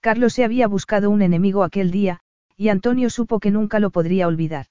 Carlos 0.00 0.32
se 0.32 0.44
había 0.44 0.68
buscado 0.68 1.10
un 1.10 1.22
enemigo 1.22 1.64
aquel 1.64 1.90
día, 1.90 2.20
y 2.56 2.68
Antonio 2.68 3.10
supo 3.10 3.40
que 3.40 3.50
nunca 3.50 3.80
lo 3.80 3.90
podría 3.90 4.26
olvidar. 4.26 4.66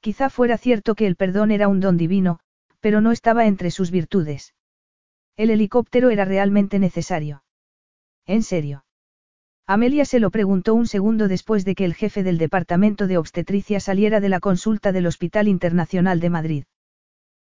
Quizá 0.00 0.30
fuera 0.30 0.58
cierto 0.58 0.94
que 0.94 1.06
el 1.06 1.16
perdón 1.16 1.50
era 1.50 1.68
un 1.68 1.80
don 1.80 1.96
divino, 1.96 2.40
pero 2.80 3.00
no 3.00 3.12
estaba 3.12 3.46
entre 3.46 3.70
sus 3.70 3.90
virtudes. 3.90 4.54
El 5.36 5.50
helicóptero 5.50 6.10
era 6.10 6.24
realmente 6.24 6.78
necesario. 6.78 7.42
En 8.26 8.42
serio. 8.42 8.84
Amelia 9.70 10.06
se 10.06 10.18
lo 10.18 10.30
preguntó 10.30 10.72
un 10.72 10.86
segundo 10.86 11.28
después 11.28 11.66
de 11.66 11.74
que 11.74 11.84
el 11.84 11.92
jefe 11.92 12.22
del 12.22 12.38
departamento 12.38 13.06
de 13.06 13.18
obstetricia 13.18 13.80
saliera 13.80 14.18
de 14.18 14.30
la 14.30 14.40
consulta 14.40 14.92
del 14.92 15.06
Hospital 15.06 15.46
Internacional 15.46 16.20
de 16.20 16.30
Madrid. 16.30 16.64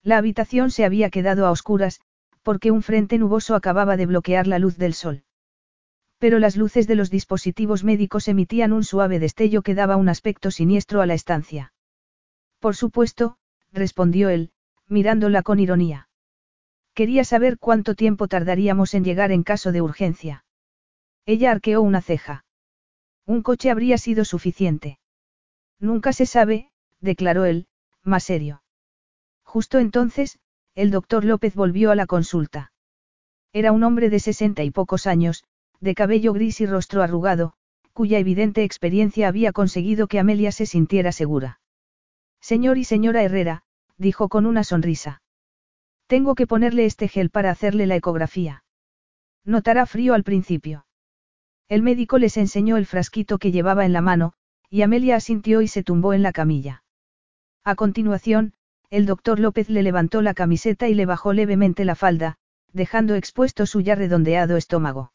La 0.03 0.19
habitación 0.19 0.69
se 0.69 0.85
había 0.85 1.09
quedado 1.09 1.47
a 1.47 1.49
oscuras, 1.49 1.99
porque 2.43 2.69
un 2.69 2.83
frente 2.83 3.17
nuboso 3.17 3.55
acababa 3.55 3.97
de 3.97 4.05
bloquear 4.05 4.45
la 4.45 4.59
luz 4.59 4.77
del 4.77 4.93
sol. 4.93 5.23
Pero 6.19 6.37
las 6.37 6.57
luces 6.57 6.85
de 6.85 6.93
los 6.93 7.09
dispositivos 7.09 7.83
médicos 7.83 8.27
emitían 8.27 8.71
un 8.71 8.83
suave 8.83 9.17
destello 9.17 9.63
que 9.63 9.73
daba 9.73 9.95
un 9.95 10.07
aspecto 10.07 10.51
siniestro 10.51 11.01
a 11.01 11.07
la 11.07 11.15
estancia. 11.15 11.73
Por 12.59 12.75
supuesto, 12.75 13.37
respondió 13.71 14.29
él, 14.29 14.51
mirándola 14.87 15.41
con 15.41 15.59
ironía. 15.59 16.07
Quería 16.93 17.23
saber 17.23 17.57
cuánto 17.57 17.95
tiempo 17.95 18.27
tardaríamos 18.27 18.93
en 18.93 19.03
llegar 19.03 19.31
en 19.31 19.41
caso 19.41 19.71
de 19.71 19.81
urgencia. 19.81 20.45
Ella 21.25 21.51
arqueó 21.51 21.81
una 21.81 22.01
ceja. 22.01 22.45
Un 23.25 23.43
coche 23.43 23.69
habría 23.69 23.97
sido 23.97 24.25
suficiente. 24.25 24.99
Nunca 25.79 26.13
se 26.13 26.25
sabe, 26.25 26.71
declaró 26.99 27.45
él, 27.45 27.67
más 28.03 28.23
serio. 28.23 28.63
Justo 29.43 29.79
entonces, 29.79 30.39
el 30.75 30.91
doctor 30.91 31.25
López 31.25 31.55
volvió 31.55 31.91
a 31.91 31.95
la 31.95 32.05
consulta. 32.05 32.71
Era 33.53 33.71
un 33.71 33.83
hombre 33.83 34.09
de 34.09 34.19
sesenta 34.19 34.63
y 34.63 34.71
pocos 34.71 35.07
años, 35.07 35.43
de 35.79 35.95
cabello 35.95 36.33
gris 36.33 36.61
y 36.61 36.65
rostro 36.65 37.03
arrugado, 37.03 37.53
cuya 37.93 38.19
evidente 38.19 38.63
experiencia 38.63 39.27
había 39.27 39.51
conseguido 39.51 40.07
que 40.07 40.19
Amelia 40.19 40.51
se 40.51 40.65
sintiera 40.65 41.11
segura. 41.11 41.59
Señor 42.39 42.77
y 42.77 42.85
señora 42.85 43.23
Herrera, 43.23 43.63
dijo 43.97 44.29
con 44.29 44.45
una 44.45 44.63
sonrisa. 44.63 45.21
Tengo 46.07 46.35
que 46.35 46.47
ponerle 46.47 46.85
este 46.85 47.07
gel 47.07 47.29
para 47.29 47.51
hacerle 47.51 47.87
la 47.87 47.95
ecografía. 47.95 48.63
Notará 49.43 49.85
frío 49.85 50.13
al 50.13 50.23
principio. 50.23 50.85
El 51.71 51.83
médico 51.83 52.17
les 52.17 52.35
enseñó 52.35 52.75
el 52.75 52.85
frasquito 52.85 53.37
que 53.37 53.53
llevaba 53.53 53.85
en 53.85 53.93
la 53.93 54.01
mano, 54.01 54.33
y 54.69 54.81
Amelia 54.81 55.15
asintió 55.15 55.61
y 55.61 55.69
se 55.69 55.83
tumbó 55.83 56.13
en 56.13 56.21
la 56.21 56.33
camilla. 56.33 56.83
A 57.63 57.75
continuación, 57.75 58.51
el 58.89 59.05
doctor 59.05 59.39
López 59.39 59.69
le 59.69 59.81
levantó 59.81 60.21
la 60.21 60.33
camiseta 60.33 60.89
y 60.89 60.95
le 60.95 61.05
bajó 61.05 61.31
levemente 61.31 61.85
la 61.85 61.95
falda, 61.95 62.35
dejando 62.73 63.15
expuesto 63.15 63.65
su 63.65 63.79
ya 63.79 63.95
redondeado 63.95 64.57
estómago. 64.57 65.13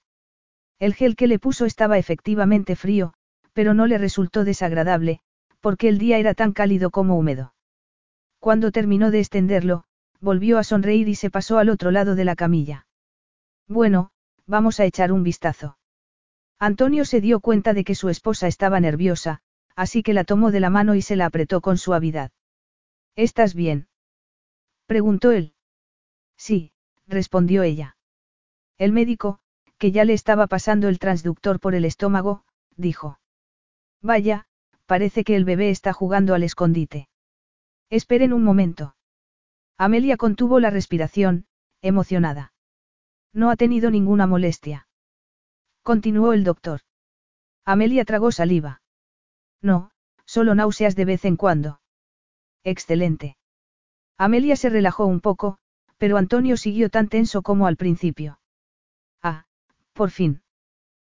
El 0.78 0.94
gel 0.94 1.14
que 1.14 1.26
le 1.26 1.38
puso 1.38 1.66
estaba 1.66 1.98
efectivamente 1.98 2.74
frío, 2.74 3.12
pero 3.52 3.74
no 3.74 3.86
le 3.86 3.98
resultó 3.98 4.42
desagradable, 4.42 5.20
porque 5.60 5.90
el 5.90 5.98
día 5.98 6.16
era 6.16 6.32
tan 6.32 6.52
cálido 6.52 6.88
como 6.88 7.18
húmedo. 7.18 7.52
Cuando 8.40 8.72
terminó 8.72 9.10
de 9.10 9.18
extenderlo, 9.18 9.84
volvió 10.22 10.56
a 10.56 10.64
sonreír 10.64 11.06
y 11.06 11.16
se 11.16 11.28
pasó 11.28 11.58
al 11.58 11.68
otro 11.68 11.90
lado 11.90 12.14
de 12.14 12.24
la 12.24 12.34
camilla. 12.34 12.86
Bueno, 13.68 14.08
vamos 14.46 14.80
a 14.80 14.86
echar 14.86 15.12
un 15.12 15.22
vistazo. 15.22 15.76
Antonio 16.58 17.04
se 17.04 17.20
dio 17.20 17.40
cuenta 17.40 17.74
de 17.74 17.84
que 17.84 17.94
su 17.94 18.08
esposa 18.08 18.46
estaba 18.46 18.80
nerviosa, 18.80 19.40
así 19.74 20.02
que 20.02 20.14
la 20.14 20.24
tomó 20.24 20.50
de 20.50 20.60
la 20.60 20.70
mano 20.70 20.94
y 20.94 21.02
se 21.02 21.16
la 21.16 21.26
apretó 21.26 21.60
con 21.60 21.76
suavidad. 21.76 22.30
¿Estás 23.14 23.54
bien? 23.54 23.88
preguntó 24.86 25.32
él. 25.32 25.54
Sí, 26.36 26.72
respondió 27.06 27.62
ella. 27.62 27.96
El 28.78 28.92
médico, 28.92 29.40
que 29.78 29.92
ya 29.92 30.04
le 30.04 30.14
estaba 30.14 30.46
pasando 30.46 30.88
el 30.88 30.98
transductor 30.98 31.60
por 31.60 31.74
el 31.74 31.84
estómago, 31.84 32.44
dijo. 32.76 33.18
Vaya, 34.02 34.46
parece 34.86 35.24
que 35.24 35.36
el 35.36 35.44
bebé 35.44 35.70
está 35.70 35.92
jugando 35.92 36.34
al 36.34 36.42
escondite. 36.42 37.08
Esperen 37.90 38.32
un 38.32 38.42
momento. 38.42 38.96
Amelia 39.76 40.16
contuvo 40.16 40.58
la 40.60 40.70
respiración, 40.70 41.46
emocionada. 41.82 42.52
No 43.32 43.50
ha 43.50 43.56
tenido 43.56 43.90
ninguna 43.90 44.26
molestia. 44.26 44.85
Continuó 45.86 46.32
el 46.32 46.42
doctor. 46.42 46.81
Amelia 47.65 48.05
tragó 48.05 48.32
saliva. 48.32 48.82
No, 49.62 49.92
solo 50.24 50.56
náuseas 50.56 50.97
de 50.97 51.05
vez 51.05 51.24
en 51.24 51.36
cuando. 51.36 51.81
Excelente. 52.65 53.36
Amelia 54.18 54.56
se 54.56 54.68
relajó 54.68 55.06
un 55.06 55.20
poco, 55.20 55.58
pero 55.97 56.16
Antonio 56.16 56.56
siguió 56.56 56.90
tan 56.90 57.08
tenso 57.08 57.40
como 57.42 57.68
al 57.68 57.76
principio. 57.76 58.40
Ah, 59.23 59.47
por 59.92 60.10
fin. 60.10 60.42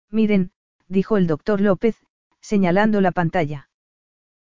Miren, 0.08 0.52
dijo 0.86 1.16
el 1.16 1.26
doctor 1.26 1.60
López, 1.60 1.96
señalando 2.40 3.00
la 3.00 3.10
pantalla. 3.10 3.70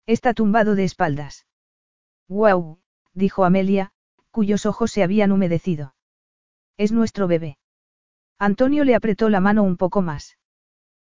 Está 0.06 0.34
tumbado 0.34 0.74
de 0.74 0.82
espaldas. 0.82 1.46
Guau, 2.26 2.80
dijo 3.14 3.44
Amelia, 3.44 3.92
cuyos 4.32 4.66
ojos 4.66 4.90
se 4.90 5.04
habían 5.04 5.30
humedecido. 5.30 5.94
Es 6.76 6.90
nuestro 6.90 7.28
bebé. 7.28 7.58
Antonio 8.38 8.84
le 8.84 8.94
apretó 8.94 9.28
la 9.28 9.40
mano 9.40 9.62
un 9.62 9.76
poco 9.76 10.02
más. 10.02 10.38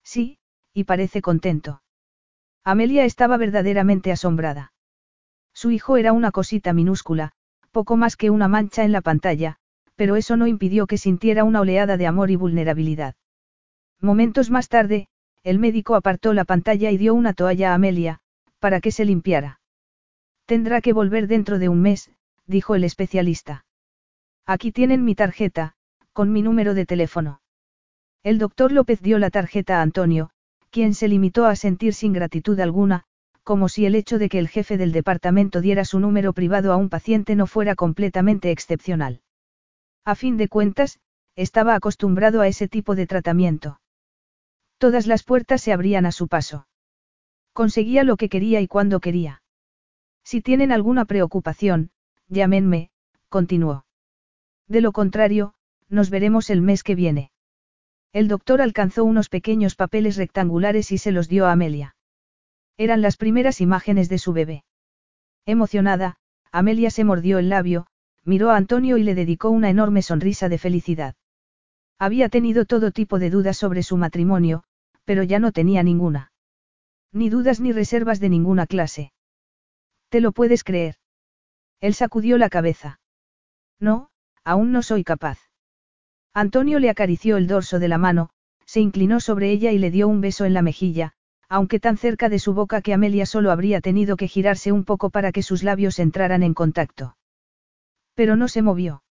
Sí, 0.03 0.39
y 0.73 0.85
parece 0.85 1.21
contento. 1.21 1.83
Amelia 2.65 3.05
estaba 3.05 3.37
verdaderamente 3.37 4.13
asombrada. 4.13 4.73
Su 5.53 5.71
hijo 5.71 5.97
era 5.97 6.13
una 6.13 6.31
cosita 6.31 6.73
minúscula, 6.73 7.33
poco 7.71 7.97
más 7.97 8.17
que 8.17 8.31
una 8.31 8.49
mancha 8.49 8.85
en 8.85 8.93
la 8.93 9.01
pantalla, 9.01 9.57
pero 9.97 10.17
eso 10.17 10.37
no 10.37 10.47
impidió 10.47 10.87
que 10.87 10.99
sintiera 10.99 11.45
una 11.45 11.61
oleada 11.61 11.97
de 11.97 12.07
amor 12.07 12.31
y 12.31 12.37
vulnerabilidad. 12.37 13.17
Momentos 14.01 14.51
más 14.51 14.69
tarde, 14.69 15.09
el 15.43 15.59
médico 15.59 15.95
apartó 15.95 16.33
la 16.33 16.45
pantalla 16.45 16.91
y 16.91 16.97
dio 16.97 17.15
una 17.15 17.35
toalla 17.35 17.73
a 17.73 17.75
Amelia, 17.75 18.21
para 18.59 18.81
que 18.81 18.93
se 18.93 19.05
limpiara. 19.05 19.61
Tendrá 20.47 20.81
que 20.81 20.93
volver 20.93 21.27
dentro 21.27 21.59
de 21.59 21.69
un 21.69 21.83
mes, 21.83 22.11
dijo 22.47 22.75
el 22.75 22.85
especialista. 22.85 23.65
Aquí 24.47 24.73
tienen 24.73 25.05
mi 25.05 25.15
tarjeta, 25.15 25.75
con 26.13 26.33
mi 26.33 26.43
número 26.43 26.75
de 26.75 26.87
teléfono. 26.87 27.41
El 28.23 28.39
doctor 28.39 28.73
López 28.73 29.01
dio 29.01 29.19
la 29.19 29.31
tarjeta 29.31 29.79
a 29.79 29.83
Antonio, 29.83 30.31
quien 30.71 30.95
se 30.95 31.09
limitó 31.09 31.47
a 31.47 31.57
sentir 31.57 31.95
sin 31.95 32.13
gratitud 32.13 32.59
alguna, 32.61 33.05
como 33.43 33.69
si 33.69 33.87
el 33.87 33.95
hecho 33.95 34.19
de 34.19 34.29
que 34.29 34.39
el 34.39 34.49
jefe 34.49 34.77
del 34.77 34.93
departamento 34.93 35.61
diera 35.61 35.85
su 35.85 35.99
número 35.99 36.33
privado 36.33 36.73
a 36.73 36.77
un 36.77 36.89
paciente 36.89 37.35
no 37.35 37.47
fuera 37.47 37.75
completamente 37.75 38.51
excepcional. 38.51 39.23
A 40.05 40.15
fin 40.15 40.37
de 40.37 40.49
cuentas, 40.49 41.01
estaba 41.37 41.75
acostumbrado 41.75 42.41
a 42.41 42.49
ese 42.49 42.69
tipo 42.69 42.95
de 42.95 43.07
tratamiento. 43.07 43.81
Todas 44.79 45.07
las 45.07 45.23
puertas 45.23 45.63
se 45.63 45.73
abrían 45.73 46.07
a 46.07 46.13
su 46.13 46.29
paso. 46.29 46.67
Conseguía 47.53 48.05
lo 48.05 48.17
que 48.17 48.29
quería 48.29 48.61
y 48.61 48.69
cuando 48.69 49.01
quería. 49.01 49.43
Si 50.23 50.41
tienen 50.41 50.73
alguna 50.73 51.05
preocupación, 51.05 51.91
llámenme, 52.29 52.91
continuó. 53.29 53.85
De 54.69 54.81
lo 54.81 54.93
contrario, 54.93 55.55
nos 55.91 56.09
veremos 56.09 56.49
el 56.49 56.63
mes 56.63 56.83
que 56.83 56.95
viene. 56.95 57.31
El 58.13 58.29
doctor 58.29 58.63
alcanzó 58.63 59.05
unos 59.05 59.29
pequeños 59.29 59.75
papeles 59.77 60.17
rectangulares 60.17 60.91
y 60.93 60.99
se 60.99 61.13
los 61.13 61.29
dio 61.29 61.47
a 61.47 61.53
Amelia. 61.53 61.95
Eran 62.77 63.03
las 63.03 63.17
primeras 63.17 63.61
imágenes 63.61 64.09
de 64.09 64.19
su 64.19 64.33
bebé. 64.33 64.65
Emocionada, 65.47 66.17
Amelia 66.51 66.91
se 66.91 67.05
mordió 67.05 67.39
el 67.39 67.49
labio, 67.49 67.87
miró 68.25 68.51
a 68.51 68.57
Antonio 68.57 68.97
y 68.97 69.03
le 69.03 69.15
dedicó 69.15 69.51
una 69.51 69.71
enorme 69.71 70.03
sonrisa 70.03 70.49
de 70.49 70.59
felicidad. 70.59 71.15
Había 71.99 72.29
tenido 72.29 72.65
todo 72.65 72.91
tipo 72.91 73.19
de 73.19 73.31
dudas 73.31 73.57
sobre 73.59 73.83
su 73.83 73.97
matrimonio, 73.97 74.65
pero 75.05 75.23
ya 75.23 75.39
no 75.39 75.53
tenía 75.53 75.83
ninguna. 75.83 76.33
Ni 77.13 77.29
dudas 77.29 77.61
ni 77.61 77.73
reservas 77.73 78.21
de 78.21 78.29
ninguna 78.29 78.67
clase. 78.67 79.13
¿Te 80.09 80.21
lo 80.21 80.33
puedes 80.33 80.65
creer? 80.65 80.97
Él 81.81 81.95
sacudió 81.95 82.39
la 82.39 82.49
cabeza. 82.49 83.01
No, 83.79 84.11
aún 84.45 84.73
no 84.73 84.83
soy 84.83 85.05
capaz. 85.05 85.50
Antonio 86.35 86.79
le 86.79 86.91
acarició 86.91 87.37
el 87.37 87.47
dorso 87.47 87.79
de 87.79 87.89
la 87.89 87.99
mano, 87.99 88.31
se 88.65 88.81
inclinó 88.81 89.19
sobre 89.19 89.51
ella 89.51 89.73
y 89.73 89.79
le 89.79 89.91
dio 89.91 90.07
un 90.07 90.21
beso 90.21 90.45
en 90.45 90.55
la 90.55 90.63
mejilla, 90.63 91.13
aunque 91.49 91.81
tan 91.81 91.97
cerca 91.97 92.29
de 92.29 92.39
su 92.39 92.55
boca 92.55 92.83
que 92.83 92.95
Amelia 92.95 93.27
solo 93.27 93.51
habría 93.51 93.81
tenido 93.81 94.17
que 94.17 94.29
girarse 94.29 94.71
un 94.71 94.85
poco 94.85 95.11
para 95.11 95.33
que 95.33 95.43
sus 95.43 95.65
labios 95.65 95.99
entraran 95.99 96.45
en 96.45 96.55
contacto. 96.55 97.17
Pero 98.15 98.37
no 98.37 98.47
se 98.47 98.63
movió. 98.63 99.03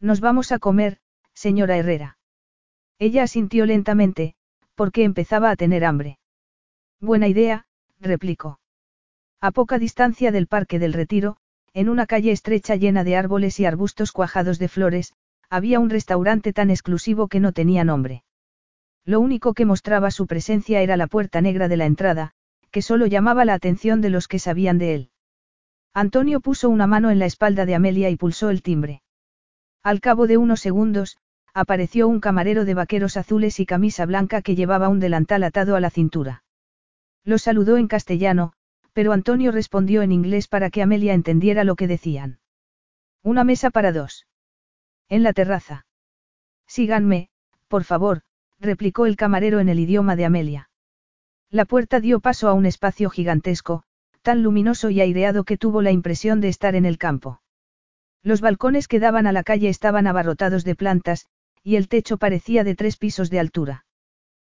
Nos 0.00 0.20
vamos 0.20 0.52
a 0.52 0.60
comer, 0.60 0.98
señora 1.34 1.76
Herrera. 1.76 2.18
Ella 2.98 3.24
asintió 3.24 3.66
lentamente, 3.66 4.36
porque 4.76 5.02
empezaba 5.02 5.50
a 5.50 5.56
tener 5.56 5.84
hambre. 5.84 6.18
Buena 7.00 7.26
idea, 7.26 7.66
replicó. 7.98 8.60
A 9.40 9.50
poca 9.50 9.78
distancia 9.78 10.30
del 10.30 10.46
Parque 10.46 10.78
del 10.78 10.92
Retiro, 10.92 11.38
en 11.74 11.88
una 11.88 12.06
calle 12.06 12.30
estrecha 12.30 12.76
llena 12.76 13.02
de 13.02 13.16
árboles 13.16 13.58
y 13.58 13.66
arbustos 13.66 14.12
cuajados 14.12 14.58
de 14.58 14.68
flores, 14.68 15.12
había 15.50 15.80
un 15.80 15.90
restaurante 15.90 16.52
tan 16.52 16.70
exclusivo 16.70 17.28
que 17.28 17.40
no 17.40 17.52
tenía 17.52 17.84
nombre. 17.84 18.24
Lo 19.04 19.20
único 19.20 19.54
que 19.54 19.64
mostraba 19.64 20.10
su 20.10 20.26
presencia 20.26 20.80
era 20.82 20.96
la 20.96 21.06
puerta 21.06 21.40
negra 21.40 21.68
de 21.68 21.76
la 21.76 21.86
entrada, 21.86 22.32
que 22.70 22.82
solo 22.82 23.06
llamaba 23.06 23.44
la 23.44 23.54
atención 23.54 24.00
de 24.00 24.10
los 24.10 24.28
que 24.28 24.38
sabían 24.38 24.78
de 24.78 24.94
él. 24.94 25.10
Antonio 25.94 26.40
puso 26.40 26.68
una 26.68 26.86
mano 26.86 27.10
en 27.10 27.18
la 27.18 27.26
espalda 27.26 27.64
de 27.64 27.74
Amelia 27.74 28.10
y 28.10 28.16
pulsó 28.16 28.50
el 28.50 28.62
timbre. 28.62 29.02
Al 29.82 30.00
cabo 30.00 30.26
de 30.26 30.36
unos 30.36 30.60
segundos, 30.60 31.16
apareció 31.54 32.08
un 32.08 32.20
camarero 32.20 32.64
de 32.64 32.74
vaqueros 32.74 33.16
azules 33.16 33.60
y 33.60 33.66
camisa 33.66 34.04
blanca 34.04 34.42
que 34.42 34.56
llevaba 34.56 34.88
un 34.88 35.00
delantal 35.00 35.42
atado 35.44 35.76
a 35.76 35.80
la 35.80 35.88
cintura. 35.88 36.42
Lo 37.24 37.38
saludó 37.38 37.76
en 37.78 37.88
castellano, 37.88 38.52
pero 38.92 39.12
Antonio 39.12 39.52
respondió 39.52 40.02
en 40.02 40.12
inglés 40.12 40.48
para 40.48 40.68
que 40.68 40.82
Amelia 40.82 41.14
entendiera 41.14 41.64
lo 41.64 41.76
que 41.76 41.86
decían. 41.86 42.40
Una 43.22 43.44
mesa 43.44 43.70
para 43.70 43.92
dos. 43.92 44.26
En 45.08 45.22
la 45.22 45.32
terraza. 45.32 45.86
Síganme, 46.66 47.28
por 47.68 47.84
favor, 47.84 48.22
replicó 48.58 49.06
el 49.06 49.16
camarero 49.16 49.60
en 49.60 49.68
el 49.68 49.78
idioma 49.78 50.16
de 50.16 50.24
Amelia. 50.24 50.70
La 51.50 51.64
puerta 51.64 52.00
dio 52.00 52.20
paso 52.20 52.48
a 52.48 52.54
un 52.54 52.66
espacio 52.66 53.08
gigantesco, 53.10 53.84
tan 54.22 54.42
luminoso 54.42 54.90
y 54.90 55.00
aireado 55.00 55.44
que 55.44 55.56
tuvo 55.56 55.82
la 55.82 55.92
impresión 55.92 56.40
de 56.40 56.48
estar 56.48 56.74
en 56.74 56.84
el 56.84 56.98
campo. 56.98 57.40
Los 58.22 58.40
balcones 58.40 58.88
que 58.88 58.98
daban 58.98 59.28
a 59.28 59.32
la 59.32 59.44
calle 59.44 59.68
estaban 59.68 60.08
abarrotados 60.08 60.64
de 60.64 60.74
plantas, 60.74 61.26
y 61.62 61.76
el 61.76 61.88
techo 61.88 62.16
parecía 62.16 62.64
de 62.64 62.74
tres 62.74 62.96
pisos 62.96 63.30
de 63.30 63.38
altura. 63.38 63.86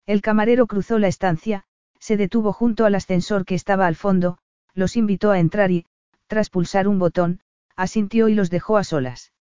El 0.07 0.23
camarero 0.23 0.69
cruzó 0.69 1.01
la 1.01 1.09
estancia, 1.09 1.65
se 1.99 2.17
detuvo 2.17 2.53
junto 2.53 2.85
al 2.85 2.95
ascensor 2.95 3.45
que 3.45 3.57
estaba 3.57 3.89
al 3.89 3.97
fondo, 3.97 4.39
los 4.75 4.97
invitó 4.97 5.33
a 5.33 5.41
entrar 5.41 5.73
y, 5.73 5.87
tras 6.29 6.51
pulsar 6.51 6.87
un 6.87 7.01
botón, 7.01 7.41
asintió 7.75 8.29
y 8.29 8.35
los 8.35 8.51
dejó 8.51 8.77
a 8.77 8.85
solas. 8.85 9.33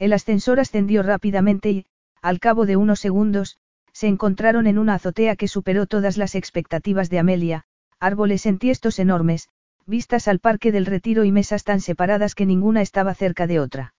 El 0.00 0.14
ascensor 0.14 0.58
ascendió 0.60 1.02
rápidamente 1.02 1.70
y, 1.70 1.86
al 2.22 2.40
cabo 2.40 2.64
de 2.64 2.76
unos 2.76 3.00
segundos, 3.00 3.58
se 3.92 4.08
encontraron 4.08 4.66
en 4.66 4.78
una 4.78 4.94
azotea 4.94 5.36
que 5.36 5.46
superó 5.46 5.86
todas 5.86 6.16
las 6.16 6.34
expectativas 6.34 7.10
de 7.10 7.18
Amelia, 7.18 7.64
árboles 7.98 8.46
entiestos 8.46 8.98
enormes, 8.98 9.50
vistas 9.86 10.26
al 10.26 10.40
parque 10.40 10.72
del 10.72 10.86
retiro 10.86 11.24
y 11.24 11.32
mesas 11.32 11.64
tan 11.64 11.82
separadas 11.82 12.34
que 12.34 12.46
ninguna 12.46 12.80
estaba 12.80 13.14
cerca 13.14 13.46
de 13.46 13.60
otra. 13.60 13.94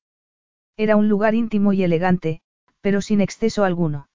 Era 0.75 0.95
un 0.95 1.07
lugar 1.07 1.35
íntimo 1.35 1.71
y 1.71 1.83
elegante, 1.83 2.41
pero 2.81 3.01
sin 3.01 3.21
exceso 3.21 3.63
alguno. 3.63 4.09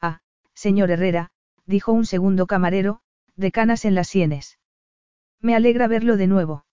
Ah, 0.00 0.20
señor 0.54 0.92
Herrera, 0.92 1.32
dijo 1.66 1.90
un 1.90 2.06
segundo 2.06 2.46
camarero, 2.46 3.00
de 3.34 3.50
canas 3.50 3.84
en 3.84 3.96
las 3.96 4.06
sienes. 4.06 4.60
Me 5.40 5.56
alegra 5.56 5.88
verlo 5.88 6.16
de 6.16 6.28
nuevo. 6.28 6.66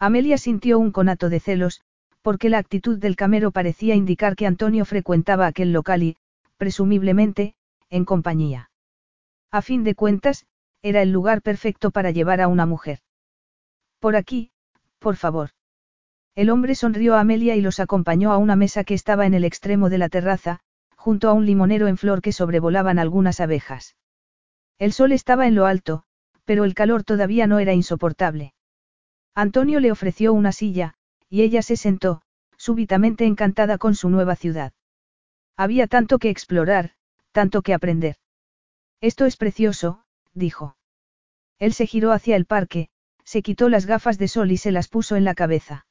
Amelia 0.00 0.36
sintió 0.36 0.80
un 0.80 0.90
conato 0.90 1.28
de 1.28 1.38
celos, 1.38 1.82
porque 2.22 2.48
la 2.48 2.58
actitud 2.58 2.98
del 2.98 3.16
camero 3.16 3.50
parecía 3.50 3.94
indicar 3.94 4.36
que 4.36 4.46
Antonio 4.46 4.84
frecuentaba 4.84 5.46
aquel 5.46 5.72
local 5.72 6.02
y, 6.02 6.16
presumiblemente, 6.56 7.54
en 7.90 8.04
compañía. 8.04 8.70
A 9.50 9.60
fin 9.60 9.84
de 9.84 9.94
cuentas, 9.94 10.46
era 10.80 11.02
el 11.02 11.12
lugar 11.12 11.42
perfecto 11.42 11.90
para 11.90 12.10
llevar 12.10 12.40
a 12.40 12.48
una 12.48 12.64
mujer. 12.64 13.00
Por 13.98 14.16
aquí, 14.16 14.50
por 14.98 15.16
favor. 15.16 15.50
El 16.34 16.48
hombre 16.48 16.74
sonrió 16.74 17.14
a 17.14 17.20
Amelia 17.20 17.56
y 17.56 17.60
los 17.60 17.78
acompañó 17.78 18.32
a 18.32 18.38
una 18.38 18.56
mesa 18.56 18.84
que 18.84 18.94
estaba 18.94 19.26
en 19.26 19.34
el 19.34 19.44
extremo 19.44 19.90
de 19.90 19.98
la 19.98 20.08
terraza, 20.08 20.60
junto 20.96 21.28
a 21.28 21.34
un 21.34 21.44
limonero 21.44 21.88
en 21.88 21.98
flor 21.98 22.22
que 22.22 22.32
sobrevolaban 22.32 22.98
algunas 22.98 23.40
abejas. 23.40 23.96
El 24.78 24.92
sol 24.92 25.12
estaba 25.12 25.46
en 25.46 25.54
lo 25.54 25.66
alto, 25.66 26.04
pero 26.44 26.64
el 26.64 26.74
calor 26.74 27.04
todavía 27.04 27.46
no 27.46 27.58
era 27.58 27.74
insoportable. 27.74 28.54
Antonio 29.34 29.80
le 29.80 29.92
ofreció 29.92 30.32
una 30.32 30.52
silla, 30.52 30.94
y 31.32 31.40
ella 31.40 31.62
se 31.62 31.78
sentó, 31.78 32.20
súbitamente 32.58 33.24
encantada 33.24 33.78
con 33.78 33.94
su 33.94 34.10
nueva 34.10 34.36
ciudad. 34.36 34.74
Había 35.56 35.86
tanto 35.86 36.18
que 36.18 36.28
explorar, 36.28 36.90
tanto 37.32 37.62
que 37.62 37.72
aprender. 37.72 38.16
Esto 39.00 39.24
es 39.24 39.38
precioso, 39.38 40.04
dijo. 40.34 40.76
Él 41.58 41.72
se 41.72 41.86
giró 41.86 42.12
hacia 42.12 42.36
el 42.36 42.44
parque, 42.44 42.90
se 43.24 43.40
quitó 43.40 43.70
las 43.70 43.86
gafas 43.86 44.18
de 44.18 44.28
sol 44.28 44.50
y 44.50 44.58
se 44.58 44.72
las 44.72 44.88
puso 44.88 45.16
en 45.16 45.24
la 45.24 45.34
cabeza. 45.34 45.86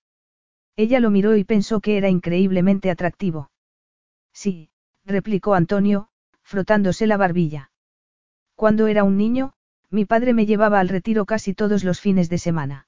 Ella 0.76 1.00
lo 1.00 1.10
miró 1.10 1.36
y 1.36 1.44
pensó 1.44 1.82
que 1.82 1.98
era 1.98 2.08
increíblemente 2.08 2.92
atractivo. 2.92 3.50
Sí, 4.34 4.70
replicó 5.06 5.56
Antonio, 5.56 6.10
frotándose 6.44 7.08
la 7.08 7.18
barbilla. 7.18 7.72
Cuando 8.54 8.86
era 8.86 9.04
un 9.04 9.18
niño, 9.18 9.54
mi 9.90 10.06
padre 10.06 10.36
me 10.36 10.46
llevaba 10.46 10.80
al 10.80 10.88
retiro 10.88 11.26
casi 11.26 11.56
todos 11.56 11.84
los 11.84 12.00
fines 12.00 12.30
de 12.30 12.38
semana. 12.38 12.88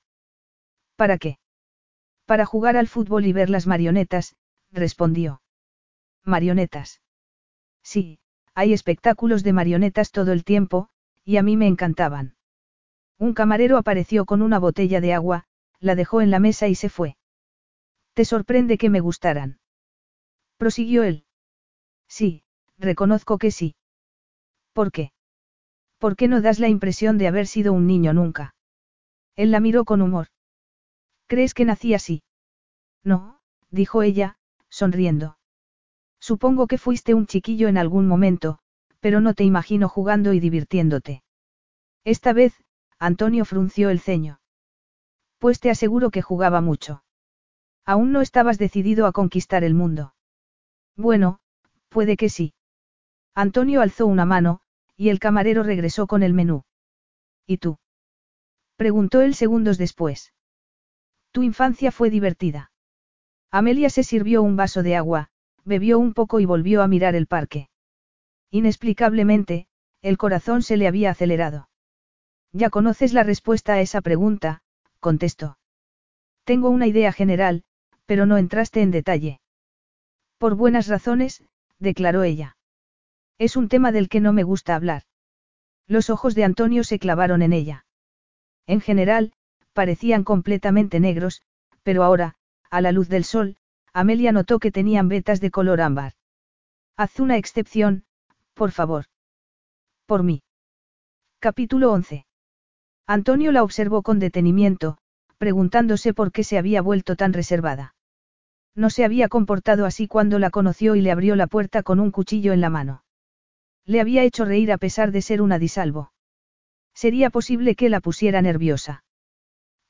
¿Para 0.95 1.17
qué? 1.17 1.40
Para 2.26 2.45
jugar 2.45 2.77
al 2.77 2.88
fútbol 2.88 3.26
y 3.26 3.34
ver 3.34 3.50
las 3.50 3.68
marionetas, 3.68 4.35
respondió. 4.72 5.42
¿Marionetas? 6.24 7.02
Sí, 7.84 8.19
hay 8.53 8.74
espectáculos 8.74 9.43
de 9.43 9.53
marionetas 9.53 10.11
todo 10.11 10.32
el 10.32 10.43
tiempo, 10.43 10.90
y 11.26 11.38
a 11.38 11.43
mí 11.43 11.58
me 11.58 11.68
encantaban. 11.68 12.35
Un 13.18 13.34
camarero 13.34 13.77
apareció 13.77 14.26
con 14.26 14.42
una 14.42 14.60
botella 14.60 15.02
de 15.02 15.14
agua, 15.14 15.45
la 15.80 15.95
dejó 15.95 16.22
en 16.22 16.32
la 16.32 16.40
mesa 16.40 16.68
y 16.68 16.76
se 16.76 16.90
fue. 16.90 17.18
¿Te 18.14 18.26
sorprende 18.26 18.77
que 18.77 18.90
me 18.90 19.00
gustaran? 19.00 19.60
Prosiguió 20.58 21.03
él. 21.03 21.26
Sí, 22.08 22.43
reconozco 22.77 23.38
que 23.38 23.52
sí. 23.52 23.76
¿Por 24.72 24.92
qué? 24.92 25.11
¿Por 25.98 26.16
qué 26.16 26.27
no 26.27 26.42
das 26.42 26.60
la 26.60 26.69
impresión 26.69 27.18
de 27.18 27.27
haber 27.27 27.48
sido 27.48 27.74
un 27.74 27.88
niño 27.88 28.14
nunca? 28.14 28.56
Él 29.35 29.52
la 29.52 29.60
miró 29.60 29.84
con 29.84 30.02
humor. 30.02 30.27
¿Crees 31.27 31.53
que 31.53 31.66
nací 31.66 31.93
así? 31.93 32.24
No, 33.03 33.40
dijo 33.69 34.02
ella, 34.03 34.38
sonriendo. 34.69 35.38
Supongo 36.19 36.68
que 36.68 36.77
fuiste 36.77 37.14
un 37.14 37.27
chiquillo 37.27 37.68
en 37.68 37.77
algún 37.77 38.08
momento, 38.08 38.60
pero 39.00 39.19
no 39.19 39.34
te 39.34 39.43
imagino 39.43 39.90
jugando 39.90 40.34
y 40.34 40.40
divirtiéndote. 40.40 41.24
Esta 42.06 42.34
vez, 42.34 42.53
Antonio 43.00 43.45
frunció 43.45 43.90
el 43.90 44.00
ceño. 44.00 44.40
Pues 45.38 45.60
te 45.60 45.69
aseguro 45.69 46.10
que 46.10 46.22
jugaba 46.22 46.61
mucho. 46.61 47.03
Aún 47.85 48.14
no 48.14 48.22
estabas 48.22 48.58
decidido 48.58 49.06
a 49.06 49.11
conquistar 49.11 49.64
el 49.66 49.74
mundo. 49.74 50.16
Bueno, 50.95 51.40
puede 51.90 52.16
que 52.16 52.30
sí. 52.30 52.53
Antonio 53.35 53.82
alzó 53.82 54.06
una 54.06 54.26
mano, 54.26 54.61
y 54.95 55.10
el 55.10 55.19
camarero 55.19 55.64
regresó 55.64 56.08
con 56.08 56.24
el 56.24 56.34
menú. 56.34 56.64
¿Y 57.45 57.58
tú? 57.58 57.77
Preguntó 58.77 59.22
él 59.22 59.35
segundos 59.35 59.77
después. 59.77 60.34
Tu 61.34 61.42
infancia 61.42 61.92
fue 61.92 62.12
divertida. 62.12 62.72
Amelia 63.50 63.90
se 63.90 64.03
sirvió 64.03 64.44
un 64.44 64.56
vaso 64.56 64.84
de 64.84 64.95
agua, 64.95 65.30
bebió 65.66 65.98
un 65.98 66.14
poco 66.14 66.40
y 66.40 66.45
volvió 66.45 66.84
a 66.84 66.88
mirar 66.88 67.16
el 67.16 67.26
parque. 67.26 67.70
Inexplicablemente, 68.52 69.68
el 70.03 70.18
corazón 70.20 70.62
se 70.62 70.78
le 70.78 70.88
había 70.88 71.10
acelerado. 71.10 71.70
Ya 72.52 72.70
conoces 72.70 73.14
la 73.14 73.24
respuesta 73.24 73.74
a 73.74 73.82
esa 73.82 74.02
pregunta, 74.02 74.62
contestó. 75.00 75.58
Tengo 76.44 76.70
una 76.70 76.86
idea 76.86 77.12
general, 77.12 77.64
pero 78.06 78.28
no 78.28 78.38
entraste 78.38 78.84
en 78.84 78.92
detalle. 78.92 79.42
Por 80.38 80.53
buenas 80.53 80.88
razones, 80.88 81.44
declaró 81.80 82.22
ella. 82.22 82.58
Es 83.40 83.56
un 83.56 83.70
tema 83.70 83.92
del 83.92 84.08
que 84.08 84.20
no 84.20 84.34
me 84.34 84.44
gusta 84.44 84.76
hablar. 84.76 85.03
Los 85.88 86.12
ojos 86.12 86.36
de 86.36 86.44
Antonio 86.44 86.84
se 86.84 87.00
clavaron 87.00 87.42
en 87.42 87.53
ella. 87.53 87.86
En 88.68 88.82
general, 88.82 89.34
parecían 89.74 90.24
completamente 90.24 91.00
negros, 91.00 91.42
pero 91.84 92.03
ahora, 92.03 92.35
a 92.69 92.82
la 92.82 92.92
luz 92.92 93.10
del 93.10 93.24
sol, 93.24 93.58
Amelia 93.92 94.32
notó 94.32 94.60
que 94.60 94.72
tenían 94.72 95.10
vetas 95.10 95.42
de 95.42 95.52
color 95.52 95.82
ámbar. 95.82 96.14
Haz 96.95 97.19
una 97.19 97.38
excepción, 97.38 98.06
por 98.53 98.72
favor. 98.72 99.06
Por 100.06 100.24
mí. 100.24 100.43
Capítulo 101.40 101.92
11. 101.92 102.26
Antonio 103.06 103.52
la 103.52 103.64
observó 103.64 104.02
con 104.02 104.19
detenimiento, 104.19 104.98
preguntándose 105.38 106.14
por 106.14 106.32
qué 106.32 106.43
se 106.43 106.58
había 106.58 106.82
vuelto 106.82 107.16
tan 107.16 107.34
reservada. 107.34 107.95
No 108.76 108.90
se 108.90 109.06
había 109.06 109.27
comportado 109.27 109.85
así 109.85 110.08
cuando 110.08 110.40
la 110.40 110.50
conoció 110.50 110.95
y 110.95 111.02
le 111.02 111.11
abrió 111.11 111.35
la 111.35 111.48
puerta 111.48 111.84
con 111.84 112.00
un 112.00 112.11
cuchillo 112.11 112.53
en 112.53 112.61
la 112.61 112.69
mano. 112.69 113.03
Le 113.85 114.00
había 114.00 114.24
hecho 114.24 114.45
reír 114.45 114.72
a 114.72 114.77
pesar 114.77 115.11
de 115.11 115.22
ser 115.22 115.42
una 115.42 115.60
disalvo. 115.60 116.11
Sería 116.95 117.30
posible 117.30 117.76
que 117.76 117.90
la 117.90 118.00
pusiera 118.00 118.42
nerviosa. 118.42 119.03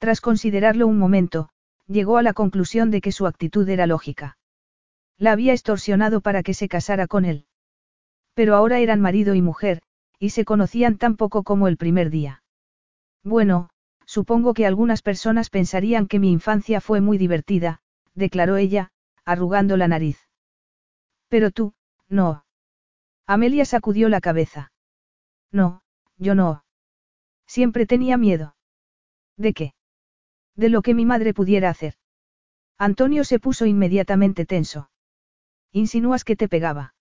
Tras 0.03 0.19
considerarlo 0.19 0.85
un 0.85 0.99
momento, 0.99 1.47
llegó 1.87 2.17
a 2.17 2.23
la 2.23 2.33
conclusión 2.33 2.91
de 2.91 2.99
que 2.99 3.13
su 3.13 3.25
actitud 3.25 3.69
era 3.69 3.87
lógica. 3.87 4.37
La 5.17 5.31
había 5.31 5.53
extorsionado 5.53 6.19
para 6.19 6.43
que 6.43 6.53
se 6.53 6.67
casara 6.67 7.07
con 7.07 7.23
él. 7.23 7.45
Pero 8.33 8.53
ahora 8.57 8.79
eran 8.79 8.99
marido 8.99 9.33
y 9.33 9.41
mujer, 9.41 9.81
y 10.19 10.31
se 10.31 10.43
conocían 10.43 10.97
tan 10.97 11.15
poco 11.15 11.43
como 11.43 11.69
el 11.69 11.77
primer 11.77 12.09
día. 12.09 12.43
Bueno, 13.23 13.69
supongo 14.05 14.53
que 14.53 14.65
algunas 14.65 15.01
personas 15.01 15.49
pensarían 15.49 16.07
que 16.07 16.19
mi 16.19 16.33
infancia 16.33 16.81
fue 16.81 16.99
muy 16.99 17.17
divertida, 17.17 17.79
declaró 18.13 18.57
ella, 18.57 18.91
arrugando 19.23 19.77
la 19.77 19.87
nariz. 19.87 20.19
Pero 21.29 21.49
tú, 21.49 21.75
no. 22.09 22.43
Amelia 23.25 23.63
sacudió 23.63 24.09
la 24.09 24.19
cabeza. 24.19 24.73
No, 25.49 25.81
yo 26.17 26.35
no. 26.35 26.65
Siempre 27.47 27.85
tenía 27.85 28.17
miedo. 28.17 28.57
¿De 29.37 29.53
qué? 29.53 29.73
De 30.55 30.69
lo 30.69 30.81
que 30.81 30.93
mi 30.93 31.05
madre 31.05 31.33
pudiera 31.33 31.69
hacer. 31.69 31.95
Antonio 32.77 33.23
se 33.23 33.39
puso 33.39 33.65
inmediatamente 33.65 34.45
tenso. 34.45 34.89
¿Insinúas 35.71 36.23
que 36.23 36.35
te 36.35 36.47
pegaba? 36.47 36.95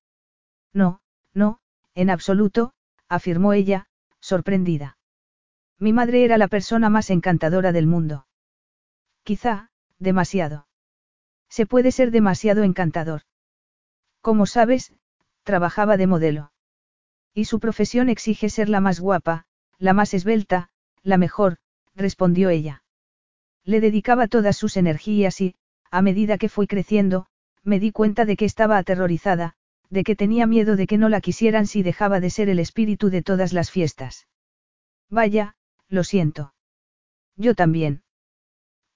No, 0.72 1.00
no, 1.34 1.60
en 1.94 2.10
absoluto, 2.10 2.72
afirmó 3.08 3.52
ella, 3.52 3.86
sorprendida. 4.20 4.96
Mi 5.78 5.92
madre 5.92 6.24
era 6.24 6.38
la 6.38 6.48
persona 6.48 6.88
más 6.88 7.10
encantadora 7.10 7.72
del 7.72 7.86
mundo. 7.86 8.26
Quizá, 9.24 9.70
demasiado. 9.98 10.66
Se 11.48 11.66
puede 11.66 11.92
ser 11.92 12.10
demasiado 12.10 12.62
encantador. 12.62 13.22
Como 14.20 14.46
sabes, 14.46 14.94
trabajaba 15.42 15.96
de 15.96 16.06
modelo. 16.06 16.52
Y 17.34 17.46
su 17.46 17.60
profesión 17.60 18.08
exige 18.08 18.48
ser 18.48 18.68
la 18.68 18.80
más 18.80 19.00
guapa, 19.00 19.46
la 19.78 19.92
más 19.92 20.14
esbelta, 20.14 20.70
la 21.02 21.18
mejor, 21.18 21.58
respondió 21.94 22.48
ella. 22.48 22.84
Le 23.64 23.80
dedicaba 23.80 24.26
todas 24.26 24.56
sus 24.56 24.76
energías 24.76 25.40
y, 25.40 25.54
a 25.90 26.02
medida 26.02 26.38
que 26.38 26.48
fui 26.48 26.66
creciendo, 26.66 27.26
me 27.62 27.78
di 27.78 27.92
cuenta 27.92 28.24
de 28.24 28.36
que 28.36 28.44
estaba 28.44 28.78
aterrorizada, 28.78 29.54
de 29.88 30.04
que 30.04 30.16
tenía 30.16 30.46
miedo 30.46 30.74
de 30.74 30.86
que 30.86 30.98
no 30.98 31.08
la 31.08 31.20
quisieran 31.20 31.66
si 31.66 31.82
dejaba 31.82 32.18
de 32.18 32.30
ser 32.30 32.48
el 32.48 32.58
espíritu 32.58 33.10
de 33.10 33.22
todas 33.22 33.52
las 33.52 33.70
fiestas. 33.70 34.26
Vaya, 35.10 35.54
lo 35.88 36.02
siento. 36.02 36.54
Yo 37.36 37.54
también. 37.54 38.02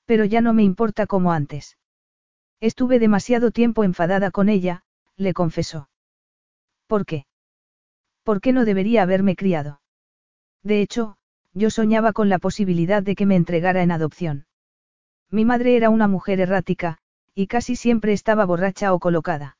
Pero 0.06 0.24
ya 0.24 0.40
no 0.40 0.54
me 0.54 0.62
importa 0.62 1.06
como 1.06 1.32
antes. 1.32 1.76
Estuve 2.60 2.98
demasiado 2.98 3.50
tiempo 3.50 3.84
enfadada 3.84 4.30
con 4.30 4.48
ella, 4.48 4.84
le 5.16 5.34
confesó. 5.34 5.90
¿Por 6.86 7.04
qué? 7.04 7.26
¿Por 8.22 8.40
qué 8.40 8.52
no 8.52 8.64
debería 8.64 9.02
haberme 9.02 9.36
criado? 9.36 9.80
De 10.62 10.80
hecho, 10.80 11.18
yo 11.52 11.70
soñaba 11.70 12.12
con 12.12 12.28
la 12.28 12.38
posibilidad 12.38 13.02
de 13.02 13.14
que 13.14 13.26
me 13.26 13.36
entregara 13.36 13.82
en 13.82 13.90
adopción. 13.90 14.45
Mi 15.30 15.44
madre 15.44 15.76
era 15.76 15.90
una 15.90 16.08
mujer 16.08 16.40
errática, 16.40 16.98
y 17.34 17.48
casi 17.48 17.76
siempre 17.76 18.12
estaba 18.12 18.44
borracha 18.44 18.94
o 18.94 18.98
colocada. 18.98 19.56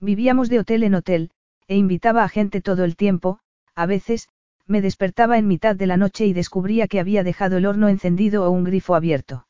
Vivíamos 0.00 0.48
de 0.48 0.60
hotel 0.60 0.82
en 0.82 0.94
hotel, 0.94 1.30
e 1.66 1.76
invitaba 1.76 2.24
a 2.24 2.28
gente 2.28 2.60
todo 2.60 2.84
el 2.84 2.96
tiempo, 2.96 3.40
a 3.74 3.86
veces, 3.86 4.28
me 4.66 4.80
despertaba 4.82 5.38
en 5.38 5.46
mitad 5.46 5.76
de 5.76 5.86
la 5.86 5.96
noche 5.96 6.26
y 6.26 6.32
descubría 6.32 6.88
que 6.88 7.00
había 7.00 7.22
dejado 7.22 7.58
el 7.58 7.66
horno 7.66 7.88
encendido 7.88 8.44
o 8.44 8.50
un 8.50 8.64
grifo 8.64 8.94
abierto. 8.94 9.46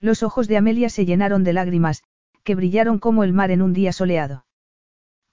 Los 0.00 0.22
ojos 0.22 0.48
de 0.48 0.56
Amelia 0.56 0.88
se 0.88 1.04
llenaron 1.04 1.44
de 1.44 1.52
lágrimas, 1.52 2.02
que 2.42 2.54
brillaron 2.54 2.98
como 2.98 3.24
el 3.24 3.32
mar 3.32 3.50
en 3.50 3.62
un 3.62 3.72
día 3.72 3.92
soleado. 3.92 4.46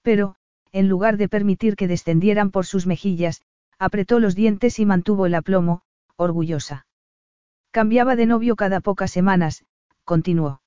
Pero, 0.02 0.36
en 0.72 0.88
lugar 0.88 1.16
de 1.16 1.28
permitir 1.28 1.76
que 1.76 1.88
descendieran 1.88 2.50
por 2.50 2.66
sus 2.66 2.86
mejillas, 2.86 3.42
apretó 3.78 4.18
los 4.20 4.34
dientes 4.34 4.78
y 4.78 4.86
mantuvo 4.86 5.26
el 5.26 5.34
aplomo, 5.34 5.82
orgullosa. 6.16 6.87
Cambiaba 7.70 8.16
de 8.16 8.26
novio 8.26 8.56
cada 8.56 8.80
pocas 8.80 9.10
semanas, 9.10 9.64
continuó. 10.04 10.62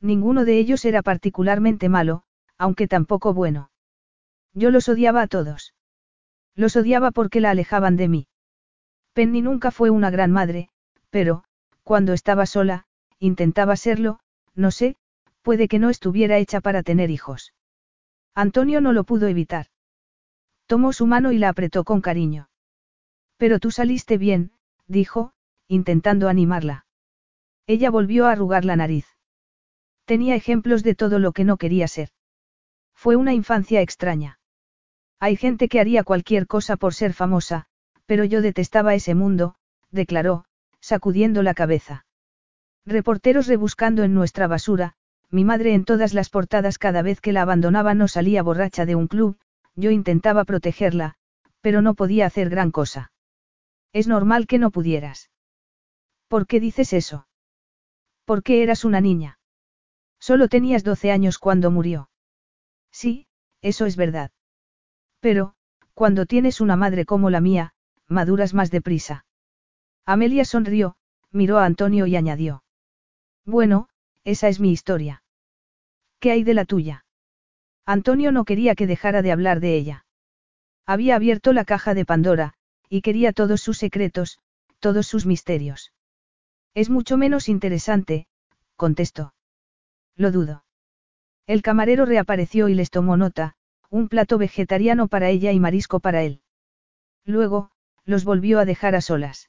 Ninguno 0.00 0.44
de 0.44 0.58
ellos 0.58 0.84
era 0.84 1.02
particularmente 1.02 1.88
malo, 1.88 2.24
aunque 2.58 2.88
tampoco 2.88 3.32
bueno. 3.32 3.70
Yo 4.52 4.70
los 4.70 4.88
odiaba 4.88 5.22
a 5.22 5.26
todos. 5.28 5.74
Los 6.54 6.76
odiaba 6.76 7.10
porque 7.10 7.40
la 7.40 7.50
alejaban 7.50 7.96
de 7.96 8.08
mí. 8.08 8.26
Penny 9.12 9.40
nunca 9.40 9.70
fue 9.70 9.90
una 9.90 10.10
gran 10.10 10.32
madre, 10.32 10.68
pero, 11.10 11.44
cuando 11.84 12.12
estaba 12.12 12.46
sola, 12.46 12.86
intentaba 13.18 13.76
serlo, 13.76 14.18
no 14.54 14.70
sé, 14.70 14.96
puede 15.42 15.68
que 15.68 15.78
no 15.78 15.90
estuviera 15.90 16.38
hecha 16.38 16.60
para 16.60 16.82
tener 16.82 17.10
hijos. 17.10 17.54
Antonio 18.34 18.80
no 18.80 18.92
lo 18.92 19.04
pudo 19.04 19.28
evitar. 19.28 19.66
Tomó 20.66 20.92
su 20.92 21.06
mano 21.06 21.30
y 21.30 21.38
la 21.38 21.50
apretó 21.50 21.84
con 21.84 22.00
cariño. 22.00 22.48
Pero 23.36 23.60
tú 23.60 23.70
saliste 23.70 24.18
bien, 24.18 24.50
dijo, 24.88 25.32
intentando 25.68 26.28
animarla. 26.28 26.86
Ella 27.66 27.90
volvió 27.90 28.26
a 28.26 28.32
arrugar 28.32 28.64
la 28.64 28.76
nariz. 28.76 29.06
Tenía 30.04 30.36
ejemplos 30.36 30.82
de 30.82 30.94
todo 30.94 31.18
lo 31.18 31.32
que 31.32 31.44
no 31.44 31.56
quería 31.56 31.88
ser. 31.88 32.10
Fue 32.94 33.16
una 33.16 33.34
infancia 33.34 33.80
extraña. 33.80 34.38
Hay 35.18 35.36
gente 35.36 35.68
que 35.68 35.80
haría 35.80 36.04
cualquier 36.04 36.46
cosa 36.46 36.76
por 36.76 36.94
ser 36.94 37.12
famosa, 37.12 37.66
pero 38.06 38.24
yo 38.24 38.40
detestaba 38.40 38.94
ese 38.94 39.14
mundo, 39.14 39.56
declaró, 39.90 40.44
sacudiendo 40.80 41.42
la 41.42 41.54
cabeza. 41.54 42.06
Reporteros 42.84 43.48
rebuscando 43.48 44.04
en 44.04 44.14
nuestra 44.14 44.46
basura, 44.46 44.94
mi 45.30 45.44
madre 45.44 45.74
en 45.74 45.84
todas 45.84 46.14
las 46.14 46.30
portadas 46.30 46.78
cada 46.78 47.02
vez 47.02 47.20
que 47.20 47.32
la 47.32 47.42
abandonaba 47.42 47.94
no 47.94 48.06
salía 48.06 48.42
borracha 48.42 48.86
de 48.86 48.94
un 48.94 49.08
club, 49.08 49.38
yo 49.74 49.90
intentaba 49.90 50.44
protegerla, 50.44 51.16
pero 51.60 51.82
no 51.82 51.94
podía 51.94 52.26
hacer 52.26 52.48
gran 52.48 52.70
cosa. 52.70 53.10
Es 53.92 54.06
normal 54.06 54.46
que 54.46 54.58
no 54.58 54.70
pudieras. 54.70 55.30
¿Por 56.28 56.46
qué 56.46 56.60
dices 56.60 56.92
eso? 56.92 57.26
Porque 58.24 58.62
eras 58.62 58.84
una 58.84 59.00
niña. 59.00 59.38
Solo 60.18 60.48
tenías 60.48 60.82
12 60.82 61.12
años 61.12 61.38
cuando 61.38 61.70
murió. 61.70 62.10
Sí, 62.90 63.26
eso 63.60 63.86
es 63.86 63.96
verdad. 63.96 64.30
Pero, 65.20 65.54
cuando 65.94 66.26
tienes 66.26 66.60
una 66.60 66.76
madre 66.76 67.04
como 67.04 67.30
la 67.30 67.40
mía, 67.40 67.72
maduras 68.08 68.54
más 68.54 68.70
deprisa. 68.70 69.24
Amelia 70.04 70.44
sonrió, 70.44 70.96
miró 71.30 71.58
a 71.58 71.64
Antonio 71.64 72.06
y 72.06 72.16
añadió. 72.16 72.64
Bueno, 73.44 73.88
esa 74.24 74.48
es 74.48 74.60
mi 74.60 74.72
historia. 74.72 75.22
¿Qué 76.18 76.32
hay 76.32 76.42
de 76.42 76.54
la 76.54 76.64
tuya? 76.64 77.04
Antonio 77.84 78.32
no 78.32 78.44
quería 78.44 78.74
que 78.74 78.86
dejara 78.86 79.22
de 79.22 79.30
hablar 79.30 79.60
de 79.60 79.76
ella. 79.76 80.06
Había 80.86 81.16
abierto 81.16 81.52
la 81.52 81.64
caja 81.64 81.94
de 81.94 82.04
Pandora, 82.04 82.54
y 82.88 83.02
quería 83.02 83.32
todos 83.32 83.60
sus 83.60 83.78
secretos, 83.78 84.40
todos 84.80 85.06
sus 85.06 85.26
misterios. 85.26 85.92
Es 86.76 86.90
mucho 86.90 87.16
menos 87.16 87.48
interesante, 87.48 88.26
contestó. 88.76 89.32
Lo 90.14 90.30
dudo. 90.30 90.62
El 91.46 91.62
camarero 91.62 92.04
reapareció 92.04 92.68
y 92.68 92.74
les 92.74 92.90
tomó 92.90 93.16
nota, 93.16 93.54
un 93.88 94.08
plato 94.08 94.36
vegetariano 94.36 95.08
para 95.08 95.30
ella 95.30 95.52
y 95.52 95.58
marisco 95.58 96.00
para 96.00 96.22
él. 96.22 96.42
Luego, 97.24 97.70
los 98.04 98.24
volvió 98.24 98.58
a 98.58 98.66
dejar 98.66 98.94
a 98.94 99.00
solas. 99.00 99.48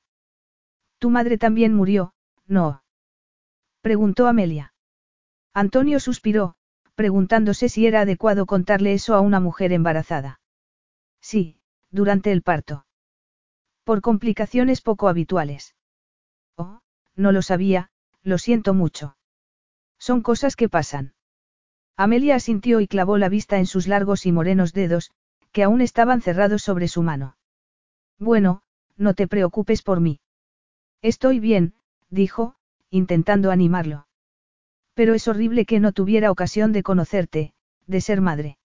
Tu 1.00 1.10
madre 1.10 1.38
también 1.38 1.74
murió, 1.74 2.14
¿no? 2.46 2.82
preguntó 3.82 4.28
Amelia. 4.28 4.74
Antonio 5.54 6.00
suspiró, 6.00 6.56
preguntándose 6.96 7.68
si 7.68 7.88
era 7.88 8.02
adecuado 8.02 8.46
contarle 8.46 8.94
eso 8.94 9.16
a 9.16 9.20
una 9.20 9.42
mujer 9.42 9.74
embarazada. 9.74 10.40
Sí, 11.20 11.60
durante 11.92 12.32
el 12.32 12.42
parto. 12.42 12.86
Por 13.84 14.00
complicaciones 14.00 14.80
poco 14.80 15.10
habituales. 15.10 15.76
Oh, 16.56 16.80
no 17.18 17.34
lo 17.34 17.42
sabía, 17.42 17.90
lo 18.24 18.38
siento 18.38 18.74
mucho. 18.74 19.18
Son 20.00 20.22
cosas 20.22 20.56
que 20.56 20.70
pasan. 20.70 21.14
Amelia 21.98 22.36
asintió 22.36 22.80
y 22.80 22.88
clavó 22.88 23.18
la 23.18 23.28
vista 23.28 23.58
en 23.58 23.66
sus 23.66 23.88
largos 23.88 24.26
y 24.26 24.32
morenos 24.32 24.72
dedos, 24.72 25.12
que 25.52 25.64
aún 25.64 25.82
estaban 25.82 26.22
cerrados 26.22 26.62
sobre 26.62 26.88
su 26.88 27.02
mano. 27.02 27.36
Bueno, 28.20 28.62
no 28.96 29.16
te 29.16 29.28
preocupes 29.28 29.82
por 29.82 30.00
mí. 30.00 30.20
Estoy 31.02 31.40
bien, 31.40 31.74
dijo, 32.10 32.56
intentando 32.90 33.52
animarlo. 33.52 34.08
Pero 34.94 35.14
es 35.14 35.28
horrible 35.28 35.66
que 35.66 35.80
no 35.80 35.92
tuviera 35.92 36.32
ocasión 36.32 36.72
de 36.72 36.84
conocerte, 36.84 37.54
de 37.88 38.02
ser 38.02 38.22
madre. 38.22 38.58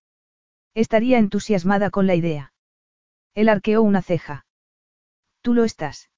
Estaría 0.74 1.18
entusiasmada 1.18 1.90
con 1.90 2.06
la 2.06 2.14
idea. 2.14 2.52
Él 3.34 3.48
arqueó 3.48 3.82
una 3.82 4.02
ceja. 4.02 4.46
¿Tú 5.40 5.54
lo 5.54 5.64
estás? 5.64 6.10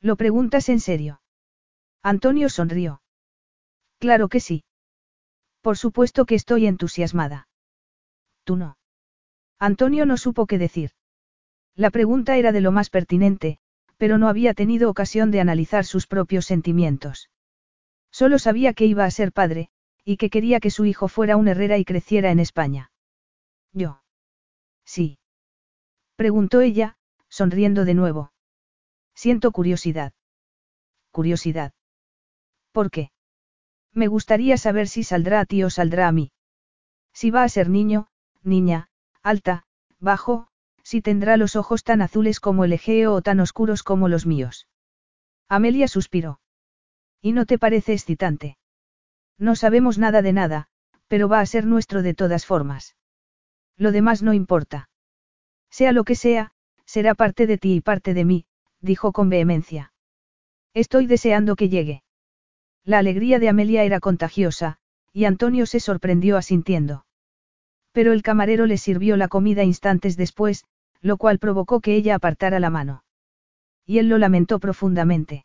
¿Lo 0.00 0.16
preguntas 0.16 0.68
en 0.68 0.80
serio? 0.80 1.19
Antonio 2.02 2.48
sonrió. 2.48 3.02
Claro 3.98 4.28
que 4.28 4.40
sí. 4.40 4.64
Por 5.60 5.76
supuesto 5.76 6.24
que 6.24 6.34
estoy 6.34 6.66
entusiasmada. 6.66 7.48
Tú 8.44 8.56
no. 8.56 8.78
Antonio 9.58 10.06
no 10.06 10.16
supo 10.16 10.46
qué 10.46 10.56
decir. 10.56 10.92
La 11.76 11.90
pregunta 11.90 12.36
era 12.36 12.52
de 12.52 12.62
lo 12.62 12.72
más 12.72 12.88
pertinente, 12.88 13.58
pero 13.98 14.16
no 14.16 14.28
había 14.28 14.54
tenido 14.54 14.88
ocasión 14.88 15.30
de 15.30 15.40
analizar 15.40 15.84
sus 15.84 16.06
propios 16.06 16.46
sentimientos. 16.46 17.28
Solo 18.10 18.38
sabía 18.38 18.72
que 18.72 18.86
iba 18.86 19.04
a 19.04 19.10
ser 19.10 19.32
padre, 19.32 19.68
y 20.04 20.16
que 20.16 20.30
quería 20.30 20.60
que 20.60 20.70
su 20.70 20.86
hijo 20.86 21.08
fuera 21.08 21.36
un 21.36 21.48
herrera 21.48 21.76
y 21.76 21.84
creciera 21.84 22.30
en 22.30 22.40
España. 22.40 22.90
¿Yo? 23.72 24.02
Sí. 24.84 25.18
Preguntó 26.16 26.62
ella, 26.62 26.96
sonriendo 27.28 27.84
de 27.84 27.94
nuevo. 27.94 28.32
Siento 29.14 29.52
curiosidad. 29.52 30.14
Curiosidad. 31.10 31.72
¿Por 32.72 32.90
qué? 32.90 33.10
Me 33.92 34.06
gustaría 34.06 34.56
saber 34.56 34.88
si 34.88 35.02
saldrá 35.02 35.40
a 35.40 35.44
ti 35.44 35.62
o 35.64 35.70
saldrá 35.70 36.08
a 36.08 36.12
mí. 36.12 36.32
Si 37.12 37.30
va 37.30 37.42
a 37.42 37.48
ser 37.48 37.68
niño, 37.68 38.06
niña, 38.42 38.88
alta, 39.22 39.64
bajo, 39.98 40.48
si 40.82 41.02
tendrá 41.02 41.36
los 41.36 41.56
ojos 41.56 41.84
tan 41.84 42.02
azules 42.02 42.40
como 42.40 42.64
el 42.64 42.72
Egeo 42.72 43.14
o 43.14 43.22
tan 43.22 43.40
oscuros 43.40 43.82
como 43.82 44.08
los 44.08 44.26
míos. 44.26 44.68
Amelia 45.48 45.88
suspiró. 45.88 46.40
¿Y 47.20 47.32
no 47.32 47.46
te 47.46 47.58
parece 47.58 47.92
excitante? 47.92 48.56
No 49.38 49.56
sabemos 49.56 49.98
nada 49.98 50.22
de 50.22 50.32
nada, 50.32 50.68
pero 51.08 51.28
va 51.28 51.40
a 51.40 51.46
ser 51.46 51.66
nuestro 51.66 52.02
de 52.02 52.14
todas 52.14 52.46
formas. 52.46 52.96
Lo 53.76 53.92
demás 53.92 54.22
no 54.22 54.32
importa. 54.32 54.88
Sea 55.70 55.92
lo 55.92 56.04
que 56.04 56.14
sea, 56.14 56.52
será 56.84 57.14
parte 57.14 57.46
de 57.46 57.58
ti 57.58 57.74
y 57.74 57.80
parte 57.80 58.14
de 58.14 58.24
mí, 58.24 58.46
dijo 58.80 59.12
con 59.12 59.28
vehemencia. 59.28 59.92
Estoy 60.74 61.06
deseando 61.06 61.56
que 61.56 61.68
llegue. 61.68 62.02
La 62.90 62.98
alegría 62.98 63.38
de 63.38 63.48
Amelia 63.48 63.84
era 63.84 64.00
contagiosa, 64.00 64.78
y 65.12 65.24
Antonio 65.24 65.64
se 65.64 65.78
sorprendió 65.78 66.36
asintiendo. 66.36 67.06
Pero 67.92 68.12
el 68.12 68.24
camarero 68.24 68.66
le 68.66 68.78
sirvió 68.78 69.16
la 69.16 69.28
comida 69.28 69.62
instantes 69.62 70.16
después, 70.16 70.64
lo 71.00 71.16
cual 71.16 71.38
provocó 71.38 71.78
que 71.80 71.94
ella 71.94 72.16
apartara 72.16 72.58
la 72.58 72.68
mano. 72.68 73.04
Y 73.86 73.98
él 73.98 74.08
lo 74.08 74.18
lamentó 74.18 74.58
profundamente. 74.58 75.44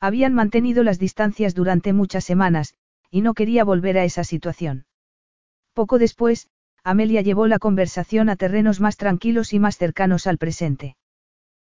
Habían 0.00 0.32
mantenido 0.32 0.84
las 0.84 0.98
distancias 0.98 1.54
durante 1.54 1.92
muchas 1.92 2.24
semanas, 2.24 2.74
y 3.10 3.20
no 3.20 3.34
quería 3.34 3.62
volver 3.62 3.98
a 3.98 4.04
esa 4.04 4.24
situación. 4.24 4.86
Poco 5.74 5.98
después, 5.98 6.48
Amelia 6.82 7.20
llevó 7.20 7.46
la 7.46 7.58
conversación 7.58 8.30
a 8.30 8.36
terrenos 8.36 8.80
más 8.80 8.96
tranquilos 8.96 9.52
y 9.52 9.58
más 9.58 9.76
cercanos 9.76 10.26
al 10.26 10.38
presente. 10.38 10.96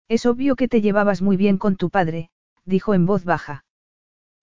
Es 0.06 0.24
obvio 0.24 0.54
que 0.54 0.68
te 0.68 0.80
llevabas 0.80 1.20
muy 1.20 1.36
bien 1.36 1.58
con 1.58 1.74
tu 1.74 1.90
padre, 1.90 2.30
dijo 2.64 2.94
en 2.94 3.06
voz 3.06 3.24
baja. 3.24 3.63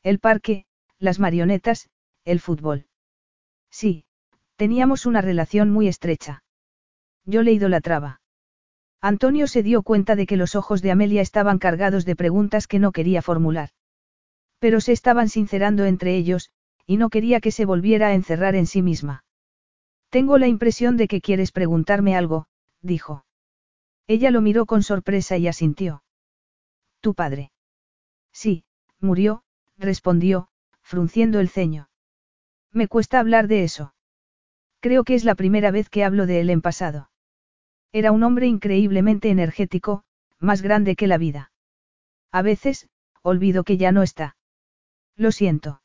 El 0.04 0.20
parque, 0.20 0.66
las 0.98 1.20
marionetas, 1.20 1.90
el 2.26 2.40
fútbol. 2.40 2.86
Sí, 3.70 4.06
teníamos 4.56 5.06
una 5.06 5.22
relación 5.22 5.70
muy 5.70 5.88
estrecha. 5.88 6.44
Yo 7.26 7.44
le 7.44 7.52
idolatraba. 7.52 8.22
Antonio 9.00 9.48
se 9.48 9.64
dio 9.64 9.84
cuenta 9.84 10.16
de 10.16 10.26
que 10.26 10.38
los 10.38 10.56
ojos 10.56 10.82
de 10.82 10.92
Amelia 10.92 11.22
estaban 11.22 11.60
cargados 11.60 12.06
de 12.06 12.16
preguntas 12.16 12.68
que 12.68 12.80
no 12.80 12.92
quería 12.92 13.22
formular. 13.22 13.70
Pero 14.60 14.82
se 14.82 14.92
estaban 14.92 15.30
sincerando 15.30 15.86
entre 15.86 16.16
ellos, 16.16 16.52
y 16.86 16.98
no 16.98 17.10
quería 17.10 17.40
que 17.40 17.52
se 17.52 17.66
volviera 17.66 18.08
a 18.08 18.14
encerrar 18.14 18.56
en 18.56 18.68
sí 18.68 18.82
misma. 18.82 19.24
Tengo 20.10 20.38
la 20.38 20.48
impresión 20.48 20.98
de 20.98 21.08
que 21.08 21.22
quieres 21.22 21.52
preguntarme 21.52 22.16
algo, 22.16 22.48
dijo. 22.82 23.26
Ella 24.08 24.30
lo 24.30 24.42
miró 24.42 24.66
con 24.66 24.84
sorpresa 24.84 25.38
y 25.38 25.48
asintió. 25.48 26.04
¿Tu 27.02 27.14
padre? 27.14 27.52
Sí, 28.32 28.66
murió, 29.00 29.44
respondió, 29.82 30.48
frunciendo 30.82 31.40
el 31.40 31.50
ceño. 31.50 31.90
Me 32.72 32.88
cuesta 32.88 33.20
hablar 33.20 33.48
de 33.48 33.64
eso. 33.64 33.94
Creo 34.80 35.04
que 35.04 35.16
es 35.16 35.26
la 35.26 35.36
primera 35.36 35.72
vez 35.72 35.90
que 35.90 36.04
hablo 36.04 36.26
de 36.26 36.40
él 36.40 36.50
en 36.50 36.62
pasado. 36.62 37.12
Era 37.92 38.12
un 38.12 38.24
hombre 38.24 38.48
increíblemente 38.48 39.30
energético, 39.30 40.04
más 40.40 40.62
grande 40.62 40.96
que 40.96 41.08
la 41.08 41.18
vida. 41.18 41.52
A 42.32 42.42
veces, 42.42 42.88
olvido 43.22 43.64
que 43.64 43.78
ya 43.78 43.92
no 43.92 44.04
está. 44.04 44.38
Lo 45.18 45.32
siento. 45.32 45.82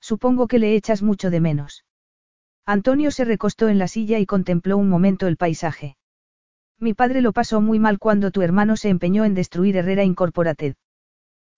Supongo 0.00 0.48
que 0.48 0.58
le 0.58 0.74
echas 0.74 1.02
mucho 1.02 1.30
de 1.30 1.40
menos. 1.40 1.84
Antonio 2.64 3.10
se 3.10 3.24
recostó 3.24 3.68
en 3.68 3.78
la 3.78 3.88
silla 3.88 4.18
y 4.18 4.26
contempló 4.26 4.78
un 4.78 4.88
momento 4.88 5.26
el 5.26 5.36
paisaje. 5.36 5.96
Mi 6.78 6.94
padre 6.94 7.20
lo 7.20 7.32
pasó 7.32 7.60
muy 7.60 7.78
mal 7.78 7.98
cuando 7.98 8.30
tu 8.30 8.42
hermano 8.42 8.76
se 8.76 8.88
empeñó 8.88 9.24
en 9.24 9.34
destruir 9.34 9.76
Herrera 9.76 10.04
Incorporated. 10.04 10.76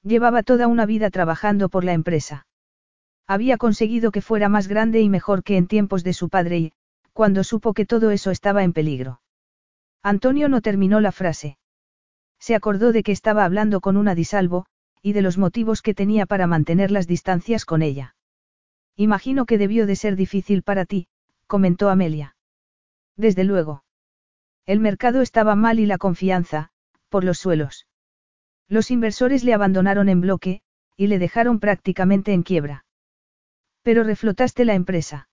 Llevaba 0.02 0.42
toda 0.42 0.66
una 0.66 0.86
vida 0.86 1.10
trabajando 1.10 1.68
por 1.68 1.84
la 1.84 1.92
empresa. 1.92 2.46
Había 3.26 3.58
conseguido 3.58 4.10
que 4.10 4.22
fuera 4.22 4.48
más 4.48 4.66
grande 4.66 5.00
y 5.00 5.08
mejor 5.08 5.44
que 5.44 5.56
en 5.56 5.66
tiempos 5.66 6.02
de 6.04 6.14
su 6.14 6.28
padre 6.28 6.58
y, 6.58 6.72
cuando 7.12 7.44
supo 7.44 7.74
que 7.74 7.86
todo 7.86 8.10
eso 8.10 8.30
estaba 8.30 8.64
en 8.64 8.72
peligro. 8.72 9.20
Antonio 10.02 10.48
no 10.48 10.62
terminó 10.62 11.00
la 11.00 11.12
frase. 11.12 11.58
Se 12.38 12.54
acordó 12.54 12.92
de 12.92 13.02
que 13.02 13.12
estaba 13.12 13.44
hablando 13.44 13.80
con 13.80 13.96
una 13.96 14.14
disalvo, 14.14 14.66
y 15.02 15.12
de 15.12 15.22
los 15.22 15.36
motivos 15.36 15.82
que 15.82 15.94
tenía 15.94 16.26
para 16.26 16.46
mantener 16.46 16.90
las 16.90 17.06
distancias 17.06 17.64
con 17.64 17.82
ella. 17.82 18.16
Imagino 18.96 19.46
que 19.46 19.58
debió 19.58 19.86
de 19.86 19.96
ser 19.96 20.16
difícil 20.16 20.62
para 20.62 20.86
ti, 20.86 21.08
comentó 21.46 21.90
Amelia. 21.90 22.36
Desde 23.16 23.44
luego. 23.44 23.84
El 24.66 24.80
mercado 24.80 25.20
estaba 25.20 25.54
mal 25.54 25.78
y 25.78 25.86
la 25.86 25.98
confianza, 25.98 26.70
por 27.08 27.24
los 27.24 27.38
suelos. 27.38 27.86
Los 28.70 28.92
inversores 28.92 29.42
le 29.42 29.52
abandonaron 29.52 30.08
en 30.08 30.20
bloque, 30.20 30.62
y 30.96 31.08
le 31.08 31.18
dejaron 31.18 31.58
prácticamente 31.58 32.32
en 32.32 32.44
quiebra. 32.44 32.86
Pero 33.82 34.04
reflotaste 34.04 34.64
la 34.64 34.74
empresa. 34.74 35.28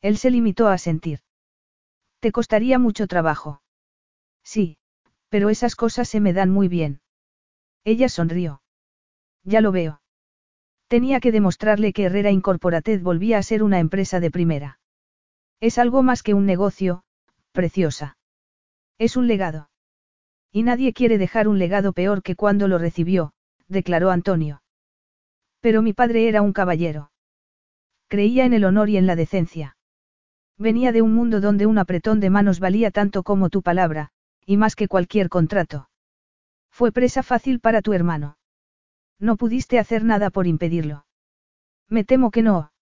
Él 0.00 0.16
se 0.16 0.30
limitó 0.30 0.68
a 0.68 0.78
sentir. 0.78 1.20
Te 2.20 2.30
costaría 2.30 2.78
mucho 2.78 3.08
trabajo. 3.08 3.62
Sí, 4.44 4.78
pero 5.28 5.50
esas 5.50 5.74
cosas 5.74 6.08
se 6.08 6.20
me 6.20 6.32
dan 6.32 6.50
muy 6.50 6.68
bien. 6.68 7.00
Ella 7.82 8.08
sonrió. 8.08 8.62
Ya 9.42 9.60
lo 9.60 9.72
veo. 9.72 10.00
Tenía 10.86 11.18
que 11.18 11.32
demostrarle 11.32 11.92
que 11.92 12.04
Herrera 12.04 12.30
Incorporated 12.30 13.02
volvía 13.02 13.38
a 13.38 13.42
ser 13.42 13.64
una 13.64 13.80
empresa 13.80 14.20
de 14.20 14.30
primera. 14.30 14.78
Es 15.58 15.78
algo 15.78 16.04
más 16.04 16.22
que 16.22 16.34
un 16.34 16.46
negocio, 16.46 17.02
preciosa. 17.50 18.18
Es 18.98 19.16
un 19.16 19.26
legado. 19.26 19.71
Y 20.52 20.62
nadie 20.62 20.92
quiere 20.92 21.16
dejar 21.16 21.48
un 21.48 21.58
legado 21.58 21.92
peor 21.94 22.22
que 22.22 22.36
cuando 22.36 22.68
lo 22.68 22.78
recibió, 22.78 23.32
declaró 23.68 24.10
Antonio. 24.10 24.62
Pero 25.60 25.80
mi 25.80 25.94
padre 25.94 26.28
era 26.28 26.42
un 26.42 26.52
caballero. 26.52 27.10
Creía 28.08 28.44
en 28.44 28.52
el 28.52 28.64
honor 28.64 28.90
y 28.90 28.98
en 28.98 29.06
la 29.06 29.16
decencia. 29.16 29.76
Venía 30.58 30.92
de 30.92 31.00
un 31.00 31.14
mundo 31.14 31.40
donde 31.40 31.64
un 31.64 31.78
apretón 31.78 32.20
de 32.20 32.28
manos 32.28 32.60
valía 32.60 32.90
tanto 32.90 33.22
como 33.22 33.48
tu 33.48 33.62
palabra, 33.62 34.10
y 34.44 34.58
más 34.58 34.76
que 34.76 34.88
cualquier 34.88 35.30
contrato. 35.30 35.88
Fue 36.70 36.92
presa 36.92 37.22
fácil 37.22 37.58
para 37.58 37.80
tu 37.80 37.94
hermano. 37.94 38.36
No 39.18 39.36
pudiste 39.36 39.78
hacer 39.78 40.04
nada 40.04 40.30
por 40.30 40.46
impedirlo. 40.46 41.06
Me 41.88 42.04
temo 42.04 42.30
que 42.30 42.42
no. 42.42 42.72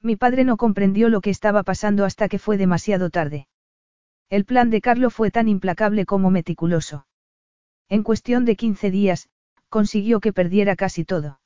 Mi 0.00 0.16
padre 0.16 0.44
no 0.44 0.56
comprendió 0.56 1.08
lo 1.08 1.20
que 1.20 1.30
estaba 1.30 1.62
pasando 1.62 2.04
hasta 2.04 2.28
que 2.28 2.38
fue 2.38 2.56
demasiado 2.56 3.10
tarde. 3.10 3.48
El 4.30 4.44
plan 4.44 4.68
de 4.70 4.80
Carlo 4.80 5.10
fue 5.10 5.30
tan 5.30 5.48
implacable 5.48 6.04
como 6.04 6.30
meticuloso. 6.30 7.06
En 7.88 8.02
cuestión 8.02 8.44
de 8.44 8.56
15 8.56 8.90
días, 8.90 9.30
consiguió 9.70 10.20
que 10.20 10.32
perdiera 10.32 10.76
casi 10.76 11.04
todo. 11.04 11.40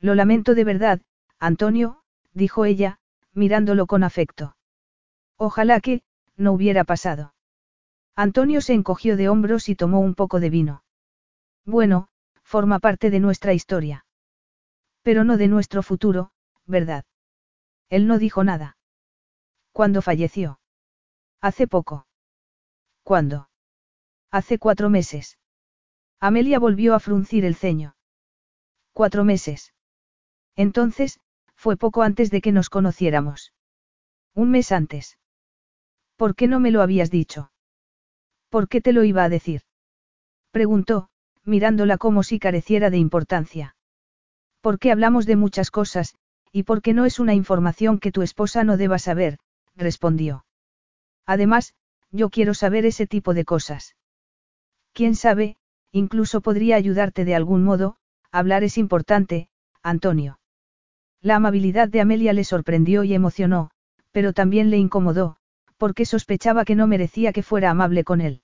Lo 0.00 0.14
lamento 0.14 0.54
de 0.54 0.64
verdad, 0.64 1.00
Antonio, 1.38 2.02
dijo 2.32 2.64
ella, 2.64 3.00
mirándolo 3.32 3.86
con 3.86 4.04
afecto. 4.04 4.56
Ojalá 5.36 5.80
que, 5.80 6.02
no 6.36 6.52
hubiera 6.52 6.84
pasado. 6.84 7.34
Antonio 8.14 8.60
se 8.60 8.72
encogió 8.72 9.16
de 9.16 9.28
hombros 9.28 9.68
y 9.68 9.74
tomó 9.74 10.00
un 10.00 10.14
poco 10.14 10.38
de 10.40 10.50
vino. 10.50 10.84
Bueno, 11.64 12.08
forma 12.42 12.78
parte 12.78 13.10
de 13.10 13.20
nuestra 13.20 13.52
historia. 13.52 14.06
Pero 15.02 15.24
no 15.24 15.36
de 15.36 15.48
nuestro 15.48 15.82
futuro, 15.82 16.30
¿verdad? 16.66 17.04
Él 17.90 18.06
no 18.06 18.18
dijo 18.18 18.44
nada. 18.44 18.76
¿Cuándo 19.72 20.02
falleció? 20.02 20.58
Hace 21.40 21.66
poco. 21.66 22.06
¿Cuándo? 23.02 23.48
Hace 24.30 24.58
cuatro 24.58 24.90
meses. 24.90 25.38
Amelia 26.18 26.58
volvió 26.58 26.94
a 26.94 27.00
fruncir 27.00 27.44
el 27.44 27.54
ceño. 27.54 27.96
Cuatro 28.92 29.24
meses. 29.24 29.74
Entonces, 30.56 31.20
fue 31.54 31.76
poco 31.76 32.02
antes 32.02 32.30
de 32.30 32.40
que 32.40 32.52
nos 32.52 32.70
conociéramos. 32.70 33.52
Un 34.34 34.50
mes 34.50 34.72
antes. 34.72 35.18
¿Por 36.16 36.34
qué 36.34 36.46
no 36.46 36.60
me 36.60 36.70
lo 36.70 36.82
habías 36.82 37.10
dicho? 37.10 37.52
¿Por 38.48 38.68
qué 38.68 38.80
te 38.80 38.92
lo 38.92 39.04
iba 39.04 39.24
a 39.24 39.28
decir? 39.28 39.62
Preguntó, 40.50 41.08
mirándola 41.44 41.98
como 41.98 42.22
si 42.22 42.38
careciera 42.38 42.90
de 42.90 42.98
importancia. 42.98 43.76
¿Por 44.60 44.78
qué 44.78 44.90
hablamos 44.90 45.26
de 45.26 45.36
muchas 45.36 45.70
cosas, 45.70 46.14
y 46.52 46.62
por 46.62 46.80
qué 46.80 46.94
no 46.94 47.04
es 47.04 47.20
una 47.20 47.34
información 47.34 47.98
que 47.98 48.12
tu 48.12 48.22
esposa 48.22 48.64
no 48.64 48.76
deba 48.76 48.98
saber? 48.98 49.38
respondió. 49.76 50.44
Además, 51.26 51.74
yo 52.12 52.30
quiero 52.30 52.54
saber 52.54 52.86
ese 52.86 53.06
tipo 53.06 53.34
de 53.34 53.44
cosas. 53.44 53.96
Quién 54.92 55.14
sabe, 55.14 55.56
incluso 55.92 56.40
podría 56.40 56.76
ayudarte 56.76 57.24
de 57.24 57.34
algún 57.34 57.64
modo, 57.64 57.96
hablar 58.30 58.64
es 58.64 58.78
importante, 58.78 59.48
Antonio. 59.82 60.38
La 61.20 61.36
amabilidad 61.36 61.88
de 61.88 62.00
Amelia 62.00 62.32
le 62.32 62.44
sorprendió 62.44 63.02
y 63.02 63.12
emocionó, 63.12 63.70
pero 64.12 64.32
también 64.32 64.70
le 64.70 64.78
incomodó, 64.78 65.36
porque 65.76 66.04
sospechaba 66.04 66.64
que 66.64 66.76
no 66.76 66.86
merecía 66.86 67.32
que 67.32 67.42
fuera 67.42 67.70
amable 67.70 68.04
con 68.04 68.20
él. 68.20 68.42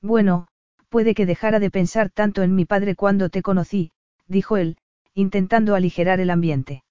Bueno, 0.00 0.48
puede 0.88 1.14
que 1.14 1.26
dejara 1.26 1.60
de 1.60 1.70
pensar 1.70 2.10
tanto 2.10 2.42
en 2.42 2.54
mi 2.54 2.64
padre 2.64 2.96
cuando 2.96 3.30
te 3.30 3.42
conocí, 3.42 3.92
dijo 4.26 4.56
él, 4.56 4.76
intentando 5.14 5.74
aligerar 5.74 6.20
el 6.20 6.30
ambiente. 6.30 6.84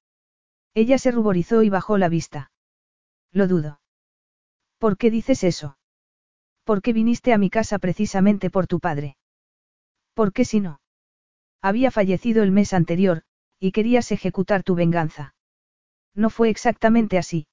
Ella 0.73 0.98
se 0.98 1.11
ruborizó 1.11 1.61
y 1.64 1.69
bajó 1.69 1.98
la 1.98 2.07
vista. 2.07 2.51
Lo 3.31 3.48
dudo. 3.48 3.81
¿Por 4.82 4.98
qué 4.98 5.11
dices 5.11 5.43
eso? 5.43 5.77
¿Por 6.64 6.82
qué 6.82 6.92
viniste 6.92 7.34
a 7.34 7.38
mi 7.38 7.51
casa 7.51 7.77
precisamente 7.77 8.50
por 8.50 8.66
tu 8.66 8.80
padre? 8.80 9.16
¿Por 10.16 10.34
qué 10.34 10.43
si 10.43 10.60
no? 10.60 10.82
Había 11.61 11.92
fallecido 11.92 12.42
el 12.42 12.50
mes 12.50 12.74
anterior, 12.74 13.22
y 13.60 13.74
querías 13.74 14.11
ejecutar 14.11 14.64
tu 14.64 14.74
venganza. 14.74 15.35
No 16.16 16.32
fue 16.32 16.50
exactamente 16.50 17.19
así. 17.19 17.45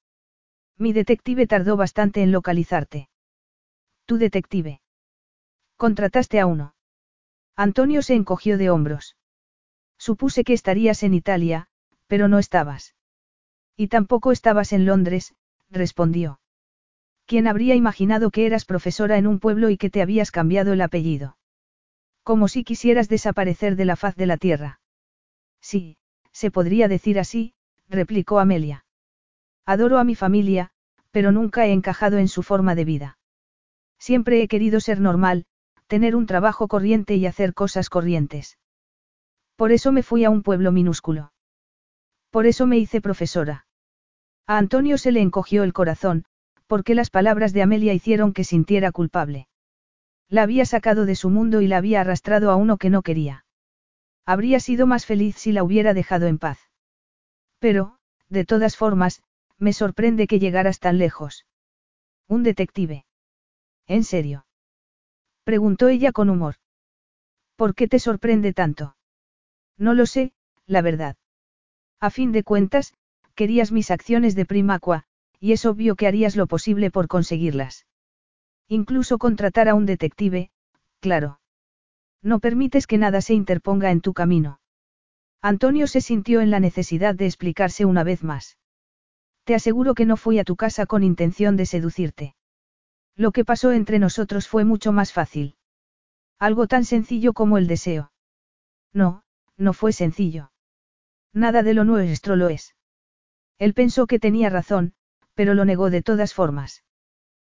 Mi 0.75 0.91
detective 0.91 1.45
tardó 1.45 1.77
bastante 1.77 2.23
en 2.23 2.31
localizarte. 2.31 3.09
Tu 4.07 4.17
detective. 4.17 4.81
Contrataste 5.77 6.39
a 6.39 6.47
uno. 6.47 6.73
Antonio 7.55 8.01
se 8.01 8.15
encogió 8.15 8.57
de 8.57 8.71
hombros. 8.71 9.17
Supuse 9.99 10.43
que 10.43 10.53
estarías 10.53 11.03
en 11.03 11.13
Italia, 11.13 11.67
pero 12.07 12.27
no 12.27 12.39
estabas. 12.39 12.95
Y 13.77 13.87
tampoco 13.87 14.31
estabas 14.31 14.73
en 14.73 14.87
Londres, 14.87 15.35
respondió. 15.69 16.39
¿Quién 17.29 17.45
habría 17.45 17.75
imaginado 17.75 18.31
que 18.31 18.47
eras 18.47 18.65
profesora 18.65 19.19
en 19.19 19.27
un 19.27 19.37
pueblo 19.37 19.69
y 19.69 19.77
que 19.77 19.91
te 19.91 20.01
habías 20.01 20.31
cambiado 20.31 20.73
el 20.73 20.81
apellido? 20.81 21.37
Como 22.23 22.47
si 22.47 22.63
quisieras 22.63 23.07
desaparecer 23.07 23.75
de 23.75 23.85
la 23.85 23.95
faz 23.95 24.15
de 24.15 24.25
la 24.25 24.37
tierra. 24.37 24.81
Sí, 25.61 25.97
se 26.31 26.49
podría 26.49 26.87
decir 26.87 27.19
así, 27.19 27.53
replicó 27.87 28.39
Amelia. 28.39 28.83
Adoro 29.63 29.99
a 29.99 30.03
mi 30.03 30.15
familia, 30.15 30.71
pero 31.11 31.31
nunca 31.31 31.67
he 31.67 31.71
encajado 31.71 32.17
en 32.17 32.29
su 32.29 32.41
forma 32.41 32.73
de 32.73 32.85
vida. 32.85 33.19
Siempre 33.99 34.41
he 34.41 34.47
querido 34.47 34.79
ser 34.79 34.99
normal, 34.99 35.45
tener 35.85 36.15
un 36.15 36.25
trabajo 36.25 36.67
corriente 36.67 37.13
y 37.15 37.27
hacer 37.27 37.53
cosas 37.53 37.91
corrientes. 37.91 38.57
Por 39.55 39.71
eso 39.71 39.91
me 39.91 40.01
fui 40.01 40.23
a 40.23 40.31
un 40.31 40.41
pueblo 40.41 40.71
minúsculo. 40.71 41.31
Por 42.31 42.47
eso 42.47 42.65
me 42.65 42.79
hice 42.79 43.01
profesora. 43.01 43.67
A 44.47 44.57
Antonio 44.57 44.97
se 44.97 45.11
le 45.11 45.21
encogió 45.21 45.61
el 45.61 45.73
corazón, 45.73 46.25
porque 46.69 46.93
las 46.93 47.09
palabras 47.09 47.51
de 47.51 47.63
Amelia 47.63 47.95
hicieron 47.95 48.31
que 48.31 48.43
sintiera 48.43 48.91
culpable. 48.91 49.47
La 50.29 50.43
había 50.43 50.65
sacado 50.65 51.07
de 51.07 51.15
su 51.15 51.31
mundo 51.31 51.61
y 51.61 51.67
la 51.67 51.77
había 51.77 52.01
arrastrado 52.01 52.51
a 52.51 52.55
uno 52.55 52.77
que 52.77 52.91
no 52.91 53.01
quería. 53.01 53.43
Habría 54.23 54.59
sido 54.59 54.85
más 54.85 55.07
feliz 55.07 55.35
si 55.35 55.51
la 55.51 55.63
hubiera 55.63 55.95
dejado 55.95 56.27
en 56.27 56.37
paz. 56.37 56.59
Pero, 57.57 57.97
de 58.29 58.45
todas 58.45 58.77
formas, 58.77 59.23
me 59.57 59.73
sorprende 59.73 60.27
que 60.27 60.37
llegaras 60.37 60.79
tan 60.79 60.99
lejos. 60.99 61.47
Un 62.27 62.43
detective. 62.43 63.07
¿En 63.87 64.03
serio? 64.03 64.45
Preguntó 65.43 65.87
ella 65.87 66.11
con 66.11 66.29
humor. 66.29 66.57
¿Por 67.55 67.73
qué 67.73 67.87
te 67.87 67.97
sorprende 67.97 68.53
tanto? 68.53 68.95
No 69.75 69.95
lo 69.95 70.05
sé, 70.05 70.33
la 70.67 70.83
verdad. 70.83 71.17
A 71.99 72.11
fin 72.11 72.31
de 72.31 72.43
cuentas, 72.43 72.93
querías 73.33 73.71
mis 73.71 73.89
acciones 73.89 74.35
de 74.35 74.45
primacua, 74.45 75.07
y 75.39 75.53
es 75.53 75.65
obvio 75.65 75.95
que 75.95 76.07
harías 76.07 76.35
lo 76.35 76.47
posible 76.47 76.91
por 76.91 77.07
conseguirlas. 77.07 77.85
Incluso 78.67 79.17
contratar 79.17 79.69
a 79.69 79.75
un 79.75 79.85
detective, 79.85 80.51
claro. 80.99 81.39
No 82.21 82.39
permites 82.39 82.85
que 82.85 82.97
nada 82.97 83.21
se 83.21 83.33
interponga 83.33 83.91
en 83.91 84.01
tu 84.01 84.13
camino. 84.13 84.59
Antonio 85.41 85.87
se 85.87 86.01
sintió 86.01 86.41
en 86.41 86.51
la 86.51 86.59
necesidad 86.59 87.15
de 87.15 87.25
explicarse 87.25 87.85
una 87.85 88.03
vez 88.03 88.23
más. 88.23 88.57
Te 89.45 89.55
aseguro 89.55 89.95
que 89.95 90.05
no 90.05 90.17
fui 90.17 90.37
a 90.37 90.43
tu 90.43 90.55
casa 90.55 90.85
con 90.85 91.01
intención 91.01 91.55
de 91.55 91.65
seducirte. 91.65 92.35
Lo 93.15 93.31
que 93.31 93.45
pasó 93.45 93.71
entre 93.71 93.99
nosotros 93.99 94.47
fue 94.47 94.65
mucho 94.65 94.91
más 94.91 95.13
fácil. 95.13 95.55
Algo 96.37 96.67
tan 96.67 96.85
sencillo 96.85 97.33
como 97.33 97.57
el 97.57 97.67
deseo. 97.67 98.11
No, 98.93 99.23
no 99.57 99.73
fue 99.73 99.93
sencillo. 99.93 100.51
Nada 101.33 101.63
de 101.63 101.73
lo 101.73 101.83
nuestro 101.83 102.35
lo 102.35 102.49
es. 102.49 102.75
Él 103.57 103.73
pensó 103.73 104.07
que 104.07 104.19
tenía 104.19 104.49
razón, 104.49 104.93
pero 105.39 105.53
lo 105.53 105.63
negó 105.63 105.89
de 105.89 106.01
todas 106.01 106.33
formas. 106.33 106.83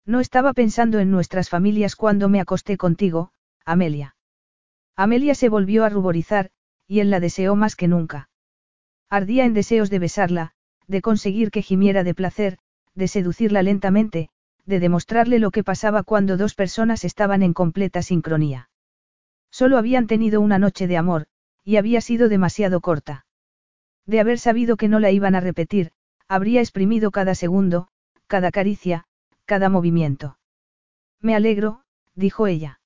No 0.04 0.20
estaba 0.20 0.52
pensando 0.52 0.98
en 0.98 1.10
nuestras 1.10 1.48
familias 1.48 1.96
cuando 1.96 2.28
me 2.28 2.38
acosté 2.38 2.76
contigo, 2.76 3.32
Amelia. 3.64 4.16
Amelia 4.96 5.34
se 5.34 5.48
volvió 5.48 5.86
a 5.86 5.88
ruborizar, 5.88 6.50
y 6.86 7.00
él 7.00 7.08
la 7.08 7.20
deseó 7.20 7.56
más 7.56 7.76
que 7.76 7.88
nunca. 7.88 8.28
Ardía 9.08 9.46
en 9.46 9.54
deseos 9.54 9.88
de 9.88 9.98
besarla, 9.98 10.52
de 10.88 11.00
conseguir 11.00 11.50
que 11.50 11.62
gimiera 11.62 12.04
de 12.04 12.12
placer, 12.12 12.58
de 12.94 13.08
seducirla 13.08 13.62
lentamente, 13.62 14.28
de 14.66 14.78
demostrarle 14.78 15.38
lo 15.38 15.50
que 15.50 15.64
pasaba 15.64 16.02
cuando 16.02 16.36
dos 16.36 16.54
personas 16.54 17.06
estaban 17.06 17.42
en 17.42 17.54
completa 17.54 18.02
sincronía. 18.02 18.68
Solo 19.50 19.78
habían 19.78 20.06
tenido 20.06 20.42
una 20.42 20.58
noche 20.58 20.86
de 20.86 20.98
amor, 20.98 21.28
y 21.64 21.76
había 21.76 22.02
sido 22.02 22.28
demasiado 22.28 22.82
corta. 22.82 23.24
De 24.04 24.20
haber 24.20 24.38
sabido 24.38 24.76
que 24.76 24.88
no 24.88 25.00
la 25.00 25.12
iban 25.12 25.34
a 25.34 25.40
repetir, 25.40 25.92
habría 26.30 26.60
exprimido 26.60 27.10
cada 27.10 27.34
segundo, 27.34 27.88
cada 28.28 28.52
caricia, 28.52 29.04
cada 29.46 29.68
movimiento. 29.68 30.38
Me 31.20 31.34
alegro, 31.34 31.82
dijo 32.14 32.46
ella. 32.46 32.80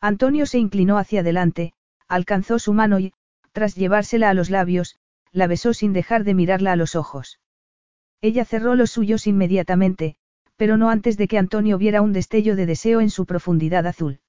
Antonio 0.00 0.46
se 0.46 0.58
inclinó 0.58 0.96
hacia 0.96 1.20
adelante, 1.20 1.72
alcanzó 2.06 2.60
su 2.60 2.72
mano 2.72 3.00
y, 3.00 3.12
tras 3.50 3.74
llevársela 3.74 4.30
a 4.30 4.34
los 4.34 4.50
labios, 4.50 5.00
la 5.32 5.48
besó 5.48 5.74
sin 5.74 5.92
dejar 5.92 6.22
de 6.22 6.34
mirarla 6.34 6.70
a 6.70 6.76
los 6.76 6.94
ojos. 6.94 7.40
Ella 8.20 8.44
cerró 8.44 8.76
los 8.76 8.92
suyos 8.92 9.26
inmediatamente, 9.26 10.14
pero 10.54 10.76
no 10.76 10.90
antes 10.90 11.16
de 11.16 11.26
que 11.26 11.38
Antonio 11.38 11.76
viera 11.76 12.02
un 12.02 12.12
destello 12.12 12.54
de 12.54 12.66
deseo 12.66 13.00
en 13.00 13.10
su 13.10 13.26
profundidad 13.26 13.84
azul. 13.88 14.20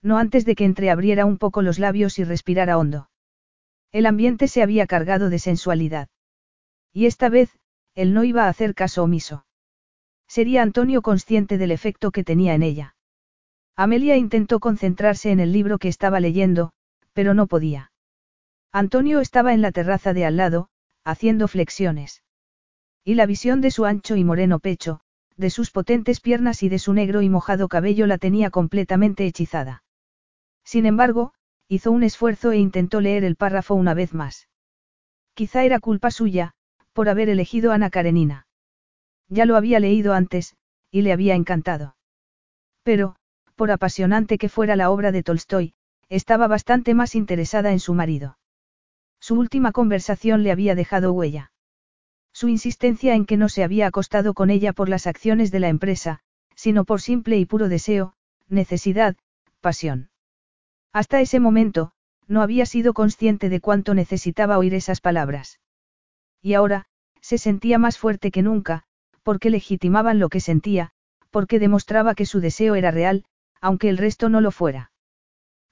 No 0.00 0.16
antes 0.16 0.46
de 0.46 0.54
que 0.54 0.64
entreabriera 0.64 1.26
un 1.26 1.36
poco 1.36 1.60
los 1.60 1.78
labios 1.78 2.18
y 2.18 2.24
respirara 2.24 2.78
hondo. 2.78 3.10
El 3.92 4.06
ambiente 4.06 4.48
se 4.48 4.62
había 4.62 4.86
cargado 4.86 5.28
de 5.28 5.38
sensualidad. 5.38 6.08
Y 6.92 7.06
esta 7.06 7.28
vez, 7.28 7.58
él 7.94 8.14
no 8.14 8.24
iba 8.24 8.44
a 8.44 8.48
hacer 8.48 8.74
caso 8.74 9.02
omiso. 9.02 9.46
Sería 10.26 10.62
Antonio 10.62 11.02
consciente 11.02 11.58
del 11.58 11.70
efecto 11.70 12.10
que 12.10 12.24
tenía 12.24 12.54
en 12.54 12.62
ella. 12.62 12.96
Amelia 13.76 14.16
intentó 14.16 14.60
concentrarse 14.60 15.30
en 15.30 15.40
el 15.40 15.52
libro 15.52 15.78
que 15.78 15.88
estaba 15.88 16.20
leyendo, 16.20 16.72
pero 17.12 17.34
no 17.34 17.46
podía. 17.46 17.92
Antonio 18.72 19.20
estaba 19.20 19.54
en 19.54 19.62
la 19.62 19.72
terraza 19.72 20.12
de 20.12 20.26
al 20.26 20.36
lado, 20.36 20.68
haciendo 21.04 21.48
flexiones. 21.48 22.22
Y 23.04 23.14
la 23.14 23.24
visión 23.24 23.60
de 23.60 23.70
su 23.70 23.86
ancho 23.86 24.16
y 24.16 24.24
moreno 24.24 24.58
pecho, 24.58 25.00
de 25.36 25.50
sus 25.50 25.70
potentes 25.70 26.20
piernas 26.20 26.62
y 26.62 26.68
de 26.68 26.78
su 26.78 26.92
negro 26.92 27.22
y 27.22 27.28
mojado 27.28 27.68
cabello 27.68 28.06
la 28.06 28.18
tenía 28.18 28.50
completamente 28.50 29.26
hechizada. 29.26 29.84
Sin 30.64 30.84
embargo, 30.84 31.32
hizo 31.68 31.90
un 31.92 32.02
esfuerzo 32.02 32.52
e 32.52 32.58
intentó 32.58 33.00
leer 33.00 33.24
el 33.24 33.36
párrafo 33.36 33.74
una 33.74 33.94
vez 33.94 34.12
más. 34.12 34.48
Quizá 35.34 35.64
era 35.64 35.78
culpa 35.78 36.10
suya, 36.10 36.56
por 36.98 37.08
haber 37.08 37.28
elegido 37.28 37.70
a 37.70 37.76
Ana 37.76 37.90
Karenina. 37.90 38.48
Ya 39.28 39.44
lo 39.44 39.54
había 39.54 39.78
leído 39.78 40.14
antes, 40.14 40.56
y 40.90 41.02
le 41.02 41.12
había 41.12 41.36
encantado. 41.36 41.94
Pero, 42.82 43.14
por 43.54 43.70
apasionante 43.70 44.36
que 44.36 44.48
fuera 44.48 44.74
la 44.74 44.90
obra 44.90 45.12
de 45.12 45.22
Tolstoy, 45.22 45.74
estaba 46.08 46.48
bastante 46.48 46.94
más 46.94 47.14
interesada 47.14 47.70
en 47.70 47.78
su 47.78 47.94
marido. 47.94 48.36
Su 49.20 49.38
última 49.38 49.70
conversación 49.70 50.42
le 50.42 50.50
había 50.50 50.74
dejado 50.74 51.12
huella. 51.12 51.52
Su 52.32 52.48
insistencia 52.48 53.14
en 53.14 53.26
que 53.26 53.36
no 53.36 53.48
se 53.48 53.62
había 53.62 53.86
acostado 53.86 54.34
con 54.34 54.50
ella 54.50 54.72
por 54.72 54.88
las 54.88 55.06
acciones 55.06 55.52
de 55.52 55.60
la 55.60 55.68
empresa, 55.68 56.18
sino 56.56 56.84
por 56.84 57.00
simple 57.00 57.38
y 57.38 57.46
puro 57.46 57.68
deseo, 57.68 58.14
necesidad, 58.48 59.14
pasión. 59.60 60.10
Hasta 60.92 61.20
ese 61.20 61.38
momento, 61.38 61.92
no 62.26 62.42
había 62.42 62.66
sido 62.66 62.92
consciente 62.92 63.48
de 63.48 63.60
cuánto 63.60 63.94
necesitaba 63.94 64.58
oír 64.58 64.74
esas 64.74 65.00
palabras. 65.00 65.60
Y 66.42 66.54
ahora, 66.54 66.86
se 67.20 67.38
sentía 67.38 67.78
más 67.78 67.98
fuerte 67.98 68.30
que 68.30 68.42
nunca, 68.42 68.84
porque 69.22 69.50
legitimaban 69.50 70.18
lo 70.18 70.28
que 70.28 70.40
sentía, 70.40 70.92
porque 71.30 71.58
demostraba 71.58 72.14
que 72.14 72.26
su 72.26 72.40
deseo 72.40 72.74
era 72.74 72.90
real, 72.90 73.24
aunque 73.60 73.88
el 73.88 73.98
resto 73.98 74.28
no 74.28 74.40
lo 74.40 74.50
fuera. 74.50 74.92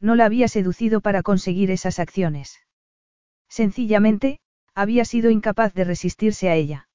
No 0.00 0.14
la 0.14 0.26
había 0.26 0.48
seducido 0.48 1.00
para 1.00 1.22
conseguir 1.22 1.70
esas 1.70 1.98
acciones. 1.98 2.60
Sencillamente, 3.48 4.40
había 4.74 5.04
sido 5.04 5.30
incapaz 5.30 5.72
de 5.72 5.84
resistirse 5.84 6.50
a 6.50 6.54
ella. 6.54 6.88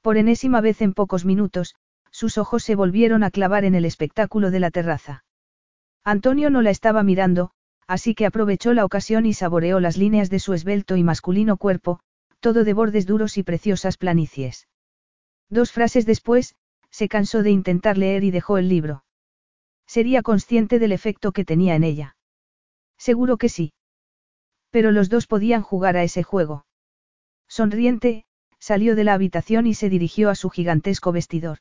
Por 0.00 0.16
enésima 0.16 0.60
vez 0.60 0.80
en 0.80 0.94
pocos 0.94 1.24
minutos, 1.24 1.74
sus 2.10 2.38
ojos 2.38 2.62
se 2.62 2.76
volvieron 2.76 3.24
a 3.24 3.30
clavar 3.30 3.64
en 3.64 3.74
el 3.74 3.84
espectáculo 3.84 4.50
de 4.50 4.60
la 4.60 4.70
terraza. 4.70 5.24
Antonio 6.04 6.48
no 6.48 6.62
la 6.62 6.70
estaba 6.70 7.02
mirando, 7.02 7.50
así 7.86 8.14
que 8.14 8.24
aprovechó 8.24 8.72
la 8.72 8.84
ocasión 8.84 9.26
y 9.26 9.34
saboreó 9.34 9.80
las 9.80 9.96
líneas 9.96 10.30
de 10.30 10.38
su 10.38 10.54
esbelto 10.54 10.96
y 10.96 11.02
masculino 11.02 11.56
cuerpo, 11.56 12.00
todo 12.44 12.62
de 12.62 12.74
bordes 12.74 13.06
duros 13.06 13.38
y 13.38 13.42
preciosas 13.42 13.96
planicies. 13.96 14.68
Dos 15.48 15.72
frases 15.72 16.04
después, 16.04 16.54
se 16.90 17.08
cansó 17.08 17.42
de 17.42 17.50
intentar 17.50 17.96
leer 17.96 18.22
y 18.22 18.30
dejó 18.30 18.58
el 18.58 18.68
libro. 18.68 19.02
Sería 19.86 20.20
consciente 20.20 20.78
del 20.78 20.92
efecto 20.92 21.32
que 21.32 21.46
tenía 21.46 21.74
en 21.74 21.84
ella. 21.84 22.16
Seguro 22.98 23.38
que 23.38 23.48
sí. 23.48 23.72
Pero 24.70 24.92
los 24.92 25.08
dos 25.08 25.26
podían 25.26 25.62
jugar 25.62 25.96
a 25.96 26.02
ese 26.02 26.22
juego. 26.22 26.66
Sonriente, 27.48 28.26
salió 28.58 28.94
de 28.94 29.04
la 29.04 29.14
habitación 29.14 29.66
y 29.66 29.72
se 29.72 29.88
dirigió 29.88 30.28
a 30.28 30.34
su 30.34 30.50
gigantesco 30.50 31.12
vestidor. 31.12 31.60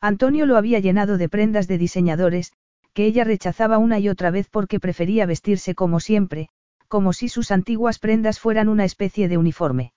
Antonio 0.00 0.46
lo 0.46 0.56
había 0.56 0.80
llenado 0.80 1.16
de 1.16 1.28
prendas 1.28 1.68
de 1.68 1.78
diseñadores, 1.78 2.50
que 2.92 3.06
ella 3.06 3.22
rechazaba 3.22 3.78
una 3.78 4.00
y 4.00 4.08
otra 4.08 4.32
vez 4.32 4.48
porque 4.50 4.80
prefería 4.80 5.26
vestirse 5.26 5.76
como 5.76 6.00
siempre, 6.00 6.48
como 6.92 7.14
si 7.14 7.30
sus 7.30 7.50
antiguas 7.50 7.98
prendas 7.98 8.38
fueran 8.38 8.68
una 8.68 8.84
especie 8.84 9.26
de 9.26 9.38
uniforme. 9.38 9.94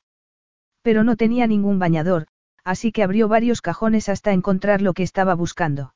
Pero 0.81 1.03
no 1.03 1.17
tenía 1.17 1.45
ningún 1.45 1.77
bañador, 1.77 2.27
así 2.63 2.93
que 2.93 3.03
abrió 3.03 3.27
varios 3.27 3.61
cajones 3.61 4.07
hasta 4.07 4.31
encontrar 4.31 4.81
lo 4.81 4.93
que 4.93 5.03
estaba 5.03 5.35
buscando. 5.35 5.93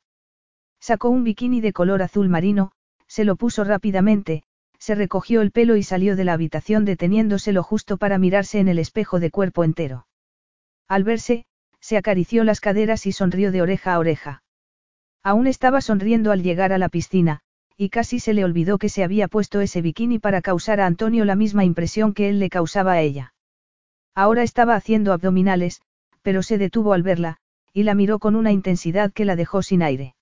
Sacó 0.82 1.08
un 1.08 1.24
bikini 1.24 1.62
de 1.62 1.72
color 1.72 2.02
azul 2.02 2.28
marino, 2.28 2.74
se 3.08 3.24
lo 3.24 3.38
puso 3.38 3.64
rápidamente, 3.64 4.44
se 4.78 4.94
recogió 4.94 5.40
el 5.40 5.52
pelo 5.52 5.78
y 5.78 5.84
salió 5.84 6.18
de 6.18 6.26
la 6.26 6.34
habitación 6.34 6.84
deteniéndoselo 6.84 7.64
justo 7.64 7.96
para 7.96 8.18
mirarse 8.18 8.60
en 8.60 8.68
el 8.68 8.78
espejo 8.78 9.22
de 9.22 9.32
cuerpo 9.32 9.64
entero. 9.64 10.06
Al 10.90 11.06
verse, 11.06 11.46
se 11.80 11.96
acarició 11.96 12.44
las 12.44 12.60
caderas 12.60 13.06
y 13.06 13.14
sonrió 13.14 13.54
de 13.54 13.62
oreja 13.62 13.94
a 13.94 14.00
oreja. 14.00 14.44
Aún 15.24 15.48
estaba 15.48 15.80
sonriendo 15.80 16.34
al 16.34 16.44
llegar 16.44 16.74
a 16.74 16.78
la 16.78 16.90
piscina, 16.90 17.40
y 17.82 17.90
casi 17.92 18.20
se 18.20 18.34
le 18.34 18.44
olvidó 18.44 18.78
que 18.78 18.90
se 18.90 19.06
había 19.06 19.30
puesto 19.30 19.62
ese 19.62 19.82
bikini 19.82 20.20
para 20.20 20.42
causar 20.42 20.82
a 20.82 20.86
Antonio 20.86 21.24
la 21.24 21.36
misma 21.36 21.64
impresión 21.64 22.14
que 22.14 22.28
él 22.28 22.38
le 22.38 22.50
causaba 22.50 22.92
a 22.92 23.00
ella. 23.00 23.34
Ahora 24.14 24.44
estaba 24.44 24.76
haciendo 24.76 25.14
abdominales, 25.14 25.82
pero 26.22 26.44
se 26.44 26.58
detuvo 26.58 26.92
al 26.92 27.04
verla, 27.04 27.38
y 27.72 27.84
la 27.84 27.96
miró 27.96 28.20
con 28.20 28.36
una 28.36 28.52
intensidad 28.52 29.14
que 29.14 29.24
la 29.24 29.38
dejó 29.38 29.62
sin 29.62 29.82
aire. 29.82 30.14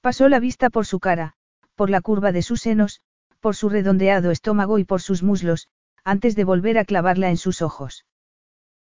Pasó 0.00 0.30
la 0.30 0.40
vista 0.40 0.70
por 0.70 0.86
su 0.86 1.00
cara, 1.00 1.34
por 1.74 1.90
la 1.90 2.00
curva 2.00 2.32
de 2.32 2.40
sus 2.40 2.62
senos, 2.62 3.02
por 3.40 3.56
su 3.56 3.68
redondeado 3.68 4.30
estómago 4.30 4.78
y 4.78 4.84
por 4.84 5.02
sus 5.02 5.22
muslos, 5.22 5.68
antes 6.02 6.34
de 6.34 6.44
volver 6.44 6.78
a 6.78 6.86
clavarla 6.86 7.28
en 7.28 7.36
sus 7.36 7.60
ojos. 7.60 8.06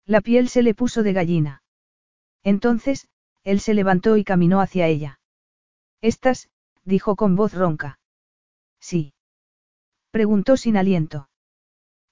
La 0.06 0.22
piel 0.22 0.48
se 0.48 0.64
le 0.64 0.74
puso 0.74 1.04
de 1.04 1.12
gallina. 1.12 1.64
Entonces, 2.44 3.10
él 3.44 3.60
se 3.60 3.74
levantó 3.74 4.16
y 4.16 4.24
caminó 4.24 4.62
hacia 4.62 4.88
ella. 4.88 5.20
¿Estás? 6.00 6.50
Dijo 6.90 7.16
con 7.16 7.36
voz 7.36 7.54
ronca. 7.54 8.00
Sí. 8.82 9.14
Preguntó 10.12 10.58
sin 10.58 10.76
aliento. 10.76 11.30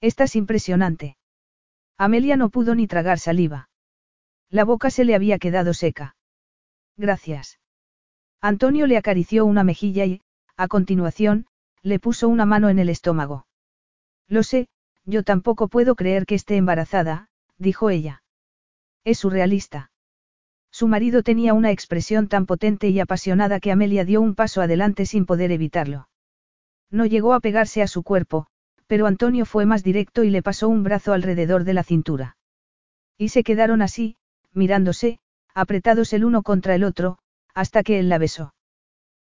Estás 0.00 0.36
impresionante. 0.36 1.16
Amelia 1.98 2.36
no 2.36 2.48
pudo 2.48 2.74
ni 2.74 2.86
tragar 2.86 3.18
saliva. 3.18 3.68
La 4.48 4.64
boca 4.64 4.90
se 4.90 5.04
le 5.04 5.16
había 5.16 5.38
quedado 5.38 5.74
seca. 5.74 6.16
Gracias. 6.96 7.58
Antonio 8.40 8.86
le 8.86 8.96
acarició 8.96 9.44
una 9.44 9.64
mejilla 9.64 10.06
y, 10.06 10.20
a 10.56 10.68
continuación, 10.68 11.46
le 11.82 11.98
puso 11.98 12.28
una 12.28 12.46
mano 12.46 12.68
en 12.68 12.78
el 12.78 12.88
estómago. 12.88 13.46
Lo 14.28 14.44
sé, 14.44 14.68
yo 15.04 15.24
tampoco 15.24 15.66
puedo 15.68 15.96
creer 15.96 16.24
que 16.24 16.36
esté 16.36 16.56
embarazada, 16.56 17.28
dijo 17.58 17.90
ella. 17.90 18.22
Es 19.04 19.18
surrealista. 19.18 19.90
Su 20.78 20.86
marido 20.86 21.24
tenía 21.24 21.54
una 21.54 21.72
expresión 21.72 22.28
tan 22.28 22.46
potente 22.46 22.88
y 22.88 23.00
apasionada 23.00 23.58
que 23.58 23.72
Amelia 23.72 24.04
dio 24.04 24.20
un 24.20 24.36
paso 24.36 24.60
adelante 24.60 25.06
sin 25.06 25.26
poder 25.26 25.50
evitarlo. 25.50 26.08
No 26.88 27.04
llegó 27.04 27.34
a 27.34 27.40
pegarse 27.40 27.82
a 27.82 27.88
su 27.88 28.04
cuerpo, 28.04 28.46
pero 28.86 29.08
Antonio 29.08 29.44
fue 29.44 29.66
más 29.66 29.82
directo 29.82 30.22
y 30.22 30.30
le 30.30 30.40
pasó 30.40 30.68
un 30.68 30.84
brazo 30.84 31.14
alrededor 31.14 31.64
de 31.64 31.74
la 31.74 31.82
cintura. 31.82 32.36
Y 33.16 33.30
se 33.30 33.42
quedaron 33.42 33.82
así, 33.82 34.14
mirándose, 34.52 35.18
apretados 35.52 36.12
el 36.12 36.24
uno 36.24 36.44
contra 36.44 36.76
el 36.76 36.84
otro, 36.84 37.18
hasta 37.54 37.82
que 37.82 37.98
él 37.98 38.08
la 38.08 38.18
besó. 38.18 38.54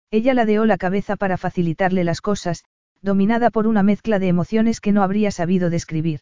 Ella 0.10 0.34
ladeó 0.34 0.66
la 0.66 0.80
cabeza 0.80 1.18
para 1.18 1.38
facilitarle 1.38 2.04
las 2.04 2.22
cosas, 2.22 2.64
dominada 3.04 3.52
por 3.52 3.68
una 3.68 3.84
mezcla 3.84 4.18
de 4.18 4.28
emociones 4.28 4.82
que 4.82 4.92
no 4.92 5.04
habría 5.04 5.30
sabido 5.30 5.70
describir. 5.70 6.22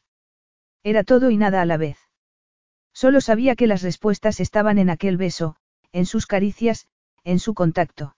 Era 0.84 1.06
todo 1.06 1.30
y 1.30 1.38
nada 1.38 1.62
a 1.62 1.66
la 1.66 1.78
vez. 1.78 2.01
Solo 2.94 3.22
sabía 3.22 3.56
que 3.56 3.68
las 3.68 3.82
respuestas 3.82 4.40
estaban 4.40 4.78
en 4.78 4.90
aquel 4.90 5.18
beso, 5.18 5.56
en 5.92 6.06
sus 6.06 6.28
caricias, 6.28 6.88
en 7.24 7.40
su 7.40 7.54
contacto. 7.54 8.16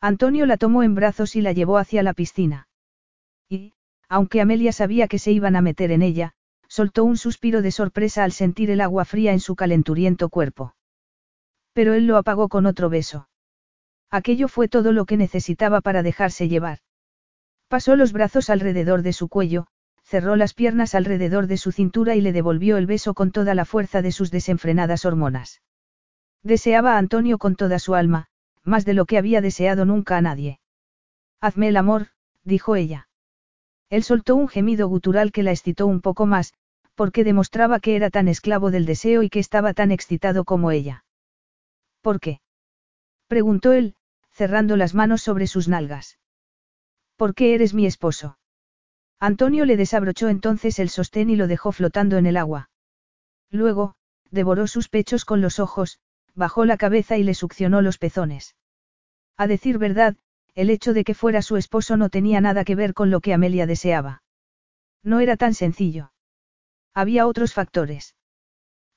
Antonio 0.00 0.46
la 0.46 0.56
tomó 0.56 0.82
en 0.82 0.94
brazos 0.94 1.36
y 1.36 1.40
la 1.40 1.52
llevó 1.52 1.78
hacia 1.78 2.02
la 2.02 2.12
piscina. 2.12 2.68
Y, 3.48 3.72
aunque 4.08 4.40
Amelia 4.40 4.72
sabía 4.72 5.08
que 5.08 5.18
se 5.18 5.32
iban 5.32 5.56
a 5.56 5.62
meter 5.62 5.90
en 5.90 6.02
ella, 6.02 6.34
soltó 6.68 7.04
un 7.04 7.16
suspiro 7.16 7.62
de 7.62 7.70
sorpresa 7.70 8.24
al 8.24 8.32
sentir 8.32 8.70
el 8.70 8.80
agua 8.80 9.04
fría 9.04 9.32
en 9.32 9.40
su 9.40 9.54
calenturiento 9.56 10.28
cuerpo. 10.28 10.74
Pero 11.72 11.94
él 11.94 12.06
lo 12.06 12.16
apagó 12.16 12.48
con 12.48 12.66
otro 12.66 12.88
beso. 12.88 13.28
Aquello 14.10 14.48
fue 14.48 14.68
todo 14.68 14.92
lo 14.92 15.06
que 15.06 15.16
necesitaba 15.16 15.80
para 15.80 16.02
dejarse 16.02 16.48
llevar. 16.48 16.78
Pasó 17.68 17.96
los 17.96 18.12
brazos 18.12 18.50
alrededor 18.50 19.02
de 19.02 19.12
su 19.12 19.28
cuello, 19.28 19.66
cerró 20.14 20.36
las 20.36 20.54
piernas 20.54 20.94
alrededor 20.94 21.48
de 21.48 21.56
su 21.56 21.72
cintura 21.72 22.14
y 22.14 22.20
le 22.20 22.32
devolvió 22.32 22.76
el 22.76 22.86
beso 22.86 23.14
con 23.14 23.32
toda 23.32 23.52
la 23.56 23.64
fuerza 23.64 24.00
de 24.00 24.12
sus 24.12 24.30
desenfrenadas 24.30 25.04
hormonas. 25.04 25.60
Deseaba 26.44 26.94
a 26.94 26.98
Antonio 26.98 27.36
con 27.36 27.56
toda 27.56 27.80
su 27.80 27.96
alma, 27.96 28.28
más 28.62 28.84
de 28.84 28.94
lo 28.94 29.06
que 29.06 29.18
había 29.18 29.40
deseado 29.40 29.84
nunca 29.84 30.16
a 30.16 30.20
nadie. 30.20 30.60
Hazme 31.40 31.66
el 31.66 31.76
amor, 31.76 32.10
dijo 32.44 32.76
ella. 32.76 33.08
Él 33.90 34.04
soltó 34.04 34.36
un 34.36 34.46
gemido 34.46 34.86
gutural 34.86 35.32
que 35.32 35.42
la 35.42 35.50
excitó 35.50 35.88
un 35.88 36.00
poco 36.00 36.26
más, 36.26 36.54
porque 36.94 37.24
demostraba 37.24 37.80
que 37.80 37.96
era 37.96 38.08
tan 38.08 38.28
esclavo 38.28 38.70
del 38.70 38.86
deseo 38.86 39.24
y 39.24 39.30
que 39.30 39.40
estaba 39.40 39.74
tan 39.74 39.90
excitado 39.90 40.44
como 40.44 40.70
ella. 40.70 41.04
¿Por 42.02 42.20
qué? 42.20 42.40
preguntó 43.26 43.72
él, 43.72 43.96
cerrando 44.30 44.76
las 44.76 44.94
manos 44.94 45.22
sobre 45.22 45.48
sus 45.48 45.66
nalgas. 45.66 46.20
¿Por 47.16 47.34
qué 47.34 47.56
eres 47.56 47.74
mi 47.74 47.84
esposo? 47.84 48.38
Antonio 49.20 49.64
le 49.64 49.76
desabrochó 49.76 50.28
entonces 50.28 50.78
el 50.78 50.90
sostén 50.90 51.30
y 51.30 51.36
lo 51.36 51.46
dejó 51.46 51.72
flotando 51.72 52.18
en 52.18 52.26
el 52.26 52.36
agua. 52.36 52.70
Luego, 53.50 53.94
devoró 54.30 54.66
sus 54.66 54.88
pechos 54.88 55.24
con 55.24 55.40
los 55.40 55.58
ojos, 55.58 55.98
bajó 56.34 56.64
la 56.64 56.76
cabeza 56.76 57.16
y 57.16 57.22
le 57.22 57.34
succionó 57.34 57.82
los 57.82 57.98
pezones. 57.98 58.56
A 59.36 59.46
decir 59.46 59.78
verdad, 59.78 60.16
el 60.54 60.70
hecho 60.70 60.92
de 60.92 61.04
que 61.04 61.14
fuera 61.14 61.42
su 61.42 61.56
esposo 61.56 61.96
no 61.96 62.10
tenía 62.10 62.40
nada 62.40 62.64
que 62.64 62.74
ver 62.74 62.94
con 62.94 63.10
lo 63.10 63.20
que 63.20 63.34
Amelia 63.34 63.66
deseaba. 63.66 64.22
No 65.02 65.20
era 65.20 65.36
tan 65.36 65.54
sencillo. 65.54 66.12
Había 66.94 67.26
otros 67.26 67.52
factores. 67.52 68.14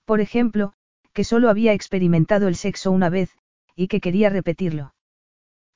Por 0.06 0.22
ejemplo, 0.22 0.74
que 1.14 1.24
solo 1.24 1.50
había 1.50 1.74
experimentado 1.74 2.48
el 2.48 2.56
sexo 2.56 2.92
una 2.92 3.10
vez, 3.10 3.32
y 3.76 3.88
que 3.88 4.00
quería 4.00 4.30
repetirlo. 4.30 4.94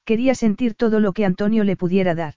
Quería 0.05 0.35
sentir 0.35 0.75
todo 0.75 0.99
lo 0.99 1.13
que 1.13 1.25
Antonio 1.25 1.63
le 1.63 1.75
pudiera 1.75 2.15
dar. 2.15 2.35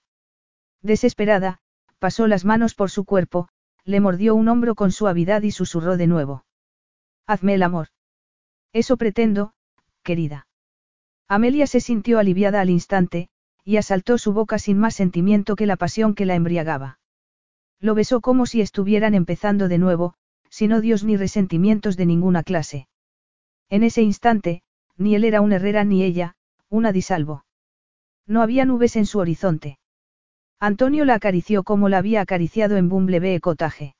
Desesperada, 0.82 1.60
pasó 2.04 2.26
las 2.26 2.44
manos 2.44 2.74
por 2.74 2.90
su 2.90 3.06
cuerpo, 3.06 3.48
le 3.86 3.98
mordió 3.98 4.34
un 4.34 4.48
hombro 4.48 4.74
con 4.74 4.92
suavidad 4.92 5.40
y 5.40 5.52
susurró 5.52 5.96
de 5.96 6.06
nuevo. 6.06 6.44
Hazme 7.26 7.54
el 7.54 7.62
amor. 7.62 7.88
Eso 8.74 8.98
pretendo, 8.98 9.54
querida. 10.02 10.46
Amelia 11.28 11.66
se 11.66 11.80
sintió 11.80 12.18
aliviada 12.18 12.60
al 12.60 12.68
instante, 12.68 13.30
y 13.64 13.78
asaltó 13.78 14.18
su 14.18 14.34
boca 14.34 14.58
sin 14.58 14.78
más 14.78 14.94
sentimiento 14.94 15.56
que 15.56 15.64
la 15.64 15.76
pasión 15.76 16.14
que 16.14 16.26
la 16.26 16.34
embriagaba. 16.34 16.98
Lo 17.80 17.94
besó 17.94 18.20
como 18.20 18.44
si 18.44 18.60
estuvieran 18.60 19.14
empezando 19.14 19.68
de 19.68 19.78
nuevo, 19.78 20.12
sin 20.50 20.74
odios 20.74 21.04
ni 21.04 21.16
resentimientos 21.16 21.96
de 21.96 22.04
ninguna 22.04 22.42
clase. 22.42 22.86
En 23.70 23.82
ese 23.82 24.02
instante, 24.02 24.62
ni 24.98 25.14
él 25.14 25.24
era 25.24 25.40
un 25.40 25.54
Herrera 25.54 25.84
ni 25.84 26.02
ella, 26.02 26.36
una 26.68 26.92
disalvo. 26.92 27.46
No 28.26 28.42
había 28.42 28.66
nubes 28.66 28.94
en 28.96 29.06
su 29.06 29.20
horizonte. 29.20 29.78
Antonio 30.60 31.04
la 31.04 31.14
acarició 31.14 31.62
como 31.62 31.88
la 31.88 31.98
había 31.98 32.20
acariciado 32.20 32.76
en 32.76 32.88
Bumblebee 32.88 33.40
Cottage. 33.40 33.94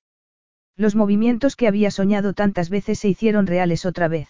Los 0.77 0.95
movimientos 0.95 1.57
que 1.57 1.69
había 1.69 1.91
soñado 1.91 2.33
tantas 2.33 2.71
veces 2.71 2.99
se 2.99 3.09
hicieron 3.09 3.47
reales 3.47 3.87
otra 3.87 4.09
vez. 4.09 4.29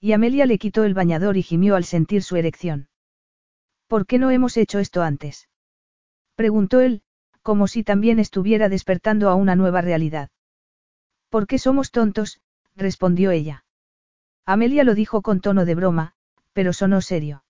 Y 0.00 0.12
Amelia 0.12 0.46
le 0.46 0.58
quitó 0.58 0.84
el 0.84 0.94
bañador 0.94 1.36
y 1.36 1.42
gimió 1.42 1.76
al 1.76 1.84
sentir 1.84 2.22
su 2.22 2.36
erección. 2.36 2.88
¿Por 3.86 4.06
qué 4.06 4.18
no 4.18 4.30
hemos 4.30 4.56
hecho 4.56 4.78
esto 4.78 5.02
antes? 5.02 5.48
Preguntó 6.36 6.80
él, 6.80 7.02
como 7.42 7.66
si 7.66 7.82
también 7.82 8.18
estuviera 8.18 8.68
despertando 8.68 9.28
a 9.28 9.34
una 9.34 9.56
nueva 9.56 9.80
realidad. 9.80 10.30
¿Por 11.28 11.46
qué 11.46 11.58
somos 11.58 11.90
tontos? 11.90 12.40
respondió 12.76 13.30
ella. 13.30 13.64
Amelia 14.46 14.84
lo 14.84 14.94
dijo 14.94 15.22
con 15.22 15.40
tono 15.40 15.64
de 15.64 15.74
broma, 15.74 16.14
pero 16.52 16.72
sonó 16.72 17.00
serio. 17.00 17.44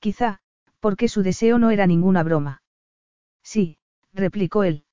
Quizá, 0.00 0.40
porque 0.80 1.08
su 1.08 1.22
deseo 1.22 1.58
no 1.58 1.70
era 1.70 1.86
ninguna 1.86 2.22
broma. 2.22 2.59
Sí, 3.42 3.78
replicó 4.12 4.64
él. 4.64 4.84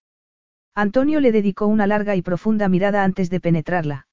Antonio 0.74 1.19
le 1.19 1.32
dedicó 1.32 1.67
una 1.67 1.88
larga 1.88 2.16
y 2.16 2.22
profunda 2.22 2.69
mirada 2.69 3.03
antes 3.03 3.30
de 3.30 3.40
penetrarla. 3.40 4.08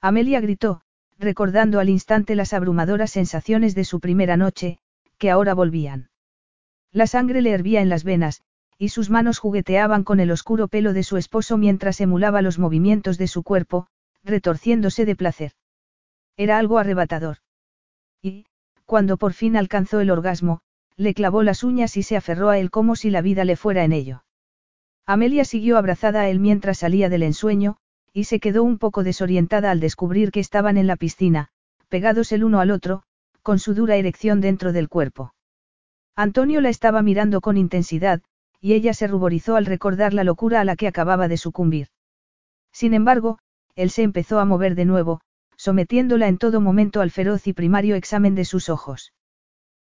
Amelia 0.00 0.40
gritó, 0.40 0.82
recordando 1.18 1.80
al 1.80 1.88
instante 1.88 2.34
las 2.34 2.52
abrumadoras 2.52 3.10
sensaciones 3.10 3.74
de 3.74 3.84
su 3.84 4.00
primera 4.00 4.36
noche, 4.36 4.78
que 5.18 5.30
ahora 5.30 5.52
volvían. 5.52 6.10
La 6.92 7.06
sangre 7.06 7.42
le 7.42 7.50
hervía 7.50 7.82
en 7.82 7.88
las 7.88 8.04
venas, 8.04 8.42
y 8.78 8.88
sus 8.88 9.10
manos 9.10 9.38
jugueteaban 9.38 10.04
con 10.04 10.20
el 10.20 10.30
oscuro 10.30 10.68
pelo 10.68 10.92
de 10.92 11.02
su 11.02 11.18
esposo 11.18 11.58
mientras 11.58 12.00
emulaba 12.00 12.40
los 12.40 12.58
movimientos 12.58 13.18
de 13.18 13.28
su 13.28 13.42
cuerpo, 13.42 13.88
retorciéndose 14.24 15.04
de 15.04 15.16
placer. 15.16 15.52
Era 16.36 16.58
algo 16.58 16.78
arrebatador. 16.78 17.38
Y, 18.22 18.46
cuando 18.86 19.18
por 19.18 19.34
fin 19.34 19.56
alcanzó 19.56 20.00
el 20.00 20.10
orgasmo, 20.10 20.62
le 21.00 21.14
clavó 21.14 21.42
las 21.42 21.64
uñas 21.64 21.96
y 21.96 22.02
se 22.02 22.14
aferró 22.14 22.50
a 22.50 22.58
él 22.58 22.70
como 22.70 22.94
si 22.94 23.08
la 23.08 23.22
vida 23.22 23.46
le 23.46 23.56
fuera 23.56 23.84
en 23.84 23.92
ello. 23.94 24.22
Amelia 25.06 25.46
siguió 25.46 25.78
abrazada 25.78 26.20
a 26.20 26.28
él 26.28 26.40
mientras 26.40 26.76
salía 26.76 27.08
del 27.08 27.22
ensueño, 27.22 27.78
y 28.12 28.24
se 28.24 28.38
quedó 28.38 28.62
un 28.62 28.76
poco 28.76 29.02
desorientada 29.02 29.70
al 29.70 29.80
descubrir 29.80 30.30
que 30.30 30.40
estaban 30.40 30.76
en 30.76 30.86
la 30.86 30.96
piscina, 30.96 31.48
pegados 31.88 32.32
el 32.32 32.44
uno 32.44 32.60
al 32.60 32.70
otro, 32.70 33.02
con 33.40 33.58
su 33.58 33.72
dura 33.72 33.96
erección 33.96 34.42
dentro 34.42 34.74
del 34.74 34.90
cuerpo. 34.90 35.32
Antonio 36.16 36.60
la 36.60 36.68
estaba 36.68 37.00
mirando 37.00 37.40
con 37.40 37.56
intensidad, 37.56 38.20
y 38.60 38.74
ella 38.74 38.92
se 38.92 39.06
ruborizó 39.06 39.56
al 39.56 39.64
recordar 39.64 40.12
la 40.12 40.22
locura 40.22 40.60
a 40.60 40.64
la 40.64 40.76
que 40.76 40.86
acababa 40.86 41.28
de 41.28 41.38
sucumbir. 41.38 41.88
Sin 42.72 42.92
embargo, 42.92 43.38
él 43.74 43.88
se 43.88 44.02
empezó 44.02 44.38
a 44.38 44.44
mover 44.44 44.74
de 44.74 44.84
nuevo, 44.84 45.22
sometiéndola 45.56 46.28
en 46.28 46.36
todo 46.36 46.60
momento 46.60 47.00
al 47.00 47.10
feroz 47.10 47.46
y 47.46 47.54
primario 47.54 47.94
examen 47.96 48.34
de 48.34 48.44
sus 48.44 48.68
ojos. 48.68 49.14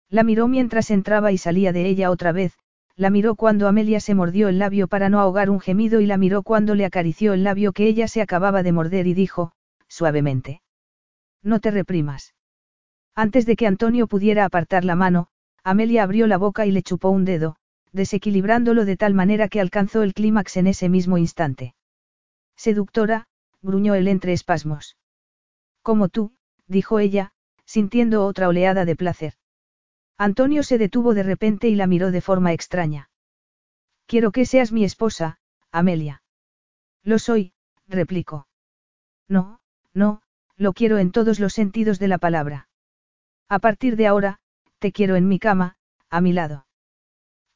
La 0.09 0.23
miró 0.23 0.47
mientras 0.47 0.91
entraba 0.91 1.31
y 1.31 1.37
salía 1.37 1.71
de 1.71 1.87
ella 1.87 2.11
otra 2.11 2.31
vez, 2.31 2.53
la 2.95 3.09
miró 3.09 3.35
cuando 3.35 3.67
Amelia 3.67 3.99
se 3.99 4.15
mordió 4.15 4.47
el 4.47 4.59
labio 4.59 4.87
para 4.87 5.09
no 5.09 5.19
ahogar 5.19 5.49
un 5.49 5.59
gemido 5.59 5.99
y 5.99 6.05
la 6.05 6.17
miró 6.17 6.43
cuando 6.43 6.75
le 6.75 6.85
acarició 6.85 7.33
el 7.33 7.43
labio 7.43 7.73
que 7.73 7.87
ella 7.87 8.07
se 8.07 8.21
acababa 8.21 8.63
de 8.63 8.71
morder 8.71 9.07
y 9.07 9.13
dijo, 9.13 9.51
suavemente. 9.87 10.61
No 11.43 11.59
te 11.59 11.71
reprimas. 11.71 12.33
Antes 13.13 13.45
de 13.45 13.55
que 13.55 13.67
Antonio 13.67 14.07
pudiera 14.07 14.45
apartar 14.45 14.85
la 14.85 14.95
mano, 14.95 15.27
Amelia 15.63 16.03
abrió 16.03 16.27
la 16.27 16.37
boca 16.37 16.65
y 16.65 16.71
le 16.71 16.83
chupó 16.83 17.09
un 17.09 17.25
dedo, 17.25 17.57
desequilibrándolo 17.91 18.85
de 18.85 18.97
tal 18.97 19.13
manera 19.13 19.47
que 19.47 19.59
alcanzó 19.59 20.03
el 20.03 20.13
clímax 20.13 20.57
en 20.57 20.67
ese 20.67 20.89
mismo 20.89 21.17
instante. 21.17 21.75
Seductora, 22.55 23.27
gruñó 23.61 23.95
él 23.95 24.07
entre 24.07 24.33
espasmos. 24.33 24.97
Como 25.81 26.07
tú, 26.07 26.33
dijo 26.67 26.99
ella, 26.99 27.33
sintiendo 27.65 28.25
otra 28.25 28.47
oleada 28.47 28.85
de 28.85 28.95
placer. 28.95 29.33
Antonio 30.17 30.63
se 30.63 30.77
detuvo 30.77 31.13
de 31.13 31.23
repente 31.23 31.67
y 31.67 31.75
la 31.75 31.87
miró 31.87 32.11
de 32.11 32.21
forma 32.21 32.53
extraña. 32.53 33.09
Quiero 34.05 34.31
que 34.31 34.45
seas 34.45 34.71
mi 34.71 34.83
esposa, 34.83 35.39
Amelia. 35.71 36.23
Lo 37.03 37.19
soy, 37.19 37.53
replicó. 37.87 38.47
No, 39.27 39.59
no, 39.93 40.21
lo 40.55 40.73
quiero 40.73 40.97
en 40.99 41.11
todos 41.11 41.39
los 41.39 41.53
sentidos 41.53 41.99
de 41.99 42.07
la 42.07 42.17
palabra. 42.17 42.69
A 43.49 43.59
partir 43.59 43.95
de 43.95 44.07
ahora, 44.07 44.39
te 44.79 44.91
quiero 44.91 45.15
en 45.15 45.27
mi 45.27 45.39
cama, 45.39 45.75
a 46.09 46.21
mi 46.21 46.33
lado. 46.33 46.65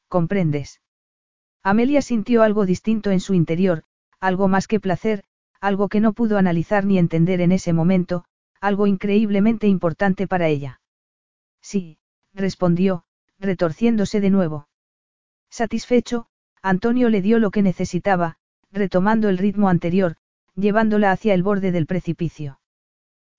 ¿Comprendes? 0.08 0.80
Amelia 1.62 2.02
sintió 2.02 2.42
algo 2.42 2.66
distinto 2.66 3.10
en 3.10 3.20
su 3.20 3.34
interior, 3.34 3.84
algo 4.18 4.48
más 4.48 4.66
que 4.66 4.80
placer, 4.80 5.24
algo 5.60 5.88
que 5.88 6.00
no 6.00 6.12
pudo 6.12 6.36
analizar 6.36 6.84
ni 6.84 6.98
entender 6.98 7.40
en 7.40 7.52
ese 7.52 7.72
momento, 7.72 8.24
algo 8.60 8.86
increíblemente 8.86 9.66
importante 9.66 10.26
para 10.26 10.48
ella. 10.48 10.80
Sí, 11.60 11.98
respondió, 12.34 13.04
retorciéndose 13.38 14.20
de 14.20 14.30
nuevo. 14.30 14.68
Satisfecho, 15.50 16.26
Antonio 16.62 17.08
le 17.08 17.22
dio 17.22 17.38
lo 17.38 17.50
que 17.50 17.62
necesitaba, 17.62 18.36
retomando 18.70 19.28
el 19.28 19.38
ritmo 19.38 19.68
anterior, 19.68 20.16
llevándola 20.54 21.10
hacia 21.10 21.34
el 21.34 21.42
borde 21.42 21.72
del 21.72 21.86
precipicio. 21.86 22.60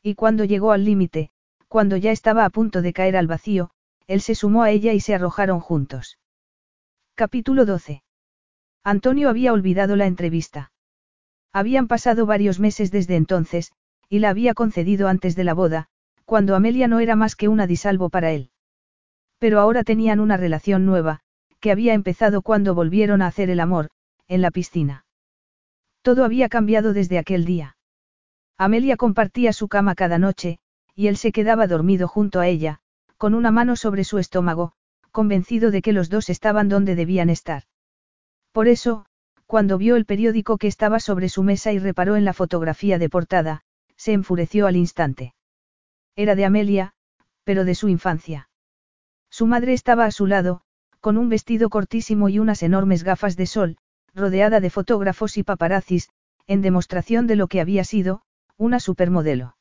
Y 0.01 0.15
cuando 0.15 0.43
llegó 0.43 0.71
al 0.71 0.83
límite, 0.83 1.31
cuando 1.67 1.95
ya 1.97 2.11
estaba 2.11 2.45
a 2.45 2.49
punto 2.49 2.81
de 2.81 2.93
caer 2.93 3.15
al 3.15 3.27
vacío, 3.27 3.71
él 4.07 4.21
se 4.21 4.35
sumó 4.35 4.63
a 4.63 4.71
ella 4.71 4.93
y 4.93 4.99
se 4.99 5.15
arrojaron 5.15 5.59
juntos. 5.59 6.19
Capítulo 7.15 7.65
12. 7.65 8.03
Antonio 8.83 9.29
había 9.29 9.53
olvidado 9.53 9.95
la 9.95 10.07
entrevista. 10.07 10.71
Habían 11.53 11.87
pasado 11.87 12.25
varios 12.25 12.59
meses 12.59 12.91
desde 12.91 13.15
entonces, 13.15 13.71
y 14.09 14.19
la 14.19 14.29
había 14.29 14.53
concedido 14.53 15.07
antes 15.07 15.35
de 15.35 15.43
la 15.43 15.53
boda, 15.53 15.87
cuando 16.25 16.55
Amelia 16.55 16.87
no 16.87 16.99
era 16.99 17.15
más 17.15 17.35
que 17.35 17.47
una 17.47 17.67
disalvo 17.67 18.09
para 18.09 18.31
él. 18.31 18.50
Pero 19.41 19.59
ahora 19.59 19.83
tenían 19.83 20.19
una 20.19 20.37
relación 20.37 20.85
nueva, 20.85 21.21
que 21.59 21.71
había 21.71 21.95
empezado 21.95 22.43
cuando 22.43 22.75
volvieron 22.75 23.23
a 23.23 23.27
hacer 23.27 23.49
el 23.49 23.59
amor, 23.59 23.89
en 24.27 24.39
la 24.43 24.51
piscina. 24.51 25.03
Todo 26.03 26.23
había 26.25 26.47
cambiado 26.47 26.93
desde 26.93 27.17
aquel 27.17 27.43
día. 27.43 27.75
Amelia 28.59 28.97
compartía 28.97 29.51
su 29.51 29.67
cama 29.67 29.95
cada 29.95 30.19
noche, 30.19 30.59
y 30.93 31.07
él 31.07 31.17
se 31.17 31.31
quedaba 31.31 31.65
dormido 31.65 32.07
junto 32.07 32.39
a 32.39 32.47
ella, 32.47 32.81
con 33.17 33.33
una 33.33 33.49
mano 33.49 33.75
sobre 33.75 34.03
su 34.03 34.19
estómago, 34.19 34.73
convencido 35.09 35.71
de 35.71 35.81
que 35.81 35.91
los 35.91 36.11
dos 36.11 36.29
estaban 36.29 36.69
donde 36.69 36.93
debían 36.93 37.31
estar. 37.31 37.63
Por 38.51 38.67
eso, 38.67 39.07
cuando 39.47 39.79
vio 39.79 39.95
el 39.95 40.05
periódico 40.05 40.59
que 40.59 40.67
estaba 40.67 40.99
sobre 40.99 41.29
su 41.29 41.41
mesa 41.41 41.71
y 41.71 41.79
reparó 41.79 42.15
en 42.15 42.25
la 42.25 42.33
fotografía 42.33 42.99
de 42.99 43.09
portada, 43.09 43.63
se 43.97 44.13
enfureció 44.13 44.67
al 44.67 44.75
instante. 44.75 45.33
Era 46.15 46.35
de 46.35 46.45
Amelia, 46.45 46.93
pero 47.43 47.65
de 47.65 47.73
su 47.73 47.89
infancia. 47.89 48.49
Su 49.31 49.47
madre 49.47 49.73
estaba 49.73 50.05
a 50.05 50.11
su 50.11 50.27
lado, 50.27 50.61
con 50.99 51.17
un 51.17 51.29
vestido 51.29 51.69
cortísimo 51.69 52.29
y 52.29 52.37
unas 52.37 52.61
enormes 52.61 53.03
gafas 53.03 53.37
de 53.37 53.47
sol, 53.47 53.77
rodeada 54.13 54.59
de 54.59 54.69
fotógrafos 54.69 55.37
y 55.37 55.43
paparazzis, 55.43 56.09
en 56.47 56.61
demostración 56.61 57.27
de 57.27 57.37
lo 57.37 57.47
que 57.47 57.61
había 57.61 57.85
sido, 57.85 58.21
una 58.57 58.81
supermodelo. 58.81 59.55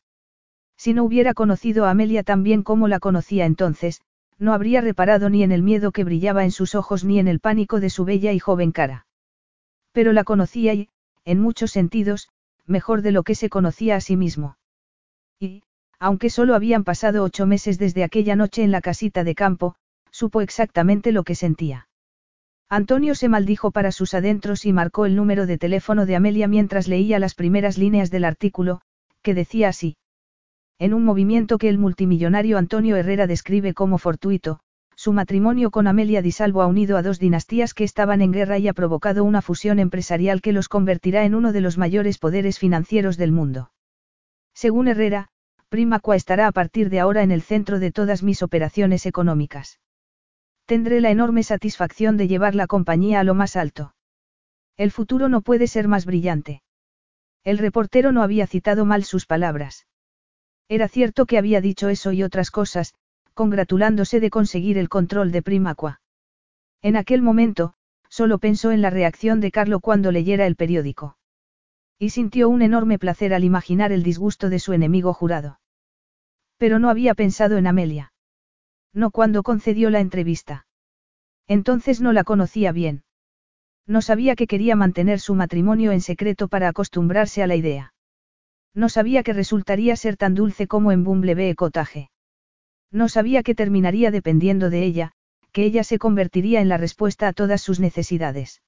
Si 0.77 0.93
no 0.93 1.05
hubiera 1.05 1.35
conocido 1.35 1.85
a 1.85 1.91
Amelia 1.91 2.25
tan 2.25 2.43
bien 2.43 2.63
como 2.65 2.89
la 2.89 2.99
conocía 2.99 3.47
entonces, 3.47 4.01
no 4.39 4.55
habría 4.55 4.81
reparado 4.81 5.31
ni 5.31 5.43
en 5.45 5.53
el 5.53 5.63
miedo 5.63 5.93
que 5.93 6.05
brillaba 6.05 6.45
en 6.45 6.51
sus 6.51 6.75
ojos 6.75 7.05
ni 7.05 7.19
en 7.19 7.29
el 7.29 7.39
pánico 7.39 7.79
de 7.79 7.91
su 7.91 8.05
bella 8.05 8.33
y 8.33 8.39
joven 8.39 8.73
cara. 8.73 9.07
Pero 9.93 10.13
la 10.13 10.25
conocía 10.25 10.75
y, 10.75 10.89
en 11.25 11.41
muchos 11.41 11.71
sentidos, 11.71 12.29
mejor 12.67 13.03
de 13.03 13.13
lo 13.13 13.23
que 13.23 13.35
se 13.35 13.51
conocía 13.51 13.97
a 13.97 14.01
sí 14.01 14.17
mismo. 14.17 14.57
Y, 15.39 15.63
aunque 16.01 16.31
solo 16.31 16.55
habían 16.55 16.83
pasado 16.83 17.23
ocho 17.23 17.47
meses 17.47 17.79
desde 17.79 18.03
aquella 18.03 18.35
noche 18.35 18.63
en 18.63 18.71
la 18.71 18.81
casita 18.81 19.23
de 19.23 19.35
campo, 19.35 19.77
supo 20.11 20.41
exactamente 20.41 21.13
lo 21.13 21.23
que 21.23 21.35
sentía. 21.35 21.87
Antonio 22.71 23.15
se 23.15 23.29
maldijo 23.29 23.71
para 23.71 23.93
sus 23.93 24.15
adentros 24.15 24.65
y 24.65 24.73
marcó 24.73 25.05
el 25.05 25.15
número 25.15 25.47
de 25.47 25.59
teléfono 25.59 26.07
de 26.07 26.17
Amelia 26.17 26.49
mientras 26.49 26.89
leía 26.89 27.19
las 27.19 27.35
primeras 27.35 27.77
líneas 27.77 28.11
del 28.11 28.25
artículo, 28.25 28.81
que 29.23 29.35
decía 29.35 29.69
así. 29.69 29.97
En 30.79 30.95
un 30.95 31.05
movimiento 31.05 31.59
que 31.59 31.69
el 31.69 31.79
multimillonario 31.79 32.57
Antonio 32.57 32.97
Herrera 32.97 33.27
describe 33.27 33.75
como 33.75 33.99
fortuito, 33.99 34.61
su 34.97 35.13
matrimonio 35.13 35.71
con 35.71 35.87
Amelia 35.87 36.23
Di 36.23 36.31
Salvo 36.31 36.63
ha 36.63 36.67
unido 36.67 36.97
a 36.97 37.03
dos 37.03 37.19
dinastías 37.19 37.75
que 37.75 37.85
estaban 37.85 38.23
en 38.23 38.33
guerra 38.33 38.59
y 38.59 38.69
ha 38.69 38.73
provocado 38.73 39.25
una 39.25 39.43
fusión 39.43 39.79
empresarial 39.79 40.41
que 40.41 40.53
los 40.53 40.69
convertirá 40.69 41.25
en 41.25 41.35
uno 41.35 41.53
de 41.53 41.61
los 41.61 41.77
mayores 41.77 42.19
poderes 42.19 42.59
financieros 42.59 43.17
del 43.17 43.33
mundo. 43.33 43.71
Según 44.55 44.89
Herrera, 44.89 45.31
Primacua 45.71 46.17
estará 46.17 46.49
a 46.49 46.53
partir 46.53 46.91
de 46.91 46.99
ahora 46.99 47.23
en 47.23 47.31
el 47.31 47.43
centro 47.43 47.79
de 47.79 47.93
todas 47.93 48.25
mis 48.25 48.43
operaciones 48.43 49.07
económicas. 49.07 49.79
Tendré 50.67 51.01
la 51.01 51.13
enorme 51.13 51.45
satisfacción 51.45 52.17
de 52.17 52.27
llevar 52.27 52.57
la 52.57 52.67
compañía 52.67 53.21
a 53.21 53.25
lo 53.25 53.35
más 53.35 53.55
alto. 53.55 53.95
El 54.77 54.91
futuro 54.91 55.29
no 55.29 55.43
puede 55.43 55.69
ser 55.69 55.87
más 55.87 56.07
brillante. 56.07 56.65
El 57.45 57.57
reportero 57.57 58.11
no 58.11 58.25
había 58.25 58.49
citado 58.49 58.85
mal 58.85 59.05
sus 59.05 59.27
palabras. 59.27 59.87
Era 60.69 60.89
cierto 60.89 61.25
que 61.25 61.39
había 61.39 61.61
dicho 61.61 61.89
eso 61.89 62.11
y 62.11 62.25
otras 62.25 62.51
cosas, 62.51 62.95
congratulándose 63.35 64.19
de 64.19 64.31
conseguir 64.31 64.77
el 64.77 64.89
control 64.89 65.31
de 65.31 65.43
Primacua. 65.43 66.01
En 66.83 66.97
aquel 66.97 67.23
momento, 67.23 67.75
solo 68.09 68.39
pensó 68.39 68.73
en 68.73 68.83
la 68.83 68.91
reacción 68.91 69.41
de 69.41 69.53
Carlo 69.53 69.79
cuando 69.79 70.11
leyera 70.11 70.49
el 70.49 70.57
periódico. 70.57 71.17
Y 71.97 72.11
sintió 72.11 72.49
un 72.49 72.63
enorme 72.63 72.99
placer 72.99 73.33
al 73.35 73.45
imaginar 73.45 73.93
el 73.93 74.03
disgusto 74.03 74.51
de 74.51 74.59
su 74.59 74.73
enemigo 74.73 75.13
jurado. 75.13 75.60
Pero 76.61 76.79
no 76.79 76.91
había 76.91 77.15
pensado 77.15 77.57
en 77.57 77.67
Amelia. 77.67 78.13
No 78.93 79.11
cuando 79.11 79.43
concedió 79.43 79.89
la 79.89 80.01
entrevista. 80.01 80.67
Entonces 81.49 82.03
no 82.03 82.13
la 82.13 82.23
conocía 82.23 82.71
bien. 82.71 83.03
No 83.87 84.03
sabía 84.03 84.37
que 84.37 84.47
quería 84.47 84.77
mantener 84.77 85.21
su 85.21 85.35
matrimonio 85.35 85.91
en 85.91 86.03
secreto 86.03 86.49
para 86.49 86.69
acostumbrarse 86.69 87.43
a 87.43 87.47
la 87.47 87.57
idea. 87.57 87.95
No 88.75 88.91
sabía 88.91 89.23
que 89.23 89.33
resultaría 89.33 89.97
ser 89.97 90.19
tan 90.19 90.35
dulce 90.35 90.67
como 90.67 90.93
en 90.93 91.03
Bumblebee 91.03 91.55
Cottage. 91.55 92.11
No 92.93 93.09
sabía 93.09 93.43
que 93.43 93.55
terminaría 93.55 94.11
dependiendo 94.11 94.69
de 94.69 94.85
ella, 94.85 95.13
que 95.53 95.65
ella 95.65 95.83
se 95.83 95.99
convertiría 95.99 96.61
en 96.61 96.69
la 96.69 96.77
respuesta 96.77 97.27
a 97.27 97.33
todas 97.33 97.63
sus 97.63 97.81
necesidades. 97.81 98.61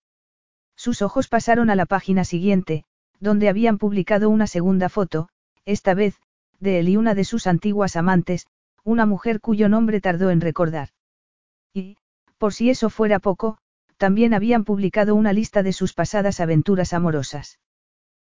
Sus 0.77 1.03
ojos 1.03 1.29
pasaron 1.29 1.69
a 1.69 1.77
la 1.77 1.85
página 1.85 2.25
siguiente, 2.25 2.85
donde 3.21 3.51
habían 3.51 3.77
publicado 3.77 4.31
una 4.31 4.47
segunda 4.47 4.89
foto, 4.89 5.29
esta 5.67 5.93
vez, 5.93 6.19
de 6.63 6.79
él 6.79 6.89
y 6.89 6.97
una 6.97 7.15
de 7.15 7.25
sus 7.25 7.47
antiguas 7.47 7.97
amantes, 7.97 8.47
una 8.85 9.05
mujer 9.05 9.41
cuyo 9.41 9.69
nombre 9.69 10.01
tardó 10.01 10.31
en 10.31 10.41
recordar. 10.41 10.91
Y, 11.75 11.97
por 12.39 12.55
si 12.55 12.71
eso 12.71 12.89
fuera 12.89 13.19
poco, 13.19 13.59
también 13.97 14.33
habían 14.33 14.65
publicado 14.65 15.15
una 15.15 15.33
lista 15.33 15.63
de 15.63 15.73
sus 15.73 15.93
pasadas 15.93 16.41
aventuras 16.41 16.93
amorosas. 16.93 17.59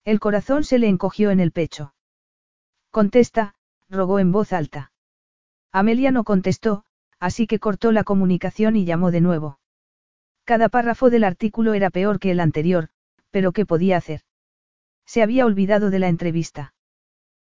El 0.04 0.20
corazón 0.20 0.64
se 0.64 0.80
le 0.80 0.88
encogió 0.88 1.32
en 1.32 1.40
el 1.40 1.52
pecho. 1.52 1.94
Contesta, 2.92 3.56
rogó 3.90 4.20
en 4.20 4.32
voz 4.32 4.54
alta. 4.54 4.92
Amelia 5.72 6.12
no 6.12 6.24
contestó, 6.24 6.84
así 7.20 7.48
que 7.48 7.60
cortó 7.60 7.92
la 7.92 8.04
comunicación 8.04 8.76
y 8.76 8.86
llamó 8.86 9.12
de 9.12 9.22
nuevo. 9.22 9.60
Cada 10.45 10.70
párrafo 10.70 11.10
del 11.10 11.24
artículo 11.24 11.74
era 11.74 11.90
peor 11.90 12.20
que 12.20 12.32
el 12.32 12.40
anterior, 12.40 12.90
pero 13.32 13.52
¿qué 13.52 13.66
podía 13.66 13.98
hacer? 13.98 14.22
Se 15.06 15.22
había 15.22 15.45
olvidado 15.45 15.90
de 15.90 16.00
la 16.00 16.08
entrevista. 16.08 16.74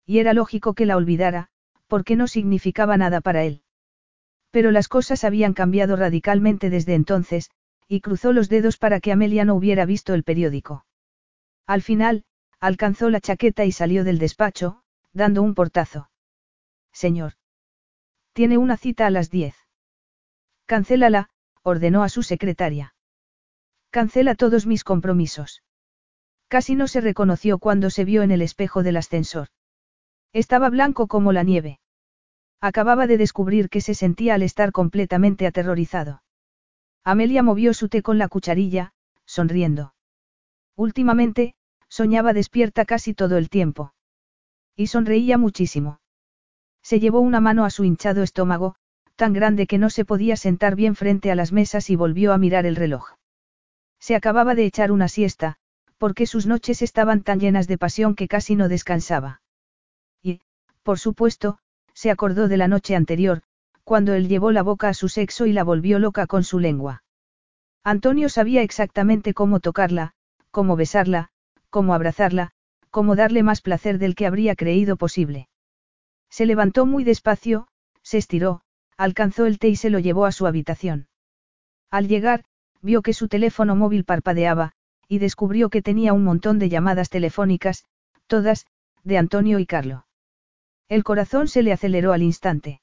Y 0.07 0.20
era 0.20 0.33
lógico 0.33 0.75
que 0.75 0.86
la 0.86 0.97
olvidara, 0.97 1.49
porque 1.89 2.17
no 2.17 2.28
significaba 2.28 2.97
nada 2.97 3.20
para 3.20 3.44
él. 3.44 3.62
Pero 4.51 4.70
las 4.70 4.89
cosas 4.89 5.25
habían 5.25 5.52
cambiado 5.52 5.97
radicalmente 5.97 6.70
desde 6.70 6.94
entonces, 6.94 7.51
y 7.89 8.01
cruzó 8.01 8.33
los 8.33 8.49
dedos 8.49 8.78
para 8.78 9.01
que 9.01 9.12
Amelia 9.12 9.44
no 9.44 9.55
hubiera 9.55 9.85
visto 9.85 10.15
el 10.15 10.25
periódico. 10.25 10.86
Al 11.67 11.83
final, 11.83 12.25
alcanzó 12.60 13.10
la 13.10 13.20
chaqueta 13.20 13.65
y 13.65 13.73
salió 13.73 14.05
del 14.05 14.18
despacho, 14.18 14.83
dando 15.12 15.43
un 15.43 15.55
portazo. 15.55 16.10
Señor. 16.93 17.33
Tiene 18.33 18.59
una 18.59 18.76
cita 18.76 19.07
a 19.07 19.10
las 19.10 19.31
diez. 19.31 19.55
Cancélala, 20.67 21.31
ordenó 21.62 22.02
a 22.02 22.09
su 22.09 22.23
secretaria. 22.23 22.94
Cancela 23.91 24.35
todos 24.35 24.67
mis 24.67 24.85
compromisos. 24.85 25.62
Casi 26.49 26.75
no 26.75 26.86
se 26.86 27.01
reconoció 27.01 27.59
cuando 27.59 27.91
se 27.91 28.05
vio 28.05 28.23
en 28.23 28.31
el 28.31 28.43
espejo 28.43 28.83
del 28.83 28.97
ascensor. 28.97 29.49
Estaba 30.36 30.68
blanco 30.68 31.06
como 31.06 31.32
la 31.32 31.44
nieve. 31.44 31.81
Acababa 32.60 33.06
de 33.06 33.16
descubrir 33.16 33.70
que 33.70 33.81
se 33.81 33.94
sentía 33.94 34.34
al 34.34 34.42
estar 34.42 34.70
completamente 34.70 35.47
aterrorizado. 35.47 36.23
Amelia 37.05 37.42
movió 37.42 37.73
su 37.73 37.89
té 37.89 38.02
con 38.02 38.18
la 38.18 38.28
cucharilla, 38.28 38.92
sonriendo. 39.24 39.94
Últimamente, 40.76 41.55
soñaba 41.89 42.34
despierta 42.34 42.84
casi 42.84 43.15
todo 43.15 43.39
el 43.39 43.48
tiempo. 43.48 43.94
Y 44.76 44.89
sonreía 44.89 45.39
muchísimo. 45.39 46.00
Se 46.82 47.00
llevó 47.00 47.20
una 47.20 47.40
mano 47.40 47.65
a 47.65 47.70
su 47.70 47.84
hinchado 47.84 48.23
estómago, 48.23 48.74
tan 49.15 49.32
grande 49.32 49.66
que 49.66 49.78
no 49.78 49.89
se 49.89 50.05
podía 50.05 50.36
sentar 50.36 50.76
bien 50.76 50.97
frente 50.97 51.31
a 51.31 51.34
las 51.34 51.50
mesas 51.50 51.89
y 51.89 51.97
volvió 51.97 52.34
a 52.34 52.39
mirar 52.39 52.66
el 52.66 52.76
reloj. 52.76 53.15
Se 53.98 54.15
acababa 54.15 54.55
de 54.55 54.66
echar 54.66 54.92
una 54.92 55.08
siesta, 55.08 55.56
porque 55.97 56.26
sus 56.26 56.44
noches 56.44 56.82
estaban 56.82 57.23
tan 57.23 57.40
llenas 57.40 57.68
de 57.68 57.78
pasión 57.78 58.15
que 58.15 58.28
casi 58.28 58.55
no 58.55 58.68
descansaba. 58.68 59.40
Por 60.86 61.00
supuesto, 61.00 61.58
se 61.94 62.12
acordó 62.12 62.47
de 62.47 62.56
la 62.56 62.68
noche 62.68 62.94
anterior, 62.94 63.42
cuando 63.82 64.15
él 64.15 64.28
llevó 64.28 64.52
la 64.52 64.62
boca 64.62 64.89
a 64.89 64.94
su 64.94 65.08
sexo 65.08 65.44
y 65.44 65.52
la 65.52 65.65
volvió 65.65 65.98
loca 65.98 66.28
con 66.28 66.44
su 66.44 66.60
lengua. 66.60 67.02
Antonio 67.82 68.28
sabía 68.28 68.62
exactamente 68.62 69.34
cómo 69.34 69.58
tocarla, 69.58 70.12
cómo 70.52 70.76
besarla, 70.76 71.31
cómo 71.70 71.92
abrazarla, 71.92 72.52
cómo 72.92 73.16
darle 73.16 73.42
más 73.42 73.62
placer 73.62 73.98
del 73.98 74.15
que 74.15 74.28
habría 74.28 74.55
creído 74.55 74.97
posible. 74.97 75.48
Se 76.31 76.47
levantó 76.47 76.86
muy 76.86 77.02
despacio, 77.02 77.66
se 78.02 78.18
estiró, 78.18 78.60
alcanzó 78.97 79.47
el 79.47 79.58
té 79.58 79.66
y 79.70 79.74
se 79.74 79.90
lo 79.90 79.98
llevó 79.98 80.24
a 80.24 80.31
su 80.31 80.47
habitación. 80.47 81.08
Al 81.90 82.06
llegar, 82.06 82.44
vio 82.81 83.02
que 83.02 83.12
su 83.12 83.26
teléfono 83.26 83.74
móvil 83.74 84.05
parpadeaba, 84.05 84.74
y 85.08 85.18
descubrió 85.18 85.68
que 85.68 85.82
tenía 85.82 86.12
un 86.12 86.23
montón 86.23 86.60
de 86.60 86.68
llamadas 86.68 87.10
telefónicas, 87.10 87.84
todas, 88.28 88.66
de 89.02 89.18
Antonio 89.18 89.58
y 89.58 89.66
Carlo. 89.66 90.06
El 90.89 91.02
corazón 91.02 91.48
se 91.48 91.62
le 91.62 91.73
aceleró 91.73 92.12
al 92.12 92.23
instante. 92.23 92.81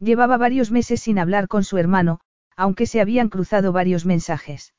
Llevaba 0.00 0.36
varios 0.36 0.70
meses 0.72 1.00
sin 1.00 1.18
hablar 1.18 1.46
con 1.46 1.62
su 1.62 1.78
hermano, 1.78 2.20
aunque 2.56 2.86
se 2.86 3.00
habían 3.00 3.28
cruzado 3.28 3.72
varios 3.72 4.04
mensajes. 4.04 4.74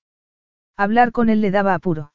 Hablar 0.75 1.11
con 1.11 1.29
él 1.29 1.39
le 1.41 1.51
daba 1.51 1.73
apuro. 1.73 2.11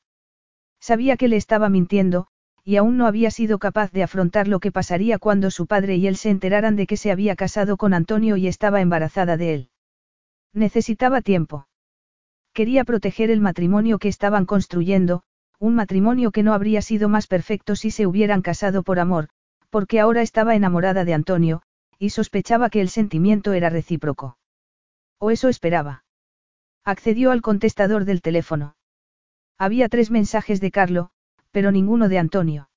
Sabía 0.81 1.17
que 1.17 1.29
le 1.29 1.37
estaba 1.37 1.71
mintiendo, 1.71 2.27
y 2.63 2.77
aún 2.77 2.99
no 2.99 3.07
había 3.07 3.31
sido 3.31 3.59
capaz 3.59 3.91
de 3.93 4.03
afrontar 4.03 4.47
lo 4.47 4.61
que 4.61 4.71
pasaría 4.71 5.19
cuando 5.19 5.51
su 5.51 5.67
padre 5.67 5.97
y 5.97 6.07
él 6.07 6.17
se 6.17 6.29
enteraran 6.29 6.77
de 6.77 6.87
que 6.87 6.99
se 6.99 7.11
había 7.11 7.35
casado 7.35 7.79
con 7.79 7.95
Antonio 7.95 8.37
y 8.37 8.47
estaba 8.47 8.83
embarazada 8.83 9.39
de 9.39 9.55
él. 9.55 9.71
Necesitaba 10.53 11.23
tiempo. 11.23 11.67
Quería 12.53 12.85
proteger 12.85 13.31
el 13.31 13.41
matrimonio 13.41 13.99
que 13.99 14.09
estaban 14.09 14.45
construyendo, 14.45 15.23
un 15.59 15.75
matrimonio 15.75 16.31
que 16.31 16.43
no 16.43 16.53
habría 16.53 16.83
sido 16.83 17.09
más 17.09 17.27
perfecto 17.27 17.75
si 17.75 17.91
se 17.91 18.07
hubieran 18.07 18.43
casado 18.43 18.83
por 18.83 18.99
amor, 18.99 19.31
porque 19.71 20.01
ahora 20.01 20.23
estaba 20.23 20.55
enamorada 20.55 21.05
de 21.05 21.15
Antonio, 21.15 21.63
y 21.99 22.11
sospechaba 22.11 22.71
que 22.71 22.81
el 22.81 22.89
sentimiento 22.89 23.53
era 23.53 23.71
recíproco. 23.71 24.39
O 25.19 25.31
eso 25.31 25.49
esperaba. 25.49 26.05
Accedió 26.85 27.33
al 27.33 27.43
contestador 27.43 28.05
del 28.05 28.23
teléfono. 28.23 28.77
Había 29.59 29.89
tres 29.89 30.11
mensajes 30.11 30.61
de 30.61 30.71
Carlo, 30.71 31.11
pero 31.51 31.73
ninguno 31.73 32.09
de 32.09 32.19
Antonio. 32.19 32.71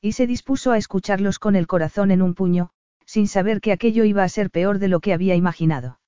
Y 0.00 0.12
se 0.12 0.26
dispuso 0.26 0.72
a 0.72 0.78
escucharlos 0.78 1.38
con 1.38 1.56
el 1.56 1.66
corazón 1.66 2.10
en 2.10 2.22
un 2.22 2.34
puño, 2.34 2.70
sin 3.04 3.28
saber 3.28 3.60
que 3.60 3.72
aquello 3.72 4.04
iba 4.04 4.22
a 4.22 4.28
ser 4.28 4.50
peor 4.50 4.78
de 4.78 4.88
lo 4.88 5.00
que 5.00 5.12
había 5.12 5.34
imaginado. 5.34 6.00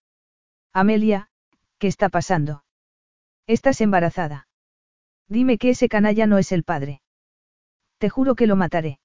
Amelia, 0.73 1.29
¿qué 1.79 1.89
está 1.89 2.09
pasando? 2.09 2.65
Estás 3.47 3.81
embarazada. 3.81 4.49
Dime 5.29 5.59
que 5.59 5.71
ese 5.71 5.89
canalla 5.89 6.27
no 6.27 6.39
es 6.39 6.53
el 6.53 6.65
padre. 6.65 7.03
Te 7.99 8.09
juro 8.09 8.35
que 8.35 8.47
lo 8.47 8.57
mataré. 8.57 8.99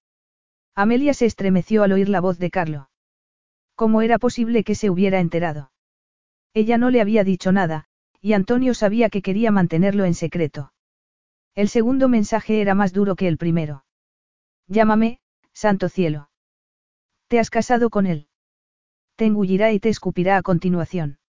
Amelia 0.75 1.13
se 1.13 1.25
estremeció 1.25 1.83
al 1.83 1.93
oír 1.93 2.09
la 2.09 2.19
voz 2.19 2.37
de 2.37 2.51
Carlo. 2.51 2.89
¿Cómo 3.75 4.01
era 4.01 4.19
posible 4.19 4.65
que 4.65 4.75
se 4.75 4.89
hubiera 4.89 5.21
enterado? 5.21 5.71
Ella 6.53 6.77
no 6.77 6.89
le 6.89 6.99
había 6.99 7.23
dicho 7.23 7.53
nada, 7.53 7.85
y 8.19 8.33
Antonio 8.33 8.73
sabía 8.73 9.09
que 9.09 9.21
quería 9.21 9.51
mantenerlo 9.51 10.03
en 10.03 10.13
secreto. 10.13 10.73
El 11.53 11.69
segundo 11.69 12.09
mensaje 12.09 12.59
era 12.59 12.75
más 12.75 12.91
duro 12.91 13.15
que 13.15 13.29
el 13.29 13.37
primero. 13.37 13.85
Llámame, 14.67 15.19
santo 15.53 15.87
cielo. 15.87 16.29
Te 17.27 17.39
has 17.39 17.49
casado 17.49 17.89
con 17.89 18.05
él. 18.05 18.27
Te 19.15 19.25
engullirá 19.25 19.71
y 19.71 19.79
te 19.79 19.87
escupirá 19.87 20.35
a 20.35 20.41
continuación. 20.41 21.19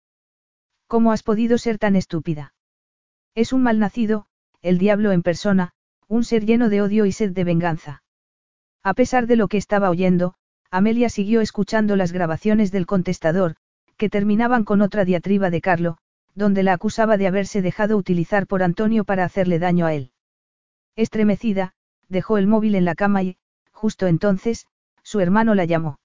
¿Cómo 0.88 1.12
has 1.12 1.22
podido 1.22 1.56
ser 1.58 1.78
tan 1.78 1.94
estúpida? 1.94 2.54
Es 3.36 3.52
un 3.52 3.62
malnacido, 3.62 4.26
el 4.60 4.78
diablo 4.78 5.12
en 5.12 5.22
persona, 5.22 5.72
un 6.08 6.24
ser 6.24 6.44
lleno 6.44 6.68
de 6.68 6.82
odio 6.82 7.06
y 7.06 7.12
sed 7.12 7.30
de 7.30 7.44
venganza. 7.44 8.02
A 8.86 8.94
pesar 8.94 9.26
de 9.26 9.34
lo 9.34 9.48
que 9.48 9.56
estaba 9.56 9.90
oyendo, 9.90 10.34
Amelia 10.70 11.08
siguió 11.08 11.40
escuchando 11.40 11.96
las 11.96 12.12
grabaciones 12.12 12.70
del 12.70 12.86
contestador, 12.86 13.56
que 13.96 14.08
terminaban 14.08 14.62
con 14.62 14.80
otra 14.80 15.04
diatriba 15.04 15.50
de 15.50 15.60
Carlo, 15.60 15.98
donde 16.36 16.62
la 16.62 16.74
acusaba 16.74 17.16
de 17.16 17.26
haberse 17.26 17.62
dejado 17.62 17.96
utilizar 17.96 18.46
por 18.46 18.62
Antonio 18.62 19.02
para 19.02 19.24
hacerle 19.24 19.58
daño 19.58 19.86
a 19.86 19.94
él. 19.94 20.12
Estremecida, 20.94 21.74
dejó 22.08 22.38
el 22.38 22.46
móvil 22.46 22.76
en 22.76 22.84
la 22.84 22.94
cama 22.94 23.24
y, 23.24 23.38
justo 23.72 24.06
entonces, 24.06 24.68
su 25.02 25.18
hermano 25.18 25.56
la 25.56 25.64
llamó. 25.64 25.98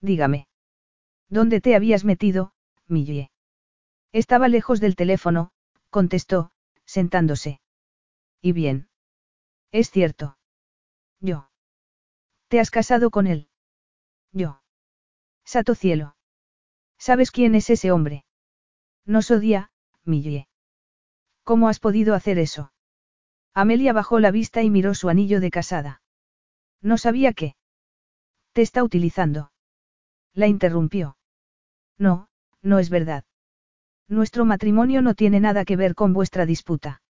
Dígame. 0.00 0.46
¿Dónde 1.28 1.60
te 1.60 1.74
habías 1.74 2.04
metido, 2.04 2.52
Millie. 2.86 3.32
Estaba 4.12 4.46
lejos 4.46 4.78
del 4.78 4.94
teléfono, 4.94 5.50
contestó, 5.90 6.52
sentándose. 6.84 7.60
¿Y 8.40 8.52
bien? 8.52 8.86
Es 9.72 9.90
cierto. 9.90 10.38
Yo. 11.18 11.48
¿Te 12.48 12.60
has 12.60 12.70
casado 12.70 13.10
con 13.10 13.26
él? 13.26 13.48
Yo. 14.32 14.62
Sato 15.44 15.74
cielo. 15.74 16.16
¿Sabes 16.98 17.30
quién 17.30 17.54
es 17.54 17.70
ese 17.70 17.90
hombre? 17.90 18.24
Nos 19.04 19.30
odia, 19.30 19.70
Millie. 20.04 20.48
¿Cómo 21.42 21.68
has 21.68 21.78
podido 21.78 22.14
hacer 22.14 22.38
eso? 22.38 22.72
Amelia 23.54 23.92
bajó 23.92 24.20
la 24.20 24.30
vista 24.30 24.62
y 24.62 24.70
miró 24.70 24.94
su 24.94 25.08
anillo 25.08 25.40
de 25.40 25.50
casada. 25.50 26.02
No 26.82 26.98
sabía 26.98 27.32
qué. 27.32 27.56
Te 28.52 28.62
está 28.62 28.82
utilizando. 28.82 29.52
La 30.34 30.46
interrumpió. 30.46 31.16
No, 31.98 32.28
no 32.62 32.78
es 32.78 32.90
verdad. 32.90 33.24
Nuestro 34.08 34.44
matrimonio 34.44 35.02
no 35.02 35.14
tiene 35.14 35.40
nada 35.40 35.64
que 35.64 35.76
ver 35.76 35.94
con 35.94 36.12
vuestra 36.12 36.46
disputa. 36.46 37.02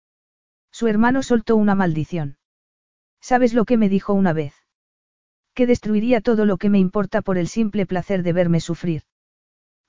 Su 0.71 0.87
hermano 0.87 1.23
soltó 1.23 1.55
una 1.55 1.75
maldición. 1.75 2.37
¿Sabes 3.21 3.53
lo 3.53 3.65
que 3.65 3.77
me 3.77 3.89
dijo 3.89 4.13
una 4.13 4.33
vez? 4.33 4.64
Que 5.55 5.65
destruiría 5.65 6.21
todo 6.21 6.45
lo 6.45 6.57
que 6.57 6.69
me 6.69 6.77
importa 6.79 7.21
por 7.21 7.37
el 7.37 7.47
simple 7.47 7.85
placer 7.85 8.21
de 8.21 8.33
verme 8.33 8.59
sufrir. 8.59 9.03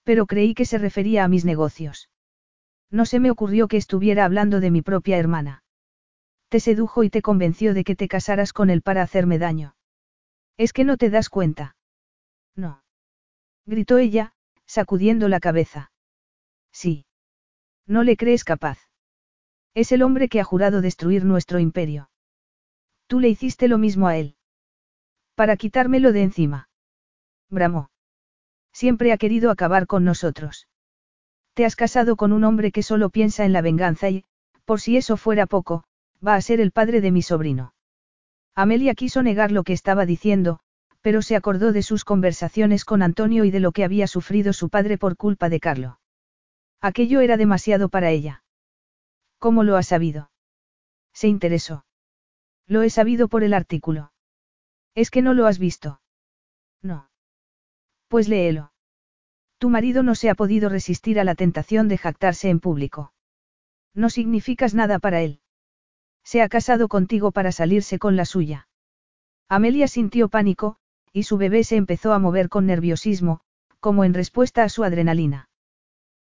Pero 0.05 0.27
creí 0.27 0.55
que 0.55 0.65
se 0.65 0.79
refería 0.79 1.25
a 1.25 1.29
mis 1.29 1.45
negocios. 1.45 2.09
No 2.91 3.05
se 3.05 3.19
me 3.19 3.33
ocurrió 3.33 3.67
que 3.67 3.77
estuviera 3.77 4.25
hablando 4.25 4.61
de 4.61 4.71
mi 4.71 4.81
propia 4.81 5.19
hermana. 5.19 5.65
Te 6.49 6.61
sedujo 6.61 7.03
y 7.03 7.11
te 7.11 7.21
convenció 7.21 7.75
de 7.75 7.83
que 7.83 7.97
te 7.97 8.07
casaras 8.07 8.53
con 8.53 8.71
él 8.71 8.81
para 8.81 9.03
hacerme 9.03 9.39
daño. 9.39 9.75
Es 10.57 10.73
que 10.73 10.85
no 10.85 10.97
te 10.97 11.11
das 11.11 11.29
cuenta. 11.29 11.77
No. 12.55 12.85
Gritó 13.67 13.99
ella, 13.99 14.33
sacudiendo 14.67 15.29
la 15.29 15.41
cabeza. 15.41 15.91
Sí. 16.73 17.07
No 17.87 18.05
le 18.05 18.17
crees 18.17 18.45
capaz. 18.45 18.79
Es 19.75 19.91
el 19.91 20.03
hombre 20.03 20.29
que 20.29 20.39
ha 20.41 20.45
jurado 20.45 20.81
destruir 20.81 21.25
nuestro 21.25 21.59
imperio. 21.59 22.09
Tú 23.09 23.19
le 23.19 23.29
hiciste 23.29 23.67
lo 23.67 23.79
mismo 23.79 24.07
a 24.07 24.17
él. 24.17 24.36
Para 25.37 25.59
quitármelo 25.59 26.13
de 26.13 26.23
encima. 26.23 26.71
Bramó. 27.51 27.91
Siempre 28.73 29.13
ha 29.13 29.19
querido 29.19 29.51
acabar 29.51 29.87
con 29.87 30.03
nosotros. 30.03 30.67
Te 31.53 31.67
has 31.67 31.77
casado 31.77 32.17
con 32.17 32.33
un 32.33 32.43
hombre 32.43 32.73
que 32.73 32.83
solo 32.83 33.11
piensa 33.11 33.45
en 33.45 33.53
la 33.53 33.61
venganza 33.61 34.09
y, 34.09 34.25
por 34.65 34.81
si 34.81 34.97
eso 34.97 35.19
fuera 35.19 35.47
poco, 35.47 35.85
va 36.27 36.37
a 36.37 36.41
ser 36.41 36.59
el 36.61 36.73
padre 36.73 37.03
de 37.03 37.13
mi 37.13 37.21
sobrino. 37.21 37.75
Amelia 38.55 38.95
quiso 38.95 39.23
negar 39.23 39.53
lo 39.53 39.63
que 39.63 39.75
estaba 39.75 40.07
diciendo, 40.07 40.59
pero 41.03 41.21
se 41.21 41.37
acordó 41.37 41.73
de 41.73 41.83
sus 41.83 42.05
conversaciones 42.05 42.87
con 42.87 43.03
Antonio 43.03 43.45
y 43.45 43.51
de 43.51 43.61
lo 43.61 43.73
que 43.73 43.85
había 43.85 44.07
sufrido 44.07 44.55
su 44.55 44.71
padre 44.71 44.97
por 44.97 45.19
culpa 45.19 45.51
de 45.51 45.61
Carlo. 45.61 46.01
Aquello 46.81 47.21
era 47.21 47.37
demasiado 47.37 47.91
para 47.91 48.11
ella. 48.11 48.43
¿Cómo 49.39 49.65
lo 49.65 49.77
ha 49.77 49.83
sabido? 49.83 50.31
Se 51.13 51.29
interesó. 51.29 51.85
Lo 52.67 52.81
he 52.83 52.89
sabido 52.89 53.29
por 53.29 53.45
el 53.45 53.53
artículo. 53.53 54.13
Es 54.97 55.11
que 55.11 55.23
no 55.23 55.35
lo 55.35 55.47
has 55.47 55.59
visto. 55.59 56.01
No. 56.83 57.11
Pues 58.09 58.29
léelo. 58.29 58.73
Tu 59.59 59.69
marido 59.69 60.03
no 60.03 60.15
se 60.15 60.31
ha 60.31 60.35
podido 60.35 60.69
resistir 60.71 61.21
a 61.21 61.25
la 61.25 61.35
tentación 61.35 61.87
de 61.87 61.99
jactarse 61.99 62.49
en 62.49 62.61
público. 62.61 63.13
No 63.95 64.09
significas 64.11 64.75
nada 64.75 64.99
para 64.99 65.21
él. 65.21 65.41
Se 66.25 66.41
ha 66.43 66.49
casado 66.49 66.89
contigo 66.89 67.31
para 67.31 67.53
salirse 67.53 67.99
con 67.99 68.17
la 68.17 68.25
suya. 68.25 68.69
Amelia 69.49 69.87
sintió 69.87 70.29
pánico, 70.29 70.77
y 71.13 71.25
su 71.25 71.37
bebé 71.37 71.63
se 71.63 71.77
empezó 71.77 72.13
a 72.13 72.19
mover 72.19 72.49
con 72.49 72.67
nerviosismo, 72.67 73.41
como 73.81 74.03
en 74.03 74.15
respuesta 74.15 74.65
a 74.65 74.69
su 74.69 74.83
adrenalina. 74.83 75.51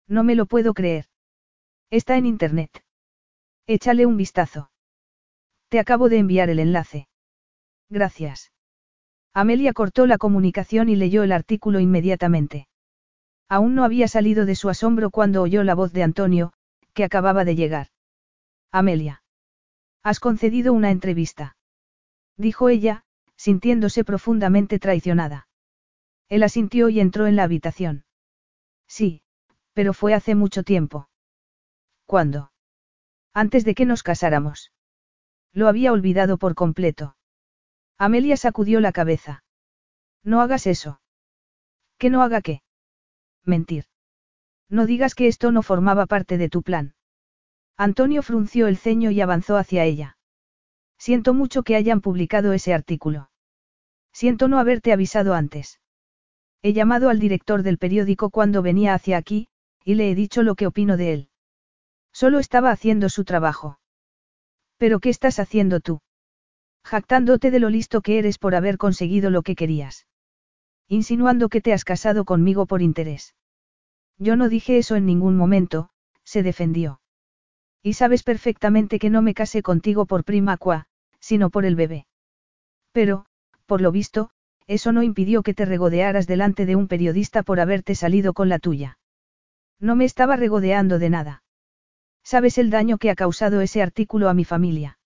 No 0.09 0.25
me 0.25 0.35
lo 0.35 0.47
puedo 0.47 0.75
creer. 0.75 1.07
Está 1.91 2.17
en 2.17 2.27
Internet. 2.27 2.85
Échale 3.67 4.05
un 4.05 4.17
vistazo. 4.17 4.71
Te 5.69 5.79
acabo 5.79 6.09
de 6.09 6.19
enviar 6.19 6.51
el 6.51 6.59
enlace. 6.59 7.09
Gracias. 7.89 8.54
Amelia 9.35 9.73
cortó 9.73 10.07
la 10.07 10.17
comunicación 10.17 10.89
y 10.89 10.95
leyó 10.95 11.25
el 11.25 11.33
artículo 11.33 11.81
inmediatamente. 11.81 12.69
Aún 13.49 13.75
no 13.75 13.85
había 13.85 14.07
salido 14.07 14.47
de 14.47 14.55
su 14.55 14.69
asombro 14.69 15.11
cuando 15.11 15.43
oyó 15.43 15.65
la 15.65 15.75
voz 15.75 15.93
de 15.93 16.05
Antonio, 16.05 16.53
que 16.93 17.03
acababa 17.03 17.45
de 17.45 17.57
llegar. 17.57 17.89
Amelia. 18.71 19.23
Has 20.05 20.21
concedido 20.21 20.73
una 20.73 20.91
entrevista. 20.91 21.57
Dijo 22.37 22.69
ella, 22.69 23.05
sintiéndose 23.37 24.05
profundamente 24.05 24.79
traicionada. 24.79 25.49
Él 26.29 26.43
asintió 26.45 26.89
y 26.89 27.01
entró 27.01 27.27
en 27.27 27.37
la 27.37 27.43
habitación. 27.43 28.05
Sí, 28.87 29.23
pero 29.73 29.93
fue 29.93 30.15
hace 30.15 30.35
mucho 30.35 30.63
tiempo. 30.63 31.09
¿Cuándo? 32.07 32.53
Antes 33.33 33.65
de 33.65 33.75
que 33.75 33.85
nos 33.85 34.03
casáramos. 34.03 34.73
Lo 35.53 35.69
había 35.69 35.93
olvidado 35.93 36.39
por 36.39 36.55
completo. 36.55 37.17
Amelia 37.99 38.37
sacudió 38.37 38.81
la 38.81 38.93
cabeza. 38.93 39.45
No 40.23 40.41
hagas 40.41 40.67
eso. 40.67 41.01
¿Que 41.99 42.11
no 42.11 42.23
haga 42.23 42.41
qué? 42.41 42.63
Mentir. 43.45 43.85
No 44.69 44.87
digas 44.87 45.15
que 45.15 45.29
esto 45.29 45.53
no 45.53 45.63
formaba 45.63 46.07
parte 46.07 46.39
de 46.39 46.49
tu 46.49 46.63
plan. 46.63 46.95
Antonio 47.77 48.23
frunció 48.23 48.67
el 48.67 48.77
ceño 48.77 49.11
y 49.11 49.21
avanzó 49.21 49.57
hacia 49.57 49.85
ella. 49.85 50.17
Siento 50.99 51.35
mucho 51.35 51.63
que 51.63 51.77
hayan 51.77 52.01
publicado 52.01 52.53
ese 52.53 52.73
artículo. 52.73 53.31
Siento 54.13 54.49
no 54.49 54.59
haberte 54.59 54.93
avisado 54.93 55.35
antes. 55.35 55.81
He 56.63 56.73
llamado 56.73 57.11
al 57.11 57.19
director 57.19 57.63
del 57.63 57.79
periódico 57.79 58.31
cuando 58.31 58.63
venía 58.63 58.95
hacia 58.95 59.19
aquí, 59.19 59.49
y 59.85 59.95
le 59.97 60.11
he 60.11 60.15
dicho 60.15 60.43
lo 60.43 60.55
que 60.55 60.67
opino 60.67 60.97
de 60.97 61.13
él. 61.13 61.29
Solo 62.13 62.39
estaba 62.39 62.71
haciendo 62.71 63.09
su 63.09 63.25
trabajo. 63.25 63.79
¿Pero 64.79 65.01
qué 65.01 65.11
estás 65.11 65.39
haciendo 65.39 65.81
tú? 65.81 66.01
Jactándote 66.85 67.51
de 67.51 67.61
lo 67.61 67.71
listo 67.71 68.03
que 68.03 68.19
eres 68.19 68.39
por 68.39 68.55
haber 68.55 68.77
conseguido 68.77 69.31
lo 69.31 69.43
que 69.43 69.57
querías. 69.57 70.07
Insinuando 70.87 71.49
que 71.49 71.63
te 71.63 71.73
has 71.73 71.85
casado 71.85 72.25
conmigo 72.25 72.67
por 72.67 72.83
interés. 72.83 73.35
Yo 74.19 74.37
no 74.37 74.49
dije 74.49 74.77
eso 74.79 74.95
en 74.95 75.07
ningún 75.07 75.37
momento, 75.37 75.89
se 76.25 76.43
defendió. 76.43 77.01
Y 77.83 77.95
sabes 77.95 78.23
perfectamente 78.23 78.99
que 78.99 79.11
no 79.11 79.23
me 79.23 79.35
casé 79.35 79.63
contigo 79.63 80.07
por 80.07 80.25
prima 80.25 80.57
qua, 80.57 80.87
sino 81.21 81.51
por 81.51 81.65
el 81.65 81.75
bebé. 81.75 82.07
Pero, 82.93 83.27
por 83.67 83.81
lo 83.81 83.91
visto, 83.91 84.31
eso 84.67 84.93
no 84.93 85.03
impidió 85.03 85.43
que 85.43 85.55
te 85.55 85.65
regodearas 85.65 86.27
delante 86.27 86.67
de 86.67 86.77
un 86.77 86.87
periodista 86.87 87.43
por 87.43 87.61
haberte 87.61 87.95
salido 87.95 88.35
con 88.35 88.49
la 88.49 88.59
tuya. 88.59 88.99
No 89.81 89.97
me 89.97 90.05
estaba 90.05 90.37
regodeando 90.37 90.99
de 90.99 91.11
nada. 91.11 91.43
¿Sabes 92.23 92.57
el 92.59 92.71
daño 92.71 92.99
que 92.99 93.11
ha 93.11 93.15
causado 93.15 93.61
ese 93.61 93.83
artículo 93.83 94.29
a 94.29 94.35
mi 94.35 94.45
familia? 94.45 94.99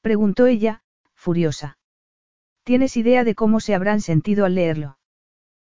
Preguntó 0.00 0.46
ella, 0.46 0.82
furiosa. 1.14 1.78
¿Tienes 2.64 2.96
idea 2.96 3.24
de 3.24 3.34
cómo 3.34 3.60
se 3.60 3.74
habrán 3.74 4.00
sentido 4.00 4.44
al 4.44 4.54
leerlo? 4.54 4.98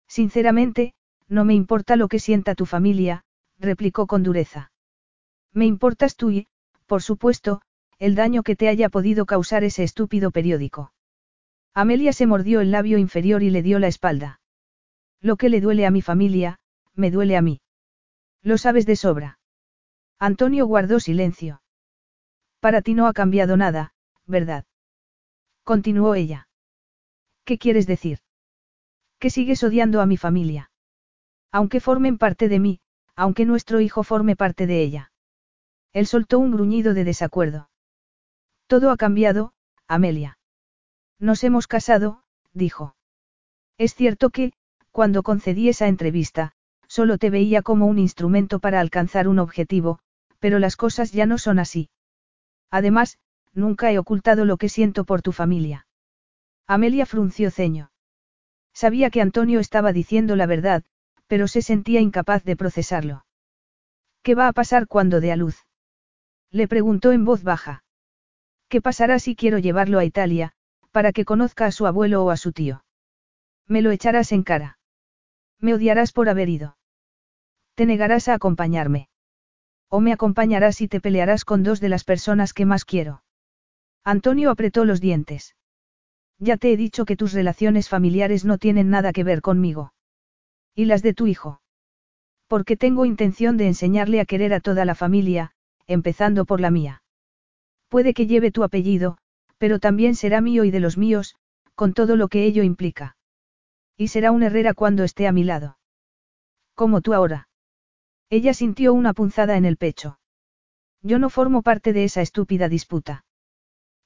Sinceramente, 0.08 0.94
no 1.28 1.46
me 1.46 1.54
importa 1.54 1.96
lo 1.96 2.08
que 2.08 2.20
sienta 2.20 2.56
tu 2.56 2.66
familia, 2.66 3.24
replicó 3.58 4.08
con 4.08 4.24
dureza. 4.24 4.72
Me 5.54 5.66
importas 5.66 6.16
tú 6.16 6.32
y, 6.32 6.48
por 6.86 7.02
supuesto, 7.02 7.62
el 8.00 8.16
daño 8.16 8.44
que 8.44 8.56
te 8.56 8.70
haya 8.70 8.90
podido 8.90 9.26
causar 9.26 9.64
ese 9.64 9.84
estúpido 9.84 10.32
periódico. 10.32 10.94
Amelia 11.74 12.14
se 12.14 12.28
mordió 12.28 12.62
el 12.62 12.72
labio 12.72 12.98
inferior 12.98 13.44
y 13.44 13.50
le 13.50 13.62
dio 13.62 13.80
la 13.80 13.88
espalda. 13.88 14.40
Lo 15.22 15.36
que 15.36 15.50
le 15.50 15.62
duele 15.62 15.86
a 15.86 15.92
mi 15.92 16.02
familia, 16.02 16.60
me 16.96 17.12
duele 17.12 17.38
a 17.38 17.42
mí. 17.42 17.62
Lo 18.42 18.58
sabes 18.58 18.86
de 18.86 18.96
sobra. 18.96 19.40
Antonio 20.20 20.66
guardó 20.66 21.00
silencio. 21.00 21.62
Para 22.60 22.82
ti 22.82 22.94
no 22.94 23.08
ha 23.08 23.14
cambiado 23.14 23.58
nada, 23.58 23.94
¿verdad? 24.28 24.66
Continuó 25.64 26.16
ella. 26.16 26.48
¿Qué 27.46 27.58
quieres 27.58 27.88
decir? 27.88 28.20
Que 29.20 29.30
sigues 29.30 29.64
odiando 29.64 30.02
a 30.02 30.06
mi 30.06 30.18
familia. 30.18 30.72
Aunque 31.52 31.80
formen 31.80 32.18
parte 32.18 32.50
de 32.50 32.60
mí, 32.60 32.82
aunque 33.16 33.46
nuestro 33.46 33.80
hijo 33.80 34.04
forme 34.04 34.36
parte 34.36 34.68
de 34.68 34.82
ella. 34.82 35.12
Él 35.94 36.06
soltó 36.06 36.40
un 36.40 36.52
gruñido 36.52 36.94
de 36.94 37.04
desacuerdo. 37.04 37.70
Todo 38.68 38.92
ha 38.92 38.98
cambiado, 38.98 39.54
Amelia. 39.88 40.38
Nos 41.20 41.44
hemos 41.44 41.68
casado, 41.68 42.24
dijo. 42.54 42.96
Es 43.78 43.96
cierto 43.96 44.30
que, 44.30 44.54
cuando 44.92 45.24
concedí 45.24 45.70
esa 45.70 45.88
entrevista, 45.88 46.54
solo 46.88 47.18
te 47.18 47.30
veía 47.30 47.62
como 47.62 47.88
un 47.88 47.98
instrumento 47.98 48.60
para 48.60 48.80
alcanzar 48.80 49.28
un 49.28 49.40
objetivo, 49.40 50.00
pero 50.40 50.60
las 50.60 50.76
cosas 50.76 51.12
ya 51.12 51.26
no 51.26 51.38
son 51.38 51.60
así. 51.60 51.90
Además, 52.70 53.18
nunca 53.58 53.92
he 53.92 54.00
ocultado 54.00 54.46
lo 54.46 54.58
que 54.58 54.70
siento 54.70 55.04
por 55.04 55.22
tu 55.22 55.32
familia. 55.32 55.88
Amelia 56.68 57.06
frunció 57.06 57.52
ceño. 57.52 57.92
Sabía 58.74 59.10
que 59.10 59.22
Antonio 59.22 59.60
estaba 59.60 59.92
diciendo 59.92 60.36
la 60.36 60.46
verdad, 60.46 60.84
pero 61.28 61.48
se 61.48 61.62
sentía 61.62 62.00
incapaz 62.00 62.44
de 62.44 62.56
procesarlo. 62.56 63.26
¿Qué 64.22 64.36
va 64.36 64.48
a 64.48 64.54
pasar 64.54 64.88
cuando 64.88 65.20
dé 65.20 65.32
a 65.32 65.36
luz? 65.36 65.66
Le 66.52 66.68
preguntó 66.68 67.12
en 67.12 67.26
voz 67.26 67.44
baja. 67.44 67.84
¿Qué 68.70 68.82
pasará 68.82 69.20
si 69.20 69.36
quiero 69.36 69.58
llevarlo 69.58 70.00
a 70.00 70.06
Italia, 70.06 70.54
para 70.92 71.12
que 71.12 71.26
conozca 71.26 71.66
a 71.66 71.72
su 71.72 71.88
abuelo 71.88 72.24
o 72.24 72.30
a 72.30 72.38
su 72.38 72.52
tío? 72.52 72.84
Me 73.66 73.82
lo 73.82 73.92
echarás 73.92 74.32
en 74.32 74.44
cara. 74.44 74.80
Me 75.60 75.74
odiarás 75.74 76.12
por 76.12 76.30
haber 76.30 76.50
ido. 76.50 76.78
Te 77.76 77.86
negarás 77.86 78.28
a 78.28 78.34
acompañarme. 78.34 79.10
O 79.90 80.00
me 80.02 80.14
acompañarás 80.14 80.82
y 80.82 80.88
te 80.88 81.00
pelearás 81.00 81.46
con 81.46 81.64
dos 81.64 81.80
de 81.80 81.90
las 81.90 82.04
personas 82.04 82.54
que 82.54 82.66
más 82.66 82.86
quiero. 82.86 83.24
Antonio 84.08 84.52
apretó 84.52 84.86
los 84.86 85.02
dientes. 85.02 85.58
Ya 86.40 86.56
te 86.56 86.72
he 86.72 86.78
dicho 86.78 87.04
que 87.04 87.18
tus 87.18 87.34
relaciones 87.34 87.90
familiares 87.90 88.46
no 88.46 88.58
tienen 88.58 88.90
nada 88.90 89.12
que 89.12 89.26
ver 89.26 89.42
conmigo. 89.42 89.92
¿Y 90.74 90.86
las 90.86 91.04
de 91.04 91.14
tu 91.14 91.28
hijo? 91.28 91.60
Porque 92.48 92.78
tengo 92.78 93.04
intención 93.04 93.58
de 93.58 93.68
enseñarle 93.68 94.22
a 94.22 94.26
querer 94.26 94.54
a 94.54 94.62
toda 94.62 94.86
la 94.86 94.96
familia, 94.96 95.52
empezando 95.88 96.46
por 96.46 96.62
la 96.62 96.72
mía. 96.72 97.04
Puede 97.90 98.14
que 98.14 98.28
lleve 98.28 98.50
tu 98.50 98.64
apellido, 98.64 99.18
pero 99.58 99.78
también 99.78 100.16
será 100.16 100.40
mío 100.40 100.64
y 100.64 100.72
de 100.72 100.80
los 100.80 100.98
míos, 100.98 101.36
con 101.76 101.94
todo 101.94 102.16
lo 102.16 102.30
que 102.30 102.46
ello 102.46 102.64
implica. 102.64 103.18
Y 103.98 104.08
será 104.08 104.32
un 104.32 104.42
Herrera 104.42 104.74
cuando 104.74 105.04
esté 105.04 105.28
a 105.28 105.34
mi 105.34 105.44
lado. 105.44 105.80
Como 106.76 107.02
tú 107.02 107.14
ahora. 107.14 107.50
Ella 108.30 108.54
sintió 108.54 108.94
una 108.94 109.14
punzada 109.14 109.58
en 109.58 109.66
el 109.66 109.76
pecho. 109.76 110.18
Yo 111.02 111.20
no 111.20 111.30
formo 111.30 111.62
parte 111.62 111.92
de 111.92 112.06
esa 112.06 112.22
estúpida 112.22 112.70
disputa. 112.70 113.26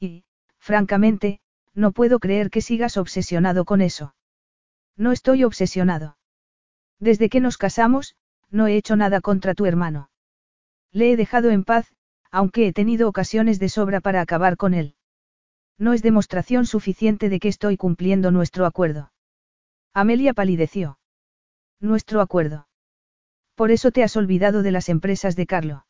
Y, 0.01 0.25
francamente, 0.57 1.39
no 1.73 1.91
puedo 1.91 2.19
creer 2.19 2.49
que 2.49 2.61
sigas 2.61 2.97
obsesionado 2.97 3.65
con 3.65 3.81
eso. 3.81 4.15
No 4.97 5.11
estoy 5.11 5.43
obsesionado. 5.43 6.17
Desde 6.99 7.29
que 7.29 7.39
nos 7.39 7.57
casamos, 7.57 8.15
no 8.49 8.67
he 8.67 8.75
hecho 8.75 8.95
nada 8.95 9.21
contra 9.21 9.53
tu 9.53 9.65
hermano. 9.65 10.09
Le 10.91 11.11
he 11.11 11.15
dejado 11.15 11.51
en 11.51 11.63
paz, 11.63 11.93
aunque 12.31 12.67
he 12.67 12.73
tenido 12.73 13.07
ocasiones 13.07 13.59
de 13.59 13.69
sobra 13.69 14.01
para 14.01 14.21
acabar 14.21 14.57
con 14.57 14.73
él. 14.73 14.95
No 15.77 15.93
es 15.93 16.01
demostración 16.01 16.65
suficiente 16.65 17.29
de 17.29 17.39
que 17.39 17.47
estoy 17.47 17.77
cumpliendo 17.77 18.31
nuestro 18.31 18.65
acuerdo. 18.65 19.11
Amelia 19.93 20.33
palideció. 20.33 20.99
Nuestro 21.79 22.21
acuerdo. 22.21 22.67
Por 23.55 23.69
eso 23.69 23.91
te 23.91 24.03
has 24.03 24.15
olvidado 24.15 24.63
de 24.63 24.71
las 24.71 24.89
empresas 24.89 25.35
de 25.35 25.45
Carlo. 25.45 25.85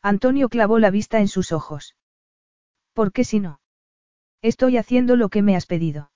Antonio 0.00 0.48
clavó 0.48 0.78
la 0.78 0.90
vista 0.90 1.20
en 1.20 1.28
sus 1.28 1.52
ojos. 1.52 1.96
¿Por 2.96 3.12
qué 3.12 3.24
si 3.24 3.40
no? 3.40 3.60
Estoy 4.40 4.78
haciendo 4.78 5.16
lo 5.16 5.28
que 5.28 5.42
me 5.42 5.54
has 5.54 5.66
pedido. 5.66 6.10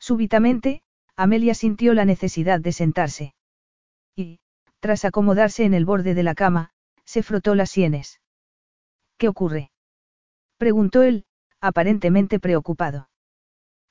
Súbitamente, 0.00 0.82
Amelia 1.14 1.54
sintió 1.54 1.94
la 1.94 2.04
necesidad 2.04 2.58
de 2.58 2.72
sentarse. 2.72 3.34
Y, 4.16 4.40
tras 4.80 5.04
acomodarse 5.04 5.62
en 5.64 5.74
el 5.74 5.84
borde 5.84 6.14
de 6.14 6.24
la 6.24 6.34
cama, 6.34 6.70
se 7.04 7.22
frotó 7.22 7.54
las 7.54 7.70
sienes. 7.70 8.20
¿Qué 9.16 9.28
ocurre? 9.28 9.70
preguntó 10.56 11.02
él, 11.02 11.24
aparentemente 11.60 12.40
preocupado. 12.40 13.08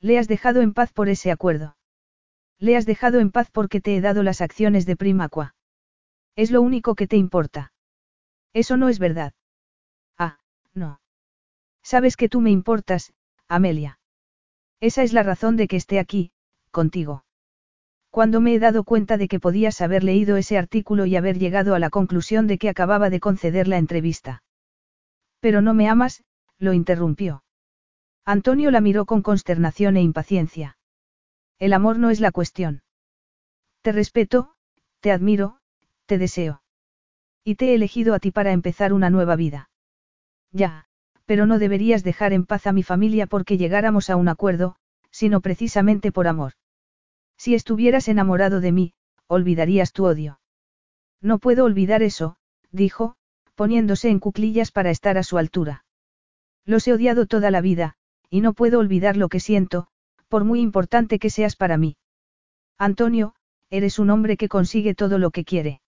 Le 0.01 0.19
has 0.19 0.27
dejado 0.27 0.59
en 0.59 0.73
paz 0.73 0.91
por 0.91 1.07
ese 1.07 1.31
acuerdo. 1.31 1.77
Le 2.59 2.75
has 2.75 2.85
dejado 2.85 3.21
en 3.21 3.31
paz 3.31 3.49
porque 3.51 3.79
te 3.79 3.95
he 3.95 4.01
dado 4.01 4.21
las 4.21 4.41
acciones 4.41 4.85
de 4.85 4.97
Primaqua. 4.97 5.55
Es 6.35 6.51
lo 6.51 6.61
único 6.61 6.93
que 6.95 7.07
te 7.07 7.15
importa. 7.15 7.71
Eso 8.51 8.75
no 8.75 8.89
es 8.89 8.99
verdad. 8.99 9.31
Ah, 10.17 10.39
no. 10.73 11.00
Sabes 11.83 12.15
que 12.15 12.29
tú 12.29 12.41
me 12.41 12.51
importas, 12.51 13.13
Amelia. 13.47 13.99
Esa 14.79 15.03
es 15.03 15.13
la 15.13 15.23
razón 15.23 15.57
de 15.57 15.67
que 15.67 15.75
esté 15.75 15.99
aquí, 15.99 16.31
contigo. 16.71 17.25
Cuando 18.09 18.41
me 18.41 18.53
he 18.53 18.59
dado 18.59 18.83
cuenta 18.83 19.17
de 19.17 19.27
que 19.27 19.39
podías 19.39 19.79
haber 19.81 20.03
leído 20.03 20.35
ese 20.35 20.57
artículo 20.57 21.05
y 21.05 21.15
haber 21.15 21.39
llegado 21.39 21.75
a 21.75 21.79
la 21.79 21.89
conclusión 21.89 22.47
de 22.47 22.57
que 22.57 22.69
acababa 22.69 23.09
de 23.09 23.19
conceder 23.19 23.67
la 23.67 23.77
entrevista. 23.77 24.43
Pero 25.39 25.61
no 25.61 25.73
me 25.73 25.87
amas, 25.87 26.23
lo 26.57 26.73
interrumpió. 26.73 27.43
Antonio 28.25 28.69
la 28.69 28.81
miró 28.81 29.05
con 29.05 29.21
consternación 29.21 29.97
e 29.97 30.01
impaciencia. 30.01 30.77
El 31.57 31.73
amor 31.73 31.99
no 31.99 32.09
es 32.09 32.19
la 32.19 32.31
cuestión. 32.31 32.83
Te 33.81 33.91
respeto, 33.91 34.53
te 34.99 35.11
admiro, 35.11 35.59
te 36.05 36.17
deseo. 36.17 36.61
Y 37.43 37.55
te 37.55 37.69
he 37.69 37.75
elegido 37.75 38.13
a 38.13 38.19
ti 38.19 38.31
para 38.31 38.51
empezar 38.51 38.93
una 38.93 39.09
nueva 39.09 39.35
vida. 39.35 39.69
Ya, 40.51 40.87
pero 41.31 41.45
no 41.45 41.59
deberías 41.59 42.03
dejar 42.03 42.33
en 42.33 42.45
paz 42.45 42.67
a 42.67 42.73
mi 42.73 42.83
familia 42.83 43.25
porque 43.25 43.57
llegáramos 43.57 44.09
a 44.09 44.17
un 44.17 44.27
acuerdo, 44.27 44.75
sino 45.11 45.39
precisamente 45.39 46.11
por 46.11 46.27
amor. 46.27 46.55
Si 47.37 47.55
estuvieras 47.55 48.09
enamorado 48.09 48.59
de 48.59 48.73
mí, 48.73 48.93
olvidarías 49.27 49.93
tu 49.93 50.03
odio. 50.03 50.41
No 51.21 51.39
puedo 51.39 51.63
olvidar 51.63 52.03
eso, 52.03 52.35
dijo, 52.73 53.15
poniéndose 53.55 54.09
en 54.09 54.19
cuclillas 54.19 54.73
para 54.73 54.89
estar 54.89 55.17
a 55.17 55.23
su 55.23 55.37
altura. 55.37 55.85
Los 56.65 56.85
he 56.89 56.91
odiado 56.91 57.25
toda 57.27 57.49
la 57.49 57.61
vida, 57.61 57.95
y 58.29 58.41
no 58.41 58.51
puedo 58.51 58.79
olvidar 58.79 59.15
lo 59.15 59.29
que 59.29 59.39
siento, 59.39 59.87
por 60.27 60.43
muy 60.43 60.59
importante 60.59 61.17
que 61.17 61.29
seas 61.29 61.55
para 61.55 61.77
mí. 61.77 61.95
Antonio, 62.77 63.35
eres 63.69 63.99
un 63.99 64.09
hombre 64.09 64.35
que 64.35 64.49
consigue 64.49 64.95
todo 64.95 65.17
lo 65.17 65.31
que 65.31 65.45
quiere. 65.45 65.79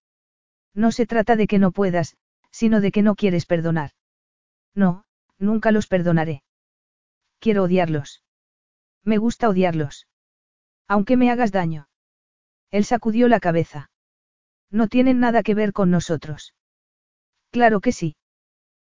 No 0.73 0.93
se 0.93 1.05
trata 1.05 1.35
de 1.35 1.47
que 1.47 1.59
no 1.59 1.73
puedas, 1.73 2.15
sino 2.49 2.79
de 2.79 2.93
que 2.93 3.01
no 3.01 3.15
quieres 3.15 3.45
perdonar. 3.45 3.91
No, 4.73 5.03
Nunca 5.43 5.73
los 5.73 5.87
perdonaré. 5.87 6.41
Quiero 7.39 7.63
odiarlos. 7.63 8.23
Me 9.03 9.17
gusta 9.17 9.49
odiarlos. 9.49 10.07
Aunque 10.87 11.17
me 11.17 11.29
hagas 11.29 11.51
daño. 11.51 11.89
Él 12.71 12.85
sacudió 12.85 13.27
la 13.27 13.41
cabeza. 13.41 13.91
No 14.71 14.87
tienen 14.87 15.19
nada 15.19 15.43
que 15.43 15.53
ver 15.53 15.73
con 15.73 15.91
nosotros. 15.91 16.55
Claro 17.51 17.81
que 17.81 17.91
sí. 17.91 18.15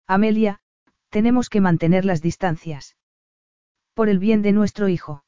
Amelia, 0.06 0.62
tenemos 1.10 1.50
que 1.50 1.60
mantener 1.60 2.06
las 2.06 2.22
distancias. 2.22 2.96
Por 3.96 4.08
el 4.08 4.20
bien 4.20 4.44
de 4.44 4.52
nuestro 4.52 4.90
hijo. 4.90 5.26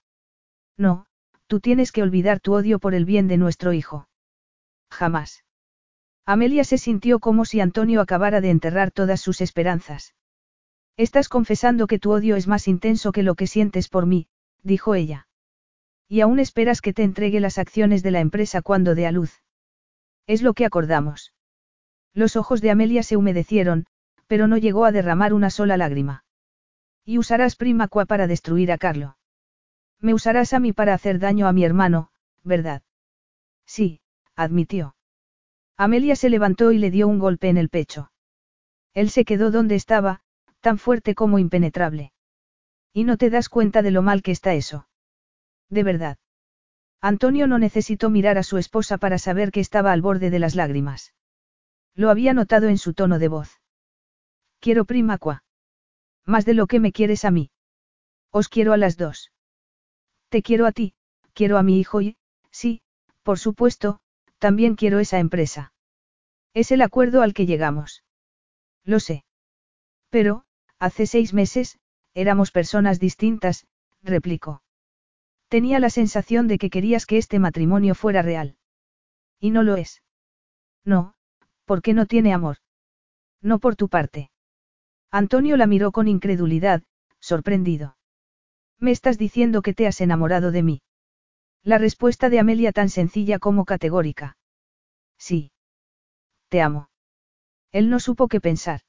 No, 0.78 1.08
tú 1.48 1.60
tienes 1.60 1.92
que 1.92 2.04
olvidar 2.04 2.40
tu 2.40 2.54
odio 2.54 2.78
por 2.78 2.94
el 2.94 3.06
bien 3.06 3.28
de 3.28 3.38
nuestro 3.38 3.74
hijo. 3.74 4.08
Jamás. 4.92 5.44
Amelia 6.24 6.64
se 6.64 6.78
sintió 6.78 7.20
como 7.20 7.46
si 7.46 7.62
Antonio 7.62 8.00
acabara 8.00 8.42
de 8.42 8.52
enterrar 8.52 8.92
todas 8.92 9.22
sus 9.22 9.42
esperanzas. 9.42 10.14
Estás 10.98 11.28
confesando 11.28 11.88
que 11.88 12.00
tu 12.00 12.12
odio 12.12 12.36
es 12.36 12.48
más 12.48 12.68
intenso 12.68 13.12
que 13.12 13.24
lo 13.24 13.36
que 13.36 13.48
sientes 13.48 13.90
por 13.90 14.06
mí, 14.06 14.28
dijo 14.64 14.96
ella. 14.96 15.28
Y 16.08 16.22
aún 16.22 16.40
esperas 16.40 16.82
que 16.82 16.94
te 16.94 17.04
entregue 17.04 17.40
las 17.40 17.58
acciones 17.58 18.02
de 18.04 18.12
la 18.12 18.22
empresa 18.22 18.62
cuando 18.62 18.96
dé 18.96 19.06
a 19.06 19.12
luz. 19.12 19.42
Es 20.28 20.42
lo 20.42 20.54
que 20.54 20.66
acordamos. 20.66 21.34
Los 22.14 22.36
ojos 22.38 22.62
de 22.62 22.72
Amelia 22.72 23.04
se 23.04 23.18
humedecieron, 23.18 23.88
pero 24.28 24.48
no 24.48 24.58
llegó 24.58 24.86
a 24.86 24.92
derramar 24.92 25.34
una 25.34 25.50
sola 25.50 25.76
lágrima. 25.76 26.24
Y 27.04 27.18
usarás 27.18 27.56
Primacua 27.56 28.06
para 28.06 28.28
destruir 28.28 28.72
a 28.72 28.78
Carlo. 28.78 29.18
Me 30.00 30.14
usarás 30.14 30.54
a 30.54 30.60
mí 30.60 30.72
para 30.72 30.94
hacer 30.94 31.20
daño 31.20 31.48
a 31.48 31.54
mi 31.54 31.66
hermano, 31.66 32.10
¿verdad? 32.44 32.84
Sí, 33.66 34.02
admitió. 34.36 34.96
Amelia 35.78 36.16
se 36.16 36.30
levantó 36.30 36.72
y 36.72 36.78
le 36.78 36.90
dio 36.90 37.08
un 37.08 37.20
golpe 37.20 37.50
en 37.50 37.58
el 37.58 37.70
pecho. 37.70 38.12
Él 38.94 39.10
se 39.10 39.26
quedó 39.26 39.52
donde 39.52 39.76
estaba, 39.76 40.22
tan 40.66 40.80
fuerte 40.80 41.14
como 41.14 41.38
impenetrable. 41.38 42.12
Y 42.92 43.04
no 43.04 43.18
te 43.18 43.30
das 43.30 43.50
cuenta 43.50 43.84
de 43.84 43.92
lo 43.92 44.02
mal 44.02 44.24
que 44.24 44.32
está 44.32 44.56
eso. 44.56 44.88
De 45.70 45.84
verdad. 45.84 46.18
Antonio 47.02 47.46
no 47.46 47.60
necesitó 47.60 48.10
mirar 48.10 48.40
a 48.40 48.42
su 48.42 48.58
esposa 48.58 48.98
para 48.98 49.20
saber 49.20 49.52
que 49.52 49.60
estaba 49.60 49.92
al 49.92 50.02
borde 50.02 50.32
de 50.32 50.40
las 50.40 50.56
lágrimas. 50.56 51.14
Lo 51.94 52.10
había 52.10 52.34
notado 52.34 52.68
en 52.68 52.80
su 52.80 52.96
tono 52.96 53.20
de 53.20 53.28
voz. 53.28 53.62
Quiero 54.60 54.86
primacua. 54.86 55.44
Más 56.26 56.46
de 56.46 56.56
lo 56.56 56.66
que 56.66 56.80
me 56.80 56.92
quieres 56.92 57.26
a 57.26 57.30
mí. 57.30 57.52
Os 58.32 58.50
quiero 58.50 58.74
a 58.74 58.78
las 58.78 58.98
dos. 58.98 59.32
Te 60.30 60.42
quiero 60.42 60.66
a 60.66 60.72
ti, 60.72 60.96
quiero 61.34 61.60
a 61.60 61.64
mi 61.64 61.80
hijo 61.80 62.02
y, 62.02 62.18
sí, 62.50 62.82
por 63.22 63.38
supuesto, 63.38 64.00
también 64.40 64.74
quiero 64.74 64.98
esa 64.98 65.20
empresa. 65.20 65.74
Es 66.56 66.72
el 66.72 66.82
acuerdo 66.82 67.22
al 67.22 67.36
que 67.36 67.46
llegamos. 67.46 68.04
Lo 68.84 69.00
sé. 69.00 69.26
Pero, 70.10 70.45
Hace 70.80 71.08
seis 71.08 71.34
meses, 71.34 71.80
éramos 72.14 72.52
personas 72.52 73.00
distintas, 73.00 73.66
replicó. 74.02 74.62
Tenía 75.48 75.80
la 75.80 75.90
sensación 75.90 76.48
de 76.48 76.58
que 76.58 76.70
querías 76.70 77.06
que 77.06 77.18
este 77.18 77.40
matrimonio 77.40 77.96
fuera 77.96 78.22
real. 78.22 78.58
Y 79.40 79.52
no 79.52 79.64
lo 79.64 79.76
es. 79.76 80.02
No, 80.84 81.14
porque 81.66 81.94
no 81.94 82.06
tiene 82.06 82.34
amor. 82.34 82.58
No 83.42 83.60
por 83.60 83.76
tu 83.76 83.90
parte. 83.90 84.32
Antonio 85.12 85.56
la 85.56 85.68
miró 85.68 85.92
con 85.92 86.08
incredulidad, 86.08 86.84
sorprendido. 87.20 87.98
Me 88.80 88.92
estás 88.92 89.18
diciendo 89.18 89.62
que 89.62 89.74
te 89.74 89.88
has 89.88 90.02
enamorado 90.02 90.52
de 90.52 90.64
mí. 90.64 90.82
La 91.64 91.78
respuesta 91.78 92.30
de 92.30 92.40
Amelia 92.40 92.72
tan 92.72 92.90
sencilla 92.90 93.40
como 93.40 93.66
categórica. 93.66 94.38
Sí. 95.18 95.52
Te 96.50 96.62
amo. 96.62 96.90
Él 97.72 97.90
no 97.90 98.00
supo 98.00 98.28
qué 98.28 98.40
pensar. 98.42 98.82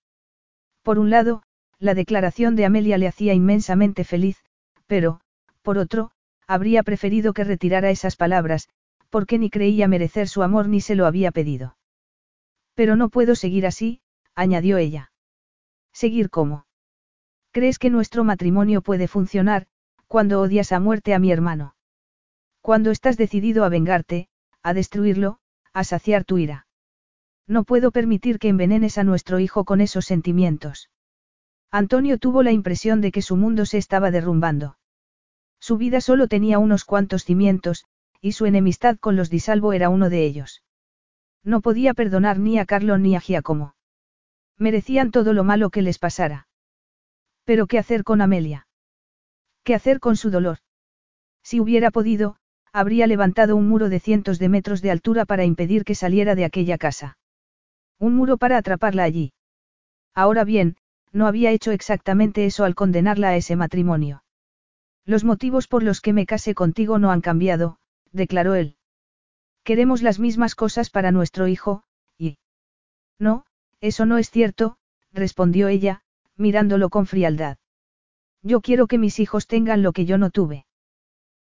Por 0.83 0.99
un 0.99 1.11
lado, 1.11 1.43
la 1.79 1.95
declaración 1.95 2.57
de 2.57 2.65
Amelia 2.65 2.99
le 2.99 3.07
hacía 3.07 3.35
inmensamente 3.35 4.05
feliz, 4.05 4.39
pero, 4.87 5.21
por 5.63 5.79
otro, 5.79 6.11
habría 6.47 6.83
preferido 6.83 7.33
que 7.33 7.45
retirara 7.45 7.91
esas 7.91 8.17
palabras, 8.17 8.69
porque 9.11 9.39
ni 9.39 9.51
creía 9.51 9.89
merecer 9.89 10.29
su 10.29 10.43
amor 10.43 10.69
ni 10.69 10.81
se 10.81 10.95
lo 10.95 11.07
había 11.07 11.33
pedido. 11.33 11.77
Pero 12.75 12.97
no 12.97 13.09
puedo 13.09 13.35
seguir 13.35 13.67
así, 13.67 14.01
añadió 14.35 14.79
ella. 14.79 15.13
¿Seguir 15.93 16.31
cómo? 16.31 16.67
¿Crees 17.51 17.79
que 17.79 17.91
nuestro 17.91 18.23
matrimonio 18.23 18.83
puede 18.83 19.09
funcionar, 19.09 19.67
cuando 20.07 20.41
odias 20.41 20.73
a 20.73 20.81
muerte 20.81 21.15
a 21.15 21.19
mi 21.19 21.33
hermano? 21.33 21.75
Cuando 22.61 22.91
estás 22.91 23.17
decidido 23.17 23.65
a 23.65 23.69
vengarte, 23.69 24.29
a 24.63 24.75
destruirlo, 24.75 25.39
a 25.73 25.85
saciar 25.85 26.25
tu 26.25 26.39
ira. 26.39 26.67
No 27.47 27.65
puedo 27.65 27.93
permitir 27.93 28.39
que 28.39 28.49
envenenes 28.49 28.99
a 28.99 29.05
nuestro 29.05 29.39
hijo 29.39 29.65
con 29.65 29.81
esos 29.81 30.05
sentimientos. 30.05 30.91
Antonio 31.71 32.19
tuvo 32.19 32.43
la 32.43 32.53
impresión 32.53 33.01
de 33.01 33.13
que 33.13 33.23
su 33.23 33.37
mundo 33.37 33.67
se 33.67 33.79
estaba 33.79 34.11
derrumbando. 34.11 34.79
Su 35.61 35.77
vida 35.77 36.01
solo 36.01 36.29
tenía 36.29 36.59
unos 36.59 36.85
cuantos 36.85 37.25
cimientos, 37.25 37.85
y 38.21 38.33
su 38.33 38.47
enemistad 38.47 38.97
con 38.99 39.17
los 39.17 39.31
Disalvo 39.31 39.73
era 39.73 39.89
uno 39.89 40.11
de 40.11 40.25
ellos. 40.25 40.63
No 41.43 41.61
podía 41.61 41.95
perdonar 41.95 42.39
ni 42.39 42.59
a 42.59 42.67
Carlo 42.67 42.99
ni 42.99 43.17
a 43.17 43.21
Giacomo. 43.21 43.75
Merecían 44.59 45.11
todo 45.11 45.33
lo 45.33 45.45
malo 45.45 45.71
que 45.71 45.83
les 45.83 45.99
pasara. 45.99 46.49
Pero 47.45 47.67
¿qué 47.67 47.79
hacer 47.79 48.05
con 48.05 48.21
Amelia? 48.21 48.67
¿Qué 49.63 49.75
hacer 49.75 50.01
con 50.01 50.17
su 50.17 50.31
dolor? 50.31 50.59
Si 51.43 51.61
hubiera 51.61 51.91
podido, 51.91 52.37
habría 52.73 53.07
levantado 53.07 53.57
un 53.57 53.69
muro 53.69 53.89
de 53.89 54.01
cientos 54.01 54.39
de 54.39 54.49
metros 54.49 54.83
de 54.83 54.91
altura 54.91 55.25
para 55.25 55.45
impedir 55.45 55.85
que 55.85 55.95
saliera 55.95 56.35
de 56.35 56.45
aquella 56.45 56.79
casa. 56.79 57.19
Un 57.99 58.15
muro 58.15 58.37
para 58.37 58.59
atraparla 58.59 59.05
allí. 59.05 59.33
Ahora 60.15 60.45
bien, 60.45 60.77
no 61.13 61.27
había 61.27 61.51
hecho 61.51 61.73
exactamente 61.73 62.47
eso 62.47 62.65
al 62.65 62.75
condenarla 62.75 63.31
a 63.31 63.37
ese 63.37 63.57
matrimonio. 63.57 64.23
Los 65.05 65.25
motivos 65.25 65.69
por 65.69 65.83
los 65.83 66.01
que 66.01 66.13
me 66.13 66.27
casé 66.27 66.55
contigo 66.55 66.99
no 66.99 67.11
han 67.11 67.21
cambiado, 67.21 67.79
declaró 68.13 68.55
él. 68.55 68.77
Queremos 69.63 70.03
las 70.03 70.19
mismas 70.19 70.55
cosas 70.55 70.91
para 70.91 71.13
nuestro 71.13 71.49
hijo, 71.49 71.85
y... 72.19 72.39
No, 73.19 73.45
eso 73.81 74.07
no 74.07 74.19
es 74.19 74.31
cierto, 74.31 74.79
respondió 75.13 75.69
ella, 75.69 76.03
mirándolo 76.37 76.91
con 76.91 77.07
frialdad. 77.07 77.59
Yo 78.43 78.61
quiero 78.61 78.87
que 78.87 78.99
mis 78.99 79.19
hijos 79.19 79.47
tengan 79.47 79.83
lo 79.83 79.93
que 79.93 80.05
yo 80.07 80.19
no 80.19 80.31
tuve. 80.31 80.67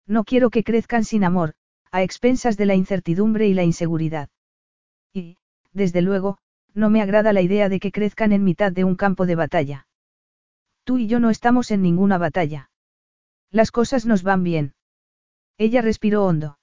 No 0.06 0.24
quiero 0.24 0.50
que 0.50 0.64
crezcan 0.64 1.04
sin 1.04 1.24
amor, 1.24 1.54
a 1.90 2.02
expensas 2.02 2.56
de 2.56 2.66
la 2.66 2.74
incertidumbre 2.74 3.48
y 3.48 3.54
la 3.54 3.64
inseguridad. 3.64 4.28
Y, 5.12 5.38
desde 5.72 6.02
luego, 6.02 6.38
no 6.76 6.90
me 6.90 7.00
agrada 7.00 7.32
la 7.32 7.40
idea 7.40 7.68
de 7.68 7.80
que 7.80 7.90
crezcan 7.90 8.32
en 8.32 8.44
mitad 8.44 8.70
de 8.70 8.84
un 8.84 8.96
campo 8.96 9.24
de 9.26 9.34
batalla. 9.34 9.88
Tú 10.84 10.98
y 10.98 11.08
yo 11.08 11.18
no 11.18 11.30
estamos 11.30 11.70
en 11.70 11.80
ninguna 11.80 12.18
batalla. 12.18 12.70
Las 13.50 13.72
cosas 13.72 14.04
nos 14.04 14.22
van 14.22 14.44
bien. 14.44 14.74
Ella 15.56 15.80
respiró 15.80 16.24
hondo. 16.24 16.58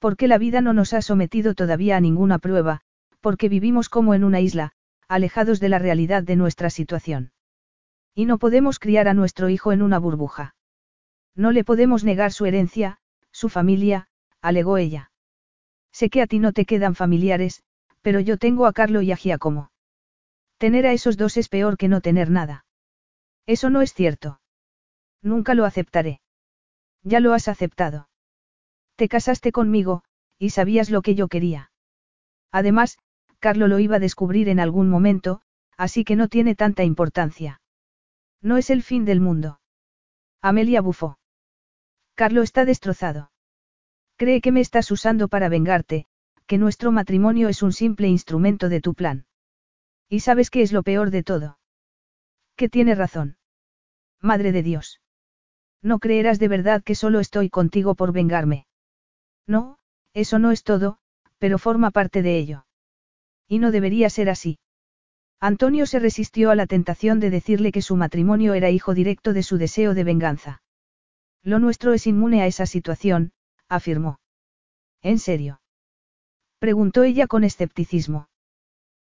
Porque 0.00 0.26
la 0.26 0.36
vida 0.36 0.60
no 0.60 0.72
nos 0.72 0.92
ha 0.94 1.00
sometido 1.00 1.54
todavía 1.54 1.96
a 1.96 2.00
ninguna 2.00 2.38
prueba, 2.40 2.80
porque 3.20 3.48
vivimos 3.48 3.88
como 3.88 4.14
en 4.14 4.24
una 4.24 4.40
isla, 4.40 4.72
alejados 5.06 5.60
de 5.60 5.68
la 5.68 5.78
realidad 5.78 6.24
de 6.24 6.34
nuestra 6.36 6.68
situación. 6.68 7.32
Y 8.14 8.24
no 8.24 8.38
podemos 8.38 8.80
criar 8.80 9.06
a 9.06 9.14
nuestro 9.14 9.48
hijo 9.48 9.72
en 9.72 9.82
una 9.82 9.98
burbuja. 9.98 10.56
No 11.36 11.52
le 11.52 11.62
podemos 11.62 12.02
negar 12.02 12.32
su 12.32 12.46
herencia, 12.46 12.98
su 13.30 13.48
familia, 13.48 14.08
alegó 14.42 14.76
ella. 14.76 15.12
Sé 15.92 16.10
que 16.10 16.20
a 16.20 16.26
ti 16.26 16.40
no 16.40 16.52
te 16.52 16.64
quedan 16.64 16.96
familiares, 16.96 17.62
pero 18.02 18.20
yo 18.20 18.36
tengo 18.36 18.66
a 18.66 18.72
Carlo 18.72 19.02
y 19.02 19.12
a 19.12 19.16
Giacomo. 19.16 19.70
Tener 20.58 20.86
a 20.86 20.92
esos 20.92 21.16
dos 21.16 21.36
es 21.36 21.48
peor 21.48 21.76
que 21.76 21.88
no 21.88 22.00
tener 22.00 22.30
nada. 22.30 22.64
Eso 23.46 23.70
no 23.70 23.82
es 23.82 23.94
cierto. 23.94 24.40
Nunca 25.22 25.54
lo 25.54 25.64
aceptaré. 25.64 26.20
Ya 27.02 27.20
lo 27.20 27.32
has 27.32 27.48
aceptado. 27.48 28.08
Te 28.96 29.08
casaste 29.08 29.52
conmigo, 29.52 30.02
y 30.38 30.50
sabías 30.50 30.90
lo 30.90 31.02
que 31.02 31.14
yo 31.14 31.28
quería. 31.28 31.70
Además, 32.52 32.98
Carlo 33.38 33.68
lo 33.68 33.78
iba 33.78 33.96
a 33.96 34.00
descubrir 34.00 34.48
en 34.48 34.60
algún 34.60 34.90
momento, 34.90 35.40
así 35.76 36.04
que 36.04 36.16
no 36.16 36.28
tiene 36.28 36.54
tanta 36.54 36.84
importancia. 36.84 37.60
No 38.42 38.56
es 38.56 38.70
el 38.70 38.82
fin 38.82 39.04
del 39.04 39.20
mundo. 39.20 39.60
Amelia 40.42 40.80
bufó. 40.80 41.18
Carlo 42.14 42.42
está 42.42 42.64
destrozado. 42.64 43.30
Cree 44.16 44.42
que 44.42 44.52
me 44.52 44.60
estás 44.60 44.90
usando 44.90 45.28
para 45.28 45.48
vengarte, 45.48 46.06
que 46.50 46.58
nuestro 46.58 46.90
matrimonio 46.90 47.48
es 47.48 47.62
un 47.62 47.72
simple 47.72 48.08
instrumento 48.08 48.68
de 48.68 48.80
tu 48.80 48.94
plan. 48.94 49.24
¿Y 50.08 50.18
sabes 50.18 50.50
qué 50.50 50.62
es 50.62 50.72
lo 50.72 50.82
peor 50.82 51.12
de 51.12 51.22
todo? 51.22 51.60
Que 52.56 52.68
tiene 52.68 52.96
razón. 52.96 53.36
Madre 54.20 54.50
de 54.50 54.64
Dios. 54.64 55.00
No 55.80 56.00
creerás 56.00 56.40
de 56.40 56.48
verdad 56.48 56.82
que 56.82 56.96
solo 56.96 57.20
estoy 57.20 57.50
contigo 57.50 57.94
por 57.94 58.12
vengarme. 58.12 58.66
No, 59.46 59.78
eso 60.12 60.40
no 60.40 60.50
es 60.50 60.64
todo, 60.64 60.98
pero 61.38 61.56
forma 61.56 61.92
parte 61.92 62.20
de 62.20 62.36
ello. 62.38 62.66
Y 63.46 63.60
no 63.60 63.70
debería 63.70 64.10
ser 64.10 64.28
así. 64.28 64.58
Antonio 65.38 65.86
se 65.86 66.00
resistió 66.00 66.50
a 66.50 66.56
la 66.56 66.66
tentación 66.66 67.20
de 67.20 67.30
decirle 67.30 67.70
que 67.70 67.80
su 67.80 67.94
matrimonio 67.94 68.54
era 68.54 68.70
hijo 68.70 68.92
directo 68.92 69.32
de 69.34 69.44
su 69.44 69.56
deseo 69.56 69.94
de 69.94 70.02
venganza. 70.02 70.64
Lo 71.44 71.60
nuestro 71.60 71.92
es 71.92 72.08
inmune 72.08 72.42
a 72.42 72.48
esa 72.48 72.66
situación, 72.66 73.34
afirmó. 73.68 74.18
¿En 75.00 75.20
serio? 75.20 75.60
Preguntó 76.60 77.04
ella 77.04 77.26
con 77.26 77.42
escepticismo. 77.42 78.28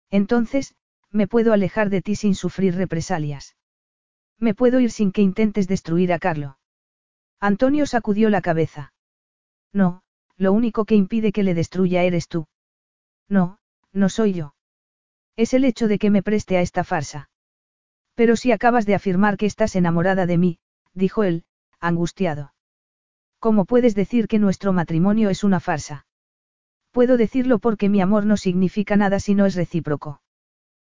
Entonces, 0.09 0.75
me 1.11 1.27
puedo 1.27 1.51
alejar 1.51 1.89
de 1.89 2.01
ti 2.01 2.15
sin 2.15 2.33
sufrir 2.33 2.73
represalias. 2.75 3.57
Me 4.39 4.53
puedo 4.55 4.79
ir 4.79 4.91
sin 4.91 5.11
que 5.11 5.21
intentes 5.21 5.67
destruir 5.67 6.13
a 6.13 6.19
Carlo. 6.19 6.57
Antonio 7.41 7.85
sacudió 7.85 8.29
la 8.29 8.41
cabeza. 8.41 8.93
No, 9.73 10.03
lo 10.37 10.53
único 10.53 10.85
que 10.85 10.95
impide 10.95 11.33
que 11.33 11.43
le 11.43 11.53
destruya 11.53 12.03
eres 12.03 12.29
tú. 12.29 12.47
No, 13.27 13.59
no 13.91 14.07
soy 14.07 14.33
yo. 14.33 14.55
Es 15.35 15.53
el 15.53 15.65
hecho 15.65 15.89
de 15.89 15.99
que 15.99 16.09
me 16.09 16.23
preste 16.23 16.55
a 16.55 16.61
esta 16.61 16.85
farsa. 16.85 17.29
Pero 18.15 18.37
si 18.37 18.53
acabas 18.53 18.85
de 18.85 18.95
afirmar 18.95 19.35
que 19.35 19.45
estás 19.45 19.75
enamorada 19.75 20.25
de 20.25 20.37
mí, 20.37 20.59
dijo 20.93 21.23
él, 21.23 21.43
angustiado. 21.81 22.53
¿Cómo 23.39 23.65
puedes 23.65 23.95
decir 23.95 24.29
que 24.29 24.39
nuestro 24.39 24.71
matrimonio 24.71 25.29
es 25.29 25.43
una 25.43 25.59
farsa? 25.59 26.05
Puedo 26.91 27.17
decirlo 27.17 27.59
porque 27.59 27.89
mi 27.89 28.01
amor 28.01 28.25
no 28.25 28.37
significa 28.37 28.95
nada 28.95 29.19
si 29.19 29.35
no 29.35 29.45
es 29.45 29.55
recíproco. 29.55 30.21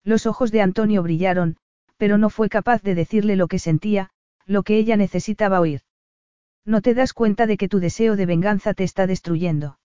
Los 0.04 0.26
ojos 0.26 0.50
de 0.52 0.62
Antonio 0.62 1.02
brillaron, 1.02 1.56
pero 1.96 2.16
no 2.16 2.30
fue 2.30 2.48
capaz 2.48 2.82
de 2.82 2.94
decirle 2.94 3.36
lo 3.36 3.48
que 3.48 3.58
sentía, 3.58 4.10
lo 4.46 4.62
que 4.62 4.78
ella 4.78 4.96
necesitaba 4.96 5.60
oír. 5.60 5.82
No 6.64 6.80
te 6.80 6.94
das 6.94 7.12
cuenta 7.12 7.46
de 7.46 7.56
que 7.56 7.68
tu 7.68 7.80
deseo 7.80 8.16
de 8.16 8.26
venganza 8.26 8.74
te 8.74 8.84
está 8.84 9.06
destruyendo. 9.06 9.78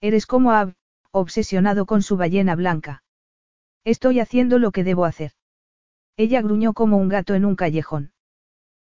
Eres 0.00 0.26
como 0.26 0.52
Ab, 0.52 0.74
obsesionado 1.12 1.86
con 1.86 2.02
su 2.02 2.16
ballena 2.16 2.54
blanca. 2.54 3.02
Estoy 3.84 4.20
haciendo 4.20 4.58
lo 4.58 4.72
que 4.72 4.84
debo 4.84 5.04
hacer. 5.04 5.32
Ella 6.16 6.42
gruñó 6.42 6.74
como 6.74 6.98
un 6.98 7.08
gato 7.08 7.34
en 7.34 7.44
un 7.44 7.56
callejón. 7.56 8.12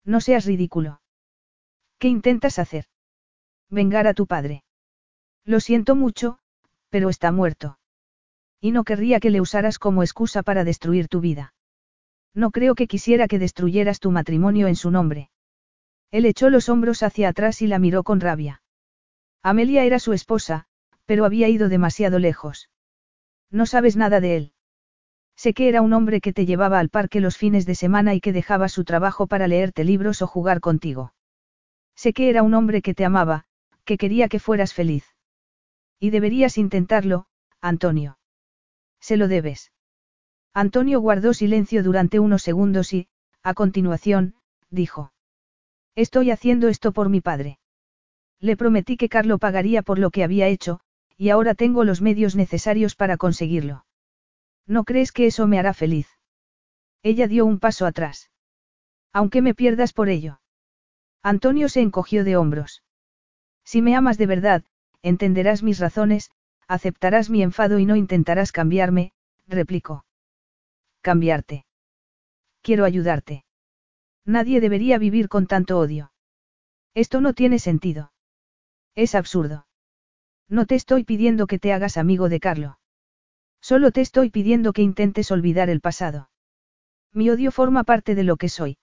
No 0.04 0.20
seas 0.20 0.46
ridículo. 0.46 1.00
¿Qué 1.98 2.08
intentas 2.08 2.58
hacer? 2.58 2.86
Vengar 3.68 4.06
a 4.06 4.14
tu 4.14 4.26
padre. 4.26 4.64
Lo 5.50 5.58
siento 5.58 5.96
mucho, 5.96 6.38
pero 6.90 7.08
está 7.08 7.32
muerto. 7.32 7.76
Y 8.60 8.70
no 8.70 8.84
querría 8.84 9.18
que 9.18 9.30
le 9.30 9.40
usaras 9.40 9.80
como 9.80 10.04
excusa 10.04 10.44
para 10.44 10.62
destruir 10.62 11.08
tu 11.08 11.20
vida. 11.20 11.54
No 12.32 12.52
creo 12.52 12.76
que 12.76 12.86
quisiera 12.86 13.26
que 13.26 13.40
destruyeras 13.40 13.98
tu 13.98 14.12
matrimonio 14.12 14.68
en 14.68 14.76
su 14.76 14.92
nombre. 14.92 15.28
Él 16.12 16.24
echó 16.24 16.50
los 16.50 16.68
hombros 16.68 17.02
hacia 17.02 17.30
atrás 17.30 17.62
y 17.62 17.66
la 17.66 17.80
miró 17.80 18.04
con 18.04 18.20
rabia. 18.20 18.62
Amelia 19.42 19.82
era 19.82 19.98
su 19.98 20.12
esposa, 20.12 20.66
pero 21.04 21.24
había 21.24 21.48
ido 21.48 21.68
demasiado 21.68 22.20
lejos. 22.20 22.70
No 23.50 23.66
sabes 23.66 23.96
nada 23.96 24.20
de 24.20 24.36
él. 24.36 24.52
Sé 25.34 25.52
que 25.52 25.68
era 25.68 25.82
un 25.82 25.92
hombre 25.94 26.20
que 26.20 26.32
te 26.32 26.46
llevaba 26.46 26.78
al 26.78 26.90
parque 26.90 27.20
los 27.20 27.36
fines 27.36 27.66
de 27.66 27.74
semana 27.74 28.14
y 28.14 28.20
que 28.20 28.32
dejaba 28.32 28.68
su 28.68 28.84
trabajo 28.84 29.26
para 29.26 29.48
leerte 29.48 29.82
libros 29.82 30.22
o 30.22 30.28
jugar 30.28 30.60
contigo. 30.60 31.12
Sé 31.96 32.12
que 32.12 32.30
era 32.30 32.44
un 32.44 32.54
hombre 32.54 32.82
que 32.82 32.94
te 32.94 33.04
amaba, 33.04 33.46
que 33.84 33.98
quería 33.98 34.28
que 34.28 34.38
fueras 34.38 34.72
feliz. 34.72 35.12
Y 36.00 36.10
deberías 36.10 36.58
intentarlo, 36.58 37.26
Antonio. 37.60 38.18
Se 39.00 39.16
lo 39.16 39.28
debes. 39.28 39.70
Antonio 40.54 41.00
guardó 41.00 41.34
silencio 41.34 41.82
durante 41.82 42.18
unos 42.18 42.42
segundos 42.42 42.92
y, 42.92 43.08
a 43.42 43.54
continuación, 43.54 44.34
dijo. 44.70 45.12
Estoy 45.94 46.30
haciendo 46.30 46.68
esto 46.68 46.92
por 46.92 47.10
mi 47.10 47.20
padre. 47.20 47.58
Le 48.40 48.56
prometí 48.56 48.96
que 48.96 49.10
Carlo 49.10 49.38
pagaría 49.38 49.82
por 49.82 49.98
lo 49.98 50.10
que 50.10 50.24
había 50.24 50.48
hecho, 50.48 50.80
y 51.16 51.28
ahora 51.28 51.54
tengo 51.54 51.84
los 51.84 52.00
medios 52.00 52.34
necesarios 52.34 52.96
para 52.96 53.18
conseguirlo. 53.18 53.84
¿No 54.66 54.84
crees 54.84 55.12
que 55.12 55.26
eso 55.26 55.46
me 55.46 55.58
hará 55.58 55.74
feliz? 55.74 56.08
Ella 57.02 57.28
dio 57.28 57.44
un 57.44 57.58
paso 57.58 57.84
atrás. 57.84 58.30
Aunque 59.12 59.42
me 59.42 59.54
pierdas 59.54 59.92
por 59.92 60.08
ello. 60.08 60.40
Antonio 61.22 61.68
se 61.68 61.82
encogió 61.82 62.24
de 62.24 62.36
hombros. 62.36 62.82
Si 63.64 63.82
me 63.82 63.94
amas 63.94 64.16
de 64.16 64.26
verdad, 64.26 64.64
entenderás 65.02 65.62
mis 65.62 65.78
razones, 65.78 66.30
aceptarás 66.68 67.30
mi 67.30 67.42
enfado 67.42 67.78
y 67.78 67.86
no 67.86 67.96
intentarás 67.96 68.52
cambiarme, 68.52 69.12
replicó. 69.46 70.04
Cambiarte. 71.00 71.64
Quiero 72.62 72.84
ayudarte. 72.84 73.44
Nadie 74.24 74.60
debería 74.60 74.98
vivir 74.98 75.28
con 75.28 75.46
tanto 75.46 75.78
odio. 75.78 76.12
Esto 76.94 77.20
no 77.20 77.32
tiene 77.32 77.58
sentido. 77.58 78.12
Es 78.94 79.14
absurdo. 79.14 79.66
No 80.48 80.66
te 80.66 80.74
estoy 80.74 81.04
pidiendo 81.04 81.46
que 81.46 81.58
te 81.58 81.72
hagas 81.72 81.96
amigo 81.96 82.28
de 82.28 82.40
Carlo. 82.40 82.78
Solo 83.60 83.92
te 83.92 84.00
estoy 84.00 84.30
pidiendo 84.30 84.72
que 84.72 84.82
intentes 84.82 85.30
olvidar 85.30 85.70
el 85.70 85.80
pasado. 85.80 86.30
Mi 87.12 87.30
odio 87.30 87.50
forma 87.50 87.84
parte 87.84 88.14
de 88.14 88.24
lo 88.24 88.36
que 88.36 88.48
soy. 88.48 88.78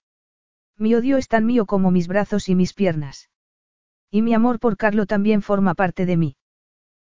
Mi 0.76 0.94
odio 0.94 1.16
es 1.16 1.28
tan 1.28 1.44
mío 1.46 1.66
como 1.66 1.90
mis 1.90 2.08
brazos 2.08 2.48
y 2.48 2.54
mis 2.54 2.72
piernas. 2.72 3.30
Y 4.10 4.22
mi 4.22 4.34
amor 4.34 4.58
por 4.58 4.76
Carlo 4.76 5.06
también 5.06 5.42
forma 5.42 5.74
parte 5.74 6.06
de 6.06 6.16
mí. 6.16 6.36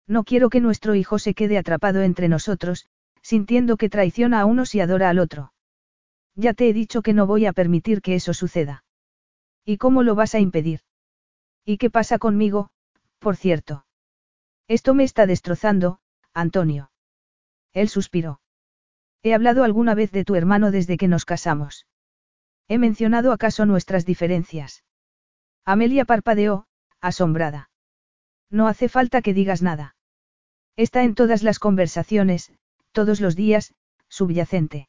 No 0.07 0.25
quiero 0.25 0.51
que 0.51 0.61
nuestro 0.61 0.95
hijo 0.95 1.19
se 1.19 1.35
quede 1.35 1.59
atrapado 1.59 2.03
entre 2.03 2.29
nosotros, 2.29 2.89
sintiendo 3.23 3.77
que 3.77 3.91
traiciona 3.91 4.41
a 4.41 4.47
uno 4.47 4.65
si 4.65 4.81
adora 4.81 5.11
al 5.11 5.19
otro. 5.19 5.53
Ya 6.35 6.55
te 6.55 6.69
he 6.69 6.73
dicho 6.73 7.03
que 7.03 7.13
no 7.13 7.27
voy 7.27 7.47
a 7.47 7.53
permitir 7.53 8.01
que 8.01 8.15
eso 8.15 8.33
suceda. 8.33 8.85
¿Y 9.65 9.77
cómo 9.77 10.03
lo 10.03 10.15
vas 10.15 10.35
a 10.35 10.39
impedir? 10.39 10.81
¿Y 11.65 11.77
qué 11.77 11.91
pasa 11.91 12.19
conmigo, 12.19 12.71
por 13.19 13.37
cierto? 13.37 13.85
Esto 14.67 14.95
me 14.95 15.05
está 15.05 15.27
destrozando, 15.27 15.99
Antonio. 16.33 16.91
Él 17.73 17.89
suspiró. 17.89 18.41
¿He 19.23 19.35
hablado 19.35 19.65
alguna 19.65 19.95
vez 19.95 20.13
de 20.13 20.25
tu 20.25 20.37
hermano 20.37 20.71
desde 20.71 20.97
que 20.97 21.09
nos 21.09 21.25
casamos? 21.25 21.87
¿He 22.69 22.79
mencionado 22.79 23.33
acaso 23.33 23.67
nuestras 23.67 24.07
diferencias? 24.07 24.85
Amelia 25.65 26.05
parpadeó, 26.05 26.68
asombrada. 27.01 27.71
No 28.51 28.67
hace 28.67 28.89
falta 28.89 29.23
que 29.23 29.35
digas 29.35 29.63
nada. 29.63 29.97
Está 30.77 31.03
en 31.03 31.15
todas 31.15 31.43
las 31.43 31.59
conversaciones, 31.59 32.53
todos 32.93 33.21
los 33.21 33.37
días, 33.37 33.75
subyacente. 34.09 34.89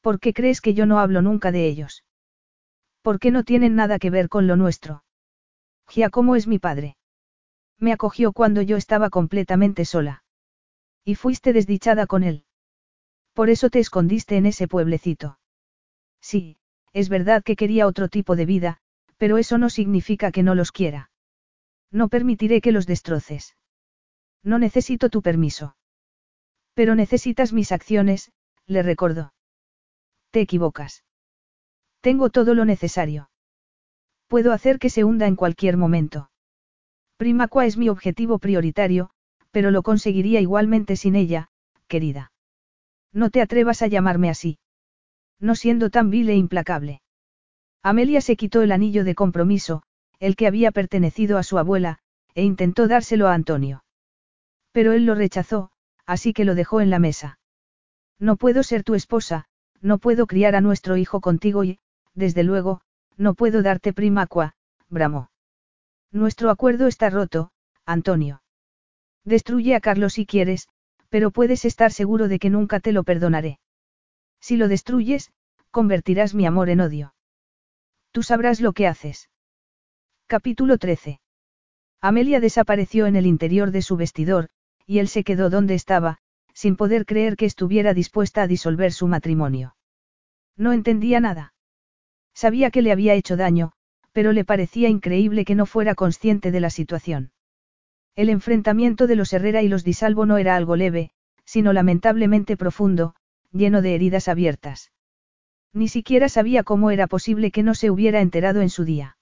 ¿Por 0.00 0.20
qué 0.20 0.32
crees 0.32 0.60
que 0.60 0.74
yo 0.74 0.86
no 0.86 0.98
hablo 0.98 1.22
nunca 1.22 1.50
de 1.52 1.66
ellos? 1.66 2.04
¿Por 3.02 3.18
qué 3.18 3.30
no 3.30 3.44
tienen 3.44 3.74
nada 3.74 3.98
que 3.98 4.10
ver 4.10 4.28
con 4.28 4.46
lo 4.46 4.56
nuestro? 4.56 5.04
Giacomo 5.88 6.36
es 6.36 6.46
mi 6.46 6.58
padre. 6.58 6.96
Me 7.78 7.92
acogió 7.92 8.32
cuando 8.32 8.62
yo 8.62 8.76
estaba 8.76 9.10
completamente 9.10 9.84
sola. 9.84 10.24
Y 11.04 11.16
fuiste 11.16 11.52
desdichada 11.52 12.06
con 12.06 12.22
él. 12.22 12.44
Por 13.34 13.50
eso 13.50 13.68
te 13.68 13.80
escondiste 13.80 14.36
en 14.36 14.46
ese 14.46 14.68
pueblecito. 14.68 15.38
Sí, 16.20 16.56
es 16.92 17.08
verdad 17.08 17.42
que 17.42 17.56
quería 17.56 17.86
otro 17.86 18.08
tipo 18.08 18.36
de 18.36 18.46
vida, 18.46 18.78
pero 19.24 19.38
eso 19.38 19.56
no 19.56 19.70
significa 19.70 20.30
que 20.30 20.42
no 20.42 20.54
los 20.54 20.70
quiera. 20.70 21.08
No 21.90 22.10
permitiré 22.10 22.60
que 22.60 22.72
los 22.72 22.86
destroces. 22.86 23.56
No 24.42 24.58
necesito 24.58 25.08
tu 25.08 25.22
permiso. 25.22 25.78
Pero 26.74 26.94
necesitas 26.94 27.54
mis 27.54 27.72
acciones, 27.72 28.32
le 28.66 28.82
recordó. 28.82 29.32
Te 30.30 30.42
equivocas. 30.42 31.04
Tengo 32.02 32.28
todo 32.28 32.52
lo 32.52 32.66
necesario. 32.66 33.30
Puedo 34.26 34.52
hacer 34.52 34.78
que 34.78 34.90
se 34.90 35.04
hunda 35.04 35.26
en 35.26 35.36
cualquier 35.36 35.78
momento. 35.78 36.30
Primacua 37.16 37.64
es 37.64 37.78
mi 37.78 37.88
objetivo 37.88 38.38
prioritario, 38.38 39.08
pero 39.52 39.70
lo 39.70 39.82
conseguiría 39.82 40.42
igualmente 40.42 40.96
sin 40.96 41.16
ella, 41.16 41.48
querida. 41.88 42.30
No 43.10 43.30
te 43.30 43.40
atrevas 43.40 43.80
a 43.80 43.86
llamarme 43.86 44.28
así. 44.28 44.58
No 45.40 45.54
siendo 45.54 45.88
tan 45.88 46.10
vil 46.10 46.28
e 46.28 46.36
implacable. 46.36 47.00
Amelia 47.86 48.22
se 48.22 48.36
quitó 48.36 48.62
el 48.62 48.72
anillo 48.72 49.04
de 49.04 49.14
compromiso, 49.14 49.82
el 50.18 50.36
que 50.36 50.46
había 50.46 50.72
pertenecido 50.72 51.36
a 51.36 51.42
su 51.42 51.58
abuela, 51.58 51.98
e 52.34 52.42
intentó 52.42 52.88
dárselo 52.88 53.28
a 53.28 53.34
Antonio. 53.34 53.84
Pero 54.72 54.94
él 54.94 55.04
lo 55.04 55.14
rechazó, 55.14 55.70
así 56.06 56.32
que 56.32 56.46
lo 56.46 56.54
dejó 56.54 56.80
en 56.80 56.88
la 56.88 56.98
mesa. 56.98 57.38
No 58.18 58.36
puedo 58.36 58.62
ser 58.62 58.84
tu 58.84 58.94
esposa, 58.94 59.44
no 59.82 59.98
puedo 59.98 60.26
criar 60.26 60.56
a 60.56 60.62
nuestro 60.62 60.96
hijo 60.96 61.20
contigo 61.20 61.62
y, 61.62 61.78
desde 62.14 62.42
luego, 62.42 62.80
no 63.18 63.34
puedo 63.34 63.62
darte 63.62 63.92
primacua, 63.92 64.54
bramó. 64.88 65.30
Nuestro 66.10 66.48
acuerdo 66.48 66.86
está 66.86 67.10
roto, 67.10 67.50
Antonio. 67.84 68.42
Destruye 69.24 69.74
a 69.74 69.80
Carlos 69.80 70.14
si 70.14 70.24
quieres, 70.24 70.68
pero 71.10 71.30
puedes 71.30 71.66
estar 71.66 71.92
seguro 71.92 72.28
de 72.28 72.38
que 72.38 72.48
nunca 72.48 72.80
te 72.80 72.92
lo 72.92 73.04
perdonaré. 73.04 73.58
Si 74.40 74.56
lo 74.56 74.68
destruyes, 74.68 75.32
convertirás 75.70 76.34
mi 76.34 76.46
amor 76.46 76.70
en 76.70 76.80
odio. 76.80 77.13
Tú 78.14 78.22
sabrás 78.22 78.60
lo 78.60 78.74
que 78.74 78.86
haces. 78.86 79.28
Capítulo 80.28 80.78
13. 80.78 81.18
Amelia 82.00 82.38
desapareció 82.38 83.06
en 83.06 83.16
el 83.16 83.26
interior 83.26 83.72
de 83.72 83.82
su 83.82 83.96
vestidor, 83.96 84.50
y 84.86 85.00
él 85.00 85.08
se 85.08 85.24
quedó 85.24 85.50
donde 85.50 85.74
estaba, 85.74 86.18
sin 86.52 86.76
poder 86.76 87.06
creer 87.06 87.34
que 87.34 87.46
estuviera 87.46 87.92
dispuesta 87.92 88.42
a 88.42 88.46
disolver 88.46 88.92
su 88.92 89.08
matrimonio. 89.08 89.74
No 90.56 90.72
entendía 90.72 91.18
nada. 91.18 91.54
Sabía 92.34 92.70
que 92.70 92.82
le 92.82 92.92
había 92.92 93.14
hecho 93.14 93.36
daño, 93.36 93.72
pero 94.12 94.32
le 94.32 94.44
parecía 94.44 94.88
increíble 94.88 95.44
que 95.44 95.56
no 95.56 95.66
fuera 95.66 95.96
consciente 95.96 96.52
de 96.52 96.60
la 96.60 96.70
situación. 96.70 97.32
El 98.14 98.28
enfrentamiento 98.28 99.08
de 99.08 99.16
los 99.16 99.32
Herrera 99.32 99.62
y 99.62 99.68
los 99.68 99.82
Disalvo 99.82 100.24
no 100.24 100.38
era 100.38 100.54
algo 100.54 100.76
leve, 100.76 101.10
sino 101.44 101.72
lamentablemente 101.72 102.56
profundo, 102.56 103.16
lleno 103.50 103.82
de 103.82 103.96
heridas 103.96 104.28
abiertas. 104.28 104.92
Ni 105.74 105.88
siquiera 105.88 106.28
sabía 106.28 106.62
cómo 106.62 106.92
era 106.92 107.08
posible 107.08 107.50
que 107.50 107.64
no 107.64 107.74
se 107.74 107.90
hubiera 107.90 108.20
enterado 108.20 108.60
en 108.62 108.70
su 108.70 108.84
día. 108.84 109.18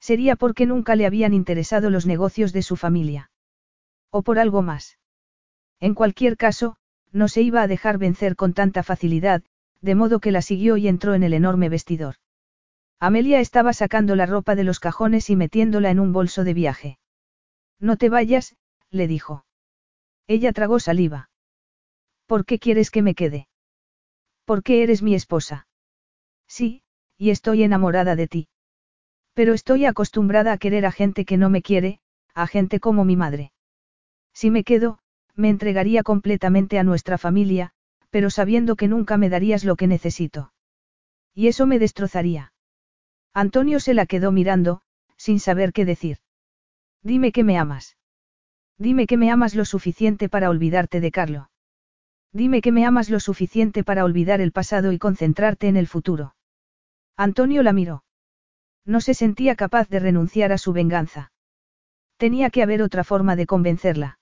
Sería 0.00 0.34
porque 0.34 0.64
nunca 0.64 0.96
le 0.96 1.04
habían 1.04 1.34
interesado 1.34 1.90
los 1.90 2.06
negocios 2.06 2.54
de 2.54 2.62
su 2.62 2.76
familia. 2.76 3.30
O 4.10 4.22
por 4.22 4.38
algo 4.38 4.62
más. 4.62 4.98
En 5.78 5.94
cualquier 5.94 6.38
caso, 6.38 6.76
no 7.12 7.28
se 7.28 7.42
iba 7.42 7.60
a 7.60 7.66
dejar 7.66 7.98
vencer 7.98 8.36
con 8.36 8.54
tanta 8.54 8.82
facilidad, 8.82 9.42
de 9.82 9.94
modo 9.94 10.18
que 10.20 10.32
la 10.32 10.40
siguió 10.40 10.78
y 10.78 10.88
entró 10.88 11.14
en 11.14 11.22
el 11.22 11.34
enorme 11.34 11.68
vestidor. 11.68 12.16
Amelia 12.98 13.40
estaba 13.40 13.74
sacando 13.74 14.16
la 14.16 14.24
ropa 14.24 14.54
de 14.54 14.64
los 14.64 14.80
cajones 14.80 15.28
y 15.28 15.36
metiéndola 15.36 15.90
en 15.90 16.00
un 16.00 16.14
bolso 16.14 16.44
de 16.44 16.54
viaje. 16.54 16.98
No 17.78 17.98
te 17.98 18.08
vayas, 18.08 18.56
le 18.90 19.06
dijo. 19.06 19.44
Ella 20.26 20.52
tragó 20.52 20.80
saliva. 20.80 21.28
¿Por 22.24 22.46
qué 22.46 22.58
quieres 22.58 22.90
que 22.90 23.02
me 23.02 23.14
quede? 23.14 23.48
¿Por 24.46 24.62
qué 24.62 24.84
eres 24.84 25.02
mi 25.02 25.14
esposa? 25.14 25.66
Sí, 26.46 26.82
y 27.18 27.30
estoy 27.30 27.64
enamorada 27.64 28.14
de 28.14 28.28
ti. 28.28 28.48
Pero 29.34 29.52
estoy 29.52 29.84
acostumbrada 29.84 30.52
a 30.52 30.58
querer 30.58 30.86
a 30.86 30.92
gente 30.92 31.24
que 31.24 31.36
no 31.36 31.50
me 31.50 31.62
quiere, 31.62 31.98
a 32.32 32.46
gente 32.46 32.78
como 32.78 33.04
mi 33.04 33.16
madre. 33.16 33.52
Si 34.32 34.52
me 34.52 34.62
quedo, 34.62 35.00
me 35.34 35.48
entregaría 35.48 36.04
completamente 36.04 36.78
a 36.78 36.84
nuestra 36.84 37.18
familia, 37.18 37.72
pero 38.10 38.30
sabiendo 38.30 38.76
que 38.76 38.86
nunca 38.86 39.16
me 39.16 39.28
darías 39.28 39.64
lo 39.64 39.74
que 39.74 39.88
necesito. 39.88 40.52
Y 41.34 41.48
eso 41.48 41.66
me 41.66 41.80
destrozaría. 41.80 42.52
Antonio 43.34 43.80
se 43.80 43.94
la 43.94 44.06
quedó 44.06 44.30
mirando, 44.30 44.80
sin 45.16 45.40
saber 45.40 45.72
qué 45.72 45.84
decir. 45.84 46.18
Dime 47.02 47.32
que 47.32 47.42
me 47.42 47.58
amas. 47.58 47.96
Dime 48.78 49.08
que 49.08 49.16
me 49.16 49.30
amas 49.30 49.56
lo 49.56 49.64
suficiente 49.64 50.28
para 50.28 50.50
olvidarte 50.50 51.00
de 51.00 51.10
Carlo. 51.10 51.50
Dime 52.36 52.60
que 52.60 52.70
me 52.70 52.84
amas 52.84 53.08
lo 53.08 53.18
suficiente 53.18 53.82
para 53.82 54.04
olvidar 54.04 54.42
el 54.42 54.52
pasado 54.52 54.92
y 54.92 54.98
concentrarte 54.98 55.68
en 55.68 55.76
el 55.78 55.86
futuro. 55.86 56.34
Antonio 57.16 57.62
la 57.62 57.72
miró. 57.72 58.04
No 58.84 59.00
se 59.00 59.14
sentía 59.14 59.56
capaz 59.56 59.88
de 59.88 60.00
renunciar 60.00 60.52
a 60.52 60.58
su 60.58 60.74
venganza. 60.74 61.32
Tenía 62.18 62.50
que 62.50 62.62
haber 62.62 62.82
otra 62.82 63.04
forma 63.04 63.36
de 63.36 63.46
convencerla. 63.46 64.18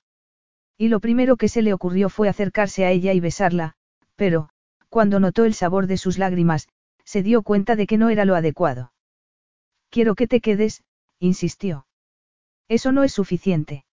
Y 0.78 0.90
lo 0.90 1.00
primero 1.00 1.36
que 1.36 1.48
se 1.48 1.60
le 1.60 1.74
ocurrió 1.74 2.08
fue 2.08 2.28
acercarse 2.28 2.84
a 2.84 2.92
ella 2.92 3.12
y 3.14 3.18
besarla, 3.18 3.74
pero, 4.14 4.48
cuando 4.88 5.18
notó 5.18 5.44
el 5.44 5.54
sabor 5.54 5.88
de 5.88 5.96
sus 5.96 6.16
lágrimas, 6.16 6.68
se 7.04 7.24
dio 7.24 7.42
cuenta 7.42 7.74
de 7.74 7.88
que 7.88 7.98
no 7.98 8.10
era 8.10 8.24
lo 8.24 8.36
adecuado. 8.36 8.92
Quiero 9.90 10.14
que 10.14 10.28
te 10.28 10.40
quedes, 10.40 10.84
insistió. 11.18 11.88
Eso 12.68 12.92
no 12.92 13.02
es 13.02 13.12
suficiente. 13.12 13.84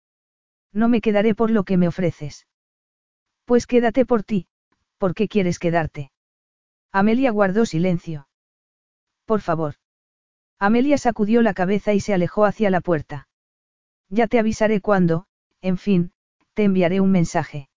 No 0.72 0.90
me 0.90 1.02
quedaré 1.02 1.34
por 1.34 1.50
lo 1.50 1.64
que 1.64 1.78
me 1.78 1.88
ofreces. 1.88 2.46
Pues 3.46 3.68
quédate 3.68 4.06
por 4.06 4.24
ti, 4.24 4.48
¿por 4.98 5.14
qué 5.14 5.28
quieres 5.28 5.60
quedarte? 5.60 6.12
Amelia 6.92 7.32
guardó 7.32 7.66
silencio. 7.66 8.28
Por 9.26 9.42
favor. 9.42 9.76
Amelia 10.60 10.98
sacudió 10.98 11.42
la 11.42 11.54
cabeza 11.54 11.94
y 11.94 12.00
se 12.00 12.14
alejó 12.14 12.46
hacia 12.46 12.70
la 12.70 12.82
puerta. 12.82 13.28
Ya 14.10 14.28
te 14.28 14.40
avisaré 14.40 14.82
cuando, 14.82 15.26
en 15.62 15.78
fin, 15.78 16.12
te 16.54 16.64
enviaré 16.64 17.00
un 17.00 17.12
mensaje. 17.12 17.70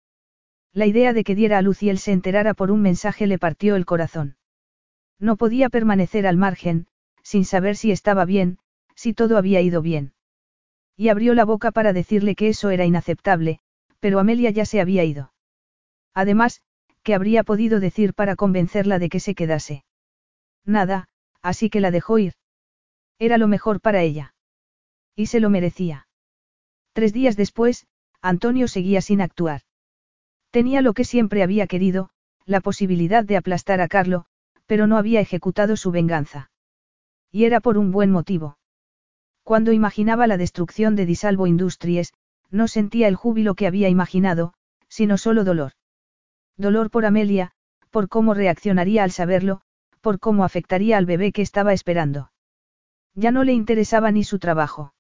La 0.73 0.87
idea 0.87 1.13
de 1.13 1.23
que 1.23 1.37
diera 1.37 1.59
a 1.59 1.63
luz 1.63 1.83
y 1.83 1.91
él 1.91 1.99
se 1.99 2.13
enterara 2.13 2.55
por 2.55 2.71
un 2.73 2.83
mensaje 2.83 3.27
le 3.27 3.39
partió 3.39 3.77
el 3.77 3.87
corazón. 3.87 4.37
No 5.21 5.37
podía 5.37 5.71
permanecer 5.71 6.27
al 6.27 6.37
margen, 6.37 6.89
sin 7.23 7.45
saber 7.45 7.77
si 7.77 7.93
estaba 7.93 8.25
bien, 8.25 8.59
si 8.97 9.15
todo 9.15 9.39
había 9.39 9.61
ido 9.61 9.81
bien. 9.81 10.13
Y 10.97 11.09
abrió 11.09 11.35
la 11.35 11.45
boca 11.45 11.71
para 11.71 11.93
decirle 11.93 12.35
que 12.35 12.49
eso 12.49 12.71
era 12.71 12.85
inaceptable, 12.85 13.61
pero 14.01 14.19
Amelia 14.19 14.51
ya 14.51 14.65
se 14.65 14.81
había 14.81 15.05
ido. 15.05 15.34
Además, 16.15 16.63
¿qué 17.03 17.15
habría 17.15 17.43
podido 17.43 17.81
decir 17.81 18.15
para 18.15 18.37
convencerla 18.37 18.99
de 18.99 19.09
que 19.09 19.21
se 19.21 19.35
quedase? 19.35 19.85
Nada, 20.65 21.09
así 21.43 21.69
que 21.69 21.81
la 21.81 21.91
dejó 21.91 22.19
ir. 22.19 22.35
Era 23.19 23.37
lo 23.37 23.49
mejor 23.49 23.81
para 23.81 24.03
ella. 24.03 24.35
Y 25.15 25.27
se 25.27 25.41
lo 25.41 25.51
merecía. 25.51 26.09
Tres 26.93 27.13
días 27.13 27.37
después, 27.37 27.87
Antonio 28.23 28.69
seguía 28.69 29.01
sin 29.03 29.21
actuar. 29.21 29.63
Tenía 30.51 30.81
lo 30.81 30.95
que 30.95 31.05
siempre 31.05 31.43
había 31.43 31.67
querido, 31.67 32.11
la 32.47 32.61
posibilidad 32.61 33.25
de 33.25 33.37
aplastar 33.37 33.81
a 33.81 33.89
Carlo, 33.89 34.27
pero 34.67 34.87
no 34.87 34.97
había 34.97 35.21
ejecutado 35.21 35.77
su 35.77 35.91
venganza. 35.91 36.51
Y 37.31 37.45
era 37.45 37.61
por 37.61 37.77
un 37.77 37.91
buen 37.91 38.11
motivo. 38.11 38.57
Cuando 39.43 39.73
imaginaba 39.73 40.27
la 40.27 40.37
destrucción 40.37 40.97
de 40.97 41.07
Disalvo 41.07 41.47
Industries, 41.47 42.15
no 42.51 42.69
sentía 42.69 43.09
el 43.09 43.17
júbilo 43.17 43.55
que 43.55 43.67
había 43.67 43.89
imaginado, 43.89 44.55
sino 44.89 45.19
solo 45.19 45.45
dolor. 45.45 45.73
Dolor 46.57 46.91
por 46.91 47.05
Amelia, 47.05 47.53
por 47.91 48.09
cómo 48.09 48.35
reaccionaría 48.35 49.03
al 49.03 49.11
saberlo, 49.11 49.61
por 50.01 50.21
cómo 50.21 50.45
afectaría 50.45 50.97
al 50.99 51.07
bebé 51.07 51.33
que 51.33 51.43
estaba 51.43 51.73
esperando. 51.73 52.31
Ya 53.15 53.31
no 53.31 53.45
le 53.45 53.53
interesaba 53.53 54.11
ni 54.11 54.25
su 54.25 54.39
trabajo. 54.39 54.95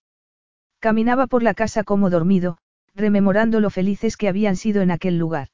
Caminaba 0.78 1.26
por 1.26 1.42
la 1.42 1.54
casa 1.54 1.84
como 1.84 2.10
dormido, 2.10 2.58
rememorando 2.94 3.60
lo 3.60 3.70
felices 3.70 4.16
que 4.16 4.28
habían 4.28 4.56
sido 4.56 4.82
en 4.82 4.90
aquel 4.90 5.18
lugar. 5.18 5.48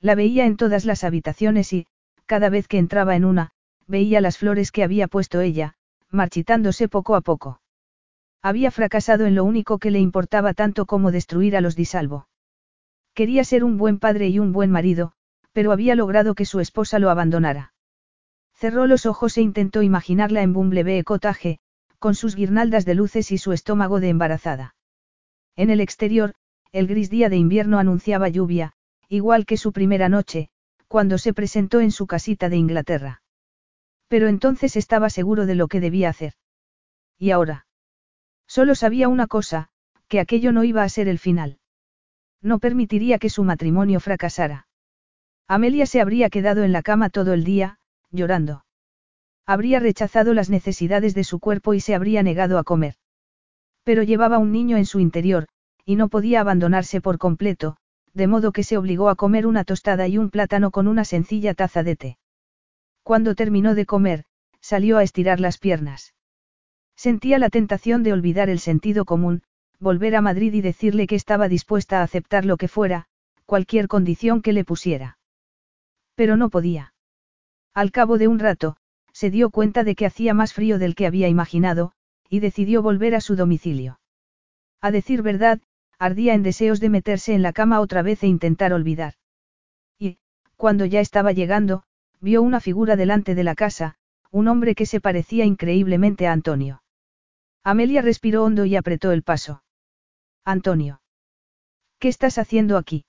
La 0.00 0.14
veía 0.14 0.46
en 0.46 0.56
todas 0.56 0.84
las 0.84 1.04
habitaciones 1.04 1.72
y, 1.72 1.86
cada 2.26 2.48
vez 2.48 2.68
que 2.68 2.78
entraba 2.78 3.16
en 3.16 3.24
una, 3.24 3.50
veía 3.86 4.20
las 4.20 4.38
flores 4.38 4.72
que 4.72 4.82
había 4.82 5.08
puesto 5.08 5.40
ella, 5.40 5.74
marchitándose 6.10 6.88
poco 6.88 7.14
a 7.14 7.20
poco. 7.20 7.60
Había 8.42 8.70
fracasado 8.70 9.26
en 9.26 9.34
lo 9.34 9.44
único 9.44 9.78
que 9.78 9.90
le 9.90 10.00
importaba 10.00 10.54
tanto 10.54 10.86
como 10.86 11.12
destruir 11.12 11.56
a 11.56 11.60
los 11.60 11.76
disalvo. 11.76 12.26
Quería 13.14 13.44
ser 13.44 13.64
un 13.64 13.76
buen 13.76 13.98
padre 13.98 14.28
y 14.28 14.38
un 14.38 14.52
buen 14.52 14.70
marido, 14.70 15.12
pero 15.52 15.72
había 15.72 15.94
logrado 15.94 16.34
que 16.34 16.46
su 16.46 16.60
esposa 16.60 16.98
lo 16.98 17.10
abandonara. 17.10 17.74
Cerró 18.54 18.86
los 18.86 19.06
ojos 19.06 19.36
e 19.36 19.42
intentó 19.42 19.82
imaginarla 19.82 20.42
en 20.42 20.52
Bumblebee 20.52 21.04
Cottage, 21.04 21.58
con 21.98 22.14
sus 22.14 22.34
guirnaldas 22.34 22.84
de 22.84 22.94
luces 22.94 23.30
y 23.30 23.38
su 23.38 23.52
estómago 23.52 24.00
de 24.00 24.08
embarazada. 24.08 24.74
En 25.56 25.70
el 25.70 25.80
exterior, 25.80 26.34
el 26.72 26.86
gris 26.86 27.10
día 27.10 27.28
de 27.28 27.36
invierno 27.36 27.78
anunciaba 27.78 28.28
lluvia, 28.28 28.72
igual 29.08 29.44
que 29.44 29.56
su 29.56 29.72
primera 29.72 30.08
noche, 30.08 30.48
cuando 30.88 31.18
se 31.18 31.34
presentó 31.34 31.80
en 31.80 31.90
su 31.90 32.06
casita 32.06 32.48
de 32.48 32.56
Inglaterra. 32.56 33.22
Pero 34.08 34.28
entonces 34.28 34.76
estaba 34.76 35.10
seguro 35.10 35.46
de 35.46 35.54
lo 35.54 35.68
que 35.68 35.80
debía 35.80 36.08
hacer. 36.08 36.34
¿Y 37.18 37.30
ahora? 37.30 37.66
Solo 38.46 38.74
sabía 38.74 39.08
una 39.08 39.26
cosa, 39.26 39.68
que 40.08 40.20
aquello 40.20 40.52
no 40.52 40.64
iba 40.64 40.82
a 40.82 40.88
ser 40.88 41.08
el 41.08 41.18
final. 41.18 41.58
No 42.42 42.58
permitiría 42.58 43.18
que 43.18 43.30
su 43.30 43.44
matrimonio 43.44 44.00
fracasara. 44.00 44.66
Amelia 45.48 45.86
se 45.86 46.00
habría 46.00 46.28
quedado 46.28 46.64
en 46.64 46.72
la 46.72 46.82
cama 46.82 47.08
todo 47.08 47.32
el 47.32 47.44
día, 47.44 47.78
llorando. 48.10 48.64
Habría 49.46 49.80
rechazado 49.80 50.34
las 50.34 50.50
necesidades 50.50 51.14
de 51.14 51.24
su 51.24 51.38
cuerpo 51.38 51.74
y 51.74 51.80
se 51.80 51.94
habría 51.94 52.22
negado 52.22 52.58
a 52.58 52.64
comer. 52.64 52.94
Pero 53.84 54.02
llevaba 54.02 54.38
un 54.38 54.52
niño 54.52 54.76
en 54.76 54.86
su 54.86 55.00
interior, 55.00 55.48
y 55.84 55.96
no 55.96 56.08
podía 56.08 56.40
abandonarse 56.40 57.00
por 57.00 57.18
completo, 57.18 57.76
de 58.14 58.26
modo 58.26 58.52
que 58.52 58.62
se 58.62 58.76
obligó 58.76 59.08
a 59.08 59.16
comer 59.16 59.46
una 59.46 59.64
tostada 59.64 60.06
y 60.08 60.18
un 60.18 60.30
plátano 60.30 60.70
con 60.70 60.86
una 60.86 61.04
sencilla 61.04 61.54
taza 61.54 61.82
de 61.82 61.96
té. 61.96 62.18
Cuando 63.02 63.34
terminó 63.34 63.74
de 63.74 63.86
comer, 63.86 64.24
salió 64.60 64.98
a 64.98 65.02
estirar 65.02 65.40
las 65.40 65.58
piernas. 65.58 66.14
Sentía 66.94 67.38
la 67.38 67.50
tentación 67.50 68.02
de 68.02 68.12
olvidar 68.12 68.48
el 68.48 68.60
sentido 68.60 69.04
común, 69.04 69.42
volver 69.78 70.16
a 70.16 70.20
Madrid 70.20 70.52
y 70.54 70.60
decirle 70.60 71.06
que 71.06 71.16
estaba 71.16 71.48
dispuesta 71.48 72.00
a 72.00 72.02
aceptar 72.02 72.44
lo 72.44 72.56
que 72.56 72.68
fuera, 72.68 73.06
cualquier 73.46 73.88
condición 73.88 74.42
que 74.42 74.52
le 74.52 74.64
pusiera. 74.64 75.18
Pero 76.14 76.36
no 76.36 76.50
podía. 76.50 76.94
Al 77.74 77.90
cabo 77.90 78.18
de 78.18 78.28
un 78.28 78.38
rato, 78.38 78.76
se 79.12 79.30
dio 79.30 79.50
cuenta 79.50 79.84
de 79.84 79.94
que 79.94 80.06
hacía 80.06 80.34
más 80.34 80.52
frío 80.52 80.78
del 80.78 80.94
que 80.94 81.06
había 81.06 81.28
imaginado, 81.28 81.92
y 82.28 82.40
decidió 82.40 82.82
volver 82.82 83.14
a 83.14 83.20
su 83.20 83.36
domicilio. 83.36 84.00
A 84.80 84.90
decir 84.90 85.22
verdad, 85.22 85.60
ardía 85.98 86.34
en 86.34 86.42
deseos 86.42 86.80
de 86.80 86.88
meterse 86.88 87.34
en 87.34 87.42
la 87.42 87.52
cama 87.52 87.80
otra 87.80 88.02
vez 88.02 88.22
e 88.22 88.26
intentar 88.26 88.72
olvidar. 88.72 89.14
Y, 89.98 90.18
cuando 90.56 90.84
ya 90.84 91.00
estaba 91.00 91.32
llegando, 91.32 91.84
vio 92.20 92.42
una 92.42 92.60
figura 92.60 92.96
delante 92.96 93.34
de 93.34 93.44
la 93.44 93.54
casa, 93.54 93.96
un 94.30 94.48
hombre 94.48 94.74
que 94.74 94.86
se 94.86 95.00
parecía 95.00 95.44
increíblemente 95.44 96.26
a 96.26 96.32
Antonio. 96.32 96.82
Amelia 97.64 98.02
respiró 98.02 98.44
hondo 98.44 98.64
y 98.64 98.76
apretó 98.76 99.12
el 99.12 99.22
paso. 99.22 99.62
Antonio. 100.44 101.00
¿Qué 101.98 102.08
estás 102.08 102.38
haciendo 102.38 102.76
aquí? 102.76 103.04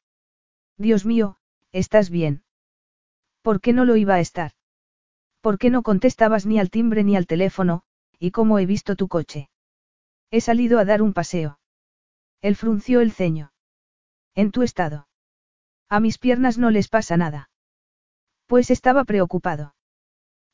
Dios 0.78 1.06
mío, 1.06 1.38
¿estás 1.72 2.10
bien? 2.10 2.44
¿Por 3.42 3.62
qué 3.62 3.74
no 3.74 3.86
lo 3.86 3.96
iba 3.96 4.16
a 4.16 4.20
estar? 4.20 4.52
¿Por 5.42 5.58
qué 5.58 5.70
no 5.70 5.82
contestabas 5.82 6.46
ni 6.46 6.60
al 6.60 6.70
timbre 6.70 7.04
ni 7.04 7.16
al 7.16 7.26
teléfono, 7.26 7.84
y 8.20 8.32
cómo 8.32 8.60
he 8.60 8.66
visto 8.66 8.96
tu 8.96 9.08
coche? 9.08 9.50
He 10.30 10.40
salido 10.40 10.80
a 10.80 10.86
dar 10.86 11.02
un 11.02 11.14
paseo. 11.14 11.60
Él 12.42 12.56
frunció 12.56 13.02
el 13.02 13.12
ceño. 13.12 13.52
En 14.36 14.52
tu 14.52 14.62
estado. 14.62 15.08
A 15.90 16.00
mis 16.00 16.18
piernas 16.18 16.58
no 16.58 16.72
les 16.72 16.88
pasa 16.88 17.18
nada. 17.18 17.50
Pues 18.46 18.70
estaba 18.70 19.04
preocupado. 19.04 19.76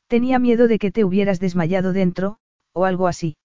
Tenía 0.07 0.39
miedo 0.39 0.67
de 0.67 0.79
que 0.79 0.91
te 0.91 1.03
hubieras 1.03 1.39
desmayado 1.39 1.93
dentro, 1.93 2.39
o 2.73 2.85
algo 2.85 3.07
así. 3.07 3.37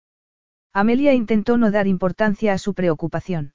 Amelia 0.76 1.14
intentó 1.14 1.56
no 1.56 1.70
dar 1.70 1.86
importancia 1.86 2.52
a 2.52 2.58
su 2.58 2.74
preocupación. 2.74 3.54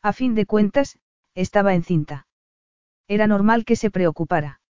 A 0.00 0.14
fin 0.14 0.34
de 0.34 0.46
cuentas, 0.46 0.98
estaba 1.34 1.74
encinta. 1.74 2.26
Era 3.06 3.26
normal 3.26 3.66
que 3.66 3.76
se 3.76 3.90
preocupara. 3.90 4.62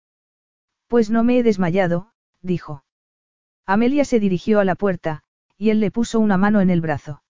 Pues 0.89 1.11
no 1.11 1.23
me 1.23 1.39
he 1.39 1.45
desmayado, 1.45 2.11
dijo. 2.43 2.85
Amelia 3.67 4.05
se 4.05 4.19
dirigió 4.19 4.59
a 4.59 4.65
la 4.65 4.75
puerta, 4.75 5.23
y 5.57 5.71
él 5.71 5.79
le 5.79 5.93
puso 5.93 6.19
una 6.19 6.37
mano 6.37 6.61
en 6.61 6.71
el 6.71 6.81
brazo. 6.81 7.23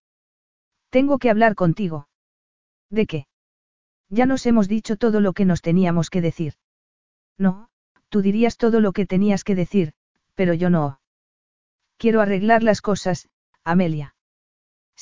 Tengo 0.88 1.18
que 1.18 1.28
hablar 1.28 1.54
contigo. 1.54 2.08
¿De 2.88 3.06
qué? 3.06 3.26
Ya 4.08 4.24
nos 4.24 4.46
hemos 4.46 4.68
dicho 4.68 4.96
todo 4.96 5.20
lo 5.20 5.34
que 5.34 5.44
nos 5.44 5.60
teníamos 5.60 6.08
que 6.08 6.22
decir. 6.22 6.54
No, 7.36 7.68
tú 8.08 8.22
dirías 8.22 8.56
todo 8.56 8.80
lo 8.80 8.92
que 8.92 9.04
tenías 9.04 9.44
que 9.44 9.54
decir, 9.54 9.92
pero 10.34 10.54
yo 10.54 10.70
no. 10.70 11.00
Quiero 11.98 12.22
arreglar 12.22 12.62
las 12.62 12.80
cosas, 12.80 13.28
Amelia. 13.64 14.14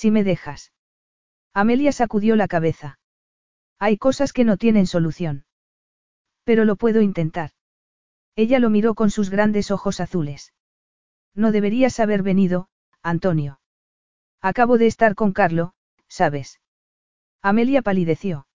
Si 0.01 0.13
me 0.13 0.23
dejas. 0.23 0.73
Amelia 1.53 1.91
sacudió 1.91 2.37
la 2.37 2.47
cabeza. 2.47 3.01
Hay 3.81 3.99
cosas 3.99 4.33
que 4.33 4.45
no 4.45 4.57
tienen 4.57 4.87
solución. 4.87 5.45
Pero 6.45 6.65
lo 6.65 6.77
puedo 6.77 7.01
intentar. 7.01 7.51
Ella 8.37 8.61
lo 8.61 8.71
miró 8.71 8.95
con 8.95 9.11
sus 9.11 9.29
grandes 9.29 9.73
ojos 9.73 9.99
azules. 9.99 10.55
No 11.35 11.51
deberías 11.51 11.99
haber 11.99 12.23
venido, 12.23 12.69
Antonio. 13.03 13.61
Acabo 14.41 14.79
de 14.79 14.87
estar 14.87 15.17
con 15.17 15.33
Carlo, 15.33 15.75
¿sabes? 16.07 16.61
Amelia 17.43 17.83
palideció. 17.83 18.47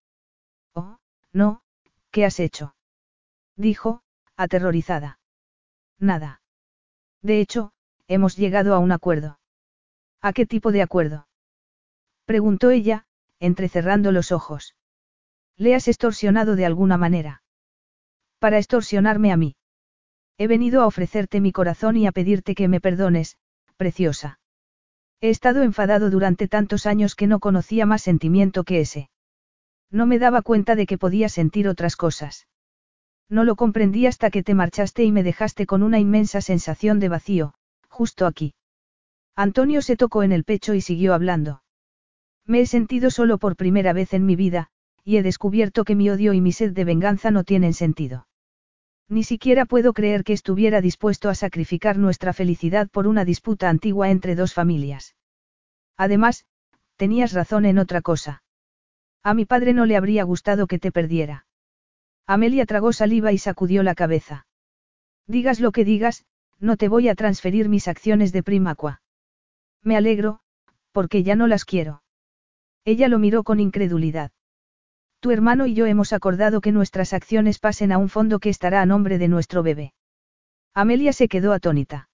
Oh, 0.73 0.97
no, 1.33 1.61
¿qué 2.11 2.23
has 2.23 2.39
hecho? 2.39 2.73
Dijo, 3.57 4.01
aterrorizada. 4.37 5.19
Nada. 5.99 6.41
De 7.21 7.41
hecho, 7.41 7.73
hemos 8.07 8.37
llegado 8.37 8.73
a 8.73 8.79
un 8.79 8.93
acuerdo. 8.93 9.41
¿A 10.21 10.31
qué 10.31 10.45
tipo 10.45 10.71
de 10.71 10.81
acuerdo? 10.81 11.27
Preguntó 12.25 12.69
ella, 12.69 13.05
entrecerrando 13.39 14.11
los 14.11 14.31
ojos. 14.31 14.75
¿Le 15.57 15.75
has 15.75 15.87
extorsionado 15.87 16.55
de 16.55 16.65
alguna 16.65 16.97
manera? 16.97 17.43
Para 18.39 18.57
extorsionarme 18.57 19.31
a 19.31 19.37
mí. 19.37 19.55
He 20.37 20.47
venido 20.47 20.81
a 20.81 20.87
ofrecerte 20.87 21.41
mi 21.41 21.51
corazón 21.51 21.97
y 21.97 22.07
a 22.07 22.11
pedirte 22.11 22.55
que 22.55 22.67
me 22.67 22.81
perdones, 22.81 23.37
preciosa. 23.77 24.39
He 25.21 25.29
estado 25.29 25.63
enfadado 25.63 26.09
durante 26.09 26.47
tantos 26.47 26.85
años 26.85 27.15
que 27.15 27.27
no 27.27 27.39
conocía 27.39 27.85
más 27.85 28.01
sentimiento 28.01 28.63
que 28.63 28.81
ese. 28.81 29.09
No 29.91 30.05
me 30.05 30.19
daba 30.19 30.41
cuenta 30.41 30.75
de 30.75 30.85
que 30.85 30.97
podía 30.97 31.29
sentir 31.29 31.67
otras 31.67 31.95
cosas. 31.95 32.47
No 33.29 33.43
lo 33.43 33.55
comprendí 33.55 34.05
hasta 34.05 34.29
que 34.31 34.43
te 34.43 34.53
marchaste 34.53 35.03
y 35.03 35.11
me 35.11 35.23
dejaste 35.23 35.65
con 35.65 35.83
una 35.83 35.99
inmensa 35.99 36.41
sensación 36.41 36.99
de 36.99 37.09
vacío, 37.09 37.53
justo 37.87 38.25
aquí. 38.25 38.53
Antonio 39.35 39.81
se 39.81 39.95
tocó 39.95 40.23
en 40.23 40.31
el 40.31 40.43
pecho 40.43 40.73
y 40.73 40.81
siguió 40.81 41.13
hablando. 41.13 41.62
Me 42.45 42.61
he 42.61 42.65
sentido 42.65 43.09
solo 43.09 43.37
por 43.37 43.55
primera 43.55 43.93
vez 43.93 44.13
en 44.13 44.25
mi 44.25 44.35
vida, 44.35 44.67
y 45.03 45.17
he 45.17 45.23
descubierto 45.23 45.83
que 45.83 45.95
mi 45.95 46.09
odio 46.09 46.33
y 46.33 46.41
mi 46.41 46.51
sed 46.51 46.73
de 46.73 46.83
venganza 46.83 47.31
no 47.31 47.43
tienen 47.43 47.73
sentido. 47.73 48.27
Ni 49.09 49.23
siquiera 49.23 49.65
puedo 49.65 49.93
creer 49.93 50.23
que 50.23 50.33
estuviera 50.33 50.81
dispuesto 50.81 51.29
a 51.29 51.35
sacrificar 51.35 51.97
nuestra 51.97 52.33
felicidad 52.33 52.89
por 52.89 53.07
una 53.07 53.25
disputa 53.25 53.69
antigua 53.69 54.09
entre 54.09 54.35
dos 54.35 54.53
familias. 54.53 55.15
Además, 55.97 56.45
tenías 56.95 57.33
razón 57.33 57.65
en 57.65 57.77
otra 57.77 58.01
cosa. 58.01 58.43
A 59.21 59.33
mi 59.33 59.45
padre 59.45 59.73
no 59.73 59.85
le 59.85 59.95
habría 59.95 60.23
gustado 60.23 60.67
que 60.67 60.79
te 60.79 60.91
perdiera. 60.91 61.45
Amelia 62.25 62.65
tragó 62.65 62.93
saliva 62.93 63.31
y 63.31 63.37
sacudió 63.37 63.83
la 63.83 63.95
cabeza. 63.95 64.47
Digas 65.27 65.59
lo 65.59 65.71
que 65.71 65.85
digas, 65.85 66.25
no 66.59 66.77
te 66.77 66.87
voy 66.87 67.09
a 67.09 67.15
transferir 67.15 67.69
mis 67.69 67.87
acciones 67.87 68.31
de 68.31 68.43
primacua. 68.43 69.01
Me 69.81 69.97
alegro, 69.97 70.39
porque 70.91 71.23
ya 71.23 71.35
no 71.35 71.47
las 71.47 71.65
quiero. 71.65 72.02
Ella 72.85 73.07
lo 73.07 73.19
miró 73.19 73.43
con 73.43 73.59
incredulidad. 73.59 74.31
Tu 75.19 75.31
hermano 75.31 75.67
y 75.67 75.73
yo 75.73 75.85
hemos 75.85 76.11
acordado 76.11 76.59
que 76.59 76.73
nuestras 76.73 77.13
acciones 77.13 77.59
pasen 77.59 77.91
a 77.91 77.97
un 77.97 78.09
fondo 78.09 78.39
que 78.39 78.49
estará 78.49 78.81
a 78.81 78.85
nombre 78.85 79.17
de 79.17 79.29
nuestro 79.29 79.63
bebé. 79.63 79.93
Amelia 80.73 81.13
se 81.13 81.27
quedó 81.27 81.53
atónita. 81.53 82.09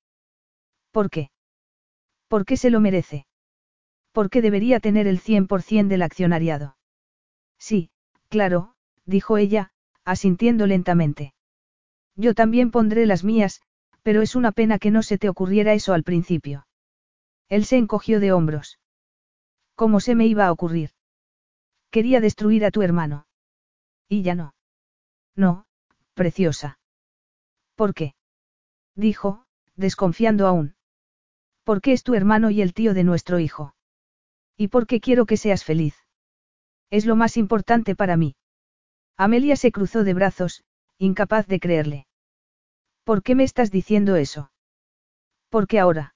¿Por 0.91 1.09
qué? 1.09 1.31
¿Por 2.27 2.45
qué 2.45 2.57
se 2.57 2.69
lo 2.69 2.79
merece? 2.79 3.25
¿Por 4.11 4.29
qué 4.29 4.41
debería 4.41 4.79
tener 4.79 5.07
el 5.07 5.19
100% 5.19 5.87
del 5.87 6.01
accionariado? 6.03 6.77
Sí, 7.57 7.89
claro, 8.27 8.75
dijo 9.05 9.37
ella, 9.37 9.71
asintiendo 10.05 10.67
lentamente. 10.67 11.33
Yo 12.15 12.33
también 12.33 12.69
pondré 12.69 13.05
las 13.05 13.23
mías, 13.23 13.61
pero 14.03 14.21
es 14.21 14.35
una 14.35 14.51
pena 14.51 14.77
que 14.77 14.91
no 14.91 15.03
se 15.03 15.17
te 15.17 15.29
ocurriera 15.29 15.73
eso 15.73 15.93
al 15.93 16.03
principio. 16.03 16.67
Él 17.47 17.65
se 17.65 17.77
encogió 17.77 18.19
de 18.19 18.31
hombros. 18.31 18.77
¿Cómo 19.81 20.01
se 20.01 20.13
me 20.13 20.27
iba 20.27 20.45
a 20.45 20.51
ocurrir? 20.51 20.89
Quería 21.89 22.19
destruir 22.19 22.65
a 22.65 22.69
tu 22.69 22.81
hermano. 22.81 23.27
Y 24.09 24.23
ya 24.23 24.35
no. 24.35 24.53
No, 25.37 25.67
preciosa. 26.15 26.79
¿Por 27.75 27.93
qué? 27.93 28.13
Dijo, 28.95 29.45
desconfiando 29.77 30.47
aún. 30.47 30.75
Porque 31.63 31.93
es 31.93 32.03
tu 32.03 32.13
hermano 32.13 32.49
y 32.49 32.61
el 32.61 32.73
tío 32.73 32.93
de 32.93 33.05
nuestro 33.05 33.39
hijo. 33.39 33.73
Y 34.57 34.67
porque 34.67 34.99
quiero 34.99 35.25
que 35.25 35.37
seas 35.37 35.63
feliz. 35.63 35.95
Es 36.89 37.05
lo 37.05 37.15
más 37.15 37.37
importante 37.37 37.95
para 37.95 38.17
mí. 38.17 38.35
Amelia 39.15 39.55
se 39.55 39.71
cruzó 39.71 40.03
de 40.03 40.13
brazos, 40.13 40.65
incapaz 40.97 41.47
de 41.47 41.61
creerle. 41.61 42.05
¿Por 43.05 43.23
qué 43.23 43.33
me 43.33 43.45
estás 43.45 43.71
diciendo 43.71 44.17
eso? 44.17 44.51
Porque 45.47 45.79
ahora. 45.79 46.15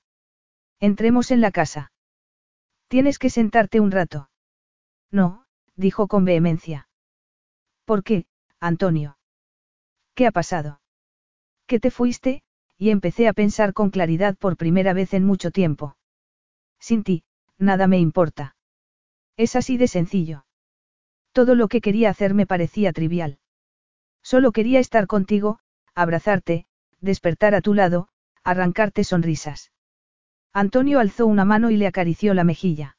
Entremos 0.81 1.31
en 1.31 1.39
la 1.39 1.51
casa. 1.51 1.92
Tienes 2.87 3.19
que 3.19 3.29
sentarte 3.29 3.79
un 3.79 3.91
rato. 3.91 4.29
No, 5.11 5.45
dijo 5.75 6.07
con 6.07 6.25
vehemencia. 6.25 6.87
¿Por 7.85 8.03
qué, 8.03 8.25
Antonio? 8.59 9.17
¿Qué 10.15 10.27
ha 10.27 10.31
pasado? 10.31 10.81
Que 11.65 11.79
te 11.79 11.91
fuiste, 11.91 12.43
y 12.77 12.89
empecé 12.91 13.27
a 13.27 13.33
pensar 13.33 13.73
con 13.73 13.89
claridad 13.89 14.37
por 14.37 14.57
primera 14.57 14.93
vez 14.93 15.13
en 15.13 15.25
mucho 15.25 15.51
tiempo. 15.51 15.97
Sin 16.79 17.03
ti, 17.03 17.23
nada 17.57 17.87
me 17.87 17.99
importa. 17.99 18.55
Es 19.37 19.55
así 19.55 19.77
de 19.77 19.87
sencillo. 19.87 20.45
Todo 21.31 21.55
lo 21.55 21.67
que 21.67 21.81
quería 21.81 22.09
hacer 22.09 22.33
me 22.33 22.45
parecía 22.45 22.93
trivial. 22.93 23.39
Solo 24.21 24.51
quería 24.51 24.79
estar 24.79 25.07
contigo, 25.07 25.59
abrazarte, 25.95 26.67
despertar 27.01 27.55
a 27.55 27.61
tu 27.61 27.73
lado, 27.73 28.07
arrancarte 28.43 29.03
sonrisas. 29.03 29.72
Antonio 30.53 30.99
alzó 30.99 31.25
una 31.25 31.45
mano 31.45 31.71
y 31.71 31.77
le 31.77 31.87
acarició 31.87 32.33
la 32.35 32.43
mejilla. 32.43 32.95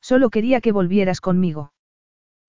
Solo 0.00 0.28
quería 0.28 0.60
que 0.60 0.72
volvieras 0.72 1.20
conmigo. 1.20 1.72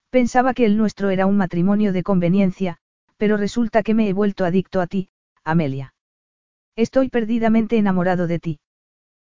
Pensaba 0.10 0.54
que 0.54 0.66
el 0.66 0.78
nuestro 0.78 1.10
era 1.10 1.26
un 1.26 1.38
matrimonio 1.38 1.94
de 1.94 2.04
conveniencia, 2.04 2.78
pero 3.18 3.38
resulta 3.38 3.84
que 3.84 3.94
me 3.94 4.10
he 4.10 4.14
vuelto 4.14 4.46
adicto 4.46 4.82
a 4.82 4.88
ti, 4.88 5.10
Amelia. 5.44 5.94
Estoy 6.76 7.10
perdidamente 7.10 7.78
enamorado 7.78 8.28
de 8.28 8.40
ti. 8.40 8.60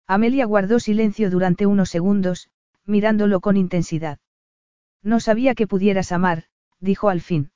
Amelia 0.08 0.46
guardó 0.46 0.80
silencio 0.80 1.30
durante 1.30 1.66
unos 1.66 1.90
segundos, 1.90 2.50
mirándolo 2.86 3.40
con 3.42 3.58
intensidad. 3.58 4.20
No 5.02 5.20
sabía 5.20 5.56
que 5.56 5.68
pudieras 5.68 6.12
amar, 6.12 6.46
dijo 6.80 7.10
al 7.10 7.22
fin. 7.22 7.52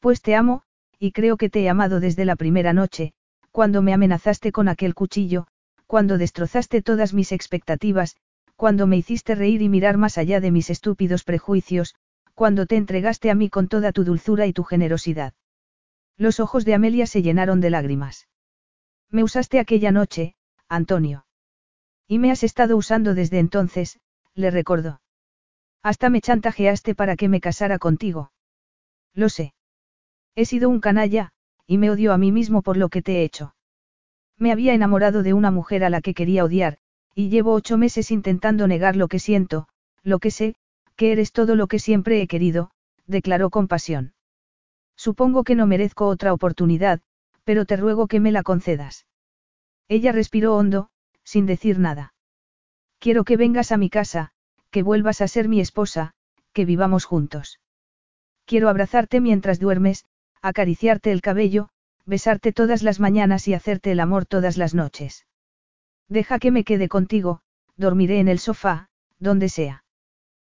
Pues 0.00 0.20
te 0.20 0.34
amo, 0.34 0.62
y 0.98 1.12
creo 1.12 1.36
que 1.36 1.48
te 1.48 1.62
he 1.62 1.68
amado 1.68 1.98
desde 1.98 2.24
la 2.24 2.36
primera 2.36 2.72
noche, 2.72 3.14
cuando 3.50 3.82
me 3.82 3.92
amenazaste 3.92 4.52
con 4.52 4.68
aquel 4.68 4.94
cuchillo, 4.94 5.46
cuando 5.92 6.16
destrozaste 6.16 6.80
todas 6.80 7.12
mis 7.12 7.32
expectativas, 7.32 8.16
cuando 8.56 8.86
me 8.86 8.96
hiciste 8.96 9.34
reír 9.34 9.60
y 9.60 9.68
mirar 9.68 9.98
más 9.98 10.16
allá 10.16 10.40
de 10.40 10.50
mis 10.50 10.70
estúpidos 10.70 11.22
prejuicios, 11.22 11.96
cuando 12.32 12.64
te 12.64 12.76
entregaste 12.76 13.30
a 13.30 13.34
mí 13.34 13.50
con 13.50 13.68
toda 13.68 13.92
tu 13.92 14.02
dulzura 14.02 14.46
y 14.46 14.54
tu 14.54 14.64
generosidad. 14.64 15.34
Los 16.16 16.40
ojos 16.40 16.64
de 16.64 16.72
Amelia 16.72 17.06
se 17.06 17.20
llenaron 17.20 17.60
de 17.60 17.68
lágrimas. 17.68 18.26
Me 19.10 19.22
usaste 19.22 19.60
aquella 19.60 19.92
noche, 19.92 20.34
Antonio. 20.66 21.26
Y 22.08 22.18
me 22.18 22.30
has 22.30 22.42
estado 22.42 22.78
usando 22.78 23.12
desde 23.12 23.38
entonces, 23.38 24.00
le 24.34 24.50
recordó. 24.50 25.02
Hasta 25.82 26.08
me 26.08 26.22
chantajeaste 26.22 26.94
para 26.94 27.16
que 27.16 27.28
me 27.28 27.42
casara 27.42 27.78
contigo. 27.78 28.32
Lo 29.12 29.28
sé. 29.28 29.52
He 30.36 30.46
sido 30.46 30.70
un 30.70 30.80
canalla, 30.80 31.32
y 31.66 31.76
me 31.76 31.90
odio 31.90 32.14
a 32.14 32.16
mí 32.16 32.32
mismo 32.32 32.62
por 32.62 32.78
lo 32.78 32.88
que 32.88 33.02
te 33.02 33.18
he 33.18 33.24
hecho. 33.24 33.54
Me 34.42 34.50
había 34.50 34.74
enamorado 34.74 35.22
de 35.22 35.34
una 35.34 35.52
mujer 35.52 35.84
a 35.84 35.88
la 35.88 36.00
que 36.00 36.14
quería 36.14 36.42
odiar, 36.42 36.78
y 37.14 37.28
llevo 37.28 37.52
ocho 37.52 37.78
meses 37.78 38.10
intentando 38.10 38.66
negar 38.66 38.96
lo 38.96 39.06
que 39.06 39.20
siento, 39.20 39.68
lo 40.02 40.18
que 40.18 40.32
sé, 40.32 40.56
que 40.96 41.12
eres 41.12 41.30
todo 41.30 41.54
lo 41.54 41.68
que 41.68 41.78
siempre 41.78 42.20
he 42.20 42.26
querido, 42.26 42.72
declaró 43.06 43.50
con 43.50 43.68
pasión. 43.68 44.14
Supongo 44.96 45.44
que 45.44 45.54
no 45.54 45.68
merezco 45.68 46.08
otra 46.08 46.32
oportunidad, 46.32 47.02
pero 47.44 47.66
te 47.66 47.76
ruego 47.76 48.08
que 48.08 48.18
me 48.18 48.32
la 48.32 48.42
concedas. 48.42 49.06
Ella 49.86 50.10
respiró 50.10 50.56
hondo, 50.56 50.88
sin 51.22 51.46
decir 51.46 51.78
nada. 51.78 52.12
Quiero 52.98 53.22
que 53.22 53.36
vengas 53.36 53.70
a 53.70 53.76
mi 53.76 53.90
casa, 53.90 54.32
que 54.72 54.82
vuelvas 54.82 55.20
a 55.20 55.28
ser 55.28 55.48
mi 55.48 55.60
esposa, 55.60 56.14
que 56.52 56.64
vivamos 56.64 57.04
juntos. 57.04 57.60
Quiero 58.44 58.68
abrazarte 58.68 59.20
mientras 59.20 59.60
duermes, 59.60 60.04
acariciarte 60.40 61.12
el 61.12 61.20
cabello, 61.20 61.68
besarte 62.06 62.52
todas 62.52 62.82
las 62.82 63.00
mañanas 63.00 63.48
y 63.48 63.54
hacerte 63.54 63.92
el 63.92 64.00
amor 64.00 64.26
todas 64.26 64.56
las 64.56 64.74
noches. 64.74 65.26
Deja 66.08 66.38
que 66.38 66.50
me 66.50 66.64
quede 66.64 66.88
contigo, 66.88 67.40
dormiré 67.76 68.20
en 68.20 68.28
el 68.28 68.38
sofá, 68.38 68.88
donde 69.18 69.48
sea. 69.48 69.84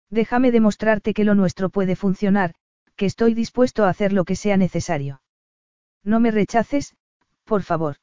Déjame 0.10 0.52
demostrarte 0.52 1.14
que 1.14 1.24
lo 1.24 1.36
nuestro 1.36 1.70
puede 1.70 1.96
funcionar, 1.96 2.54
que 2.96 3.06
estoy 3.06 3.34
dispuesto 3.34 3.86
a 3.86 3.90
hacer 3.90 4.14
lo 4.14 4.26
que 4.26 4.36
sea 4.36 4.58
necesario. 4.58 5.22
No 6.04 6.20
me 6.20 6.32
rechaces, 6.32 6.96
por 7.44 7.64
favor. 7.64 7.98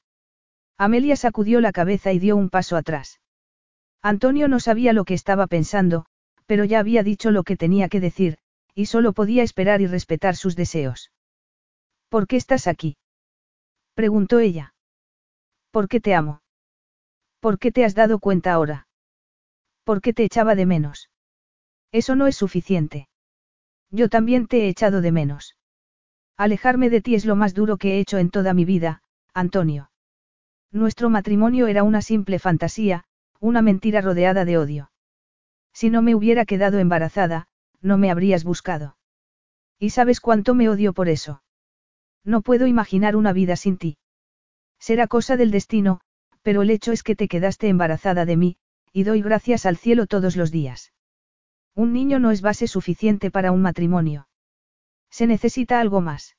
Amelia 0.77 1.17
sacudió 1.17 1.61
la 1.61 1.73
cabeza 1.73 2.13
y 2.13 2.19
dio 2.19 2.37
un 2.37 2.51
paso 2.51 2.77
atrás. 2.77 3.21
Antonio 4.03 4.49
no 4.49 4.61
sabía 4.61 4.93
lo 4.93 5.05
que 5.05 5.15
estaba 5.15 5.47
pensando, 5.47 6.07
pero 6.47 6.65
ya 6.65 6.79
había 6.81 7.03
dicho 7.03 7.31
lo 7.31 7.43
que 7.43 7.57
tenía 7.57 7.89
que 7.89 8.01
decir, 8.01 8.39
y 8.75 8.87
solo 8.87 9.13
podía 9.13 9.43
esperar 9.43 9.81
y 9.81 9.87
respetar 9.87 10.37
sus 10.37 10.57
deseos. 10.57 11.11
¿Por 12.09 12.27
qué 12.27 12.37
estás 12.37 12.67
aquí? 12.67 12.97
Preguntó 13.95 14.41
ella. 14.41 14.75
¿Por 15.71 15.89
qué 15.89 16.01
te 16.01 16.15
amo? 16.15 16.43
¿Por 17.41 17.59
qué 17.59 17.73
te 17.73 17.85
has 17.85 17.95
dado 17.95 18.19
cuenta 18.19 18.53
ahora? 18.53 18.87
¿Por 19.85 20.01
qué 20.01 20.13
te 20.13 20.25
echaba 20.25 20.55
de 20.55 20.67
menos? 20.67 21.11
Eso 21.93 22.17
no 22.17 22.27
es 22.27 22.37
suficiente. 22.37 23.09
Yo 23.91 24.09
también 24.09 24.49
te 24.49 24.63
he 24.63 24.69
echado 24.69 25.01
de 25.01 25.13
menos. 25.13 25.57
Alejarme 26.37 26.91
de 26.91 27.01
ti 27.01 27.15
es 27.15 27.25
lo 27.25 27.37
más 27.37 27.55
duro 27.55 27.77
que 27.77 27.95
he 27.95 28.01
hecho 28.01 28.19
en 28.19 28.31
toda 28.31 28.55
mi 28.55 28.65
vida, 28.65 29.03
Antonio. 29.33 29.91
Nuestro 30.73 31.09
matrimonio 31.09 31.69
era 31.69 31.85
una 31.85 32.03
simple 32.03 32.41
fantasía, 32.41 33.05
una 33.39 33.63
mentira 33.63 34.01
rodeada 34.01 34.45
de 34.45 34.59
odio. 34.59 34.91
Si 35.73 35.91
no 35.91 36.03
me 36.03 36.17
hubiera 36.17 36.45
quedado 36.45 36.81
embarazada, 36.81 37.47
no 37.81 37.99
me 37.99 38.11
habrías 38.11 38.43
buscado. 38.43 38.97
¿Y 39.79 39.91
sabes 39.91 40.21
cuánto 40.21 40.57
me 40.57 40.69
odio 40.69 40.93
por 40.93 41.09
eso? 41.09 41.44
No 42.25 42.41
puedo 42.41 42.67
imaginar 42.67 43.17
una 43.17 43.33
vida 43.33 43.57
sin 43.57 43.77
ti. 43.77 43.99
Será 44.79 45.07
cosa 45.07 45.37
del 45.37 45.51
destino, 45.51 46.01
pero 46.43 46.63
el 46.63 46.71
hecho 46.71 46.93
es 46.93 47.03
que 47.03 47.17
te 47.17 47.29
quedaste 47.29 47.69
embarazada 47.69 48.25
de 48.25 48.37
mí, 48.37 48.57
y 48.93 49.05
doy 49.05 49.23
gracias 49.23 49.67
al 49.67 49.77
cielo 49.77 50.07
todos 50.07 50.37
los 50.37 50.51
días. 50.51 50.93
Un 51.75 51.93
niño 51.93 52.19
no 52.19 52.31
es 52.31 52.41
base 52.41 52.69
suficiente 52.69 53.31
para 53.31 53.53
un 53.53 53.61
matrimonio. 53.61 54.29
Se 55.11 55.27
necesita 55.27 55.81
algo 55.81 56.01
más. 56.01 56.37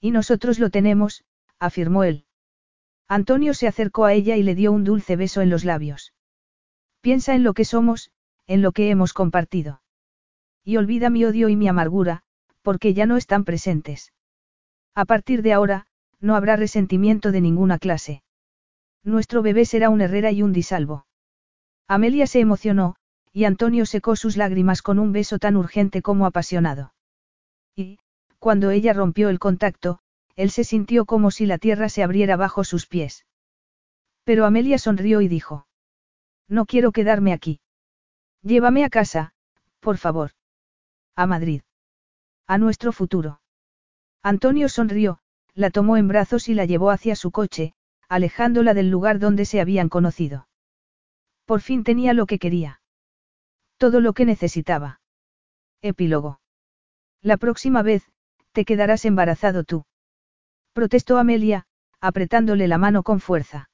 Y 0.00 0.10
nosotros 0.10 0.58
lo 0.58 0.70
tenemos, 0.70 1.24
afirmó 1.58 2.04
él. 2.04 2.24
Antonio 3.08 3.54
se 3.54 3.68
acercó 3.68 4.04
a 4.04 4.12
ella 4.14 4.36
y 4.36 4.42
le 4.42 4.54
dio 4.54 4.72
un 4.72 4.84
dulce 4.84 5.16
beso 5.16 5.40
en 5.40 5.50
los 5.50 5.64
labios. 5.64 6.12
Piensa 7.00 7.34
en 7.34 7.44
lo 7.44 7.54
que 7.54 7.64
somos, 7.64 8.10
en 8.46 8.62
lo 8.62 8.72
que 8.72 8.90
hemos 8.90 9.12
compartido. 9.12 9.82
Y 10.64 10.76
olvida 10.76 11.10
mi 11.10 11.24
odio 11.24 11.48
y 11.48 11.56
mi 11.56 11.68
amargura, 11.68 12.22
porque 12.62 12.94
ya 12.94 13.06
no 13.06 13.16
están 13.16 13.44
presentes. 13.44 14.12
A 14.96 15.04
partir 15.04 15.42
de 15.42 15.52
ahora, 15.52 15.86
no 16.20 16.36
habrá 16.36 16.56
resentimiento 16.56 17.30
de 17.30 17.42
ninguna 17.42 17.78
clase. 17.78 18.22
Nuestro 19.04 19.42
bebé 19.42 19.66
será 19.66 19.90
un 19.90 20.00
herrera 20.00 20.32
y 20.32 20.42
un 20.42 20.54
disalvo. 20.54 21.06
Amelia 21.86 22.26
se 22.26 22.40
emocionó, 22.40 22.96
y 23.30 23.44
Antonio 23.44 23.84
secó 23.84 24.16
sus 24.16 24.38
lágrimas 24.38 24.80
con 24.80 24.98
un 24.98 25.12
beso 25.12 25.38
tan 25.38 25.56
urgente 25.56 26.00
como 26.00 26.24
apasionado. 26.24 26.94
Y, 27.76 27.98
cuando 28.38 28.70
ella 28.70 28.94
rompió 28.94 29.28
el 29.28 29.38
contacto, 29.38 30.00
él 30.34 30.50
se 30.50 30.64
sintió 30.64 31.04
como 31.04 31.30
si 31.30 31.44
la 31.44 31.58
tierra 31.58 31.90
se 31.90 32.02
abriera 32.02 32.36
bajo 32.36 32.64
sus 32.64 32.86
pies. 32.86 33.26
Pero 34.24 34.46
Amelia 34.46 34.78
sonrió 34.78 35.20
y 35.20 35.28
dijo. 35.28 35.66
No 36.48 36.64
quiero 36.64 36.90
quedarme 36.90 37.34
aquí. 37.34 37.60
Llévame 38.42 38.82
a 38.82 38.88
casa, 38.88 39.34
por 39.80 39.98
favor. 39.98 40.30
A 41.14 41.26
Madrid. 41.26 41.60
A 42.46 42.56
nuestro 42.56 42.92
futuro. 42.92 43.40
Antonio 44.32 44.68
sonrió, 44.68 45.20
la 45.54 45.70
tomó 45.70 45.96
en 45.96 46.08
brazos 46.08 46.48
y 46.48 46.54
la 46.54 46.64
llevó 46.64 46.90
hacia 46.90 47.14
su 47.14 47.30
coche, 47.30 47.74
alejándola 48.08 48.74
del 48.74 48.90
lugar 48.90 49.18
donde 49.18 49.44
se 49.44 49.60
habían 49.60 49.88
conocido. 49.88 50.48
Por 51.44 51.60
fin 51.60 51.84
tenía 51.84 52.12
lo 52.12 52.26
que 52.26 52.38
quería. 52.38 52.80
Todo 53.76 54.00
lo 54.00 54.14
que 54.14 54.24
necesitaba. 54.24 55.00
Epílogo. 55.82 56.40
La 57.22 57.36
próxima 57.36 57.82
vez, 57.82 58.10
te 58.52 58.64
quedarás 58.64 59.04
embarazado 59.04 59.62
tú 59.64 59.84
protestó 60.76 61.16
Amelia, 61.16 61.64
apretándole 62.02 62.68
la 62.68 62.76
mano 62.76 63.02
con 63.02 63.18
fuerza. 63.18 63.70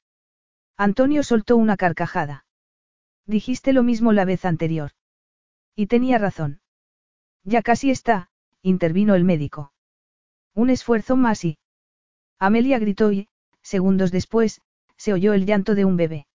Antonio 0.77 1.21
soltó 1.21 1.57
una 1.57 1.75
carcajada. 1.75 2.45
Dijiste 3.25 3.73
lo 3.73 3.83
mismo 3.83 4.13
la 4.13 4.23
vez 4.23 4.45
anterior. 4.45 4.91
Y 5.75 5.87
tenía 5.87 6.17
razón. 6.17 6.61
Ya 7.43 7.61
casi 7.61 7.91
está, 7.91 8.29
intervino 8.61 9.15
el 9.15 9.25
médico. 9.25 9.72
Un 10.55 10.69
esfuerzo 10.69 11.15
más 11.15 11.43
y... 11.45 11.57
Amelia 12.39 12.79
gritó 12.79 13.11
y, 13.11 13.29
segundos 13.61 14.11
después, 14.11 14.61
se 14.97 15.13
oyó 15.13 15.33
el 15.33 15.45
llanto 15.45 15.75
de 15.75 15.85
un 15.85 15.97
bebé. 15.97 16.27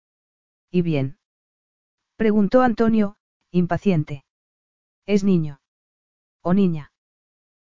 ¿Y 0.70 0.82
bien? 0.82 1.18
Preguntó 2.16 2.62
Antonio, 2.62 3.16
impaciente. 3.50 4.24
¿Es 5.04 5.22
niño? 5.22 5.60
¿O 6.42 6.54
niña? 6.54 6.92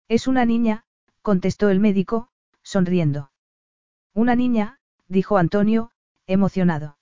Es 0.07 0.27
una 0.27 0.45
niña, 0.45 0.85
contestó 1.21 1.69
el 1.69 1.79
médico, 1.79 2.29
sonriendo. 2.63 3.31
Una 4.13 4.35
niña, 4.35 4.79
dijo 5.07 5.37
Antonio, 5.37 5.91
emocionado. 6.27 6.97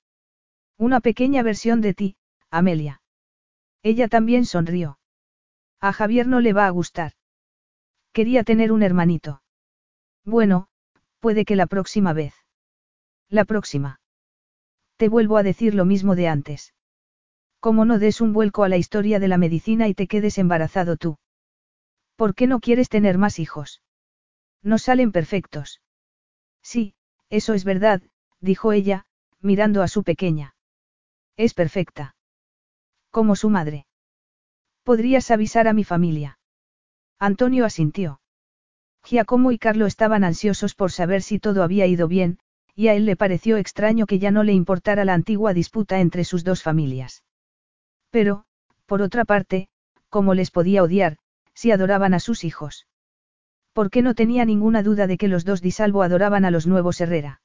Una 0.77 0.99
pequeña 0.99 1.41
versión 1.41 1.81
de 1.81 1.93
ti, 1.93 2.17
Amelia. 2.51 3.01
Ella 3.81 4.07
también 4.07 4.45
sonrió. 4.45 4.99
A 5.79 5.93
Javier 5.93 6.27
no 6.27 6.39
le 6.39 6.53
va 6.53 6.67
a 6.67 6.69
gustar. 6.69 7.13
Quería 8.13 8.43
tener 8.43 8.71
un 8.71 8.83
hermanito. 8.83 9.41
Bueno, 10.25 10.67
puede 11.19 11.45
que 11.45 11.55
la 11.55 11.67
próxima 11.67 12.13
vez. 12.13 12.33
La 13.29 13.45
próxima. 13.45 14.01
Te 14.97 15.09
vuelvo 15.09 15.38
a 15.38 15.43
decir 15.43 15.75
lo 15.75 15.85
mismo 15.85 16.15
de 16.15 16.27
antes. 16.27 16.73
Como 17.59 17.85
no 17.85 17.99
des 17.99 18.21
un 18.21 18.33
vuelco 18.33 18.63
a 18.63 18.69
la 18.69 18.77
historia 18.77 19.19
de 19.19 19.27
la 19.27 19.38
medicina 19.38 19.88
y 19.88 19.93
te 19.93 20.07
quedes 20.07 20.38
embarazado 20.38 20.97
tú. 20.97 21.17
¿Por 22.15 22.35
qué 22.35 22.47
no 22.47 22.59
quieres 22.59 22.89
tener 22.89 23.17
más 23.17 23.39
hijos? 23.39 23.81
No 24.61 24.77
salen 24.77 25.11
perfectos. 25.11 25.81
Sí, 26.61 26.95
eso 27.29 27.53
es 27.53 27.63
verdad, 27.63 28.01
dijo 28.41 28.73
ella, 28.73 29.05
mirando 29.39 29.81
a 29.83 29.88
su 29.88 30.03
pequeña. 30.03 30.55
Es 31.38 31.53
perfecta. 31.53 32.15
Como 33.11 33.35
su 33.35 33.49
madre. 33.49 33.85
Podrías 34.83 35.31
avisar 35.31 35.67
a 35.67 35.73
mi 35.73 35.83
familia. 35.83 36.39
Antonio 37.19 37.65
asintió. 37.65 38.22
Giacomo 39.03 39.51
y 39.51 39.57
Carlo 39.57 39.85
estaban 39.85 40.23
ansiosos 40.23 40.73
por 40.73 40.91
saber 40.91 41.22
si 41.22 41.38
todo 41.38 41.64
había 41.64 41.85
ido 41.85 42.07
bien, 42.07 42.39
y 42.75 42.88
a 42.88 42.93
él 42.93 43.06
le 43.06 43.17
pareció 43.17 43.57
extraño 43.57 44.06
que 44.06 44.19
ya 44.19 44.31
no 44.31 44.43
le 44.43 44.53
importara 44.53 45.03
la 45.03 45.14
antigua 45.14 45.53
disputa 45.53 45.99
entre 45.99 46.23
sus 46.23 46.45
dos 46.45 46.64
familias. 46.64 47.23
Pero, 48.09 48.45
por 48.85 49.01
otra 49.01 49.25
parte, 49.25 49.67
¿cómo 50.07 50.33
les 50.33 50.49
podía 50.49 50.81
odiar, 50.81 51.17
si 51.53 51.72
adoraban 51.72 52.14
a 52.14 52.22
sus 52.22 52.45
hijos? 52.45 52.88
Porque 53.73 54.01
no 54.01 54.15
tenía 54.15 54.45
ninguna 54.45 54.81
duda 54.81 55.06
de 55.06 55.17
que 55.17 55.27
los 55.27 55.43
dos 55.43 55.61
Disalvo 55.61 56.03
adoraban 56.03 56.45
a 56.45 56.51
los 56.51 56.67
nuevos 56.67 57.01
Herrera. 57.01 57.41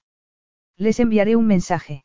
Les 0.77 1.01
enviaré 1.01 1.35
un 1.35 1.47
mensaje. 1.47 2.05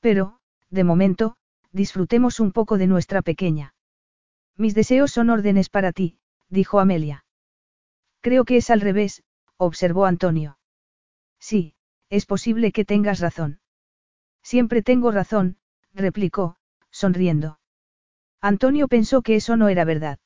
Pero, 0.00 0.38
de 0.68 0.84
momento, 0.84 1.36
disfrutemos 1.72 2.40
un 2.40 2.52
poco 2.52 2.76
de 2.76 2.86
nuestra 2.86 3.22
pequeña. 3.22 3.74
Mis 4.56 4.74
deseos 4.74 5.12
son 5.12 5.30
órdenes 5.30 5.68
para 5.70 5.92
ti, 5.92 6.18
dijo 6.54 6.80
Amelia. 6.80 7.26
Creo 8.22 8.44
que 8.44 8.56
es 8.56 8.70
al 8.70 8.80
revés, 8.80 9.22
observó 9.58 10.06
Antonio. 10.06 10.58
Sí, 11.38 11.74
es 12.08 12.24
posible 12.24 12.72
que 12.72 12.86
tengas 12.86 13.20
razón. 13.20 13.60
Siempre 14.42 14.82
tengo 14.82 15.10
razón, 15.10 15.58
replicó, 15.92 16.56
sonriendo. 16.90 17.58
Antonio 18.40 18.88
pensó 18.88 19.20
que 19.20 19.36
eso 19.36 19.56
no 19.56 19.68
era 19.68 19.84
verdad. 19.84 20.18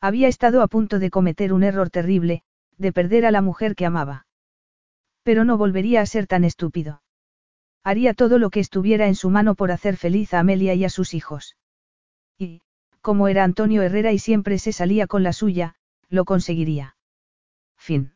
Había 0.00 0.26
estado 0.26 0.62
a 0.62 0.68
punto 0.68 0.98
de 0.98 1.10
cometer 1.10 1.52
un 1.52 1.62
error 1.62 1.90
terrible, 1.90 2.42
de 2.76 2.92
perder 2.92 3.26
a 3.26 3.30
la 3.30 3.42
mujer 3.42 3.76
que 3.76 3.86
amaba. 3.86 4.26
Pero 5.22 5.44
no 5.44 5.56
volvería 5.56 6.00
a 6.00 6.06
ser 6.06 6.26
tan 6.26 6.44
estúpido. 6.44 7.02
Haría 7.84 8.14
todo 8.14 8.38
lo 8.38 8.50
que 8.50 8.60
estuviera 8.60 9.06
en 9.06 9.14
su 9.14 9.30
mano 9.30 9.54
por 9.54 9.70
hacer 9.70 9.96
feliz 9.96 10.34
a 10.34 10.40
Amelia 10.40 10.74
y 10.74 10.84
a 10.84 10.88
sus 10.88 11.14
hijos. 11.14 11.56
Y, 12.38 12.62
como 13.02 13.28
era 13.28 13.44
Antonio 13.44 13.82
Herrera 13.82 14.12
y 14.12 14.18
siempre 14.18 14.58
se 14.58 14.72
salía 14.72 15.06
con 15.06 15.22
la 15.22 15.32
suya, 15.32 15.74
lo 16.08 16.24
conseguiría. 16.24 16.96
Fin. 17.76 18.14